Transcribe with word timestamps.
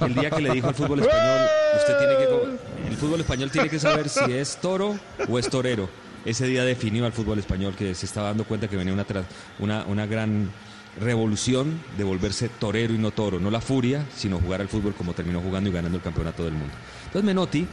el 0.00 0.14
día 0.14 0.30
que 0.30 0.40
le 0.40 0.50
dijo 0.52 0.68
al 0.68 0.74
fútbol 0.74 1.00
español, 1.00 1.48
tiene 1.86 2.16
que, 2.16 2.88
el 2.88 2.96
fútbol 2.96 3.20
español 3.20 3.50
tiene 3.50 3.68
que 3.68 3.78
saber 3.78 4.08
si 4.08 4.32
es 4.32 4.56
toro 4.56 4.98
o 5.28 5.38
es 5.38 5.48
torero. 5.48 5.88
Ese 6.24 6.46
día 6.46 6.64
definió 6.64 7.06
al 7.06 7.12
fútbol 7.12 7.38
español 7.38 7.74
que 7.76 7.94
se 7.94 8.06
estaba 8.06 8.28
dando 8.28 8.44
cuenta 8.44 8.68
que 8.68 8.76
venía 8.76 8.92
una, 8.92 9.06
una, 9.60 9.84
una 9.84 10.06
gran 10.06 10.50
revolución 11.00 11.80
de 11.96 12.04
volverse 12.04 12.48
torero 12.48 12.94
y 12.94 12.98
no 12.98 13.10
toro, 13.10 13.38
no 13.38 13.50
la 13.50 13.60
furia, 13.60 14.04
sino 14.16 14.40
jugar 14.40 14.60
al 14.60 14.68
fútbol 14.68 14.94
como 14.94 15.12
terminó 15.12 15.40
jugando 15.40 15.70
y 15.70 15.72
ganando 15.72 15.98
el 15.98 16.02
campeonato 16.02 16.44
del 16.44 16.54
mundo. 16.54 16.74
Entonces 17.04 17.24
Menotti 17.24 17.66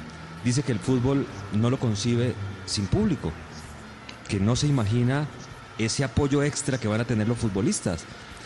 dice 0.44 0.62
que 0.64 0.72
el 0.72 0.80
fútbol 0.80 1.26
no 1.54 1.70
lo 1.70 1.80
concibe 1.80 2.34
sin 2.66 2.88
público, 2.88 3.32
que 4.28 4.40
no 4.40 4.56
se 4.56 4.68
imagina 4.68 5.28
ese 5.78 6.04
apoyo 6.04 6.44
extra 6.44 6.78
que 6.78 6.88
van 6.88 7.02
a 7.02 7.06
tener 7.06 7.28
los 7.28 7.38
futbolistas. 7.38 8.06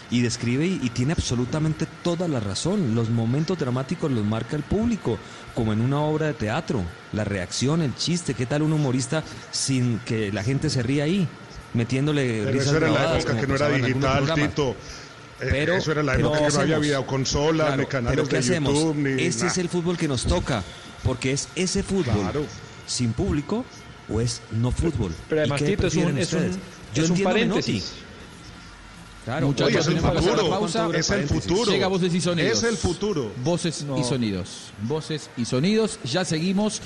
Y 0.10 0.22
describe 0.22 0.66
y, 0.66 0.90
tiene 0.90 1.14
absolutamente 1.14 1.86
toda 2.04 2.28
la 2.28 2.40
razón. 2.40 2.96
Los 2.96 3.10
momentos 3.10 3.60
dramáticos 3.60 4.10
los 4.10 4.24
marca 4.24 4.56
el 4.56 4.64
público, 4.64 5.18
como 5.54 5.74
en 5.74 5.82
una 5.82 6.00
obra 6.00 6.28
de 6.28 6.34
teatro. 6.34 6.82
La 7.12 7.24
reacción, 7.24 7.82
el 7.82 7.94
chiste, 7.96 8.34
¿qué 8.34 8.46
tal 8.46 8.62
un 8.62 8.72
humorista 8.72 9.24
sin 9.52 10.00
que 10.00 10.32
la 10.32 10.44
gente 10.44 10.70
se 10.70 10.82
ría 10.82 11.04
ahí? 11.04 11.28
Metiéndole 11.74 12.44
Pero 12.46 12.62
eso 12.62 12.78
era 12.78 12.90
la 12.90 13.18
época 13.18 13.38
que 13.38 13.48
no 13.48 13.56
era 13.56 13.70
digital, 13.70 14.34
Tito. 14.34 14.76
Eh, 15.40 15.48
pero, 15.52 15.76
eso 15.76 15.92
era 15.92 16.02
la 16.02 16.16
época 16.16 16.40
que 16.40 16.54
no 16.54 16.60
había 16.62 16.80
videoconsolas, 16.80 17.68
claro, 17.68 17.82
ni 17.82 17.88
canales 17.88 18.30
de 18.30 18.42
YouTube, 18.42 18.96
ni 18.96 19.24
Ese 19.24 19.48
es 19.48 19.58
el 19.60 19.70
fútbol 19.70 19.98
que 19.98 20.08
nos 20.08 20.24
toca, 20.24 20.64
porque 21.04 21.32
es 21.32 21.50
ese 21.56 21.84
fútbol 21.84 22.48
sin 22.88 23.14
público 23.14 23.64
o 24.10 24.22
es 24.22 24.42
no 24.52 24.72
fútbol. 24.72 25.14
Pero 25.30 25.42
además, 25.42 25.64
Tito, 25.64 25.88
es 25.88 25.96
un, 25.96 26.18
es 26.18 26.34
un, 26.34 26.60
Yo 26.96 27.04
es 27.04 27.10
un 27.10 27.22
paréntesis. 27.22 27.94
Claro, 29.28 29.48
Muchachos, 29.48 29.76
es 29.76 29.88
el 29.88 30.00
futuro. 30.00 30.50
Pausa, 30.50 30.90
es 30.94 31.10
el 31.10 31.28
futuro. 31.28 31.70
Llega 31.70 31.88
voces 31.88 32.14
y 32.14 32.22
sonidos. 32.22 32.50
Es 32.50 32.64
el 32.64 32.78
futuro. 32.78 33.30
Voces 33.44 33.86
y 33.98 34.04
sonidos. 34.06 34.72
Voces 34.84 35.30
y 35.36 35.44
sonidos. 35.44 36.00
Ya 36.06 36.24
seguimos. 36.24 36.82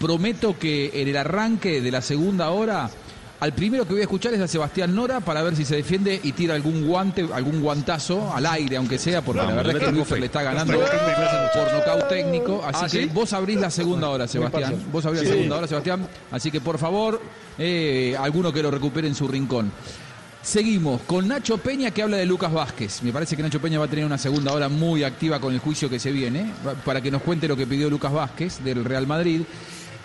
Prometo 0.00 0.58
que 0.58 0.90
en 0.92 1.06
el 1.06 1.16
arranque 1.16 1.80
de 1.80 1.92
la 1.92 2.02
segunda 2.02 2.50
hora 2.50 2.90
al 3.38 3.52
primero 3.52 3.86
que 3.86 3.92
voy 3.92 4.00
a 4.00 4.04
escuchar 4.04 4.32
es 4.34 4.40
a 4.40 4.48
Sebastián 4.48 4.94
Nora 4.94 5.20
para 5.20 5.42
ver 5.42 5.54
si 5.54 5.64
se 5.64 5.76
defiende 5.76 6.18
y 6.22 6.32
tira 6.32 6.54
algún 6.54 6.86
guante, 6.86 7.28
algún 7.32 7.60
guantazo 7.60 8.32
al 8.34 8.46
aire, 8.46 8.76
aunque 8.76 8.98
sea, 8.98 9.22
porque 9.22 9.42
la 9.42 9.54
verdad 9.54 9.76
es 9.76 9.84
que 9.84 9.92
Luis 9.92 10.10
le 10.10 10.26
está 10.26 10.42
ganando 10.42 10.72
por 10.72 11.72
nocaut 11.74 12.08
técnico. 12.08 12.64
Así 12.64 12.84
ah, 12.84 12.88
que 12.88 13.06
vos 13.06 13.32
abrís 13.32 13.60
la 13.60 13.70
segunda 13.70 14.08
hora, 14.08 14.26
Sebastián. 14.26 14.82
Vos 14.90 15.04
abrís 15.04 15.22
la 15.22 15.28
segunda 15.28 15.56
hora, 15.58 15.68
Sebastián. 15.68 16.08
Así 16.32 16.50
que 16.50 16.60
por 16.60 16.78
favor, 16.78 17.20
eh, 17.58 18.16
alguno 18.18 18.52
que 18.52 18.62
lo 18.62 18.70
recupere 18.70 19.06
en 19.06 19.14
su 19.14 19.28
rincón. 19.28 19.70
Seguimos 20.44 21.00
con 21.02 21.26
Nacho 21.26 21.56
Peña 21.56 21.90
que 21.90 22.02
habla 22.02 22.18
de 22.18 22.26
Lucas 22.26 22.52
Vázquez. 22.52 23.02
Me 23.02 23.12
parece 23.14 23.34
que 23.34 23.42
Nacho 23.42 23.62
Peña 23.62 23.78
va 23.78 23.86
a 23.86 23.88
tener 23.88 24.04
una 24.04 24.18
segunda 24.18 24.52
hora 24.52 24.68
muy 24.68 25.02
activa 25.02 25.40
con 25.40 25.54
el 25.54 25.58
juicio 25.58 25.88
que 25.88 25.98
se 25.98 26.12
viene, 26.12 26.52
para 26.84 27.00
que 27.00 27.10
nos 27.10 27.22
cuente 27.22 27.48
lo 27.48 27.56
que 27.56 27.66
pidió 27.66 27.88
Lucas 27.88 28.12
Vázquez 28.12 28.62
del 28.62 28.84
Real 28.84 29.06
Madrid. 29.06 29.40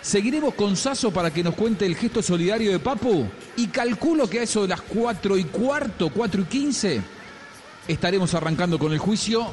Seguiremos 0.00 0.54
con 0.54 0.76
Sasso 0.76 1.10
para 1.10 1.30
que 1.30 1.44
nos 1.44 1.54
cuente 1.54 1.84
el 1.84 1.94
gesto 1.94 2.22
solidario 2.22 2.72
de 2.72 2.78
Papu. 2.78 3.28
Y 3.56 3.66
calculo 3.66 4.30
que 4.30 4.40
a 4.40 4.42
eso 4.44 4.62
de 4.62 4.68
las 4.68 4.80
4 4.80 5.36
y 5.36 5.44
cuarto, 5.44 6.08
4 6.08 6.40
y 6.40 6.44
15, 6.44 7.02
estaremos 7.86 8.32
arrancando 8.32 8.78
con 8.78 8.94
el 8.94 8.98
juicio. 8.98 9.52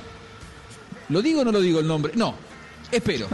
¿Lo 1.09 1.21
digo 1.21 1.41
o 1.41 1.43
no 1.43 1.51
lo 1.51 1.59
digo 1.59 1.81
el 1.81 1.87
nombre? 1.87 2.13
No, 2.15 2.33
espero. 2.89 3.27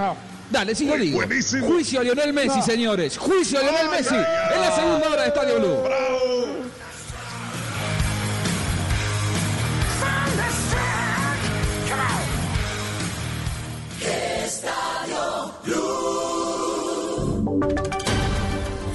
Dale, 0.50 0.74
sí 0.74 0.88
lo 0.88 0.98
digo. 0.98 1.22
Juicio 1.62 2.00
a 2.00 2.04
Lionel 2.04 2.34
Messi, 2.34 2.64
señores. 2.64 3.16
Juicio 3.16 3.60
a 3.60 3.62
Lionel 3.62 3.90
Messi 3.92 4.16
en 4.16 4.60
la 4.60 4.76
segunda 4.76 5.08
hora 5.08 5.22
de 5.22 5.28
Estadio 5.28 5.60
Blue. 5.60 6.63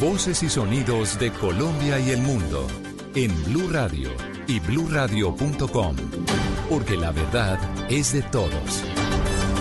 Voces 0.00 0.42
y 0.42 0.48
sonidos 0.48 1.18
de 1.18 1.32
Colombia 1.32 1.98
y 1.98 2.10
el 2.10 2.20
mundo 2.20 2.66
en 3.14 3.32
Blue 3.44 3.68
Radio 3.68 4.10
y 4.46 4.60
bluradio.com, 4.60 5.96
porque 6.68 6.96
la 6.96 7.10
verdad 7.10 7.58
es 7.90 8.12
de 8.12 8.22
todos. 8.22 8.84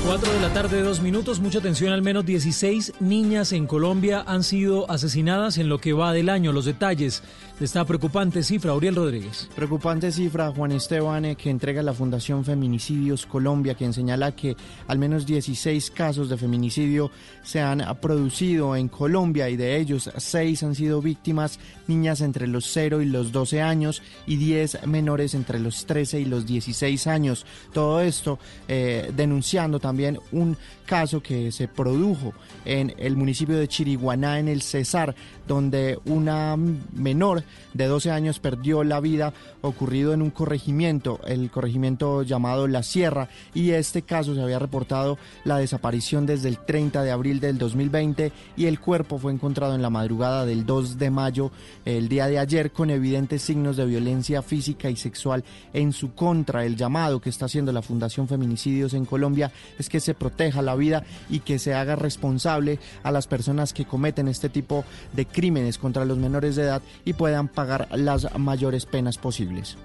4 0.08 0.32
de 0.32 0.40
la 0.40 0.54
tarde, 0.54 0.82
dos 0.82 1.02
minutos. 1.02 1.42
Mucha 1.42 1.60
atención. 1.60 1.92
Al 1.92 2.02
menos 2.02 2.26
16 2.26 2.94
niñas 3.02 3.52
en 3.52 3.68
Colombia 3.68 4.24
han 4.26 4.44
sido 4.44 4.90
asesinadas 4.90 5.58
en 5.58 5.68
lo 5.68 5.80
que 5.80 5.92
va 5.92 6.14
del 6.14 6.30
año. 6.30 6.54
Los 6.54 6.64
detalles 6.64 7.24
esta 7.60 7.84
preocupante 7.86 8.44
cifra, 8.44 8.76
Uriel 8.76 8.96
Rodríguez. 8.96 9.50
Preocupante 9.56 10.12
cifra, 10.12 10.52
Juan 10.52 10.74
Esteban, 10.74 11.26
eh, 11.26 11.36
que 11.36 11.50
entrega 11.50 11.82
la 11.82 11.94
Fundación 11.94 12.46
Feminicidios 12.46 13.26
Colombia, 13.26 13.74
quien 13.74 13.94
señala 13.94 14.36
que 14.36 14.56
al 14.88 15.00
menos 15.00 15.26
16 15.26 15.90
casos 15.90 16.30
de 16.30 16.38
feminicidio 16.38 17.10
se 17.42 17.60
han 17.60 17.84
producido 18.00 18.76
en 18.76 18.90
Colombia 18.90 19.50
y 19.50 19.58
de 19.58 19.76
ellos 19.78 20.12
6 20.16 20.62
han 20.64 20.76
sido 20.76 21.02
víctimas 21.02 21.60
niñas 21.88 22.22
entre 22.22 22.46
los 22.46 22.66
0 22.72 23.02
y 23.02 23.06
los 23.06 23.32
12 23.32 23.62
años 23.62 24.04
y 24.28 24.36
10 24.36 24.86
menores 24.86 25.34
entre 25.34 25.60
los 25.60 25.88
13 25.88 26.20
y 26.20 26.26
los 26.26 26.46
16 26.46 27.08
años. 27.08 27.46
Todo 27.74 28.02
esto 28.02 28.38
eh, 28.68 29.12
denunciando 29.16 29.80
también 29.80 30.20
un 30.32 30.58
caso 30.88 31.22
que 31.22 31.52
se 31.52 31.68
produjo 31.68 32.34
en 32.66 32.96
el 32.98 33.16
municipio 33.16 33.58
de 33.58 33.68
Chiriguaná, 33.68 34.40
en 34.40 34.48
el 34.48 34.64
Cesar, 34.64 35.14
donde 35.48 36.00
una 36.06 36.58
menor 36.94 37.44
de 37.74 37.86
12 37.86 38.10
años 38.10 38.40
perdió 38.40 38.84
la 38.84 39.00
vida 39.00 39.34
ocurrido 39.62 40.14
en 40.14 40.24
un 40.24 40.32
corregimiento, 40.32 41.20
el 41.28 41.52
corregimiento 41.52 42.24
llamado 42.24 42.68
La 42.68 42.82
Sierra, 42.82 43.30
y 43.54 43.72
este 43.72 44.02
caso 44.02 44.34
se 44.34 44.42
había 44.42 44.58
reportado 44.58 45.20
la 45.44 45.58
desaparición 45.58 46.26
desde 46.26 46.50
el 46.50 46.58
30 46.58 47.04
de 47.04 47.12
abril 47.12 47.40
del 47.40 47.58
2020 47.58 48.32
y 48.56 48.66
el 48.66 48.80
cuerpo 48.80 49.20
fue 49.20 49.32
encontrado 49.32 49.76
en 49.76 49.82
la 49.82 49.90
madrugada 49.90 50.46
del 50.46 50.66
2 50.66 50.98
de 50.98 51.12
mayo, 51.12 51.52
el 51.86 52.08
día 52.10 52.28
de 52.28 52.40
ayer, 52.40 52.72
con 52.72 52.90
evidentes 52.90 53.42
signos 53.42 53.78
de 53.78 53.86
violencia 53.86 54.42
física 54.42 54.90
y 54.90 54.96
sexual 54.96 55.44
en 55.74 55.92
su 55.92 56.14
contra. 56.14 56.66
El 56.66 56.78
llamado 56.78 57.20
que 57.20 57.30
está 57.30 57.46
haciendo 57.46 57.72
la 57.72 57.82
Fundación 57.82 58.28
Feminicidios 58.28 58.94
en 58.94 59.06
Colombia 59.06 59.52
es 59.78 59.90
que 59.90 60.00
se 60.00 60.14
proteja 60.14 60.62
la 60.62 60.76
vida 60.78 61.04
y 61.30 61.40
que 61.40 61.60
se 61.60 61.74
haga 61.74 61.96
responsable 61.96 62.80
a 63.04 63.12
las 63.12 63.28
personas 63.28 63.74
que 63.74 63.86
cometen 63.86 64.28
este 64.28 64.50
tipo 64.50 64.86
de 65.14 65.26
crímenes 65.26 65.78
contra 65.78 66.06
los 66.06 66.18
menores 66.18 66.56
de 66.56 66.64
edad 66.64 66.82
y 67.06 67.14
puedan 67.14 67.48
pagar 67.48 67.88
las 67.92 68.38
mayores 68.38 68.86
penas 68.86 69.18
posibles. 69.18 69.78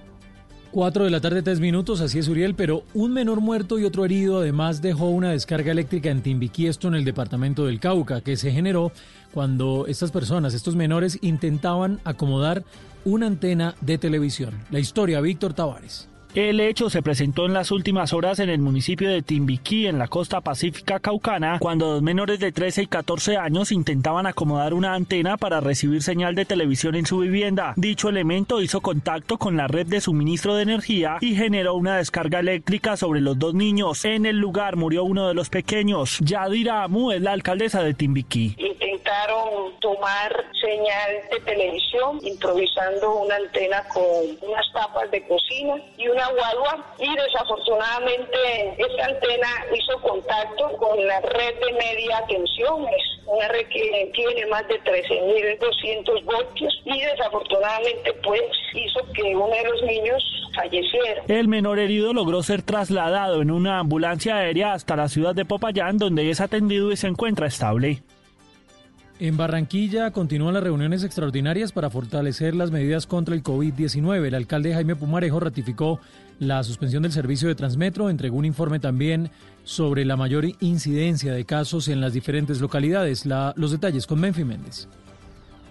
Cuatro 0.73 1.05
de 1.05 1.11
la 1.11 1.21
tarde, 1.21 1.43
tres 1.43 1.61
minutos, 1.61 2.01
así 2.01 2.19
es 2.19 2.29
Uriel, 2.29 2.55
pero 2.55 2.85
un 2.95 3.13
menor 3.13 3.43
muerto 3.43 3.79
y 3.79 3.85
otro 3.85 4.07
herido 4.07 4.39
además 4.39 4.81
dejó 4.81 5.11
una 5.11 5.31
descarga 5.31 5.71
eléctrica 5.71 6.09
en 6.09 6.23
Timbiquí, 6.23 6.67
esto 6.67 6.89
en 6.89 6.95
el 6.95 7.05
departamento 7.05 7.67
del 7.67 7.79
Cauca, 7.79 8.23
que 8.23 8.39
se 8.39 8.53
generó 8.53 8.91
cuando 9.35 9.85
estas 9.87 10.11
personas, 10.11 10.55
estos 10.55 10.75
menores, 10.75 11.19
intentaban 11.21 12.01
acomodar 12.05 12.65
una 13.05 13.27
antena 13.27 13.75
de 13.83 13.99
televisión. 13.99 14.55
La 14.71 14.79
historia, 14.79 15.21
Víctor 15.21 15.53
Tavares. 15.53 16.09
El 16.35 16.61
hecho 16.61 16.89
se 16.89 17.03
presentó 17.03 17.45
en 17.45 17.53
las 17.53 17.71
últimas 17.71 18.15
horas 18.15 18.39
en 18.39 18.49
el 18.49 18.59
municipio 18.59 19.11
de 19.11 19.21
Timbiquí, 19.21 19.87
en 19.87 19.99
la 19.99 20.09
costa 20.09 20.41
pacífica 20.41 20.99
caucana, 20.99 21.59
cuando 21.61 21.89
dos 21.89 22.01
menores 22.01 22.41
de 22.41 22.53
13 22.53 22.85
y 22.85 22.87
14 22.87 23.37
años 23.37 23.71
intentaban 23.71 24.27
acomodar 24.27 24.73
una 24.73 24.95
antena 24.95 25.37
para 25.37 25.61
recibir 25.61 26.03
señal 26.03 26.35
de 26.35 26.47
televisión 26.47 26.95
en 26.95 27.05
su 27.05 27.19
vivienda. 27.19 27.75
Dicho 27.77 28.09
elemento 28.09 28.63
hizo 28.63 28.81
contacto 28.81 29.37
con 29.37 29.59
la 29.59 29.69
red 29.69 29.87
de 29.87 30.01
suministro 30.01 30.55
de 30.55 30.63
energía 30.63 31.19
y 31.21 31.35
generó 31.35 31.75
una 31.75 31.99
descarga 31.99 32.41
eléctrica 32.41 32.97
sobre 32.97 33.21
los 33.21 33.39
dos 33.39 33.53
niños. 33.53 34.03
En 34.07 34.25
el 34.25 34.39
lugar 34.39 34.77
murió 34.77 35.05
uno 35.05 35.29
de 35.29 35.35
los 35.35 35.51
pequeños. 35.51 36.19
Yadira 36.21 36.83
Amu 36.83 37.13
es 37.13 37.21
la 37.21 37.33
alcaldesa 37.33 37.83
de 37.83 37.93
Timbiquí. 37.93 38.57
Intentaron 38.57 39.79
tomar 39.81 40.33
señal 40.59 41.11
de 41.31 41.41
televisión 41.41 42.21
improvisando 42.23 43.17
una 43.17 43.37
antena 43.37 43.83
con 43.93 44.03
unas 44.41 44.73
tapas 44.73 45.11
de 45.11 45.27
cocina 45.27 45.75
y 45.99 46.09
una 46.09 46.22
y 46.99 47.15
desafortunadamente 47.17 48.75
esta 48.79 49.07
antena 49.07 49.49
hizo 49.75 50.01
contacto 50.01 50.77
con 50.77 51.07
la 51.07 51.21
red 51.21 51.55
de 51.61 51.73
media 51.73 52.25
tensión, 52.29 52.87
es 52.87 53.27
una 53.27 53.49
red 53.49 53.67
que 53.69 54.11
tiene 54.15 54.47
más 54.47 54.67
de 54.69 54.81
13.200 54.83 56.25
voltios 56.25 56.73
y 56.85 57.01
desafortunadamente 57.01 58.13
pues 58.25 58.43
hizo 58.75 59.01
que 59.13 59.23
uno 59.35 59.49
de 59.49 59.65
los 59.65 59.83
niños 59.83 60.23
falleciera. 60.55 61.23
El 61.29 61.49
menor 61.49 61.79
herido 61.79 62.13
logró 62.13 62.43
ser 62.43 62.63
trasladado 62.63 63.43
en 63.43 63.51
una 63.51 63.79
ambulancia 63.79 64.37
aérea 64.37 64.73
hasta 64.73 64.97
la 64.97 65.09
ciudad 65.09 65.35
de 65.35 65.45
Popayán 65.45 65.99
donde 65.99 66.31
es 66.31 66.41
atendido 66.41 66.93
y 66.93 66.97
se 66.97 67.09
encuentra 67.09 67.47
estable. 67.47 68.03
En 69.23 69.37
Barranquilla 69.37 70.11
continúan 70.11 70.55
las 70.55 70.65
reuniones 70.65 71.05
extraordinarias 71.05 71.71
para 71.71 71.91
fortalecer 71.91 72.57
las 72.57 72.73
medidas 72.73 73.07
contra 73.07 73.37
el 73.37 73.45
COVID-19. 73.45 74.27
El 74.27 74.35
alcalde 74.35 74.75
Jaime 74.75 74.97
Pumarejo 74.97 75.39
ratificó 75.39 76.01
la 76.41 76.65
suspensión 76.65 77.05
del 77.05 77.13
servicio 77.13 77.47
de 77.47 77.55
Transmetro, 77.55 78.11
entregó 78.11 78.37
un 78.37 78.47
informe 78.47 78.81
también 78.81 79.31
sobre 79.63 80.05
la 80.05 80.17
mayor 80.17 80.45
incidencia 80.59 81.33
de 81.33 81.45
casos 81.45 81.87
en 81.87 82.01
las 82.01 82.15
diferentes 82.15 82.61
localidades. 82.61 83.25
los 83.25 83.71
detalles 83.71 84.09
con 84.09 84.19
Menfi 84.19 84.43
Méndez. 84.43 84.89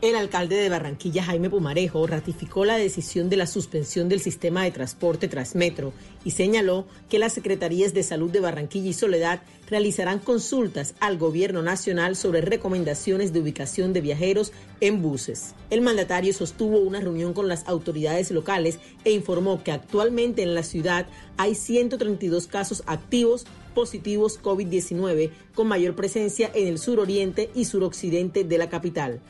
El 0.01 0.15
alcalde 0.15 0.56
de 0.56 0.68
Barranquilla, 0.68 1.24
Jaime 1.24 1.51
Pumarejo, 1.51 2.07
ratificó 2.07 2.65
la 2.65 2.75
decisión 2.75 3.30
de 3.30 3.38
la 3.38 3.45
suspensión 3.45 4.09
del 4.09 4.19
sistema 4.19 4.63
de 4.63 4.71
transporte 4.71 5.27
Transmetro 5.27 5.94
y 6.25 6.31
señaló 6.31 6.88
que 7.07 7.19
las 7.19 7.33
Secretarías 7.33 7.94
de 7.94 8.01
Salud 8.01 8.31
de 8.31 8.39
Barranquilla 8.39 8.89
y 8.89 8.94
Soledad 8.94 9.44
realizarán 9.69 10.18
consultas 10.18 10.95
al 11.00 11.19
gobierno 11.19 11.62
nacional 11.62 12.15
sobre 12.15 12.42
recomendaciones 12.42 13.31
de 13.31 13.42
ubicación 13.42 13.94
de 13.94 14.01
viajeros 14.01 14.53
en 14.80 15.03
buses. 15.03 15.53
El 15.69 15.81
mandatario 15.81 16.33
sostuvo 16.33 16.80
una 16.80 17.00
reunión 17.00 17.33
con 17.33 17.47
las 17.47 17.68
autoridades 17.68 18.31
locales 18.31 18.80
e 19.06 19.12
informó 19.12 19.63
que 19.63 19.71
actualmente 19.71 20.42
en 20.42 20.56
la 20.56 20.63
ciudad 20.63 21.06
hay 21.38 21.54
132 21.54 22.47
casos 22.47 22.81
activos 22.88 23.45
positivos 23.75 24.42
COVID-19 24.42 25.30
con 25.54 25.68
mayor 25.68 25.95
presencia 25.95 26.50
en 26.56 26.68
el 26.69 26.80
suroriente 26.80 27.51
y 27.54 27.65
suroccidente 27.65 28.44
de 28.44 28.57
la 28.57 28.68
capital 28.68 29.21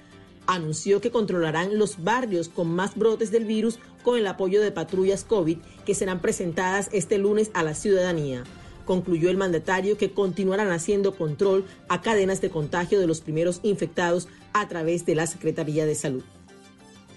anunció 0.52 1.00
que 1.00 1.12
controlarán 1.12 1.78
los 1.78 2.04
barrios 2.04 2.50
con 2.50 2.70
más 2.70 2.96
brotes 2.96 3.32
del 3.32 3.46
virus 3.46 3.80
con 4.04 4.18
el 4.18 4.28
apoyo 4.28 4.62
de 4.62 4.72
patrullas 4.72 5.24
COVID 5.24 5.58
que 5.86 5.96
serán 5.96 6.20
presentadas 6.20 6.90
este 6.92 7.18
lunes 7.18 7.52
a 7.54 7.64
la 7.64 7.74
ciudadanía. 7.74 8.44
Concluyó 8.86 9.30
el 9.30 9.38
mandatario 9.38 9.98
que 9.98 10.12
continuarán 10.12 10.72
haciendo 10.72 11.16
control 11.16 11.66
a 11.88 12.02
cadenas 12.02 12.42
de 12.42 12.50
contagio 12.50 13.00
de 13.00 13.08
los 13.08 13.22
primeros 13.22 13.62
infectados 13.64 14.28
a 14.54 14.68
través 14.68 15.06
de 15.06 15.16
la 15.16 15.28
Secretaría 15.28 15.86
de 15.86 15.96
Salud. 15.96 16.24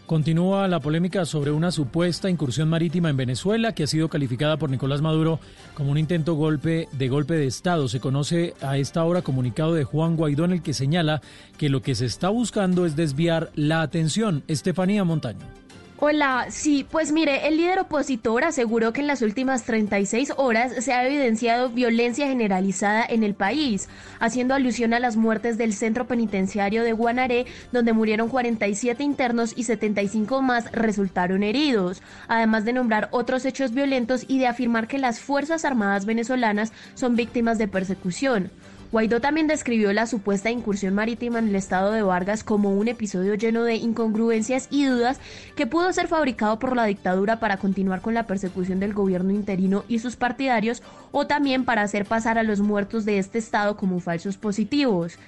Continúa 0.07 0.69
la 0.69 0.81
polémica 0.81 1.25
sobre 1.25 1.51
una 1.51 1.71
supuesta 1.71 2.29
incursión 2.29 2.69
marítima 2.69 3.09
en 3.09 3.17
Venezuela 3.17 3.73
que 3.73 3.85
ha 3.85 3.87
sido 3.87 4.11
calificada 4.11 4.59
por 4.59 4.69
Nicolás 4.69 5.01
Maduro 5.01 5.41
como 5.73 5.91
un 5.91 5.97
intento 5.97 6.35
golpe 6.35 6.89
de 6.93 7.09
golpe 7.09 7.35
de 7.35 7.47
Estado. 7.47 7.89
Se 7.89 8.01
conoce 8.01 8.53
a 8.61 8.77
esta 8.77 9.03
hora 9.05 9.23
comunicado 9.23 9.73
de 9.73 9.85
Juan 9.85 10.17
Guaidó 10.17 10.45
en 10.45 10.53
el 10.53 10.63
que 10.63 10.75
señala 10.75 11.23
que 11.57 11.71
lo 11.71 11.81
que 11.81 11.95
se 11.95 12.05
está 12.05 12.29
buscando 12.29 12.85
es 12.85 12.97
desviar 12.97 13.51
la 13.55 13.81
atención. 13.81 14.45
Estefanía 14.47 15.05
Montaño. 15.05 15.64
Hola, 16.07 16.49
sí, 16.51 16.87
pues 16.91 17.13
mire, 17.13 17.49
el 17.49 17.57
líder 17.57 17.79
opositor 17.79 18.45
aseguró 18.45 18.93
que 18.93 19.01
en 19.01 19.07
las 19.07 19.23
últimas 19.23 19.63
36 19.63 20.35
horas 20.37 20.85
se 20.85 20.93
ha 20.93 21.07
evidenciado 21.07 21.71
violencia 21.71 22.27
generalizada 22.27 23.07
en 23.09 23.25
el 23.25 23.33
país, 23.33 23.89
haciendo 24.21 24.53
alusión 24.53 24.93
a 24.93 25.01
las 25.01 25.17
muertes 25.17 25.57
del 25.57 25.73
centro 25.73 26.07
penitenciario 26.07 26.85
de 26.85 26.93
Guanaré, 26.93 27.47
donde 27.73 27.95
murieron 27.95 28.29
47 28.29 29.03
internos 29.03 29.55
y 29.57 29.63
75 29.65 30.43
más 30.43 30.71
resultaron 30.73 31.43
heridos, 31.43 32.03
además 32.29 32.67
de 32.67 32.75
nombrar 32.75 33.09
otros 33.11 33.47
hechos 33.47 33.73
violentos 33.73 34.27
y 34.29 34.39
de 34.39 34.47
afirmar 34.47 34.89
que 34.89 34.99
las 34.99 35.21
Fuerzas 35.21 35.65
Armadas 35.65 36.05
venezolanas 36.05 36.75
son 36.93 37.17
víctimas 37.17 37.57
de 37.57 37.67
persecución. 37.67 38.51
Guaidó 38.95 39.21
también 39.21 39.49
describió 39.49 39.93
la 39.93 40.07
supuesta 40.07 40.53
incursión 40.53 40.95
marítima 40.95 41.41
en 41.41 41.49
el 41.49 41.57
estado 41.57 41.91
de 41.91 42.03
Vargas 42.03 42.45
como 42.45 42.71
un 42.71 42.87
episodio 42.87 43.35
lleno 43.35 43.65
de 43.65 43.75
incongruencias 43.75 44.69
y 44.71 44.85
dudas 44.85 45.19
que 45.57 45.67
pudo 45.67 45.93
ser 45.93 46.07
fabricado 46.07 46.61
por 46.61 46.77
la 46.77 46.85
dictadura 46.85 47.41
para 47.41 47.57
continuar 47.57 48.03
con 48.03 48.15
la 48.15 48.29
persecución 48.29 48.79
del 48.79 48.95
gobierno 48.95 49.33
interino 49.33 49.85
y 49.89 49.99
sus 49.99 50.15
partidarios 50.15 50.81
o 51.11 51.27
también 51.27 51.65
para 51.65 51.83
hacer 51.83 52.05
pasar 52.05 52.39
a 52.39 52.45
los 52.45 52.61
muertos 52.61 53.05
de 53.05 53.19
este 53.19 53.39
estado 53.39 53.77
como 53.77 53.99
falsos 53.99 54.37
positivos. 54.37 55.19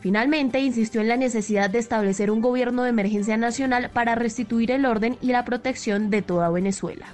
Finalmente, 0.00 0.58
insistió 0.58 1.00
en 1.00 1.06
la 1.06 1.16
necesidad 1.16 1.70
de 1.70 1.78
establecer 1.78 2.28
un 2.28 2.40
gobierno 2.40 2.82
de 2.82 2.90
emergencia 2.90 3.36
nacional 3.36 3.90
para 3.90 4.16
restituir 4.16 4.72
el 4.72 4.84
orden 4.84 5.16
y 5.20 5.28
la 5.28 5.44
protección 5.44 6.10
de 6.10 6.22
toda 6.22 6.50
Venezuela. 6.50 7.06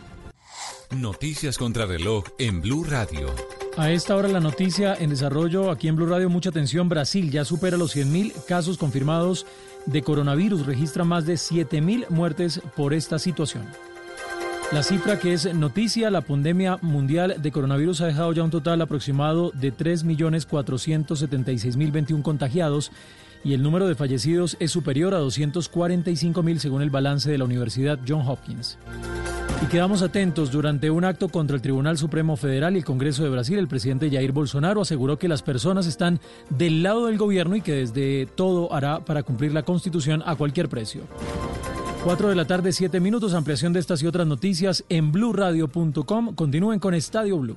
Noticias 0.90 1.58
contra 1.58 1.84
reloj 1.84 2.24
en 2.38 2.62
Blue 2.62 2.82
Radio. 2.82 3.28
A 3.76 3.90
esta 3.90 4.16
hora 4.16 4.26
la 4.26 4.40
noticia 4.40 4.94
en 4.94 5.10
desarrollo 5.10 5.70
aquí 5.70 5.86
en 5.86 5.96
Blue 5.96 6.06
Radio, 6.06 6.30
mucha 6.30 6.48
atención, 6.48 6.88
Brasil 6.88 7.30
ya 7.30 7.44
supera 7.44 7.76
los 7.76 7.94
100.000 7.94 8.46
casos 8.46 8.78
confirmados 8.78 9.44
de 9.84 10.02
coronavirus, 10.02 10.64
registra 10.64 11.04
más 11.04 11.26
de 11.26 11.34
7.000 11.34 12.08
muertes 12.08 12.62
por 12.74 12.94
esta 12.94 13.18
situación. 13.18 13.66
La 14.72 14.82
cifra 14.82 15.18
que 15.18 15.34
es 15.34 15.54
noticia, 15.54 16.10
la 16.10 16.22
pandemia 16.22 16.78
mundial 16.80 17.34
de 17.38 17.52
coronavirus 17.52 18.00
ha 18.00 18.06
dejado 18.06 18.32
ya 18.32 18.42
un 18.42 18.50
total 18.50 18.80
aproximado 18.80 19.52
de 19.54 19.74
3.476.021 19.74 22.22
contagiados 22.22 22.92
y 23.44 23.54
el 23.54 23.62
número 23.62 23.86
de 23.86 23.94
fallecidos 23.94 24.56
es 24.60 24.70
superior 24.70 25.14
a 25.14 25.20
245.000 25.20 26.58
según 26.58 26.82
el 26.82 26.90
balance 26.90 27.30
de 27.30 27.38
la 27.38 27.44
Universidad 27.44 27.98
John 28.06 28.26
Hopkins. 28.26 28.78
Y 29.62 29.66
quedamos 29.66 30.02
atentos. 30.02 30.52
Durante 30.52 30.90
un 30.90 31.04
acto 31.04 31.28
contra 31.28 31.56
el 31.56 31.62
Tribunal 31.62 31.98
Supremo 31.98 32.36
Federal 32.36 32.74
y 32.74 32.78
el 32.78 32.84
Congreso 32.84 33.24
de 33.24 33.30
Brasil, 33.30 33.58
el 33.58 33.66
presidente 33.66 34.10
Jair 34.10 34.30
Bolsonaro 34.32 34.82
aseguró 34.82 35.18
que 35.18 35.26
las 35.26 35.42
personas 35.42 35.86
están 35.86 36.20
del 36.48 36.82
lado 36.82 37.06
del 37.06 37.18
gobierno 37.18 37.56
y 37.56 37.60
que 37.60 37.72
desde 37.72 38.26
todo 38.26 38.72
hará 38.72 39.00
para 39.00 39.24
cumplir 39.24 39.52
la 39.52 39.64
Constitución 39.64 40.22
a 40.26 40.36
cualquier 40.36 40.68
precio. 40.68 41.02
4 42.04 42.28
de 42.28 42.34
la 42.36 42.46
tarde, 42.46 42.72
7 42.72 43.00
minutos. 43.00 43.34
Ampliación 43.34 43.72
de 43.72 43.80
estas 43.80 44.02
y 44.02 44.06
otras 44.06 44.26
noticias 44.26 44.84
en 44.88 45.10
blurradio.com. 45.10 46.34
Continúen 46.34 46.78
con 46.78 46.94
Estadio 46.94 47.38
Blue. 47.38 47.56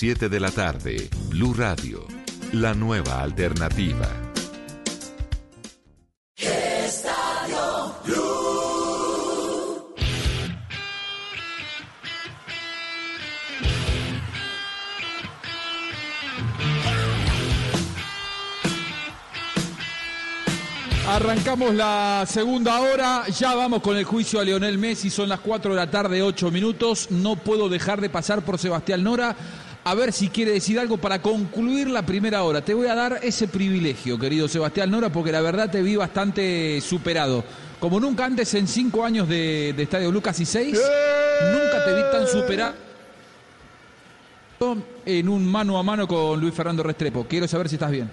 de 0.01 0.39
la 0.39 0.49
tarde, 0.49 1.09
Blue 1.29 1.53
Radio, 1.53 2.07
la 2.53 2.73
nueva 2.73 3.21
alternativa. 3.21 4.09
Arrancamos 21.07 21.75
la 21.75 22.25
segunda 22.27 22.79
hora, 22.79 23.27
ya 23.27 23.53
vamos 23.53 23.83
con 23.83 23.95
el 23.97 24.03
juicio 24.03 24.39
a 24.39 24.43
Lionel 24.43 24.79
Messi, 24.79 25.11
son 25.11 25.29
las 25.29 25.41
4 25.41 25.75
de 25.75 25.77
la 25.77 25.91
tarde, 25.91 26.23
8 26.23 26.49
minutos, 26.49 27.11
no 27.11 27.35
puedo 27.35 27.69
dejar 27.69 28.01
de 28.01 28.09
pasar 28.09 28.41
por 28.41 28.57
Sebastián 28.57 29.03
Nora 29.03 29.35
a 29.83 29.95
ver 29.95 30.13
si 30.13 30.29
quiere 30.29 30.51
decir 30.51 30.79
algo 30.79 30.97
para 30.97 31.21
concluir 31.21 31.89
la 31.89 32.05
primera 32.05 32.43
hora. 32.43 32.61
Te 32.61 32.73
voy 32.73 32.87
a 32.87 32.95
dar 32.95 33.19
ese 33.23 33.47
privilegio, 33.47 34.19
querido 34.19 34.47
Sebastián 34.47 34.91
Nora, 34.91 35.11
porque 35.11 35.31
la 35.31 35.41
verdad 35.41 35.71
te 35.71 35.81
vi 35.81 35.95
bastante 35.95 36.79
superado. 36.81 37.43
Como 37.79 37.99
nunca 37.99 38.25
antes 38.25 38.53
en 38.53 38.67
cinco 38.67 39.03
años 39.03 39.27
de, 39.27 39.69
Estadio 39.77 40.11
Lucas 40.11 40.39
y 40.39 40.45
seis, 40.45 40.79
nunca 41.51 41.83
te 41.83 41.95
vi 41.95 42.01
tan 42.11 42.27
superado 42.27 42.91
en 45.05 45.27
un 45.27 45.51
mano 45.51 45.79
a 45.79 45.83
mano 45.83 46.07
con 46.07 46.39
Luis 46.39 46.53
Fernando 46.53 46.83
Restrepo. 46.83 47.25
Quiero 47.25 47.47
saber 47.47 47.67
si 47.67 47.75
estás 47.75 47.89
bien. 47.89 48.09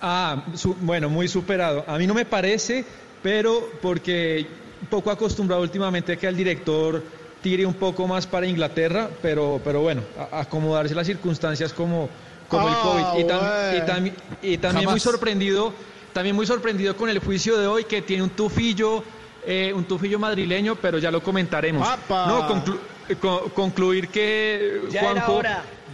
Ah, 0.00 0.44
bueno, 0.82 1.08
muy 1.08 1.26
superado. 1.26 1.84
A 1.88 1.98
mí 1.98 2.06
no 2.06 2.14
me 2.14 2.24
parece, 2.24 2.84
pero 3.22 3.68
porque 3.82 4.46
poco 4.88 5.10
acostumbrado 5.10 5.62
últimamente 5.62 6.12
a 6.12 6.16
que 6.16 6.28
el 6.28 6.36
director 6.36 7.02
tire 7.42 7.66
un 7.66 7.74
poco 7.74 8.06
más 8.06 8.26
para 8.26 8.46
Inglaterra, 8.46 9.08
pero, 9.22 9.60
pero 9.64 9.80
bueno, 9.80 10.02
acomodarse 10.32 10.94
las 10.94 11.06
circunstancias 11.06 11.72
como, 11.72 12.08
como 12.48 12.68
el 12.68 12.74
ah, 12.74 13.12
COVID. 13.14 14.12
Y, 14.42 14.58
también 14.58 14.90
muy 14.90 15.00
sorprendido, 15.00 15.72
también 16.12 16.34
muy 16.34 16.46
sorprendido 16.46 16.96
con 16.96 17.08
el 17.08 17.18
juicio 17.18 17.56
de 17.58 17.66
hoy 17.66 17.84
que 17.84 18.02
tiene 18.02 18.22
un 18.22 18.30
tufillo, 18.30 19.04
eh, 19.46 19.72
un 19.72 19.84
tufillo 19.84 20.18
madrileño, 20.18 20.76
pero 20.76 20.98
ya 20.98 21.10
lo 21.10 21.22
comentaremos. 21.22 21.86
No, 22.08 22.64
concluir 23.54 24.08
que 24.08 24.82
ya 24.90 25.02
Juanjo, 25.02 25.42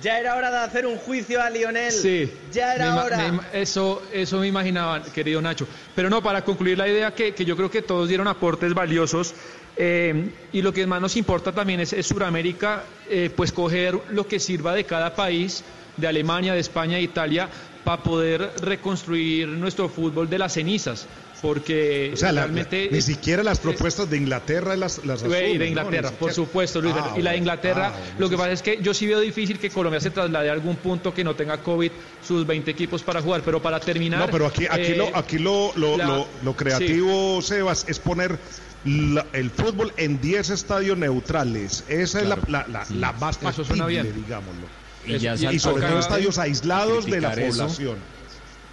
ya 0.03 0.19
era 0.19 0.35
hora 0.35 0.51
de 0.51 0.59
hacer 0.59 0.87
un 0.87 0.97
juicio 0.97 1.41
a 1.41 1.49
Lionel. 1.49 1.93
Sí. 1.93 2.33
Ya 2.53 2.75
era 2.75 3.05
hora. 3.05 3.41
eso, 3.53 4.03
eso 4.13 4.39
me 4.41 4.49
imaginaba, 4.49 5.03
querido 5.03 5.41
Nacho. 5.41 5.67
Pero 5.95 6.11
no, 6.11 6.23
para 6.23 6.43
concluir 6.43 6.77
la 6.77 6.89
idea 6.89 7.15
que, 7.15 7.35
que 7.35 7.45
yo 7.45 7.57
creo 7.57 7.71
que 7.71 7.83
todos 7.83 8.09
dieron 8.09 8.27
aportes 8.27 8.75
valiosos. 8.75 9.35
Eh, 9.77 10.31
y 10.53 10.63
lo 10.63 10.73
que 10.73 10.87
más 10.87 11.01
nos 11.01 11.17
importa 11.17 11.53
también 11.53 11.81
es, 11.81 11.93
es 11.93 12.07
Sudamérica, 12.07 12.85
eh, 13.09 13.31
pues 13.35 13.53
coger 13.53 13.99
lo 14.11 14.27
que 14.27 14.39
sirva 14.39 14.75
de 14.75 14.85
cada 14.85 15.15
país, 15.15 15.65
de 15.97 16.07
Alemania, 16.07 16.53
de 16.55 16.61
España, 16.61 16.97
de 16.97 17.03
Italia, 17.03 17.49
para 17.85 18.03
poder 18.03 18.53
reconstruir 18.61 19.49
nuestro 19.49 19.89
fútbol 19.89 20.29
de 20.29 20.39
las 20.39 20.53
cenizas. 20.55 21.07
porque 21.41 22.15
realmente... 22.21 22.89
ni 22.93 23.03
siquiera 23.03 23.43
las 23.43 23.59
propuestas 23.59 24.09
de 24.09 24.17
Inglaterra 24.17 24.77
las, 24.77 25.05
las 25.05 25.25
Y 25.25 25.59
de 25.59 25.67
Inglaterra, 25.67 26.13
por 26.13 26.33
supuesto, 26.33 26.81
Luis. 26.81 26.95
Ah, 26.97 27.15
y 27.19 27.23
la 27.23 27.33
de 27.33 27.39
Inglaterra, 27.39 27.93
ah, 27.93 28.15
lo 28.17 28.31
que 28.31 28.37
pasa 28.37 28.53
es 28.53 28.63
que 28.63 28.79
yo 28.81 28.95
sí 28.95 29.09
veo 29.09 29.19
difícil 29.19 29.59
que 29.59 29.69
Colombia 29.69 30.01
se 30.01 30.11
traslade 30.11 30.51
a 30.51 30.53
algún 30.53 30.77
punto 30.77 31.13
que 31.13 31.25
no 31.25 31.35
tenga 31.35 31.59
COVID 31.59 31.91
sus 32.25 32.47
20 32.47 32.71
equipos 32.71 33.03
para 33.03 33.21
jugar, 33.21 33.43
pero 33.45 33.61
para 33.61 33.81
terminar... 33.81 34.21
No, 34.21 34.31
pero 34.31 34.47
aquí, 34.47 34.67
aquí, 34.71 34.95
lo, 34.95 35.07
eh, 35.07 35.13
aquí 35.15 35.39
lo, 35.39 35.73
lo, 35.75 36.57
creativo, 36.57 37.43
Sebas, 37.43 37.87
es 37.89 37.99
poner 37.99 38.39
el 38.85 39.51
fútbol 39.51 39.93
en 39.97 40.21
10 40.21 40.51
estadios 40.51 40.99
neutrales. 40.99 41.85
Esa 41.89 42.21
es 42.21 42.29
la, 42.29 42.39
la, 42.49 42.87
la, 42.91 43.13
más 43.13 43.39
factible, 43.39 44.13
digámoslo. 44.13 44.67
Y, 45.07 45.59
sobre 45.59 45.87
todo 45.87 45.99
estadios 45.99 46.39
aislados 46.39 47.07
de 47.07 47.21
la 47.21 47.31
población. 47.35 47.97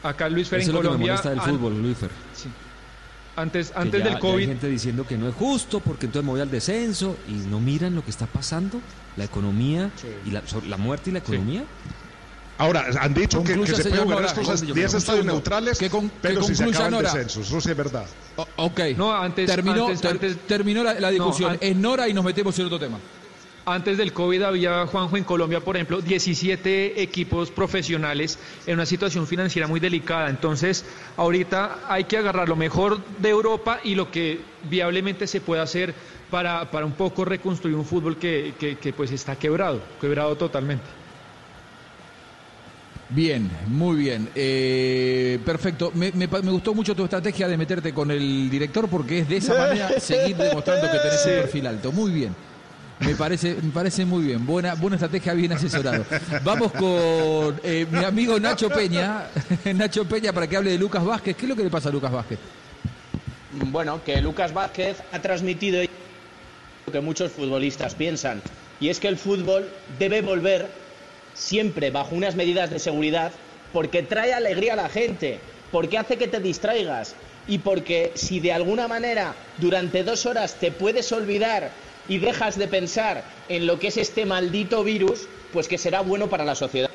Acá 0.03 0.29
Luis 0.29 0.47
Fer 0.47 0.61
en 0.61 0.71
Colombia. 0.71 1.15
Eso 1.15 1.29
del 1.29 1.41
fútbol, 1.41 1.81
Luis 1.81 1.97
Fer. 1.97 2.09
Antes, 3.35 3.71
antes 3.75 4.03
del 4.03 4.19
COVID. 4.19 4.41
Hay 4.41 4.47
gente 4.47 4.67
diciendo 4.67 5.05
que 5.07 5.17
no 5.17 5.29
es 5.29 5.35
justo 5.35 5.79
porque 5.79 6.07
entonces 6.07 6.25
me 6.25 6.31
voy 6.31 6.41
al 6.41 6.51
descenso 6.51 7.17
y 7.27 7.33
no 7.33 7.59
miran 7.59 7.95
lo 7.95 8.03
que 8.03 8.11
está 8.11 8.25
pasando, 8.25 8.81
la 9.15 9.23
economía 9.23 9.91
y 10.25 10.31
la, 10.31 10.43
la 10.67 10.77
muerte 10.77 11.09
y 11.09 11.13
la 11.13 11.19
economía. 11.19 11.63
Ahora, 12.59 12.85
han 12.99 13.13
dicho 13.13 13.41
que, 13.41 13.53
se 13.65 13.89
pueden 13.89 14.03
jugar 14.03 14.25
estos 14.25 14.73
10 14.73 14.93
estadios 14.93 15.25
neutrales, 15.25 15.79
que 15.79 15.89
pero 16.21 16.43
si 16.43 16.55
se 16.55 16.65
acaba 16.65 16.87
el 16.87 17.03
descenso. 17.03 17.39
Eso 17.39 17.61
sí 17.61 17.71
es 17.71 17.77
verdad. 17.77 18.05
ok. 18.57 18.79
No, 18.97 19.15
antes, 19.15 19.47
terminó, 19.47 19.87
terminó 20.45 20.83
la, 20.83 21.09
discusión. 21.09 21.57
es 21.61 21.75
Nora 21.77 22.09
y 22.09 22.13
nos 22.13 22.25
metemos 22.25 22.59
en 22.59 22.65
otro 22.65 22.77
tema. 22.77 22.99
Antes 23.65 23.97
del 23.97 24.11
COVID 24.11 24.41
había, 24.41 24.87
Juanjo, 24.87 25.15
en 25.15 25.23
Colombia, 25.23 25.61
por 25.61 25.77
ejemplo, 25.77 26.01
17 26.01 27.01
equipos 27.01 27.49
profesionales 27.49 28.39
en 28.65 28.73
una 28.73 28.85
situación 28.85 29.25
financiera 29.25 29.67
muy 29.67 29.79
delicada. 29.79 30.29
Entonces, 30.29 30.83
ahorita 31.15 31.79
hay 31.87 32.05
que 32.05 32.17
agarrar 32.17 32.49
lo 32.49 32.55
mejor 32.57 32.99
de 33.19 33.29
Europa 33.29 33.79
y 33.83 33.95
lo 33.95 34.11
que 34.11 34.41
viablemente 34.69 35.27
se 35.27 35.39
puede 35.39 35.61
hacer 35.61 35.93
para, 36.29 36.69
para 36.71 36.85
un 36.85 36.93
poco 36.93 37.23
reconstruir 37.23 37.75
un 37.75 37.85
fútbol 37.85 38.17
que, 38.17 38.53
que, 38.59 38.93
pues 38.93 39.11
está 39.11 39.37
quebrado, 39.37 39.81
quebrado 40.01 40.35
totalmente. 40.35 40.98
Bien, 43.09 43.49
muy 43.67 43.97
bien. 43.97 44.29
Eh, 44.35 45.39
perfecto. 45.43 45.91
Me, 45.95 46.11
me, 46.11 46.27
gustó 46.27 46.75
mucho 46.75 46.95
tu 46.95 47.03
estrategia 47.03 47.47
de 47.47 47.57
meterte 47.57 47.91
con 47.91 48.11
el 48.11 48.49
director 48.49 48.87
porque 48.87 49.19
es 49.19 49.29
de 49.29 49.37
esa 49.37 49.57
manera 49.57 49.89
seguir 49.99 50.37
demostrando 50.37 50.91
que 50.91 50.97
tenés 50.99 51.25
un 51.25 51.31
perfil 51.31 51.67
alto. 51.67 51.91
Muy 51.91 52.11
bien. 52.11 52.35
Me 52.99 53.15
parece, 53.15 53.55
me 53.55 53.71
parece 53.71 54.05
muy 54.05 54.23
bien. 54.25 54.45
Buena, 54.45 54.75
buena 54.75 54.97
estrategia, 54.97 55.33
bien 55.33 55.53
asesorado. 55.53 56.05
Vamos 56.43 56.71
con 56.73 57.59
eh, 57.63 57.87
mi 57.89 58.03
amigo 58.03 58.39
Nacho 58.39 58.69
Peña. 58.69 59.27
Nacho 59.73 60.05
Peña 60.05 60.31
para 60.31 60.47
que 60.47 60.57
hable 60.57 60.71
de 60.71 60.77
Lucas 60.77 61.03
Vázquez. 61.03 61.35
¿Qué 61.35 61.45
es 61.45 61.49
lo 61.49 61.55
que 61.55 61.63
le 61.63 61.69
pasa 61.69 61.89
a 61.89 61.91
Lucas 61.91 62.11
Vázquez? 62.11 62.37
Bueno, 63.53 64.03
que 64.03 64.21
Lucas 64.21 64.53
Vázquez 64.53 64.97
ha 65.11 65.19
transmitido 65.19 65.81
lo 65.81 66.91
que 66.93 66.99
muchos 66.99 67.31
futbolistas 67.31 67.95
piensan. 67.95 68.41
Y 68.79 68.89
es 68.89 68.99
que 68.99 69.07
el 69.07 69.17
fútbol 69.17 69.67
debe 69.97 70.21
volver 70.21 70.69
siempre 71.39 71.89
bajo 71.89 72.15
unas 72.15 72.35
medidas 72.35 72.69
de 72.69 72.79
seguridad 72.79 73.31
porque 73.71 74.03
trae 74.03 74.33
alegría 74.33 74.73
a 74.73 74.75
la 74.75 74.89
gente, 74.89 75.39
porque 75.71 75.97
hace 75.97 76.17
que 76.17 76.27
te 76.27 76.39
distraigas 76.39 77.15
y 77.47 77.59
porque 77.59 78.11
si 78.15 78.39
de 78.39 78.51
alguna 78.51 78.87
manera 78.87 79.35
durante 79.57 80.03
dos 80.03 80.25
horas 80.25 80.55
te 80.59 80.71
puedes 80.71 81.11
olvidar 81.11 81.71
y 82.07 82.17
dejas 82.17 82.57
de 82.57 82.67
pensar 82.67 83.23
en 83.47 83.67
lo 83.67 83.79
que 83.79 83.87
es 83.87 83.97
este 83.97 84.25
maldito 84.25 84.83
virus, 84.83 85.27
pues 85.53 85.67
que 85.67 85.77
será 85.77 86.01
bueno 86.01 86.29
para 86.29 86.43
la 86.43 86.55
sociedad. 86.55 86.89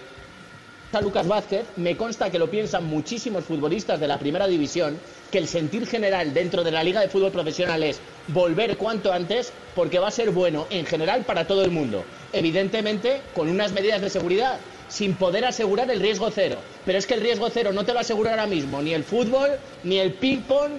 A 0.95 1.01
Lucas 1.01 1.27
Vázquez, 1.27 1.67
me 1.77 1.97
consta 1.97 2.31
que 2.31 2.39
lo 2.39 2.49
piensan 2.49 2.85
muchísimos 2.85 3.45
futbolistas 3.45 3.99
de 3.99 4.07
la 4.07 4.19
primera 4.19 4.47
división, 4.47 4.97
que 5.29 5.39
el 5.39 5.49
sentir 5.49 5.89
general 5.89 6.33
dentro 6.33 6.63
de 6.63 6.71
la 6.71 6.85
Liga 6.85 7.01
de 7.01 7.09
Fútbol 7.09 7.33
Profesional 7.33 7.83
es 7.83 8.01
volver 8.29 8.77
cuanto 8.77 9.13
antes 9.13 9.53
porque 9.75 9.99
va 9.99 10.09
a 10.09 10.13
ser 10.13 10.31
bueno 10.31 10.69
en 10.71 10.87
general 10.87 11.25
para 11.25 11.49
todo 11.49 11.65
el 11.65 11.73
mundo. 11.73 12.05
Evidentemente, 12.33 13.23
con 13.35 13.49
unas 13.49 13.73
medidas 13.73 14.03
de 14.03 14.11
seguridad, 14.11 14.61
sin 14.89 15.15
poder 15.15 15.45
asegurar 15.45 15.91
el 15.91 16.01
riesgo 16.01 16.31
cero. 16.31 16.59
Pero 16.87 16.99
es 16.99 17.07
que 17.07 17.15
el 17.15 17.23
riesgo 17.23 17.51
cero 17.51 17.73
no 17.73 17.85
te 17.85 17.93
lo 17.93 17.99
asegura 17.99 18.31
ahora 18.31 18.47
mismo 18.47 18.81
ni 18.81 18.95
el 18.95 19.03
fútbol, 19.03 19.51
ni 19.83 19.99
el 19.99 20.13
ping-pong, 20.13 20.75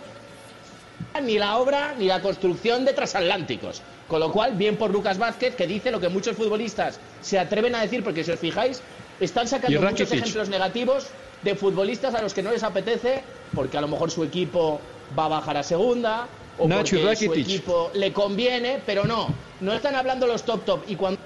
ni 1.22 1.38
la 1.38 1.58
obra, 1.58 1.94
ni 1.98 2.06
la 2.06 2.22
construcción 2.22 2.86
de 2.86 2.94
transatlánticos. 2.94 3.82
Con 4.08 4.20
lo 4.20 4.32
cual, 4.32 4.54
bien 4.54 4.78
por 4.78 4.92
Lucas 4.92 5.18
Vázquez, 5.18 5.56
que 5.56 5.66
dice 5.66 5.90
lo 5.92 6.00
que 6.00 6.10
muchos 6.10 6.38
futbolistas 6.38 7.00
se 7.22 7.40
atreven 7.40 7.74
a 7.74 7.82
decir, 7.82 8.04
porque 8.04 8.24
si 8.24 8.32
os 8.32 8.40
fijáis, 8.40 8.82
están 9.20 9.48
sacando 9.48 9.82
muchos 9.82 10.12
ejemplos 10.12 10.50
negativos 10.50 11.08
de 11.42 11.56
futbolistas 11.56 12.14
a 12.16 12.22
los 12.22 12.34
que 12.34 12.44
no 12.44 12.52
les 12.52 12.64
apetece, 12.64 13.24
porque 13.54 13.78
a 13.78 13.82
lo 13.82 13.88
mejor 13.88 14.12
su 14.12 14.24
equipo 14.24 14.80
va 15.18 15.26
a 15.26 15.30
bajar 15.30 15.58
a 15.58 15.64
segunda, 15.64 16.28
o 16.58 16.68
porque 16.68 17.16
su 17.16 17.34
equipo 17.34 17.92
le 17.94 18.12
conviene, 18.14 18.82
pero 18.86 19.06
no, 19.06 19.30
no 19.62 19.74
están 19.74 19.96
hablando 19.96 20.28
los 20.28 20.44
top 20.44 20.66
top. 20.66 20.84
Y 20.88 20.96
cuando 20.96 21.20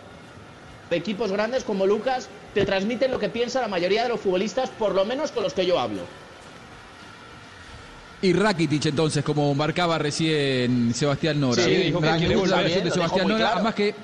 equipos 0.91 1.31
grandes 1.31 1.63
como 1.63 1.86
Lucas 1.86 2.27
te 2.53 2.65
transmiten 2.65 3.12
lo 3.12 3.19
que 3.19 3.29
piensa 3.29 3.62
la 3.62 3.67
mayoría 3.67 4.03
de 4.03 4.10
los 4.10 4.19
futbolistas, 4.19 4.69
por 4.69 4.93
lo 4.96 5.05
menos 5.05 5.31
con 5.31 5.43
los 5.43 5.53
que 5.53 5.65
yo 5.65 5.79
hablo. 5.79 6.01
Y 8.22 8.34
Rakitic 8.34 8.88
entonces, 8.88 9.24
como 9.24 9.55
marcaba 9.55 9.98
recién 9.98 10.93
Sebastián 10.93 11.39
Nora. 11.39 11.63
Sí, 11.63 11.72
dijo 11.72 12.01
que 12.01 12.17
quiere 12.17 12.36
volver. 12.36 12.84
De 12.84 12.91
Sebastián 12.91 13.27
Nora, 13.29 13.53
además 13.53 13.75
que 13.75 13.96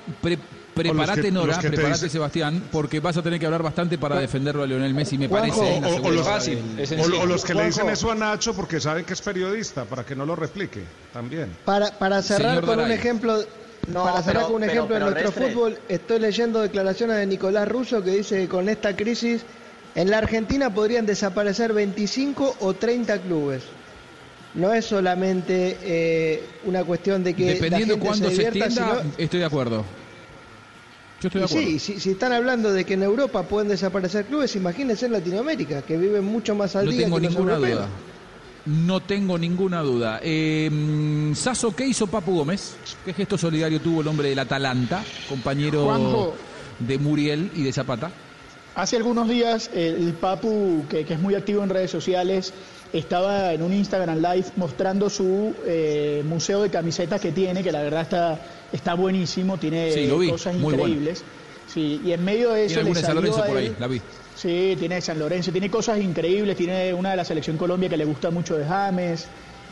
prepárate 0.76 1.30
Nora, 1.30 1.58
prepárate 1.58 2.08
Sebastián, 2.08 2.62
porque 2.70 3.00
vas 3.00 3.16
a 3.16 3.22
tener 3.22 3.40
que 3.40 3.46
hablar 3.46 3.62
bastante 3.62 3.96
para 3.98 4.20
defenderlo 4.20 4.62
a 4.62 4.66
Lionel 4.66 4.94
Messi, 4.94 5.16
me 5.16 5.28
parece. 5.28 5.80
O, 6.02 6.10
los, 6.10 6.26
fácil, 6.26 6.58
o, 6.98 7.26
los 7.26 7.44
que 7.44 7.54
le 7.54 7.66
dicen 7.66 7.88
eso 7.88 8.10
a 8.10 8.14
Nacho 8.14 8.54
porque 8.54 8.78
saben 8.78 9.04
que 9.04 9.14
es 9.14 9.22
periodista, 9.22 9.84
para 9.84 10.04
que 10.04 10.14
no 10.14 10.26
lo 10.26 10.36
replique 10.36 10.82
también. 11.12 11.56
Para, 11.64 11.90
para 11.98 12.22
cerrar 12.22 12.62
con 12.64 12.78
un 12.78 12.92
ejemplo... 12.92 13.42
para 13.92 14.22
cerrar 14.22 14.44
con 14.44 14.56
un 14.56 14.64
ejemplo 14.64 14.94
de 14.94 15.00
nuestro 15.00 15.32
fútbol, 15.32 15.78
estoy 15.88 16.18
leyendo 16.18 16.60
declaraciones 16.60 17.16
de 17.16 17.26
Nicolás 17.26 17.66
Russo 17.68 18.02
que 18.02 18.10
dice 18.10 18.42
que 18.42 18.48
con 18.48 18.68
esta 18.68 18.94
crisis 18.94 19.42
en 19.94 20.10
la 20.10 20.18
Argentina 20.18 20.72
podrían 20.72 21.06
desaparecer 21.06 21.72
25 21.72 22.56
o 22.60 22.74
30 22.74 23.18
clubes 23.22 23.62
no 24.54 24.72
es 24.72 24.86
solamente 24.86 25.76
eh, 25.82 26.42
una 26.64 26.82
cuestión 26.82 27.22
de 27.22 27.34
que 27.34 27.54
dependiendo 27.54 27.98
cuándo 27.98 28.30
se, 28.30 28.42
extienda, 28.42 29.02
estoy 29.18 29.40
de 29.40 29.46
acuerdo. 29.46 29.84
Yo 31.26 31.40
estoy 31.40 31.40
de 31.40 31.44
acuerdo. 31.46 31.78
Sí, 31.80 32.00
si, 32.00 32.10
están 32.10 32.32
hablando 32.32 32.72
de 32.72 32.84
que 32.84 32.94
en 32.94 33.02
Europa 33.02 33.42
pueden 33.42 33.68
desaparecer 33.68 34.26
clubes, 34.26 34.54
imagínense 34.54 35.06
en 35.06 35.12
Latinoamérica, 35.12 35.82
que 35.82 35.96
viven 35.96 36.24
mucho 36.24 36.54
más 36.54 36.76
al 36.76 36.88
día 36.88 37.02
tengo 37.02 37.18
ninguna 37.18 37.56
duda. 37.56 37.88
No 38.66 39.00
tengo 39.00 39.36
ninguna 39.38 39.80
duda. 39.82 40.20
Eh, 40.22 41.32
Sasso, 41.34 41.74
¿qué 41.74 41.86
hizo 41.86 42.06
Papu 42.06 42.36
Gómez? 42.36 42.76
¿Qué 43.04 43.12
gesto 43.12 43.36
solidario 43.36 43.80
tuvo 43.80 44.02
el 44.02 44.08
hombre 44.08 44.28
del 44.28 44.38
Atalanta, 44.38 45.04
compañero 45.28 46.34
de 46.78 46.98
Muriel 46.98 47.50
y 47.54 47.62
de 47.62 47.72
Zapata? 47.72 48.12
Hace 48.76 48.96
algunos 48.96 49.28
días 49.28 49.70
el 49.74 50.12
Papu, 50.12 50.84
que, 50.88 51.04
que 51.04 51.14
es 51.14 51.20
muy 51.20 51.34
activo 51.34 51.64
en 51.64 51.70
redes 51.70 51.90
sociales, 51.90 52.52
estaba 52.98 53.52
en 53.52 53.62
un 53.62 53.72
Instagram 53.72 54.18
Live 54.18 54.46
mostrando 54.56 55.10
su 55.10 55.54
eh, 55.64 56.22
museo 56.26 56.62
de 56.62 56.70
camisetas 56.70 57.20
que 57.20 57.32
tiene, 57.32 57.62
que 57.62 57.72
la 57.72 57.82
verdad 57.82 58.02
está, 58.02 58.40
está 58.72 58.94
buenísimo, 58.94 59.58
tiene 59.58 60.08
cosas 60.28 60.56
increíbles. 60.56 61.24
Sí, 61.66 62.00
y 62.04 62.12
en 62.12 62.24
medio 62.24 62.52
de 62.52 62.66
eso 62.66 62.80
salió 62.80 62.94
San 62.94 63.14
Lorenzo 63.16 63.44
por 63.44 63.56
ahí, 63.56 63.74
la 63.78 63.86
vi. 63.86 64.00
Sí, 64.34 64.76
tiene 64.78 65.00
San 65.00 65.18
Lorenzo, 65.18 65.50
tiene 65.50 65.70
cosas 65.70 65.98
increíbles, 65.98 66.56
tiene 66.56 66.92
una 66.94 67.10
de 67.10 67.16
la 67.16 67.24
selección 67.24 67.56
Colombia 67.56 67.88
que 67.88 67.96
le 67.96 68.04
gusta 68.04 68.30
mucho 68.30 68.56
de 68.56 68.64
James, 68.64 69.26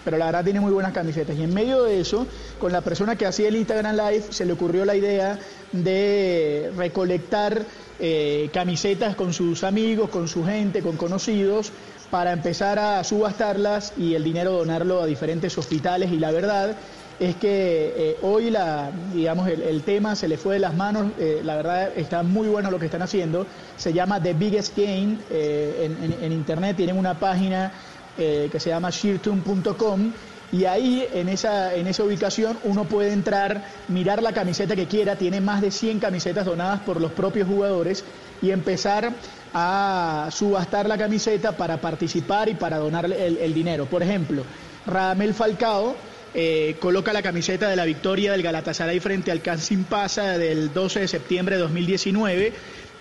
pero 0.05 0.19
la 0.19 0.27
verdad 0.27 0.45
tiene 0.45 0.61
muy 0.61 0.73
buenas 0.73 0.93
camisetas. 0.93 1.37
Y 1.37 1.43
en 1.43 1.55
medio 1.55 1.85
de 1.85 2.01
eso, 2.01 2.27
con 2.59 2.73
la 2.73 2.81
persona 2.81 3.17
que 3.17 3.27
hacía 3.27 3.49
el 3.49 3.57
Instagram 3.57 3.97
Live, 3.97 4.25
se 4.31 4.45
le 4.45 4.53
ocurrió 4.53 4.85
la 4.85 4.97
idea 4.97 5.39
de 5.73 6.73
recolectar 6.77 7.65
eh, 8.01 8.51
camisetas 8.53 9.17
con 9.17 9.33
sus 9.33 9.65
amigos, 9.65 10.11
con 10.11 10.29
su 10.29 10.45
gente, 10.45 10.83
con 10.83 10.97
conocidos, 10.97 11.73
para 12.11 12.33
empezar 12.33 12.79
a 12.79 13.03
subastarlas 13.05 13.93
y 13.97 14.15
el 14.15 14.25
dinero 14.25 14.53
donarlo 14.53 15.03
a 15.03 15.07
diferentes 15.07 15.57
hospitales. 15.59 16.13
Y 16.13 16.19
la 16.19 16.31
verdad 16.31 16.77
es 17.21 17.37
que 17.37 17.95
eh, 17.97 18.17
hoy 18.23 18.51
la, 18.51 18.91
digamos, 19.13 19.49
el, 19.49 19.83
tema 19.83 20.17
se 20.17 20.29
le 20.29 20.37
fue 20.37 20.55
de 20.55 20.61
las 20.61 20.75
manos, 20.75 21.13
eh, 21.19 21.41
la 21.45 21.57
verdad 21.57 21.93
está 21.97 22.23
muy 22.23 22.49
bueno 22.49 22.71
lo 22.71 22.79
que 22.79 22.87
están 22.87 23.03
haciendo, 23.03 23.47
se 23.77 23.93
llama 23.93 24.23
The 24.23 24.35
Biggest 24.35 24.77
Game, 24.77 25.19
eh, 25.31 25.91
en, 26.21 26.33
internet. 26.33 26.77
Tienen 26.77 26.99
una 26.99 27.19
página 27.19 27.73
que 28.17 28.61
se 28.61 28.71
llama 28.71 28.91
sheertune.com 28.91 30.13
y 30.53 30.67
ahí 30.67 31.05
en 31.13 31.29
esa, 31.29 31.75
en 31.75 31.89
esa 31.89 32.05
ubicación 32.05 32.57
uno 32.63 32.85
puede 32.85 33.13
entrar, 33.13 33.65
mirar 33.89 34.23
la 34.23 34.33
camiseta 34.33 34.77
que 34.77 34.87
quiera, 34.87 35.17
tiene 35.17 35.41
más 35.41 35.61
de 35.61 35.73
100 35.73 35.99
camisetas 35.99 36.47
donadas 36.47 36.81
por 36.83 37.01
los 37.01 37.11
propios 37.11 37.49
jugadores 37.49 38.05
y 38.41 38.53
empezar 38.53 39.13
a 39.55 40.29
subastar 40.33 40.89
la 40.89 40.99
camiseta 40.99 41.57
para 41.57 41.81
participar 41.81 42.49
y 42.49 42.55
para 42.55 42.79
donar 42.79 43.07
el, 43.07 43.55
dinero. 43.55 43.87
Por 43.87 44.03
ejemplo, 44.03 44.45
Radamel 44.85 45.33
Falcao 45.33 45.95
eh, 46.35 46.77
coloca 46.81 47.13
la 47.13 47.23
camiseta 47.23 47.69
de 47.69 47.77
la 47.77 47.85
victoria 47.85 48.33
del 48.33 48.43
Galatasaray 48.43 48.99
frente 48.99 49.31
al 49.31 49.43
Casim 49.43 49.85
Pasa 49.85 50.37
del 50.39 50.73
12 50.73 51.01
de 51.01 51.09
septiembre 51.09 51.55
de 51.55 51.63
2019 51.63 52.53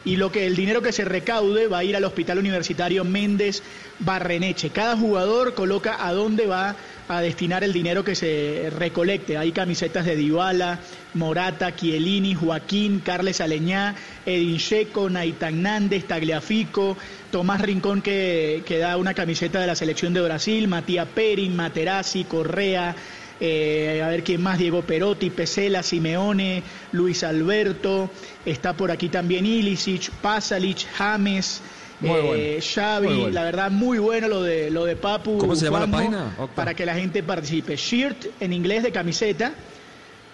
y 0.05 0.17
lo 0.17 0.31
que 0.31 0.45
el 0.45 0.55
dinero 0.55 0.83
que 0.83 0.91
se 0.91 1.05
recaude 1.05 1.67
va 1.67 1.79
a 1.79 1.83
ir 1.83 1.95
al 1.95 2.03
Hospital 2.03 2.37
Universitario 2.37 3.03
Méndez 3.03 3.63
Barreneche. 3.99 4.69
Cada 4.69 4.95
jugador 4.95 5.55
coloca 5.55 6.05
a 6.05 6.13
dónde 6.13 6.45
va 6.45 6.75
a 7.07 7.21
destinar 7.21 7.63
el 7.63 7.73
dinero 7.73 8.03
que 8.03 8.15
se 8.15 8.71
recolecte. 8.77 9.37
Hay 9.37 9.51
camisetas 9.51 10.05
de 10.05 10.15
Dybala, 10.15 10.79
Morata, 11.13 11.75
Chiellini, 11.75 12.35
Joaquín, 12.35 12.99
Carles 12.99 13.41
Aleñá, 13.41 13.95
Edin 14.25 14.57
Checo, 14.57 15.09
Naitan 15.09 15.61
Nández, 15.61 16.05
Tagliafico, 16.05 16.97
Tomás 17.31 17.61
Rincón 17.61 18.01
que, 18.01 18.63
que, 18.65 18.77
da 18.77 18.97
una 18.97 19.13
camiseta 19.13 19.59
de 19.59 19.67
la 19.67 19.75
selección 19.75 20.13
de 20.13 20.21
Brasil, 20.21 20.67
Matías 20.67 21.07
Perin, 21.13 21.55
Materazzi, 21.55 22.23
Correa, 22.23 22.95
eh, 23.39 24.01
a 24.03 24.07
ver 24.07 24.23
quién 24.23 24.41
más, 24.41 24.57
Diego 24.57 24.83
Perotti, 24.83 25.29
Pesela, 25.29 25.83
Simeone, 25.83 26.63
Luis 26.91 27.23
Alberto, 27.23 28.09
está 28.45 28.73
por 28.73 28.91
aquí 28.91 29.09
también 29.09 29.45
Ilicic, 29.45 30.11
Pasalic, 30.21 30.85
James, 30.95 31.61
eh, 32.03 32.59
Xavi, 32.61 33.31
la 33.31 33.43
verdad 33.43 33.71
muy 33.71 33.99
bueno 33.99 34.27
lo 34.27 34.41
de 34.43 34.69
lo 34.69 34.85
de 34.85 34.95
Papu. 34.95 35.37
¿Cómo 35.37 35.55
se 35.55 35.65
llama 35.65 35.81
la 35.81 35.87
página? 35.87 36.49
Para 36.55 36.73
que 36.73 36.85
la 36.85 36.95
gente 36.95 37.23
participe. 37.23 37.75
Shirt 37.75 38.25
en 38.39 38.53
inglés 38.53 38.83
de 38.83 38.91
camiseta, 38.91 39.53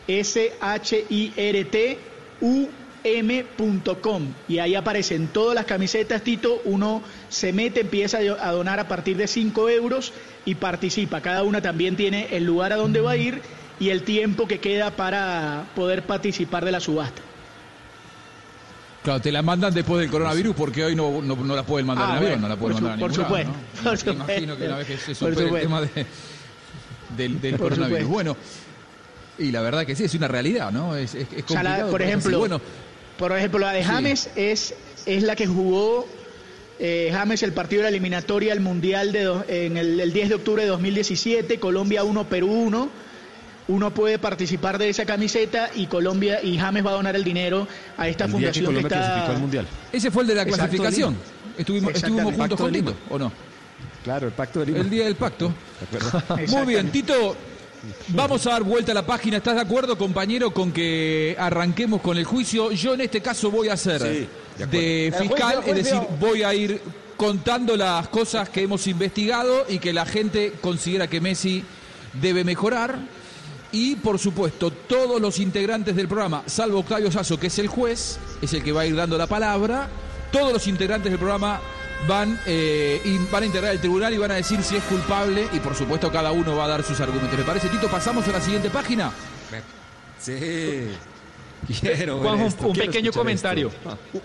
S 0.07 0.53
H 0.59 1.05
I 1.09 1.33
R 1.35 1.65
T 1.65 1.97
U 2.41 2.67
m.com 3.03 4.33
y 4.47 4.59
ahí 4.59 4.75
aparecen 4.75 5.27
todas 5.27 5.55
las 5.55 5.65
camisetas, 5.65 6.21
Tito, 6.21 6.61
uno 6.65 7.01
se 7.29 7.53
mete, 7.53 7.81
empieza 7.81 8.17
a 8.17 8.51
donar 8.51 8.79
a 8.79 8.87
partir 8.87 9.17
de 9.17 9.27
5 9.27 9.69
euros 9.69 10.13
y 10.45 10.55
participa. 10.55 11.21
Cada 11.21 11.43
una 11.43 11.61
también 11.61 11.95
tiene 11.95 12.27
el 12.31 12.45
lugar 12.45 12.73
a 12.73 12.75
donde 12.75 13.01
va 13.01 13.11
a 13.11 13.17
ir 13.17 13.41
y 13.79 13.89
el 13.89 14.03
tiempo 14.03 14.47
que 14.47 14.59
queda 14.59 14.91
para 14.91 15.67
poder 15.75 16.03
participar 16.03 16.65
de 16.65 16.71
la 16.71 16.79
subasta. 16.79 17.21
Claro, 19.03 19.21
te 19.21 19.31
la 19.31 19.41
mandan 19.41 19.73
después 19.73 20.01
del 20.01 20.09
coronavirus 20.09 20.55
porque 20.55 20.83
hoy 20.83 20.95
no, 20.95 21.21
no, 21.21 21.55
la 21.55 21.63
pueden 21.63 21.87
mandar 21.87 22.09
ah, 22.09 22.17
en 22.17 22.23
avión, 22.23 22.41
no 22.41 22.49
la 22.49 22.57
pueden 22.57 22.83
mandar 22.83 22.99
por 22.99 23.13
supuesto, 23.13 23.53
por 23.83 23.97
supuesto. 23.97 24.11
Imagino 24.11 24.57
que 24.57 24.65
una 24.65 24.77
vez 24.77 24.87
que 24.87 24.97
se 24.97 25.15
supere 25.15 25.47
el 25.47 25.61
tema 25.61 25.81
del, 27.15 27.41
del 27.41 27.57
coronavirus. 27.57 28.07
Bueno, 28.07 28.37
y 29.37 29.51
la 29.51 29.61
verdad 29.61 29.85
que 29.85 29.95
sí, 29.95 30.03
es 30.03 30.13
una 30.15 30.27
realidad, 30.27 30.71
¿no? 30.71 30.95
Es, 30.97 31.15
es, 31.15 31.27
complicado. 31.45 31.91
por 31.91 32.01
ejemplo, 32.01 32.39
bueno, 32.39 32.61
por 33.17 33.35
ejemplo, 33.35 33.59
la 33.59 33.71
de 33.71 33.83
James 33.83 34.29
es, 34.35 34.75
es 35.05 35.23
la 35.23 35.35
que 35.35 35.47
jugó 35.47 36.05
eh, 36.79 37.09
James 37.11 37.43
el 37.43 37.51
partido 37.51 37.81
de 37.81 37.83
la 37.83 37.89
eliminatoria 37.89 38.53
al 38.53 38.61
Mundial 38.61 39.11
de 39.11 39.65
en 39.65 39.77
el, 39.77 40.13
10 40.13 40.29
de 40.29 40.35
octubre 40.35 40.63
de 40.63 40.69
2017, 40.69 41.59
Colombia 41.59 42.03
1, 42.03 42.29
Perú 42.29 42.51
1. 42.51 42.89
Uno 43.69 43.91
puede 43.91 44.17
participar 44.17 44.77
de 44.79 44.89
esa 44.89 45.05
camiseta 45.05 45.69
y 45.75 45.85
Colombia 45.85 46.39
y 46.43 46.57
James 46.57 46.83
va 46.83 46.89
a 46.89 46.93
donar 46.95 47.15
el 47.15 47.23
dinero 47.23 47.67
a 47.97 48.07
esta 48.07 48.27
fundación 48.27 48.73
que, 48.73 48.81
está... 48.81 49.27
al 49.27 49.39
mundial. 49.39 49.67
Ese 49.93 50.09
fue 50.09 50.23
el 50.23 50.27
de 50.29 50.35
la 50.35 50.45
clasificación. 50.45 51.15
Estuvimos, 51.57 51.93
estuvimos 51.93 52.35
juntos 52.35 52.59
con 52.59 52.95
¿o 53.09 53.19
no? 53.19 53.31
Claro, 54.03 54.27
el 54.27 54.33
pacto 54.33 54.61
de 54.61 54.67
Lima. 54.67 54.79
El 54.79 54.89
día 54.89 55.05
del 55.05 55.15
pacto. 55.15 55.53
Muy 56.47 56.65
bien, 56.65 56.89
Tito, 56.91 57.35
Vamos 58.09 58.45
a 58.47 58.51
dar 58.51 58.63
vuelta 58.63 58.91
a 58.91 58.95
la 58.95 59.05
página. 59.05 59.37
¿Estás 59.37 59.55
de 59.55 59.61
acuerdo, 59.61 59.97
compañero, 59.97 60.51
con 60.51 60.71
que 60.71 61.35
arranquemos 61.39 62.01
con 62.01 62.17
el 62.17 62.25
juicio? 62.25 62.71
Yo 62.71 62.93
en 62.93 63.01
este 63.01 63.21
caso 63.21 63.51
voy 63.51 63.69
a 63.69 63.77
ser 63.77 64.01
de, 64.01 65.13
fiscal, 65.17 65.61
es 65.65 65.75
decir, 65.75 65.99
voy 66.19 66.43
a 66.43 66.53
ir 66.53 66.81
contando 67.15 67.77
las 67.77 68.07
cosas 68.09 68.49
que 68.49 68.63
hemos 68.63 68.87
investigado 68.87 69.65
y 69.69 69.79
que 69.79 69.93
la 69.93 70.05
gente 70.05 70.53
considera 70.59 71.07
que 71.07 71.21
Messi 71.21 71.63
debe 72.13 72.43
mejorar. 72.43 72.99
Y 73.71 73.95
por 73.97 74.17
supuesto, 74.17 74.71
todos 74.71 75.21
los 75.21 75.39
integrantes 75.39 75.95
del 75.95 76.07
programa, 76.07 76.43
salvo 76.47 76.79
Octavio 76.79 77.11
Sasso, 77.11 77.39
que 77.39 77.47
es 77.47 77.59
el 77.59 77.67
juez, 77.67 78.17
es 78.41 78.53
el 78.53 78.63
que 78.63 78.71
va 78.71 78.81
a 78.81 78.85
ir 78.85 78.95
dando 78.95 79.17
la 79.17 79.27
palabra, 79.27 79.87
todos 80.31 80.51
los 80.51 80.67
integrantes 80.67 81.11
del 81.11 81.19
programa 81.19 81.59
van, 82.07 82.39
eh, 82.45 83.01
van 83.31 83.43
a 83.43 83.45
integrar 83.45 83.71
el 83.73 83.79
tribunal 83.79 84.13
y 84.13 84.17
van 84.17 84.31
a 84.31 84.35
decir 84.35 84.63
si 84.63 84.75
es 84.75 84.83
culpable 84.85 85.47
y 85.53 85.59
por 85.59 85.75
supuesto 85.75 86.11
cada 86.11 86.31
uno 86.31 86.55
va 86.55 86.65
a 86.65 86.69
dar 86.69 86.83
sus 86.83 86.99
argumentos. 86.99 87.37
¿Me 87.37 87.45
parece, 87.45 87.69
Tito? 87.69 87.87
¿Pasamos 87.89 88.27
a 88.27 88.31
la 88.31 88.41
siguiente 88.41 88.69
página? 88.69 89.11
Sí. 90.19 90.87
Quiero 91.67 92.17
un, 92.17 92.73
pequeño 92.73 93.11
comentario. 93.11 93.71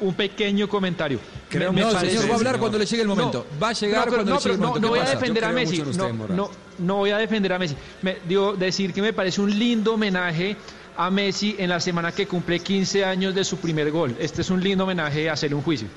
Un 0.01 0.15
pequeño 0.15 0.69
comentario. 0.69 1.19
Creo 1.49 1.73
no, 1.73 1.91
señor, 1.99 2.29
va 2.29 2.35
a 2.35 2.37
hablar 2.37 2.59
cuando 2.59 2.79
le 2.79 2.87
llegue 2.87 3.03
el 3.03 3.09
momento. 3.09 3.47
va 3.63 3.71
a 3.71 3.73
llegar 3.73 4.09
cuando 4.09 4.33
le 4.33 4.39
llegue 4.39 4.55
el 4.55 4.59
momento. 4.59 4.81
No, 4.81 4.89
voy 4.89 4.99
a 4.99 5.05
defender 5.05 5.45
a 5.45 5.53
Messi. 5.53 5.83
No, 6.29 6.51
no, 6.79 6.97
voy 6.97 7.11
a 7.11 7.19
defender 7.19 7.53
a 7.53 7.59
Messi. 7.59 7.77
Me, 8.03 8.19
digo, 8.27 8.55
decir 8.55 8.93
que 8.93 9.03
me 9.03 9.13
parece 9.13 9.41
un 9.41 9.57
lindo 9.57 9.95
homenaje 9.95 10.57
a 10.97 11.11
Messi 11.11 11.57
en 11.59 11.71
la 11.71 11.81
semana 11.81 12.13
que 12.13 12.27
cumple 12.27 12.61
15 12.61 13.05
años 13.05 13.35
de 13.35 13.45
su 13.45 13.59
primer 13.59 13.91
gol. 13.91 14.17
Este 14.19 14.43
es 14.43 14.51
un 14.51 14.63
lindo 14.63 14.85
homenaje 14.85 15.29
a 15.29 15.35
hacerle 15.35 15.57
un 15.57 15.63
juicio. 15.63 15.89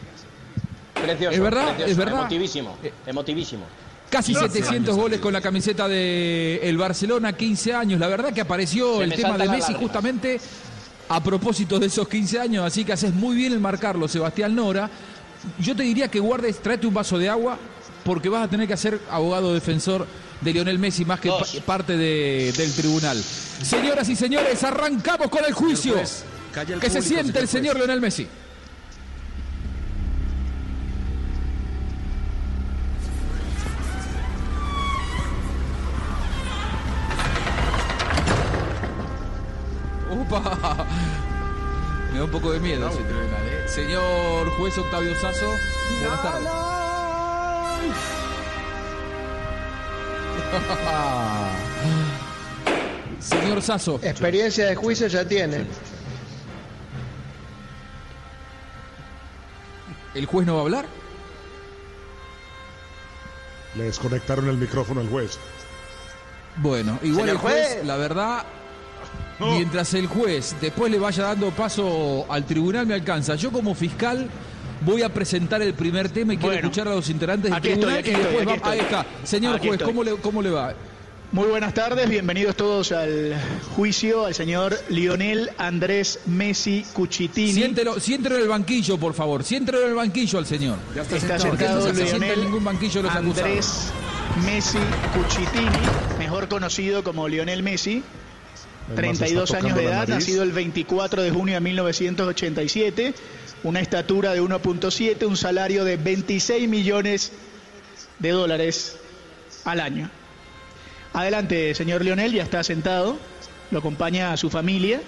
Precioso. 0.94 1.36
Es 1.36 1.42
verdad, 1.42 1.82
es 1.82 1.96
verdad. 1.96 2.22
Emotivísimo, 2.22 2.78
eh, 2.84 2.92
emotivísimo. 3.06 3.66
Casi 4.10 4.34
700 4.34 4.96
goles 4.96 5.20
con 5.20 5.34
la 5.34 5.42
camiseta 5.42 5.88
de 5.88 6.62
el 6.64 6.78
Barcelona, 6.78 7.34
15 7.34 7.74
años. 7.74 8.00
La 8.00 8.08
verdad 8.08 8.34
que 8.34 8.40
apareció 8.42 9.02
el 9.02 9.14
tema 9.14 9.38
de 9.38 9.50
Messi 9.50 9.74
justamente 9.74 10.40
a 11.10 11.24
propósito 11.24 11.80
de 11.80 11.88
esos 11.88 12.08
15 12.08 12.40
años, 12.40 12.66
así 12.66 12.84
que 12.84 12.94
haces 12.94 13.14
muy 13.14 13.36
bien 13.36 13.54
el 13.54 13.60
marcarlo, 13.60 14.08
Sebastián 14.08 14.56
Nora. 14.56 14.90
Yo 15.60 15.76
te 15.76 15.84
diría 15.84 16.08
que 16.10 16.20
guardes, 16.20 16.60
tráete 16.60 16.88
un 16.88 16.94
vaso 16.94 17.18
de 17.18 17.30
agua, 17.30 17.58
porque 18.04 18.30
vas 18.30 18.46
a 18.46 18.50
tener 18.50 18.68
que 18.68 18.76
ser 18.78 19.00
abogado 19.10 19.54
defensor 19.54 20.08
de 20.42 20.54
Lionel 20.54 20.80
Messi 20.80 21.06
más 21.06 21.20
que 21.20 21.32
parte 21.66 21.98
del 21.98 22.74
tribunal. 22.76 23.22
Señoras 23.22 24.08
y 24.10 24.16
señores, 24.16 24.64
arrancamos 24.64 25.30
con 25.30 25.44
el 25.46 25.54
juicio. 25.54 25.96
que 26.82 26.90
se 26.90 27.02
siente 27.02 27.40
el 27.40 27.48
señor 27.48 27.78
Lionel 27.78 28.02
Messi. 28.02 28.28
Juez 44.68 44.78
Octavio 44.80 45.16
Sazo, 45.16 45.56
buenas 46.02 46.22
tardes. 46.22 46.50
Señor 53.20 53.62
Sazo. 53.62 54.00
Experiencia 54.04 54.66
de 54.66 54.76
juicio 54.76 55.08
ya 55.08 55.26
tiene. 55.26 55.66
¿El 60.14 60.26
juez 60.26 60.46
no 60.46 60.56
va 60.56 60.60
a 60.60 60.64
hablar? 60.64 60.86
Le 63.76 63.84
desconectaron 63.86 64.50
el 64.50 64.58
micrófono 64.58 65.00
al 65.00 65.10
juez. 65.10 65.40
Bueno, 66.58 67.00
igual 67.04 67.30
el 67.30 67.38
juez, 67.38 67.86
la 67.86 67.96
verdad, 67.96 68.44
mientras 69.40 69.94
el 69.94 70.08
juez 70.08 70.56
después 70.60 70.92
le 70.92 71.00
vaya 71.00 71.24
dando 71.24 71.52
paso 71.52 72.26
al 72.28 72.46
tribunal 72.46 72.86
me 72.86 72.96
alcanza. 72.96 73.36
Yo 73.36 73.50
como 73.52 73.74
fiscal 73.74 74.30
voy 74.82 75.02
a 75.02 75.10
presentar 75.10 75.62
el 75.62 75.74
primer 75.74 76.10
tema 76.10 76.34
y 76.34 76.38
quiero 76.38 76.56
escuchar 76.56 76.88
a 76.88 76.96
los 76.96 77.10
integrantes 77.10 77.52
del 77.52 77.62
tribunal 77.62 78.00
y 78.06 78.12
después 78.12 78.48
va, 78.48 78.70
ahí 78.72 78.80
está. 78.80 79.06
Señor 79.24 79.60
juez, 79.60 79.82
¿cómo 79.82 80.04
le, 80.04 80.16
¿cómo 80.16 80.42
le 80.42 80.50
va? 80.50 80.74
Muy 81.30 81.48
buenas 81.48 81.74
tardes, 81.74 82.10
bienvenidos 82.10 82.56
todos 82.56 82.94
al 82.94 83.36
juicio 83.76 84.26
al 84.26 84.34
señor 84.34 84.80
Lionel 84.88 85.50
Andrés 85.58 86.22
Messi 86.26 86.86
Cuchitini. 86.94 87.52
Siéntelo, 87.52 88.00
siéntelo 88.00 88.38
en 88.38 88.44
el 88.44 88.48
banquillo, 88.48 88.98
por 88.98 89.14
favor, 89.14 89.44
siéntelo 89.44 89.82
en 89.82 89.90
el 89.90 89.96
banquillo 89.96 90.40
al 90.40 90.46
señor. 90.46 90.78
Ya 90.96 91.02
está, 91.02 91.18
está 91.18 91.40
sentado, 91.40 91.86
no 91.86 91.94
se 91.94 92.06
Lionel 92.06 92.32
en 92.32 92.46
ningún 92.46 92.64
banquillo 92.64 93.02
los 93.02 93.14
Andrés 93.14 93.92
Messi 94.46 94.78
Cuchitini, 95.14 96.18
mejor 96.18 96.48
conocido 96.48 97.04
como 97.04 97.28
Lionel 97.28 97.62
Messi, 97.62 98.04
32 98.96 99.54
años 99.54 99.76
de 99.76 99.84
edad, 99.84 100.08
nacido 100.08 100.44
el 100.44 100.54
24 100.54 101.24
de 101.24 101.32
junio 101.32 101.56
de 101.56 101.62
1987, 101.62 103.14
una 103.64 103.80
estatura 103.80 104.34
de 104.34 104.42
1.7, 104.42 105.26
un 105.26 105.38
salario 105.38 105.84
de 105.84 105.98
26 105.98 106.68
millones 106.70 107.32
de 108.20 108.30
dólares 108.30 108.98
al 109.66 109.80
año. 109.80 110.10
Adelante, 111.14 111.74
señor 111.76 112.04
Leonel, 112.04 112.34
ya 112.34 112.44
está 112.44 112.64
sentado, 112.64 113.18
lo 113.72 113.80
acompaña 113.80 114.32
a 114.32 114.38
su 114.38 114.50
familia. 114.50 115.02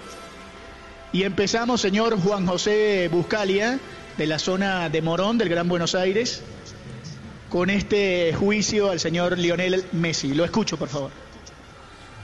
Y 1.12 1.24
empezamos, 1.24 1.80
señor 1.80 2.20
Juan 2.20 2.46
José 2.46 3.08
Buscalia, 3.10 3.78
de 4.16 4.26
la 4.26 4.38
zona 4.38 4.88
de 4.88 5.02
Morón, 5.02 5.38
del 5.38 5.48
Gran 5.48 5.68
Buenos 5.68 5.94
Aires, 5.94 6.42
con 7.48 7.70
este 7.70 8.32
juicio 8.34 8.90
al 8.90 9.00
señor 9.00 9.38
Lionel 9.38 9.84
Messi. 9.92 10.34
Lo 10.34 10.44
escucho, 10.44 10.76
por 10.76 10.88
favor. 10.88 11.29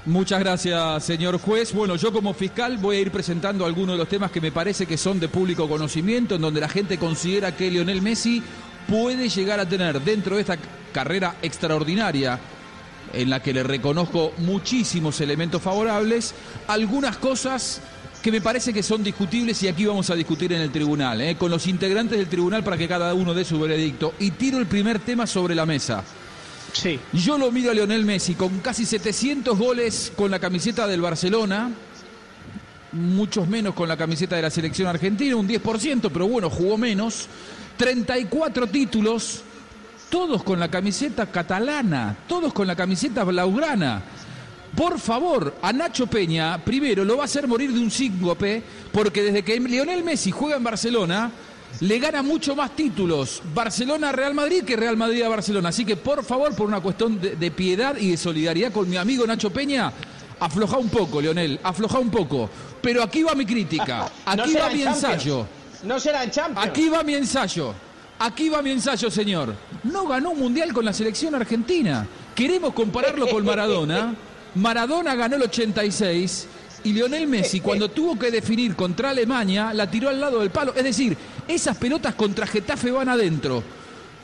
Muchas 0.07 0.39
gracias, 0.39 1.05
señor 1.05 1.41
juez. 1.41 1.73
Bueno, 1.75 1.97
yo 1.97 2.13
como 2.13 2.33
fiscal 2.33 2.79
voy 2.79 2.97
a 2.97 3.01
ir 3.01 3.11
presentando 3.11 3.67
algunos 3.67 3.95
de 3.95 3.99
los 3.99 4.09
temas 4.09 4.31
que 4.31 4.41
me 4.41 4.53
parece 4.53 4.87
que 4.87 4.97
son 4.97 5.19
de 5.19 5.27
público 5.27 5.69
conocimiento, 5.69 6.37
en 6.37 6.43
donde 6.43 6.61
la 6.61 6.69
gente 6.69 6.97
considera 6.97 7.57
que 7.57 7.69
Lionel 7.69 8.03
Messi 8.03 8.41
puede 8.89 9.29
llegar 9.29 9.59
a 9.59 9.69
tener 9.69 10.01
dentro 10.01 10.37
de 10.37 10.43
esta 10.43 10.59
carrera 10.93 11.35
extraordinaria 11.43 12.39
en 13.13 13.31
la 13.31 13.43
que 13.43 13.53
le 13.53 13.65
reconozco 13.65 14.33
muchísimos 14.39 15.21
elementos 15.21 15.61
favorables, 15.61 16.37
algunas 16.69 17.17
cosas 17.17 17.81
que 18.23 18.31
me 18.31 18.41
parece 18.41 18.73
que 18.73 18.85
son 18.85 19.03
discutibles 19.03 19.61
y 19.65 19.69
aquí 19.69 19.87
vamos 19.87 20.09
a 20.11 20.15
discutir 20.15 20.53
en 20.53 20.61
el 20.61 20.71
tribunal, 20.71 21.21
¿eh? 21.21 21.35
con 21.37 21.51
los 21.51 21.67
integrantes 21.67 22.17
del 22.17 22.29
tribunal 22.29 22.63
para 22.63 22.79
que 22.79 22.87
cada 22.87 23.13
uno 23.13 23.35
dé 23.35 23.45
su 23.45 23.59
veredicto. 23.59 24.15
Y 24.21 24.31
tiro 24.31 24.59
el 24.59 24.67
primer 24.67 25.01
tema 25.01 25.27
sobre 25.27 25.57
la 25.57 25.67
mesa. 25.67 26.05
Sí. 26.73 26.99
Yo 27.13 27.39
lo 27.39 27.51
miro 27.51 27.71
a 27.71 27.75
Lionel 27.75 28.05
Messi 28.05 28.35
con 28.35 28.61
casi 28.61 28.85
700 28.85 29.59
goles 29.59 30.13
con 30.15 30.31
la 30.31 30.39
camiseta 30.39 30.87
del 30.87 31.01
Barcelona, 31.01 31.71
muchos 32.93 33.49
menos 33.49 33.75
con 33.75 33.89
la 33.89 33.97
camiseta 33.97 34.37
de 34.37 34.43
la 34.43 34.51
selección 34.51 34.89
argentina, 34.89 35.37
un 35.37 35.49
10%, 35.49 36.11
pero 36.13 36.29
bueno, 36.29 36.51
jugó 36.51 36.77
menos. 36.79 37.29
34 37.77 38.67
títulos, 38.69 39.43
todos 40.09 40.43
con 40.43 40.59
la 40.59 40.71
camiseta 40.71 41.27
catalana, 41.27 42.17
todos 42.27 42.53
con 42.53 42.67
la 42.67 42.75
camiseta 42.75 43.25
blaugrana. 43.25 44.03
Por 44.75 44.99
favor, 44.99 45.57
a 45.63 45.73
Nacho 45.73 46.07
Peña, 46.07 46.63
primero 46.63 47.05
lo 47.05 47.17
va 47.17 47.23
a 47.23 47.27
hacer 47.27 47.47
morir 47.49 47.73
de 47.73 47.81
un 47.81 47.91
síncope, 47.91 48.63
porque 48.93 49.23
desde 49.23 49.43
que 49.43 49.59
Lionel 49.59 50.05
Messi 50.05 50.31
juega 50.31 50.57
en 50.57 50.65
Barcelona, 50.65 51.31
le 51.81 51.99
gana 51.99 52.23
mucho 52.23 52.57
más 52.57 52.75
títulos 52.75 53.43
Barcelona-Real 53.55 54.35
Madrid 54.35 54.65
que 54.65 54.77
Real 54.77 54.97
Madrid-Barcelona. 54.97 55.69
Así 55.69 55.85
que, 55.85 55.97
por 55.97 56.25
favor, 56.25 56.55
por 56.55 56.67
una 56.67 56.81
cuestión 56.81 57.21
de, 57.21 57.51
piedad 57.51 57.97
y 57.99 58.13
de 58.13 58.17
solidaridad 58.17 58.73
con 58.73 58.89
mi 58.89 58.97
amigo 58.97 59.27
Nacho 59.27 59.51
Peña, 59.51 59.93
afloja 60.41 60.79
un 60.79 60.89
poco, 60.89 61.21
Lionel, 61.21 61.61
afloja 61.63 61.99
un 61.99 62.11
poco. 62.11 62.49
Pero 62.81 63.03
aquí 63.03 63.23
va 63.23 63.35
mi 63.35 63.45
crítica, 63.45 64.11
aquí 64.25 64.55
va 64.55 64.71
mi 64.71 64.83
ensayo. 64.83 65.47
No 65.83 66.01
serán 66.01 66.31
Champions. 66.31 66.69
Aquí 66.69 66.89
va 66.89 67.03
mi 67.03 67.15
ensayo. 67.15 67.75
Aquí 68.19 68.49
va 68.49 68.63
mi 68.63 68.71
ensayo, 68.71 69.11
señor. 69.11 69.55
No 69.85 70.07
ganó 70.07 70.31
un 70.31 70.39
mundial 70.39 70.73
con 70.73 70.85
la 70.85 70.93
selección 70.95 71.35
argentina. 71.35 72.07
Queremos 72.35 72.73
compararlo 72.73 73.29
con 73.29 73.45
Maradona. 73.45 74.15
Maradona 74.55 75.15
ganó 75.15 75.37
el 75.37 75.43
86 75.43 76.49
y 76.87 76.93
Lionel 76.93 77.27
Messi 77.27 77.61
cuando 77.61 77.91
tuvo 77.91 78.17
que 78.17 78.31
definir 78.31 78.77
contra 78.77 79.11
Alemania 79.11 79.75
la 79.75 79.91
tiró 79.91 80.09
al 80.09 80.21
lado 80.21 80.39
del 80.39 80.51
palo. 80.51 80.73
Es 80.73 80.85
decir, 80.85 81.17
esas 81.49 81.77
pelotas 81.77 82.15
contra 82.15 82.47
Getafe 82.47 82.93
van 82.93 83.09
adentro. 83.09 83.61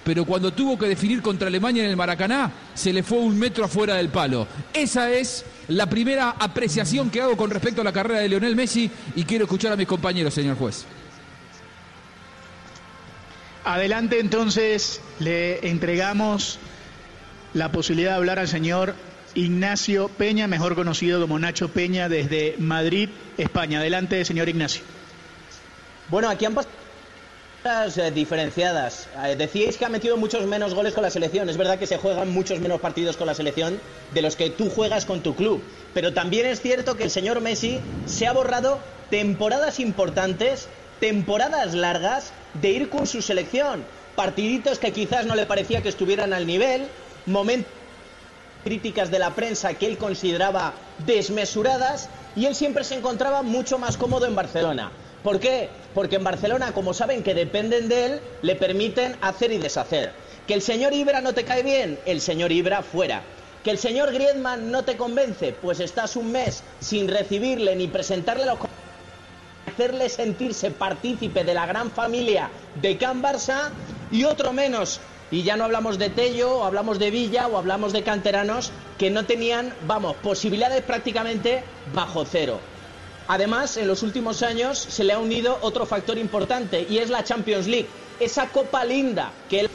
Pero 0.05 0.25
cuando 0.25 0.53
tuvo 0.53 0.79
que 0.79 0.87
definir 0.87 1.22
contra 1.22 1.48
Alemania 1.48 1.83
en 1.83 1.90
el 1.90 1.96
Maracaná, 1.96 2.53
se 2.72 2.92
le 2.92 3.03
fue 3.03 3.18
un 3.18 3.37
metro 3.37 3.64
afuera 3.64 3.94
del 3.96 4.11
palo. 4.11 4.46
Esa 4.72 5.11
es 5.11 5.44
la 5.68 5.87
primera 5.87 6.37
apreciación 6.38 7.11
que 7.11 7.20
hago 7.20 7.37
con 7.37 7.51
respecto 7.51 7.81
a 7.81 7.85
la 7.85 7.92
carrera 7.92 8.20
de 8.20 8.29
Lionel 8.29 8.55
Messi 8.55 8.88
y 9.16 9.25
quiero 9.25 9.44
escuchar 9.44 9.72
a 9.72 9.77
mis 9.77 9.88
compañeros, 9.88 10.33
señor 10.33 10.57
juez. 10.57 10.85
Adelante 13.64 14.20
entonces, 14.20 15.01
le 15.18 15.68
entregamos 15.68 16.61
la 17.55 17.72
posibilidad 17.72 18.12
de 18.12 18.16
hablar 18.16 18.38
al 18.38 18.48
señor 18.48 18.94
Ignacio 19.34 20.08
Peña, 20.08 20.46
mejor 20.46 20.74
conocido 20.74 21.20
como 21.20 21.38
Nacho 21.38 21.68
Peña, 21.68 22.08
desde 22.08 22.56
Madrid, 22.58 23.08
España. 23.38 23.80
Adelante, 23.80 24.24
señor 24.24 24.48
Ignacio. 24.48 24.82
Bueno, 26.08 26.28
aquí 26.28 26.44
han 26.44 26.54
pasado 26.54 26.72
eh, 27.64 28.10
diferenciadas. 28.10 29.08
Eh, 29.24 29.36
decíais 29.36 29.76
que 29.76 29.84
ha 29.84 29.88
metido 29.88 30.16
muchos 30.16 30.46
menos 30.46 30.74
goles 30.74 30.92
con 30.92 31.02
la 31.02 31.10
selección. 31.10 31.48
Es 31.48 31.56
verdad 31.56 31.78
que 31.78 31.86
se 31.86 31.96
juegan 31.96 32.30
muchos 32.30 32.60
menos 32.60 32.80
partidos 32.80 33.16
con 33.16 33.26
la 33.26 33.34
selección 33.34 33.80
de 34.12 34.22
los 34.22 34.36
que 34.36 34.50
tú 34.50 34.68
juegas 34.68 35.06
con 35.06 35.22
tu 35.22 35.34
club. 35.34 35.62
Pero 35.94 36.12
también 36.12 36.46
es 36.46 36.60
cierto 36.60 36.96
que 36.96 37.04
el 37.04 37.10
señor 37.10 37.40
Messi 37.40 37.80
se 38.06 38.26
ha 38.26 38.32
borrado 38.32 38.80
temporadas 39.10 39.80
importantes, 39.80 40.68
temporadas 41.00 41.72
largas 41.74 42.32
de 42.60 42.70
ir 42.72 42.90
con 42.90 43.06
su 43.06 43.22
selección. 43.22 43.84
Partiditos 44.16 44.78
que 44.78 44.92
quizás 44.92 45.24
no 45.24 45.34
le 45.36 45.46
parecía 45.46 45.82
que 45.82 45.88
estuvieran 45.88 46.32
al 46.32 46.46
nivel, 46.46 46.88
críticas 48.64 49.11
de 49.11 49.18
la 49.18 49.35
prensa 49.35 49.75
que 49.75 49.87
él 49.87 49.98
consideraba 49.98 50.75
desmesuradas 51.07 52.09
y 52.37 52.46
él 52.46 52.55
siempre 52.55 52.85
se 52.85 52.94
encontraba 52.94 53.42
mucho 53.42 53.79
más 53.79 53.96
cómodo 53.96 54.27
en 54.27 54.35
Barcelona. 54.35 54.92
¿Por 55.22 55.38
qué? 55.38 55.68
Porque 55.94 56.16
en 56.16 56.25
Barcelona, 56.25 56.72
como 56.72 56.94
saben 56.94 57.22
que 57.22 57.35
dependen 57.35 57.88
de 57.88 58.07
él, 58.07 58.20
le 58.42 58.57
permiten 58.57 59.16
hacer 59.20 59.53
y 59.53 59.59
deshacer. 59.59 60.12
¿Que 60.46 60.55
el 60.55 60.62
señor 60.62 60.92
Ibra 60.92 61.20
no 61.20 61.33
te 61.33 61.44
cae 61.44 61.62
bien? 61.62 61.98
El 62.07 62.20
señor 62.20 62.51
Ibra 62.51 62.83
fuera. 62.83 63.22
¿Que 63.62 63.70
el 63.70 63.79
señor 63.79 64.12
Griezmann 64.12 64.72
no 64.72 64.85
te 64.85 64.96
convence? 64.96 65.53
Pues 65.53 65.79
estás 65.79 66.16
un 66.16 66.33
mes 66.33 66.64
sin 66.81 67.07
recibirle 67.07 67.77
ni 67.77 67.87
presentarle 67.87 68.46
los 68.46 68.59
hacerle 69.72 70.09
sentirse 70.09 70.70
partícipe 70.72 71.44
de 71.44 71.55
la 71.55 71.66
gran 71.66 71.90
familia 71.92 72.51
de 72.81 72.98
Can 72.98 73.22
Barça 73.22 73.70
y 74.11 74.25
otro 74.25 74.53
menos 74.53 75.01
y 75.32 75.42
ya 75.44 75.56
no 75.56 75.64
hablamos 75.64 75.98
de 75.98 76.10
Tello, 76.10 76.58
o 76.58 76.64
hablamos 76.64 76.98
de 76.98 77.10
Villa, 77.10 77.48
o 77.48 77.56
hablamos 77.56 77.94
de 77.94 78.02
canteranos 78.02 78.70
que 78.98 79.10
no 79.10 79.24
tenían, 79.24 79.74
vamos, 79.86 80.14
posibilidades 80.16 80.82
prácticamente 80.82 81.64
bajo 81.94 82.26
cero. 82.26 82.60
Además, 83.28 83.78
en 83.78 83.88
los 83.88 84.02
últimos 84.02 84.42
años 84.42 84.78
se 84.78 85.04
le 85.04 85.14
ha 85.14 85.18
unido 85.18 85.58
otro 85.62 85.86
factor 85.86 86.18
importante 86.18 86.86
y 86.88 86.98
es 86.98 87.08
la 87.08 87.24
Champions 87.24 87.66
League. 87.66 87.88
Esa 88.20 88.50
copa 88.50 88.84
linda, 88.84 89.32
que 89.48 89.70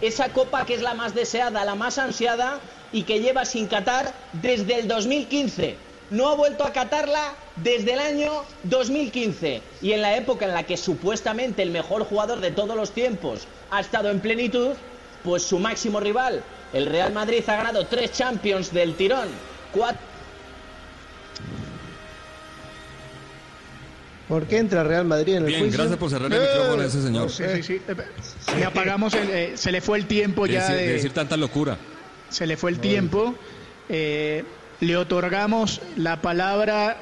esa 0.00 0.30
copa 0.30 0.64
que 0.64 0.74
es 0.74 0.82
la 0.82 0.94
más 0.94 1.14
deseada, 1.14 1.64
la 1.66 1.74
más 1.74 1.98
ansiada 1.98 2.58
y 2.92 3.02
que 3.02 3.20
lleva 3.20 3.44
sin 3.44 3.66
catar 3.66 4.14
desde 4.32 4.78
el 4.78 4.88
2015. 4.88 5.85
No 6.10 6.28
ha 6.28 6.36
vuelto 6.36 6.64
a 6.64 6.72
catarla 6.72 7.34
desde 7.56 7.94
el 7.94 7.98
año 7.98 8.30
2015 8.64 9.60
y 9.82 9.92
en 9.92 10.02
la 10.02 10.16
época 10.16 10.44
en 10.44 10.54
la 10.54 10.62
que 10.62 10.76
supuestamente 10.76 11.62
el 11.62 11.70
mejor 11.70 12.04
jugador 12.04 12.40
de 12.40 12.52
todos 12.52 12.76
los 12.76 12.92
tiempos 12.92 13.48
ha 13.70 13.80
estado 13.80 14.10
en 14.10 14.20
plenitud, 14.20 14.74
pues 15.24 15.42
su 15.42 15.58
máximo 15.58 15.98
rival, 15.98 16.42
el 16.72 16.86
Real 16.86 17.12
Madrid, 17.12 17.42
ha 17.48 17.56
ganado 17.56 17.86
tres 17.86 18.12
Champions 18.12 18.72
del 18.72 18.94
tirón. 18.94 19.28
Cuatro... 19.72 20.00
¿Por 24.28 24.46
qué 24.46 24.58
entra 24.58 24.82
Real 24.82 25.04
Madrid 25.04 25.34
en 25.34 25.44
el 25.44 25.46
Bien, 25.46 25.70
gracias 25.70 25.96
por 25.98 26.10
cerrar 26.10 26.32
el 26.32 26.40
micrófono 26.40 26.82
a 26.82 26.86
ese 26.86 27.00
señor. 27.00 27.30
sí, 27.30 27.44
sí, 27.56 27.62
sí. 27.62 27.80
Le 28.58 28.64
apagamos, 28.64 29.14
el, 29.14 29.30
eh, 29.30 29.52
se 29.56 29.70
le 29.70 29.80
fue 29.80 29.98
el 29.98 30.06
tiempo 30.06 30.46
ya 30.46 30.68
de, 30.68 30.88
decir 30.88 31.12
tanta 31.12 31.36
locura. 31.36 31.78
Se 32.28 32.44
le 32.44 32.56
fue 32.56 32.72
el 32.72 32.80
tiempo. 32.80 33.36
Eh, 33.88 34.44
le 34.80 34.96
otorgamos 34.96 35.80
la 35.96 36.20
palabra 36.20 36.96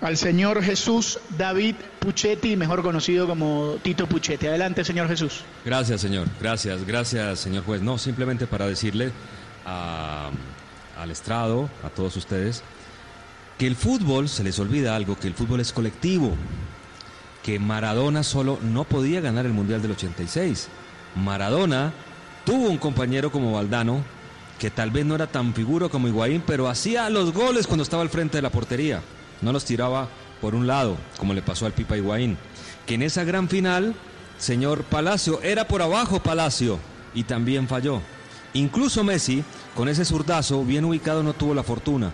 al 0.00 0.16
señor 0.16 0.62
Jesús 0.62 1.18
David 1.38 1.76
Puchetti, 1.98 2.56
mejor 2.56 2.82
conocido 2.82 3.26
como 3.26 3.76
Tito 3.82 4.06
Puchetti. 4.06 4.46
Adelante, 4.46 4.84
señor 4.84 5.08
Jesús. 5.08 5.42
Gracias, 5.64 6.00
señor. 6.00 6.28
Gracias, 6.40 6.84
gracias, 6.84 7.40
señor 7.40 7.64
juez. 7.64 7.82
No, 7.82 7.98
simplemente 7.98 8.46
para 8.46 8.66
decirle 8.66 9.12
al 9.64 11.10
estrado, 11.10 11.70
a 11.82 11.90
todos 11.90 12.16
ustedes, 12.16 12.62
que 13.58 13.66
el 13.66 13.76
fútbol, 13.76 14.28
se 14.28 14.44
les 14.44 14.58
olvida 14.58 14.96
algo, 14.96 15.18
que 15.18 15.28
el 15.28 15.34
fútbol 15.34 15.60
es 15.60 15.72
colectivo, 15.72 16.36
que 17.42 17.58
Maradona 17.58 18.22
solo 18.22 18.58
no 18.62 18.84
podía 18.84 19.20
ganar 19.20 19.46
el 19.46 19.52
Mundial 19.52 19.80
del 19.80 19.92
86. 19.92 20.68
Maradona 21.14 21.92
tuvo 22.44 22.68
un 22.68 22.78
compañero 22.78 23.30
como 23.30 23.52
Valdano, 23.52 24.02
que 24.58 24.70
tal 24.70 24.90
vez 24.90 25.04
no 25.04 25.14
era 25.14 25.26
tan 25.26 25.54
figuro 25.54 25.90
como 25.90 26.08
Higuaín, 26.08 26.42
pero 26.46 26.68
hacía 26.68 27.10
los 27.10 27.32
goles 27.32 27.66
cuando 27.66 27.82
estaba 27.82 28.02
al 28.02 28.10
frente 28.10 28.38
de 28.38 28.42
la 28.42 28.50
portería 28.50 29.02
no 29.44 29.52
los 29.52 29.64
tiraba 29.64 30.08
por 30.40 30.54
un 30.54 30.66
lado, 30.66 30.96
como 31.18 31.34
le 31.34 31.42
pasó 31.42 31.66
al 31.66 31.72
Pipa 31.72 31.96
Higuaín. 31.96 32.36
Que 32.86 32.94
en 32.94 33.02
esa 33.02 33.24
gran 33.24 33.48
final, 33.48 33.94
señor 34.38 34.82
Palacio, 34.84 35.40
era 35.42 35.68
por 35.68 35.82
abajo 35.82 36.22
Palacio 36.22 36.78
y 37.14 37.24
también 37.24 37.68
falló. 37.68 38.00
Incluso 38.54 39.04
Messi, 39.04 39.44
con 39.74 39.88
ese 39.88 40.04
zurdazo 40.04 40.64
bien 40.64 40.84
ubicado, 40.84 41.22
no 41.22 41.32
tuvo 41.32 41.54
la 41.54 41.62
fortuna. 41.62 42.12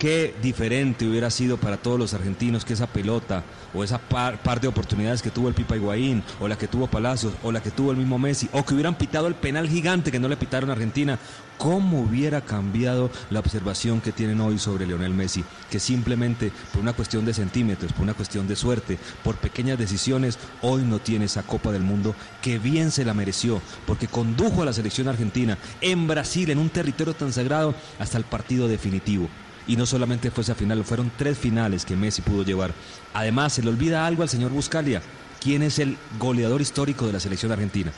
Qué 0.00 0.34
diferente 0.40 1.06
hubiera 1.06 1.28
sido 1.28 1.58
para 1.58 1.76
todos 1.76 1.98
los 1.98 2.14
argentinos 2.14 2.64
que 2.64 2.72
esa 2.72 2.86
pelota 2.86 3.44
o 3.74 3.84
esa 3.84 3.98
par, 3.98 4.58
de 4.58 4.66
oportunidades 4.66 5.20
que 5.20 5.30
tuvo 5.30 5.48
el 5.48 5.54
Pipa 5.54 5.76
Higuaín, 5.76 6.22
o 6.40 6.48
la 6.48 6.56
que 6.56 6.68
tuvo 6.68 6.86
Palacios, 6.86 7.34
o 7.42 7.52
la 7.52 7.62
que 7.62 7.70
tuvo 7.70 7.90
el 7.90 7.98
mismo 7.98 8.18
Messi, 8.18 8.48
o 8.52 8.64
que 8.64 8.72
hubieran 8.72 8.94
pitado 8.94 9.26
el 9.26 9.34
penal 9.34 9.68
gigante 9.68 10.10
que 10.10 10.18
no 10.18 10.28
le 10.28 10.38
pitaron 10.38 10.70
a 10.70 10.72
Argentina, 10.72 11.18
¿cómo 11.58 12.00
hubiera 12.00 12.40
cambiado 12.40 13.10
la 13.28 13.40
observación 13.40 14.00
que 14.00 14.10
tienen 14.10 14.40
hoy 14.40 14.58
sobre 14.58 14.86
Lionel 14.86 15.12
Messi? 15.12 15.44
Que 15.70 15.78
simplemente 15.78 16.50
por 16.72 16.80
una 16.80 16.94
cuestión 16.94 17.26
de 17.26 17.34
centímetros, 17.34 17.92
por 17.92 18.04
una 18.04 18.14
cuestión 18.14 18.48
de 18.48 18.56
suerte, 18.56 18.98
por 19.22 19.36
pequeñas 19.36 19.78
decisiones, 19.78 20.38
hoy 20.62 20.80
no 20.82 21.00
tiene 21.00 21.26
esa 21.26 21.42
Copa 21.42 21.72
del 21.72 21.82
Mundo 21.82 22.14
que 22.40 22.58
bien 22.58 22.90
se 22.90 23.04
la 23.04 23.12
mereció, 23.12 23.60
porque 23.86 24.06
condujo 24.06 24.62
a 24.62 24.64
la 24.64 24.72
selección 24.72 25.08
argentina 25.08 25.58
en 25.82 26.08
Brasil, 26.08 26.48
en 26.48 26.58
un 26.58 26.70
territorio 26.70 27.12
tan 27.12 27.34
sagrado, 27.34 27.74
hasta 27.98 28.16
el 28.16 28.24
partido 28.24 28.66
definitivo. 28.66 29.28
Y 29.66 29.76
no 29.76 29.86
solamente 29.86 30.30
fue 30.30 30.42
esa 30.42 30.54
final, 30.54 30.84
fueron 30.84 31.12
tres 31.16 31.38
finales 31.38 31.84
que 31.84 31.96
Messi 31.96 32.22
pudo 32.22 32.42
llevar. 32.42 32.72
Además, 33.14 33.52
se 33.52 33.62
le 33.62 33.68
olvida 33.68 34.06
algo 34.06 34.22
al 34.22 34.28
señor 34.28 34.50
Buscalia. 34.50 35.02
¿Quién 35.40 35.62
es 35.62 35.78
el 35.78 35.96
goleador 36.18 36.60
histórico 36.60 37.06
de 37.06 37.12
la 37.12 37.20
selección 37.20 37.52
argentina? 37.52 37.92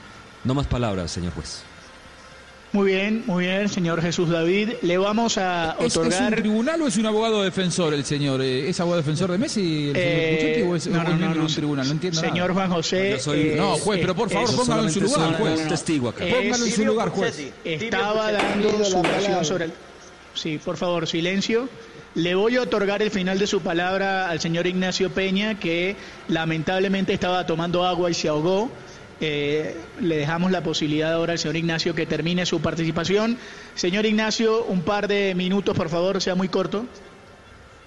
No 0.44 0.54
más 0.54 0.66
palabras, 0.66 1.10
señor 1.10 1.32
juez. 1.32 1.64
Muy 2.72 2.86
bien, 2.86 3.22
muy 3.26 3.44
bien, 3.44 3.68
señor 3.68 4.00
Jesús 4.00 4.30
David. 4.30 4.70
Le 4.80 4.96
vamos 4.96 5.36
a 5.36 5.76
otorgar. 5.78 6.22
¿Es, 6.22 6.28
un 6.30 6.34
tribunal 6.36 6.80
o 6.80 6.86
es 6.86 6.96
un 6.96 7.04
abogado 7.04 7.42
defensor 7.42 7.92
el 7.92 8.02
señor? 8.02 8.40
Eh, 8.40 8.70
¿Es 8.70 8.80
abogado 8.80 9.02
defensor 9.02 9.30
de 9.30 9.36
Messi? 9.36 9.90
El 9.90 9.96
eh, 9.96 10.66
o 10.66 10.74
es, 10.74 10.86
no, 10.86 11.04
no, 11.04 11.34
no, 11.34 11.42
un 11.42 11.46
tribunal? 11.48 11.86
No 11.86 11.92
entiendo. 11.92 12.18
Señor 12.18 12.54
Juan 12.54 12.70
José. 12.70 13.18
Eh, 13.26 13.54
no, 13.58 13.76
juez, 13.76 14.00
pero 14.00 14.14
por 14.14 14.30
favor, 14.30 14.56
póngalo 14.56 14.84
en 14.84 14.90
su 14.90 15.00
lugar, 15.02 15.38
juez. 15.38 15.68
testigo 15.68 16.08
acá. 16.08 16.24
Póngalo 16.24 16.64
en 16.64 16.72
su 16.72 16.84
lugar, 16.86 17.08
juez. 17.10 17.52
Estaba 17.62 18.32
dando 18.32 18.84
su 18.84 19.02
versión 19.02 19.44
sobre 19.44 19.64
el. 19.66 19.72
Sí, 20.34 20.58
por 20.58 20.76
favor, 20.76 21.06
silencio. 21.06 21.68
Le 22.14 22.34
voy 22.34 22.56
a 22.56 22.62
otorgar 22.62 23.02
el 23.02 23.10
final 23.10 23.38
de 23.38 23.46
su 23.46 23.60
palabra 23.60 24.28
al 24.28 24.40
señor 24.40 24.66
Ignacio 24.66 25.10
Peña, 25.10 25.58
que 25.58 25.96
lamentablemente 26.28 27.12
estaba 27.12 27.46
tomando 27.46 27.84
agua 27.84 28.10
y 28.10 28.14
se 28.14 28.28
ahogó. 28.28 28.70
Eh, 29.20 29.76
le 30.00 30.16
dejamos 30.16 30.50
la 30.50 30.62
posibilidad 30.62 31.12
ahora 31.12 31.32
al 31.32 31.38
señor 31.38 31.56
Ignacio 31.56 31.94
que 31.94 32.06
termine 32.06 32.44
su 32.44 32.60
participación. 32.60 33.38
Señor 33.74 34.04
Ignacio, 34.04 34.64
un 34.64 34.82
par 34.82 35.06
de 35.06 35.34
minutos, 35.34 35.76
por 35.76 35.88
favor, 35.88 36.20
sea 36.20 36.34
muy 36.34 36.48
corto. 36.48 36.84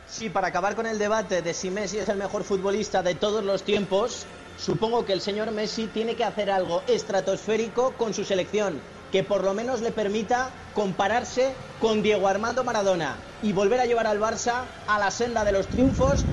Sí, 0.07 0.29
para 0.29 0.47
acabar 0.47 0.75
con 0.75 0.85
el 0.85 0.97
debate 0.97 1.41
de 1.41 1.53
si 1.53 1.71
Messi 1.71 1.97
es 1.97 2.09
el 2.09 2.17
mejor 2.17 2.43
futbolista 2.43 3.03
de 3.03 3.15
todos 3.15 3.43
los 3.43 3.63
tiempos, 3.63 4.25
supongo 4.57 5.05
que 5.05 5.13
el 5.13 5.21
señor 5.21 5.51
Messi 5.51 5.87
tiene 5.87 6.15
que 6.15 6.23
hacer 6.23 6.49
algo 6.49 6.83
estratosférico 6.87 7.93
con 7.97 8.13
su 8.13 8.23
selección 8.23 8.79
que 9.11 9.23
por 9.23 9.43
lo 9.43 9.53
menos 9.53 9.81
le 9.81 9.91
permita 9.91 10.49
compararse 10.73 11.53
con 11.79 12.01
Diego 12.01 12.27
Armando 12.27 12.63
Maradona 12.63 13.15
y 13.43 13.51
volver 13.53 13.79
a 13.79 13.85
llevar 13.85 14.07
al 14.07 14.19
Barça 14.19 14.63
a 14.87 14.99
la 14.99 15.11
senda 15.11 15.43
de 15.43 15.51
los 15.51 15.67
triunfos, 15.67 16.25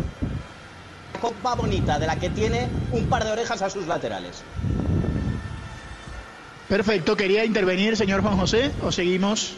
copa 1.21 1.55
bonita 1.55 1.99
de 1.99 2.07
la 2.07 2.17
que 2.17 2.31
tiene 2.31 2.69
un 2.91 3.07
par 3.07 3.25
de 3.25 3.33
orejas 3.33 3.63
a 3.63 3.71
sus 3.71 3.87
laterales. 3.87 4.43
Perfecto, 6.69 7.17
quería 7.17 7.45
intervenir, 7.45 7.97
señor 7.97 8.23
Juan 8.23 8.37
José, 8.37 8.73
o 8.83 8.91
seguimos. 8.91 9.53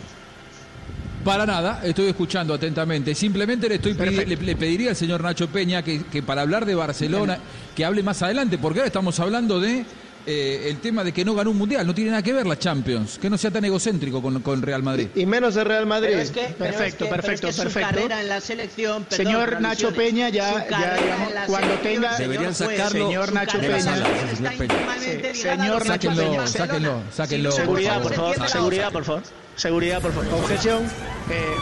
Para 1.24 1.46
nada, 1.46 1.80
estoy 1.84 2.08
escuchando 2.08 2.52
atentamente. 2.52 3.14
Simplemente 3.14 3.68
le, 3.68 3.76
estoy 3.76 3.94
le, 3.94 4.56
pediría 4.56 4.90
al 4.90 4.96
señor 4.96 5.22
Nacho 5.22 5.48
Peña 5.48 5.82
que, 5.82 6.04
que 6.04 6.22
para 6.22 6.42
hablar 6.42 6.66
de 6.66 6.74
Barcelona, 6.74 7.38
que 7.74 7.84
hable 7.84 8.02
más 8.02 8.20
adelante, 8.22 8.58
porque 8.58 8.80
ahora 8.80 8.88
estamos 8.88 9.18
hablando 9.20 9.58
de 9.58 9.86
eh, 10.26 10.68
el 10.70 10.78
tema 10.78 11.04
de 11.04 11.12
que 11.12 11.24
no 11.24 11.34
ganó 11.34 11.50
un 11.50 11.58
mundial. 11.58 11.86
No 11.86 11.94
tiene 11.94 12.10
nada 12.10 12.22
que 12.22 12.32
ver 12.32 12.46
la 12.46 12.58
Champions. 12.58 13.18
Que 13.18 13.28
no 13.28 13.36
sea 13.38 13.50
tan 13.50 13.64
egocéntrico 13.64 14.22
con, 14.22 14.40
con 14.40 14.62
Real 14.62 14.82
Madrid. 14.82 15.08
Y, 15.14 15.26
menos 15.26 15.54
de 15.54 15.64
Real 15.64 15.86
Madrid. 15.86 16.16
perfecto, 16.58 17.08
perfecto, 17.08 17.48
perfecto. 17.48 17.80
carrera 17.80 18.20
en 18.20 18.28
la 18.28 18.40
selección. 18.40 19.06
señor 19.10 19.60
Nacho 19.60 19.92
Peña, 19.92 20.28
ya, 20.28 20.66
ya 20.68 20.96
digamos, 20.96 21.32
cuando 21.46 21.74
tenga. 21.76 22.16
Deberían 22.16 22.54
sacarlo. 22.54 23.06
Señor 23.06 23.32
Nacho 23.32 23.58
Peña. 23.58 25.34
señor 25.34 25.86
Nacho 25.86 26.10
Peña. 26.14 26.46
Sáquenlo, 26.46 27.02
sáquenlo, 27.12 27.52
Seguridad, 27.52 28.02
por 28.02 28.14
favor. 28.14 28.48
Seguridad, 28.48 28.92
por 28.92 29.04
favor. 29.04 29.22
Seguridad, 29.56 30.02
por 30.02 30.12
favor. 30.12 30.34
Objeción. 30.34 30.84
Eh, 31.30 31.54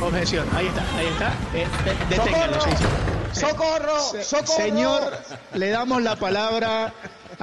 objeción. 0.00 0.46
Ahí 0.54 0.66
está, 0.66 0.82
ahí 0.96 1.06
está. 1.06 1.32
Eh, 1.54 1.66
deténganlo, 2.10 2.58
¡Socorro! 3.32 3.98
¡Socorro! 4.22 4.56
Señor, 4.56 5.18
le 5.54 5.70
damos 5.70 6.02
la 6.02 6.16
palabra 6.16 6.92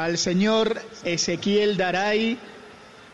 al 0.03 0.17
señor 0.17 0.81
Ezequiel 1.03 1.75
Daray, 1.75 2.37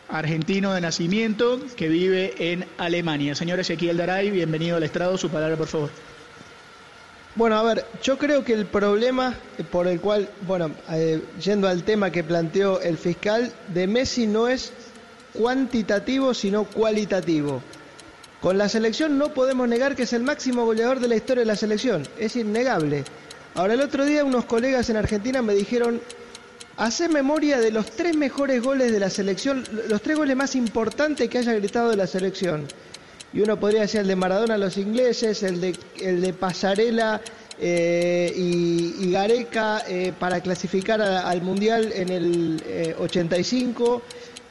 argentino 0.08 0.72
de 0.72 0.80
nacimiento, 0.80 1.60
que 1.76 1.88
vive 1.88 2.52
en 2.52 2.64
Alemania. 2.78 3.34
Señor 3.34 3.58
Ezequiel 3.58 3.96
Daray, 3.96 4.30
bienvenido 4.30 4.76
al 4.76 4.84
estrado. 4.84 5.18
Su 5.18 5.28
palabra, 5.28 5.56
por 5.56 5.66
favor. 5.66 5.90
Bueno, 7.34 7.56
a 7.56 7.62
ver, 7.64 7.84
yo 8.02 8.16
creo 8.18 8.44
que 8.44 8.52
el 8.52 8.66
problema 8.66 9.34
por 9.70 9.88
el 9.88 10.00
cual, 10.00 10.30
bueno, 10.46 10.70
eh, 10.90 11.20
yendo 11.42 11.68
al 11.68 11.82
tema 11.82 12.10
que 12.10 12.22
planteó 12.22 12.80
el 12.80 12.96
fiscal, 12.96 13.52
de 13.68 13.86
Messi 13.88 14.26
no 14.26 14.46
es 14.46 14.72
cuantitativo, 15.32 16.34
sino 16.34 16.64
cualitativo. 16.64 17.62
Con 18.40 18.58
la 18.58 18.68
selección 18.68 19.18
no 19.18 19.34
podemos 19.34 19.68
negar 19.68 19.96
que 19.96 20.04
es 20.04 20.12
el 20.12 20.22
máximo 20.22 20.64
goleador 20.64 21.00
de 21.00 21.08
la 21.08 21.16
historia 21.16 21.40
de 21.40 21.46
la 21.46 21.56
selección, 21.56 22.06
es 22.16 22.36
innegable. 22.36 23.04
Ahora, 23.54 23.74
el 23.74 23.80
otro 23.80 24.04
día 24.04 24.24
unos 24.24 24.44
colegas 24.44 24.88
en 24.88 24.96
Argentina 24.96 25.42
me 25.42 25.54
dijeron, 25.54 26.00
hace 26.76 27.08
memoria 27.08 27.58
de 27.58 27.70
los 27.70 27.90
tres 27.90 28.16
mejores 28.16 28.62
goles 28.62 28.92
de 28.92 29.00
la 29.00 29.10
selección, 29.10 29.64
los 29.88 30.02
tres 30.02 30.16
goles 30.16 30.36
más 30.36 30.54
importantes 30.54 31.28
que 31.28 31.38
haya 31.38 31.54
gritado 31.54 31.90
de 31.90 31.96
la 31.96 32.06
selección. 32.06 32.66
Y 33.32 33.40
uno 33.40 33.58
podría 33.58 33.82
decir 33.82 34.00
el 34.00 34.06
de 34.06 34.16
Maradona 34.16 34.54
a 34.54 34.58
los 34.58 34.76
ingleses, 34.76 35.42
el 35.42 35.60
de, 35.60 35.76
el 36.00 36.20
de 36.20 36.32
Pasarela 36.32 37.20
eh, 37.58 38.32
y, 38.34 39.10
Gareca 39.10 39.82
eh, 39.88 40.12
para 40.18 40.40
clasificar 40.40 41.00
al 41.00 41.42
Mundial 41.42 41.90
en 41.94 42.10
el 42.10 42.94
85, 42.98 44.02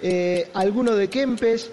eh, 0.01 0.49
alguno 0.53 0.95
de 0.95 1.07
Kempes. 1.07 1.69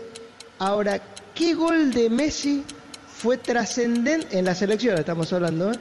Ahora, 0.58 1.00
¿qué 1.34 1.54
gol 1.54 1.92
de 1.92 2.08
Messi 2.08 2.62
fue 3.06 3.38
trascendente 3.38 4.38
en 4.38 4.44
la 4.44 4.54
selección? 4.54 4.98
Estamos 4.98 5.32
hablando. 5.32 5.72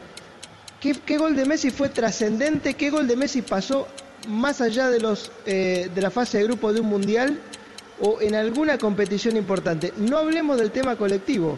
¿Qué, 0.79 0.95
¿Qué 1.05 1.17
gol 1.17 1.35
de 1.35 1.45
Messi 1.45 1.69
fue 1.69 1.89
trascendente? 1.89 2.73
¿Qué 2.73 2.89
gol 2.89 3.07
de 3.07 3.15
Messi 3.15 3.41
pasó 3.41 3.87
más 4.27 4.61
allá 4.61 4.89
de, 4.89 4.99
los, 4.99 5.31
eh, 5.45 5.89
de 5.93 6.01
la 6.01 6.11
fase 6.11 6.37
de 6.37 6.43
grupo 6.45 6.73
de 6.73 6.79
un 6.79 6.87
mundial 6.87 7.39
o 7.99 8.19
en 8.21 8.35
alguna 8.35 8.77
competición 8.77 9.37
importante. 9.37 9.93
No 9.97 10.17
hablemos 10.17 10.57
del 10.57 10.71
tema 10.71 10.95
colectivo, 10.95 11.57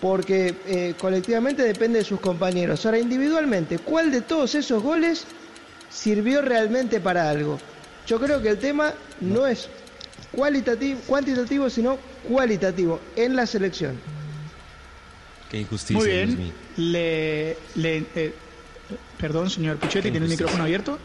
porque 0.00 0.54
eh, 0.66 0.94
colectivamente 0.98 1.62
depende 1.62 1.98
de 2.00 2.04
sus 2.04 2.20
compañeros. 2.20 2.84
Ahora, 2.84 2.98
individualmente, 2.98 3.78
¿cuál 3.78 4.10
de 4.10 4.20
todos 4.20 4.54
esos 4.54 4.82
goles 4.82 5.24
sirvió 5.90 6.42
realmente 6.42 7.00
para 7.00 7.28
algo? 7.28 7.58
Yo 8.06 8.20
creo 8.20 8.40
que 8.40 8.50
el 8.50 8.58
tema 8.58 8.94
no 9.20 9.46
es 9.46 9.68
cualitativo, 10.32 11.00
cuantitativo, 11.06 11.70
sino 11.70 11.98
cualitativo 12.28 13.00
en 13.16 13.36
la 13.36 13.46
selección. 13.46 13.98
Qué 15.50 15.60
injusticia. 15.60 15.98
Muy 15.98 16.10
bien. 16.10 16.52
Le, 16.76 17.56
le 17.74 18.04
eh, 18.14 18.34
perdón, 19.18 19.50
señor 19.50 19.78
Puchetti, 19.78 20.10
¿tiene 20.10 20.26
el 20.26 20.30
micrófono 20.30 20.64
abierto? 20.64 20.98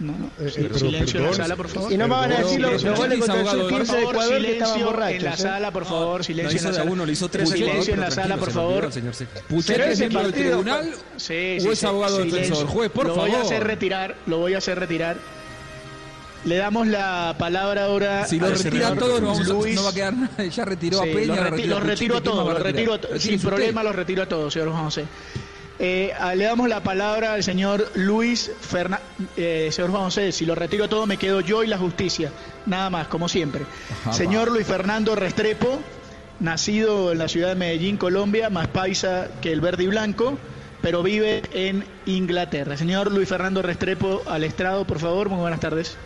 No, 0.00 0.12
no. 0.12 0.26
Eh, 0.38 0.50
eh, 0.56 0.78
silencio 0.78 1.20
en 1.20 1.26
la 1.26 1.34
sala, 1.34 1.56
por 1.56 1.68
favor. 1.68 1.92
Y 1.92 1.98
no 1.98 2.08
me 2.08 2.14
van 2.14 2.32
a 2.32 2.38
decir 2.38 2.60
los, 2.60 2.82
goles 2.82 3.18
contra 3.18 3.40
el 3.52 3.68
15 3.68 3.96
de 3.96 4.02
Ecuador 4.02 4.40
que 4.40 4.52
estaban 4.52 4.84
borrachos. 4.84 5.16
En 5.16 5.24
la 5.24 5.36
sala, 5.36 5.70
por 5.70 5.84
favor, 5.84 6.24
silencio 6.24 6.58
en 6.58 6.64
la 6.64 6.72
sala. 6.72 6.90
Uno, 6.90 7.06
le 7.06 7.12
hizo 7.12 7.28
tres 7.28 7.50
silencio 7.50 7.94
en 7.94 8.00
la 8.00 8.10
sala, 8.10 8.36
por 8.38 8.50
favor. 8.50 8.90
¿Puchete 9.48 9.92
es 9.92 10.00
el 10.00 10.12
del 10.12 10.32
tribunal 10.32 10.94
sí, 11.16 11.58
o 11.66 11.72
es 11.72 11.84
abogado 11.84 12.18
defensor? 12.24 12.66
Juez, 12.66 12.90
por 12.90 13.08
favor. 13.08 13.28
Lo 13.28 13.32
voy 13.32 13.40
a 13.40 13.42
hacer 13.42 13.64
retirar, 13.64 14.16
lo 14.26 14.38
voy 14.38 14.54
a 14.54 14.58
hacer 14.58 14.78
retirar. 14.78 15.18
Le 16.44 16.56
damos 16.56 16.86
la 16.86 17.36
palabra 17.38 17.84
ahora. 17.84 18.26
Si 18.26 18.40
lo 18.40 18.48
retira 18.48 18.94
todo, 18.94 19.20
no, 19.20 19.38
no, 19.38 19.84
va 19.84 19.90
a 19.90 19.92
quedar 19.92 20.14
nada. 20.16 20.44
Ya 20.46 20.64
retiró 20.64 21.00
a 21.00 21.04
Peña. 21.04 21.26
Lo, 21.26 21.50
retiro, 21.50 21.78
lo 21.78 21.84
retiro 21.84 22.16
a 22.16 22.20
todos, 22.22 23.22
sin 23.22 23.38
problema, 23.38 23.82
lo 23.82 23.92
retiro 23.92 24.22
a 24.22 24.26
todos, 24.26 24.52
señor 24.52 24.70
Juan 24.70 24.84
José. 24.84 25.04
Eh, 25.82 26.12
le 26.36 26.44
damos 26.44 26.68
la 26.68 26.82
palabra 26.82 27.32
al 27.32 27.42
señor 27.42 27.90
Luis 27.94 28.50
Fernández. 28.60 29.06
Eh, 29.38 29.70
señor 29.72 29.90
Juan 29.90 30.02
José, 30.04 30.30
si 30.30 30.44
lo 30.44 30.54
retiro 30.54 30.90
todo 30.90 31.06
me 31.06 31.16
quedo 31.16 31.40
yo 31.40 31.64
y 31.64 31.68
la 31.68 31.78
justicia. 31.78 32.30
Nada 32.66 32.90
más, 32.90 33.08
como 33.08 33.30
siempre. 33.30 33.64
señor 34.12 34.50
Luis 34.52 34.66
Fernando 34.66 35.16
Restrepo, 35.16 35.80
nacido 36.38 37.12
en 37.12 37.18
la 37.18 37.28
ciudad 37.28 37.48
de 37.48 37.54
Medellín, 37.54 37.96
Colombia, 37.96 38.50
más 38.50 38.68
paisa 38.68 39.28
que 39.40 39.52
el 39.52 39.62
verde 39.62 39.84
y 39.84 39.86
blanco, 39.86 40.36
pero 40.82 41.02
vive 41.02 41.40
en 41.54 41.86
Inglaterra. 42.04 42.76
Señor 42.76 43.10
Luis 43.10 43.30
Fernando 43.30 43.62
Restrepo, 43.62 44.22
al 44.26 44.44
estrado, 44.44 44.84
por 44.84 44.98
favor, 44.98 45.30
muy 45.30 45.40
buenas 45.40 45.60
tardes. 45.60 45.96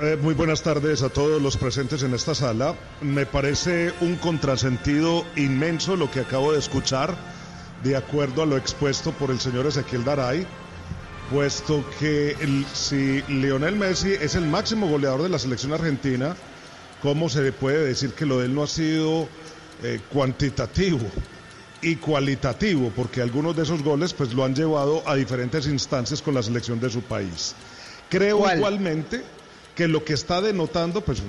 Eh, 0.00 0.16
muy 0.22 0.32
buenas 0.32 0.62
tardes 0.62 1.02
a 1.02 1.10
todos 1.10 1.40
los 1.42 1.58
presentes 1.58 2.02
en 2.02 2.14
esta 2.14 2.34
sala. 2.34 2.74
Me 3.02 3.26
parece 3.26 3.92
un 4.00 4.16
contrasentido 4.16 5.26
inmenso 5.36 5.96
lo 5.96 6.10
que 6.10 6.20
acabo 6.20 6.54
de 6.54 6.60
escuchar 6.60 7.14
de 7.82 7.96
acuerdo 7.96 8.42
a 8.42 8.46
lo 8.46 8.56
expuesto 8.56 9.12
por 9.12 9.30
el 9.30 9.40
señor 9.40 9.66
Ezequiel 9.66 10.04
Daray, 10.04 10.46
puesto 11.30 11.84
que 11.98 12.36
si 12.74 13.22
Lionel 13.28 13.76
Messi 13.76 14.12
es 14.12 14.34
el 14.34 14.46
máximo 14.46 14.88
goleador 14.88 15.22
de 15.22 15.28
la 15.28 15.38
selección 15.38 15.72
argentina, 15.72 16.36
¿cómo 17.00 17.28
se 17.28 17.52
puede 17.52 17.84
decir 17.84 18.12
que 18.12 18.26
lo 18.26 18.38
de 18.38 18.46
él 18.46 18.54
no 18.54 18.62
ha 18.62 18.68
sido 18.68 19.28
eh, 19.82 20.00
cuantitativo 20.10 21.06
y 21.80 21.96
cualitativo? 21.96 22.92
Porque 22.94 23.22
algunos 23.22 23.56
de 23.56 23.62
esos 23.62 23.82
goles 23.82 24.12
pues 24.12 24.32
lo 24.32 24.44
han 24.44 24.54
llevado 24.54 25.02
a 25.08 25.14
diferentes 25.14 25.66
instancias 25.66 26.22
con 26.22 26.34
la 26.34 26.42
selección 26.42 26.78
de 26.78 26.90
su 26.90 27.02
país. 27.02 27.54
Creo 28.08 28.44
igualmente 28.54 29.22
que 29.74 29.88
lo 29.88 30.04
que 30.04 30.12
está 30.12 30.40
denotando, 30.40 31.00
pues 31.00 31.22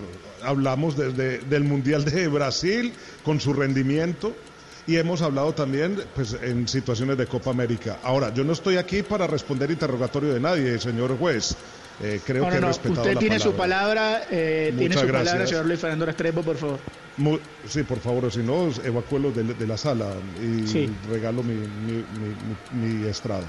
hablamos 0.43 0.97
desde 0.97 1.39
del 1.39 1.63
Mundial 1.63 2.03
de 2.03 2.27
Brasil 2.27 2.93
con 3.23 3.39
su 3.39 3.53
rendimiento, 3.53 4.35
y 4.85 4.97
hemos 4.97 5.21
hablado 5.21 5.53
también 5.53 6.01
pues, 6.15 6.35
en 6.41 6.67
situaciones 6.67 7.17
de 7.17 7.27
Copa 7.27 7.51
América. 7.51 7.99
Ahora, 8.03 8.33
yo 8.33 8.43
no 8.43 8.53
estoy 8.53 8.77
aquí 8.77 9.03
para 9.03 9.27
responder 9.27 9.71
interrogatorio 9.71 10.33
de 10.33 10.39
nadie, 10.39 10.79
señor 10.79 11.17
juez. 11.17 11.55
Eh, 12.01 12.19
creo 12.25 12.49
que 12.49 12.55
he 12.55 12.59
respetado 12.59 13.01
Usted 13.03 13.17
tiene 13.17 13.39
su 13.39 13.53
palabra, 13.53 14.23
eh, 14.29 14.73
tiene 14.77 14.97
su 14.97 15.07
palabra, 15.07 15.45
señor 15.45 15.65
Luis 15.65 15.79
Fernando 15.79 16.05
Restrepo, 16.05 16.41
por 16.41 16.57
favor. 16.57 16.79
sí, 17.67 17.83
por 17.83 17.99
favor, 17.99 18.31
si 18.31 18.39
no, 18.39 18.69
evacúelo 18.83 19.31
de, 19.31 19.43
de 19.43 19.67
la 19.67 19.77
sala 19.77 20.07
y 20.41 20.89
regalo 21.09 21.43
mi, 21.43 21.55
mi, 22.71 23.07
estrado. 23.07 23.43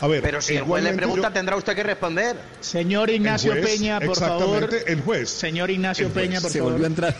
A 0.00 0.06
ver, 0.06 0.22
Pero 0.22 0.40
si 0.40 0.56
el 0.56 0.62
juez 0.62 0.84
le 0.84 0.92
pregunta, 0.92 1.32
tendrá 1.32 1.56
usted 1.56 1.74
que 1.74 1.82
responder. 1.82 2.36
Señor 2.60 3.10
Ignacio 3.10 3.52
Peña, 3.60 4.00
por 4.00 4.16
favor. 4.16 4.70
El 4.86 5.00
juez. 5.02 5.30
Señor 5.30 5.70
Ignacio 5.70 6.08
Peña, 6.10 6.40
por 6.40 6.50
se 6.50 6.58
favor. 6.58 6.72
Volvió 6.72 6.86
a 6.86 6.88
entrar. 6.88 7.16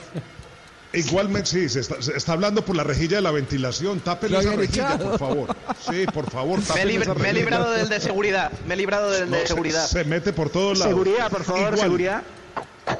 Igualmente, 0.95 1.49
sí, 1.49 1.69
se 1.69 1.81
está, 1.81 2.33
hablando 2.33 2.65
por 2.65 2.77
la 2.77 2.85
rejilla 2.85 3.17
de 3.17 3.23
la 3.23 3.31
ventilación. 3.31 4.01
Tápele 4.01 4.39
esa 4.39 4.53
rejilla, 4.55 4.99
por 4.99 5.19
favor. 5.19 5.57
Sí, 5.81 6.07
por 6.13 6.31
favor, 6.31 6.61
me, 6.75 6.83
he 7.31 7.33
librado 7.33 7.71
del 7.73 7.89
de 7.89 8.01
seguridad. 8.01 8.53
Me 8.67 8.75
he 8.75 8.77
librado 8.77 9.11
del 9.11 9.31
de 9.31 9.47
seguridad. 9.47 9.87
Se, 9.87 10.05
mete 10.05 10.33
por 10.33 10.51
todos 10.51 10.79
lados. 10.79 10.93
Seguridad, 10.93 11.31
por 11.31 11.45
favor, 11.45 11.77
seguridad. 11.77 12.23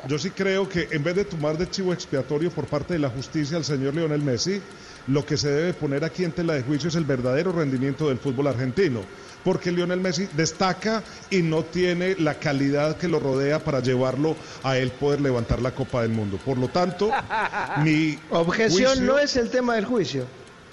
yo 0.09 0.19
sí 0.19 0.31
creo 0.31 0.69
que 0.69 0.89
en 0.91 1.03
vez 1.03 1.15
de 1.15 1.25
tomar 1.25 1.57
de 1.57 1.71
chivo 1.71 1.93
expiatorio 1.93 2.51
por 2.51 2.67
parte 2.67 2.95
de 2.95 3.01
la 3.01 3.11
justicia 3.11 3.57
al 3.57 3.65
señor 3.65 3.95
Lionel 3.95 4.23
Messi, 4.23 4.61
lo 5.07 5.25
que 5.25 5.37
se 5.37 5.51
debe 5.51 5.75
poner 5.75 6.05
aquí 6.05 6.25
en 6.25 6.33
tela 6.33 6.55
de 6.55 6.63
juicio 6.63 6.89
es 6.89 6.95
el 6.97 7.05
verdadero 7.05 7.53
rendimiento 7.53 8.09
del 8.09 8.19
fútbol 8.19 8.49
argentino. 8.49 9.01
Porque 9.45 9.71
Lionel 9.71 10.01
Messi 10.01 10.27
destaca 10.33 11.03
y 11.31 11.43
no 11.43 11.63
tiene 11.63 12.17
la 12.19 12.35
calidad 12.35 12.97
que 12.97 13.09
lo 13.09 13.21
rodea 13.21 13.59
para 13.59 13.81
llevarlo 13.81 14.37
a 14.63 14.79
él 14.79 14.91
poder 14.91 15.21
levantar 15.21 15.61
la 15.61 15.73
Copa 15.73 16.03
del 16.03 16.11
Mundo. 16.11 16.39
Por 16.45 16.59
lo 16.59 16.69
tanto, 16.69 17.11
mi 17.85 18.19
objeción 18.31 19.05
no 19.05 19.19
es 19.19 19.37
el 19.37 19.51
tema 19.51 19.75
del 19.75 19.85
juicio. 19.85 20.27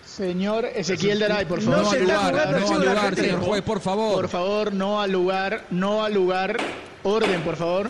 Señor 0.06 0.66
Ezequiel 0.66 1.20
Daray, 1.20 1.46
por 1.46 1.62
favor. 1.62 1.84
No, 1.84 1.92
al 1.92 2.02
lugar, 2.02 2.60
no 2.60 2.76
al 2.76 2.86
lugar, 2.86 3.16
señor 3.16 3.40
juez, 3.42 3.62
por 3.62 3.80
favor. 3.80 4.16
Por 4.16 4.30
favor, 4.30 4.74
no 4.74 5.02
al 5.02 5.12
lugar, 5.12 5.66
no 5.70 6.04
al 6.04 6.14
lugar. 6.14 6.58
Orden, 7.04 7.42
por 7.42 7.56
favor. 7.56 7.90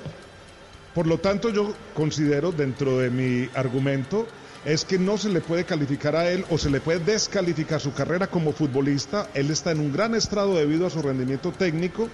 Por 0.94 1.08
lo 1.08 1.18
tanto, 1.20 1.50
yo 1.50 1.74
considero 1.94 2.52
dentro 2.52 3.00
de 3.00 3.10
mi 3.10 3.50
argumento 3.56 4.28
es 4.66 4.86
que 4.86 5.00
no 5.00 5.18
se 5.18 5.30
le 5.30 5.42
puede 5.42 5.66
calificar 5.66 6.16
a 6.16 6.30
él 6.30 6.46
o 6.50 6.58
se 6.58 6.70
le 6.70 6.82
puede 6.82 7.00
descalificar 7.00 7.80
su 7.80 7.94
carrera 7.94 8.28
como 8.28 8.54
futbolista. 8.54 9.30
Él 9.34 9.50
está 9.50 9.72
en 9.72 9.80
un 9.80 9.92
gran 9.92 10.14
estrado 10.16 10.56
debido 10.56 10.86
a 10.86 10.90
su 10.90 11.02
rendimiento 11.02 11.52
técnico 11.52 12.10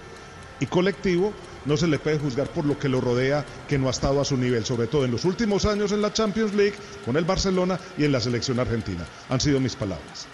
y 0.60 0.66
colectivo. 0.66 1.32
No 1.66 1.76
se 1.76 1.86
le 1.86 1.98
puede 1.98 2.18
juzgar 2.18 2.48
por 2.48 2.64
lo 2.64 2.78
que 2.78 2.88
lo 2.88 3.00
rodea, 3.00 3.44
que 3.68 3.78
no 3.78 3.88
ha 3.88 3.90
estado 3.90 4.20
a 4.20 4.24
su 4.24 4.36
nivel, 4.36 4.64
sobre 4.64 4.86
todo 4.86 5.04
en 5.04 5.10
los 5.10 5.24
últimos 5.24 5.66
años 5.66 5.92
en 5.92 6.00
la 6.00 6.12
Champions 6.12 6.54
League, 6.54 6.76
con 7.04 7.16
el 7.16 7.24
Barcelona 7.24 7.78
y 7.98 8.04
en 8.04 8.12
la 8.12 8.20
selección 8.20 8.58
argentina. 8.58 9.04
Han 9.28 9.40
sido 9.40 9.60
mis 9.60 9.76
palabras. 9.76 10.26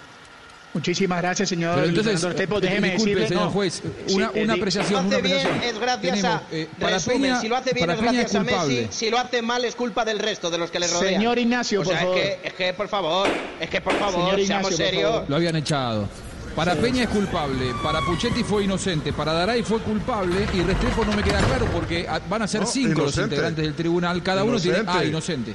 Muchísimas 0.75 1.23
gracias, 1.23 1.49
señor. 1.49 1.77
Pero 1.77 1.89
entonces, 1.89 2.37
Tepo, 2.37 2.61
déjeme 2.61 2.91
decirle, 2.91 3.29
señor 3.29 3.51
juez, 3.51 3.81
una, 4.11 4.31
una 4.33 4.55
apreciación. 4.55 5.05
Si 5.05 5.11
lo 5.11 5.17
hace 5.17 5.23
bien 5.23 5.63
es 5.63 5.79
gracias 5.79 6.25
a. 6.25 6.43
Eh, 6.51 6.69
para 6.81 6.99
Peña, 6.99 7.41
si 7.41 7.49
lo 7.49 7.57
hace 7.57 7.73
bien 7.73 7.91
es 7.91 8.01
gracias 8.01 8.35
a 8.35 8.43
Messi. 8.43 8.89
Si 8.91 9.09
lo 9.09 9.19
hace 9.19 9.41
mal 9.41 9.65
es 9.65 9.77
culpa 9.77 10.05
del 10.05 10.19
resto 10.19 10.51
de 10.51 10.59
los 10.59 10.71
que 10.73 10.81
le 10.81 10.89
rodean. 10.89 11.15
Señor 11.15 11.39
Ignacio, 11.39 11.81
o 11.81 11.85
sea, 11.85 12.01
por 12.01 12.01
favor. 12.01 12.19
Es 12.19 12.25
que, 12.25 12.49
es 12.49 12.55
que, 12.55 12.75
por 12.75 12.89
favor, 12.89 13.29
es 13.61 13.71
que, 13.71 13.81
por 13.81 13.95
favor, 13.95 14.15
señor 14.15 14.41
Ignacio, 14.41 14.49
seamos 14.49 14.77
serios. 14.77 15.29
Lo 15.29 15.37
habían 15.37 15.57
echado. 15.57 16.09
Para 16.57 16.77
Peña 16.77 17.03
es 17.03 17.09
culpable, 17.09 17.73
para 17.83 18.01
Puchetti 18.01 18.45
fue 18.45 18.63
inocente, 18.63 19.13
para 19.13 19.33
Daray 19.33 19.65
fue 19.65 19.81
culpable 19.81 20.47
y 20.55 20.63
Restrepo 20.63 21.05
no 21.05 21.13
me 21.13 21.23
queda 21.23 21.41
claro 21.41 21.67
porque 21.73 22.07
van 22.29 22.43
a 22.43 22.47
ser 22.47 22.61
no, 22.61 22.67
cinco 22.69 23.03
inocente. 23.03 23.03
los 23.03 23.19
integrantes 23.31 23.65
del 23.65 23.75
tribunal, 23.75 24.23
cada 24.23 24.45
inocente. 24.45 24.81
uno 24.81 24.93
tiene. 24.93 24.99
Ah, 24.99 25.05
inocente. 25.05 25.55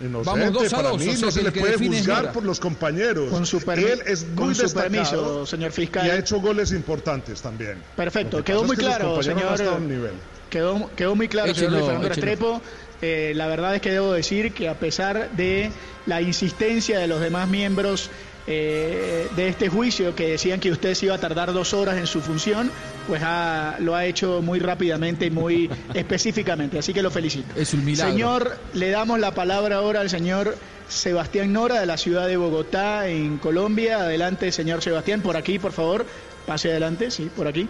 Inocente, 0.00 0.40
Vamos 0.40 0.52
dos 0.52 0.72
a 0.72 0.76
para 0.76 0.88
dos, 0.90 1.00
mí 1.00 1.08
o 1.08 1.12
sea, 1.12 1.26
no 1.26 1.30
se 1.30 1.42
le 1.42 1.52
puede 1.52 1.78
juzgar 1.78 2.32
por 2.32 2.44
los 2.44 2.60
compañeros. 2.60 3.30
Con 3.30 3.46
su, 3.46 3.58
Él 3.72 4.02
es 4.06 4.26
muy 4.26 4.34
con 4.36 4.54
su 4.54 4.72
permiso, 4.74 5.46
señor 5.46 5.72
fiscal. 5.72 6.06
Y 6.06 6.10
ha 6.10 6.18
hecho 6.18 6.40
goles 6.40 6.72
importantes 6.72 7.40
también. 7.40 7.82
Perfecto, 7.96 8.44
quedó 8.44 8.64
muy, 8.64 8.76
claro, 8.76 9.22
señor, 9.22 9.58
quedó, 10.50 10.90
quedó 10.94 11.14
muy 11.14 11.28
claro, 11.28 11.50
échelo, 11.50 11.70
señor 11.70 11.84
Fernando 11.84 12.08
Restrepo. 12.08 12.62
Eh, 13.02 13.32
la 13.34 13.46
verdad 13.46 13.74
es 13.74 13.82
que 13.82 13.90
debo 13.90 14.12
decir 14.12 14.52
que 14.52 14.68
a 14.68 14.78
pesar 14.78 15.30
de 15.32 15.70
la 16.06 16.22
insistencia 16.22 16.98
de 16.98 17.06
los 17.06 17.20
demás 17.20 17.48
miembros 17.48 18.10
eh, 18.46 19.28
de 19.34 19.48
este 19.48 19.68
juicio 19.68 20.14
que 20.14 20.28
decían 20.28 20.60
que 20.60 20.70
usted 20.70 20.94
se 20.94 21.06
iba 21.06 21.14
a 21.14 21.18
tardar 21.18 21.52
dos 21.52 21.74
horas 21.74 21.96
en 21.96 22.06
su 22.06 22.20
función, 22.20 22.70
pues 23.08 23.22
ha, 23.24 23.76
lo 23.80 23.94
ha 23.96 24.04
hecho 24.04 24.40
muy 24.42 24.60
rápidamente 24.60 25.26
y 25.26 25.30
muy 25.30 25.70
específicamente, 25.94 26.78
así 26.78 26.92
que 26.92 27.02
lo 27.02 27.10
felicito. 27.10 27.48
Es 27.56 27.74
un 27.74 27.84
milagro. 27.84 28.12
Señor, 28.12 28.58
le 28.74 28.90
damos 28.90 29.18
la 29.18 29.32
palabra 29.32 29.76
ahora 29.76 30.00
al 30.00 30.10
señor 30.10 30.56
Sebastián 30.88 31.52
Nora 31.52 31.80
de 31.80 31.86
la 31.86 31.96
ciudad 31.96 32.26
de 32.28 32.36
Bogotá, 32.36 33.08
en 33.08 33.38
Colombia. 33.38 33.98
Adelante, 33.98 34.52
señor 34.52 34.82
Sebastián, 34.82 35.20
por 35.20 35.36
aquí, 35.36 35.58
por 35.58 35.72
favor. 35.72 36.06
Pase 36.46 36.70
adelante, 36.70 37.10
sí, 37.10 37.28
por 37.34 37.48
aquí. 37.48 37.68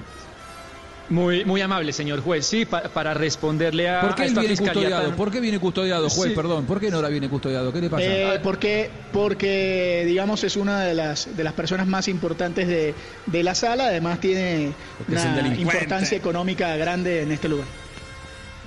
Muy, 1.09 1.45
muy 1.45 1.61
amable, 1.61 1.92
señor 1.92 2.21
juez. 2.21 2.45
Sí, 2.47 2.64
pa, 2.64 2.83
para 2.83 3.14
responderle 3.14 3.88
a, 3.88 4.01
¿Por 4.01 4.14
qué 4.16 4.23
a 4.23 4.27
esta 4.27 4.40
viene 4.40 4.57
fiscalía 4.57 4.73
custodiado? 4.83 5.09
tan- 5.09 5.16
¿Por 5.16 5.31
qué 5.31 5.40
viene 5.40 5.59
custodiado, 5.61 6.09
juez? 6.11 6.31
Sí. 6.31 6.35
Perdón, 6.37 6.66
¿por 6.66 6.81
qué 6.81 6.90
Nora 6.90 7.09
viene 7.09 7.29
custodiado? 7.29 7.73
¿Qué 7.73 7.81
le 7.81 7.88
pasa? 7.88 8.03
Eh, 8.05 8.40
porque, 8.42 8.90
porque, 9.12 10.03
digamos, 10.05 10.42
es 10.42 10.57
una 10.57 10.83
de 10.83 10.95
las, 10.95 11.37
de 11.37 11.45
las 11.45 11.53
personas 11.53 11.87
más 11.87 12.09
importantes 12.09 12.66
de, 12.66 12.92
de 13.27 13.42
la 13.45 13.55
sala. 13.55 13.87
Además, 13.87 14.19
tiene 14.19 14.73
Porque 14.99 15.12
una 15.12 15.55
importancia 15.57 16.19
económica 16.19 16.75
grande 16.77 17.23
en 17.23 17.31
este 17.31 17.49
lugar. 17.49 17.66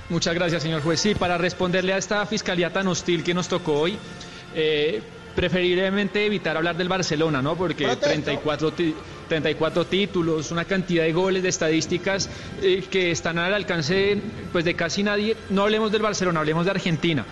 Muchas 0.10 0.34
gracias, 0.34 0.64
señor 0.64 0.82
juez. 0.82 1.00
Sí, 1.00 1.16
para 1.16 1.38
responderle 1.38 1.94
a 1.94 1.98
esta 1.98 2.26
fiscalía 2.26 2.72
tan 2.72 2.88
hostil 2.88 3.24
que 3.24 3.34
nos 3.34 3.48
tocó 3.50 3.74
hoy, 3.82 3.98
eh, 4.56 5.02
preferiblemente 5.36 6.26
evitar 6.26 6.58
hablar 6.58 6.76
del 6.78 6.88
Barcelona, 6.90 7.42
¿no? 7.42 7.56
Porque 7.56 7.84
Protesto. 7.84 8.08
34, 8.10 8.72
ti- 8.74 8.96
34 9.30 9.88
títulos, 9.88 10.52
una 10.52 10.66
cantidad 10.66 11.04
de 11.06 11.14
goles, 11.14 11.44
de 11.44 11.50
estadísticas 11.50 12.30
eh, 12.62 12.84
que 12.92 13.12
están 13.12 13.38
al 13.38 13.54
alcance 13.54 14.22
pues, 14.52 14.66
de 14.66 14.76
casi 14.76 15.04
nadie. 15.04 15.38
No 15.50 15.62
hablemos 15.62 15.92
del 15.94 16.02
Barcelona, 16.02 16.42
hablemos 16.42 16.66
de 16.66 16.72
Argentina. 16.72 17.26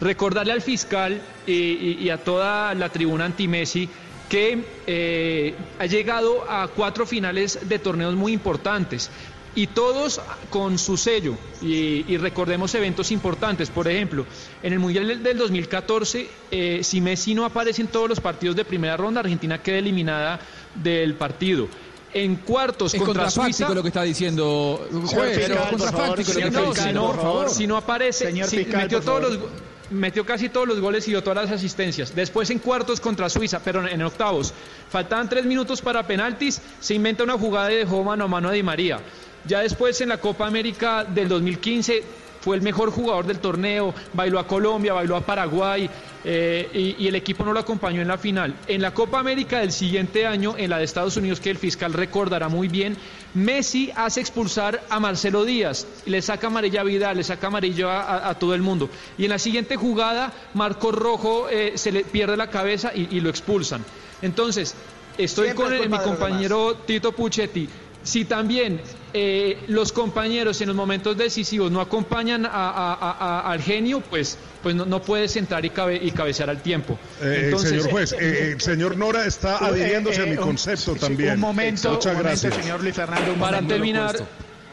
Recordarle 0.00 0.52
al 0.52 0.62
fiscal 0.62 1.22
y, 1.46 1.52
y- 1.52 1.96
y 2.00 2.10
a 2.10 2.24
toda 2.24 2.74
la 2.74 2.90
tribuna 2.90 3.26
anti-Messi 3.26 3.88
que 4.28 4.82
eh, 4.86 5.54
ha 5.78 5.86
llegado 5.86 6.50
a 6.50 6.68
cuatro 6.68 7.06
finales 7.06 7.60
de 7.68 7.78
torneos 7.78 8.16
muy 8.16 8.32
importantes 8.32 9.10
y 9.56 9.68
todos 9.68 10.20
con 10.50 10.78
su 10.78 10.96
sello. 10.96 11.36
Y, 11.62 12.04
y 12.12 12.16
recordemos 12.16 12.74
eventos 12.74 13.10
importantes, 13.10 13.70
por 13.70 13.88
ejemplo, 13.88 14.26
en 14.62 14.72
el 14.72 14.78
Mundial 14.78 15.06
del- 15.08 15.22
del 15.22 15.38
2014, 15.38 16.28
eh, 16.50 16.80
si 16.82 17.00
Messi 17.00 17.34
no 17.34 17.44
aparece 17.44 17.82
en 17.82 17.88
todos 17.88 18.08
los 18.08 18.20
partidos 18.20 18.56
de 18.56 18.64
primera 18.64 18.96
ronda, 18.96 19.20
Argentina 19.20 19.62
queda 19.62 19.78
eliminada 19.78 20.40
del 20.74 21.14
partido. 21.14 21.68
En 22.12 22.36
cuartos 22.36 22.94
es 22.94 23.02
contra 23.02 23.28
Suiza, 23.28 23.68
lo 23.74 23.82
que 23.82 23.88
está 23.88 24.02
diciendo 24.04 24.86
juez, 24.90 25.36
fiscal, 25.36 25.52
es 25.52 25.58
por 25.58 25.70
contrafáctico 25.70 25.92
favor, 25.92 26.08
lo 26.10 26.14
que 26.16 26.24
si 26.24 26.40
está 26.40 26.50
no, 26.60 26.66
diciendo. 26.70 26.74
si 26.74 26.92
no, 26.94 27.06
por 27.06 27.16
favor. 27.16 27.50
si 27.50 27.66
no 27.66 27.76
aparece, 27.76 28.26
Señor 28.26 28.48
si 28.48 28.58
fiscal, 28.58 28.82
metió 28.82 28.98
por 28.98 29.04
todos 29.04 29.20
favor. 29.22 29.34
los 29.34 29.42
go- 29.42 29.50
metió 29.90 30.24
casi 30.24 30.48
todos 30.48 30.66
los 30.68 30.80
goles 30.80 31.06
y 31.08 31.10
dio 31.10 31.22
todas 31.24 31.44
las 31.44 31.50
asistencias. 31.52 32.14
Después 32.14 32.50
en 32.50 32.58
cuartos 32.60 33.00
contra 33.00 33.28
Suiza, 33.28 33.60
pero 33.64 33.86
en 33.86 34.00
octavos. 34.02 34.54
Faltaban 34.90 35.28
tres 35.28 35.44
minutos 35.44 35.82
para 35.82 36.06
penaltis, 36.06 36.60
se 36.80 36.94
inventa 36.94 37.24
una 37.24 37.34
jugada 37.36 37.72
y 37.72 37.76
dejó 37.76 38.02
mano 38.04 38.24
a 38.24 38.28
mano 38.28 38.48
a 38.48 38.52
Di 38.52 38.62
María. 38.62 39.00
Ya 39.46 39.60
después 39.60 40.00
en 40.00 40.08
la 40.08 40.18
Copa 40.18 40.46
América 40.46 41.04
del 41.04 41.28
2015 41.28 42.02
fue 42.40 42.56
el 42.56 42.62
mejor 42.62 42.90
jugador 42.90 43.26
del 43.26 43.38
torneo, 43.38 43.94
bailó 44.12 44.38
a 44.38 44.46
Colombia, 44.46 44.92
bailó 44.92 45.16
a 45.16 45.22
Paraguay 45.24 45.88
eh, 46.24 46.68
y, 46.98 47.04
y 47.04 47.08
el 47.08 47.14
equipo 47.14 47.42
no 47.44 47.54
lo 47.54 47.60
acompañó 47.60 48.02
en 48.02 48.08
la 48.08 48.18
final. 48.18 48.54
En 48.66 48.82
la 48.82 48.92
Copa 48.92 49.18
América 49.18 49.60
del 49.60 49.72
siguiente 49.72 50.26
año, 50.26 50.54
en 50.58 50.68
la 50.68 50.76
de 50.78 50.84
Estados 50.84 51.16
Unidos, 51.16 51.40
que 51.40 51.48
el 51.50 51.56
fiscal 51.56 51.94
recordará 51.94 52.48
muy 52.50 52.68
bien, 52.68 52.98
Messi 53.32 53.90
hace 53.96 54.20
expulsar 54.20 54.82
a 54.90 55.00
Marcelo 55.00 55.44
Díaz, 55.46 55.86
le 56.04 56.20
saca 56.20 56.48
amarilla 56.48 56.82
a 56.82 56.84
Vidal, 56.84 57.16
le 57.16 57.24
saca 57.24 57.46
amarillo 57.46 57.90
a, 57.90 58.02
a- 58.02 58.28
a 58.30 58.38
todo 58.38 58.54
el 58.54 58.60
mundo. 58.60 58.90
Y 59.16 59.24
en 59.24 59.30
la 59.30 59.38
siguiente 59.38 59.76
jugada, 59.76 60.32
Marco 60.52 60.92
Rojo 60.92 61.48
eh, 61.50 61.72
se 61.76 61.92
le 61.92 62.04
pierde 62.04 62.36
la 62.36 62.48
cabeza 62.50 62.92
y, 62.94 63.08
y 63.16 63.20
lo 63.20 63.30
expulsan. 63.30 63.84
Entonces, 64.20 64.74
estoy 65.16 65.46
Siempre 65.46 65.64
con 65.64 65.74
el- 65.74 65.88
mi 65.88 65.98
compañero 65.98 66.76
Tito 66.86 67.12
Puchetti. 67.12 67.68
Si 68.04 68.24
también 68.26 68.80
eh, 69.14 69.64
los 69.68 69.92
compañeros 69.92 70.60
en 70.60 70.66
los 70.68 70.76
momentos 70.76 71.16
decisivos 71.16 71.70
no 71.70 71.80
acompañan 71.80 72.44
a- 72.44 72.50
a- 72.50 72.94
a- 72.94 73.16
a- 73.40 73.50
al 73.52 73.62
genio, 73.62 74.00
pues, 74.02 74.36
pues 74.62 74.74
no, 74.74 74.84
no 74.84 75.02
puedes 75.02 75.34
entrar 75.36 75.64
y, 75.64 75.70
cabe- 75.70 76.00
y 76.02 76.10
cabecear 76.10 76.50
al 76.50 76.60
tiempo. 76.62 76.98
Eh, 77.22 77.42
Entonces, 77.44 77.70
señor 77.70 77.90
juez, 77.90 78.12
eh, 78.12 78.52
el 78.52 78.60
señor 78.60 78.96
Nora 78.96 79.24
está 79.24 79.54
Eh, 79.54 79.58
adhiriéndose 79.62 80.20
a 80.20 80.24
eh, 80.24 80.30
mi 80.30 80.36
un- 80.36 80.42
concepto 80.44 80.94
sí, 80.94 81.00
también. 81.00 81.34
Un 81.34 81.40
momento, 81.40 81.92
Muchas 81.92 82.06
un 82.06 82.18
momento, 82.18 82.28
gracias. 82.42 82.54
señor 82.62 82.82
Luis 82.82 82.94
Fernando. 82.94 83.32
un 83.32 83.38
para 83.38 83.62
terminar, 83.62 84.16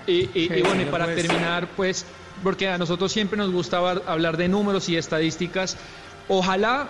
y, 0.07 0.11
y- 0.13 0.31
y 0.33 0.47
Sí, 0.55 0.61
bueno, 0.63 0.81
y 0.81 0.85
para 0.85 1.05
juez. 1.05 1.15
terminar, 1.21 1.69
pues, 1.75 2.05
porque 2.43 2.67
a 2.67 2.77
nosotros 2.77 3.11
siempre 3.11 3.37
nos 3.37 3.51
gusta 3.51 3.77
hablar- 3.77 4.03
hablar 4.07 4.35
de 4.37 4.49
números 4.49 4.89
y 4.89 4.97
estadísticas, 4.97 5.77
ojalá, 6.27 6.89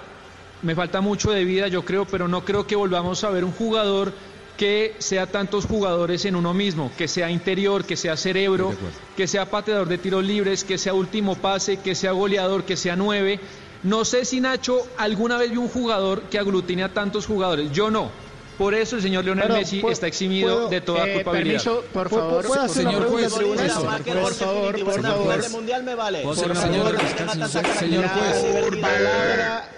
me 0.61 0.73
falta 0.75 1.01
mucho 1.01 1.31
de 1.31 1.43
vida, 1.43 1.67
yo 1.67 1.83
creo, 1.83 2.05
pero 2.05 2.27
no 2.27 2.45
creo 2.45 2.65
que 2.65 2.75
volvamos 2.75 3.23
a 3.23 3.29
ver 3.29 3.43
un 3.43 3.51
jugador 3.51 4.13
que 4.61 4.93
sea 4.99 5.25
tantos 5.25 5.65
jugadores 5.65 6.23
en 6.25 6.35
uno 6.35 6.53
mismo, 6.53 6.91
que 6.95 7.07
sea 7.07 7.31
interior, 7.31 7.83
que 7.83 7.97
sea 7.97 8.15
cerebro, 8.15 8.75
que 9.17 9.25
sea 9.27 9.49
pateador 9.49 9.87
de 9.87 9.97
tiros 9.97 10.23
libres, 10.23 10.63
que 10.63 10.77
sea 10.77 10.93
último 10.93 11.33
pase, 11.35 11.77
que 11.77 11.95
sea 11.95 12.11
goleador, 12.11 12.63
que 12.63 12.77
sea 12.77 12.95
nueve. 12.95 13.39
No 13.81 14.05
sé 14.05 14.23
si 14.23 14.39
Nacho 14.39 14.85
alguna 14.99 15.39
vez 15.39 15.49
vio 15.49 15.61
un 15.61 15.67
jugador 15.67 16.21
que 16.29 16.37
aglutine 16.37 16.83
a 16.83 16.89
tantos 16.93 17.25
jugadores, 17.25 17.71
yo 17.71 17.89
no. 17.89 18.11
Por 18.59 18.75
eso 18.75 18.97
el 18.97 19.01
señor 19.01 19.25
Lionel 19.25 19.45
Pero, 19.47 19.55
Messi 19.57 19.79
¿puedo- 19.79 19.93
está 19.93 20.05
eximido 20.05 20.53
puedo- 20.53 20.69
de 20.69 20.81
toda 20.81 21.07
Eh, 21.09 21.13
culpabilidad. 21.15 21.63
permiso, 21.63 21.83
por 21.91 22.09
¿Puedo- 22.11 22.23
favor. 22.29 22.45
puedo 22.45 22.61
hacer 22.61 22.83
señor 22.83 23.09
juez, 23.09 23.25
eso. 23.25 23.39
Por 23.41 24.33
favor, 24.35 24.83
por 24.83 25.01
favor. 25.01 25.49
mundial 25.49 25.83
me 25.83 25.95
vale. 25.95 26.19
¿Puedo 26.21 26.33
hacer 26.33 26.47
Por 26.49 26.55
favor, 26.57 26.97
señor? 26.99 27.49
Señor 27.79 28.07
juez. 28.09 28.43
La 28.75 28.87
palabra, 28.87 29.69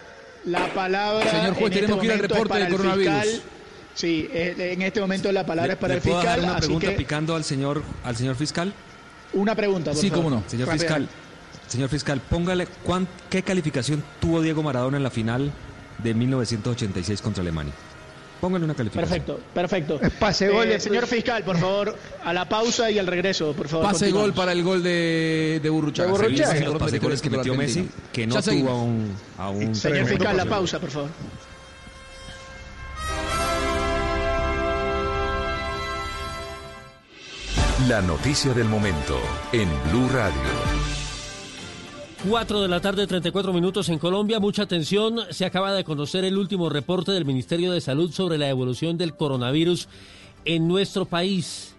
la 0.43 0.74
palabra. 0.74 1.32
Señor 1.32 1.54
juez, 1.54 1.72
en 1.72 1.80
tenemos 1.80 2.00
que 2.02 2.06
ir 2.06 2.12
al 2.12 2.19
este 2.19 2.28
reporte 2.28 2.60
del 2.60 2.69
coronavirus. 2.69 3.41
Sí, 3.95 4.27
eh, 4.32 4.56
en 4.73 4.82
este 4.82 4.99
momento 5.01 5.32
la 5.32 5.45
palabra 5.45 5.67
¿Le, 5.67 5.73
es 5.73 5.79
para 5.79 5.93
le 5.93 5.97
el 5.99 6.03
puedo 6.03 6.17
fiscal. 6.19 6.39
dar 6.41 6.45
una 6.49 6.58
así 6.58 6.65
pregunta 6.67 6.88
que 6.89 6.95
picando 6.95 7.36
al 7.36 7.43
señor, 7.43 7.84
al 8.03 8.15
señor 8.15 8.36
fiscal? 8.36 8.73
una 9.34 9.56
pregunta, 9.56 9.91
por 9.91 9.99
Sí, 10.01 10.10
favor. 10.10 10.25
cómo 10.25 10.36
no. 10.38 10.43
Señor 10.47 10.69
fiscal, 10.71 11.08
señor 11.67 11.89
fiscal, 11.89 12.21
póngale 12.21 12.67
cuán- 12.84 13.08
qué 13.29 13.41
calificación 13.43 14.03
tuvo 14.19 14.41
Diego 14.41 14.62
Maradona 14.63 14.97
en 14.97 15.03
la 15.03 15.10
final 15.12 15.51
de 16.03 16.13
1986 16.13 17.21
contra 17.21 17.41
Alemania. 17.41 17.73
Póngale 18.41 18.65
una 18.65 18.73
calificación. 18.73 19.10
Perfecto, 19.23 19.39
perfecto. 19.53 19.99
Pase 20.19 20.50
gol. 20.50 20.67
Eh, 20.67 20.77
señor 20.79 21.08
fiscal, 21.08 21.44
por 21.44 21.58
favor, 21.58 21.96
a 22.25 22.33
la 22.33 22.50
pausa 22.50 22.91
y 22.91 23.00
al 23.00 23.08
regreso, 23.08 23.54
por 23.54 23.69
favor. 23.69 23.85
Pase 23.87 24.12
gol 24.12 24.33
para 24.33 24.52
el 24.52 24.62
gol 24.63 24.83
de, 24.83 25.62
de 25.63 25.69
Burruchaga. 25.69 26.08
De 26.08 26.12
Burruchaga. 26.12 26.60
los 26.60 26.77
pase 26.77 27.00
goles 27.00 27.21
que 27.21 27.29
metió 27.29 27.56
Messi, 27.56 27.87
que 28.12 28.27
no 28.27 28.41
tuvo 28.41 28.69
a 28.69 28.81
un, 28.83 29.15
a 29.37 29.50
un... 29.50 29.73
Señor 29.73 30.08
fiscal, 30.08 30.35
la 30.35 30.46
pausa, 30.46 30.79
por 30.79 30.89
favor. 30.89 31.10
La 37.90 38.02
noticia 38.04 38.54
del 38.54 38.69
momento 38.69 39.17
en 39.52 39.67
Blue 39.90 40.08
Radio. 40.10 40.40
4 42.30 42.62
de 42.62 42.67
la 42.67 42.80
tarde, 42.80 43.08
34 43.08 43.52
minutos 43.52 43.90
en 43.90 43.98
Colombia. 43.98 44.40
Mucha 44.40 44.62
atención. 44.62 45.21
Se 45.32 45.44
acaba 45.44 45.74
de 45.74 45.84
conocer 45.84 46.24
el 46.24 46.38
último 46.38 46.69
reporte 46.69 47.12
del 47.12 47.26
Ministerio 47.26 47.71
de 47.71 47.82
Salud 47.82 48.12
sobre 48.12 48.38
la 48.38 48.48
evolución 48.48 49.00
del 49.00 49.15
coronavirus 49.15 49.88
en 50.46 50.67
nuestro 50.67 51.06
país. 51.06 51.74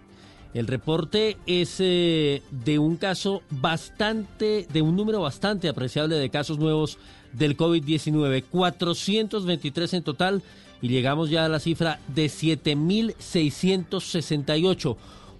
El 0.53 0.67
reporte 0.67 1.37
es 1.47 1.77
eh, 1.79 2.41
de 2.51 2.77
un 2.77 2.97
caso 2.97 3.41
bastante, 3.49 4.67
de 4.71 4.81
un 4.81 4.97
número 4.97 5.21
bastante 5.21 5.69
apreciable 5.69 6.17
de 6.17 6.29
casos 6.29 6.59
nuevos 6.59 6.97
del 7.31 7.55
COVID-19. 7.55 8.43
423 8.51 9.93
en 9.93 10.03
total 10.03 10.43
y 10.81 10.89
llegamos 10.89 11.29
ya 11.29 11.45
a 11.45 11.49
la 11.49 11.61
cifra 11.61 12.01
de 12.09 12.25
7.668. 12.25 14.97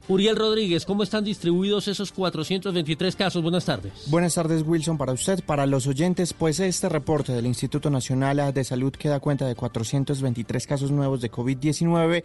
Uriel 0.08 0.36
Rodríguez, 0.36 0.86
¿cómo 0.86 1.02
están 1.02 1.24
distribuidos 1.24 1.88
esos 1.88 2.12
423 2.12 3.16
casos? 3.16 3.42
Buenas 3.42 3.66
tardes. 3.66 3.92
Buenas 4.06 4.36
tardes, 4.36 4.62
Wilson, 4.62 5.00
para 5.00 5.14
usted, 5.14 5.44
para 5.44 5.66
los 5.66 5.88
oyentes. 5.88 6.32
Pues 6.34 6.60
este 6.60 6.90
reporte 6.90 7.34
del 7.34 7.48
Instituto 7.48 7.90
Nacional 7.90 8.54
de 8.54 8.64
Salud 8.64 8.92
que 8.94 9.10
da 9.10 9.20
cuenta 9.20 9.48
de 9.48 9.56
423 9.56 10.68
casos 10.68 10.92
nuevos 10.92 11.22
de 11.22 11.32
COVID-19. 11.32 12.24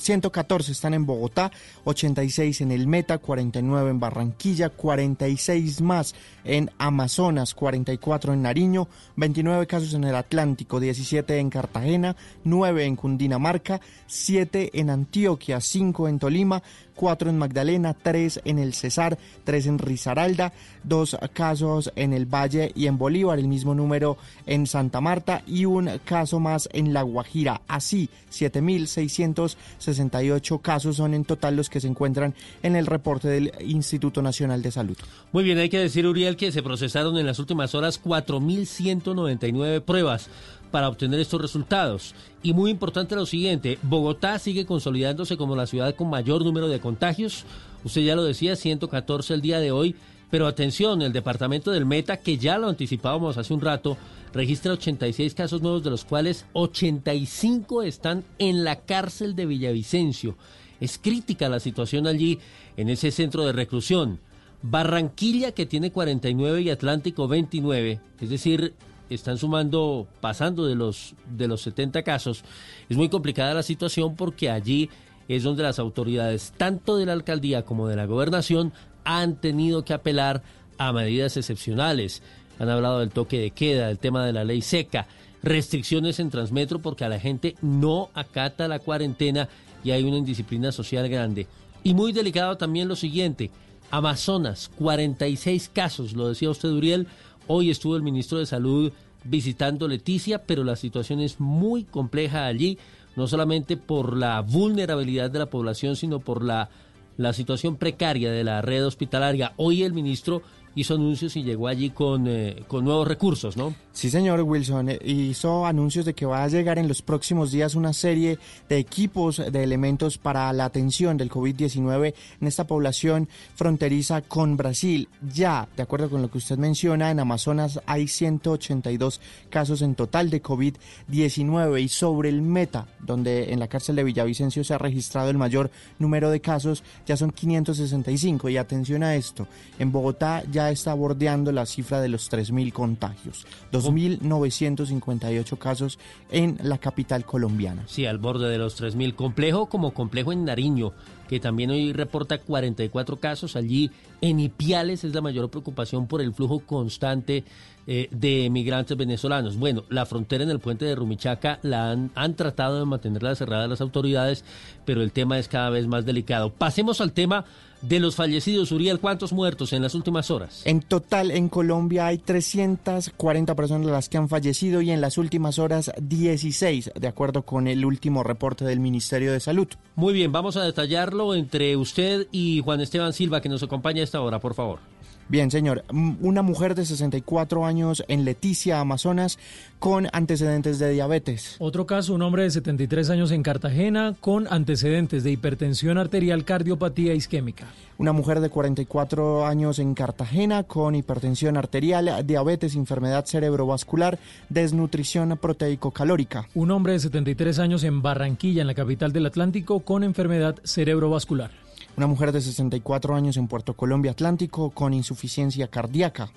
114 0.00 0.72
están 0.72 0.94
en 0.94 1.06
Bogotá, 1.06 1.52
86 1.84 2.62
en 2.62 2.72
el 2.72 2.88
Meta, 2.88 3.18
49 3.18 3.90
en 3.90 4.00
Barranquilla, 4.00 4.70
46 4.70 5.80
más 5.80 6.16
en 6.44 6.72
Amazonas, 6.78 7.54
44 7.54 8.32
en 8.32 8.42
Nariño, 8.42 8.88
29 9.14 9.66
casos 9.68 9.94
en 9.94 10.04
el 10.04 10.16
Atlántico, 10.16 10.80
17 10.80 11.38
en 11.38 11.50
Cartagena, 11.50 12.16
9 12.42 12.84
en 12.84 12.96
Cundinamarca, 12.96 13.80
7 14.06 14.70
en 14.72 14.90
Antioquia, 14.90 15.60
5 15.60 16.08
en 16.08 16.18
Tolima, 16.18 16.47
cuatro 16.94 17.30
en 17.30 17.38
Magdalena, 17.38 17.94
tres 17.94 18.38
en 18.44 18.58
el 18.58 18.74
Cesar, 18.74 19.16
tres 19.44 19.66
en 19.66 19.78
Risaralda, 19.78 20.52
dos 20.82 21.16
casos 21.32 21.90
en 21.96 22.12
el 22.12 22.26
Valle 22.26 22.72
y 22.74 22.86
en 22.86 22.98
Bolívar, 22.98 23.38
el 23.38 23.48
mismo 23.48 23.74
número 23.74 24.18
en 24.46 24.66
Santa 24.66 25.00
Marta 25.00 25.42
y 25.46 25.64
un 25.64 25.88
caso 26.04 26.38
más 26.40 26.68
en 26.72 26.92
La 26.92 27.02
Guajira. 27.02 27.62
Así, 27.68 28.10
7.668 28.32 30.60
casos 30.60 30.96
son 30.96 31.14
en 31.14 31.24
total 31.24 31.54
los 31.56 31.70
que 31.70 31.80
se 31.80 31.88
encuentran 31.88 32.34
en 32.62 32.76
el 32.76 32.86
reporte 32.86 33.26
del 33.28 33.52
Instituto 33.60 34.22
Nacional 34.22 34.62
de 34.62 34.72
Salud. 34.72 34.96
Muy 35.32 35.44
bien, 35.44 35.58
hay 35.58 35.68
que 35.68 35.78
decir, 35.78 36.06
Uriel, 36.06 36.36
que 36.36 36.50
se 36.52 36.62
procesaron 36.62 37.18
en 37.18 37.26
las 37.26 37.38
últimas 37.38 37.74
horas 37.74 38.02
4.199 38.02 39.82
pruebas 39.82 40.30
para 40.68 40.88
obtener 40.88 41.20
estos 41.20 41.40
resultados. 41.40 42.14
Y 42.42 42.52
muy 42.52 42.70
importante 42.70 43.16
lo 43.16 43.26
siguiente, 43.26 43.78
Bogotá 43.82 44.38
sigue 44.38 44.66
consolidándose 44.66 45.36
como 45.36 45.56
la 45.56 45.66
ciudad 45.66 45.94
con 45.94 46.08
mayor 46.10 46.44
número 46.44 46.68
de 46.68 46.80
contagios. 46.80 47.44
Usted 47.84 48.02
ya 48.02 48.16
lo 48.16 48.24
decía, 48.24 48.56
114 48.56 49.34
el 49.34 49.40
día 49.40 49.60
de 49.60 49.72
hoy. 49.72 49.96
Pero 50.30 50.46
atención, 50.46 51.00
el 51.00 51.12
departamento 51.12 51.70
del 51.70 51.86
Meta, 51.86 52.18
que 52.18 52.36
ya 52.36 52.58
lo 52.58 52.68
anticipábamos 52.68 53.38
hace 53.38 53.54
un 53.54 53.62
rato, 53.62 53.96
registra 54.34 54.74
86 54.74 55.34
casos 55.34 55.62
nuevos, 55.62 55.82
de 55.82 55.90
los 55.90 56.04
cuales 56.04 56.44
85 56.52 57.82
están 57.82 58.24
en 58.38 58.62
la 58.62 58.76
cárcel 58.76 59.34
de 59.34 59.46
Villavicencio. 59.46 60.36
Es 60.80 60.98
crítica 60.98 61.48
la 61.48 61.60
situación 61.60 62.06
allí, 62.06 62.38
en 62.76 62.90
ese 62.90 63.10
centro 63.10 63.44
de 63.44 63.52
reclusión. 63.52 64.20
Barranquilla, 64.60 65.52
que 65.52 65.66
tiene 65.66 65.92
49 65.92 66.60
y 66.60 66.70
Atlántico 66.70 67.26
29, 67.26 68.00
es 68.20 68.30
decir, 68.30 68.74
están 69.14 69.38
sumando, 69.38 70.06
pasando 70.20 70.66
de 70.66 70.74
los, 70.74 71.14
de 71.36 71.48
los 71.48 71.62
70 71.62 72.02
casos. 72.02 72.44
Es 72.88 72.96
muy 72.96 73.08
complicada 73.08 73.54
la 73.54 73.62
situación 73.62 74.16
porque 74.16 74.50
allí 74.50 74.90
es 75.28 75.42
donde 75.42 75.62
las 75.62 75.78
autoridades, 75.78 76.52
tanto 76.56 76.96
de 76.96 77.06
la 77.06 77.12
alcaldía 77.12 77.64
como 77.64 77.88
de 77.88 77.96
la 77.96 78.06
gobernación, 78.06 78.72
han 79.04 79.36
tenido 79.36 79.84
que 79.84 79.94
apelar 79.94 80.42
a 80.78 80.92
medidas 80.92 81.36
excepcionales. 81.36 82.22
Han 82.58 82.68
hablado 82.68 83.00
del 83.00 83.10
toque 83.10 83.38
de 83.38 83.50
queda, 83.50 83.88
del 83.88 83.98
tema 83.98 84.24
de 84.24 84.32
la 84.32 84.44
ley 84.44 84.62
seca, 84.62 85.06
restricciones 85.42 86.18
en 86.18 86.30
Transmetro 86.30 86.80
porque 86.80 87.04
a 87.04 87.08
la 87.08 87.20
gente 87.20 87.54
no 87.60 88.10
acata 88.14 88.68
la 88.68 88.78
cuarentena 88.78 89.48
y 89.84 89.90
hay 89.90 90.02
una 90.02 90.18
indisciplina 90.18 90.72
social 90.72 91.08
grande. 91.08 91.46
Y 91.84 91.94
muy 91.94 92.12
delicado 92.12 92.56
también 92.56 92.88
lo 92.88 92.96
siguiente, 92.96 93.50
Amazonas, 93.90 94.70
46 94.76 95.70
casos, 95.72 96.12
lo 96.12 96.28
decía 96.28 96.50
usted, 96.50 96.68
Uriel, 96.68 97.06
Hoy 97.48 97.70
estuvo 97.70 97.96
el 97.96 98.02
ministro 98.02 98.38
de 98.38 98.46
Salud 98.46 98.92
visitando 99.24 99.88
Leticia, 99.88 100.44
pero 100.44 100.64
la 100.64 100.76
situación 100.76 101.20
es 101.20 101.40
muy 101.40 101.84
compleja 101.84 102.44
allí, 102.44 102.78
no 103.16 103.26
solamente 103.26 103.78
por 103.78 104.16
la 104.16 104.42
vulnerabilidad 104.42 105.30
de 105.30 105.38
la 105.38 105.46
población, 105.46 105.96
sino 105.96 106.20
por 106.20 106.44
la, 106.44 106.68
la 107.16 107.32
situación 107.32 107.76
precaria 107.76 108.30
de 108.30 108.44
la 108.44 108.60
red 108.60 108.86
hospitalaria. 108.86 109.54
Hoy 109.56 109.82
el 109.82 109.94
ministro 109.94 110.42
hizo 110.74 110.94
anuncios 110.94 111.36
y 111.36 111.42
llegó 111.42 111.68
allí 111.68 111.90
con, 111.90 112.26
eh, 112.26 112.64
con 112.66 112.84
nuevos 112.84 113.06
recursos, 113.06 113.56
¿no? 113.56 113.74
Sí, 113.92 114.10
señor 114.10 114.42
Wilson. 114.42 114.90
Eh, 114.90 114.98
hizo 115.04 115.66
anuncios 115.66 116.04
de 116.04 116.14
que 116.14 116.26
va 116.26 116.44
a 116.44 116.48
llegar 116.48 116.78
en 116.78 116.86
los 116.86 117.02
próximos 117.02 117.50
días 117.50 117.74
una 117.74 117.92
serie 117.92 118.38
de 118.68 118.78
equipos, 118.78 119.38
de 119.38 119.64
elementos 119.64 120.18
para 120.18 120.52
la 120.52 120.66
atención 120.66 121.16
del 121.16 121.30
COVID-19 121.30 122.14
en 122.40 122.46
esta 122.46 122.66
población 122.66 123.28
fronteriza 123.56 124.22
con 124.22 124.56
Brasil. 124.56 125.08
Ya, 125.34 125.68
de 125.76 125.82
acuerdo 125.82 126.10
con 126.10 126.22
lo 126.22 126.30
que 126.30 126.38
usted 126.38 126.58
menciona, 126.58 127.10
en 127.10 127.20
Amazonas 127.20 127.80
hay 127.86 128.06
182 128.06 129.20
casos 129.50 129.82
en 129.82 129.94
total 129.94 130.30
de 130.30 130.42
COVID-19 130.42 131.82
y 131.82 131.88
sobre 131.88 132.28
el 132.28 132.42
Meta, 132.42 132.86
donde 133.00 133.52
en 133.52 133.58
la 133.58 133.68
cárcel 133.68 133.96
de 133.96 134.04
Villavicencio 134.04 134.62
se 134.62 134.74
ha 134.74 134.78
registrado 134.78 135.30
el 135.30 135.38
mayor 135.38 135.70
número 135.98 136.30
de 136.30 136.40
casos, 136.40 136.84
ya 137.06 137.16
son 137.16 137.30
565. 137.30 138.48
Y 138.48 138.56
atención 138.56 139.02
a 139.02 139.16
esto, 139.16 139.48
en 139.78 139.90
Bogotá 139.92 140.42
ya 140.50 140.57
está 140.70 140.94
bordeando 140.94 141.52
la 141.52 141.66
cifra 141.66 142.00
de 142.00 142.08
los 142.08 142.30
3.000 142.30 142.72
contagios. 142.72 143.46
2.958 143.72 145.58
casos 145.58 145.98
en 146.30 146.58
la 146.62 146.78
capital 146.78 147.24
colombiana. 147.24 147.84
Sí, 147.86 148.06
al 148.06 148.18
borde 148.18 148.48
de 148.48 148.58
los 148.58 148.80
3.000. 148.80 149.14
Complejo 149.14 149.66
como 149.66 149.92
complejo 149.92 150.32
en 150.32 150.44
Nariño, 150.44 150.92
que 151.28 151.40
también 151.40 151.70
hoy 151.70 151.92
reporta 151.92 152.38
44 152.38 153.18
casos. 153.18 153.56
Allí 153.56 153.90
en 154.20 154.40
Ipiales 154.40 155.04
es 155.04 155.14
la 155.14 155.20
mayor 155.20 155.50
preocupación 155.50 156.06
por 156.06 156.20
el 156.20 156.34
flujo 156.34 156.60
constante 156.60 157.44
eh, 157.86 158.08
de 158.10 158.50
migrantes 158.50 158.96
venezolanos. 158.96 159.56
Bueno, 159.56 159.84
la 159.88 160.04
frontera 160.04 160.44
en 160.44 160.50
el 160.50 160.58
puente 160.58 160.84
de 160.84 160.94
Rumichaca 160.94 161.58
la 161.62 161.90
han 161.90 162.34
tratado 162.36 162.78
de 162.78 162.84
mantenerla 162.84 163.34
cerrada 163.34 163.66
las 163.66 163.80
autoridades, 163.80 164.44
pero 164.84 165.02
el 165.02 165.12
tema 165.12 165.38
es 165.38 165.48
cada 165.48 165.70
vez 165.70 165.86
más 165.86 166.04
delicado. 166.04 166.50
Pasemos 166.52 167.00
al 167.00 167.12
tema 167.12 167.46
de 167.82 168.00
los 168.00 168.16
fallecidos, 168.16 168.72
Uriel, 168.72 169.00
¿cuántos 169.00 169.32
muertos 169.32 169.72
en 169.72 169.82
las 169.82 169.94
últimas 169.94 170.30
horas? 170.30 170.62
En 170.64 170.80
total, 170.80 171.30
en 171.30 171.48
Colombia 171.48 172.06
hay 172.06 172.18
340 172.18 173.54
personas 173.54 173.86
las 173.86 174.08
que 174.08 174.18
han 174.18 174.28
fallecido 174.28 174.80
y 174.80 174.90
en 174.90 175.00
las 175.00 175.18
últimas 175.18 175.58
horas 175.58 175.92
16, 176.00 176.92
de 176.94 177.08
acuerdo 177.08 177.42
con 177.42 177.68
el 177.68 177.84
último 177.84 178.22
reporte 178.22 178.64
del 178.64 178.80
Ministerio 178.80 179.32
de 179.32 179.40
Salud. 179.40 179.68
Muy 179.94 180.12
bien, 180.12 180.32
vamos 180.32 180.56
a 180.56 180.64
detallarlo 180.64 181.34
entre 181.34 181.76
usted 181.76 182.26
y 182.32 182.60
Juan 182.62 182.80
Esteban 182.80 183.12
Silva, 183.12 183.40
que 183.40 183.48
nos 183.48 183.62
acompaña 183.62 184.00
a 184.00 184.04
esta 184.04 184.20
hora, 184.20 184.40
por 184.40 184.54
favor. 184.54 184.80
Bien, 185.28 185.50
señor. 185.50 185.84
Una 186.22 186.40
mujer 186.40 186.74
de 186.74 186.86
64 186.86 187.66
años 187.66 188.02
en 188.08 188.24
Leticia, 188.24 188.80
Amazonas, 188.80 189.38
con 189.78 190.08
antecedentes 190.12 190.78
de 190.78 190.90
diabetes. 190.90 191.56
Otro 191.58 191.86
caso, 191.86 192.14
un 192.14 192.22
hombre 192.22 192.44
de 192.44 192.50
73 192.50 193.10
años 193.10 193.30
en 193.30 193.42
Cartagena 193.42 194.14
con 194.20 194.46
antecedentes 194.50 195.24
de 195.24 195.32
hipertensión 195.32 195.98
arterial, 195.98 196.46
cardiopatía 196.46 197.12
isquémica. 197.12 197.66
Una 197.98 198.12
mujer 198.12 198.40
de 198.40 198.48
44 198.48 199.46
años 199.46 199.78
en 199.78 199.92
Cartagena 199.92 200.62
con 200.62 200.94
hipertensión 200.94 201.58
arterial, 201.58 202.24
diabetes, 202.26 202.74
enfermedad 202.74 203.26
cerebrovascular, 203.26 204.18
desnutrición 204.48 205.36
proteico-calórica. 205.36 206.48
Un 206.54 206.70
hombre 206.70 206.94
de 206.94 207.00
73 207.00 207.58
años 207.58 207.84
en 207.84 208.00
Barranquilla, 208.00 208.62
en 208.62 208.66
la 208.66 208.74
capital 208.74 209.12
del 209.12 209.26
Atlántico, 209.26 209.80
con 209.80 210.04
enfermedad 210.04 210.56
cerebrovascular 210.64 211.67
una 211.98 212.06
mujer 212.06 212.30
de 212.30 212.40
64 212.40 213.16
años 213.16 213.36
en 213.38 213.48
Puerto 213.48 213.74
Colombia 213.74 214.12
Atlántico 214.12 214.70
con 214.70 214.94
insuficiencia 214.94 215.66
cardíaca. 215.66 216.30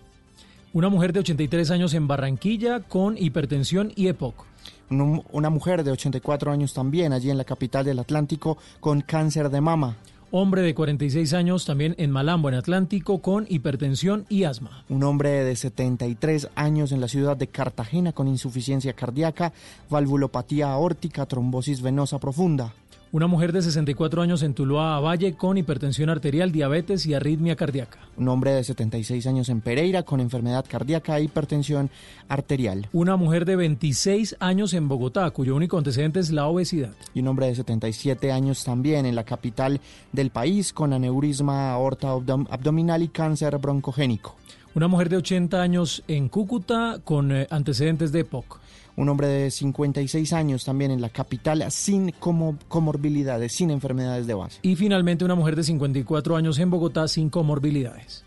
Una 0.74 0.90
mujer 0.90 1.14
de 1.14 1.20
83 1.20 1.70
años 1.70 1.94
en 1.94 2.08
Barranquilla 2.08 2.80
con 2.80 3.16
hipertensión 3.16 3.94
y 3.96 4.08
EPOC. 4.08 4.44
Una 4.90 5.52
mujer 5.52 5.84
de 5.84 5.92
84 5.92 6.52
años 6.52 6.74
también 6.74 7.14
allí 7.14 7.30
en 7.30 7.38
la 7.38 7.44
capital 7.44 7.86
del 7.86 8.00
Atlántico 8.00 8.58
con 8.80 9.02
cáncer 9.02 9.52
de 9.52 9.62
mama. 9.62 9.98
hombre 10.32 10.64
de 10.64 10.74
46 10.74 11.32
años 11.34 11.66
también 11.66 11.94
en 12.00 12.10
Malambo, 12.10 12.50
en 12.50 12.56
Atlántico, 12.56 13.22
con 13.22 13.46
hipertensión 13.48 14.26
y 14.30 14.46
asma. 14.46 14.84
Un 14.90 15.04
hombre 15.04 15.44
de 15.44 15.56
73 15.56 16.50
años 16.56 16.92
en 16.92 17.02
la 17.02 17.08
ciudad 17.08 17.38
de 17.38 17.46
Cartagena 17.46 18.14
con 18.14 18.28
insuficiencia 18.28 18.94
cardíaca, 18.94 19.54
valvulopatía 19.92 20.72
aórtica, 20.72 21.28
trombosis 21.28 21.84
venosa 21.84 22.18
profunda. 22.18 22.74
Una 23.14 23.28
mujer 23.28 23.52
de 23.52 23.62
64 23.62 24.22
años 24.22 24.42
en 24.42 24.54
Tuluá 24.54 24.98
Valle 25.02 25.34
con 25.34 25.58
hipertensión 25.58 26.10
arterial, 26.10 26.54
diabetes 26.54 27.06
y 27.06 27.14
arritmia 27.14 27.58
cardíaca. 27.58 28.00
Un 28.16 28.30
hombre 28.30 28.54
de 28.54 28.64
76 28.64 29.28
años 29.28 29.50
en 29.50 29.60
Pereira 29.60 30.04
con 30.04 30.22
enfermedad 30.22 30.64
cardíaca 30.66 31.18
e 31.18 31.24
hipertensión 31.24 31.90
arterial. 32.30 32.88
Una 32.94 33.18
mujer 33.18 33.44
de 33.44 33.58
26 33.58 34.38
años 34.40 34.74
en 34.74 34.88
Bogotá, 34.88 35.30
cuyo 35.32 35.58
único 35.58 35.78
antecedente 35.78 36.22
es 36.22 36.32
la 36.32 36.48
obesidad. 36.48 36.94
Y 37.14 37.20
un 37.20 37.28
hombre 37.28 37.48
de 37.48 37.56
77 37.56 38.32
años 38.32 38.64
también 38.64 39.06
en 39.06 39.16
la 39.16 39.26
capital 39.26 39.82
del 40.14 40.30
país 40.30 40.72
con 40.72 40.94
aneurisma 40.94 41.74
aorta 41.74 42.12
abdominal 42.12 43.04
y 43.04 43.10
cáncer 43.10 43.58
broncogénico. 43.58 44.38
Una 44.74 44.88
mujer 44.88 45.10
de 45.10 45.18
80 45.18 45.62
años 45.62 46.02
en 46.08 46.30
Cúcuta 46.30 47.02
con 47.04 47.34
eh, 47.34 47.46
antecedentes 47.50 48.14
de 48.14 48.22
EPOC 48.22 48.61
un 48.96 49.10
hombre 49.10 49.28
de 49.28 49.52
56 49.52 50.34
años 50.34 50.66
también 50.66 50.92
en 50.92 51.02
la 51.02 51.10
capital 51.10 51.64
sin 51.72 52.12
comorbilidades, 52.12 53.54
sin 53.54 53.72
enfermedades 53.72 54.28
de 54.28 54.34
base. 54.34 54.60
Y 54.62 54.76
finalmente 54.76 55.26
una 55.26 55.36
mujer 55.36 55.56
de 55.56 55.64
54 55.64 56.36
años 56.36 56.60
en 56.60 56.70
Bogotá 56.70 57.08
sin 57.08 57.30
comorbilidades. 57.30 58.24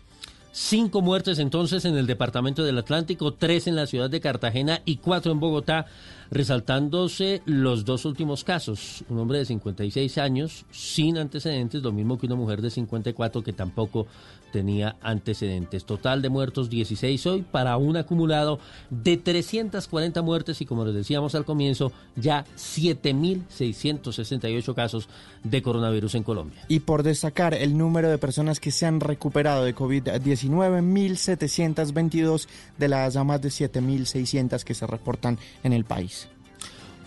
Cinco 0.57 1.01
muertes 1.01 1.39
entonces 1.39 1.83
en 1.83 1.97
el 1.97 2.07
departamento 2.07 2.63
del 2.63 2.77
Atlántico, 2.77 3.33
tres 3.33 3.67
en 3.67 3.75
la 3.75 3.87
ciudad 3.87 4.09
de 4.09 4.21
Cartagena 4.21 4.81
y 4.85 4.95
cuatro 4.97 5.33
en 5.33 5.41
Bogotá, 5.41 5.85
resaltándose 6.31 7.41
los 7.45 7.83
dos 7.83 8.05
últimos 8.05 8.45
casos. 8.45 9.03
Un 9.09 9.19
hombre 9.19 9.39
de 9.39 9.45
56 9.45 10.17
años 10.17 10.65
sin 10.71 11.17
antecedentes, 11.17 11.83
lo 11.83 11.91
mismo 11.91 12.17
que 12.17 12.27
una 12.27 12.35
mujer 12.35 12.61
de 12.61 12.69
54 12.69 13.43
que 13.43 13.51
tampoco 13.51 14.07
tenía 14.55 14.95
antecedentes. 15.01 15.83
Total 15.83 16.21
de 16.21 16.29
muertos 16.29 16.69
16 16.69 17.25
hoy 17.25 17.41
para 17.41 17.75
un 17.75 17.97
acumulado 17.97 18.57
de 18.89 19.17
340 19.17 20.21
muertes 20.21 20.61
y 20.61 20.65
como 20.65 20.85
les 20.85 20.95
decíamos 20.95 21.35
al 21.35 21.43
comienzo, 21.43 21.91
ya 22.15 22.45
7.668 22.55 24.73
casos 24.73 25.09
de 25.43 25.61
coronavirus 25.61 26.15
en 26.15 26.23
Colombia. 26.23 26.63
Y 26.69 26.79
por 26.79 27.03
destacar 27.03 27.53
el 27.53 27.77
número 27.77 28.09
de 28.09 28.17
personas 28.17 28.61
que 28.61 28.71
se 28.71 28.85
han 28.85 29.01
recuperado 29.01 29.65
de 29.65 29.75
COVID-19, 29.75 30.49
1.722 30.49 32.47
de 32.77 32.87
las 32.87 33.17
más 33.25 33.41
de 33.41 33.49
7.600 33.49 34.63
que 34.63 34.73
se 34.73 34.87
reportan 34.87 35.37
en 35.65 35.73
el 35.73 35.83
país. 35.83 36.29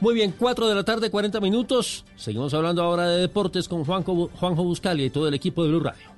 Muy 0.01 0.13
bien, 0.13 0.35
4 0.39 0.69
de 0.69 0.75
la 0.75 0.85
tarde, 0.85 1.11
40 1.11 1.41
minutos. 1.41 2.05
Seguimos 2.15 2.53
hablando 2.53 2.83
ahora 2.83 3.09
de 3.09 3.23
deportes 3.23 3.69
con 3.69 3.87
Juanjo, 3.87 4.29
Juanjo 4.39 4.65
Buscalia 4.65 5.07
y 5.07 5.11
todo 5.11 5.29
el 5.29 5.35
equipo 5.35 5.63
de 5.63 5.71
Blue 5.71 5.81
Radio. 5.81 6.18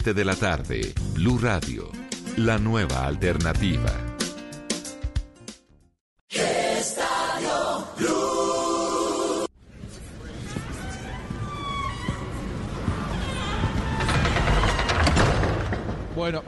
de 0.00 0.24
la 0.24 0.34
tarde, 0.34 0.94
Blue 1.12 1.38
Radio, 1.38 1.90
la 2.38 2.56
nueva 2.56 3.06
alternativa. 3.06 3.92
Bueno, 16.16 16.42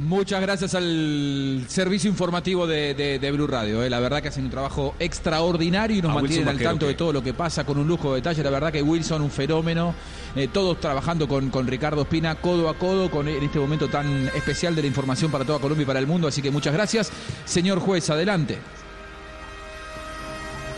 Muchas 0.00 0.40
gracias 0.40 0.74
al 0.74 1.66
servicio 1.68 2.08
informativo 2.08 2.66
de, 2.66 3.30
Blue 3.34 3.46
Radio. 3.46 3.82
Eh. 3.82 3.90
La 3.90 4.00
verdad 4.00 4.22
que 4.22 4.28
hacen 4.28 4.44
un 4.44 4.50
trabajo 4.50 4.94
extraordinario 4.98 5.98
y 5.98 6.00
nos 6.00 6.14
mantienen 6.14 6.48
al 6.48 6.58
tanto 6.58 6.86
de 6.86 6.94
todo 6.94 7.12
lo 7.12 7.22
que 7.22 7.34
pasa 7.34 7.64
con 7.64 7.76
un 7.76 7.86
lujo 7.86 8.14
de 8.14 8.22
detalle. 8.22 8.42
La 8.42 8.48
verdad 8.48 8.72
que 8.72 8.80
Wilson, 8.80 9.20
un 9.20 9.30
fenómeno. 9.30 9.94
Eh, 10.36 10.48
todos 10.50 10.80
trabajando 10.80 11.28
con, 11.28 11.50
con, 11.50 11.66
Ricardo 11.66 12.02
Espina 12.02 12.36
codo 12.36 12.70
a 12.70 12.78
codo 12.78 13.10
con 13.10 13.28
en 13.28 13.42
este 13.42 13.58
momento 13.58 13.88
tan 13.88 14.28
especial 14.28 14.74
de 14.74 14.82
la 14.82 14.88
información 14.88 15.30
para 15.30 15.44
toda 15.44 15.58
Colombia 15.58 15.82
y 15.82 15.86
para 15.86 15.98
el 15.98 16.06
mundo. 16.06 16.28
Así 16.28 16.40
que 16.40 16.50
muchas 16.50 16.72
gracias. 16.72 17.12
Señor 17.44 17.78
juez, 17.80 18.08
adelante. 18.08 18.56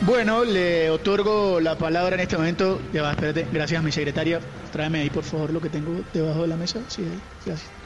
Bueno, 0.01 0.43
le 0.43 0.91
otorgo 0.91 1.61
la 1.61 1.79
palabra 1.79 2.17
en 2.17 2.23
este 2.23 2.37
momento. 2.37 2.81
Ya 2.93 3.03
va, 3.03 3.13
espérate. 3.13 3.47
Gracias, 3.53 3.85
mi 3.85 3.93
secretaria. 3.93 4.41
Tráeme 4.73 5.03
ahí, 5.03 5.11
por 5.11 5.23
favor, 5.23 5.53
lo 5.53 5.61
que 5.61 5.69
tengo 5.69 6.01
debajo 6.13 6.43
de 6.43 6.49
la 6.49 6.57
mesa. 6.57 6.81
Sí, 6.89 7.05
gracias. 7.47 7.82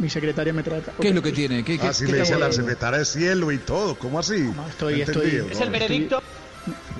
Mi 0.00 0.08
secretaria 0.08 0.52
me 0.52 0.62
trata. 0.62 0.92
¿Qué 0.98 1.08
es 1.08 1.14
lo 1.14 1.22
que 1.22 1.30
tiene? 1.30 1.62
¿Qué, 1.62 1.78
así 1.82 2.06
le 2.06 2.20
dice 2.20 2.38
la 2.38 2.50
secretaria 2.50 3.00
de 3.00 3.04
cielo 3.04 3.52
y 3.52 3.58
todo. 3.58 3.94
¿Cómo 3.96 4.18
así? 4.18 4.40
No, 4.40 4.66
estoy, 4.66 5.02
estoy. 5.02 5.44
¿Es 5.50 5.60
el 5.60 5.70
veredicto? 5.70 6.22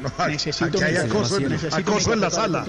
No, 0.02 0.26
necesito 0.28 0.66
aquí 0.66 0.84
hay 0.84 0.96
acoso, 0.96 1.38
en, 1.38 1.52
acoso 1.72 2.12
en 2.12 2.20
la 2.20 2.30
sala. 2.30 2.66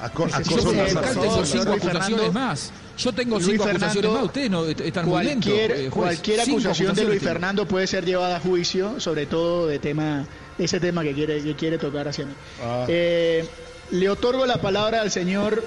acoso 0.00 0.70
en 0.70 0.76
la 0.76 0.88
sala. 0.88 1.44
cinco 1.46 1.72
acusaciones 1.72 2.32
más. 2.34 2.72
Yo 2.98 3.12
tengo 3.12 3.40
cinco 3.40 3.64
acusaciones 3.64 4.10
más. 4.10 4.24
Ustedes 4.24 4.50
no 4.50 4.66
están 4.66 5.06
muy 5.06 5.24
lentos. 5.24 5.52
Eh, 5.54 5.88
cualquier 5.90 6.40
acusación 6.42 6.94
de 6.94 7.04
Luis 7.04 7.22
Fernando 7.22 7.66
puede 7.66 7.86
ser 7.86 8.04
llevada 8.04 8.36
a 8.36 8.40
juicio, 8.40 9.00
sobre 9.00 9.24
todo 9.24 9.66
de 9.66 9.78
tema, 9.78 10.26
ese 10.58 10.78
tema 10.78 11.02
que 11.02 11.14
quiere, 11.14 11.42
que 11.42 11.56
quiere 11.56 11.78
tocar 11.78 12.06
hacia 12.06 12.26
mí. 12.26 12.34
Ah. 12.62 12.84
Eh, 12.86 13.46
le 13.92 14.10
otorgo 14.10 14.44
la 14.44 14.60
palabra 14.60 15.00
al 15.00 15.10
señor 15.10 15.64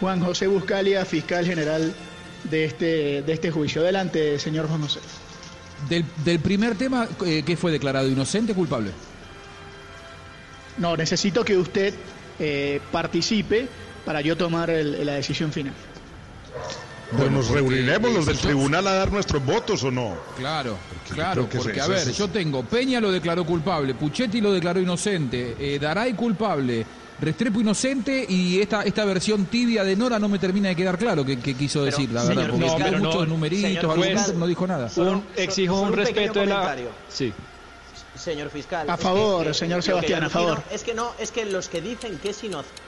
Juan 0.00 0.20
José 0.20 0.48
Buscalia, 0.48 1.04
fiscal 1.04 1.46
general 1.46 1.94
de 2.44 2.64
este, 2.64 3.22
de 3.22 3.32
este 3.32 3.50
juicio. 3.50 3.82
Adelante, 3.82 4.38
señor 4.38 4.68
Juan 4.68 4.82
José. 4.82 5.00
Del, 5.88 6.04
del 6.24 6.40
primer 6.40 6.76
tema, 6.76 7.06
eh, 7.24 7.42
¿qué 7.44 7.56
fue 7.56 7.70
declarado 7.70 8.08
inocente 8.08 8.52
o 8.52 8.54
culpable? 8.54 8.90
No, 10.78 10.96
necesito 10.96 11.44
que 11.44 11.56
usted 11.56 11.94
eh, 12.38 12.80
participe 12.92 13.68
para 14.04 14.20
yo 14.20 14.36
tomar 14.36 14.68
la 14.68 15.14
decisión 15.14 15.52
final. 15.52 15.74
Pues 17.16 17.30
nos 17.30 17.48
reuniremos 17.48 18.12
los 18.12 18.26
del 18.26 18.38
tribunal 18.38 18.86
a 18.86 18.94
dar 18.94 19.12
nuestros 19.12 19.44
votos 19.44 19.84
o 19.84 19.90
no. 19.90 20.16
Claro, 20.36 20.76
claro, 21.12 21.48
porque 21.48 21.80
a 21.80 21.86
ver, 21.86 22.10
yo 22.12 22.28
tengo, 22.28 22.64
Peña 22.64 23.00
lo 23.00 23.12
declaró 23.12 23.44
culpable, 23.44 23.94
Puchetti 23.94 24.40
lo 24.40 24.52
declaró 24.52 24.80
inocente, 24.80 25.56
eh, 25.58 25.78
Daray 25.78 26.14
culpable, 26.14 26.84
Restrepo 27.18 27.60
inocente 27.60 28.26
y 28.28 28.60
esta, 28.60 28.82
esta 28.82 29.04
versión 29.06 29.46
tibia 29.46 29.82
de 29.84 29.96
Nora 29.96 30.18
no 30.18 30.28
me 30.28 30.38
termina 30.38 30.68
de 30.68 30.76
quedar 30.76 30.98
claro 30.98 31.24
qué, 31.24 31.38
quiso 31.38 31.82
decir, 31.82 32.10
la 32.12 32.24
verdad, 32.24 32.50
porque 32.50 32.90
no, 32.90 32.98
muchos 32.98 33.28
numeritos, 33.28 34.34
no 34.34 34.46
dijo 34.46 34.66
nada. 34.66 34.90
exijo 35.36 35.80
un, 35.80 35.92
respeto 35.92 36.40
de 36.40 36.46
la... 36.46 36.76
Sí. 37.08 37.32
Señor 38.14 38.50
fiscal. 38.50 38.88
A 38.88 38.96
favor, 38.96 39.54
señor 39.54 39.82
Sebastián, 39.82 40.24
a 40.24 40.30
favor. 40.30 40.62
es 40.70 40.82
que 40.82 40.94
no, 40.94 41.12
es 41.18 41.30
que 41.30 41.44
los 41.44 41.68
que 41.68 41.80
dicen 41.80 42.18
que 42.18 42.30
es 42.30 42.44
inocente, 42.44 42.86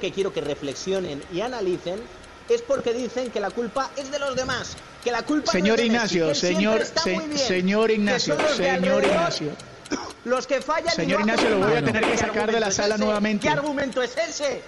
que 0.00 0.10
quiero 0.10 0.32
que 0.32 0.40
reflexionen 0.40 1.22
y 1.32 1.40
analicen 1.40 2.00
es 2.48 2.62
porque 2.62 2.92
dicen 2.92 3.30
que 3.30 3.40
la 3.40 3.50
culpa 3.50 3.90
es 3.96 4.10
de 4.10 4.18
los 4.18 4.34
demás, 4.36 4.76
que 5.02 5.10
la 5.10 5.22
culpa 5.22 5.52
señor 5.52 5.68
no 5.68 5.74
es 5.74 5.80
de 5.80 5.86
Ignacio, 5.86 6.26
Messi, 6.28 6.40
señor, 6.40 6.82
señor 7.36 7.90
Ignacio, 7.90 8.36
señor 8.56 9.04
Ignacio. 9.04 9.50
Los 10.24 10.46
que 10.46 10.60
fallan 10.60 10.94
Señor 10.94 11.20
Ignacio, 11.20 11.50
lo 11.50 11.58
voy 11.58 11.76
a 11.76 11.84
tener 11.84 12.04
que 12.04 12.16
sacar 12.16 12.50
de 12.50 12.60
la 12.60 12.70
sala 12.70 12.96
nuevamente. 12.96 13.46
¿Qué 13.46 13.52
argumento 13.52 14.02
es 14.02 14.16
ese? 14.16 14.62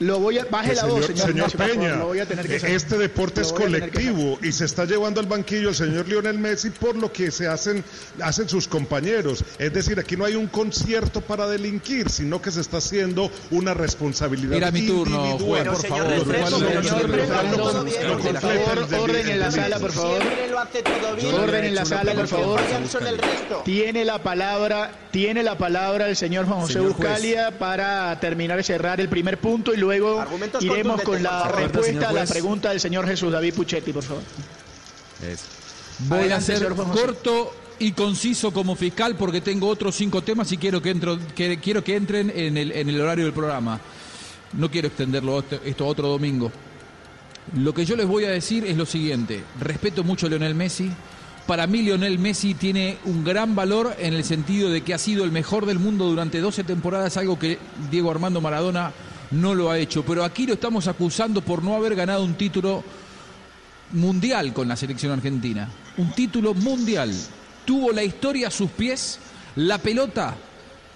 Lo 0.00 0.18
voy 0.18 0.38
a 0.38 0.44
baje 0.46 0.74
la 0.74 0.86
voz, 0.86 1.06
señor, 1.06 1.52
Peña. 1.52 2.00
este 2.66 2.98
deporte 2.98 3.42
es 3.42 3.52
colectivo 3.52 4.38
y 4.42 4.50
se 4.52 4.64
está 4.64 4.84
llevando 4.84 5.20
al 5.20 5.26
banquillo 5.26 5.68
el 5.68 5.74
señor 5.74 6.08
Lionel 6.08 6.38
Messi 6.38 6.70
por 6.70 6.96
lo 6.96 7.12
que 7.12 7.30
se 7.30 7.46
hacen 7.46 7.84
hacen 8.20 8.48
sus 8.48 8.66
compañeros. 8.66 9.44
Es 9.58 9.72
decir, 9.72 10.00
aquí 10.00 10.16
no 10.16 10.24
hay 10.24 10.34
un 10.34 10.48
concierto 10.48 11.20
para 11.20 11.46
delinquir, 11.46 12.10
sino 12.10 12.42
que 12.42 12.50
se 12.50 12.60
está 12.60 12.78
haciendo 12.78 13.30
una 13.50 13.74
responsabilidad 13.74 14.54
Mira 14.54 14.70
mi 14.70 14.86
turno, 14.86 15.38
juez, 15.38 15.64
por 15.64 15.86
favor. 15.86 16.12
Orden 19.02 19.28
en 19.28 19.40
la 19.40 19.50
sala, 19.50 19.78
por 19.78 19.92
favor. 19.92 20.22
Orden 21.32 21.64
en 21.64 21.74
la 21.74 21.84
sala, 21.84 22.14
por 22.14 22.26
favor. 22.26 22.60
Tiene 23.64 24.04
la 24.04 24.22
palabra, 24.22 24.90
tiene 25.10 25.42
la 25.42 25.56
palabra 25.56 26.08
el 26.08 26.16
señor 26.16 26.46
Juan 26.46 26.60
José 26.60 26.80
Buscalia 26.80 27.58
para 27.58 28.18
terminar 28.18 28.58
y 28.58 28.64
cerrar 28.64 29.00
el 29.00 29.08
primer 29.08 29.38
punto 29.38 29.72
y 29.72 29.76
luego 29.76 29.91
luego 29.98 30.24
iremos 30.60 31.02
con 31.02 31.22
la 31.22 31.48
respuesta 31.48 32.08
a 32.08 32.12
la 32.12 32.24
pregunta 32.24 32.70
del 32.70 32.80
señor 32.80 33.06
Jesús 33.06 33.32
David 33.32 33.54
Puchetti, 33.54 33.92
por 33.92 34.02
favor. 34.02 34.22
Voy 36.08 36.30
a 36.30 36.40
ser 36.40 36.66
corto 36.68 37.54
y 37.78 37.92
conciso 37.92 38.52
como 38.52 38.74
fiscal 38.74 39.16
porque 39.16 39.40
tengo 39.40 39.68
otros 39.68 39.94
cinco 39.94 40.22
temas 40.22 40.50
y 40.52 40.56
quiero 40.56 40.80
que, 40.80 40.90
entro, 40.90 41.18
quiero 41.34 41.84
que 41.84 41.96
entren 41.96 42.32
en 42.34 42.56
el, 42.56 42.72
en 42.72 42.88
el 42.88 43.00
horario 43.00 43.24
del 43.24 43.34
programa. 43.34 43.80
no 44.54 44.70
quiero 44.70 44.88
extenderlo 44.88 45.44
esto 45.64 45.86
otro 45.86 46.08
domingo. 46.08 46.50
Lo 47.56 47.74
que 47.74 47.84
yo 47.84 47.96
les 47.96 48.06
voy 48.06 48.24
a 48.24 48.30
decir 48.30 48.64
es 48.64 48.76
lo 48.76 48.86
siguiente. 48.86 49.42
Respeto 49.60 50.04
mucho 50.04 50.26
a 50.26 50.30
Lionel 50.30 50.54
Messi. 50.54 50.90
Para 51.46 51.66
mí 51.66 51.82
Lionel 51.82 52.18
Messi 52.18 52.54
tiene 52.54 52.98
un 53.04 53.24
gran 53.24 53.56
valor 53.56 53.96
en 53.98 54.14
el 54.14 54.24
sentido 54.24 54.70
de 54.70 54.82
que 54.82 54.94
ha 54.94 54.98
sido 54.98 55.24
el 55.24 55.32
mejor 55.32 55.66
del 55.66 55.80
mundo 55.80 56.06
durante 56.08 56.40
12 56.40 56.62
temporadas, 56.62 57.16
algo 57.16 57.38
que 57.38 57.58
Diego 57.90 58.10
Armando 58.10 58.40
Maradona 58.40 58.92
no 59.32 59.54
lo 59.54 59.70
ha 59.70 59.78
hecho. 59.78 60.04
Pero 60.04 60.24
aquí 60.24 60.46
lo 60.46 60.54
estamos 60.54 60.86
acusando 60.86 61.42
por 61.42 61.62
no 61.62 61.74
haber 61.74 61.94
ganado 61.94 62.24
un 62.24 62.34
título 62.34 62.84
mundial 63.92 64.52
con 64.52 64.68
la 64.68 64.76
selección 64.76 65.12
argentina. 65.12 65.68
Un 65.96 66.12
título 66.12 66.54
mundial. 66.54 67.12
Tuvo 67.64 67.92
la 67.92 68.02
historia 68.02 68.48
a 68.48 68.50
sus 68.50 68.70
pies, 68.70 69.18
la 69.56 69.78
pelota 69.78 70.34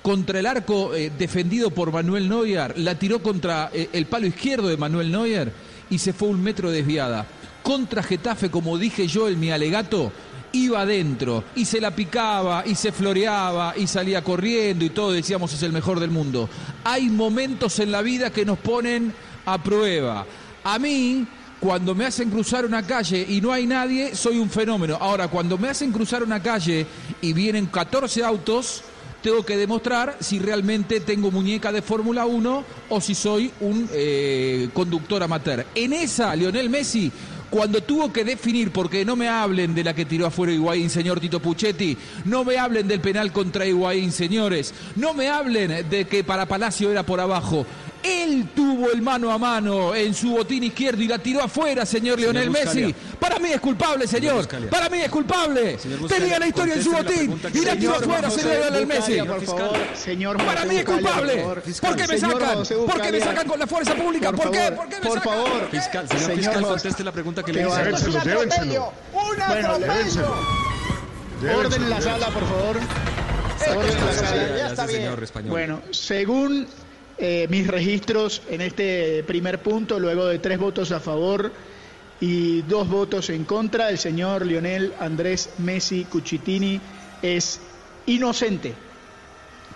contra 0.02 0.38
el 0.38 0.46
arco 0.46 0.94
eh, 0.94 1.10
defendido 1.18 1.72
por 1.72 1.90
Manuel 1.90 2.28
Neuer, 2.28 2.78
la 2.78 2.96
tiró 2.96 3.20
contra 3.20 3.70
eh, 3.72 3.88
el 3.92 4.06
palo 4.06 4.28
izquierdo 4.28 4.68
de 4.68 4.76
Manuel 4.76 5.10
Neuer 5.10 5.52
y 5.90 5.98
se 5.98 6.12
fue 6.12 6.28
un 6.28 6.40
metro 6.40 6.70
desviada. 6.70 7.26
Contra 7.62 8.04
Getafe, 8.04 8.48
como 8.48 8.78
dije 8.78 9.08
yo 9.08 9.28
en 9.28 9.40
mi 9.40 9.50
alegato, 9.50 10.12
iba 10.64 10.80
adentro 10.80 11.44
y 11.54 11.64
se 11.64 11.80
la 11.80 11.90
picaba 11.90 12.64
y 12.66 12.74
se 12.74 12.92
floreaba 12.92 13.74
y 13.76 13.86
salía 13.86 14.22
corriendo 14.22 14.84
y 14.84 14.90
todo 14.90 15.12
decíamos 15.12 15.52
es 15.52 15.62
el 15.62 15.72
mejor 15.72 16.00
del 16.00 16.10
mundo. 16.10 16.48
Hay 16.84 17.08
momentos 17.08 17.78
en 17.78 17.92
la 17.92 18.02
vida 18.02 18.30
que 18.30 18.44
nos 18.44 18.58
ponen 18.58 19.12
a 19.44 19.62
prueba. 19.62 20.26
A 20.64 20.78
mí, 20.78 21.26
cuando 21.60 21.94
me 21.94 22.06
hacen 22.06 22.30
cruzar 22.30 22.64
una 22.64 22.82
calle 22.82 23.24
y 23.28 23.40
no 23.40 23.52
hay 23.52 23.66
nadie, 23.66 24.14
soy 24.14 24.38
un 24.38 24.50
fenómeno. 24.50 24.98
Ahora, 25.00 25.28
cuando 25.28 25.58
me 25.58 25.68
hacen 25.68 25.92
cruzar 25.92 26.22
una 26.22 26.42
calle 26.42 26.86
y 27.20 27.32
vienen 27.32 27.66
14 27.66 28.24
autos, 28.24 28.82
tengo 29.22 29.44
que 29.44 29.56
demostrar 29.56 30.16
si 30.20 30.38
realmente 30.38 31.00
tengo 31.00 31.30
muñeca 31.30 31.72
de 31.72 31.82
Fórmula 31.82 32.26
1 32.26 32.64
o 32.88 33.00
si 33.00 33.14
soy 33.14 33.50
un 33.60 33.88
eh, 33.92 34.68
conductor 34.72 35.22
amateur. 35.22 35.66
En 35.74 35.92
esa, 35.92 36.36
Lionel 36.36 36.70
Messi, 36.70 37.10
cuando 37.50 37.82
tuvo 37.82 38.12
que 38.12 38.24
definir, 38.24 38.70
porque 38.70 39.04
no 39.04 39.16
me 39.16 39.28
hablen 39.28 39.74
de 39.74 39.84
la 39.84 39.94
que 39.94 40.04
tiró 40.04 40.26
afuera 40.26 40.52
Higuaín, 40.52 40.90
señor 40.90 41.20
Tito 41.20 41.40
Puchetti, 41.40 41.96
no 42.24 42.44
me 42.44 42.58
hablen 42.58 42.88
del 42.88 43.00
penal 43.00 43.32
contra 43.32 43.66
Higuaín, 43.66 44.12
señores, 44.12 44.74
no 44.96 45.14
me 45.14 45.28
hablen 45.28 45.88
de 45.88 46.06
que 46.06 46.24
para 46.24 46.46
Palacio 46.46 46.90
era 46.90 47.04
por 47.04 47.20
abajo. 47.20 47.66
Él 48.06 48.50
tuvo 48.54 48.92
el 48.92 49.02
mano 49.02 49.32
a 49.32 49.38
mano 49.38 49.94
en 49.94 50.14
su 50.14 50.30
botín 50.30 50.62
izquierdo 50.62 51.02
y 51.02 51.08
la 51.08 51.18
tiró 51.18 51.42
afuera, 51.42 51.84
señor 51.84 52.20
Lionel 52.20 52.50
Messi. 52.50 52.94
Para 53.18 53.38
mí 53.38 53.50
es 53.52 53.60
culpable, 53.60 54.06
señor. 54.06 54.46
Para 54.68 54.88
mí 54.88 55.00
es 55.00 55.10
culpable. 55.10 55.78
Tenía 56.08 56.38
la 56.38 56.46
historia 56.46 56.74
en 56.74 56.84
su 56.84 56.92
botín 56.92 57.40
y 57.52 57.60
la 57.64 57.76
tiró 57.76 57.96
afuera, 57.96 58.30
señor 58.30 58.58
Lionel 58.60 58.86
Messi. 58.86 59.18
Señor 59.94 60.36
Para 60.36 60.64
mí 60.64 60.76
es 60.76 60.84
culpable. 60.84 61.44
¿Por 61.80 61.96
qué 61.96 62.06
me 62.06 62.18
sacan? 62.18 62.58
¿Por 62.64 63.00
qué 63.00 63.12
me 63.12 63.20
sacan 63.20 63.48
con 63.48 63.58
la 63.58 63.66
fuerza 63.66 63.94
pública? 63.94 64.32
¿Por 64.32 64.50
qué? 64.50 64.72
¿Por 64.72 64.88
qué 64.88 64.96
me 65.00 65.08
Por 65.08 65.20
favor. 65.20 65.68
Fiscal, 65.70 66.08
señor 66.08 66.36
fiscal, 66.36 66.62
conteste 66.62 67.04
la 67.04 67.12
pregunta 67.12 67.42
que 67.42 67.52
le 67.52 67.66
hice. 67.66 67.84
Déjenselo, 67.84 68.22
llévenselo. 68.22 68.92
Bueno, 69.48 69.74
Orden 71.58 71.82
en 71.82 71.90
la 71.90 72.00
sala, 72.00 72.28
por 72.28 72.48
favor. 72.48 72.76
Orden 73.76 73.98
en 73.98 74.06
la 74.06 74.12
sala. 74.12 74.56
Ya 74.56 74.66
está 74.68 74.86
bien. 74.86 75.16
Bueno, 75.48 75.82
según 75.90 76.66
eh, 77.18 77.46
mis 77.48 77.66
registros 77.66 78.42
en 78.48 78.60
este 78.60 79.24
primer 79.24 79.60
punto, 79.60 79.98
luego 79.98 80.26
de 80.26 80.38
tres 80.38 80.58
votos 80.58 80.92
a 80.92 81.00
favor 81.00 81.52
y 82.20 82.62
dos 82.62 82.88
votos 82.88 83.30
en 83.30 83.44
contra, 83.44 83.90
el 83.90 83.98
señor 83.98 84.44
Lionel 84.44 84.92
Andrés 85.00 85.50
Messi 85.58 86.04
Cuchitini 86.04 86.80
es 87.22 87.60
inocente. 88.06 88.74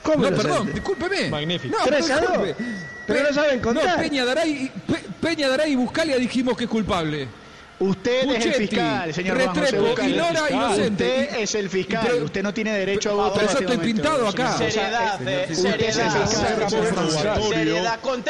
¿Cómo 0.03 0.31
no, 0.31 0.37
perdón, 0.37 0.73
discúlpeme. 0.73 1.29
Magnífico. 1.29 1.77
No, 1.77 1.85
Tres 1.85 2.11
a 2.11 2.21
dos. 2.21 2.49
Pero 3.07 3.23
no 3.23 3.35
saben 3.35 3.61
contar. 3.61 3.97
No, 3.97 4.03
Peña 4.03 4.25
Daray, 4.25 4.71
Peña 5.21 5.49
Daray 5.49 5.73
y 5.73 5.77
Buscalia 5.77 6.17
dijimos 6.17 6.57
que 6.57 6.65
es 6.65 6.71
culpable. 6.71 7.29
Usted 7.81 8.31
es 8.31 8.45
el 8.45 8.53
fiscal, 8.55 9.15
señor 9.15 9.39
Restrepo, 9.39 10.03
y 10.03 10.13
Lora 10.13 10.51
inocente. 10.51 10.91
Usted 10.91 11.41
es 11.41 11.55
el 11.55 11.71
fiscal, 11.71 12.23
usted 12.25 12.43
no 12.43 12.53
tiene 12.53 12.77
derecho 12.77 13.11
a 13.11 13.15
votar. 13.15 13.47
Pero 13.47 13.53
yo 13.53 13.59
estoy 13.61 13.79
pintado 13.79 14.29
acá. 14.29 14.59
Seriedad, 14.59 15.19
seriedad, 15.19 16.27
seriedad, 16.27 17.39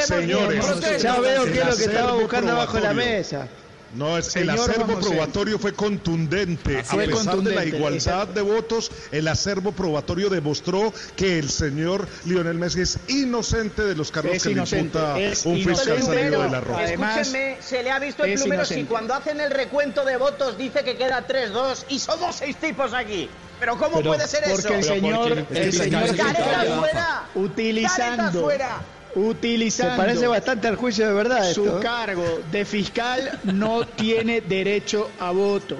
señores. 0.06 1.02
Ya 1.02 1.18
veo 1.18 1.44
que 1.46 1.58
es 1.58 1.66
lo 1.66 1.76
que 1.76 1.84
estaba 1.84 2.12
buscando 2.14 2.52
abajo 2.52 2.76
de 2.76 2.80
la 2.80 2.94
mesa. 2.94 3.48
No, 3.94 4.16
es, 4.16 4.36
el 4.36 4.48
acervo 4.50 5.00
probatorio 5.00 5.58
fue 5.58 5.72
contundente. 5.72 6.78
a 6.78 6.96
pesar 6.96 7.38
de 7.38 7.54
la 7.54 7.64
igualdad 7.64 8.28
de 8.28 8.42
votos, 8.42 8.90
el 9.10 9.26
acervo 9.28 9.72
probatorio 9.72 10.28
demostró 10.28 10.92
que 11.16 11.38
el 11.38 11.50
señor 11.50 12.06
Lionel 12.24 12.58
Messi 12.58 12.82
es 12.82 12.98
inocente 13.08 13.82
de 13.82 13.94
los 13.94 14.10
cargos 14.10 14.42
que 14.42 14.54
le 14.54 14.60
imputa 14.60 15.16
un 15.44 15.56
fiscal 15.56 16.02
salido 16.02 16.42
de 16.42 16.50
la 16.50 16.60
roja. 16.60 16.84
Escúchenme, 16.84 17.56
se 17.60 17.82
le 17.82 17.90
ha 17.90 17.98
visto 17.98 18.24
el 18.24 18.34
plumero 18.34 18.64
si 18.64 18.84
cuando 18.84 19.14
hacen 19.14 19.40
el 19.40 19.50
recuento 19.50 20.04
de 20.04 20.16
votos 20.16 20.56
dice 20.56 20.84
que 20.84 20.96
queda 20.96 21.26
3-2 21.26 21.84
y 21.88 21.98
somos 21.98 22.36
seis 22.36 22.56
tipos 22.56 22.94
aquí. 22.94 23.28
Pero 23.58 23.76
¿cómo 23.76 24.00
puede 24.02 24.26
ser 24.26 24.44
eso? 24.44 24.54
Porque 24.54 24.78
el 24.78 24.84
señor, 24.84 25.46
el 25.50 25.72
señor, 25.72 26.08
fuera. 26.08 27.24
utilizando 27.34 28.42
fuera 28.42 28.80
utilizando. 29.14 29.94
Se 29.94 29.98
parece 29.98 30.26
bastante 30.26 30.68
al 30.68 30.76
juicio 30.76 31.06
de 31.06 31.12
verdad. 31.14 31.52
Su 31.52 31.80
cargo 31.80 32.24
de 32.50 32.64
fiscal 32.64 33.38
no 33.44 33.86
tiene 33.86 34.40
derecho 34.40 35.10
a 35.18 35.30
voto. 35.30 35.76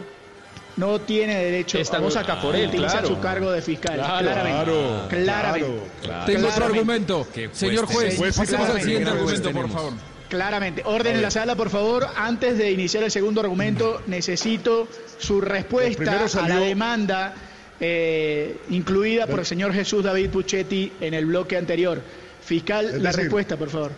No 0.77 1.01
tiene 1.01 1.35
derecho 1.45 1.79
Estamos 1.79 2.17
a 2.17 2.21
voto. 2.21 2.33
acá 2.33 2.43
por 2.43 2.57
él. 2.57 2.69
Utiliza 2.69 3.05
su 3.05 3.19
cargo 3.21 3.51
de 3.53 3.61
fiscal. 3.61 3.97
Claro, 3.97 4.31
claramente. 4.31 5.25
claramente. 5.25 6.03
Tengo 6.27 6.49
otro 6.49 6.65
argumento. 6.65 7.27
Señor 7.53 7.87
juez, 7.87 8.19
pasemos 8.37 8.69
al 8.71 8.81
siguiente 8.81 9.11
argumento, 9.11 9.51
por 9.53 9.71
favor. 9.71 9.93
Claramente. 10.29 10.83
Orden 10.85 11.17
en 11.17 11.23
la 11.23 11.31
sala, 11.31 11.57
por 11.57 11.71
favor. 11.71 12.07
Antes 12.17 12.57
de 12.57 12.71
iniciar 12.71 13.03
el 13.03 13.11
segundo 13.11 13.41
argumento, 13.41 14.01
necesito 14.07 14.89
su 15.19 15.41
respuesta 15.41 16.25
a 16.41 16.49
la 16.49 16.57
demanda 16.61 17.35
eh, 17.81 18.59
incluida 18.71 19.27
por 19.27 19.41
el 19.41 19.47
señor 19.47 19.73
Jesús 19.73 20.05
David 20.05 20.31
Puchetti 20.31 20.93
en 21.01 21.15
el 21.15 21.27
bloque 21.27 21.57
anterior. 21.57 22.01
Fiscal, 22.51 23.01
la 23.01 23.13
respuesta, 23.13 23.57
por 23.57 23.69
favor. 23.69 23.93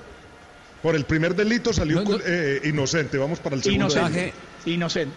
Por 0.82 0.94
el 0.94 1.06
primer 1.06 1.34
delito 1.34 1.72
salió 1.72 2.04
eh, 2.22 2.60
inocente. 2.64 3.16
Vamos 3.16 3.38
para 3.38 3.56
el 3.56 3.62
segundo. 3.62 3.86
Inocente. 3.86 4.34
Inocente. 4.66 5.14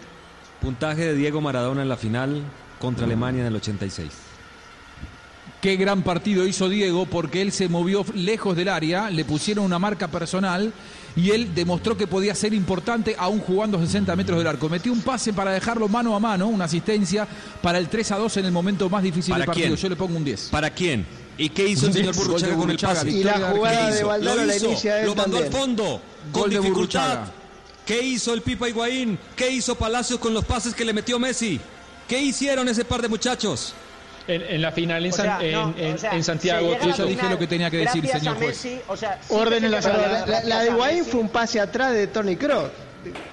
Puntaje 0.58 1.04
de 1.04 1.14
Diego 1.14 1.42
Maradona 1.42 1.82
en 1.82 1.90
la 1.90 1.98
final 1.98 2.42
contra 2.78 3.04
Alemania 3.04 3.42
en 3.42 3.48
el 3.48 3.56
86. 3.56 4.10
Qué 5.60 5.76
gran 5.76 6.02
partido 6.02 6.46
hizo 6.46 6.70
Diego 6.70 7.04
porque 7.04 7.42
él 7.42 7.52
se 7.52 7.68
movió 7.68 8.06
lejos 8.14 8.56
del 8.56 8.70
área, 8.70 9.10
le 9.10 9.26
pusieron 9.26 9.66
una 9.66 9.78
marca 9.78 10.08
personal 10.08 10.72
y 11.14 11.32
él 11.32 11.54
demostró 11.54 11.94
que 11.94 12.06
podía 12.06 12.34
ser 12.34 12.54
importante 12.54 13.16
aún 13.18 13.40
jugando 13.40 13.78
60 13.78 14.16
metros 14.16 14.38
del 14.38 14.46
arco. 14.46 14.70
Metió 14.70 14.94
un 14.94 15.02
pase 15.02 15.34
para 15.34 15.50
dejarlo 15.50 15.88
mano 15.88 16.16
a 16.16 16.20
mano, 16.20 16.48
una 16.48 16.64
asistencia 16.64 17.28
para 17.60 17.76
el 17.76 17.90
3 17.90 18.12
a 18.12 18.16
2 18.16 18.38
en 18.38 18.46
el 18.46 18.52
momento 18.52 18.88
más 18.88 19.02
difícil 19.02 19.34
del 19.34 19.44
partido. 19.44 19.76
Yo 19.76 19.90
le 19.90 19.96
pongo 19.96 20.16
un 20.16 20.24
10. 20.24 20.48
¿Para 20.50 20.70
quién? 20.70 21.25
¿Y 21.38 21.48
qué 21.50 21.68
hizo 21.68 21.86
el 21.86 21.92
señor 21.94 22.14
Burruchaga 22.14 22.56
con 22.56 22.70
el 22.70 22.78
pase? 22.78 23.10
Y 23.10 23.22
la 23.24 23.50
jugada 23.50 23.90
de 23.90 24.04
Valdano 24.04 24.44
la 24.44 24.56
inicia 24.56 25.00
él 25.00 25.06
Lo 25.06 25.14
mandó 25.14 25.38
también. 25.38 25.54
al 25.54 25.60
fondo, 25.60 26.00
con 26.32 26.50
dificultad. 26.50 27.18
¿Qué 27.84 28.02
hizo 28.02 28.34
el 28.34 28.42
Pipa 28.42 28.68
Higuaín? 28.68 29.18
¿Qué 29.36 29.48
hizo 29.50 29.74
Palacios 29.76 30.18
con 30.18 30.34
los 30.34 30.44
pases 30.44 30.74
que 30.74 30.84
le 30.84 30.92
metió 30.92 31.18
Messi? 31.18 31.60
¿Qué 32.08 32.18
hicieron 32.20 32.68
ese 32.68 32.84
par 32.84 33.00
de 33.02 33.08
muchachos? 33.08 33.74
En, 34.28 34.42
en 34.42 34.60
la 34.62 34.72
final 34.72 35.06
en, 35.06 35.12
O 35.12 35.14
sea, 35.16 35.24
San- 35.36 35.42
en, 35.44 35.52
no, 35.52 35.74
en- 35.78 35.94
o 35.94 35.98
sea, 35.98 36.10
en 36.12 36.24
Santiago. 36.24 36.76
yo 36.82 36.90
ya 36.96 37.04
dije 37.04 37.28
lo 37.30 37.38
que 37.38 37.46
tenía 37.46 37.70
que 37.70 37.76
decir, 37.78 38.04
señor 38.08 38.36
juez. 38.38 38.48
Messi, 38.64 38.80
o 38.88 38.96
sea, 38.96 39.20
sí 39.22 39.32
Orden 39.34 39.60
que 39.60 39.66
en 39.66 39.70
la 39.70 39.82
se 39.82 39.88
sala. 39.88 39.98
llega 40.02 40.12
La, 40.12 40.18
la- 40.18 40.26
la 40.26 40.40
gracias 40.40 40.64
de 40.64 40.70
Higuaín 40.72 41.04
fue 41.04 41.20
un 41.20 41.28
pase 41.28 41.60
atrás 41.60 41.92
de 41.92 42.06
Tony 42.08 42.34
Kroos. 42.34 42.70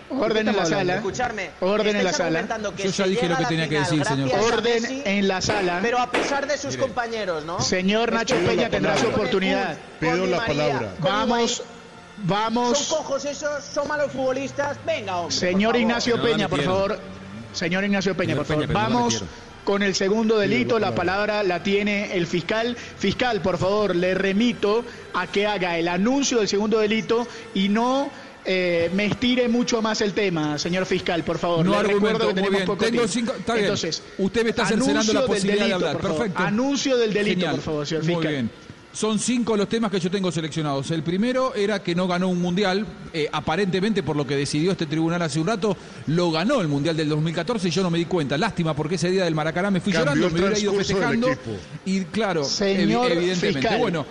Orden 0.10 0.48
en 0.48 0.56
la 0.56 0.66
sala. 0.66 0.96
Escucharme. 0.96 1.50
Orden 1.62 1.96
en 1.96 2.04
la 2.04 2.14
sala. 2.14 2.48
Yo 2.78 2.90
ya 2.90 3.06
dije 3.06 3.28
lo 3.28 3.38
que 3.38 3.46
tenía 3.46 3.70
que 3.70 3.80
decir, 3.80 4.06
señor. 4.06 4.32
Orden 4.40 4.82
Messi, 4.82 5.02
en 5.06 5.28
la 5.28 5.42
sala. 5.42 5.80
Pero 5.82 6.00
a 6.00 6.10
pesar 6.12 6.48
de 6.48 6.58
sus 6.58 6.78
compañeros, 6.78 7.46
¿no? 7.46 7.60
Señor 7.60 8.12
Nacho 8.12 8.36
Peña 8.46 8.70
tendrá 8.70 8.98
su 8.98 9.08
oportunidad. 9.08 9.78
Pido 10.00 10.26
la 10.26 10.46
palabra. 10.46 10.94
con 11.00 11.12
Vamos, 11.12 11.52
Son 11.58 11.66
vamos. 12.24 12.88
cojos 12.88 13.26
esos, 13.26 13.64
son 13.64 13.88
malos 13.88 14.12
futbolistas. 14.12 14.78
Venga, 14.86 15.18
hombre. 15.18 15.36
Señor. 15.36 15.76
Ignacio 15.76 16.22
Peña, 16.22 16.48
por 16.48 16.62
favor. 16.62 17.00
Señor 17.54 17.84
Ignacio 17.84 18.16
Peña, 18.16 18.36
por 18.36 18.46
favor. 18.46 18.68
Vamos 18.72 19.24
con 19.64 19.82
el 19.84 19.96
segundo 19.96 20.38
delito. 20.38 20.80
La 20.80 20.94
palabra 20.94 21.44
la 21.44 21.64
tiene 21.64 22.16
el 22.16 22.28
fiscal. 22.28 22.76
Fiscal, 22.98 23.42
por 23.42 23.58
favor, 23.58 23.96
le 23.96 24.14
remito 24.14 24.84
a 25.14 25.28
que 25.28 25.48
haga 25.48 25.78
el 25.78 25.88
anuncio 25.88 26.40
del 26.40 26.48
segundo 26.48 26.80
delito 26.80 27.28
y 27.54 27.70
no 27.70 28.10
eh, 28.46 28.90
me 28.94 29.06
estire 29.06 29.48
mucho 29.48 29.82
más 29.82 30.02
el 30.02 30.14
tema, 30.14 30.58
señor 30.58 30.86
fiscal, 30.86 31.24
por 31.24 31.38
favor. 31.38 31.66
No 31.66 31.72
Le 31.72 31.78
argumento, 31.78 32.06
recuerdo 32.08 32.20
que 32.20 32.26
muy 32.26 32.34
tenemos 32.36 32.52
bien. 32.58 32.66
poco 32.66 32.78
Tengo 32.86 32.92
tiempo. 32.92 33.08
cinco- 33.14 33.34
está 33.40 33.54
bien. 33.54 33.66
Entonces, 33.66 34.04
Usted 34.18 34.44
me 34.44 34.50
está 34.50 34.66
cercenando 34.66 35.14
la 35.14 35.26
posibilidad 35.26 35.54
de 35.54 35.60
delito, 35.60 35.76
hablar. 35.76 35.94
por 35.94 36.02
favor. 36.04 36.18
Perfecto. 36.18 36.44
Anuncio 36.44 36.98
del 36.98 37.14
delito, 37.14 37.30
Genial. 37.36 37.52
por 37.56 37.62
favor, 37.64 37.88
señor 37.88 38.04
Muy 38.04 38.14
fiscal. 38.16 38.32
bien. 38.32 38.50
Son 38.94 39.18
cinco 39.18 39.58
los 39.58 39.68
temas 39.68 39.90
que 39.90 40.00
yo 40.00 40.12
tengo 40.12 40.32
seleccionados. 40.32 40.92
El 40.92 41.02
primero 41.02 41.56
era 41.56 41.82
que 41.82 41.96
no 41.96 42.08
ganó 42.08 42.28
un 42.30 42.40
mundial. 42.40 42.86
eh, 43.12 43.28
aparentemente, 43.32 44.02
por 44.04 44.16
lo 44.16 44.26
que 44.28 44.36
decidió 44.36 44.72
este 44.72 44.86
tribunal 44.88 45.22
hace 45.24 45.40
un 45.40 45.46
rato, 45.48 45.76
lo 46.08 46.30
ganó 46.32 46.62
el 46.62 46.68
mundial 46.68 46.96
del 46.98 47.10
2014 47.10 47.68
y 47.68 47.72
yo 47.72 47.82
no 47.84 47.90
me 47.92 47.98
di 48.00 48.06
cuenta. 48.06 48.38
Lástima, 48.38 48.76
porque 48.76 48.96
ese 48.96 49.10
día 49.10 49.24
del 49.24 49.34
Maracaná 49.36 49.70
me 49.72 49.82
fui 49.82 49.94
Cambió 49.94 50.14
llorando, 50.16 50.36
me 50.36 50.40
hubiera 50.46 50.60
ido 50.60 50.74
festejando. 50.74 51.28
Y 51.86 52.02
claro, 52.06 52.44
Señor 52.44 53.10
evi- 53.12 53.18
evidentemente. 53.18 53.60
fiscal. 53.62 53.80
Bueno, 53.80 54.06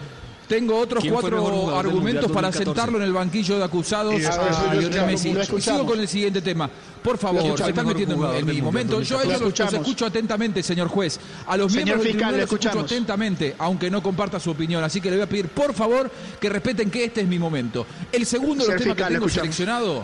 Tengo 0.52 0.78
otros 0.78 1.02
cuatro 1.08 1.78
argumentos 1.78 2.30
para 2.30 2.52
sentarlo 2.52 2.98
en 2.98 3.04
el 3.04 3.12
banquillo 3.14 3.56
de 3.56 3.64
acusados 3.64 4.22
a 4.26 4.74
Lionel 4.74 5.06
Messi. 5.06 5.34
Sigo 5.58 5.86
con 5.86 5.98
el 5.98 6.06
siguiente 6.06 6.42
tema. 6.42 6.68
Por 7.02 7.16
favor, 7.16 7.56
se 7.56 7.70
están 7.70 7.86
metiendo 7.86 8.34
en 8.34 8.44
mi 8.44 8.60
momento. 8.60 9.00
Yo 9.00 9.18
a 9.18 9.24
ellos 9.24 9.40
los, 9.40 9.58
escucho 9.58 10.04
atentamente, 10.04 10.62
señor 10.62 10.88
juez. 10.88 11.18
A 11.46 11.56
los 11.56 11.72
miembros 11.72 12.00
del 12.00 12.08
tribunal 12.12 12.32
los 12.32 12.42
escucho 12.42 12.68
atentamente, 12.68 13.56
aunque 13.58 13.90
no 13.90 14.02
comparta 14.02 14.38
su 14.38 14.50
opinión. 14.50 14.84
Así 14.84 15.00
que 15.00 15.08
le 15.08 15.16
voy 15.16 15.24
a 15.24 15.28
pedir, 15.28 15.48
por 15.48 15.72
favor, 15.72 16.10
que 16.38 16.50
respeten 16.50 16.90
que 16.90 17.04
este 17.04 17.22
es 17.22 17.26
mi 17.26 17.38
momento. 17.38 17.86
El 18.12 18.26
segundo 18.26 18.66
de 18.66 18.74
los 18.74 18.82
temas 18.82 18.96
que 18.98 19.04
tengo 19.04 19.28
seleccionado, 19.30 20.02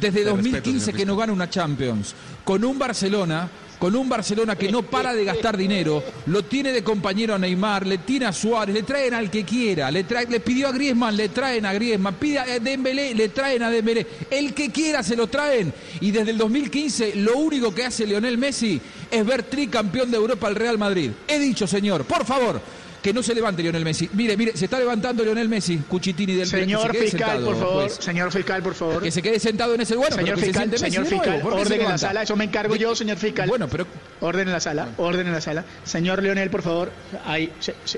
desde 0.00 0.24
2015 0.24 0.94
que 0.94 1.04
no 1.04 1.14
gana 1.14 1.34
una 1.34 1.50
Champions, 1.50 2.14
con 2.42 2.64
un 2.64 2.78
Barcelona 2.78 3.50
con 3.78 3.94
un 3.94 4.08
Barcelona 4.08 4.56
que 4.56 4.70
no 4.70 4.82
para 4.82 5.14
de 5.14 5.24
gastar 5.24 5.56
dinero, 5.56 6.02
lo 6.26 6.44
tiene 6.44 6.72
de 6.72 6.82
compañero 6.82 7.34
a 7.34 7.38
Neymar, 7.38 7.86
le 7.86 7.98
tiene 7.98 8.26
a 8.26 8.32
Suárez, 8.32 8.74
le 8.74 8.82
traen 8.82 9.14
al 9.14 9.30
que 9.30 9.44
quiera, 9.44 9.90
le, 9.90 10.04
le 10.28 10.40
pidió 10.40 10.68
a 10.68 10.72
Griezmann, 10.72 11.16
le 11.16 11.28
traen 11.28 11.66
a 11.66 11.72
Griezmann, 11.72 12.14
pide 12.14 12.38
a 12.38 12.58
Dembélé, 12.58 13.14
le 13.14 13.28
traen 13.28 13.62
a 13.62 13.70
Dembélé, 13.70 14.06
el 14.30 14.54
que 14.54 14.70
quiera 14.70 15.02
se 15.02 15.16
lo 15.16 15.26
traen. 15.26 15.72
Y 16.00 16.10
desde 16.10 16.30
el 16.30 16.38
2015 16.38 17.16
lo 17.16 17.38
único 17.38 17.74
que 17.74 17.84
hace 17.84 18.06
Lionel 18.06 18.38
Messi 18.38 18.80
es 19.10 19.26
ver 19.26 19.44
tricampeón 19.44 20.10
de 20.10 20.16
Europa 20.16 20.46
al 20.46 20.54
Real 20.54 20.78
Madrid. 20.78 21.10
He 21.28 21.38
dicho, 21.38 21.66
señor, 21.66 22.04
por 22.04 22.24
favor, 22.24 22.60
que 23.02 23.12
no 23.12 23.22
se 23.22 23.34
levante 23.34 23.62
Lionel 23.62 23.84
Messi. 23.84 24.08
Mire, 24.12 24.36
mire, 24.36 24.56
se 24.56 24.64
está 24.66 24.78
levantando 24.78 25.24
Lionel 25.24 25.48
Messi, 25.48 25.78
Cuchitini 25.78 26.34
del 26.34 26.46
Señor 26.46 26.94
fiscal, 26.96 27.44
por 27.44 27.58
favor. 27.58 27.90
Señor 27.90 28.32
fiscal, 28.32 28.62
por 28.62 28.74
favor. 28.74 29.02
Que 29.02 29.10
se 29.10 29.22
quede 29.22 29.38
sentado 29.38 29.74
en 29.74 29.80
ese 29.80 29.94
lugar. 29.94 30.12
Señor 30.12 30.38
fiscal, 30.38 30.78
señor 30.78 31.06
fiscal, 31.06 31.42
orden 31.44 31.80
en 31.80 31.88
la 31.88 31.98
sala. 31.98 32.22
Eso 32.22 32.36
me 32.36 32.44
encargo 32.44 32.76
yo, 32.76 32.94
señor 32.94 33.16
fiscal. 33.16 33.48
Bueno, 33.48 33.68
pero. 33.68 33.86
Orden 34.20 34.48
en 34.48 34.52
la 34.52 34.60
sala, 34.60 34.88
orden 34.96 35.26
en 35.26 35.32
la 35.32 35.40
sala. 35.40 35.64
Señor 35.84 36.22
Lionel, 36.22 36.50
por 36.50 36.62
favor. 36.62 36.90
Ahí, 37.24 37.52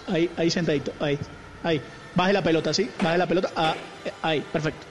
ahí, 0.09 0.31
ahí 0.37 0.51
sentadito. 0.51 0.93
Ahí, 1.01 1.19
ahí. 1.63 1.81
Baje 2.15 2.33
la 2.33 2.43
pelota, 2.43 2.75
¿sí? 2.75 2.91
Baje 3.03 3.19
la 3.19 3.27
pelota. 3.27 3.51
Ah, 3.57 3.75
ahí, 4.23 4.43
perfecto. 4.53 4.87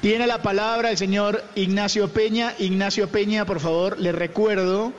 Tiene 0.00 0.26
la 0.26 0.42
palabra 0.42 0.90
el 0.90 0.98
señor 0.98 1.44
Ignacio 1.54 2.08
Peña. 2.08 2.54
Ignacio 2.58 3.08
Peña, 3.08 3.44
por 3.44 3.60
favor, 3.60 4.00
le 4.00 4.10
recuerdo 4.10 4.92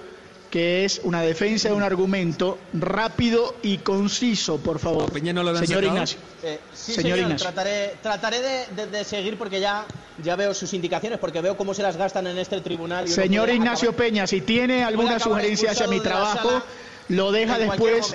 que 0.53 0.85
es 0.85 1.01
una 1.03 1.23
defensa 1.23 1.69
de 1.69 1.73
un 1.73 1.81
argumento 1.81 2.59
rápido 2.73 3.55
y 3.63 3.79
conciso, 3.79 4.59
por 4.59 4.77
favor. 4.77 5.11
señor 5.11 5.83
Ignacio. 5.83 6.19
Eh, 6.43 6.59
sí, 6.71 6.93
señor, 6.93 7.17
Ignacio. 7.17 7.51
Trataré, 7.51 7.95
trataré 8.03 8.39
de, 8.69 9.03
seguir 9.03 9.35
porque 9.35 9.59
ya, 9.59 9.83
ya 10.23 10.35
veo 10.35 10.53
sus 10.53 10.71
indicaciones, 10.75 11.17
porque 11.17 11.41
veo 11.41 11.57
cómo 11.57 11.73
se 11.73 11.81
las 11.81 11.97
gastan 11.97 12.27
en 12.27 12.37
este 12.37 12.61
tribunal. 12.61 13.07
señor 13.07 13.49
Ignacio 13.49 13.93
Peña, 13.93 14.27
si 14.27 14.41
tiene 14.41 14.83
alguna 14.83 15.19
sugerencia 15.19 15.71
hacia 15.71 15.87
mi 15.87 15.99
trabajo, 15.99 16.61
lo 17.09 17.31
deja 17.31 17.57
después 17.57 18.13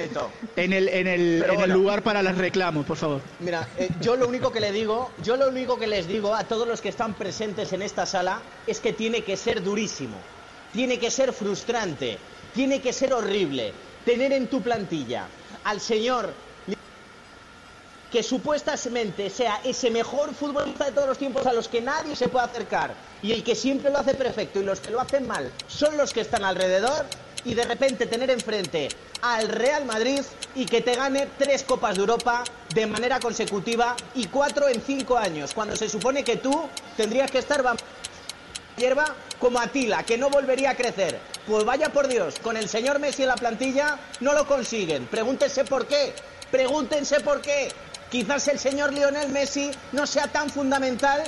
en 0.54 0.72
el, 0.72 0.88
en, 0.90 1.08
el, 1.08 1.42
en 1.42 1.60
el, 1.60 1.70
lugar 1.72 2.04
para 2.04 2.22
los 2.22 2.38
reclamos, 2.38 2.86
por 2.86 2.98
favor. 2.98 3.20
Mira, 3.40 3.66
eh, 3.76 3.88
yo 4.00 4.14
lo 4.14 4.28
único 4.28 4.52
que 4.52 4.60
le 4.60 4.70
digo, 4.70 5.10
yo 5.24 5.36
lo 5.36 5.48
único 5.48 5.76
que 5.76 5.88
les 5.88 6.06
digo 6.06 6.36
a 6.36 6.44
todos 6.44 6.68
los 6.68 6.80
que 6.82 6.88
están 6.88 7.14
presentes 7.14 7.72
en 7.72 7.82
esta 7.82 8.06
sala 8.06 8.42
es 8.68 8.78
que 8.78 8.92
tiene 8.92 9.22
que 9.22 9.36
ser 9.36 9.60
durísimo 9.60 10.18
tiene 10.72 10.98
que 10.98 11.10
ser 11.10 11.32
frustrante, 11.32 12.18
tiene 12.54 12.80
que 12.80 12.92
ser 12.92 13.12
horrible 13.12 13.72
tener 14.04 14.32
en 14.32 14.46
tu 14.48 14.62
plantilla 14.62 15.26
al 15.64 15.80
señor 15.80 16.32
que 18.10 18.22
supuestamente 18.22 19.28
sea 19.28 19.60
ese 19.64 19.90
mejor 19.90 20.34
futbolista 20.34 20.86
de 20.86 20.92
todos 20.92 21.08
los 21.08 21.18
tiempos 21.18 21.46
a 21.46 21.52
los 21.52 21.68
que 21.68 21.82
nadie 21.82 22.16
se 22.16 22.28
puede 22.28 22.46
acercar 22.46 22.94
y 23.22 23.32
el 23.32 23.44
que 23.44 23.54
siempre 23.54 23.90
lo 23.90 23.98
hace 23.98 24.14
perfecto 24.14 24.60
y 24.60 24.64
los 24.64 24.80
que 24.80 24.90
lo 24.90 25.00
hacen 25.00 25.26
mal 25.26 25.52
son 25.66 25.96
los 25.96 26.12
que 26.12 26.22
están 26.22 26.44
alrededor 26.44 27.04
y 27.44 27.54
de 27.54 27.64
repente 27.64 28.06
tener 28.06 28.30
enfrente 28.30 28.88
al 29.22 29.48
Real 29.48 29.84
Madrid 29.84 30.20
y 30.54 30.66
que 30.66 30.80
te 30.80 30.94
gane 30.94 31.28
tres 31.38 31.62
Copas 31.62 31.96
de 31.96 32.00
Europa 32.00 32.44
de 32.74 32.86
manera 32.86 33.20
consecutiva 33.20 33.96
y 34.14 34.26
cuatro 34.26 34.68
en 34.68 34.80
cinco 34.80 35.16
años, 35.16 35.54
cuando 35.54 35.76
se 35.76 35.88
supone 35.88 36.24
que 36.24 36.36
tú 36.36 36.68
tendrías 36.96 37.30
que 37.30 37.38
estar 37.38 37.62
hierba 38.78 39.14
como 39.38 39.60
Atila, 39.60 40.04
que 40.04 40.16
no 40.16 40.30
volvería 40.30 40.70
a 40.70 40.74
crecer. 40.74 41.18
Pues 41.46 41.64
vaya 41.64 41.90
por 41.90 42.08
Dios, 42.08 42.38
con 42.40 42.56
el 42.56 42.68
señor 42.68 42.98
Messi 42.98 43.22
en 43.22 43.28
la 43.28 43.36
plantilla 43.36 43.98
no 44.20 44.32
lo 44.32 44.46
consiguen. 44.46 45.06
Pregúntense 45.06 45.64
por 45.64 45.86
qué. 45.86 46.14
Pregúntense 46.50 47.20
por 47.20 47.42
qué. 47.42 47.68
Quizás 48.10 48.48
el 48.48 48.58
señor 48.58 48.92
Lionel 48.92 49.28
Messi 49.28 49.70
no 49.92 50.06
sea 50.06 50.28
tan 50.28 50.48
fundamental 50.48 51.22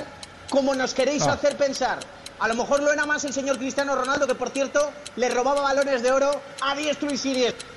como 0.49 0.73
nos 0.73 0.93
queréis 0.93 1.23
ah. 1.23 1.33
hacer 1.33 1.55
pensar. 1.55 1.99
A 2.39 2.47
lo 2.47 2.55
mejor 2.55 2.81
lo 2.81 2.91
era 2.91 3.05
más 3.05 3.23
el 3.23 3.33
señor 3.33 3.59
Cristiano 3.59 3.95
Ronaldo, 3.95 4.25
que 4.25 4.33
por 4.33 4.49
cierto 4.49 4.91
le 5.15 5.29
robaba 5.29 5.61
balones 5.61 6.01
de 6.01 6.11
oro 6.11 6.41
a 6.61 6.75
diestro 6.75 7.11
y 7.11 7.17
siniestro. 7.17 7.67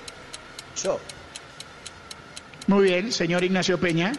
Muy 2.67 2.85
bien, 2.85 3.13
señor 3.13 3.45
Ignacio 3.45 3.79
Peña. 3.79 4.13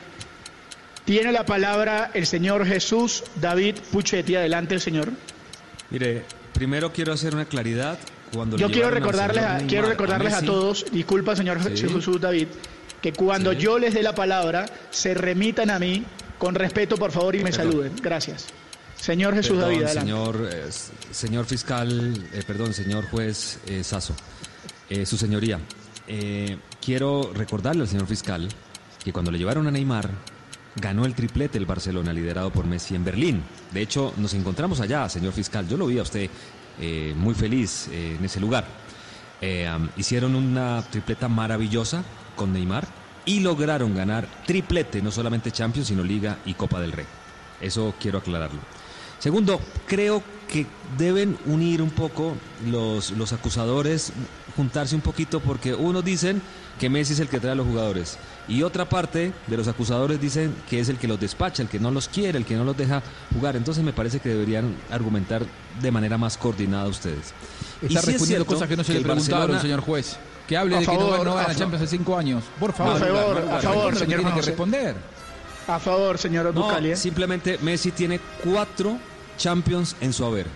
Tiene 1.03 1.32
la 1.32 1.45
palabra 1.45 2.12
el 2.14 2.26
señor 2.26 2.66
Jesús 2.66 3.24
David 3.36 3.78
Puchetti. 3.91 4.36
Adelante, 4.36 4.80
señor. 4.80 5.10
Mire, 5.92 6.24
primero 6.54 6.92
quiero 6.92 7.14
hacer 7.14 7.34
una 7.34 7.46
claridad. 7.46 7.98
Cuando 8.34 8.58
yo 8.58 8.70
quiero 8.70 8.90
recordarles, 8.90 9.44
a, 9.44 9.58
quiero 9.68 9.88
recordarles 9.88 10.34
a, 10.34 10.42
todos, 10.42 10.86
disculpa 10.92 11.36
señor 11.36 11.62
Jesús 11.62 12.20
David, 12.20 12.48
que 13.02 13.14
cuando 13.14 13.54
yo 13.54 13.78
les 13.80 13.94
dé 13.94 14.04
la 14.04 14.16
palabra, 14.16 14.66
se 14.90 15.14
remitan 15.14 15.70
a 15.70 15.80
mí 15.80 16.04
con 16.38 16.56
respeto, 16.56 16.98
por 16.98 17.12
favor, 17.12 17.36
y 17.36 17.44
me 17.44 17.52
saluden. 17.52 17.94
Gracias. 18.02 18.48
Señor 18.96 19.36
Jesús 19.36 19.60
David, 19.60 19.84
adelante. 19.84 20.00
Señor, 20.00 20.50
eh, 20.52 20.70
señor 21.12 21.46
fiscal, 21.46 22.28
eh, 22.34 22.44
perdón, 22.46 22.74
señor 22.74 23.06
juez 23.10 23.60
eh, 23.68 23.84
Sasso, 23.84 24.16
su 25.04 25.18
señoría, 25.18 25.60
quiero 26.82 27.32
recordarle 27.34 27.84
al 27.84 27.88
señor 27.88 28.08
fiscal 28.08 28.48
que 29.04 29.12
cuando 29.12 29.32
le 29.32 29.38
llevaron 29.38 29.68
a 29.68 29.72
Neymar, 29.72 30.10
ganó 30.76 31.05
el 31.05 31.15
triplete 31.15 31.57
el 31.57 31.65
Barcelona, 31.65 32.13
liderado 32.13 32.51
por 32.51 32.65
Messi 32.65 32.95
en 32.95 33.03
Berlín. 33.03 33.43
De 33.71 33.82
hecho, 33.82 34.13
nos 34.17 34.34
encontramos 34.34 34.80
allá, 34.80 35.07
señor 35.09 35.34
fiscal. 35.34 35.67
Yo 35.67 35.78
lo 35.78 35.88
vi 35.88 35.99
a 35.99 36.03
usted 36.03 36.30
eh, 36.80 37.13
muy 37.15 37.34
feliz 37.34 37.88
eh, 37.91 38.15
en 38.17 38.26
ese 38.26 38.39
lugar. 38.39 38.65
Eh, 39.41 39.69
hicieron 39.97 40.36
una 40.36 40.82
tripleta 40.89 41.28
maravillosa 41.28 42.03
con 42.36 42.53
Neymar 42.53 42.88
y 43.26 43.39
lograron 43.39 43.95
ganar 43.95 44.28
triplete, 44.45 45.01
no 45.01 45.11
solamente 45.11 45.51
Champions, 45.51 45.88
sino 45.88 46.03
Liga 46.03 46.39
y 46.45 46.53
Copa 46.53 46.80
del 46.80 46.91
Rey. 46.91 47.05
Eso 47.61 47.95
quiero 47.99 48.19
aclararlo. 48.19 48.59
Segundo, 49.20 49.59
creo 49.88 50.22
que 50.47 50.66
deben 50.97 51.38
unir 51.45 51.82
un 51.82 51.89
poco 51.89 52.36
los, 52.68 53.11
los 53.11 53.34
acusadores, 53.34 54.13
juntarse 54.55 54.95
un 54.95 55.01
poquito, 55.01 55.39
porque 55.39 55.74
unos 55.74 56.03
dicen 56.05 56.41
que 56.80 56.89
Messi 56.89 57.13
es 57.13 57.20
el 57.20 57.30
que 57.30 57.39
trae 57.39 57.53
a 57.53 57.55
los 57.55 57.66
jugadores. 57.68 58.18
Y 58.47 58.63
otra 58.63 58.88
parte 58.88 59.34
de 59.47 59.57
los 59.57 59.68
acusadores 59.68 60.22
dicen 60.22 60.53
que 60.70 60.80
es 60.80 60.89
el 60.89 60.97
que 60.97 61.07
los 61.07 61.20
despacha, 61.20 61.63
el 61.63 61.70
que 61.70 61.80
no 61.80 61.89
los 61.91 62.07
quiere, 62.07 62.38
el 62.38 62.45
que 62.45 62.55
no 62.55 62.63
los 62.63 62.78
deja 62.78 63.01
jugar. 63.34 63.55
Entonces 63.55 63.84
me 63.84 63.93
parece 63.93 64.20
que 64.20 64.30
deberían 64.30 64.76
argumentar 64.91 65.43
de 65.82 65.91
manera 65.91 66.18
más 66.18 66.38
coordinada 66.38 66.88
ustedes. 66.88 67.34
Está 67.82 68.01
respondiendo 68.01 68.45
cosas 68.45 68.68
que 68.68 68.78
no 68.78 68.84
se 68.84 68.93
le 68.93 69.01
preguntaron, 69.01 69.59
señor 69.61 69.82
juez. 69.82 70.18
Que 70.47 70.55
hable 70.55 70.78
de 70.78 70.86
que 70.86 70.93
no, 70.93 71.24
no 71.24 71.38
a 71.39 71.55
Champions 71.55 71.82
hace 71.82 71.97
cinco 71.97 72.16
años. 72.16 72.43
Por 72.59 72.72
favor. 72.72 72.97
A 72.97 72.99
favor, 72.99 73.38
a 73.51 73.59
favor, 73.61 73.95
señor. 73.95 74.20
Tiene 74.20 74.36
que 74.36 74.41
responder. 74.43 74.95
A 75.68 75.80
favor, 75.80 76.18
señor 76.18 76.53
no, 76.53 76.95
Simplemente 76.95 77.57
Messi 77.61 77.91
tiene 77.91 78.20
cuatro 78.43 78.97
Champions 79.38 79.95
en 79.99 80.13
su 80.13 80.24
haber. 80.26 80.47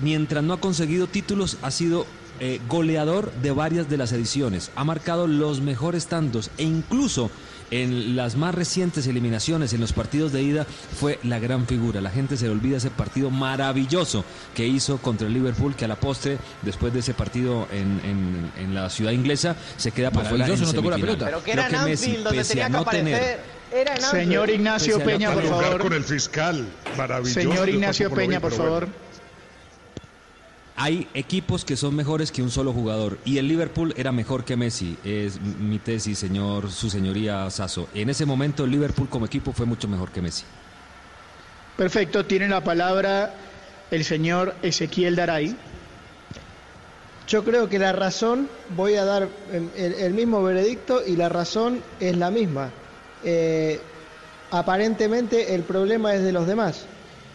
Mientras 0.00 0.42
no 0.42 0.54
ha 0.54 0.60
conseguido 0.60 1.06
títulos, 1.06 1.58
ha 1.62 1.70
sido 1.70 2.06
eh, 2.40 2.58
goleador 2.68 3.32
de 3.42 3.50
varias 3.50 3.90
de 3.90 3.98
las 3.98 4.12
ediciones, 4.12 4.70
ha 4.74 4.82
marcado 4.82 5.26
los 5.26 5.60
mejores 5.60 6.06
tantos 6.06 6.50
e 6.56 6.62
incluso 6.62 7.30
en 7.70 8.16
las 8.16 8.34
más 8.34 8.54
recientes 8.54 9.06
eliminaciones, 9.06 9.74
en 9.74 9.80
los 9.80 9.92
partidos 9.92 10.32
de 10.32 10.42
ida, 10.42 10.64
fue 10.98 11.20
la 11.22 11.38
gran 11.38 11.66
figura. 11.66 12.00
La 12.00 12.10
gente 12.10 12.36
se 12.36 12.48
olvida 12.48 12.78
ese 12.78 12.90
partido 12.90 13.30
maravilloso 13.30 14.24
que 14.54 14.66
hizo 14.66 14.98
contra 14.98 15.28
el 15.28 15.34
Liverpool, 15.34 15.76
que 15.76 15.84
a 15.84 15.88
la 15.88 15.96
postre, 15.96 16.38
después 16.62 16.92
de 16.92 17.00
ese 17.00 17.14
partido 17.14 17.68
en, 17.70 18.74
la 18.74 18.90
ciudad 18.90 19.12
inglesa, 19.12 19.54
se 19.76 19.92
queda 19.92 20.10
por 20.10 20.24
fuera. 20.24 20.48
no 20.48 20.72
tocó 20.72 20.90
la 20.90 20.96
pelota. 20.96 21.26
Pero 21.26 21.44
que 21.44 21.52
era 21.52 21.66
Anfield, 21.66 22.24
donde 22.24 22.44
tenía 22.44 22.70
que 22.70 22.76
aparecer. 22.76 23.59
Era 23.72 23.94
en 23.94 24.02
Señor 24.02 24.50
Ignacio 24.50 24.98
Peña, 25.02 25.32
por 25.32 25.44
favor. 25.44 25.80
Con 25.80 25.92
el 25.92 26.04
fiscal, 26.04 26.66
maravilloso. 26.96 27.40
Señor 27.40 27.68
Ignacio 27.68 28.10
Peña, 28.10 28.40
por 28.40 28.52
favor 28.52 28.88
hay 30.82 31.06
equipos 31.12 31.66
que 31.66 31.76
son 31.76 31.94
mejores 31.94 32.32
que 32.32 32.42
un 32.42 32.50
solo 32.50 32.72
jugador 32.72 33.18
y 33.26 33.36
el 33.36 33.46
Liverpool 33.46 33.92
era 33.98 34.12
mejor 34.12 34.46
que 34.46 34.56
Messi, 34.56 34.96
es 35.04 35.38
mi 35.38 35.78
tesis, 35.78 36.18
señor, 36.18 36.70
su 36.70 36.88
señoría 36.88 37.50
Sasso. 37.50 37.90
En 37.92 38.08
ese 38.08 38.24
momento 38.24 38.64
el 38.64 38.70
Liverpool 38.70 39.06
como 39.10 39.26
equipo 39.26 39.52
fue 39.52 39.66
mucho 39.66 39.88
mejor 39.88 40.10
que 40.10 40.22
Messi. 40.22 40.46
Perfecto, 41.76 42.24
tiene 42.24 42.48
la 42.48 42.64
palabra 42.64 43.34
el 43.90 44.04
señor 44.04 44.54
Ezequiel 44.62 45.16
Daray. 45.16 45.54
Yo 47.28 47.44
creo 47.44 47.68
que 47.68 47.78
la 47.78 47.92
razón, 47.92 48.48
voy 48.74 48.94
a 48.94 49.04
dar 49.04 49.28
el, 49.76 50.14
mismo 50.14 50.42
veredicto 50.42 51.02
y 51.06 51.14
la 51.14 51.28
razón 51.28 51.82
es 52.00 52.16
la 52.16 52.30
misma. 52.30 52.70
Eh, 53.24 53.80
aparentemente 54.50 55.54
el 55.54 55.62
problema 55.62 56.14
es 56.14 56.22
de 56.22 56.32
los 56.32 56.46
demás. 56.46 56.86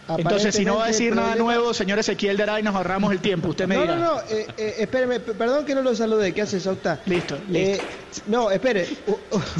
Entonces, 0.08 0.54
si 0.54 0.64
no 0.64 0.76
va 0.76 0.84
a 0.84 0.88
decir 0.88 1.14
nada 1.14 1.34
nuevo, 1.34 1.74
señor 1.74 1.98
Ezequiel 1.98 2.36
de 2.36 2.60
y 2.60 2.62
nos 2.62 2.76
ahorramos 2.76 3.10
el 3.12 3.18
tiempo. 3.18 3.48
Usted 3.48 3.66
me 3.66 3.74
no, 3.74 3.82
dirá. 3.82 3.96
No, 3.96 4.14
no, 4.14 4.20
eh, 4.30 4.46
eh, 4.56 4.74
espéreme, 4.78 5.18
perdón 5.18 5.64
que 5.64 5.74
no 5.74 5.82
lo 5.82 5.96
salude. 5.96 6.32
¿Qué 6.32 6.42
hace 6.42 6.60
Sauta? 6.60 7.00
Listo, 7.06 7.36
listo. 7.48 7.84
no, 8.28 8.50
espere. 8.50 8.86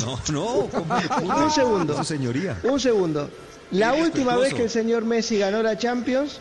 No, 0.01 0.21
no. 0.33 0.45
un 1.45 1.51
segundo. 1.51 1.97
Su 1.97 2.05
señoría. 2.05 2.57
Un 2.63 2.79
segundo. 2.79 3.29
La 3.73 3.95
última 3.95 4.37
vez 4.37 4.55
que 4.55 4.63
el 4.63 4.71
señor 4.71 5.05
Messi 5.05 5.39
ganó 5.39 5.63
la 5.63 5.77
Champions, 5.77 6.39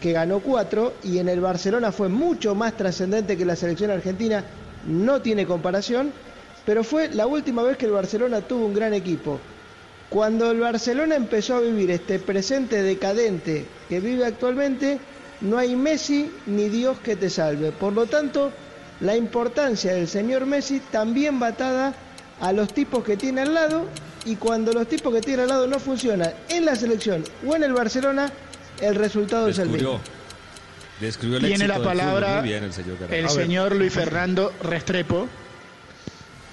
que 0.00 0.12
ganó 0.12 0.38
cuatro, 0.38 0.94
y 1.02 1.18
en 1.18 1.28
el 1.28 1.40
Barcelona 1.40 1.90
fue 1.90 2.08
mucho 2.08 2.54
más 2.54 2.76
trascendente 2.76 3.36
que 3.36 3.44
la 3.44 3.56
selección 3.56 3.90
argentina, 3.90 4.44
no 4.86 5.20
tiene 5.20 5.44
comparación, 5.46 6.12
pero 6.68 6.84
fue 6.84 7.08
la 7.08 7.26
última 7.26 7.62
vez 7.62 7.78
que 7.78 7.86
el 7.86 7.92
Barcelona 7.92 8.42
tuvo 8.42 8.66
un 8.66 8.74
gran 8.74 8.92
equipo. 8.92 9.40
Cuando 10.10 10.50
el 10.50 10.60
Barcelona 10.60 11.16
empezó 11.16 11.56
a 11.56 11.60
vivir 11.60 11.90
este 11.90 12.18
presente 12.18 12.82
decadente 12.82 13.64
que 13.88 14.00
vive 14.00 14.26
actualmente, 14.26 14.98
no 15.40 15.56
hay 15.56 15.74
Messi 15.74 16.30
ni 16.44 16.68
Dios 16.68 16.98
que 16.98 17.16
te 17.16 17.30
salve. 17.30 17.72
Por 17.72 17.94
lo 17.94 18.04
tanto, 18.04 18.52
la 19.00 19.16
importancia 19.16 19.94
del 19.94 20.06
señor 20.08 20.44
Messi 20.44 20.82
también 20.92 21.42
va 21.42 21.46
atada 21.46 21.94
a 22.38 22.52
los 22.52 22.74
tipos 22.74 23.02
que 23.02 23.16
tiene 23.16 23.40
al 23.40 23.54
lado 23.54 23.86
y 24.26 24.36
cuando 24.36 24.74
los 24.74 24.86
tipos 24.88 25.14
que 25.14 25.22
tiene 25.22 25.44
al 25.44 25.48
lado 25.48 25.66
no 25.68 25.78
funcionan 25.78 26.34
en 26.50 26.66
la 26.66 26.76
selección 26.76 27.24
o 27.46 27.56
en 27.56 27.64
el 27.64 27.72
Barcelona, 27.72 28.30
el 28.82 28.94
resultado 28.94 29.48
es 29.48 29.58
el 29.58 29.70
mismo. 29.70 30.00
Describió 31.00 31.38
el 31.38 31.46
Tiene 31.46 31.66
la 31.66 31.82
palabra 31.82 32.44
el, 33.10 33.30
señor, 33.30 33.74
Luis 33.74 33.94
Fernando 33.94 34.52
Restrepo. 34.62 35.28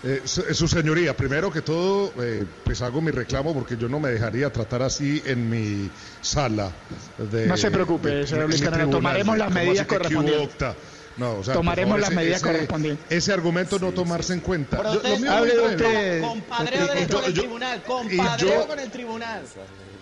Eh, 0.07 0.21
su, 0.23 0.67
señoría, 0.67 1.17
primero 1.17 1.51
que 1.51 1.63
todo, 1.63 2.13
eh, 2.21 2.45
pues 2.63 2.79
hago 2.83 3.01
mi 3.01 3.09
reclamo 3.09 3.55
porque 3.55 3.75
yo 3.75 3.89
no 3.89 3.99
me 3.99 4.09
dejaría 4.09 4.53
tratar 4.53 4.83
así 4.83 5.23
en 5.25 5.49
mi 5.49 5.89
sala. 6.21 6.71
De, 7.17 7.47
no 7.47 7.57
se 7.57 7.71
preocupe, 7.71 8.27
señor 8.27 8.47
Luis 8.47 8.63
tomaremos 8.91 9.35
las 9.35 9.51
medidas 9.51 9.87
correspondientes. 9.87 10.75
No, 11.17 11.37
o 11.37 11.43
sea, 11.43 11.55
Tomaremos 11.55 11.99
las 11.99 12.11
medidas 12.11 12.41
correspondientes. 12.41 13.03
Ese 13.09 13.33
argumento 13.33 13.79
no 13.79 13.93
tomarse 13.93 14.33
en 14.33 14.41
cuenta. 14.41 14.77
hable 14.77 15.59
usted. 15.59 16.21
Compadreo 16.21 16.87
con 16.87 17.25
el 17.25 17.33
tribunal. 17.33 17.83
Compadreo 17.83 18.67
con 18.67 18.79
el 18.79 18.91
tribunal. 18.91 19.41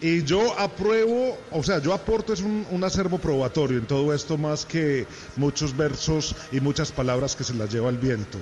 Y 0.02 0.24
yo 0.24 0.60
apruebo, 0.60 1.38
o 1.50 1.64
sea, 1.64 1.80
yo 1.80 1.94
aporto 1.94 2.34
es 2.34 2.42
un, 2.42 2.68
un, 2.72 2.84
acervo 2.84 3.20
probatorio 3.20 3.78
en 3.78 3.86
todo 3.86 4.14
esto 4.14 4.38
más 4.38 4.66
que 4.66 5.08
muchos 5.38 5.78
versos 5.78 6.36
y 6.52 6.60
muchas 6.60 6.92
palabras 6.92 7.38
que 7.38 7.46
se 7.46 7.54
las 7.54 7.72
lleva 7.72 7.90
el 7.90 8.00
viento. 8.00 8.38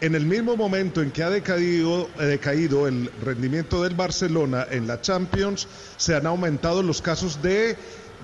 En 0.00 0.14
el 0.14 0.26
mismo 0.26 0.56
momento 0.56 1.02
en 1.02 1.12
que 1.12 1.22
ha 1.22 1.30
decaído, 1.30 2.10
eh, 2.18 2.24
decaído 2.24 2.88
el 2.88 3.10
rendimiento 3.20 3.82
del 3.82 3.94
Barcelona 3.94 4.66
en 4.70 4.86
la 4.86 5.00
Champions, 5.00 5.68
se 5.96 6.14
han 6.14 6.26
aumentado 6.26 6.82
los 6.82 7.00
casos 7.00 7.40
de 7.40 7.76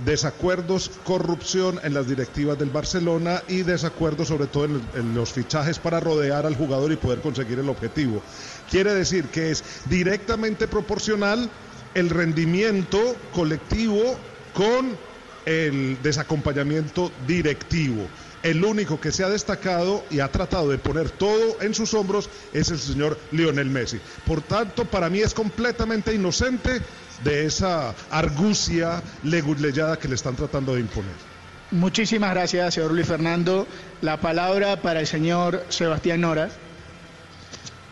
desacuerdos, 0.04 0.90
corrupción 1.04 1.78
en 1.82 1.94
las 1.94 2.08
directivas 2.08 2.58
del 2.58 2.70
Barcelona 2.70 3.42
y 3.48 3.62
desacuerdos 3.62 4.28
sobre 4.28 4.46
todo 4.46 4.64
en, 4.64 5.14
los 5.14 5.32
fichajes 5.32 5.78
para 5.78 6.00
rodear 6.00 6.46
al 6.46 6.56
jugador 6.56 6.90
y 6.90 6.96
poder 6.96 7.20
conseguir 7.20 7.58
el 7.58 7.68
objetivo. 7.68 8.22
Quiere 8.70 8.94
decir 8.94 9.26
que 9.26 9.50
es 9.50 9.62
directamente 9.88 10.66
proporcional 10.66 11.50
el 11.94 12.10
rendimiento 12.10 13.16
colectivo 13.32 14.16
con 14.54 14.96
el 15.44 15.98
desacompañamiento 16.02 17.12
directivo. 17.26 18.06
El 18.42 18.64
único 18.64 18.98
que 19.00 19.12
se 19.12 19.22
ha 19.22 19.28
destacado 19.28 20.04
y 20.10 20.20
ha 20.20 20.32
tratado 20.32 20.70
de 20.70 20.78
poner 20.78 21.10
todo 21.10 21.60
en 21.60 21.74
sus 21.74 21.92
hombros 21.92 22.30
es 22.54 22.70
el 22.70 22.78
señor 22.78 23.18
Lionel 23.32 23.68
Messi. 23.68 24.00
Por 24.26 24.40
tanto, 24.40 24.86
para 24.86 25.10
mí 25.10 25.20
es 25.20 25.34
completamente 25.34 26.14
inocente 26.14 26.80
de 27.22 27.44
esa 27.44 27.94
argucia 28.10 29.02
leguleyada 29.24 29.98
que 29.98 30.08
le 30.08 30.14
están 30.14 30.36
tratando 30.36 30.74
de 30.74 30.80
imponer. 30.80 31.12
Muchísimas 31.70 32.30
gracias, 32.30 32.74
señor 32.74 32.92
Luis 32.92 33.06
Fernando. 33.06 33.66
La 34.00 34.20
palabra 34.20 34.80
para 34.80 35.00
el 35.00 35.06
señor 35.06 35.62
Sebastián 35.68 36.22
Nora. 36.22 36.50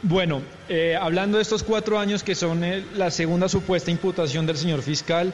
Bueno, 0.03 0.43
eh, 0.69 0.97
hablando 0.99 1.39
de 1.39 1.43
estos 1.43 1.63
cuatro 1.63 1.99
años 1.99 2.23
que 2.23 2.35
son 2.35 2.65
eh, 2.65 2.85
la 2.95 3.11
segunda 3.11 3.49
supuesta 3.49 3.91
imputación 3.91 4.47
del 4.47 4.57
señor 4.57 4.83
fiscal, 4.83 5.33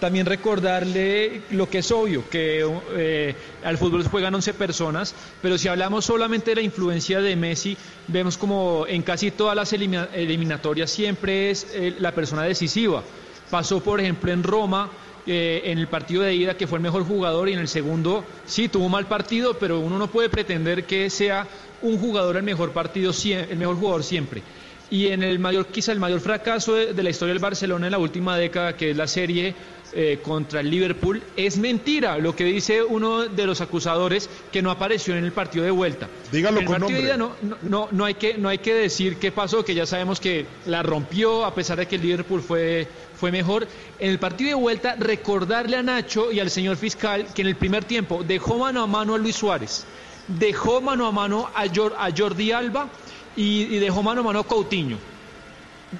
también 0.00 0.26
recordarle 0.26 1.42
lo 1.50 1.68
que 1.68 1.78
es 1.78 1.90
obvio, 1.90 2.28
que 2.28 2.64
eh, 2.94 3.34
al 3.64 3.78
fútbol 3.78 4.06
juegan 4.08 4.34
11 4.34 4.54
personas, 4.54 5.14
pero 5.42 5.58
si 5.58 5.68
hablamos 5.68 6.04
solamente 6.04 6.50
de 6.50 6.56
la 6.56 6.62
influencia 6.62 7.20
de 7.20 7.36
Messi, 7.36 7.76
vemos 8.08 8.38
como 8.38 8.86
en 8.88 9.02
casi 9.02 9.30
todas 9.30 9.56
las 9.56 9.72
eliminatorias 9.72 10.90
siempre 10.90 11.50
es 11.50 11.66
la 11.98 12.12
persona 12.12 12.42
decisiva. 12.42 13.02
Pasó, 13.50 13.80
por 13.80 14.00
ejemplo, 14.00 14.32
en 14.32 14.42
Roma, 14.42 14.90
eh, 15.28 15.62
en 15.64 15.78
el 15.78 15.88
partido 15.88 16.22
de 16.22 16.36
ida, 16.36 16.56
que 16.56 16.68
fue 16.68 16.78
el 16.78 16.82
mejor 16.84 17.04
jugador, 17.04 17.48
y 17.48 17.52
en 17.52 17.58
el 17.58 17.66
segundo 17.66 18.24
sí 18.46 18.68
tuvo 18.68 18.88
mal 18.88 19.06
partido, 19.06 19.54
pero 19.58 19.80
uno 19.80 19.98
no 19.98 20.06
puede 20.06 20.28
pretender 20.28 20.84
que 20.84 21.10
sea 21.10 21.48
un 21.82 21.98
jugador 21.98 22.36
el 22.36 22.44
mejor 22.44 22.70
partido, 22.70 23.12
el 23.24 23.58
mejor 23.58 23.76
jugador 23.76 24.04
siempre. 24.04 24.42
Y 24.88 25.08
en 25.08 25.24
el 25.24 25.40
mayor, 25.40 25.66
quizá 25.66 25.90
el 25.90 25.98
mayor 25.98 26.20
fracaso 26.20 26.74
de, 26.74 27.02
la 27.02 27.10
historia 27.10 27.34
del 27.34 27.42
Barcelona 27.42 27.86
en 27.86 27.92
la 27.92 27.98
última 27.98 28.36
década, 28.36 28.76
que 28.76 28.92
es 28.92 28.96
la 28.96 29.08
serie 29.08 29.54
eh, 29.98 30.18
contra 30.22 30.60
el 30.60 30.70
Liverpool, 30.70 31.22
es 31.38 31.56
mentira 31.56 32.18
lo 32.18 32.36
que 32.36 32.44
dice 32.44 32.82
uno 32.82 33.24
de 33.24 33.46
los 33.46 33.62
acusadores 33.62 34.28
que 34.52 34.60
no 34.60 34.70
apareció 34.70 35.16
en 35.16 35.24
el 35.24 35.32
partido 35.32 35.64
de 35.64 35.70
vuelta. 35.70 36.06
Dígalo 36.30 36.58
en 36.58 36.64
el 36.64 36.70
partido 36.70 36.98
de 36.98 37.04
ida 37.06 37.16
no, 37.16 37.34
no, 37.62 37.88
no, 37.90 38.04
hay 38.04 38.12
que, 38.12 38.36
no 38.36 38.50
hay 38.50 38.58
que 38.58 38.74
decir 38.74 39.16
qué 39.16 39.32
pasó, 39.32 39.64
que 39.64 39.74
ya 39.74 39.86
sabemos 39.86 40.20
que 40.20 40.44
la 40.66 40.82
rompió, 40.82 41.46
a 41.46 41.54
pesar 41.54 41.78
de 41.78 41.86
que 41.86 41.96
el 41.96 42.02
Liverpool 42.02 42.42
fue, 42.42 42.86
fue 43.18 43.32
mejor. 43.32 43.66
En 43.98 44.10
el 44.10 44.18
partido 44.18 44.50
de 44.50 44.54
vuelta, 44.56 44.96
recordarle 44.96 45.78
a 45.78 45.82
Nacho 45.82 46.30
y 46.30 46.40
al 46.40 46.50
señor 46.50 46.76
fiscal 46.76 47.26
que 47.34 47.40
en 47.40 47.48
el 47.48 47.56
primer 47.56 47.84
tiempo 47.84 48.22
dejó 48.22 48.58
mano 48.58 48.82
a 48.82 48.86
mano 48.86 49.14
a 49.14 49.18
Luis 49.18 49.36
Suárez, 49.36 49.86
dejó 50.28 50.82
mano 50.82 51.06
a 51.06 51.12
mano 51.12 51.48
a, 51.54 51.62
a 51.62 52.10
Jordi 52.14 52.52
Alba 52.52 52.90
y, 53.34 53.78
dejó 53.78 54.02
mano 54.02 54.20
a 54.20 54.24
mano 54.24 54.40
a 54.40 54.44
Coutinho. 54.44 54.98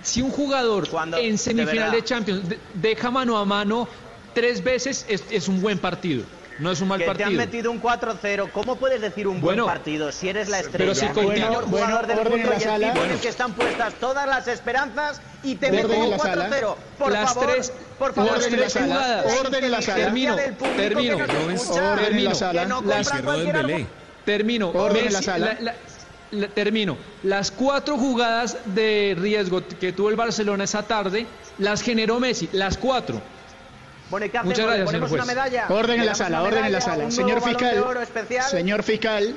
Si 0.03 0.21
un 0.21 0.31
jugador 0.31 0.89
en 1.19 1.39
semifinal 1.39 1.93
de, 1.93 2.03
Champions 2.03 2.43
deja 2.75 3.11
mano 3.11 3.39
a 3.39 3.45
mano 3.45 3.89
tres 4.35 4.63
veces, 4.63 5.07
es, 5.09 5.49
un 5.49 5.63
buen 5.63 5.79
partido. 5.79 6.25
No 6.59 6.71
es 6.71 6.81
un 6.81 6.89
mal 6.89 7.03
partido. 7.05 7.29
Te 7.29 7.35
han 7.35 7.37
metido 7.37 7.71
un 7.71 7.83
4-0. 7.83 8.51
¿Cómo 8.51 8.77
puedes 8.77 9.01
decir 9.01 9.29
un 9.29 9.43
buen 9.43 9.63
partido 9.65 10.11
si 10.11 10.31
eres 10.31 10.49
la 10.49 10.61
estrella? 10.61 10.79
Pero 10.79 10.95
si 10.95 11.07
jugador 11.09 12.07
del 12.07 12.17
mundo 12.17 12.51
y 12.59 12.63
el 12.63 12.83
en 12.83 13.11
el 13.11 13.21
que 13.21 13.29
están 13.29 13.53
puestas 13.53 13.95
todas 13.95 14.27
las 14.27 14.49
esperanzas 14.49 15.21
y 15.43 15.57
te 15.57 15.71
meten 15.71 16.03
un 16.03 16.13
4-0. 16.13 16.75
Por 16.99 17.13
las 17.13 17.35
favor, 17.35 17.53
tres, 17.53 17.73
por 17.99 18.15
favor, 18.15 18.39
las 18.39 18.49
tres 18.49 18.73
jugadas. 18.73 19.41
Orden 19.41 19.65
en 19.65 19.71
la 19.71 19.83
sala. 19.83 20.05
Termino, 20.05 20.37
termino. 20.77 21.17
Orden 21.17 22.17
en 22.17 22.25
la 22.25 22.35
sala. 22.35 22.65
Las, 22.65 23.11
termino. 24.25 24.71
Orden 24.71 25.07
en 25.07 25.13
la 25.13 25.23
sala 25.23 25.59
termino. 26.55 26.97
Las 27.23 27.51
cuatro 27.51 27.97
jugadas 27.97 28.59
de 28.67 29.17
riesgo 29.19 29.63
que 29.81 29.93
tuvo 29.93 30.11
el 30.11 30.17
Barcelona 30.17 30.65
esa 30.65 30.83
tarde 30.83 31.27
las 31.59 31.83
generó 31.83 32.21
Messi, 32.21 32.49
las 32.53 32.77
cuatro. 32.77 33.21
Muchas 34.11 34.67
gracias, 34.67 34.91
señor 34.91 35.09
juez. 35.09 35.23
Orden 35.69 36.01
en 36.01 36.07
la 36.07 36.15
sala, 36.15 36.43
orden 36.43 36.65
en 36.65 36.73
la 36.73 36.81
sala. 36.81 37.11
Señor 37.11 37.43
fiscal, 37.43 37.85
señor 38.49 38.83
fiscal, 38.83 39.37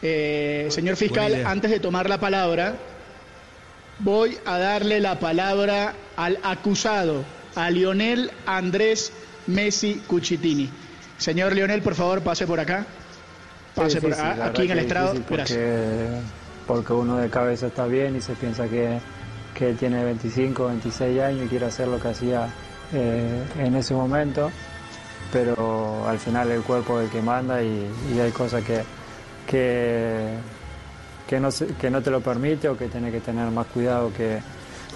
eh, 0.00 0.68
señor 0.70 0.96
fiscal, 0.96 1.44
antes 1.46 1.70
de 1.70 1.80
tomar 1.80 2.08
la 2.08 2.18
palabra, 2.18 2.76
voy 3.98 4.38
a 4.44 4.58
darle 4.58 5.00
la 5.00 5.18
palabra 5.18 5.94
al 6.16 6.38
acusado, 6.42 7.24
a 7.54 7.70
Lionel 7.70 8.30
Andrés 8.46 9.12
Messi 9.46 10.02
Cuchitini. 10.06 10.70
Señor 11.18 11.54
Lionel, 11.54 11.82
por 11.82 11.94
favor, 11.94 12.20
pase 12.22 12.46
por 12.46 12.60
acá. 12.60 12.86
Pase 13.74 14.00
por 14.00 14.12
aquí 14.12 14.62
en 14.62 14.70
el 14.70 14.78
estrado. 14.80 15.14
Porque, 15.28 16.06
porque 16.66 16.92
uno 16.92 17.16
de 17.16 17.30
cabeza 17.30 17.68
está 17.68 17.86
bien 17.86 18.16
y 18.16 18.20
se 18.20 18.34
piensa 18.34 18.68
que, 18.68 18.98
que 19.54 19.72
tiene 19.74 20.04
25, 20.04 20.66
26 20.66 21.20
años 21.20 21.46
y 21.46 21.48
quiere 21.48 21.66
hacer 21.66 21.88
lo 21.88 22.00
que 22.00 22.08
hacía 22.08 22.48
eh, 22.92 23.42
en 23.58 23.74
ese 23.74 23.94
momento, 23.94 24.50
pero 25.32 26.06
al 26.06 26.18
final 26.18 26.50
el 26.50 26.62
cuerpo 26.62 27.00
es 27.00 27.06
el 27.06 27.10
que 27.10 27.22
manda 27.22 27.62
y, 27.62 27.90
hay 28.20 28.30
cosas 28.32 28.62
que, 28.62 28.82
que, 29.46 30.34
que, 31.26 31.40
no, 31.40 31.48
que 31.80 31.90
no 31.90 32.02
te 32.02 32.10
lo 32.10 32.20
permite 32.20 32.68
o 32.68 32.76
que 32.76 32.88
tienes 32.88 33.12
que 33.12 33.20
tener 33.20 33.50
más 33.50 33.66
cuidado 33.68 34.12
que, 34.12 34.40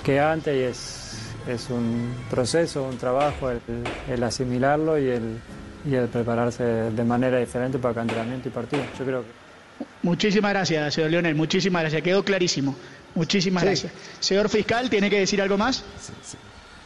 que 0.05 0.21
antes 0.21 0.55
y 0.55 0.61
es, 0.61 1.17
es 1.49 1.71
un 1.71 2.15
proceso, 2.29 2.83
un 2.83 2.99
trabajo 2.99 3.51
el, 3.51 4.23
asimilarlo 4.23 4.99
y 4.99 5.09
el, 5.09 5.39
y 5.87 5.95
el 5.95 6.09
prepararse 6.09 6.65
de 6.65 7.05
manera 7.05 7.39
diferente 7.39 7.79
para 7.79 7.95
cada 7.95 8.03
entrenamiento 8.03 8.49
y 8.49 8.53
partido. 8.53 8.83
Yo 8.99 9.05
creo 9.05 9.23
que... 9.23 9.29
Muchísimas 10.03 10.53
gracias, 10.53 10.95
señor 10.95 11.11
Leonel, 11.11 11.35
muchísimas 11.35 11.83
gracias, 11.83 12.03
quedó 12.03 12.25
clarísimo. 12.25 12.75
Muchísimas 13.15 13.65
gracias. 13.65 13.93
Señor 14.21 14.49
fiscal, 14.49 14.91
¿tiene 14.91 15.09
que 15.09 15.19
decir 15.19 15.41
algo 15.41 15.57
más? 15.57 15.85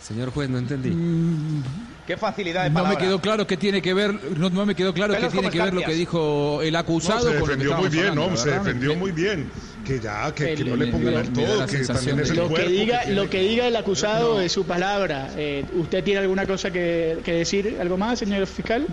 Señor 0.01 0.31
juez, 0.31 0.49
no 0.49 0.59
entendí. 0.59 0.91
Mm, 0.91 1.63
Qué 2.11 2.17
facilidad 2.17 2.65
de 2.65 2.71
No 2.71 2.85
me 2.85 2.97
quedó 2.97 3.21
claro 3.21 3.47
qué 3.47 3.57
tiene 3.57 3.81
que 3.81 3.95
ver, 3.95 4.13
no, 4.37 4.67
me 4.67 4.75
quedó 4.75 4.93
claro 4.93 5.15
qué 5.17 5.29
tiene 5.29 5.49
que 5.49 5.63
ver 5.63 5.73
lo 5.73 5.83
que 5.83 5.95
dijo 5.95 6.61
el 6.61 6.75
acusado. 6.75 7.31
se 7.31 7.37
defendió 7.37 7.77
muy 7.77 7.89
bien, 7.89 8.17
no, 8.17 8.37
se 8.37 8.51
defendió 8.51 8.97
muy 8.97 9.13
bien. 9.13 9.49
Que 9.87 10.01
ya, 10.01 10.35
que, 10.35 10.57
no 10.65 10.75
le 10.75 10.89
pongan 10.89 11.15
el 11.15 11.33
todo, 11.33 11.67
que 11.67 11.79
también 11.85 12.19
es 12.19 12.31
el 12.31 12.37
lo 12.37 12.49
cuerpo. 12.49 12.67
Que 12.67 12.73
diga, 12.73 13.05
lo 13.07 13.31
que 13.31 13.41
diga 13.43 13.69
el 13.69 13.77
acusado 13.77 14.41
es 14.41 14.51
su 14.51 14.67
palabra. 14.67 15.31
Eh, 15.37 15.65
¿Usted 15.75 16.03
tiene 16.03 16.19
alguna 16.19 16.47
cosa 16.47 16.73
que, 16.73 17.21
decir, 17.25 17.79
algo 17.81 17.97
más, 17.97 18.19
señor 18.19 18.45
fiscal? 18.49 18.89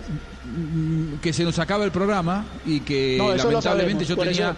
Que 1.20 1.32
se 1.32 1.42
nos 1.42 1.58
acaba 1.58 1.84
el 1.84 1.90
programa 1.90 2.46
y 2.64 2.80
que 2.80 3.18
lamentablemente 3.18 4.04
yo 4.04 4.16
tenía 4.16 4.54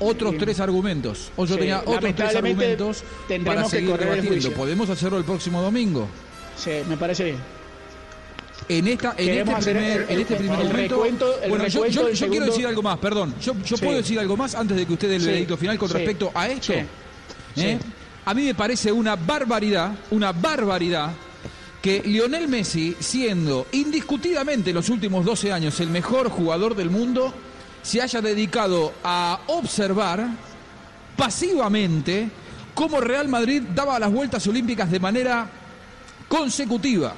otros 0.00 0.36
tres 0.38 0.58
argumentos. 0.58 1.30
O 1.36 1.46
yo 1.46 1.56
tenía 1.56 1.82
otros 1.86 2.16
tres 2.16 2.34
argumentos 2.34 3.04
para 3.44 3.64
seguir 3.66 3.96
debatiendo. 3.96 4.50
¿Podemos 4.54 4.90
hacerlo 4.90 5.18
el 5.18 5.24
próximo 5.24 5.62
domingo? 5.62 6.08
Sí, 6.56 6.72
me 6.88 6.96
parece 6.96 7.24
bien 7.24 7.61
en 8.78 8.88
esta 8.88 9.14
en 9.16 9.48
este 9.48 9.72
primer, 9.72 10.06
en 10.08 10.20
este 10.20 10.36
primer 10.36 10.58
momento 10.58 11.36
bueno 11.48 11.66
yo, 11.66 11.86
yo, 11.86 12.28
quiero 12.28 12.46
decir 12.46 12.66
algo 12.66 12.82
más 12.82 12.98
perdón. 12.98 13.34
Yo, 13.40 13.54
yo 13.64 13.76
puedo 13.76 13.96
decir 13.96 14.18
algo 14.18 14.36
más 14.36 14.54
antes 14.54 14.76
de 14.76 14.86
que 14.86 14.92
usted 14.92 15.08
dé 15.08 15.16
el 15.16 15.24
veredicto 15.24 15.56
final 15.56 15.78
con 15.78 15.90
respecto 15.90 16.30
a 16.34 16.48
esto. 16.48 16.72
¿Eh? 17.54 17.78
a 18.24 18.34
mí 18.34 18.44
me 18.44 18.54
parece 18.54 18.90
una 18.90 19.14
barbaridad 19.16 19.92
una 20.10 20.32
barbaridad 20.32 21.10
que 21.82 22.02
Lionel 22.04 22.48
Messi 22.48 22.96
siendo 22.98 23.66
indiscutidamente 23.72 24.70
en 24.70 24.76
los 24.76 24.88
últimos 24.88 25.24
12 25.24 25.52
años 25.52 25.78
el 25.80 25.90
mejor 25.90 26.30
jugador 26.30 26.74
del 26.74 26.88
mundo 26.88 27.34
se 27.82 28.00
haya 28.00 28.22
dedicado 28.22 28.94
a 29.04 29.40
observar 29.48 30.26
pasivamente 31.16 32.30
cómo 32.74 33.00
Real 33.00 33.28
Madrid 33.28 33.62
daba 33.74 33.98
las 33.98 34.10
vueltas 34.10 34.46
olímpicas 34.46 34.90
de 34.90 35.00
manera 35.00 35.50
consecutiva 36.28 37.14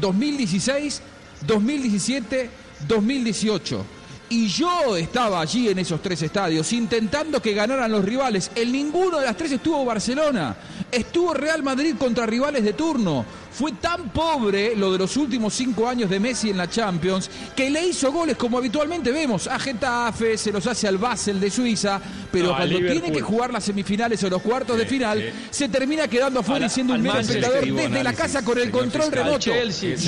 2016, 0.00 1.02
2017, 1.46 2.50
2018. 2.88 3.84
Y 4.32 4.46
yo 4.46 4.96
estaba 4.96 5.40
allí 5.40 5.68
en 5.68 5.80
esos 5.80 6.00
tres 6.00 6.22
estadios 6.22 6.72
intentando 6.72 7.42
que 7.42 7.52
ganaran 7.52 7.90
los 7.90 8.04
rivales. 8.04 8.50
En 8.54 8.70
ninguno 8.70 9.18
de 9.18 9.26
las 9.26 9.36
tres 9.36 9.50
estuvo 9.52 9.84
Barcelona. 9.84 10.56
Estuvo 10.90 11.34
Real 11.34 11.62
Madrid 11.62 11.96
contra 11.98 12.26
rivales 12.26 12.62
de 12.62 12.72
turno. 12.72 13.24
Fue 13.52 13.72
tan 13.72 14.10
pobre 14.10 14.76
lo 14.76 14.92
de 14.92 14.98
los 14.98 15.16
últimos 15.16 15.54
cinco 15.54 15.88
años 15.88 16.08
de 16.08 16.20
Messi 16.20 16.50
en 16.50 16.56
la 16.56 16.68
Champions 16.68 17.30
que 17.54 17.68
le 17.70 17.86
hizo 17.86 18.12
goles 18.12 18.36
como 18.36 18.58
habitualmente 18.58 19.10
vemos. 19.10 19.46
A 19.48 19.58
Getafe, 19.58 20.38
se 20.38 20.52
los 20.52 20.66
hace 20.66 20.86
al 20.88 20.98
Basel 20.98 21.40
de 21.40 21.50
Suiza, 21.50 22.00
pero 22.30 22.54
cuando 22.56 22.78
tiene 22.78 23.12
que 23.12 23.20
jugar 23.20 23.52
las 23.52 23.64
semifinales 23.64 24.22
o 24.24 24.30
los 24.30 24.42
cuartos 24.42 24.78
de 24.78 24.86
final, 24.86 25.32
se 25.50 25.68
termina 25.68 26.08
quedando 26.08 26.40
afuera 26.40 26.66
y 26.66 26.70
siendo 26.70 26.94
un 26.94 27.02
mero 27.02 27.18
espectador 27.18 27.64
desde 27.64 28.04
la 28.04 28.12
casa 28.12 28.44
con 28.44 28.58
el 28.58 28.70
control 28.70 29.10
remoto. 29.10 29.50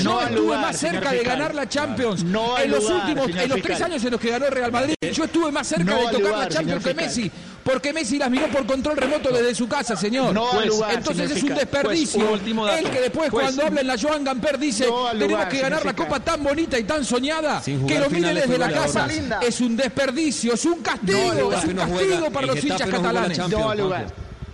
no 0.05 0.21
estuve 0.23 0.57
más 0.57 0.79
cerca 0.79 1.13
de 1.13 1.23
ganar 1.23 1.55
la 1.55 1.69
Champions 1.69 2.23
en 2.23 2.71
los 2.71 2.89
últimos, 2.89 3.29
en 3.29 3.49
los 3.49 3.61
tres 3.61 3.81
años 3.81 4.05
en 4.05 4.11
los 4.13 4.21
que 4.21 4.31
ganó 4.31 4.47
el 4.47 4.53
Real 4.53 4.73
Madrid. 4.73 4.95
Yo 5.13 5.25
estuve 5.25 5.53
más 5.53 5.67
cerca 5.67 5.97
de 5.97 6.19
tocar 6.19 6.39
la 6.39 6.49
Champions 6.49 6.85
que 6.85 6.95
Messi 6.95 7.31
porque 7.65 7.93
Messi 7.93 8.19
las 8.19 8.31
miró 8.31 8.49
por 8.49 8.67
control 8.67 8.97
remoto 8.97 9.31
desde 9.31 9.55
su 9.55 9.69
casa, 9.69 9.97
señor. 9.97 10.35
Pues, 10.35 10.73
entonces 10.91 11.31
es 11.31 11.43
un 11.43 11.51
pues, 11.51 11.61
desperdicio. 11.61 12.35
el 12.35 12.91
que 12.91 13.01
después 13.01 13.31
pues, 13.31 13.45
cuando 13.45 13.67
habla 13.67 13.81
en 13.81 13.87
la 13.87 13.97
Joan 13.99 14.25
Gamper 14.25 14.59
dice 14.59 14.87
tenemos 15.19 15.47
que 15.47 15.59
ganar 15.61 15.85
la 15.85 15.95
copa 15.95 16.21
tan 16.21 16.43
bonita 16.43 16.79
y 16.79 16.85
tan 16.85 17.05
soñada 17.05 17.63
que 17.63 17.99
lo 17.99 18.11
mire 18.11 18.35
desde 18.35 18.59
la 18.59 18.71
casa. 18.71 19.07
Es 19.41 19.61
un 19.61 19.77
desperdicio, 19.77 20.55
es 20.55 20.65
un 20.65 20.81
castigo, 20.83 21.53
es 21.53 21.65
un 21.65 21.75
castigo 21.75 22.31
para 22.31 22.47
los 22.47 22.65
hinchas 22.65 22.89
catalanes. 22.89 23.39
No 23.39 23.75
lugar. 23.75 24.07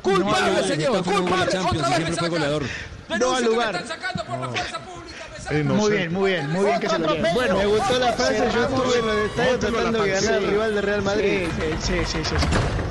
Culpable, 0.03 0.67
señor, 0.67 1.05
culpable, 1.05 1.59
otra 1.59 1.99
vez 1.99 2.17
No 3.19 3.35
al 3.35 3.45
lugar. 3.45 3.75
Están 3.75 3.89
sacando 3.89 4.25
por 4.25 4.39
la 4.39 4.49
fuerza 4.49 4.79
pública 4.79 5.08
muy 5.51 5.91
bien, 5.93 6.13
muy 6.13 6.33
bien, 6.33 6.51
muy 6.51 6.67
bien 6.67 6.81
que 6.81 6.89
se 6.89 6.99
lo 6.99 7.17
Bueno, 7.35 7.57
me 7.57 7.67
gustó 7.67 7.99
la 7.99 8.13
frase, 8.13 8.49
yo 8.55 8.63
estuve 8.65 8.99
en 8.99 9.09
el 9.09 9.27
estadio 9.27 9.59
tratando 9.59 10.03
de 10.03 10.11
ganar 10.11 10.35
al 10.35 10.47
rival 10.47 10.75
de 10.75 10.81
Real 10.81 11.03
Madrid. 11.03 11.49
Sí, 11.81 11.95
sí, 12.05 12.19
sí. 12.25 12.35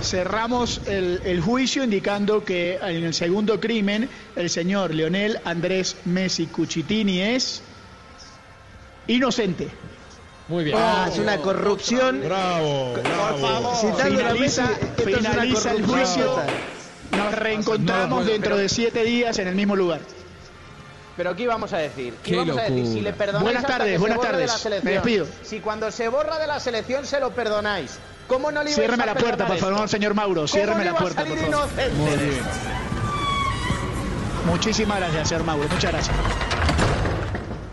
Cerramos 0.01 0.81
el, 0.87 1.21
el, 1.25 1.41
juicio 1.41 1.83
indicando 1.83 2.43
que 2.43 2.75
en 2.75 3.03
el 3.03 3.13
segundo 3.13 3.59
crimen 3.59 4.09
el 4.35 4.49
señor 4.49 4.93
Leonel 4.93 5.39
Andrés 5.43 5.97
Messi 6.05 6.47
Cuchitini 6.47 7.21
es 7.21 7.61
inocente. 9.07 9.69
Muy 10.47 10.63
bien. 10.63 10.77
Ah, 10.79 11.09
es 11.11 11.19
una 11.19 11.37
corrupción. 11.37 12.21
Bravo, 12.23 12.93
bravo. 12.93 13.37
Por 13.37 13.39
favor, 13.39 14.03
finaliza, 14.03 14.67
finaliza 15.03 15.71
el 15.71 15.85
juicio. 15.85 16.35
Nos 17.11 17.33
reencontramos 17.35 18.25
dentro 18.25 18.57
de 18.57 18.69
siete 18.69 19.03
días 19.03 19.39
en 19.39 19.47
el 19.47 19.55
mismo 19.55 19.75
lugar. 19.75 20.01
Pero 21.17 21.35
¿qué 21.35 21.47
vamos 21.47 21.73
a 21.73 21.77
decir? 21.77 22.13
¿Qué 22.23 22.37
vamos 22.37 22.57
a 22.59 22.61
decir? 22.61 22.85
Si 22.85 23.01
le 23.01 23.11
perdonáis 23.11 23.43
buenas 23.43 23.65
tardes, 23.65 23.99
buenas 23.99 24.21
tardes. 24.21 24.63
De 24.63 24.81
Me 24.83 24.91
despido. 24.91 25.25
Si 25.41 25.59
cuando 25.59 25.91
se 25.91 26.07
borra 26.09 26.37
de 26.37 26.45
la 26.45 26.59
selección 26.59 27.07
se 27.07 27.19
lo 27.19 27.31
perdonáis, 27.31 27.97
¿cómo 28.27 28.51
no 28.51 28.63
le 28.63 28.71
Ciérreme 28.71 29.05
la 29.05 29.15
puerta, 29.15 29.47
por 29.47 29.57
favor, 29.57 29.89
señor 29.89 30.13
Mauro. 30.13 30.47
Ciérreme 30.47 30.85
la 30.85 30.95
puerta, 30.95 31.25
por 31.25 31.37
favor. 31.37 31.69
Muy 31.95 32.17
bien. 32.17 32.41
Muchísimas 34.45 34.99
gracias, 34.99 35.29
señor 35.29 35.43
Mauro. 35.43 35.67
Muchas 35.67 35.91
gracias. 35.91 36.15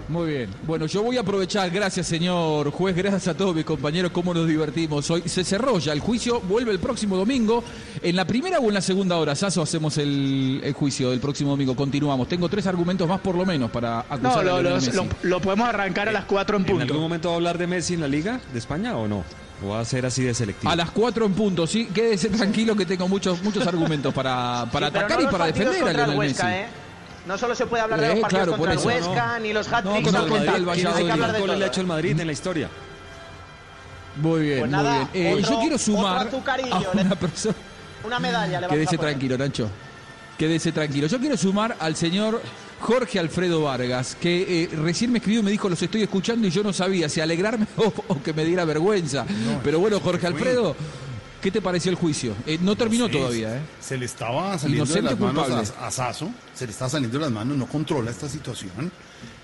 Muy 0.08 0.28
bien. 0.28 0.50
Bueno, 0.66 0.86
yo 0.86 1.02
voy 1.02 1.16
a 1.16 1.20
aprovechar, 1.20 1.70
gracias 1.70 2.06
señor 2.06 2.70
juez, 2.70 2.94
gracias 2.94 3.28
a 3.28 3.34
todos 3.34 3.54
mis 3.54 3.64
compañeros, 3.64 4.12
cómo 4.12 4.34
nos 4.34 4.46
divertimos 4.46 5.10
hoy. 5.10 5.22
Se 5.26 5.44
cerró 5.44 5.78
ya 5.78 5.92
el 5.92 6.00
juicio, 6.00 6.40
vuelve 6.40 6.72
el 6.72 6.78
próximo 6.78 7.16
domingo. 7.16 7.64
¿En 8.02 8.16
la 8.16 8.26
primera 8.26 8.58
o 8.58 8.68
en 8.68 8.74
la 8.74 8.80
segunda 8.82 9.16
hora, 9.16 9.34
Saso, 9.34 9.62
hacemos 9.62 9.96
el, 9.98 10.74
juicio 10.76 11.10
del 11.10 11.20
próximo 11.20 11.50
domingo? 11.50 11.74
Continuamos. 11.74 12.28
Tengo 12.28 12.48
tres 12.48 12.66
argumentos 12.66 13.08
más 13.08 13.20
por 13.20 13.34
lo 13.34 13.46
menos 13.46 13.70
para 13.70 14.00
acusar 14.00 14.44
no, 14.44 14.62
lo, 14.62 14.78
lo, 15.22 15.40
podemos 15.40 15.68
arrancar 15.68 16.08
a 16.08 16.12
las 16.12 16.24
cuatro 16.24 16.56
en 16.56 16.64
punto. 16.64 16.82
¿En 16.82 16.88
algún 16.88 17.02
momento 17.02 17.28
va 17.28 17.34
a 17.34 17.36
hablar 17.36 17.56
de 17.56 17.66
Messi 17.66 17.94
en 17.94 18.00
la 18.00 18.08
Liga 18.08 18.40
de 18.52 18.58
España 18.58 18.96
o 18.96 19.08
no? 19.08 19.24
¿O 19.64 19.68
va 19.68 19.80
a 19.80 19.84
ser 19.84 20.04
así 20.04 20.22
de 20.22 20.34
selectivo? 20.34 20.70
A 20.70 20.76
las 20.76 20.90
cuatro 20.90 21.24
en 21.24 21.32
punto, 21.32 21.66
sí. 21.66 21.86
Quédese 21.86 22.28
tranquilo 22.28 22.76
que 22.76 22.84
tengo 22.84 23.08
muchos, 23.08 23.42
muchos 23.42 23.66
argumentos 23.66 24.12
para, 24.12 24.66
para 24.70 24.88
atacar 24.88 25.22
y 25.22 25.26
para 25.26 25.46
defender 25.46 25.82
a 25.82 25.92
Lionel 25.92 26.18
Messi. 26.18 26.42
¿eh? 26.46 26.83
No 27.26 27.38
solo 27.38 27.54
se 27.54 27.66
puede 27.66 27.82
hablar 27.82 28.00
de 28.00 28.08
los 28.08 28.18
partidos 28.20 28.48
contra 28.56 28.72
el 28.72 28.78
Huesca, 28.78 29.38
ni 29.38 29.52
los 29.52 29.72
hat-tricks. 29.72 30.12
No, 30.12 30.26
no, 30.26 30.38
no, 30.38 30.56
el 30.56 30.68
Valladolid. 30.68 31.12
¿Qué 31.12 31.40
gol 31.40 31.58
le 31.58 31.64
ha 31.64 31.68
hecho 31.68 31.80
el 31.80 31.86
Madrid 31.86 32.20
en 32.20 32.26
la 32.26 32.32
historia? 32.32 32.68
Muy 34.16 34.42
bien, 34.42 34.58
pues 34.60 34.70
nada, 34.70 35.08
muy 35.12 35.20
bien. 35.20 35.38
Eh, 35.38 35.42
yo 35.42 35.60
quiero 35.60 35.78
sumar 35.78 36.28
a 36.28 36.90
una 36.92 37.14
persona... 37.16 37.54
Una 38.04 38.20
medalla 38.20 38.60
le 38.60 38.68
Quédese 38.68 38.98
tranquilo, 38.98 39.38
Nacho. 39.38 39.68
Quédese 40.38 40.72
tranquilo. 40.72 41.06
Yo 41.06 41.18
quiero 41.18 41.36
sumar 41.36 41.76
al 41.80 41.96
señor 41.96 42.42
Jorge 42.80 43.18
Alfredo 43.18 43.62
Vargas, 43.62 44.16
que 44.20 44.64
eh, 44.64 44.68
recién 44.76 45.10
me 45.10 45.18
escribió 45.18 45.40
y 45.40 45.42
me 45.42 45.50
dijo, 45.50 45.68
los 45.68 45.80
estoy 45.80 46.02
escuchando 46.02 46.46
y 46.46 46.50
yo 46.50 46.62
no 46.62 46.72
sabía 46.72 47.08
si 47.08 47.20
alegrarme 47.20 47.66
o, 47.76 48.22
que 48.22 48.32
me 48.34 48.44
diera 48.44 48.64
vergüenza. 48.64 49.24
Pero 49.62 49.80
bueno, 49.80 50.00
Jorge 50.00 50.26
Alfredo, 50.26 50.76
¿Qué 51.44 51.50
te 51.50 51.60
pareció 51.60 51.90
el 51.90 51.96
juicio? 51.98 52.34
Eh, 52.46 52.58
no 52.62 52.74
terminó 52.74 53.06
todavía, 53.06 53.58
¿eh? 53.58 53.60
Se 53.78 53.98
le 53.98 54.06
estaba 54.06 54.58
saliendo 54.58 54.86
de 54.86 55.02
las 55.02 55.20
manos 55.20 55.74
a, 55.78 55.90
Sasso, 55.90 56.30
se 56.54 56.64
le 56.64 56.72
estaba 56.72 56.88
saliendo 56.88 57.18
de 57.18 57.24
las 57.26 57.30
manos, 57.30 57.58
no 57.58 57.66
controla 57.66 58.10
esta 58.10 58.30
situación. 58.30 58.90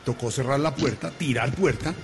Tocó 0.03 0.30
cerrar 0.30 0.59
la 0.61 0.74
puerta, 0.74 1.11
tirar 1.11 1.55
puerta. 1.55 1.94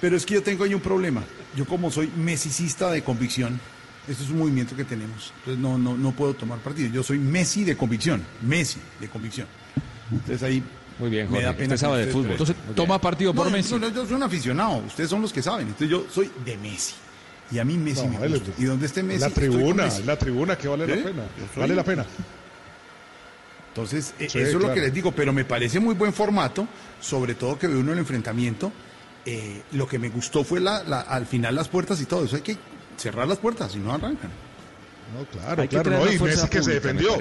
Pero 0.00 0.16
es 0.16 0.24
que 0.24 0.32
yo 0.32 0.42
tengo 0.42 0.64
ahí 0.64 0.72
un 0.72 0.80
problema. 0.80 1.22
Yo 1.54 1.66
como 1.66 1.90
soy 1.90 2.10
mesicista 2.16 2.90
de 2.90 3.04
convicción, 3.04 3.60
este 4.08 4.24
es 4.24 4.30
un 4.30 4.38
movimiento 4.38 4.74
que 4.74 4.84
tenemos. 4.84 5.34
Entonces 5.40 5.62
no, 5.62 5.76
no, 5.76 5.98
no 5.98 6.12
puedo 6.12 6.32
tomar 6.32 6.60
partido. 6.60 6.88
Yo 6.88 7.02
soy 7.02 7.18
Messi 7.18 7.62
de 7.62 7.76
convicción. 7.76 8.24
Messi 8.40 8.78
de 9.00 9.10
convicción. 9.10 9.46
Entonces 10.10 10.42
ahí 10.42 10.62
muy 10.98 11.10
bien, 11.10 11.26
Jorge. 11.26 11.42
Me 11.42 11.46
da 11.46 11.54
pena 11.54 11.76
sabe 11.76 12.06
de 12.06 12.10
fútbol. 12.10 12.30
Entonces, 12.30 12.56
toma 12.74 12.98
partido 12.98 13.34
por 13.34 13.50
Messi. 13.50 13.74
No, 13.74 13.86
yo 13.90 14.06
soy 14.06 14.14
un 14.14 14.22
aficionado. 14.22 14.78
Ustedes 14.78 15.10
son 15.10 15.20
los 15.20 15.30
que 15.30 15.42
saben. 15.42 15.66
Entonces, 15.66 15.90
yo 15.90 16.06
soy 16.10 16.30
de 16.42 16.56
Messi. 16.56 16.94
Y 17.50 17.58
a 17.58 17.64
mí 17.64 17.76
Messi 17.76 18.06
me 18.06 18.28
gusta. 18.28 18.50
Y 18.58 18.64
donde 18.64 18.86
esté 18.86 19.02
Messi. 19.02 19.20
La 19.20 19.30
tribuna, 19.30 19.88
la 20.04 20.16
tribuna 20.16 20.56
que 20.56 20.68
vale 20.68 20.86
la 20.86 21.04
pena. 21.04 21.22
Vale 21.56 21.74
la 21.74 21.84
pena. 21.84 22.06
Entonces, 23.68 24.14
e- 24.20 24.26
eso 24.26 24.38
es 24.38 24.54
lo 24.54 24.72
que 24.72 24.80
les 24.80 24.94
digo, 24.94 25.12
pero 25.12 25.32
me 25.32 25.44
parece 25.44 25.80
muy 25.80 25.94
buen 25.94 26.12
formato, 26.12 26.68
sobre 27.00 27.34
todo 27.34 27.58
que 27.58 27.66
ve 27.66 27.76
uno 27.76 27.92
el 27.92 27.98
enfrentamiento. 27.98 28.72
Eh, 29.26 29.62
lo 29.72 29.88
que 29.88 29.98
me 29.98 30.10
gustó 30.10 30.44
fue 30.44 30.60
la, 30.60 30.76
al 30.76 31.26
final 31.26 31.54
las 31.54 31.68
puertas 31.68 32.00
y 32.00 32.06
todo 32.06 32.24
eso. 32.24 32.36
Hay 32.36 32.42
que 32.42 32.56
cerrar 32.96 33.26
las 33.26 33.38
puertas, 33.38 33.72
si 33.72 33.78
no 33.78 33.92
arrancan. 33.92 34.30
No, 35.12 35.24
claro, 35.26 35.68
claro, 35.68 35.90
no, 35.90 36.12
y 36.12 36.18
Messi 36.18 36.48
que 36.48 36.62
se 36.62 36.72
defendió. 36.72 37.16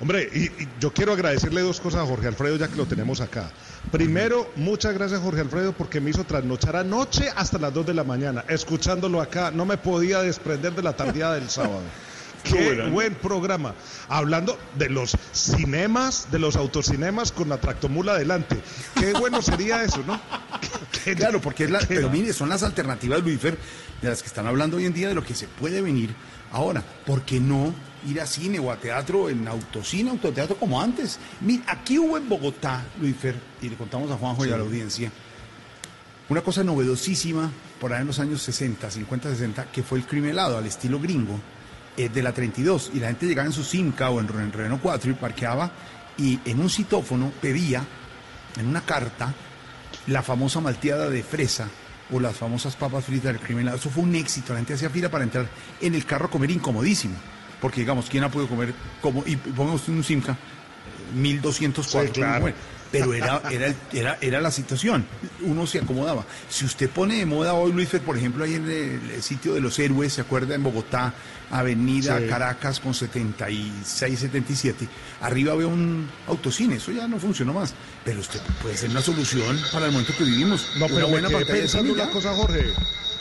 Hombre, 0.00 0.28
y, 0.32 0.50
yo 0.78 0.92
quiero 0.92 1.12
agradecerle 1.12 1.62
dos 1.62 1.80
cosas 1.80 2.02
a 2.02 2.06
Jorge 2.06 2.28
Alfredo, 2.28 2.56
ya 2.56 2.68
que 2.68 2.76
lo 2.76 2.86
tenemos 2.86 3.20
acá. 3.20 3.50
Primero, 3.90 4.50
muchas 4.56 4.94
gracias 4.94 5.20
Jorge 5.20 5.40
Alfredo 5.40 5.72
porque 5.72 6.00
me 6.00 6.10
hizo 6.10 6.24
trasnochar 6.24 6.76
anoche 6.76 7.30
hasta 7.36 7.58
las 7.58 7.72
2 7.72 7.86
de 7.86 7.94
la 7.94 8.04
mañana, 8.04 8.44
escuchándolo 8.48 9.20
acá. 9.20 9.50
No 9.50 9.64
me 9.66 9.76
podía 9.76 10.20
desprender 10.22 10.74
de 10.74 10.82
la 10.82 10.96
tardía 10.96 11.30
del 11.32 11.48
sábado. 11.48 11.82
Qué 12.44 12.88
buen 12.90 13.14
programa. 13.14 13.74
Hablando 14.08 14.58
de 14.76 14.90
los 14.90 15.16
cinemas, 15.32 16.30
de 16.30 16.38
los 16.38 16.56
autocinemas 16.56 17.32
con 17.32 17.48
la 17.48 17.56
tractomula 17.56 18.12
adelante. 18.12 18.60
Qué 18.94 19.12
bueno 19.14 19.40
sería 19.40 19.82
eso, 19.82 20.02
¿no? 20.06 20.20
claro, 21.16 21.40
porque 21.40 21.64
es 21.64 21.70
la, 21.70 21.80
pero 21.80 22.10
mire, 22.10 22.32
son 22.32 22.50
las 22.50 22.62
alternativas, 22.62 23.22
Luifer, 23.22 23.56
de 24.02 24.08
las 24.08 24.22
que 24.22 24.28
están 24.28 24.46
hablando 24.46 24.76
hoy 24.76 24.86
en 24.86 24.92
día 24.92 25.08
de 25.08 25.14
lo 25.14 25.24
que 25.24 25.34
se 25.34 25.48
puede 25.48 25.80
venir 25.80 26.14
ahora. 26.52 26.82
¿Por 27.06 27.22
qué 27.22 27.40
no 27.40 27.74
ir 28.06 28.20
a 28.20 28.26
cine 28.26 28.58
o 28.58 28.70
a 28.70 28.76
teatro 28.76 29.28
en 29.28 29.46
autocine, 29.48 30.10
autoteatro 30.10 30.56
como 30.56 30.80
antes? 30.80 31.18
Mira, 31.40 31.64
aquí 31.68 31.98
hubo 31.98 32.16
en 32.16 32.28
Bogotá, 32.28 32.84
Luifer, 33.00 33.34
y 33.60 33.68
le 33.68 33.76
contamos 33.76 34.10
a 34.10 34.16
Juanjo 34.16 34.44
y 34.46 34.50
a 34.50 34.56
la 34.56 34.62
audiencia, 34.62 35.10
una 36.28 36.40
cosa 36.40 36.64
novedosísima 36.64 37.50
por 37.78 37.92
ahí 37.92 38.00
en 38.00 38.06
los 38.06 38.18
años 38.18 38.40
60, 38.42 38.90
50, 38.90 39.28
60, 39.30 39.64
que 39.66 39.82
fue 39.82 39.98
el 39.98 40.06
crimen 40.06 40.30
helado 40.30 40.56
al 40.56 40.66
estilo 40.66 40.98
gringo 40.98 41.38
eh, 41.96 42.08
de 42.08 42.22
la 42.22 42.32
32. 42.32 42.92
Y 42.94 43.00
la 43.00 43.08
gente 43.08 43.26
llegaba 43.26 43.46
en 43.46 43.52
su 43.52 43.62
Simca 43.62 44.10
o 44.10 44.20
en, 44.20 44.28
Renault 44.28 44.80
4 44.80 45.10
y 45.10 45.14
parqueaba 45.14 45.70
y 46.16 46.38
en 46.44 46.60
un 46.60 46.70
citófono 46.70 47.30
pedía, 47.42 47.84
en 48.56 48.68
una 48.68 48.80
carta, 48.80 49.34
la 50.06 50.22
famosa 50.22 50.60
malteada 50.60 51.10
de 51.10 51.22
fresa 51.22 51.68
o 52.10 52.20
las 52.20 52.36
famosas 52.36 52.74
papas 52.74 53.04
fritas 53.04 53.32
del 53.32 53.40
crimen 53.40 53.62
helado. 53.62 53.76
Eso 53.76 53.90
fue 53.90 54.02
un 54.02 54.14
éxito. 54.14 54.54
La 54.54 54.60
gente 54.60 54.74
hacía 54.74 54.90
fila 54.90 55.10
para 55.10 55.24
entrar 55.24 55.46
en 55.80 55.94
el 55.94 56.06
carro 56.06 56.26
a 56.26 56.30
comer 56.30 56.50
incomodísimo. 56.50 57.16
Porque, 57.64 57.80
digamos, 57.80 58.10
¿quién 58.10 58.22
ha 58.22 58.30
podido 58.30 58.50
comer 58.50 58.74
como, 59.00 59.24
y 59.24 59.36
pongamos 59.36 59.88
un 59.88 60.04
Simca, 60.04 60.36
1204? 61.14 62.12
claro 62.12 62.52
pero 62.92 63.14
era, 63.14 63.40
era, 63.50 63.74
era, 63.90 64.18
era 64.20 64.40
la 64.42 64.50
situación, 64.50 65.06
uno 65.40 65.66
se 65.66 65.78
acomodaba. 65.78 66.26
Si 66.46 66.66
usted 66.66 66.90
pone 66.90 67.16
de 67.16 67.26
moda 67.26 67.54
hoy, 67.54 67.72
Luis, 67.72 67.88
por 68.04 68.18
ejemplo, 68.18 68.44
ahí 68.44 68.54
en 68.54 68.70
el, 68.70 69.22
sitio 69.22 69.54
de 69.54 69.62
los 69.62 69.78
héroes, 69.78 70.12
¿se 70.12 70.20
acuerda? 70.20 70.54
En 70.54 70.62
Bogotá, 70.62 71.14
Avenida 71.50 72.20
Caracas 72.28 72.80
con 72.80 72.92
76, 72.92 74.18
77, 74.18 74.86
arriba 75.22 75.54
veo 75.54 75.70
un 75.70 76.06
autocine, 76.28 76.76
eso 76.76 76.92
ya 76.92 77.08
no 77.08 77.18
funcionó 77.18 77.54
más, 77.54 77.72
pero 78.04 78.20
usted 78.20 78.40
puede 78.60 78.76
ser 78.76 78.90
una 78.90 79.00
solución 79.00 79.58
para 79.72 79.86
el 79.86 79.92
momento 79.92 80.12
que 80.18 80.24
vivimos. 80.24 80.68
No, 80.76 80.86
pero 80.86 81.08
buena 81.08 81.30
me 81.30 81.38
quedé 81.38 81.62
pensando 81.62 81.94
una 81.94 82.10
cosa, 82.10 82.34
Jorge, 82.34 82.74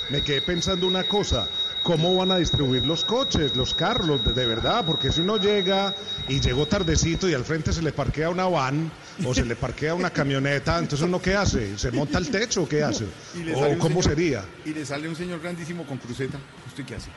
me 0.10 0.22
quedé 0.22 0.42
pensando 0.42 0.86
una 0.86 1.04
cosa 1.06 1.48
cómo 1.84 2.16
van 2.16 2.32
a 2.32 2.38
distribuir 2.38 2.86
los 2.86 3.04
coches, 3.04 3.56
los 3.56 3.74
carros, 3.74 4.24
de, 4.24 4.46
verdad, 4.46 4.86
porque 4.86 5.12
si 5.12 5.22
uno 5.22 5.38
llega 5.38 5.94
y 6.28 6.40
llegó 6.40 6.66
tardecito 6.66 7.30
y 7.30 7.34
al 7.34 7.44
frente 7.44 7.74
se 7.74 7.82
le 7.82 7.92
parquea 7.92 8.30
una 8.30 8.48
van 8.48 8.92
o 9.26 9.34
se 9.34 9.46
le 9.46 9.56
parquea 9.56 9.94
una 9.94 10.10
camioneta, 10.10 10.80
entonces 10.80 11.06
uno 11.06 11.22
qué 11.22 11.36
hace, 11.36 11.78
se 11.78 11.92
monta 11.92 12.18
el 12.18 12.32
techo 12.32 12.64
o 12.64 12.68
qué 12.68 12.84
hace, 12.84 13.06
o 13.54 13.78
cómo 13.78 14.02
sería. 14.02 14.44
Y 14.66 14.74
le 14.74 14.86
sale 14.86 15.08
un 15.08 15.16
señor 15.16 15.42
grandísimo 15.42 15.86
con 15.86 15.98
cruceta, 15.98 16.40
¿usted 16.68 16.86
qué 16.86 16.96
hace? 16.96 17.10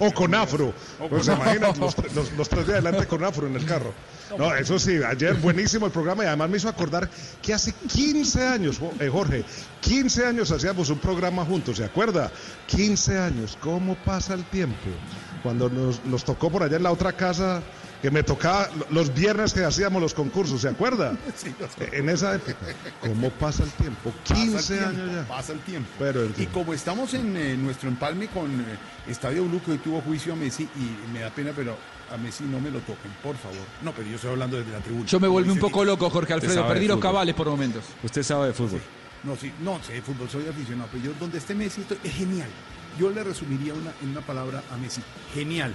O 0.00 0.12
con 0.12 0.34
afro. 0.34 0.74
pues 1.08 1.26
imagínate 1.26 1.80
los, 1.80 2.48
tres 2.48 2.66
de 2.66 2.72
adelante 2.74 3.06
con 3.06 3.24
afro 3.24 3.46
en 3.46 3.56
el 3.56 3.64
carro. 3.64 3.92
No, 4.36 4.54
eso 4.54 4.78
sí, 4.78 4.98
ayer 5.02 5.34
buenísimo 5.34 5.86
el 5.86 5.92
programa 5.92 6.24
y 6.24 6.26
además 6.26 6.50
me 6.50 6.56
hizo 6.56 6.68
acordar 6.68 7.08
que 7.40 7.54
hace 7.54 7.72
15 7.72 8.46
años, 8.46 8.80
eh, 9.00 9.08
Jorge, 9.08 9.44
15 9.80 10.26
años 10.26 10.50
hacíamos 10.50 10.90
un 10.90 10.98
programa 10.98 11.44
juntos, 11.44 11.78
¿se 11.78 11.84
acuerda? 11.84 12.30
15 12.66 13.18
años, 13.18 13.58
¿cómo 13.60 13.94
pasa 13.96 14.34
el 14.34 14.44
tiempo? 14.44 14.76
Cuando 15.42 15.70
nos, 15.70 16.04
nos 16.04 16.24
tocó 16.24 16.50
por 16.50 16.62
allá 16.62 16.76
en 16.76 16.82
la 16.82 16.92
otra 16.92 17.12
casa 17.12 17.62
que 18.02 18.10
me 18.10 18.22
tocaba 18.22 18.68
los 18.90 19.12
viernes 19.12 19.52
que 19.52 19.64
hacíamos 19.64 20.00
los 20.00 20.14
concursos, 20.14 20.60
¿se 20.60 20.68
acuerda? 20.68 21.16
Sí, 21.36 21.54
en 21.92 22.08
esa 22.08 22.34
época. 22.34 22.56
¿Cómo 23.00 23.30
pasa 23.30 23.62
el 23.62 23.70
tiempo? 23.70 24.12
15 24.24 24.80
años 24.80 25.12
ya. 25.12 25.28
Pasa 25.28 25.52
el 25.52 25.60
tiempo. 25.60 25.88
Pero 25.98 26.28
y 26.36 26.46
como 26.46 26.74
estamos 26.74 27.14
en 27.14 27.36
eh, 27.36 27.56
nuestro 27.56 27.88
empalme 27.88 28.28
con 28.28 28.50
eh, 28.60 28.64
Estadio 29.06 29.44
Blue, 29.44 29.60
que 29.64 29.72
hoy 29.72 29.78
tuvo 29.78 30.00
juicio 30.00 30.32
a 30.32 30.36
Messi, 30.36 30.64
y 30.76 31.12
me 31.12 31.20
da 31.20 31.30
pena, 31.30 31.52
pero 31.54 31.76
a 32.12 32.16
Messi 32.16 32.44
no 32.44 32.60
me 32.60 32.70
lo 32.70 32.80
toquen, 32.80 33.10
por 33.22 33.36
favor. 33.36 33.58
No, 33.82 33.92
pero 33.92 34.08
yo 34.08 34.16
estoy 34.16 34.30
hablando 34.30 34.58
desde 34.58 34.72
la 34.72 34.80
tribuna. 34.80 35.06
Yo 35.06 35.20
me 35.20 35.28
vuelvo 35.28 35.52
un 35.52 35.58
poco 35.58 35.84
loco, 35.84 36.10
Jorge 36.10 36.32
Alfredo. 36.32 36.66
Perdí 36.66 36.86
los 36.86 36.98
cabales 36.98 37.34
por 37.34 37.48
momentos. 37.48 37.84
Usted 38.02 38.22
sabe 38.22 38.48
de 38.48 38.52
fútbol. 38.52 38.80
No, 39.24 39.36
sí, 39.36 39.52
no 39.60 39.82
sé 39.82 39.94
de 39.94 40.02
fútbol, 40.02 40.28
soy 40.30 40.46
aficionado, 40.46 40.88
pero 40.92 41.04
yo 41.04 41.12
donde 41.18 41.38
esté 41.38 41.54
Messi 41.54 41.84
es 42.04 42.12
genial. 42.12 42.48
Yo 42.98 43.10
le 43.10 43.22
resumiría 43.24 43.74
una, 43.74 43.92
en 44.02 44.10
una 44.10 44.20
palabra 44.20 44.62
a 44.70 44.76
Messi, 44.76 45.02
genial 45.34 45.74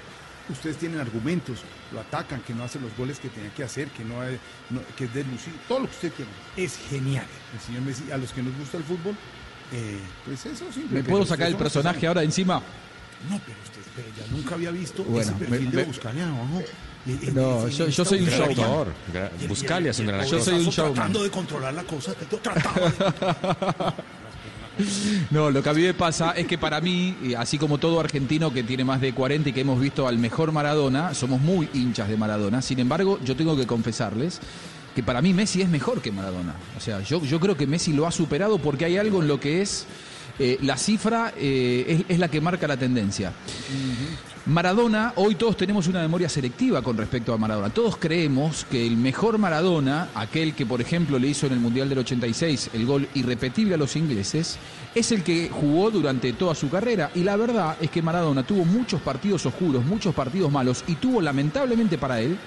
ustedes 0.50 0.78
tienen 0.78 1.00
argumentos, 1.00 1.60
lo 1.92 2.02
atacan, 2.02 2.42
que 2.42 2.54
no 2.54 2.64
hace 2.64 2.80
los 2.80 2.96
goles 2.98 3.20
que 3.20 3.30
tenía 3.30 3.50
que 3.54 3.64
hacer, 3.64 3.88
que 3.90 4.04
no, 4.04 4.16
que 4.98 5.06
es 5.06 5.14
deslucido, 5.14 5.56
todo 5.68 5.80
lo 5.80 5.86
que 5.86 5.92
usted 5.92 6.14
quiera. 6.14 6.32
Es 6.58 6.78
genial. 6.90 7.26
El 7.54 7.60
señor 7.60 7.82
Messi, 7.84 8.12
a 8.12 8.18
los 8.18 8.32
que 8.32 8.44
nos 8.44 8.56
gusta 8.58 8.78
el 8.78 8.84
fútbol, 8.84 9.16
eh, 9.72 10.00
pues 10.26 10.46
eso 10.46 10.66
sí. 10.74 10.86
¿Me 10.90 11.04
puedo 11.04 11.26
sacar 11.26 11.48
el 11.48 11.56
personaje 11.56 12.08
ahora 12.08 12.24
encima? 12.24 12.62
No, 13.30 13.40
pero 13.46 13.58
usted 13.94 14.04
ya 14.18 14.36
nunca 14.36 14.56
había 14.56 14.72
visto 14.72 15.06
ese 15.20 15.32
perfil 15.34 15.72
de 15.72 15.84
Buscalia 15.84 16.26
¿no? 16.26 16.62
No, 17.34 17.68
yo, 17.68 17.88
yo, 17.90 18.06
soy 18.06 18.22
un 18.22 18.30
showman. 18.30 18.88
Buscalia 19.48 19.92
es 19.92 20.00
un 20.00 20.08
gran 20.08 20.26
Yo 20.26 20.40
soy 20.40 20.56
un 20.56 20.70
showman. 20.70 20.94
Tratando 20.94 21.24
de 21.24 21.30
controlar 21.30 21.74
la 21.74 21.84
cosa, 21.84 22.14
trataba 22.14 23.94
No, 25.30 25.52
lo 25.52 25.62
que 25.62 25.70
a 25.70 25.74
mí 25.74 25.82
me 25.84 25.94
pasa 25.94 26.32
es 26.32 26.48
que 26.48 26.58
para 26.58 26.82
mí, 26.82 27.16
así 27.38 27.58
como 27.58 27.78
todo 27.78 28.00
argentino 28.00 28.52
que 28.52 28.64
tiene 28.64 28.84
más 28.84 29.02
de 29.02 29.14
40 29.14 29.50
y 29.50 29.54
que 29.54 29.62
hemos 29.62 29.80
visto 29.80 30.08
al 30.08 30.18
mejor 30.18 30.52
Maradona, 30.52 31.14
somos 31.14 31.40
muy 31.42 31.70
hinchas 31.74 32.08
de 32.08 32.18
Maradona. 32.18 32.62
Sin 32.62 32.80
embargo, 32.80 33.20
yo 33.24 33.36
tengo 33.36 33.56
que 33.56 33.68
confesarles 33.68 34.40
que 34.96 35.04
para 35.04 35.22
mí 35.22 35.34
Messi 35.34 35.62
es 35.62 35.70
mejor 35.70 36.02
que 36.02 36.12
Maradona. 36.12 36.56
O 36.78 36.80
sea, 36.80 37.02
yo, 37.02 37.24
yo 37.24 37.40
creo 37.40 37.58
que 37.58 37.68
Messi 37.68 37.94
lo 37.94 38.08
ha 38.08 38.12
superado 38.12 38.58
porque 38.58 38.86
hay 38.86 38.98
algo 38.98 39.22
en 39.22 39.28
lo 39.28 39.40
que 39.40 39.62
es 39.62 39.86
eh, 40.40 40.58
la 40.62 40.78
cifra 40.78 41.34
eh, 41.38 42.06
es, 42.08 42.20
la 42.20 42.28
que 42.28 42.42
marca 42.42 42.68
la 42.68 42.78
tendencia. 42.78 43.32
Maradona, 44.46 45.14
hoy 45.16 45.36
todos 45.36 45.56
tenemos 45.56 45.88
una 45.88 46.02
memoria 46.02 46.28
selectiva 46.28 46.82
con 46.82 46.98
respecto 46.98 47.34
a 47.34 47.38
Maradona. 47.38 47.70
Todos 47.70 47.98
creemos 47.98 48.66
que 48.70 48.86
el 48.86 48.98
mejor 48.98 49.38
Maradona, 49.38 50.10
aquel 50.16 50.54
que 50.54 50.66
por 50.66 50.82
ejemplo 50.82 51.18
le 51.18 51.30
hizo 51.30 51.48
en 51.48 51.54
el 51.54 51.60
Mundial 51.60 51.88
del 51.88 52.00
86 52.00 52.72
el 52.74 52.86
gol 52.86 53.08
irrepetible 53.14 53.76
a 53.76 53.78
los 53.78 53.96
ingleses, 53.96 54.58
es 54.94 55.12
el 55.12 55.24
que 55.24 55.50
jugó 55.50 55.92
durante 55.92 56.34
toda 56.34 56.56
su 56.56 56.70
carrera. 56.70 57.12
Y 57.16 57.24
la 57.24 57.38
verdad 57.38 57.78
es 57.80 57.90
que 57.90 58.02
Maradona 58.02 58.44
tuvo 58.44 58.66
muchos 58.66 59.02
partidos 59.02 59.46
oscuros, 59.46 59.86
muchos 59.86 60.14
partidos 60.14 60.52
malos 60.52 60.84
y 60.88 60.96
tuvo 60.96 61.22
lamentablemente 61.22 61.98
para 61.98 62.20
él 62.20 62.38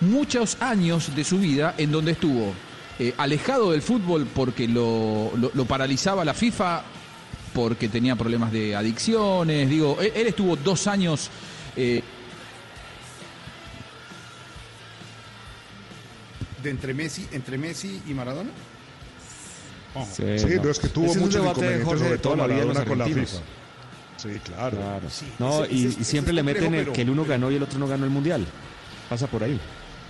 muchos 0.00 0.58
años 0.60 1.14
de 1.14 1.24
su 1.24 1.38
vida 1.38 1.74
en 1.78 1.90
donde 1.90 2.12
estuvo 2.12 2.52
eh, 2.98 3.12
alejado 3.18 3.72
del 3.72 3.82
fútbol 3.82 4.26
porque 4.26 4.66
lo, 4.66 5.30
paralizaba 5.68 6.24
la 6.24 6.32
FIFA 6.32 6.82
porque 7.56 7.88
tenía 7.88 8.14
problemas 8.16 8.52
de 8.52 8.76
adicciones. 8.76 9.70
Digo, 9.70 9.96
él, 9.98 10.26
estuvo 10.26 10.56
dos 10.56 10.86
años. 10.86 11.30
Eh, 11.74 12.02
de 16.62 16.70
entre 16.70 16.92
Messi, 16.92 17.26
entre 17.32 17.56
Messi 17.56 18.02
y 18.06 18.12
Maradona. 18.12 18.50
Sí, 20.12 20.22
no. 20.22 20.70
es 20.70 20.78
que 20.78 20.88
tuvo 20.88 21.14
mucho 21.14 21.40
debate 21.40 21.82
sobre 21.82 22.18
toda 22.18 22.36
la 22.36 22.46
vida 22.46 22.84
con 22.84 22.98
la 22.98 23.06
FIFA. 23.06 23.38
Sí, 24.18 24.28
claro. 24.44 24.78
no, 25.38 25.64
y, 25.64 25.90
siempre 25.92 26.34
le 26.34 26.42
meten 26.42 26.74
el, 26.74 26.92
que 26.92 27.02
el 27.02 27.10
uno 27.10 27.24
ganó 27.24 27.50
y 27.50 27.56
el 27.56 27.62
otro 27.62 27.78
no 27.78 27.88
ganó 27.88 28.04
el 28.04 28.10
mundial. 28.10 28.46
Pasa 29.08 29.26
por 29.28 29.42
ahí. 29.42 29.58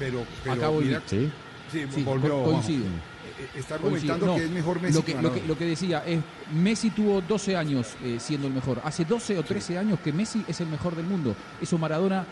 Pero, 0.00 0.24
pero 0.42 0.72
mira, 0.80 1.00
sí. 1.06 1.30
Sí, 1.72 2.02
coincido. 2.04 2.86
Eh, 2.86 3.15
está 3.54 3.74
argumentando 3.76 4.34
que 4.36 4.44
es 4.44 4.50
mejor 4.50 4.80
Messi. 4.80 4.94
Lo 4.94 5.04
que, 5.04 5.14
lo 5.14 5.32
que, 5.32 5.42
lo 5.46 5.58
que, 5.58 5.64
decía 5.64 6.04
es, 6.06 6.20
Messi 6.54 6.90
tuvo 6.90 7.20
12 7.20 7.56
años 7.56 7.94
eh, 8.02 8.18
siendo 8.20 8.46
el 8.46 8.54
mejor. 8.54 8.80
Hace 8.84 9.04
12 9.04 9.38
o 9.38 9.42
13 9.42 9.78
años 9.78 10.00
que 10.00 10.12
Messi 10.12 10.44
es 10.48 10.60
el 10.60 10.68
mejor 10.68 10.96
del 10.96 11.06
mundo. 11.06 11.34
Eso 11.60 11.78
Maradona 11.78 12.26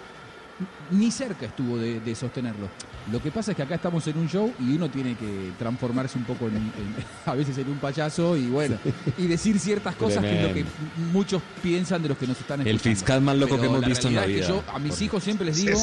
ni 0.91 1.11
cerca 1.11 1.47
estuvo 1.47 1.77
de, 1.79 2.15
sostenerlo. 2.15 2.69
Lo 3.11 3.21
que 3.21 3.31
pasa 3.31 3.51
es 3.51 3.57
que 3.57 3.63
acá 3.63 3.75
estamos 3.75 4.07
en 4.07 4.19
un 4.19 4.29
show 4.29 4.53
y 4.61 4.77
uno 4.77 4.89
tiene 4.89 5.15
que 5.15 5.53
transformarse 5.59 6.17
un 6.17 6.25
poco 6.25 6.47
en, 6.47 6.73
a 7.27 7.35
veces 7.35 7.59
en 7.59 7.69
un 7.69 7.79
payaso 7.79 8.37
y 8.37 8.47
bueno, 8.47 8.77
y 9.19 9.27
decir 9.27 9.59
ciertas 9.59 9.97
cosas 9.97 10.23
que 10.23 10.41
es 10.41 10.49
lo 10.49 10.55
que 10.55 10.65
muchos 11.13 11.43
piensan 11.63 12.03
de 12.03 12.11
los 12.11 12.19
que 12.19 12.27
nos 12.27 12.41
están 12.41 12.61
escuchando. 12.61 12.71
El 12.71 12.81
fiscal 12.81 13.21
más 13.21 13.37
loco 13.37 13.61
que 13.61 13.67
hemos 13.67 13.85
visto 13.85 14.09
en 14.09 14.15
la 14.15 14.27
vida. 14.27 14.47
yo 14.47 14.63
a 14.73 14.79
mis 14.79 15.01
hijos 15.03 15.23
siempre 15.23 15.47
les 15.47 15.57
digo, 15.57 15.79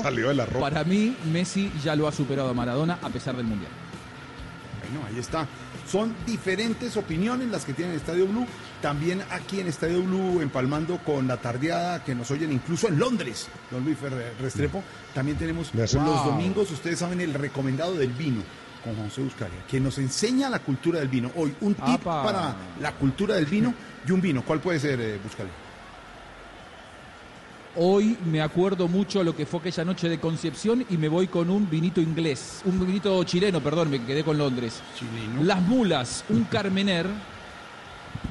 para 0.60 0.84
mí 0.84 1.16
Messi 1.32 1.72
ya 1.84 1.96
lo 1.96 2.08
ha 2.08 2.12
superado 2.12 2.50
a 2.50 2.54
Maradona 2.54 3.00
a 3.02 3.10
pesar 3.10 3.36
del 3.36 3.46
Mundial. 3.46 3.72
Bueno, 4.92 5.08
ahí 5.08 5.20
está. 5.20 5.48
Son 5.89 6.14
diferentes 6.26 6.98
opiniones 6.98 7.48
las 7.50 7.66
que 7.66 7.74
tiene 7.74 7.96
Estadio 7.96 8.28
Blue. 8.28 8.46
También 8.82 9.24
aquí 9.32 9.60
en 9.60 9.68
Estadio 9.68 10.02
Blue, 10.02 10.42
empalmando 10.42 10.98
con 11.00 11.28
la 11.28 11.38
tardeada 11.38 12.04
que 12.04 12.16
nos 12.16 12.30
oyen 12.32 12.52
incluso 12.52 12.88
en 12.88 13.00
Londres, 13.00 13.48
don 13.70 13.84
Luis 13.86 13.98
Restrepo. 14.39 14.84
También 15.14 15.38
tenemos 15.38 15.74
los 15.74 15.94
domingos, 15.94 16.72
ustedes 16.72 17.00
saben, 17.00 17.22
el 17.22 17.34
recomendado 17.34 17.96
del 17.96 18.12
vino 18.12 18.42
con 18.84 18.96
José 18.96 19.22
Buscaria, 19.22 19.64
que 19.70 19.80
nos 19.80 19.98
enseña 20.00 20.50
la 20.50 20.60
cultura 20.60 21.00
del 21.00 21.08
vino. 21.08 21.32
Hoy, 21.36 21.54
un 21.62 21.76
tip 21.76 22.02
para 22.02 22.56
la 22.80 22.92
cultura 22.94 23.36
del 23.36 23.46
vino 23.46 23.74
y 24.06 24.12
un 24.12 24.20
vino. 24.20 24.44
¿Cuál 24.44 24.60
puede 24.60 24.80
ser, 24.80 25.00
eh, 25.00 25.20
Buscaria? 25.24 25.52
Hoy 27.78 28.18
me 28.26 28.42
acuerdo 28.42 28.90
mucho 28.90 29.24
lo 29.24 29.34
que 29.34 29.46
fue 29.46 29.62
aquella 29.62 29.86
noche 29.86 30.10
de 30.10 30.20
Concepción 30.20 30.86
y 30.90 30.98
me 30.98 31.08
voy 31.08 31.28
con 31.28 31.50
un 31.50 31.70
vinito 31.70 32.02
inglés, 32.02 32.62
un 32.66 32.86
vinito 32.86 33.24
chileno, 33.24 33.62
perdón, 33.62 33.90
me 33.90 34.04
quedé 34.04 34.26
con 34.26 34.38
Londres. 34.38 34.82
Las 35.42 35.62
mulas, 35.62 36.26
un 36.28 36.44
Carmener 36.44 37.08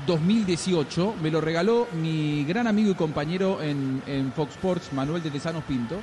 2018. 0.06 1.14
Me 1.22 1.30
lo 1.30 1.40
regaló 1.40 1.88
mi 2.02 2.44
gran 2.44 2.66
amigo 2.66 2.90
y 2.90 2.94
compañero 2.94 3.62
en, 3.62 4.02
en 4.06 4.30
Fox 4.32 4.56
Sports, 4.56 4.92
Manuel 4.92 5.22
de 5.22 5.30
Tesanos 5.30 5.64
Pinto. 5.64 5.96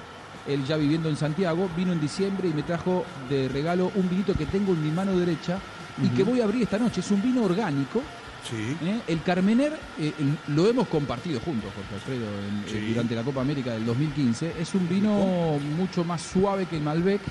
Él 0.48 0.66
ya 0.66 0.76
viviendo 0.78 1.08
en 1.08 1.16
Santiago, 1.16 1.70
vino 1.78 1.92
en 1.92 2.02
diciembre 2.02 2.48
y 2.48 2.54
me 2.54 2.64
trajo 2.64 3.06
de 3.30 3.50
regalo 3.50 3.92
un 3.94 4.10
vinito 4.10 4.34
que 4.34 4.48
tengo 4.48 4.74
en 4.74 4.84
mi 4.84 4.90
mano 4.90 5.16
derecha 5.16 5.60
y 6.02 6.08
que 6.10 6.24
voy 6.24 6.42
a 6.42 6.46
abrir 6.46 6.64
esta 6.64 6.80
noche. 6.80 7.02
Es 7.02 7.12
un 7.12 7.22
vino 7.22 7.44
orgánico. 7.44 8.02
Sí. 8.50 8.78
¿eh? 8.86 9.02
El 9.08 9.22
Carmener 9.24 9.74
eh, 10.00 10.14
lo 10.48 10.68
hemos 10.68 10.88
compartido 10.88 11.40
juntos, 11.42 11.70
Jorge 11.76 11.96
Alfredo, 11.96 12.26
en- 12.26 12.70
Sí. 12.70 12.78
eh, 12.78 12.90
durante 12.94 13.16
la 13.16 13.24
Copa 13.24 13.42
América 13.42 13.72
del 13.74 13.86
2015. 13.86 14.54
Es 14.60 14.74
un 14.76 14.88
vino 14.88 15.58
mucho 15.78 16.04
más 16.04 16.22
suave 16.22 16.66
que 16.66 16.78
el 16.78 16.84
Malbec, 16.84 17.22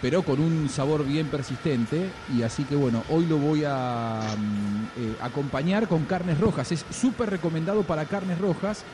pero 0.00 0.22
con 0.22 0.40
un 0.40 0.68
sabor 0.68 1.04
bien 1.04 1.26
persistente. 1.26 2.08
Y 2.34 2.42
así 2.42 2.64
que 2.64 2.76
bueno, 2.76 3.02
hoy 3.10 3.26
lo 3.26 3.38
voy 3.38 3.64
a 3.66 4.20
mm, 4.38 5.22
acompañar 5.24 5.88
con 5.88 6.04
carnes 6.04 6.38
rojas. 6.38 6.70
Es 6.72 6.84
súper 6.90 7.28
recomendado 7.30 7.82
para 7.82 8.04
carnes 8.04 8.38
rojas. 8.38 8.84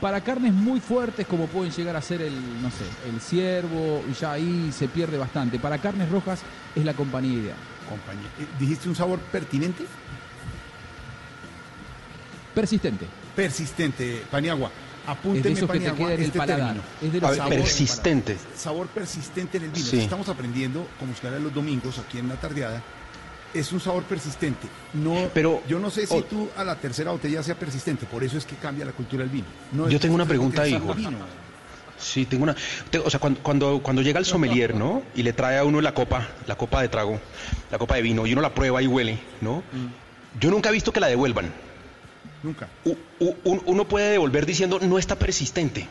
Para 0.00 0.20
carnes 0.20 0.52
muy 0.52 0.80
fuertes 0.80 1.26
como 1.26 1.46
pueden 1.46 1.72
llegar 1.72 1.96
a 1.96 2.02
ser 2.02 2.20
el, 2.20 2.34
no 2.60 2.68
sé, 2.68 2.84
el 3.08 3.20
ciervo, 3.20 4.02
ya 4.20 4.32
ahí 4.32 4.70
se 4.70 4.86
pierde 4.88 5.16
bastante. 5.16 5.58
Para 5.58 5.78
carnes 5.78 6.10
rojas 6.10 6.42
es 6.74 6.84
la 6.84 6.92
compañía 6.92 7.32
ideal. 7.32 7.56
Compañía. 7.88 8.28
¿Dijiste 8.58 8.88
un 8.88 8.96
sabor 8.96 9.18
pertinente? 9.20 9.84
Persistente. 12.54 13.06
Persistente, 13.34 14.22
Paniagua. 14.30 14.70
Apúnteme, 15.06 15.38
Es 15.38 15.44
de 15.44 15.52
esos 15.52 15.70
que 15.70 15.78
te 15.80 15.84
Paniagua, 15.90 15.98
queda 16.06 16.14
en 16.14 16.20
el 16.20 16.26
este 16.26 16.38
paladar. 16.38 16.66
término. 16.74 16.84
Es 17.02 17.12
de 17.12 17.20
los 17.20 17.28
A 17.28 17.30
ver, 17.32 17.38
sabores- 17.40 17.60
persistente. 17.62 18.36
Sabor 18.56 18.86
persistente 18.88 19.58
en 19.58 19.64
el 19.64 19.70
vino. 19.70 19.86
Sí. 19.86 19.98
Estamos 19.98 20.28
aprendiendo, 20.28 20.86
como 20.98 21.12
usted 21.12 21.28
hará 21.28 21.38
los 21.38 21.52
domingos 21.52 21.98
aquí 21.98 22.18
en 22.18 22.28
la 22.28 22.36
tardeada, 22.36 22.80
es 23.52 23.70
un 23.72 23.80
sabor 23.80 24.04
persistente. 24.04 24.66
No, 24.94 25.28
Pero- 25.34 25.62
yo 25.68 25.78
no 25.78 25.90
sé 25.90 26.06
si 26.06 26.14
oh. 26.14 26.24
tú 26.24 26.48
a 26.56 26.64
la 26.64 26.76
tercera 26.76 27.10
botella 27.10 27.42
sea 27.42 27.54
persistente, 27.54 28.06
por 28.06 28.24
eso 28.24 28.38
es 28.38 28.46
que 28.46 28.56
cambia 28.56 28.84
la 28.86 28.92
cultura 28.92 29.22
del 29.24 29.30
vino. 29.30 29.46
No 29.72 29.88
Yo 29.90 29.96
es 29.96 30.00
tengo 30.00 30.14
una 30.14 30.24
pregunta 30.26 30.62
ahí. 30.62 30.80
Sí, 31.98 32.24
tengo 32.26 32.42
una. 32.44 32.56
te- 32.90 32.98
o 32.98 33.08
sea, 33.08 33.20
cuando, 33.20 33.40
cuando, 33.40 33.80
cuando 33.82 34.02
llega 34.02 34.18
el 34.18 34.24
sommelier, 34.24 34.74
¿no? 34.74 35.02
Y 35.14 35.22
le 35.22 35.32
trae 35.32 35.58
a 35.58 35.64
uno 35.64 35.80
la 35.80 35.94
copa, 35.94 36.28
la 36.46 36.56
copa 36.56 36.82
de 36.82 36.88
trago, 36.88 37.20
la 37.70 37.78
copa 37.78 37.94
de 37.96 38.02
vino, 38.02 38.26
y 38.26 38.32
uno 38.32 38.42
la 38.42 38.52
prueba 38.54 38.82
y 38.82 38.86
huele, 38.86 39.18
¿no? 39.40 39.62
Yo 40.40 40.50
nunca 40.50 40.70
he 40.70 40.72
visto 40.72 40.92
que 40.92 41.00
la 41.00 41.06
devuelvan. 41.06 41.52
Nunca. 42.44 42.68
U- 42.84 42.94
u- 43.20 43.34
un- 43.44 43.62
uno 43.66 43.88
puede 43.88 44.12
devolver 44.12 44.46
diciendo, 44.46 44.78
no 44.80 44.98
está 44.98 45.16
persistente. 45.18 45.88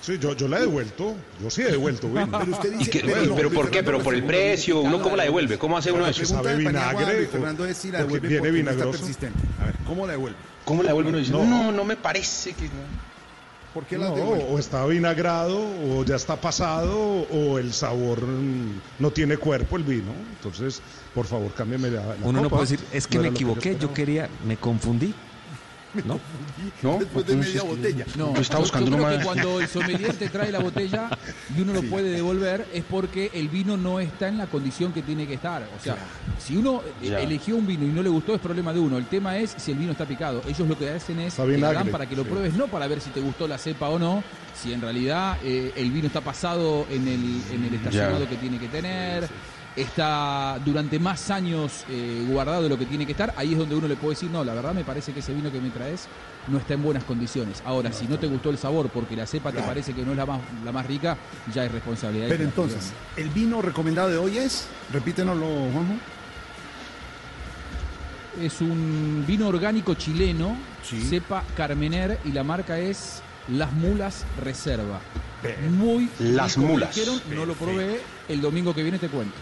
Sí, 0.00 0.16
yo, 0.18 0.34
yo 0.34 0.48
la 0.48 0.56
he 0.56 0.60
devuelto. 0.60 1.14
Yo 1.42 1.50
sí 1.50 1.60
he 1.60 1.70
devuelto 1.70 2.08
vino. 2.08 2.28
Pero 2.30 2.52
usted 2.52 2.72
¿Y 2.72 2.76
dice, 2.78 2.90
qué- 2.90 3.00
pero 3.04 3.26
no, 3.26 3.34
pero 3.34 3.48
Luis 3.50 3.60
por 3.60 3.70
qué? 3.70 3.82
¿Pero 3.82 3.98
por 4.02 4.14
el 4.14 4.24
precio? 4.24 4.80
¿Uno 4.80 5.02
cómo 5.02 5.16
la 5.16 5.24
devuelve? 5.24 5.58
¿Cómo 5.58 5.76
hace 5.76 5.92
uno 5.92 6.04
La 6.04 6.10
eso? 6.10 6.24
¿Sabe 6.24 6.56
vinagre 6.56 7.26
Fernando 7.26 7.66
es 7.66 7.76
si 7.76 7.90
la 7.90 7.98
o 8.04 8.06
que 8.06 8.20
devuelve 8.20 8.28
viene 8.28 8.40
porque 8.48 8.62
no 8.62 8.70
está 8.70 8.72
vinagroso? 8.84 8.98
persistente. 9.00 9.38
A 9.60 9.64
ver, 9.66 9.74
¿cómo 9.86 10.06
la 10.06 10.12
devuelve? 10.12 10.38
¿Cómo 10.64 10.82
la 10.82 10.88
devuelve 10.90 11.10
uno? 11.10 11.18
Dice, 11.18 11.32
No. 11.32 11.44
no, 11.44 11.72
no, 11.72 11.84
me 11.84 11.96
parece 11.96 12.52
que... 12.54 12.70
¿Por 13.74 13.84
qué 13.84 13.98
la 13.98 14.08
No, 14.08 14.14
devuelve? 14.16 14.46
o 14.48 14.58
está 14.58 14.86
vinagrado, 14.86 15.58
o 15.60 16.02
ya 16.06 16.16
está 16.16 16.40
pasado, 16.40 16.96
o 16.98 17.58
el 17.58 17.74
sabor 17.74 18.22
mm, 18.26 18.80
no 19.00 19.10
tiene 19.10 19.36
cuerpo 19.36 19.76
el 19.76 19.82
vino. 19.82 20.12
Entonces, 20.36 20.80
por 21.14 21.26
favor, 21.26 21.52
cámbiame 21.52 21.90
la, 21.90 22.00
la 22.00 22.16
Uno 22.22 22.40
no 22.40 22.48
puede 22.48 22.62
decir, 22.62 22.80
es 22.92 23.06
que 23.06 23.18
No 23.18 23.24
me 23.24 23.28
equivoqué, 23.28 23.70
yo 23.72 23.74
esperaba. 23.74 23.94
quería, 23.94 24.28
me 24.46 24.56
confundí. 24.56 25.12
¿No? 26.04 26.20
¿No? 26.82 26.98
Después 26.98 27.26
de 27.26 27.36
media 27.36 27.62
botella. 27.62 28.04
No, 28.16 28.34
Yo 28.34 28.40
estaba 28.40 28.60
buscando 28.60 28.90
yo 28.90 28.96
creo 28.96 29.06
más. 29.08 29.18
que 29.18 29.24
cuando 29.24 29.60
el 29.60 29.68
sommelier 29.68 30.14
te 30.14 30.28
trae 30.28 30.50
la 30.52 30.58
botella 30.60 31.08
y 31.56 31.60
uno 31.60 31.72
lo 31.72 31.82
puede 31.82 32.10
devolver 32.10 32.66
es 32.72 32.84
porque 32.84 33.30
el 33.34 33.48
vino 33.48 33.76
no 33.76 34.00
está 34.00 34.28
en 34.28 34.38
la 34.38 34.46
condición 34.46 34.92
que 34.92 35.02
tiene 35.02 35.26
que 35.26 35.34
estar. 35.34 35.62
O 35.78 35.82
sea, 35.82 35.96
si 36.38 36.56
uno 36.56 36.82
eh, 37.02 37.08
Ya. 37.10 37.20
eligió 37.20 37.56
un 37.56 37.66
vino 37.66 37.84
y 37.84 37.88
no 37.88 38.02
le 38.02 38.08
gustó 38.08 38.34
es 38.34 38.40
problema 38.40 38.72
de 38.72 38.80
uno. 38.80 38.98
El 38.98 39.06
tema 39.06 39.36
es 39.38 39.54
si 39.56 39.72
el 39.72 39.78
vino 39.78 39.92
está 39.92 40.04
picado. 40.06 40.42
Ellos 40.46 40.68
lo 40.68 40.78
que 40.78 40.90
hacen 40.90 41.18
es 41.20 41.36
vinagre, 41.46 41.74
dan 41.78 41.88
para 41.88 42.06
que 42.06 42.16
lo 42.16 42.22
sí. 42.24 42.30
pruebes, 42.30 42.54
no 42.54 42.66
para 42.68 42.86
ver 42.86 43.00
si 43.00 43.10
te 43.10 43.20
gustó 43.20 43.46
la 43.48 43.58
cepa 43.58 43.88
o 43.88 43.98
no, 43.98 44.22
si 44.60 44.72
en 44.72 44.80
realidad 44.80 45.36
eh, 45.42 45.72
el 45.76 45.90
vino 45.90 46.06
está 46.08 46.20
pasado 46.20 46.86
en 46.90 47.06
el, 47.08 47.42
en 47.52 47.64
el 47.64 47.74
estacionado 47.74 48.20
Ya. 48.24 48.28
que 48.28 48.36
tiene 48.36 48.58
que 48.58 48.68
tener. 48.68 49.28
Está 49.76 50.58
durante 50.64 50.98
más 50.98 51.30
años 51.30 51.84
eh, 51.90 52.24
guardado 52.28 52.62
de 52.62 52.70
lo 52.70 52.78
que 52.78 52.86
tiene 52.86 53.04
que 53.04 53.12
estar, 53.12 53.34
ahí 53.36 53.52
es 53.52 53.58
donde 53.58 53.74
uno 53.74 53.86
le 53.86 53.96
puede 53.96 54.14
decir, 54.14 54.30
no, 54.30 54.42
la 54.42 54.54
verdad 54.54 54.72
me 54.72 54.84
parece 54.84 55.12
que 55.12 55.20
ese 55.20 55.34
vino 55.34 55.52
que 55.52 55.60
me 55.60 55.68
traes 55.68 56.06
no 56.48 56.56
está 56.56 56.72
en 56.74 56.82
buenas 56.82 57.04
condiciones. 57.04 57.62
Ahora, 57.64 57.92
si 57.92 58.06
no 58.06 58.18
te 58.18 58.26
gustó 58.26 58.48
el 58.48 58.56
sabor 58.56 58.88
porque 58.88 59.14
la 59.16 59.26
cepa 59.26 59.52
te 59.52 59.60
parece 59.60 59.92
que 59.92 60.02
no 60.02 60.12
es 60.12 60.16
la 60.16 60.24
más, 60.24 60.40
la 60.64 60.72
más 60.72 60.86
rica, 60.86 61.18
ya 61.54 61.64
es 61.66 61.72
responsabilidad. 61.72 62.28
Pero 62.28 62.44
entonces, 62.44 62.92
el 63.16 63.28
vino 63.28 63.60
recomendado 63.60 64.08
de 64.08 64.16
hoy 64.16 64.38
es, 64.38 64.66
repítenoslo, 64.92 65.46
Juanjo. 65.46 65.94
Es 68.40 68.60
un 68.60 69.24
vino 69.26 69.48
orgánico 69.48 69.94
chileno, 69.94 70.56
Sí. 70.82 71.00
cepa 71.02 71.42
Carmener, 71.56 72.18
y 72.24 72.32
la 72.32 72.44
marca 72.44 72.78
es 72.78 73.20
Las 73.48 73.72
Mulas 73.72 74.24
Reserva. 74.42 75.00
Muy 75.70 76.08
Las 76.18 76.56
Mulas. 76.56 76.94
dijeron, 76.94 77.20
no 77.34 77.44
lo 77.44 77.54
probé, 77.54 78.00
el 78.28 78.40
domingo 78.40 78.74
que 78.74 78.82
viene 78.82 78.98
te 78.98 79.08
cuento. 79.08 79.34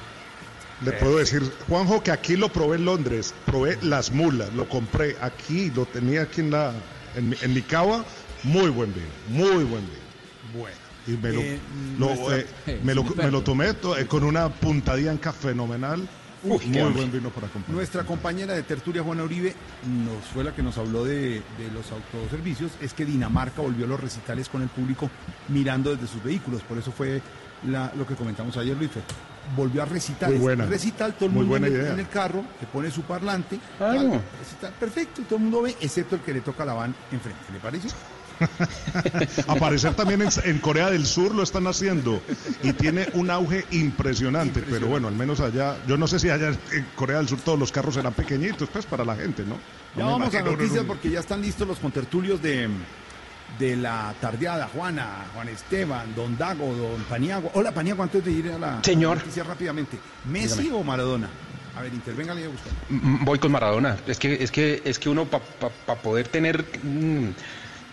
Le 0.82 0.92
puedo 0.92 1.18
decir, 1.18 1.42
Juanjo, 1.68 2.02
que 2.02 2.10
aquí 2.10 2.36
lo 2.36 2.48
probé 2.50 2.76
en 2.76 2.84
Londres, 2.84 3.34
probé 3.46 3.78
las 3.82 4.10
mulas, 4.12 4.52
lo 4.54 4.68
compré 4.68 5.16
aquí, 5.20 5.70
lo 5.70 5.86
tenía 5.86 6.22
aquí 6.22 6.40
en 6.40 6.50
la 6.50 6.72
en, 7.16 7.34
en 7.40 7.54
mi 7.54 7.62
cava, 7.62 8.04
muy 8.42 8.68
buen 8.70 8.92
vino, 8.92 9.06
muy 9.28 9.64
buen 9.64 9.82
vino. 9.86 10.04
Bueno. 10.58 10.76
Y 11.06 11.10
me 11.12 11.32
lo, 11.32 11.40
Eh, 11.40 11.58
lo, 11.98 12.32
eh, 12.34 12.46
Eh, 12.66 12.80
me, 12.82 12.94
lo, 12.94 13.02
sin 13.02 13.16
me 13.16 13.30
lo 13.30 13.38
experto. 13.38 13.42
tomé 13.42 13.74
to- 13.74 13.96
eh, 13.96 14.06
con 14.06 14.24
una 14.24 14.48
puntadilla 14.48 15.16
fenomenal. 15.32 16.08
Uy, 16.42 16.66
muy 16.66 16.90
buen 16.92 17.10
vino 17.12 17.30
para 17.30 17.46
comprar. 17.48 17.74
Nuestra 17.74 18.04
compañera 18.04 18.52
de 18.54 18.62
tertulia, 18.64 19.02
Juana 19.02 19.22
Uribe, 19.22 19.54
nos 19.86 20.24
fue 20.32 20.44
la 20.44 20.54
que 20.54 20.62
nos 20.62 20.76
habló 20.76 21.04
de, 21.04 21.40
de 21.58 21.70
los 21.72 21.86
autoservicios. 21.90 22.72
Es 22.82 22.92
que 22.92 23.04
Dinamarca 23.06 23.62
volvió 23.62 23.86
a 23.86 23.88
los 23.88 24.00
recitales 24.00 24.48
con 24.50 24.60
el 24.62 24.68
público 24.68 25.08
mirando 25.48 25.94
desde 25.94 26.06
sus 26.06 26.22
vehículos. 26.22 26.62
Por 26.62 26.76
eso 26.78 26.90
fue 26.92 27.22
la- 27.66 27.92
lo 27.96 28.06
que 28.06 28.14
comentamos 28.14 28.56
ayer, 28.58 28.76
Luis. 28.76 28.90
Volvió 29.56 29.82
a 29.82 29.84
recitar. 29.84 30.30
Muy 30.30 30.38
buena. 30.38 30.66
Recital, 30.66 31.14
todo 31.14 31.26
el 31.26 31.32
Muy 31.32 31.44
mundo 31.44 31.66
en 31.66 31.86
en 31.86 31.98
el 31.98 32.08
carro, 32.08 32.44
que 32.58 32.66
pone 32.66 32.90
su 32.90 33.02
parlante. 33.02 33.58
Recital, 33.78 34.72
perfecto, 34.78 35.22
todo 35.22 35.36
el 35.36 35.42
mundo 35.42 35.62
ve, 35.62 35.76
excepto 35.80 36.16
el 36.16 36.22
que 36.22 36.32
le 36.32 36.40
toca 36.40 36.64
la 36.64 36.74
van 36.74 36.94
enfrente. 37.10 37.52
¿Le 37.52 37.60
parece? 37.60 37.88
Aparecer 39.48 39.94
también 39.94 40.22
en, 40.22 40.28
en 40.44 40.58
Corea 40.58 40.90
del 40.90 41.06
Sur 41.06 41.34
lo 41.34 41.42
están 41.42 41.66
haciendo 41.66 42.20
y 42.62 42.72
tiene 42.72 43.08
un 43.14 43.30
auge 43.30 43.64
impresionante, 43.70 44.64
pero 44.68 44.86
bueno, 44.86 45.08
al 45.08 45.14
menos 45.14 45.40
allá, 45.40 45.76
yo 45.86 45.96
no 45.96 46.06
sé 46.06 46.18
si 46.18 46.30
allá 46.30 46.48
en 46.72 46.86
Corea 46.96 47.18
del 47.18 47.28
Sur 47.28 47.40
todos 47.40 47.58
los 47.58 47.70
carros 47.70 47.94
serán 47.94 48.12
pequeñitos, 48.12 48.68
pues 48.68 48.86
para 48.86 49.04
la 49.04 49.14
gente, 49.14 49.44
¿no? 49.44 49.56
Ya 49.96 50.02
No 50.02 50.18
me 50.18 50.24
vamos 50.24 50.34
a 50.34 50.42
noticias 50.42 50.84
porque 50.84 51.10
ya 51.10 51.20
están 51.20 51.42
listos 51.42 51.68
los 51.68 51.78
contertulios 51.78 52.42
de, 52.42 52.68
de 53.58 53.76
la 53.76 54.14
tardeada. 54.20 54.68
Juana, 54.68 55.26
Juan 55.34 55.48
Esteban, 55.48 56.14
Don 56.14 56.36
Dago, 56.36 56.74
Don 56.74 57.02
Paniagua. 57.04 57.50
Hola, 57.54 57.72
Paniagua, 57.72 58.04
antes 58.04 58.24
de 58.24 58.30
ir 58.32 58.50
a 58.52 58.58
la 58.58 58.82
Señor. 58.84 59.18
noticia 59.18 59.44
rápidamente. 59.44 59.98
¿Messi 60.24 60.62
Dígame. 60.62 60.78
o 60.80 60.84
Maradona? 60.84 61.28
A 61.76 61.82
ver, 61.82 61.92
intervéngale 61.92 62.44
a 62.44 62.48
buscar. 62.48 62.72
Mm, 62.88 63.24
Voy 63.24 63.38
con 63.38 63.50
Maradona. 63.52 63.96
Es 64.06 64.18
que, 64.18 64.34
es 64.42 64.50
que, 64.50 64.82
es 64.84 64.98
que 64.98 65.08
uno 65.08 65.26
para 65.26 66.00
poder 66.00 66.28
tener 66.28 66.64
mm, 66.82 67.28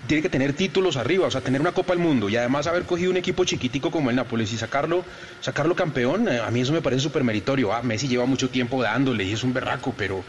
tiene 0.07 0.23
que 0.23 0.29
tener 0.29 0.53
títulos 0.53 0.97
arriba, 0.97 1.27
o 1.27 1.31
sea, 1.31 1.41
tener 1.41 1.61
una 1.61 1.73
Copa 1.73 1.93
del 1.93 2.01
Mundo 2.01 2.27
y 2.27 2.35
además 2.35 2.65
haber 2.65 2.83
cogido 2.83 3.11
un 3.11 3.17
equipo 3.17 3.43
chiquitico 3.45 3.91
como 3.91 4.09
el 4.09 4.15
Nápoles 4.15 4.51
y 4.51 4.57
sacarlo, 4.57 5.05
sacarlo 5.41 5.75
campeón, 5.75 6.27
eh, 6.27 6.39
a 6.39 6.49
mí 6.49 6.61
eso 6.61 6.73
me 6.73 6.81
parece 6.81 7.03
súper 7.03 7.23
meritorio. 7.23 7.71
Ah, 7.73 7.81
Messi 7.83 8.07
lleva 8.07 8.25
mucho 8.25 8.49
tiempo 8.49 8.81
dándole 8.81 9.23
y 9.25 9.33
es 9.33 9.43
un 9.43 9.53
berraco, 9.53 9.93
pero, 9.95 10.23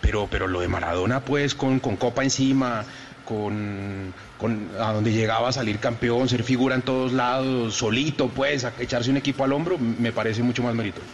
pero, 0.00 0.26
pero 0.30 0.46
lo 0.46 0.60
de 0.60 0.68
Maradona, 0.68 1.20
pues, 1.22 1.54
con, 1.54 1.80
con 1.80 1.96
Copa 1.96 2.22
encima, 2.24 2.84
con, 3.30 4.12
con 4.38 4.68
a 4.80 4.92
donde 4.92 5.12
llegaba 5.12 5.50
a 5.50 5.52
salir 5.52 5.78
campeón, 5.78 6.28
ser 6.28 6.42
figura 6.42 6.74
en 6.74 6.82
todos 6.82 7.12
lados, 7.12 7.74
solito, 7.76 8.28
pues, 8.28 8.64
a 8.64 8.72
echarse 8.80 9.08
un 9.10 9.18
equipo 9.18 9.44
al 9.44 9.52
hombro, 9.52 9.78
me 9.78 10.10
parece 10.10 10.42
mucho 10.42 10.64
más 10.64 10.74
meritorio. 10.74 11.08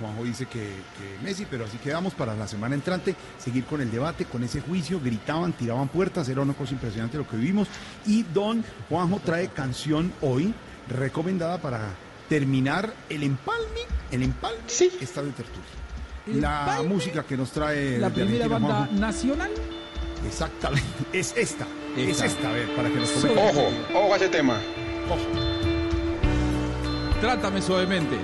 Juanjo 0.00 0.24
dice 0.24 0.46
que, 0.46 0.60
que 0.60 1.22
Messi, 1.22 1.46
pero 1.48 1.66
así 1.66 1.76
quedamos 1.76 2.14
para 2.14 2.34
la 2.34 2.48
semana 2.48 2.74
entrante, 2.74 3.14
seguir 3.38 3.64
con 3.64 3.82
el 3.82 3.90
debate, 3.90 4.24
con 4.24 4.42
ese 4.42 4.62
juicio, 4.62 5.00
gritaban, 5.04 5.52
tiraban 5.52 5.88
puertas, 5.88 6.28
era 6.30 6.40
una 6.40 6.54
cosa 6.54 6.72
impresionante 6.72 7.18
lo 7.18 7.28
que 7.28 7.36
vivimos. 7.36 7.68
Y 8.06 8.22
don 8.22 8.64
Juanjo 8.88 9.20
trae 9.22 9.48
canción 9.48 10.12
hoy 10.22 10.54
recomendada 10.88 11.58
para 11.58 11.90
terminar 12.28 12.90
el 13.10 13.22
empalme, 13.22 13.80
el 14.10 14.22
empalme 14.22 14.60
Sí. 14.66 14.90
Estadio 14.98 15.30
Tertulia. 15.32 15.62
El 16.26 16.40
La 16.40 16.60
empalme. 16.60 16.88
música 16.88 17.22
que 17.22 17.36
nos 17.36 17.50
trae 17.50 17.98
La 17.98 18.08
de 18.08 18.24
primera 18.24 18.48
banda 18.48 18.74
Juanjo, 18.86 18.94
nacional. 18.94 19.50
Exactamente, 20.26 20.86
es 21.12 21.34
esta, 21.36 21.66
es 21.96 22.20
Esta. 22.20 22.48
a 22.48 22.52
ver, 22.52 22.68
para 22.74 22.88
que 22.88 22.96
nos 22.96 23.08
Soy- 23.08 23.30
comente. 23.30 23.50
Ojo, 23.50 23.68
ojo 24.04 24.12
a 24.14 24.16
ese 24.16 24.28
tema. 24.28 24.58
Trátame 27.20 27.62
suavemente. 27.62 28.16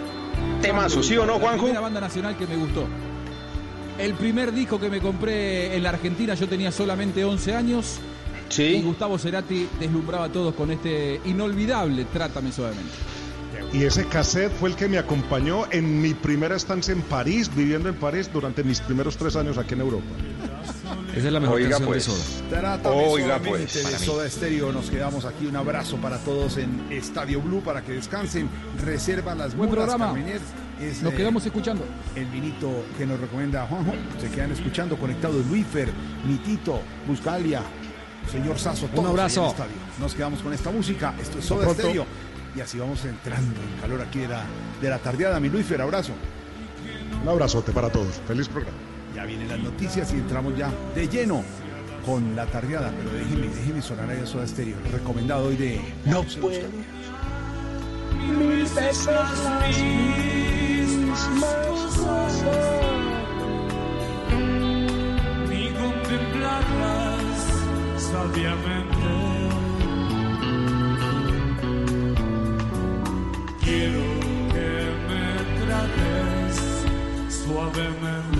Temazo, 0.60 1.02
¿sí 1.02 1.16
o 1.16 1.24
no, 1.26 1.34
La 1.34 1.38
Juanjo? 1.40 1.58
primera 1.64 1.80
banda 1.80 2.00
nacional 2.00 2.36
que 2.36 2.46
me 2.46 2.56
gustó. 2.56 2.86
El 3.98 4.14
primer 4.14 4.52
disco 4.52 4.78
que 4.80 4.88
me 4.90 5.00
compré 5.00 5.74
en 5.76 5.82
la 5.82 5.90
Argentina, 5.90 6.34
yo 6.34 6.48
tenía 6.48 6.70
solamente 6.72 7.24
11 7.24 7.54
años. 7.54 7.98
Y 8.50 8.52
Sí. 8.52 8.82
Gustavo 8.82 9.16
Cerati 9.16 9.68
deslumbraba 9.78 10.24
a 10.24 10.28
todos 10.28 10.54
con 10.54 10.70
este 10.72 11.20
inolvidable 11.24 12.04
Trátame 12.06 12.50
suavemente. 12.50 12.90
Y 13.72 13.84
ese 13.84 14.04
cassette 14.06 14.50
fue 14.58 14.70
el 14.70 14.74
que 14.74 14.88
me 14.88 14.98
acompañó 14.98 15.64
en 15.70 16.02
mi 16.02 16.14
primera 16.14 16.56
estancia 16.56 16.92
en 16.92 17.02
París, 17.02 17.48
viviendo 17.54 17.88
en 17.88 17.94
París 17.94 18.28
durante 18.32 18.64
mis 18.64 18.80
primeros 18.80 19.16
tres 19.16 19.36
años 19.36 19.56
aquí 19.58 19.74
en 19.74 19.80
Europa. 19.82 20.06
Esa 21.14 21.26
es 21.26 21.32
la 21.32 21.40
mejor 21.40 21.56
Oiga, 21.56 21.70
canción 21.70 21.88
pues. 21.88 22.06
de 22.06 22.12
Soda. 22.56 22.80
Oiga, 22.92 23.38
pues. 23.38 23.74
De 23.74 23.98
Soda 23.98 24.26
Estéreo. 24.26 24.72
Nos 24.72 24.90
quedamos 24.90 25.24
aquí. 25.24 25.46
Un 25.46 25.56
abrazo 25.56 25.96
para 25.96 26.18
todos 26.18 26.56
en 26.56 26.86
Estadio 26.90 27.40
Blue 27.40 27.60
para 27.62 27.82
que 27.82 27.92
descansen. 27.92 28.48
Reserva 28.84 29.34
las 29.34 29.54
Buen 29.56 29.70
programa. 29.70 30.14
nos 31.02 31.14
quedamos 31.14 31.44
escuchando. 31.46 31.84
El 32.14 32.26
vinito 32.26 32.84
que 32.96 33.06
nos 33.06 33.20
recomienda 33.20 33.66
Juanjo. 33.66 33.92
Se 34.20 34.28
quedan 34.30 34.52
escuchando 34.52 34.96
conectados 34.96 35.44
Luifer, 35.46 35.90
Mitito, 36.26 36.80
Buscalia, 37.06 37.62
señor 38.30 38.58
Sazo. 38.58 38.88
Un 38.94 39.06
abrazo. 39.06 39.54
Nos 39.98 40.14
quedamos 40.14 40.40
con 40.40 40.52
esta 40.52 40.70
música. 40.70 41.14
Esto 41.20 41.38
es 41.38 41.44
Soda 41.44 41.70
Estéreo. 41.70 42.06
Y 42.56 42.60
así 42.60 42.78
vamos 42.78 43.04
entrando 43.04 43.60
en 43.60 43.80
calor 43.80 44.00
aquí 44.00 44.20
de 44.20 44.28
la, 44.28 44.44
de 44.80 44.90
la 44.90 44.98
tardeada. 44.98 45.38
Mi 45.38 45.48
Luifer, 45.48 45.80
abrazo. 45.80 46.12
Un 47.22 47.28
abrazote 47.28 47.70
para 47.72 47.90
todos. 47.90 48.20
Feliz 48.26 48.48
programa. 48.48 48.89
Ya 49.20 49.26
vienen 49.26 49.48
las 49.48 49.58
noticias 49.58 50.14
y 50.14 50.16
entramos 50.16 50.56
ya 50.56 50.72
de 50.94 51.06
lleno 51.06 51.44
con 52.06 52.34
la 52.34 52.46
tardeada. 52.46 52.90
Pero 52.96 53.10
déjeme, 53.10 53.48
déjeme 53.54 53.82
sonar 53.82 54.08
ahí 54.08 54.18
a 54.18 54.24
Soda 54.24 54.44
Estéreo. 54.44 54.76
Recomendado 54.90 55.48
hoy 55.48 55.56
de 55.56 55.78
No 56.06 56.22
puedo. 56.22 56.66
Mis 58.38 58.74
besos 58.74 59.14
ni 65.50 65.68
contemplarlas 65.68 67.36
sabiamente. 67.98 69.10
Quiero 73.60 74.00
que 74.54 74.70
me 75.08 75.22
trates 75.66 76.56
suavemente. 77.28 78.39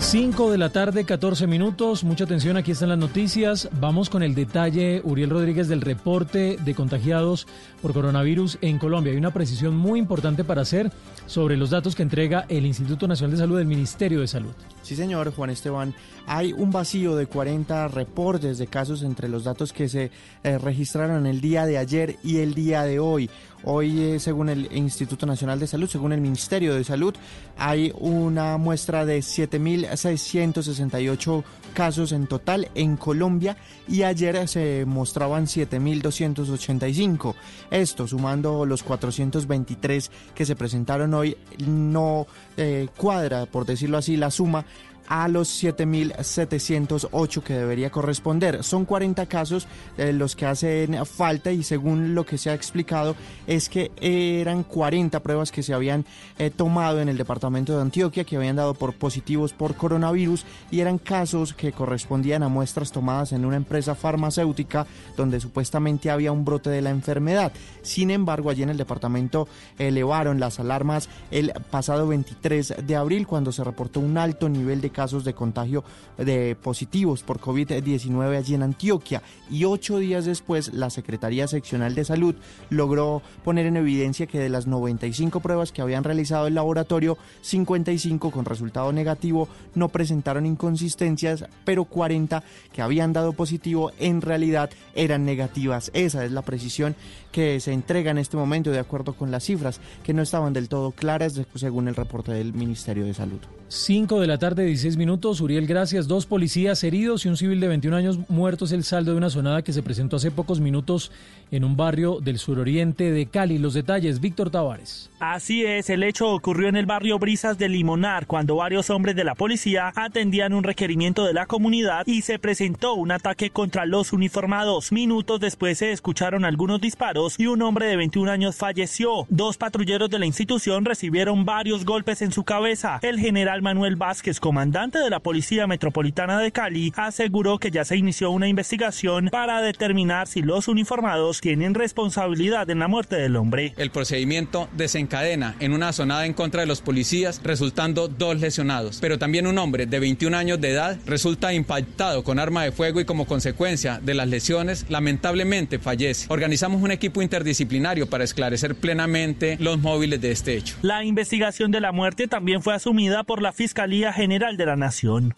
5 0.00 0.50
de 0.50 0.58
la 0.58 0.70
tarde, 0.70 1.04
14 1.04 1.46
minutos. 1.46 2.04
Mucha 2.04 2.24
atención, 2.24 2.56
aquí 2.56 2.70
están 2.70 2.88
las 2.88 2.98
noticias. 2.98 3.68
Vamos 3.80 4.08
con 4.08 4.22
el 4.22 4.34
detalle, 4.34 5.02
Uriel 5.04 5.28
Rodríguez, 5.28 5.68
del 5.68 5.80
reporte 5.80 6.56
de 6.64 6.74
contagiados 6.74 7.46
por 7.82 7.92
coronavirus 7.92 8.58
en 8.62 8.78
Colombia. 8.78 9.12
Hay 9.12 9.18
una 9.18 9.34
precisión 9.34 9.76
muy 9.76 9.98
importante 9.98 10.44
para 10.44 10.62
hacer 10.62 10.92
sobre 11.26 11.56
los 11.56 11.70
datos 11.70 11.94
que 11.94 12.04
entrega 12.04 12.46
el 12.48 12.64
Instituto 12.64 13.06
Nacional 13.06 13.32
de 13.32 13.36
Salud 13.38 13.58
del 13.58 13.66
Ministerio 13.66 14.20
de 14.20 14.28
Salud. 14.28 14.52
Sí, 14.82 14.96
señor 14.96 15.32
Juan 15.34 15.50
Esteban. 15.50 15.94
Hay 16.26 16.52
un 16.52 16.70
vacío 16.70 17.16
de 17.16 17.26
40 17.26 17.88
reportes 17.88 18.56
de 18.56 18.66
casos 18.68 19.02
entre 19.02 19.28
los 19.28 19.44
datos 19.44 19.72
que 19.72 19.88
se 19.88 20.10
eh, 20.44 20.58
registraron 20.58 21.26
el 21.26 21.40
día 21.40 21.66
de 21.66 21.76
ayer 21.76 22.16
y 22.22 22.38
el 22.38 22.54
día 22.54 22.84
de 22.84 22.98
hoy. 22.98 23.28
Hoy, 23.64 24.00
eh, 24.00 24.20
según 24.20 24.48
el 24.48 24.68
Instituto 24.72 25.26
Nacional 25.26 25.58
de 25.58 25.66
Salud, 25.66 25.88
según 25.88 26.12
el 26.12 26.20
Ministerio 26.20 26.72
de 26.74 26.84
Salud, 26.84 27.16
hay 27.56 27.92
una 27.98 28.56
muestra 28.56 29.04
de 29.04 29.18
7.668 29.18 31.42
casos 31.74 32.12
en 32.12 32.28
total 32.28 32.68
en 32.74 32.96
Colombia 32.96 33.56
y 33.88 34.04
ayer 34.04 34.46
se 34.46 34.84
mostraban 34.86 35.46
7.285. 35.46 37.34
Esto, 37.70 38.06
sumando 38.06 38.64
los 38.64 38.84
423 38.84 40.12
que 40.34 40.46
se 40.46 40.54
presentaron 40.54 41.14
hoy, 41.14 41.36
no 41.66 42.28
eh, 42.56 42.86
cuadra, 42.96 43.46
por 43.46 43.66
decirlo 43.66 43.98
así, 43.98 44.16
la 44.16 44.30
suma 44.30 44.66
a 45.08 45.26
los 45.28 45.62
7.708 45.62 47.42
que 47.42 47.54
debería 47.54 47.90
corresponder. 47.90 48.62
Son 48.62 48.84
40 48.84 49.26
casos 49.26 49.66
eh, 49.96 50.12
los 50.12 50.36
que 50.36 50.46
hacen 50.46 51.04
falta 51.06 51.50
y 51.50 51.62
según 51.62 52.14
lo 52.14 52.24
que 52.26 52.38
se 52.38 52.50
ha 52.50 52.54
explicado 52.54 53.16
es 53.46 53.68
que 53.68 53.90
eran 54.00 54.62
40 54.62 55.20
pruebas 55.20 55.50
que 55.50 55.62
se 55.62 55.72
habían 55.72 56.04
eh, 56.38 56.50
tomado 56.50 57.00
en 57.00 57.08
el 57.08 57.16
departamento 57.16 57.74
de 57.74 57.82
Antioquia 57.82 58.24
que 58.24 58.36
habían 58.36 58.56
dado 58.56 58.74
por 58.74 58.94
positivos 58.94 59.52
por 59.52 59.74
coronavirus 59.74 60.44
y 60.70 60.80
eran 60.80 60.98
casos 60.98 61.54
que 61.54 61.72
correspondían 61.72 62.42
a 62.42 62.48
muestras 62.48 62.92
tomadas 62.92 63.32
en 63.32 63.44
una 63.44 63.56
empresa 63.56 63.94
farmacéutica 63.94 64.86
donde 65.16 65.40
supuestamente 65.40 66.10
había 66.10 66.32
un 66.32 66.44
brote 66.44 66.70
de 66.70 66.82
la 66.82 66.90
enfermedad. 66.90 67.52
Sin 67.82 68.10
embargo, 68.10 68.50
allí 68.50 68.62
en 68.62 68.70
el 68.70 68.76
departamento 68.76 69.48
elevaron 69.78 70.38
las 70.38 70.60
alarmas 70.60 71.08
el 71.30 71.52
pasado 71.70 72.06
23 72.08 72.74
de 72.86 72.96
abril 72.96 73.26
cuando 73.26 73.52
se 73.52 73.64
reportó 73.64 74.00
un 74.00 74.18
alto 74.18 74.48
nivel 74.48 74.80
de 74.80 74.90
casos 74.98 75.22
de 75.22 75.32
contagio 75.32 75.84
de 76.16 76.56
positivos 76.60 77.22
por 77.22 77.38
COVID-19 77.38 78.36
allí 78.36 78.54
en 78.56 78.64
Antioquia 78.64 79.22
y 79.48 79.62
ocho 79.62 79.98
días 79.98 80.24
después 80.24 80.74
la 80.74 80.90
Secretaría 80.90 81.46
Seccional 81.46 81.94
de 81.94 82.04
Salud 82.04 82.34
logró 82.68 83.22
poner 83.44 83.66
en 83.66 83.76
evidencia 83.76 84.26
que 84.26 84.40
de 84.40 84.48
las 84.48 84.66
95 84.66 85.38
pruebas 85.38 85.70
que 85.70 85.82
habían 85.82 86.02
realizado 86.02 86.48
el 86.48 86.54
laboratorio, 86.56 87.16
55 87.42 88.32
con 88.32 88.44
resultado 88.44 88.92
negativo 88.92 89.48
no 89.76 89.88
presentaron 89.88 90.46
inconsistencias, 90.46 91.44
pero 91.64 91.84
40 91.84 92.42
que 92.72 92.82
habían 92.82 93.12
dado 93.12 93.34
positivo 93.34 93.92
en 94.00 94.20
realidad 94.20 94.68
eran 94.96 95.24
negativas. 95.24 95.92
Esa 95.94 96.24
es 96.24 96.32
la 96.32 96.42
precisión 96.42 96.96
que 97.30 97.60
se 97.60 97.72
entrega 97.72 98.10
en 98.10 98.18
este 98.18 98.36
momento 98.36 98.72
de 98.72 98.80
acuerdo 98.80 99.12
con 99.12 99.30
las 99.30 99.44
cifras 99.44 99.80
que 100.02 100.12
no 100.12 100.22
estaban 100.22 100.54
del 100.54 100.68
todo 100.68 100.90
claras 100.90 101.40
según 101.54 101.86
el 101.86 101.94
reporte 101.94 102.32
del 102.32 102.52
Ministerio 102.52 103.04
de 103.04 103.14
Salud. 103.14 103.57
5 103.70 104.20
de 104.20 104.26
la 104.26 104.38
tarde, 104.38 104.64
16 104.64 104.96
minutos. 104.96 105.42
Uriel, 105.42 105.66
gracias. 105.66 106.08
Dos 106.08 106.24
policías 106.24 106.82
heridos 106.84 107.26
y 107.26 107.28
un 107.28 107.36
civil 107.36 107.60
de 107.60 107.68
21 107.68 107.96
años 107.96 108.18
muertos. 108.30 108.72
El 108.72 108.82
saldo 108.82 109.12
de 109.12 109.18
una 109.18 109.28
sonada 109.28 109.60
que 109.60 109.74
se 109.74 109.82
presentó 109.82 110.16
hace 110.16 110.30
pocos 110.30 110.58
minutos 110.58 111.12
en 111.50 111.64
un 111.64 111.76
barrio 111.76 112.18
del 112.20 112.38
suroriente 112.38 113.12
de 113.12 113.26
Cali. 113.26 113.58
Los 113.58 113.74
detalles, 113.74 114.20
Víctor 114.20 114.48
Tavares. 114.48 115.10
Así 115.20 115.64
es, 115.64 115.90
el 115.90 116.04
hecho 116.04 116.28
ocurrió 116.28 116.68
en 116.68 116.76
el 116.76 116.86
barrio 116.86 117.18
Brisas 117.18 117.58
de 117.58 117.68
Limonar, 117.68 118.28
cuando 118.28 118.54
varios 118.54 118.88
hombres 118.88 119.16
de 119.16 119.24
la 119.24 119.34
policía 119.34 119.92
atendían 119.96 120.52
un 120.52 120.62
requerimiento 120.62 121.24
de 121.24 121.32
la 121.32 121.46
comunidad 121.46 122.06
y 122.06 122.22
se 122.22 122.38
presentó 122.38 122.94
un 122.94 123.10
ataque 123.10 123.50
contra 123.50 123.84
los 123.84 124.12
uniformados. 124.12 124.92
Minutos 124.92 125.40
después 125.40 125.78
se 125.78 125.90
escucharon 125.90 126.44
algunos 126.44 126.80
disparos 126.80 127.34
y 127.36 127.48
un 127.48 127.62
hombre 127.62 127.86
de 127.86 127.96
21 127.96 128.30
años 128.30 128.54
falleció. 128.54 129.26
Dos 129.28 129.56
patrulleros 129.56 130.08
de 130.08 130.20
la 130.20 130.26
institución 130.26 130.84
recibieron 130.84 131.44
varios 131.44 131.84
golpes 131.84 132.22
en 132.22 132.30
su 132.30 132.44
cabeza. 132.44 133.00
El 133.02 133.18
general 133.18 133.60
Manuel 133.60 133.96
Vázquez, 133.96 134.38
comandante 134.38 135.00
de 135.00 135.10
la 135.10 135.18
Policía 135.18 135.66
Metropolitana 135.66 136.38
de 136.38 136.52
Cali, 136.52 136.92
aseguró 136.96 137.58
que 137.58 137.72
ya 137.72 137.84
se 137.84 137.96
inició 137.96 138.30
una 138.30 138.46
investigación 138.46 139.30
para 139.32 139.62
determinar 139.62 140.28
si 140.28 140.42
los 140.42 140.68
uniformados 140.68 141.40
tienen 141.40 141.74
responsabilidad 141.74 142.70
en 142.70 142.78
la 142.78 142.86
muerte 142.86 143.16
del 143.16 143.34
hombre. 143.34 143.74
El 143.76 143.90
procedimiento 143.90 144.68
desencadena 145.08 145.56
en 145.60 145.72
una 145.72 145.92
sonada 145.92 146.26
en 146.26 146.34
contra 146.34 146.60
de 146.60 146.66
los 146.66 146.82
policías, 146.82 147.40
resultando 147.42 148.08
dos 148.08 148.38
lesionados, 148.40 148.98
pero 149.00 149.18
también 149.18 149.46
un 149.46 149.56
hombre 149.56 149.86
de 149.86 149.98
21 149.98 150.36
años 150.36 150.60
de 150.60 150.70
edad 150.70 150.98
resulta 151.06 151.54
impactado 151.54 152.22
con 152.22 152.38
arma 152.38 152.64
de 152.64 152.72
fuego 152.72 153.00
y 153.00 153.04
como 153.06 153.26
consecuencia 153.26 154.00
de 154.02 154.14
las 154.14 154.28
lesiones, 154.28 154.84
lamentablemente 154.90 155.78
fallece. 155.78 156.26
Organizamos 156.28 156.82
un 156.82 156.90
equipo 156.90 157.22
interdisciplinario 157.22 158.08
para 158.08 158.24
esclarecer 158.24 158.74
plenamente 158.74 159.56
los 159.60 159.78
móviles 159.78 160.20
de 160.20 160.30
este 160.30 160.56
hecho. 160.56 160.76
La 160.82 161.04
investigación 161.04 161.70
de 161.70 161.80
la 161.80 161.92
muerte 161.92 162.28
también 162.28 162.62
fue 162.62 162.74
asumida 162.74 163.24
por 163.24 163.40
la 163.40 163.52
Fiscalía 163.52 164.12
General 164.12 164.56
de 164.56 164.66
la 164.66 164.76
Nación. 164.76 165.34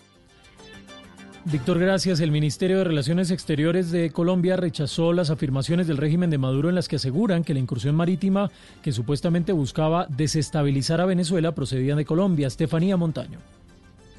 Víctor, 1.46 1.78
gracias. 1.78 2.20
El 2.20 2.32
Ministerio 2.32 2.78
de 2.78 2.84
Relaciones 2.84 3.30
Exteriores 3.30 3.90
de 3.90 4.10
Colombia 4.10 4.56
rechazó 4.56 5.14
las 5.14 5.30
afirmaciones 5.30 5.86
del 5.86 5.96
régimen 5.96 6.28
de 6.28 6.36
Maduro 6.36 6.68
en 6.68 6.74
las 6.74 6.86
que 6.86 6.96
aseguran 6.96 7.44
que 7.44 7.54
la 7.54 7.60
incursión 7.60 7.94
marítima 7.94 8.50
que 8.82 8.92
supuestamente 8.92 9.52
buscaba 9.52 10.06
desestabilizar 10.10 11.00
a 11.00 11.06
Venezuela 11.06 11.54
procedía 11.54 11.96
de 11.96 12.04
Colombia. 12.04 12.46
Estefanía 12.46 12.98
Montaño. 12.98 13.38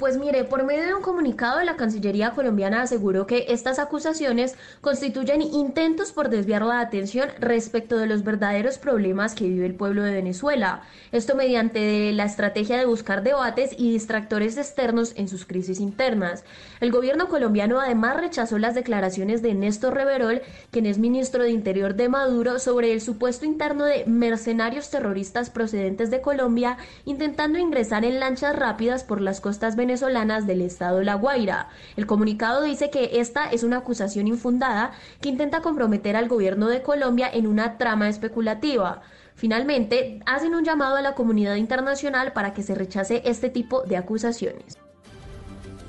Pues 0.01 0.17
mire, 0.17 0.45
por 0.45 0.63
medio 0.63 0.87
de 0.87 0.95
un 0.95 1.03
comunicado, 1.03 1.61
la 1.61 1.75
Cancillería 1.75 2.31
colombiana 2.31 2.81
aseguró 2.81 3.27
que 3.27 3.45
estas 3.49 3.77
acusaciones 3.77 4.55
constituyen 4.81 5.43
intentos 5.43 6.11
por 6.11 6.29
desviar 6.29 6.63
la 6.63 6.79
atención 6.79 7.29
respecto 7.39 7.99
de 7.99 8.07
los 8.07 8.23
verdaderos 8.23 8.79
problemas 8.79 9.35
que 9.35 9.47
vive 9.47 9.67
el 9.67 9.75
pueblo 9.75 10.01
de 10.01 10.11
Venezuela. 10.11 10.81
Esto 11.11 11.35
mediante 11.35 12.11
la 12.13 12.23
estrategia 12.23 12.79
de 12.79 12.87
buscar 12.87 13.21
debates 13.21 13.75
y 13.77 13.91
distractores 13.91 14.57
externos 14.57 15.13
en 15.17 15.27
sus 15.27 15.45
crisis 15.45 15.79
internas. 15.79 16.45
El 16.79 16.91
gobierno 16.91 17.27
colombiano 17.27 17.79
además 17.79 18.17
rechazó 18.17 18.57
las 18.57 18.73
declaraciones 18.73 19.43
de 19.43 19.53
Néstor 19.53 19.93
Reverol, 19.93 20.41
quien 20.71 20.87
es 20.87 20.97
ministro 20.97 21.43
de 21.43 21.51
Interior 21.51 21.93
de 21.93 22.09
Maduro, 22.09 22.57
sobre 22.57 22.91
el 22.91 23.01
supuesto 23.01 23.45
interno 23.45 23.85
de 23.85 24.05
mercenarios 24.07 24.89
terroristas 24.89 25.51
procedentes 25.51 26.09
de 26.09 26.21
Colombia 26.21 26.77
intentando 27.05 27.59
ingresar 27.59 28.03
en 28.03 28.19
lanchas 28.19 28.55
rápidas 28.55 29.03
por 29.03 29.21
las 29.21 29.41
costas 29.41 29.75
venezolanas 29.75 29.90
venezolanas 29.91 30.47
del 30.47 30.61
estado 30.61 31.01
La 31.01 31.15
Guaira. 31.15 31.67
El 31.97 32.05
comunicado 32.05 32.63
dice 32.63 32.89
que 32.89 33.19
esta 33.19 33.51
es 33.51 33.63
una 33.63 33.79
acusación 33.79 34.25
infundada 34.25 34.91
que 35.19 35.27
intenta 35.27 35.61
comprometer 35.61 36.15
al 36.15 36.29
gobierno 36.29 36.69
de 36.69 36.81
Colombia 36.81 37.29
en 37.31 37.45
una 37.45 37.77
trama 37.77 38.07
especulativa. 38.07 39.01
Finalmente, 39.35 40.21
hacen 40.25 40.55
un 40.55 40.63
llamado 40.63 40.95
a 40.95 41.01
la 41.01 41.13
comunidad 41.13 41.55
internacional 41.55 42.31
para 42.31 42.53
que 42.53 42.63
se 42.63 42.73
rechace 42.73 43.21
este 43.25 43.49
tipo 43.49 43.81
de 43.81 43.97
acusaciones. 43.97 44.77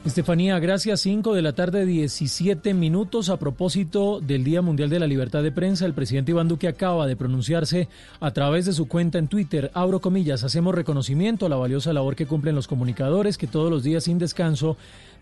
Estefanía, 0.04 0.58
gracias. 0.58 1.00
5 1.02 1.32
de 1.32 1.42
la 1.42 1.52
tarde, 1.52 1.86
17 1.86 2.74
minutos. 2.74 3.28
A 3.28 3.36
propósito 3.38 4.18
del 4.20 4.42
Día 4.42 4.60
Mundial 4.60 4.90
de 4.90 4.98
la 4.98 5.06
Libertad 5.06 5.44
de 5.44 5.52
Prensa, 5.52 5.86
el 5.86 5.94
presidente 5.94 6.32
Iván 6.32 6.48
Duque 6.48 6.66
acaba 6.66 7.06
de 7.06 7.14
pronunciarse 7.14 7.88
a 8.18 8.32
través 8.32 8.66
de 8.66 8.72
su 8.72 8.88
cuenta 8.88 9.18
en 9.18 9.28
Twitter. 9.28 9.70
Abro 9.74 10.00
comillas, 10.00 10.42
hacemos 10.42 10.74
reconocimiento 10.74 11.46
a 11.46 11.48
la 11.48 11.54
valiosa 11.54 11.92
labor 11.92 12.16
que 12.16 12.26
cumplen 12.26 12.56
los 12.56 12.66
comunicadores 12.66 13.38
que 13.38 13.46
todos 13.46 13.70
los 13.70 13.84
días 13.84 14.02
sin 14.02 14.18
descanso 14.18 14.76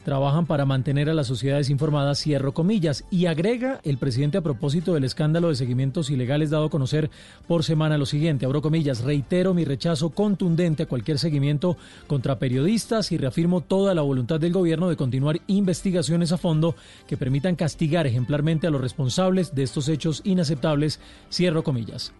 trabajan 0.04 0.46
para 0.46 0.64
mantener 0.64 1.10
a 1.10 1.14
las 1.14 1.26
sociedades 1.26 1.70
informadas, 1.70 2.18
cierro 2.18 2.52
comillas, 2.52 3.04
y 3.10 3.26
agrega 3.26 3.80
el 3.84 3.98
presidente 3.98 4.38
a 4.38 4.42
propósito 4.42 4.94
del 4.94 5.04
escándalo 5.04 5.48
de 5.48 5.56
seguimientos 5.56 6.10
ilegales 6.10 6.50
dado 6.50 6.66
a 6.66 6.70
conocer 6.70 7.10
por 7.46 7.64
semana 7.64 7.98
lo 7.98 8.06
siguiente, 8.06 8.46
abro 8.46 8.62
comillas, 8.62 9.02
reitero 9.02 9.54
mi 9.54 9.64
rechazo 9.64 10.10
contundente 10.10 10.84
a 10.84 10.86
cualquier 10.86 11.18
seguimiento 11.18 11.76
contra 12.06 12.38
periodistas 12.38 13.12
y 13.12 13.18
reafirmo 13.18 13.60
toda 13.60 13.94
la 13.94 14.02
voluntad 14.02 14.40
del 14.40 14.52
gobierno 14.52 14.88
de 14.88 14.96
continuar 14.96 15.40
investigaciones 15.46 16.32
a 16.32 16.38
fondo 16.38 16.74
que 17.06 17.16
permitan 17.16 17.56
castigar 17.56 18.06
ejemplarmente 18.06 18.66
a 18.66 18.70
los 18.70 18.80
responsables 18.80 19.54
de 19.54 19.62
estos 19.62 19.88
hechos 19.88 20.22
inaceptables, 20.24 21.00
cierro 21.30 21.62
comillas. 21.62 22.12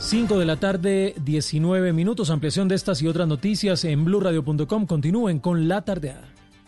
5 0.00 0.38
de 0.38 0.46
la 0.46 0.56
tarde, 0.56 1.14
19 1.24 1.92
minutos. 1.92 2.30
Ampliación 2.30 2.68
de 2.68 2.76
estas 2.76 3.02
y 3.02 3.08
otras 3.08 3.26
noticias 3.26 3.84
en 3.84 4.04
blurradio.com. 4.04 4.86
Continúen 4.86 5.40
con 5.40 5.66
la 5.66 5.82
tardeada. 5.82 6.37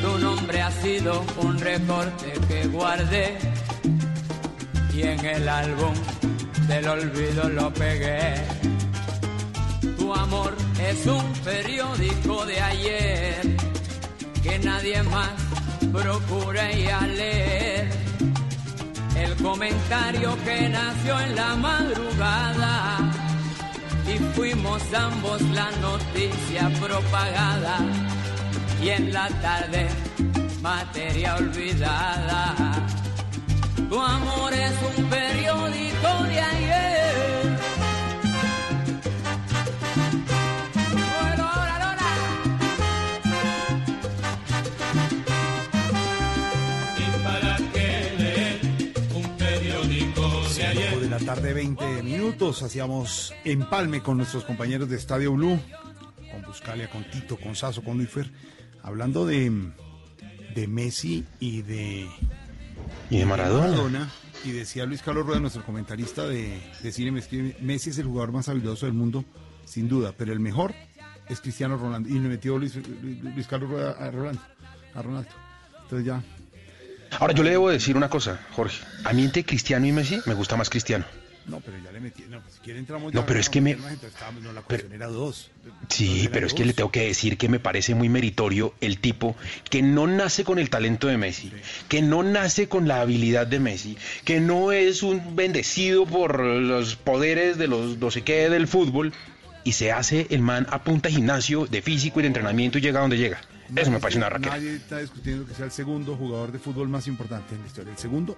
tu 0.00 0.18
nombre 0.18 0.60
ha 0.60 0.70
sido 0.70 1.24
un 1.42 1.58
recorte 1.58 2.32
que 2.48 2.66
guardé 2.68 3.38
y 4.94 5.02
en 5.02 5.24
el 5.24 5.48
álbum 5.48 5.94
del 6.66 6.88
olvido 6.88 7.48
lo 7.48 7.72
pegué. 7.72 8.34
Tu 9.98 10.14
amor 10.14 10.54
es 10.80 11.06
un 11.06 11.32
periódico 11.44 12.46
de 12.46 12.60
ayer 12.60 13.56
que 14.42 14.58
nadie 14.58 15.02
más 15.04 15.30
procura 15.92 16.72
ir 16.72 16.90
a 16.90 17.06
leer. 17.06 17.90
El 19.16 19.34
comentario 19.36 20.36
que 20.44 20.68
nació 20.68 21.20
en 21.20 21.36
la 21.36 21.56
madrugada 21.56 22.98
y 24.06 24.18
fuimos 24.34 24.82
ambos 24.94 25.42
la 25.42 25.70
noticia 25.82 26.70
propagada 26.80 27.78
y 28.82 28.88
en 28.90 29.12
la 29.12 29.28
tarde 29.40 29.88
materia 30.62 31.36
olvidada. 31.36 32.54
Tu 33.88 34.00
amor 34.00 34.52
es 34.52 34.72
un 34.96 35.04
periódico 35.06 36.24
de 36.24 36.40
ayer. 36.40 37.58
Y 46.98 47.24
para 47.24 47.56
que 47.56 48.14
leer 48.18 48.60
un 49.14 49.36
periódico 49.36 50.48
de 50.54 50.66
ayer. 50.66 51.00
de 51.00 51.08
la 51.08 51.18
tarde, 51.18 51.52
20 51.54 52.02
minutos. 52.02 52.62
Hacíamos 52.62 53.34
empalme 53.44 54.02
con 54.02 54.18
nuestros 54.18 54.44
compañeros 54.44 54.88
de 54.88 54.96
Estadio 54.96 55.32
Blue, 55.32 55.58
con 56.30 56.42
Buscalia, 56.42 56.88
con 56.90 57.04
Tito, 57.10 57.36
con 57.36 57.56
Saso, 57.56 57.82
con 57.82 57.96
Luifer 57.96 58.30
hablando 58.88 59.26
de, 59.26 59.70
de 60.54 60.66
Messi 60.66 61.24
y 61.38 61.62
de, 61.62 62.08
y 63.10 63.18
de 63.18 63.26
Maradona. 63.26 64.10
Y 64.44 64.52
decía 64.52 64.86
Luis 64.86 65.02
Carlos 65.02 65.26
Rueda, 65.26 65.40
nuestro 65.40 65.64
comentarista 65.64 66.26
de, 66.26 66.60
de 66.82 66.92
cine, 66.92 67.10
Messi 67.60 67.90
es 67.90 67.98
el 67.98 68.06
jugador 68.06 68.32
más 68.32 68.48
habilidoso 68.48 68.86
del 68.86 68.94
mundo, 68.94 69.24
sin 69.64 69.88
duda, 69.88 70.14
pero 70.16 70.32
el 70.32 70.40
mejor 70.40 70.74
es 71.28 71.40
Cristiano 71.40 71.76
Ronaldo. 71.76 72.08
Y 72.08 72.18
me 72.18 72.28
metió 72.28 72.56
Luis, 72.56 72.76
Luis 72.76 73.46
Carlos 73.46 73.70
Rueda 73.70 73.92
a 73.92 74.10
Ronaldo, 74.10 74.40
a 74.94 75.02
Ronaldo. 75.02 75.30
Entonces 75.82 76.06
ya. 76.06 76.22
Ahora 77.18 77.34
yo 77.34 77.42
le 77.42 77.50
debo 77.50 77.68
decir 77.68 77.96
una 77.96 78.08
cosa, 78.08 78.40
Jorge. 78.52 78.84
A 79.04 79.12
mí 79.12 79.24
entre 79.24 79.44
Cristiano 79.44 79.86
y 79.86 79.92
Messi 79.92 80.20
me 80.26 80.34
gusta 80.34 80.56
más 80.56 80.70
Cristiano. 80.70 81.04
No, 81.48 81.60
pero 81.60 81.78
ya 81.82 81.90
le 81.90 82.00
metí. 82.00 82.24
No, 82.28 82.40
pues, 82.40 82.54
si 82.54 82.60
quiere 82.60 82.78
entramos 82.78 83.14
No, 83.14 83.24
pero 83.24 83.40
es 83.40 83.48
que 83.48 83.60
me. 83.60 83.74
No, 83.74 84.52
la 84.52 84.62
pero, 84.62 84.92
era 84.92 85.06
dos. 85.06 85.50
Sí, 85.88 86.28
pero 86.32 86.46
es 86.46 86.54
que 86.54 86.64
le 86.64 86.74
tengo 86.74 86.90
que 86.90 87.06
decir 87.06 87.38
que 87.38 87.48
me 87.48 87.58
parece 87.58 87.94
muy 87.94 88.08
meritorio 88.08 88.74
el 88.80 88.98
tipo 88.98 89.36
que 89.70 89.82
no 89.82 90.06
nace 90.06 90.44
con 90.44 90.58
el 90.58 90.70
talento 90.70 91.06
de 91.08 91.16
Messi, 91.16 91.52
que 91.88 92.02
no 92.02 92.22
nace 92.22 92.68
con 92.68 92.86
la 92.86 93.00
habilidad 93.00 93.46
de 93.46 93.60
Messi, 93.60 93.96
que 94.24 94.40
no 94.40 94.72
es 94.72 95.02
un 95.02 95.36
bendecido 95.36 96.06
por 96.06 96.40
los 96.40 96.96
poderes 96.96 97.56
de 97.58 97.68
los 97.68 97.98
no 97.98 98.10
sé 98.10 98.22
qué 98.22 98.50
del 98.50 98.68
fútbol 98.68 99.12
y 99.64 99.72
se 99.72 99.92
hace 99.92 100.26
el 100.30 100.42
man 100.42 100.66
a 100.70 100.84
punta 100.84 101.08
gimnasio, 101.08 101.66
de 101.66 101.82
físico 101.82 102.20
y 102.20 102.22
de 102.22 102.28
entrenamiento 102.28 102.78
y 102.78 102.82
llega 102.82 103.00
donde 103.00 103.18
llega. 103.18 103.40
Eso 103.74 103.90
me 103.90 104.00
parece 104.00 104.18
una 104.18 104.28
raqueta. 104.28 104.56
Nadie 104.56 104.76
está 104.76 104.98
discutiendo 104.98 105.46
que 105.46 105.54
sea 105.54 105.66
el 105.66 105.70
segundo 105.70 106.16
jugador 106.16 106.52
de 106.52 106.58
fútbol 106.58 106.88
más 106.88 107.06
importante 107.06 107.54
en 107.54 107.60
la 107.60 107.66
historia. 107.66 107.92
El 107.92 107.98
segundo, 107.98 108.36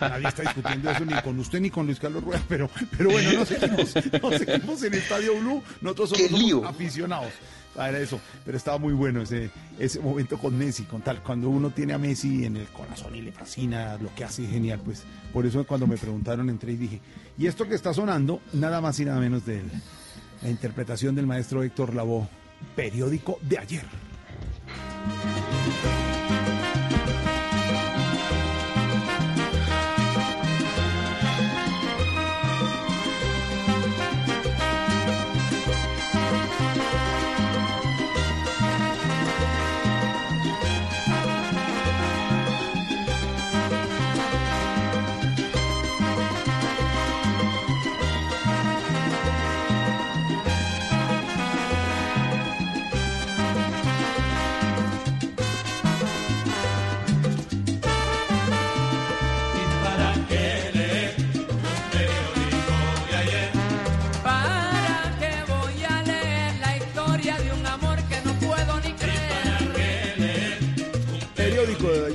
nadie 0.00 0.28
está 0.28 0.42
discutiendo 0.42 0.90
eso 0.90 1.04
ni 1.04 1.14
con 1.22 1.38
usted 1.38 1.60
ni 1.60 1.70
con 1.70 1.86
Luis 1.86 1.98
Carlos 1.98 2.22
Rueda, 2.22 2.42
pero, 2.48 2.68
pero 2.96 3.10
bueno, 3.10 3.32
nos 3.32 3.48
seguimos, 3.48 3.94
nos 4.22 4.34
seguimos 4.38 4.82
en 4.82 4.94
Estadio 4.94 5.38
Blue. 5.38 5.62
Nosotros 5.80 6.10
somos, 6.10 6.64
aficionados 6.66 7.32
a 7.76 7.90
eso. 7.90 8.20
Pero 8.44 8.56
estaba 8.56 8.78
muy 8.78 8.92
bueno 8.92 9.22
ese, 9.22 9.50
ese 9.78 10.00
momento 10.00 10.38
con 10.38 10.56
Messi, 10.56 10.84
con 10.84 11.00
tal. 11.02 11.22
Cuando 11.22 11.48
uno 11.48 11.70
tiene 11.70 11.94
a 11.94 11.98
Messi 11.98 12.44
en 12.44 12.56
el 12.56 12.66
corazón 12.68 13.14
y 13.14 13.22
le 13.22 13.32
fascina 13.32 13.96
lo 13.98 14.14
que 14.14 14.24
hace, 14.24 14.46
genial. 14.46 14.80
Pues 14.84 15.04
por 15.32 15.46
eso 15.46 15.64
cuando 15.64 15.86
me 15.86 15.96
preguntaron 15.96 16.50
entré 16.50 16.72
y 16.72 16.76
dije, 16.76 17.00
y 17.38 17.46
esto 17.46 17.66
que 17.66 17.74
está 17.74 17.94
sonando, 17.94 18.40
nada 18.52 18.80
más 18.80 18.98
y 19.00 19.04
nada 19.04 19.20
menos 19.20 19.46
de 19.46 19.62
la 20.42 20.50
interpretación 20.50 21.14
del 21.14 21.26
maestro 21.26 21.62
Héctor 21.62 21.94
Lavoe, 21.94 22.28
periódico 22.76 23.38
de 23.42 23.58
ayer. 23.58 24.11
Música 25.04 26.01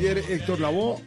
ayer, 0.09 0.23
Héctor 0.29 0.61
Lavoe, 0.61 1.01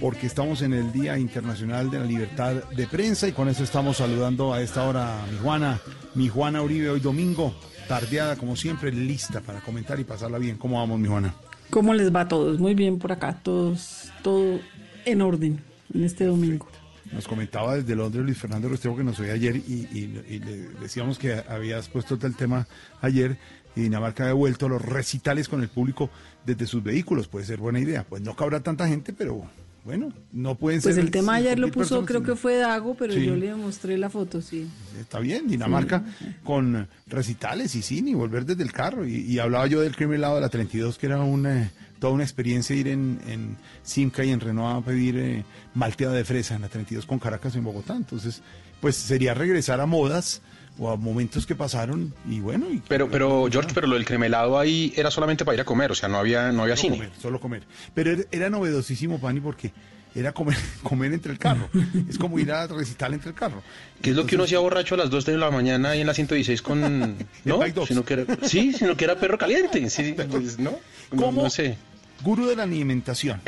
porque 0.00 0.26
estamos 0.26 0.62
en 0.62 0.72
el 0.72 0.92
Día 0.92 1.18
Internacional 1.18 1.90
de 1.90 1.98
la 1.98 2.06
Libertad 2.06 2.54
de 2.70 2.86
Prensa 2.86 3.28
y 3.28 3.32
con 3.32 3.48
eso 3.48 3.64
estamos 3.64 3.98
saludando 3.98 4.54
a 4.54 4.62
esta 4.62 4.84
hora 4.88 5.22
a 5.22 5.26
mi 5.26 5.36
Juana, 5.38 5.78
mi 6.14 6.28
Juana 6.28 6.62
Uribe, 6.62 6.88
hoy 6.88 7.00
domingo, 7.00 7.54
tardeada 7.86 8.36
como 8.36 8.56
siempre, 8.56 8.90
lista 8.92 9.40
para 9.42 9.60
comentar 9.60 10.00
y 10.00 10.04
pasarla 10.04 10.38
bien. 10.38 10.56
¿Cómo 10.56 10.78
vamos, 10.78 10.98
mi 10.98 11.08
Juana? 11.08 11.34
¿Cómo 11.68 11.92
les 11.92 12.14
va 12.14 12.22
a 12.22 12.28
todos? 12.28 12.58
Muy 12.58 12.74
bien 12.74 12.98
por 12.98 13.12
acá, 13.12 13.40
todos, 13.42 14.10
todo 14.22 14.58
en 15.04 15.20
orden 15.20 15.62
en 15.92 16.04
este 16.04 16.24
domingo. 16.24 16.66
Nos 17.12 17.28
comentaba 17.28 17.76
desde 17.76 17.94
Londres 17.94 18.24
Luis 18.24 18.38
Fernando 18.38 18.70
Restrepo 18.70 18.96
que 18.96 19.04
nos 19.04 19.20
oía 19.20 19.34
ayer 19.34 19.56
y, 19.56 20.06
le 20.06 20.68
decíamos 20.80 21.18
que 21.18 21.42
habías 21.46 21.88
puesto 21.88 22.18
el 22.22 22.36
tema 22.36 22.66
ayer 23.02 23.36
y 23.76 23.82
Dinamarca 23.82 24.24
ha 24.24 24.28
devuelto 24.28 24.68
los 24.68 24.82
recitales 24.82 25.48
con 25.48 25.62
el 25.62 25.68
público 25.68 26.10
desde 26.48 26.66
sus 26.66 26.82
vehículos. 26.82 27.28
Puede 27.28 27.44
ser 27.44 27.58
buena 27.58 27.78
idea. 27.78 28.04
Pues 28.04 28.22
no 28.22 28.34
cabrá 28.34 28.60
tanta 28.60 28.88
gente, 28.88 29.12
pero 29.12 29.44
bueno, 29.84 30.12
no 30.32 30.54
pueden 30.54 30.80
pues 30.80 30.94
ser. 30.94 31.02
Pues 31.02 31.06
el 31.06 31.10
tema 31.10 31.34
ayer 31.34 31.58
lo 31.58 31.70
puso, 31.70 32.04
creo 32.04 32.22
que 32.22 32.34
fue 32.34 32.56
Dago, 32.56 32.94
pero 32.94 33.14
yo 33.14 33.36
le 33.36 33.54
mostré 33.54 33.96
la 33.96 34.10
foto, 34.10 34.42
sí. 34.42 34.66
Está 35.00 35.18
bien, 35.18 35.46
Dinamarca 35.48 36.04
con 36.44 36.88
recitales 37.06 37.74
y 37.74 37.82
cine 37.82 38.10
y 38.10 38.14
volver 38.14 38.44
desde 38.44 38.62
el 38.62 38.72
carro. 38.72 39.06
Y, 39.06 39.38
hablaba 39.38 39.66
yo 39.66 39.80
del 39.80 39.94
crimen 39.94 40.20
lado 40.20 40.36
de 40.36 40.40
la 40.40 40.48
32, 40.48 40.98
que 40.98 41.06
era 41.06 41.20
una, 41.20 41.70
toda 42.00 42.12
una 42.12 42.24
experiencia 42.24 42.74
ir 42.74 42.88
en, 42.88 43.20
en 43.26 43.56
Simca 43.82 44.24
y 44.24 44.30
en 44.30 44.40
Renault 44.40 44.82
a 44.82 44.86
pedir 44.86 45.16
eh, 45.16 45.44
malteada 45.74 46.14
de 46.14 46.24
fresa 46.24 46.54
en 46.56 46.62
la 46.62 46.68
32 46.68 47.06
con 47.06 47.18
Caracas 47.18 47.54
en 47.56 47.64
Bogotá. 47.64 47.96
Entonces, 47.96 48.42
pues 48.80 48.96
sería 48.96 49.34
regresar 49.34 49.80
a 49.80 49.86
modas 49.86 50.42
o 50.78 50.90
a 50.90 50.96
momentos 50.96 51.46
que 51.46 51.54
pasaron 51.54 52.14
y 52.28 52.40
bueno. 52.40 52.66
pero, 52.86 53.10
pero 53.10 53.48
George, 53.50 53.70
pero 53.74 53.86
lo 53.86 53.94
del 53.94 54.04
cremelado 54.04 54.58
ahí 54.58 54.92
era 54.96 55.10
solamente 55.10 55.44
para 55.44 55.56
ir 55.56 55.60
a 55.60 55.64
comer, 55.64 55.90
o 55.92 55.94
sea, 55.94 56.08
no 56.08 56.18
había, 56.18 56.52
no 56.52 56.62
había 56.62 56.76
solo 56.76 56.94
cine. 56.94 56.96
Comer, 56.96 57.20
solo 57.20 57.40
comer. 57.40 57.62
Pero 57.94 58.24
era, 58.30 58.50
novedosísimo, 58.50 59.20
Pani, 59.20 59.40
porque 59.40 59.72
era 60.14 60.32
comer, 60.32 60.56
comer 60.82 61.12
entre 61.12 61.32
el 61.32 61.38
carro. 61.38 61.68
es 62.08 62.18
como 62.18 62.38
ir 62.38 62.52
a 62.52 62.66
recital 62.66 63.14
entre 63.14 63.30
el 63.30 63.34
carro. 63.34 63.62
¿Qué 64.00 64.10
es 64.10 64.16
lo 64.16 64.26
que 64.26 64.36
uno 64.36 64.44
hacía 64.44 64.60
borracho 64.60 64.94
a 64.94 64.98
las 64.98 65.10
2 65.10 65.24
de 65.26 65.36
la 65.36 65.50
mañana 65.50 65.90
ahí 65.90 66.00
en 66.00 66.06
la 66.06 66.14
116 66.14 66.62
con... 66.62 67.16
¿No? 67.44 67.60
sino 67.86 68.04
que 68.04 68.14
era, 68.14 68.24
sí, 68.42 68.72
sino 68.72 68.96
que 68.96 69.04
era 69.04 69.18
perro 69.18 69.38
caliente. 69.38 69.90
Sí, 69.90 70.14
pues, 70.30 70.58
¿no? 70.58 70.78
¿Cómo? 71.10 71.42
no 71.42 71.50
sé. 71.50 71.76
Gurú 72.22 72.46
de 72.46 72.56
la 72.56 72.64
alimentación, 72.64 73.40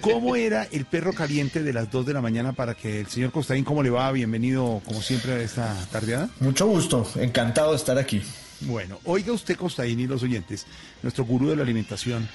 ¿Cómo 0.00 0.36
era 0.36 0.64
el 0.70 0.84
perro 0.84 1.12
caliente 1.12 1.62
de 1.62 1.72
las 1.72 1.90
2 1.90 2.06
de 2.06 2.12
la 2.12 2.20
mañana 2.20 2.52
para 2.52 2.74
que 2.74 3.00
el 3.00 3.06
señor 3.06 3.32
Costaín, 3.32 3.64
¿cómo 3.64 3.82
le 3.82 3.88
va? 3.88 4.12
Bienvenido, 4.12 4.82
como 4.84 5.00
siempre, 5.00 5.32
a 5.32 5.40
esta 5.40 5.74
tardeada. 5.90 6.28
Mucho 6.40 6.66
gusto, 6.66 7.10
encantado 7.16 7.70
de 7.70 7.76
estar 7.76 7.96
aquí. 7.98 8.22
Bueno, 8.62 9.00
oiga 9.04 9.32
usted, 9.32 9.56
Costaín 9.56 10.00
y 10.00 10.06
los 10.06 10.22
oyentes, 10.22 10.66
nuestro 11.02 11.24
gurú 11.24 11.48
de 11.48 11.56
la 11.56 11.62
alimentación, 11.62 12.28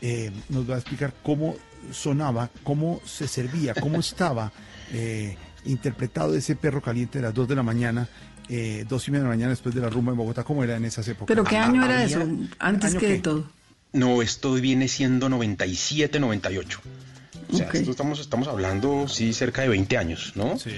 eh, 0.00 0.30
nos 0.48 0.70
va 0.70 0.76
a 0.76 0.78
explicar 0.78 1.12
cómo 1.22 1.56
sonaba, 1.90 2.48
cómo 2.62 3.00
se 3.04 3.26
servía, 3.26 3.74
cómo 3.74 3.98
estaba 3.98 4.52
eh, 4.92 5.36
interpretado 5.64 6.36
ese 6.36 6.54
perro 6.54 6.80
caliente 6.80 7.18
de 7.18 7.24
las 7.24 7.34
2 7.34 7.48
de 7.48 7.54
la 7.56 7.62
mañana 7.64 8.08
eh, 8.48 8.84
dos 8.86 9.08
y 9.08 9.10
media 9.10 9.22
de 9.22 9.28
la 9.30 9.34
mañana 9.34 9.50
después 9.50 9.74
de 9.74 9.80
la 9.80 9.88
rumba 9.88 10.12
en 10.12 10.18
Bogotá, 10.18 10.44
¿cómo 10.44 10.62
era 10.62 10.76
en 10.76 10.84
esas 10.84 11.08
épocas? 11.08 11.26
¿Pero 11.26 11.44
qué 11.44 11.56
año 11.56 11.82
era 11.84 12.04
eso? 12.04 12.20
Antes 12.58 12.94
que 12.94 13.08
de 13.08 13.18
todo. 13.18 13.46
No, 13.94 14.22
esto 14.22 14.52
viene 14.54 14.88
siendo 14.88 15.28
97, 15.28 16.18
98. 16.20 16.80
O 17.52 17.56
sea, 17.56 17.68
esto 17.72 17.90
estamos, 17.92 18.18
estamos 18.18 18.48
hablando, 18.48 19.06
sí, 19.06 19.32
cerca 19.32 19.62
de 19.62 19.68
20 19.68 19.96
años, 19.96 20.32
¿no? 20.34 20.58
Sí. 20.58 20.72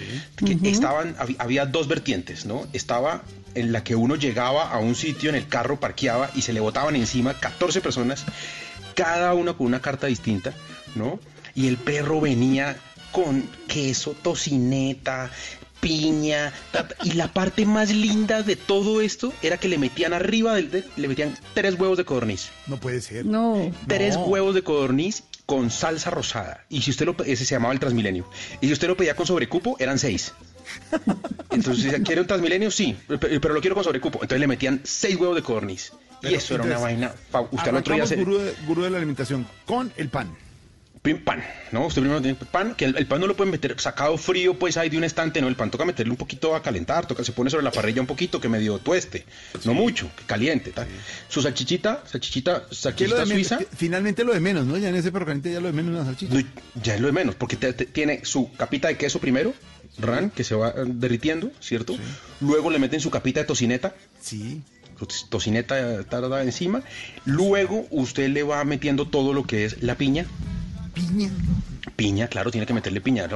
estaban, 0.64 1.16
había 1.38 1.64
dos 1.64 1.88
vertientes, 1.88 2.44
¿no? 2.44 2.66
Estaba 2.74 3.22
en 3.54 3.72
la 3.72 3.82
que 3.82 3.96
uno 3.96 4.16
llegaba 4.16 4.70
a 4.70 4.78
un 4.78 4.94
sitio 4.94 5.30
en 5.30 5.36
el 5.36 5.48
carro, 5.48 5.80
parqueaba 5.80 6.30
y 6.34 6.42
se 6.42 6.52
le 6.52 6.60
botaban 6.60 6.94
encima 6.94 7.32
14 7.32 7.80
personas, 7.80 8.26
cada 8.94 9.32
una 9.32 9.54
con 9.54 9.66
una 9.66 9.80
carta 9.80 10.06
distinta, 10.08 10.52
¿no? 10.94 11.18
Y 11.54 11.68
el 11.68 11.78
perro 11.78 12.20
venía 12.20 12.76
con 13.12 13.48
queso, 13.66 14.14
tocineta, 14.22 15.30
piña. 15.80 16.52
Y 17.04 17.12
la 17.12 17.32
parte 17.32 17.66
más 17.66 17.90
linda 17.90 18.42
de 18.42 18.56
todo 18.56 19.00
esto 19.00 19.32
era 19.42 19.56
que 19.56 19.68
le 19.68 19.78
metían 19.78 20.12
arriba 20.12 20.54
del, 20.54 20.84
le 20.96 21.08
metían 21.08 21.36
tres 21.54 21.78
huevos 21.78 21.96
de 21.96 22.04
codorniz. 22.04 22.50
No 22.66 22.78
puede 22.78 23.00
ser. 23.00 23.24
No. 23.24 23.70
Tres 23.86 24.16
huevos 24.16 24.54
de 24.54 24.62
codorniz 24.62 25.22
con 25.46 25.70
salsa 25.70 26.10
rosada. 26.10 26.64
Y 26.68 26.82
si 26.82 26.90
usted 26.90 27.06
lo 27.06 27.16
ese 27.24 27.44
se 27.44 27.54
llamaba 27.54 27.72
el 27.72 27.80
Transmilenio. 27.80 28.28
Y 28.60 28.66
si 28.66 28.72
usted 28.72 28.88
lo 28.88 28.96
pedía 28.96 29.14
con 29.14 29.26
sobrecupo, 29.26 29.76
eran 29.78 29.98
seis. 29.98 30.32
Entonces, 31.50 32.00
¿quiere 32.04 32.20
un 32.20 32.26
Transmilenio? 32.26 32.70
Sí, 32.70 32.96
pero 33.18 33.54
lo 33.54 33.60
quiero 33.60 33.74
con 33.74 33.84
sobrecupo. 33.84 34.18
Entonces 34.20 34.40
le 34.40 34.46
metían 34.48 34.80
seis 34.84 35.16
huevos 35.16 35.36
de 35.36 35.42
codorniz. 35.42 35.92
y 36.22 36.34
eso 36.34 36.54
era 36.54 36.64
una 36.64 36.78
vaina. 36.78 37.14
Usted 37.52 37.68
al 37.68 37.76
otro 37.76 37.94
día 37.94 38.06
se... 38.06 38.16
gurú 38.16 38.82
de 38.82 38.90
la 38.90 38.98
alimentación 38.98 39.46
con 39.64 39.92
el 39.96 40.08
pan 40.08 40.45
pan, 41.14 41.42
¿no? 41.72 41.86
Usted 41.86 42.02
primero 42.02 42.20
tiene 42.20 42.36
pan, 42.36 42.74
que 42.74 42.84
el, 42.84 43.06
pan 43.06 43.20
no 43.20 43.26
lo 43.26 43.36
puede 43.36 43.50
meter 43.50 43.78
sacado 43.78 44.16
frío, 44.18 44.58
pues 44.58 44.76
ahí 44.76 44.88
de 44.88 44.98
un 44.98 45.04
estante, 45.04 45.40
¿no? 45.40 45.48
El 45.48 45.56
pan 45.56 45.70
toca 45.70 45.84
meterle 45.84 46.10
un 46.10 46.16
poquito 46.16 46.54
a 46.54 46.62
calentar, 46.62 47.06
toca, 47.06 47.24
se 47.24 47.32
pone 47.32 47.50
sobre 47.50 47.64
la 47.64 47.70
parrilla 47.70 48.00
un 48.00 48.06
poquito, 48.06 48.40
que 48.40 48.48
medio 48.48 48.78
tueste, 48.78 49.24
no 49.64 49.74
mucho, 49.74 50.10
que 50.16 50.24
caliente, 50.24 50.72
tal. 50.72 50.86
Su 51.28 51.42
salchichita, 51.42 52.02
salchichita, 52.06 52.66
salchichita 52.70 53.26
suiza. 53.26 53.58
finalmente 53.76 54.24
lo 54.24 54.32
de 54.32 54.40
menos, 54.40 54.66
¿no? 54.66 54.76
Ya 54.76 54.88
en 54.88 54.96
ese 54.96 55.12
perro 55.12 55.26
ya 55.26 55.60
lo 55.60 55.66
de 55.66 55.72
menos 55.72 55.94
una 55.94 56.04
salchicha. 56.04 56.34
ya 56.82 56.94
es 56.94 57.00
lo 57.00 57.06
de 57.06 57.12
menos, 57.12 57.34
porque 57.34 57.56
tiene 57.56 58.24
su 58.24 58.52
capita 58.52 58.88
de 58.88 58.96
queso 58.96 59.20
primero, 59.20 59.54
ran, 59.98 60.30
que 60.30 60.44
se 60.44 60.54
va 60.54 60.70
eh, 60.70 60.84
derritiendo, 60.86 61.50
¿cierto? 61.60 61.96
Luego 62.40 62.70
le 62.70 62.78
meten 62.78 63.00
su 63.00 63.10
capita 63.10 63.40
de 63.40 63.46
tocineta. 63.46 63.94
Sí 64.20 64.62
tocineta 65.28 66.04
tarda 66.04 66.42
encima. 66.42 66.82
Luego 67.24 67.86
usted 67.90 68.30
le 68.30 68.42
va 68.42 68.64
metiendo 68.64 69.06
todo 69.06 69.32
lo 69.32 69.44
que 69.44 69.64
es 69.64 69.82
la 69.82 69.96
piña, 69.96 70.26
piña. 70.96 71.30
Piña, 71.94 72.26
claro, 72.28 72.50
tiene 72.50 72.66
que 72.66 72.74
meterle 72.74 73.00
piña. 73.00 73.28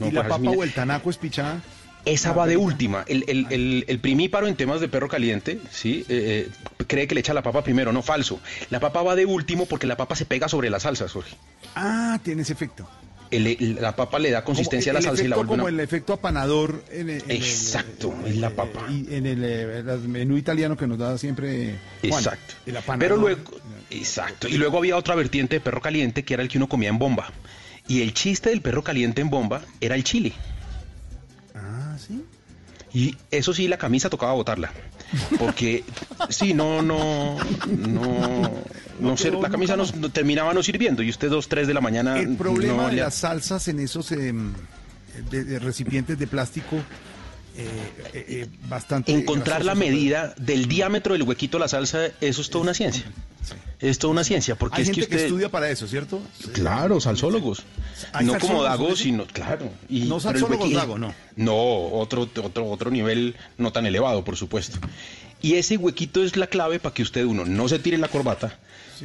¿Y 0.00 0.10
la 0.10 0.28
papa 0.28 0.50
o 0.50 0.62
el 0.62 0.72
tanaco 0.72 1.10
es 1.10 1.16
pichada? 1.16 1.60
Esa 2.04 2.32
va 2.32 2.46
de 2.46 2.56
última. 2.56 3.04
El, 3.06 3.24
el, 3.28 3.84
el, 3.86 3.98
primíparo 4.00 4.48
en 4.48 4.56
temas 4.56 4.80
de 4.80 4.88
perro 4.88 5.08
caliente, 5.08 5.60
¿sí? 5.70 6.04
Eh, 6.08 6.50
eh, 6.50 6.84
cree 6.88 7.06
que 7.06 7.14
le 7.14 7.20
echa 7.20 7.32
la 7.32 7.42
papa 7.42 7.62
primero, 7.62 7.92
no 7.92 8.02
falso. 8.02 8.40
La 8.70 8.80
papa 8.80 9.02
va 9.02 9.14
de 9.14 9.24
último 9.24 9.66
porque 9.66 9.86
la 9.86 9.96
papa 9.96 10.16
se 10.16 10.24
pega 10.24 10.48
sobre 10.48 10.68
la 10.68 10.80
salsa, 10.80 11.08
Jorge. 11.08 11.36
Ah, 11.76 12.18
tiene 12.24 12.42
ese 12.42 12.54
efecto. 12.54 12.88
La 13.38 13.96
papa 13.96 14.18
le 14.18 14.30
da 14.30 14.44
consistencia 14.44 14.92
a 14.92 14.94
la 14.94 15.02
salsa 15.02 15.24
y 15.24 15.28
la 15.28 15.36
vuelve 15.36 15.50
como 15.50 15.68
el 15.68 15.80
efecto 15.80 16.12
apanador 16.12 16.84
en 16.90 17.10
el, 17.10 17.22
exacto 17.28 18.14
en 18.26 18.40
la 18.40 18.50
papa 18.50 18.86
y 18.90 19.14
en 19.14 19.26
el, 19.26 20.00
menú 20.08 20.36
italiano 20.36 20.76
que 20.76 20.86
nos 20.86 20.98
da 20.98 21.16
siempre 21.18 21.76
exacto 22.02 22.54
pero 22.98 23.16
luego 23.16 23.40
Exacto. 23.92 24.48
Y 24.48 24.56
luego 24.56 24.78
había 24.78 24.96
otra 24.96 25.14
vertiente 25.14 25.56
de 25.56 25.60
perro 25.60 25.80
caliente 25.80 26.24
que 26.24 26.34
era 26.34 26.42
el 26.42 26.48
que 26.48 26.58
uno 26.58 26.68
comía 26.68 26.88
en 26.88 26.98
bomba. 26.98 27.30
Y 27.88 28.02
el 28.02 28.14
chiste 28.14 28.50
del 28.50 28.62
perro 28.62 28.82
caliente 28.82 29.20
en 29.20 29.30
bomba 29.30 29.62
era 29.80 29.94
el 29.94 30.04
chile. 30.04 30.32
Ah, 31.54 31.96
sí. 31.98 32.24
Y 32.94 33.16
eso 33.30 33.52
sí, 33.52 33.68
la 33.68 33.78
camisa 33.78 34.08
tocaba 34.10 34.32
botarla. 34.32 34.72
Porque, 35.38 35.84
sí, 36.28 36.54
no, 36.54 36.82
no, 36.82 37.36
no, 37.66 38.52
no, 39.00 39.16
sé, 39.16 39.30
la 39.30 39.50
camisa 39.50 39.76
no, 39.76 39.86
terminaba 40.10 40.54
no 40.54 40.62
sirviendo 40.62 41.02
y 41.02 41.10
usted 41.10 41.28
dos, 41.28 41.48
tres 41.48 41.66
de 41.66 41.74
la 41.74 41.80
mañana... 41.80 42.18
El 42.18 42.36
problema 42.36 42.88
de 42.88 42.96
las 42.96 43.14
salsas 43.14 43.68
en 43.68 43.80
esos 43.80 44.12
em, 44.12 44.52
recipientes 45.60 46.18
de 46.18 46.26
plástico 46.26 46.76
eh, 47.56 47.68
eh, 48.14 48.24
eh, 48.28 48.46
bastante. 48.68 49.12
Encontrar 49.12 49.64
la 49.64 49.74
medida 49.74 50.34
del 50.38 50.68
diámetro 50.68 51.12
del 51.12 51.22
huequito 51.24 51.58
de 51.58 51.60
la 51.60 51.68
salsa, 51.68 52.06
eso 52.20 52.40
es 52.40 52.48
toda 52.48 52.62
una 52.62 52.74
ciencia. 52.74 53.04
Es 53.80 53.98
toda 53.98 54.12
una 54.12 54.24
ciencia, 54.24 54.54
porque 54.54 54.76
Hay 54.76 54.82
es 54.82 54.88
gente 54.88 55.00
que 55.08 55.14
usted... 55.16 55.26
estudia 55.26 55.48
para 55.48 55.68
eso, 55.70 55.88
¿cierto? 55.88 56.22
Claro, 56.52 57.00
salsólogos. 57.00 57.64
No 58.22 58.38
como 58.38 58.62
Dago, 58.62 58.94
sino, 58.94 59.26
claro. 59.26 59.70
Y, 59.88 60.02
no 60.02 60.20
salsólogos 60.20 60.72
Dago, 60.72 60.98
no. 60.98 61.14
No, 61.34 61.56
otro, 61.56 62.28
otro, 62.42 62.70
otro 62.70 62.90
nivel 62.90 63.34
no 63.58 63.72
tan 63.72 63.86
elevado, 63.86 64.24
por 64.24 64.36
supuesto. 64.36 64.78
Y 65.40 65.54
ese 65.54 65.76
huequito 65.76 66.22
es 66.22 66.36
la 66.36 66.46
clave 66.46 66.78
para 66.78 66.94
que 66.94 67.02
usted, 67.02 67.24
uno, 67.24 67.44
no 67.44 67.68
se 67.68 67.80
tire 67.80 67.98
la 67.98 68.08
corbata, 68.08 68.58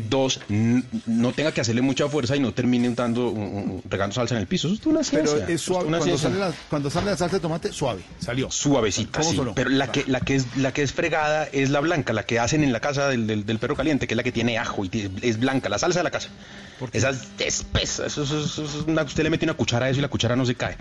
Dos, 0.09 0.39
no 0.49 1.31
tenga 1.33 1.51
que 1.51 1.61
hacerle 1.61 1.81
mucha 1.81 2.07
fuerza 2.07 2.35
y 2.35 2.39
no 2.39 2.53
termine 2.53 2.87
untando, 2.87 3.81
regando 3.89 4.13
salsa 4.13 4.35
en 4.35 4.41
el 4.41 4.47
piso. 4.47 4.67
Eso 4.67 4.77
es 4.79 4.85
una 4.85 5.03
ciencia. 5.03 5.37
Pero 5.39 5.53
es 5.53 5.61
suave. 5.61 5.87
Cuando 5.89 6.17
sale, 6.17 6.39
la, 6.39 6.53
cuando, 6.69 6.89
sale 6.89 7.05
la, 7.07 7.17
salsa 7.17 7.37
de 7.37 7.41
tomate, 7.41 7.71
suave, 7.71 8.03
salió. 8.19 8.51
Suavecita, 8.51 9.23
sí. 9.23 9.39
Pero 9.55 9.69
la 9.69 9.91
que, 9.91 10.05
la, 10.07 10.19
que 10.21 10.35
es, 10.35 10.57
la 10.57 10.71
que 10.71 10.83
es 10.83 10.93
fregada 10.93 11.45
es 11.45 11.69
la 11.69 11.79
blanca, 11.79 12.13
la 12.13 12.23
que 12.23 12.39
hacen 12.39 12.63
en 12.63 12.71
la 12.71 12.79
casa 12.79 13.07
del, 13.07 13.27
del, 13.27 13.59
perro 13.59 13.75
caliente, 13.75 14.07
que 14.07 14.13
es 14.13 14.17
la 14.17 14.23
que 14.23 14.31
tiene 14.31 14.57
ajo 14.57 14.85
y 14.85 15.11
es 15.21 15.39
blanca, 15.39 15.69
la 15.69 15.79
salsa 15.79 15.99
de 15.99 16.03
la 16.03 16.11
casa. 16.11 16.29
Esa 16.93 17.09
es 17.09 17.27
espesa. 17.39 18.05
Eso, 18.05 18.21
usted 18.21 19.23
le 19.23 19.29
mete 19.29 19.45
una 19.45 19.55
cuchara 19.55 19.87
a 19.87 19.89
eso 19.89 19.99
y 19.99 20.01
la 20.01 20.09
cuchara 20.09 20.35
no 20.35 20.45
se 20.45 20.55
cae. 20.55 20.77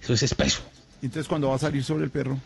Eso 0.00 0.12
es 0.12 0.22
espeso. 0.22 0.60
Entonces, 1.02 1.26
cuando 1.28 1.48
va 1.48 1.56
a 1.56 1.58
salir 1.58 1.82
sobre 1.82 2.04
el 2.04 2.10
perro. 2.10 2.38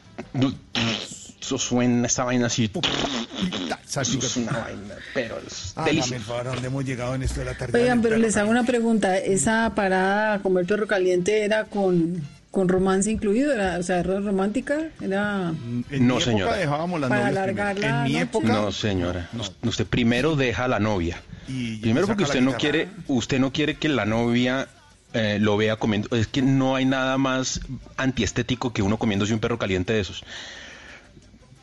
Eso 1.46 1.58
suena 1.58 2.08
esta 2.08 2.24
vaina 2.24 2.46
así. 2.46 2.68
es 2.74 4.36
una 4.36 4.50
vaina, 4.50 4.94
pero 5.14 5.38
es 5.46 5.74
delicioso. 5.84 6.42
¿dónde 6.42 6.66
hemos 6.66 6.84
llegado 6.84 7.14
en 7.14 7.22
esto 7.22 7.38
de 7.38 7.46
la 7.46 7.54
tarde? 7.56 7.80
Oigan, 7.80 8.02
pero 8.02 8.16
les 8.16 8.36
hago 8.36 8.50
una 8.50 8.64
pregunta. 8.64 9.16
¿Esa 9.16 9.72
parada 9.76 10.34
a 10.34 10.38
comer 10.40 10.66
perro 10.66 10.88
caliente 10.88 11.44
era 11.44 11.66
con, 11.66 12.20
con 12.50 12.68
romance 12.68 13.12
incluido, 13.12 13.52
era, 13.52 13.78
o 13.78 13.82
sea, 13.84 14.00
era 14.00 14.18
romántica, 14.18 14.88
era... 15.00 15.54
En 15.88 16.06
no, 16.08 16.18
señora. 16.20 16.56
dejábamos 16.56 17.00
las 17.00 17.10
Para 17.10 17.28
alargarla. 17.28 17.98
En 17.98 18.12
mi 18.12 18.16
época... 18.16 18.48
No, 18.48 18.72
señora. 18.72 19.30
Usted 19.62 19.86
primero 19.86 20.34
deja 20.34 20.64
a 20.64 20.68
la 20.68 20.80
novia. 20.80 21.22
Y 21.46 21.76
primero 21.76 22.08
porque 22.08 22.24
usted 22.24 22.40
no 22.40 22.54
quiere, 22.54 22.88
usted 23.06 23.38
no 23.38 23.52
quiere 23.52 23.76
que 23.76 23.88
la 23.88 24.04
novia 24.04 24.66
eh, 25.12 25.38
lo 25.40 25.56
vea 25.56 25.76
comiendo. 25.76 26.08
Es 26.16 26.26
que 26.26 26.42
no 26.42 26.74
hay 26.74 26.86
nada 26.86 27.18
más 27.18 27.60
antiestético 27.96 28.72
que 28.72 28.82
uno 28.82 28.96
comiéndose 28.96 29.32
un 29.32 29.38
perro 29.38 29.60
caliente 29.60 29.92
de 29.92 30.00
esos 30.00 30.24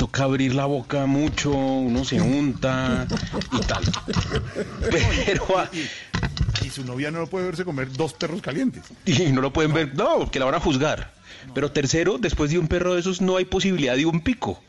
toca 0.03 0.25
abrir 0.25 0.53
la 0.53 0.65
boca 0.65 1.05
mucho, 1.05 1.49
uno 1.51 2.03
se 2.03 2.19
unta 2.19 3.07
y 3.53 3.59
tal. 3.61 3.85
Pero 4.91 5.45
y, 6.61 6.69
su 6.69 6.83
novia 6.83 7.09
no 7.09 7.19
lo 7.19 7.27
puede 7.27 7.45
verse 7.45 7.63
comer 7.63 7.89
dos 7.89 8.11
perros 8.11 8.41
calientes. 8.41 8.83
Y 9.05 9.31
no 9.31 9.39
lo 9.39 9.53
pueden 9.53 9.73
ver, 9.73 9.95
no, 9.95 10.29
que 10.29 10.39
la 10.39 10.45
van 10.45 10.55
a 10.55 10.59
juzgar. 10.59 11.13
Pero 11.53 11.71
tercero, 11.71 12.17
después 12.17 12.51
de 12.51 12.59
un 12.59 12.67
perro 12.67 12.95
de 12.95 12.99
esos 12.99 13.21
no 13.21 13.37
hay 13.37 13.45
posibilidad 13.45 13.95
de 13.95 14.05
un 14.05 14.19
pico. 14.19 14.61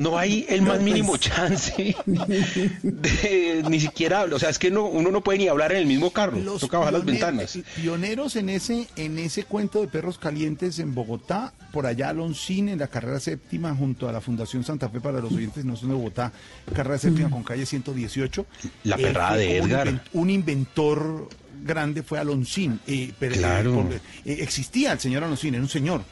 No 0.00 0.18
hay 0.18 0.46
el 0.48 0.62
más 0.62 0.80
mínimo 0.80 1.10
pues. 1.10 1.20
chance 1.20 1.94
de, 2.06 3.64
ni 3.68 3.80
siquiera, 3.80 4.24
o 4.24 4.38
sea, 4.38 4.48
es 4.48 4.58
que 4.58 4.70
no, 4.70 4.86
uno 4.86 5.10
no 5.10 5.20
puede 5.20 5.38
ni 5.38 5.48
hablar 5.48 5.72
en 5.72 5.78
el 5.78 5.86
mismo 5.86 6.10
carro, 6.10 6.38
los 6.38 6.62
toca 6.62 6.78
bajar 6.78 6.94
las 6.94 7.04
ventanas. 7.04 7.58
Pioneros 7.76 8.34
en 8.36 8.48
ese, 8.48 8.88
en 8.96 9.18
ese 9.18 9.44
cuento 9.44 9.82
de 9.82 9.88
perros 9.88 10.16
calientes 10.16 10.78
en 10.78 10.94
Bogotá, 10.94 11.52
por 11.70 11.86
allá 11.86 12.08
Alonsín, 12.08 12.70
en 12.70 12.78
la 12.78 12.88
carrera 12.88 13.20
séptima, 13.20 13.74
junto 13.74 14.08
a 14.08 14.12
la 14.12 14.22
Fundación 14.22 14.64
Santa 14.64 14.88
Fe 14.88 15.02
para 15.02 15.20
los 15.20 15.32
oyentes 15.32 15.66
no 15.66 15.76
son 15.76 15.90
de 15.90 15.94
Bogotá, 15.96 16.32
carrera 16.74 16.96
séptima 16.96 17.28
con 17.28 17.44
calle 17.44 17.66
118. 17.66 18.46
La 18.84 18.96
perrada 18.96 19.36
de 19.36 19.58
Edgar. 19.58 20.02
Un, 20.14 20.30
inventor 20.30 21.28
grande 21.62 22.02
fue 22.02 22.18
Alonsín. 22.18 22.80
Eh, 22.86 23.12
pero, 23.18 23.34
claro. 23.36 23.86
Eh, 24.24 24.38
existía 24.40 24.92
el 24.92 24.98
señor 24.98 25.24
Alonsín, 25.24 25.54
era 25.54 25.62
un 25.62 25.68
señor. 25.68 26.02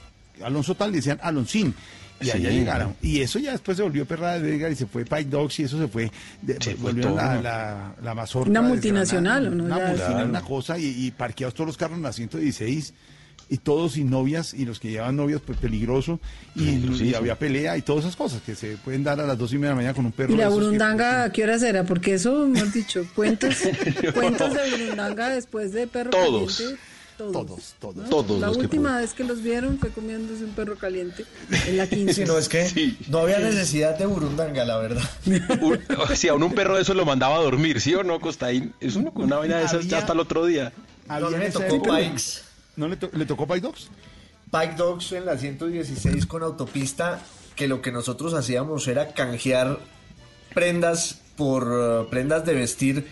Alonso 0.44 0.74
tal 0.74 0.92
decían 0.92 1.18
Alonsín 1.22 1.74
y 2.20 2.30
allá 2.30 2.50
llegaron. 2.50 2.96
Y 3.02 3.20
eso 3.20 3.38
ya 3.38 3.52
después 3.52 3.76
se 3.76 3.82
volvió 3.82 4.06
Perra 4.06 4.38
de 4.38 4.56
Edgar 4.56 4.72
y 4.72 4.76
se 4.76 4.86
fue 4.86 5.04
Pike 5.04 5.30
Dogs 5.30 5.58
y 5.60 5.64
eso 5.64 5.78
se 5.78 5.88
fue, 5.88 6.10
volvió 6.78 7.14
la, 7.14 7.40
la, 7.40 7.94
la, 8.02 8.14
mazorca. 8.14 8.50
Una 8.50 8.62
multinacional, 8.62 9.48
una, 9.48 9.64
una, 9.64 9.74
multinacional, 9.76 10.28
una 10.28 10.40
cosa, 10.40 10.78
y, 10.78 11.06
y, 11.06 11.10
parqueados 11.10 11.54
todos 11.54 11.66
los 11.66 11.76
carros 11.76 11.96
en 11.96 12.02
la 12.02 12.12
116 12.12 12.94
y 13.50 13.58
todos 13.58 13.92
sin 13.92 14.10
novias 14.10 14.52
y 14.54 14.64
los 14.64 14.78
que 14.78 14.90
llevan 14.90 15.16
novias 15.16 15.40
pues 15.44 15.58
peligroso 15.58 16.20
y, 16.54 17.14
había 17.14 17.38
pelea 17.38 17.76
y 17.76 17.82
todas 17.82 18.04
esas 18.04 18.16
cosas 18.16 18.42
que 18.42 18.54
se 18.54 18.76
pueden 18.76 19.02
dar 19.04 19.20
a 19.20 19.26
las 19.26 19.38
dos 19.38 19.52
y 19.52 19.56
media 19.56 19.68
de 19.68 19.72
la 19.72 19.76
mañana 19.76 19.94
con 19.94 20.06
un 20.06 20.12
perro. 20.12 20.32
¿Y 20.32 20.36
la 20.36 20.48
burundanga 20.48 21.24
a 21.24 21.32
qué 21.32 21.44
hora 21.44 21.58
será? 21.58 21.84
Porque 21.84 22.14
eso, 22.14 22.44
hemos 22.44 22.72
dicho, 22.72 23.06
cuentos, 23.14 23.56
cuentos 24.14 24.54
de 24.54 24.70
burundanga 24.70 25.30
después 25.30 25.72
de 25.72 25.86
perro 25.86 26.10
todos. 26.10 26.62
Todos, 27.18 27.74
todos. 27.80 28.08
todos. 28.08 28.40
La 28.40 28.50
última 28.50 28.98
vez 28.98 29.12
que 29.12 29.24
los 29.24 29.42
vieron 29.42 29.76
fue 29.78 29.90
comiéndose 29.90 30.44
un 30.44 30.52
perro 30.52 30.76
caliente 30.76 31.24
en 31.66 31.76
la 31.76 31.88
15. 31.88 32.14
Sí, 32.14 32.24
no, 32.24 32.38
es 32.38 32.48
que 32.48 32.94
no 33.08 33.18
había 33.18 33.40
necesidad 33.40 33.98
de 33.98 34.06
burundanga, 34.06 34.64
la 34.64 34.78
verdad. 34.78 35.02
si 36.14 36.28
a 36.28 36.34
uno 36.34 36.46
un 36.46 36.54
perro 36.54 36.76
de 36.76 36.82
eso 36.82 36.94
lo 36.94 37.04
mandaba 37.04 37.34
a 37.34 37.40
dormir, 37.40 37.80
¿sí 37.80 37.92
o 37.96 38.04
no, 38.04 38.20
Costaín? 38.20 38.72
Es 38.80 38.94
uno 38.94 39.12
con 39.12 39.24
una 39.24 39.38
vaina 39.38 39.58
de 39.58 39.64
esas 39.64 39.92
hasta 39.92 40.12
el 40.12 40.20
otro 40.20 40.46
día. 40.46 40.72
No 41.08 41.28
le 41.28 41.50
tocó 41.50 41.82
Pikes. 41.82 42.42
¿No 42.76 42.86
le, 42.86 42.96
le 43.12 43.26
tocó 43.26 43.48
Pike 43.48 43.60
Dogs? 43.62 43.90
Pike 44.52 44.76
Dogs 44.76 45.10
en 45.10 45.26
la 45.26 45.36
116 45.36 46.24
con 46.26 46.44
autopista, 46.44 47.20
que 47.56 47.66
lo 47.66 47.82
que 47.82 47.90
nosotros 47.90 48.32
hacíamos 48.34 48.86
era 48.86 49.12
canjear 49.12 49.80
prendas 50.54 51.18
por 51.36 51.64
uh, 51.66 52.08
prendas 52.08 52.46
de 52.46 52.54
vestir 52.54 53.08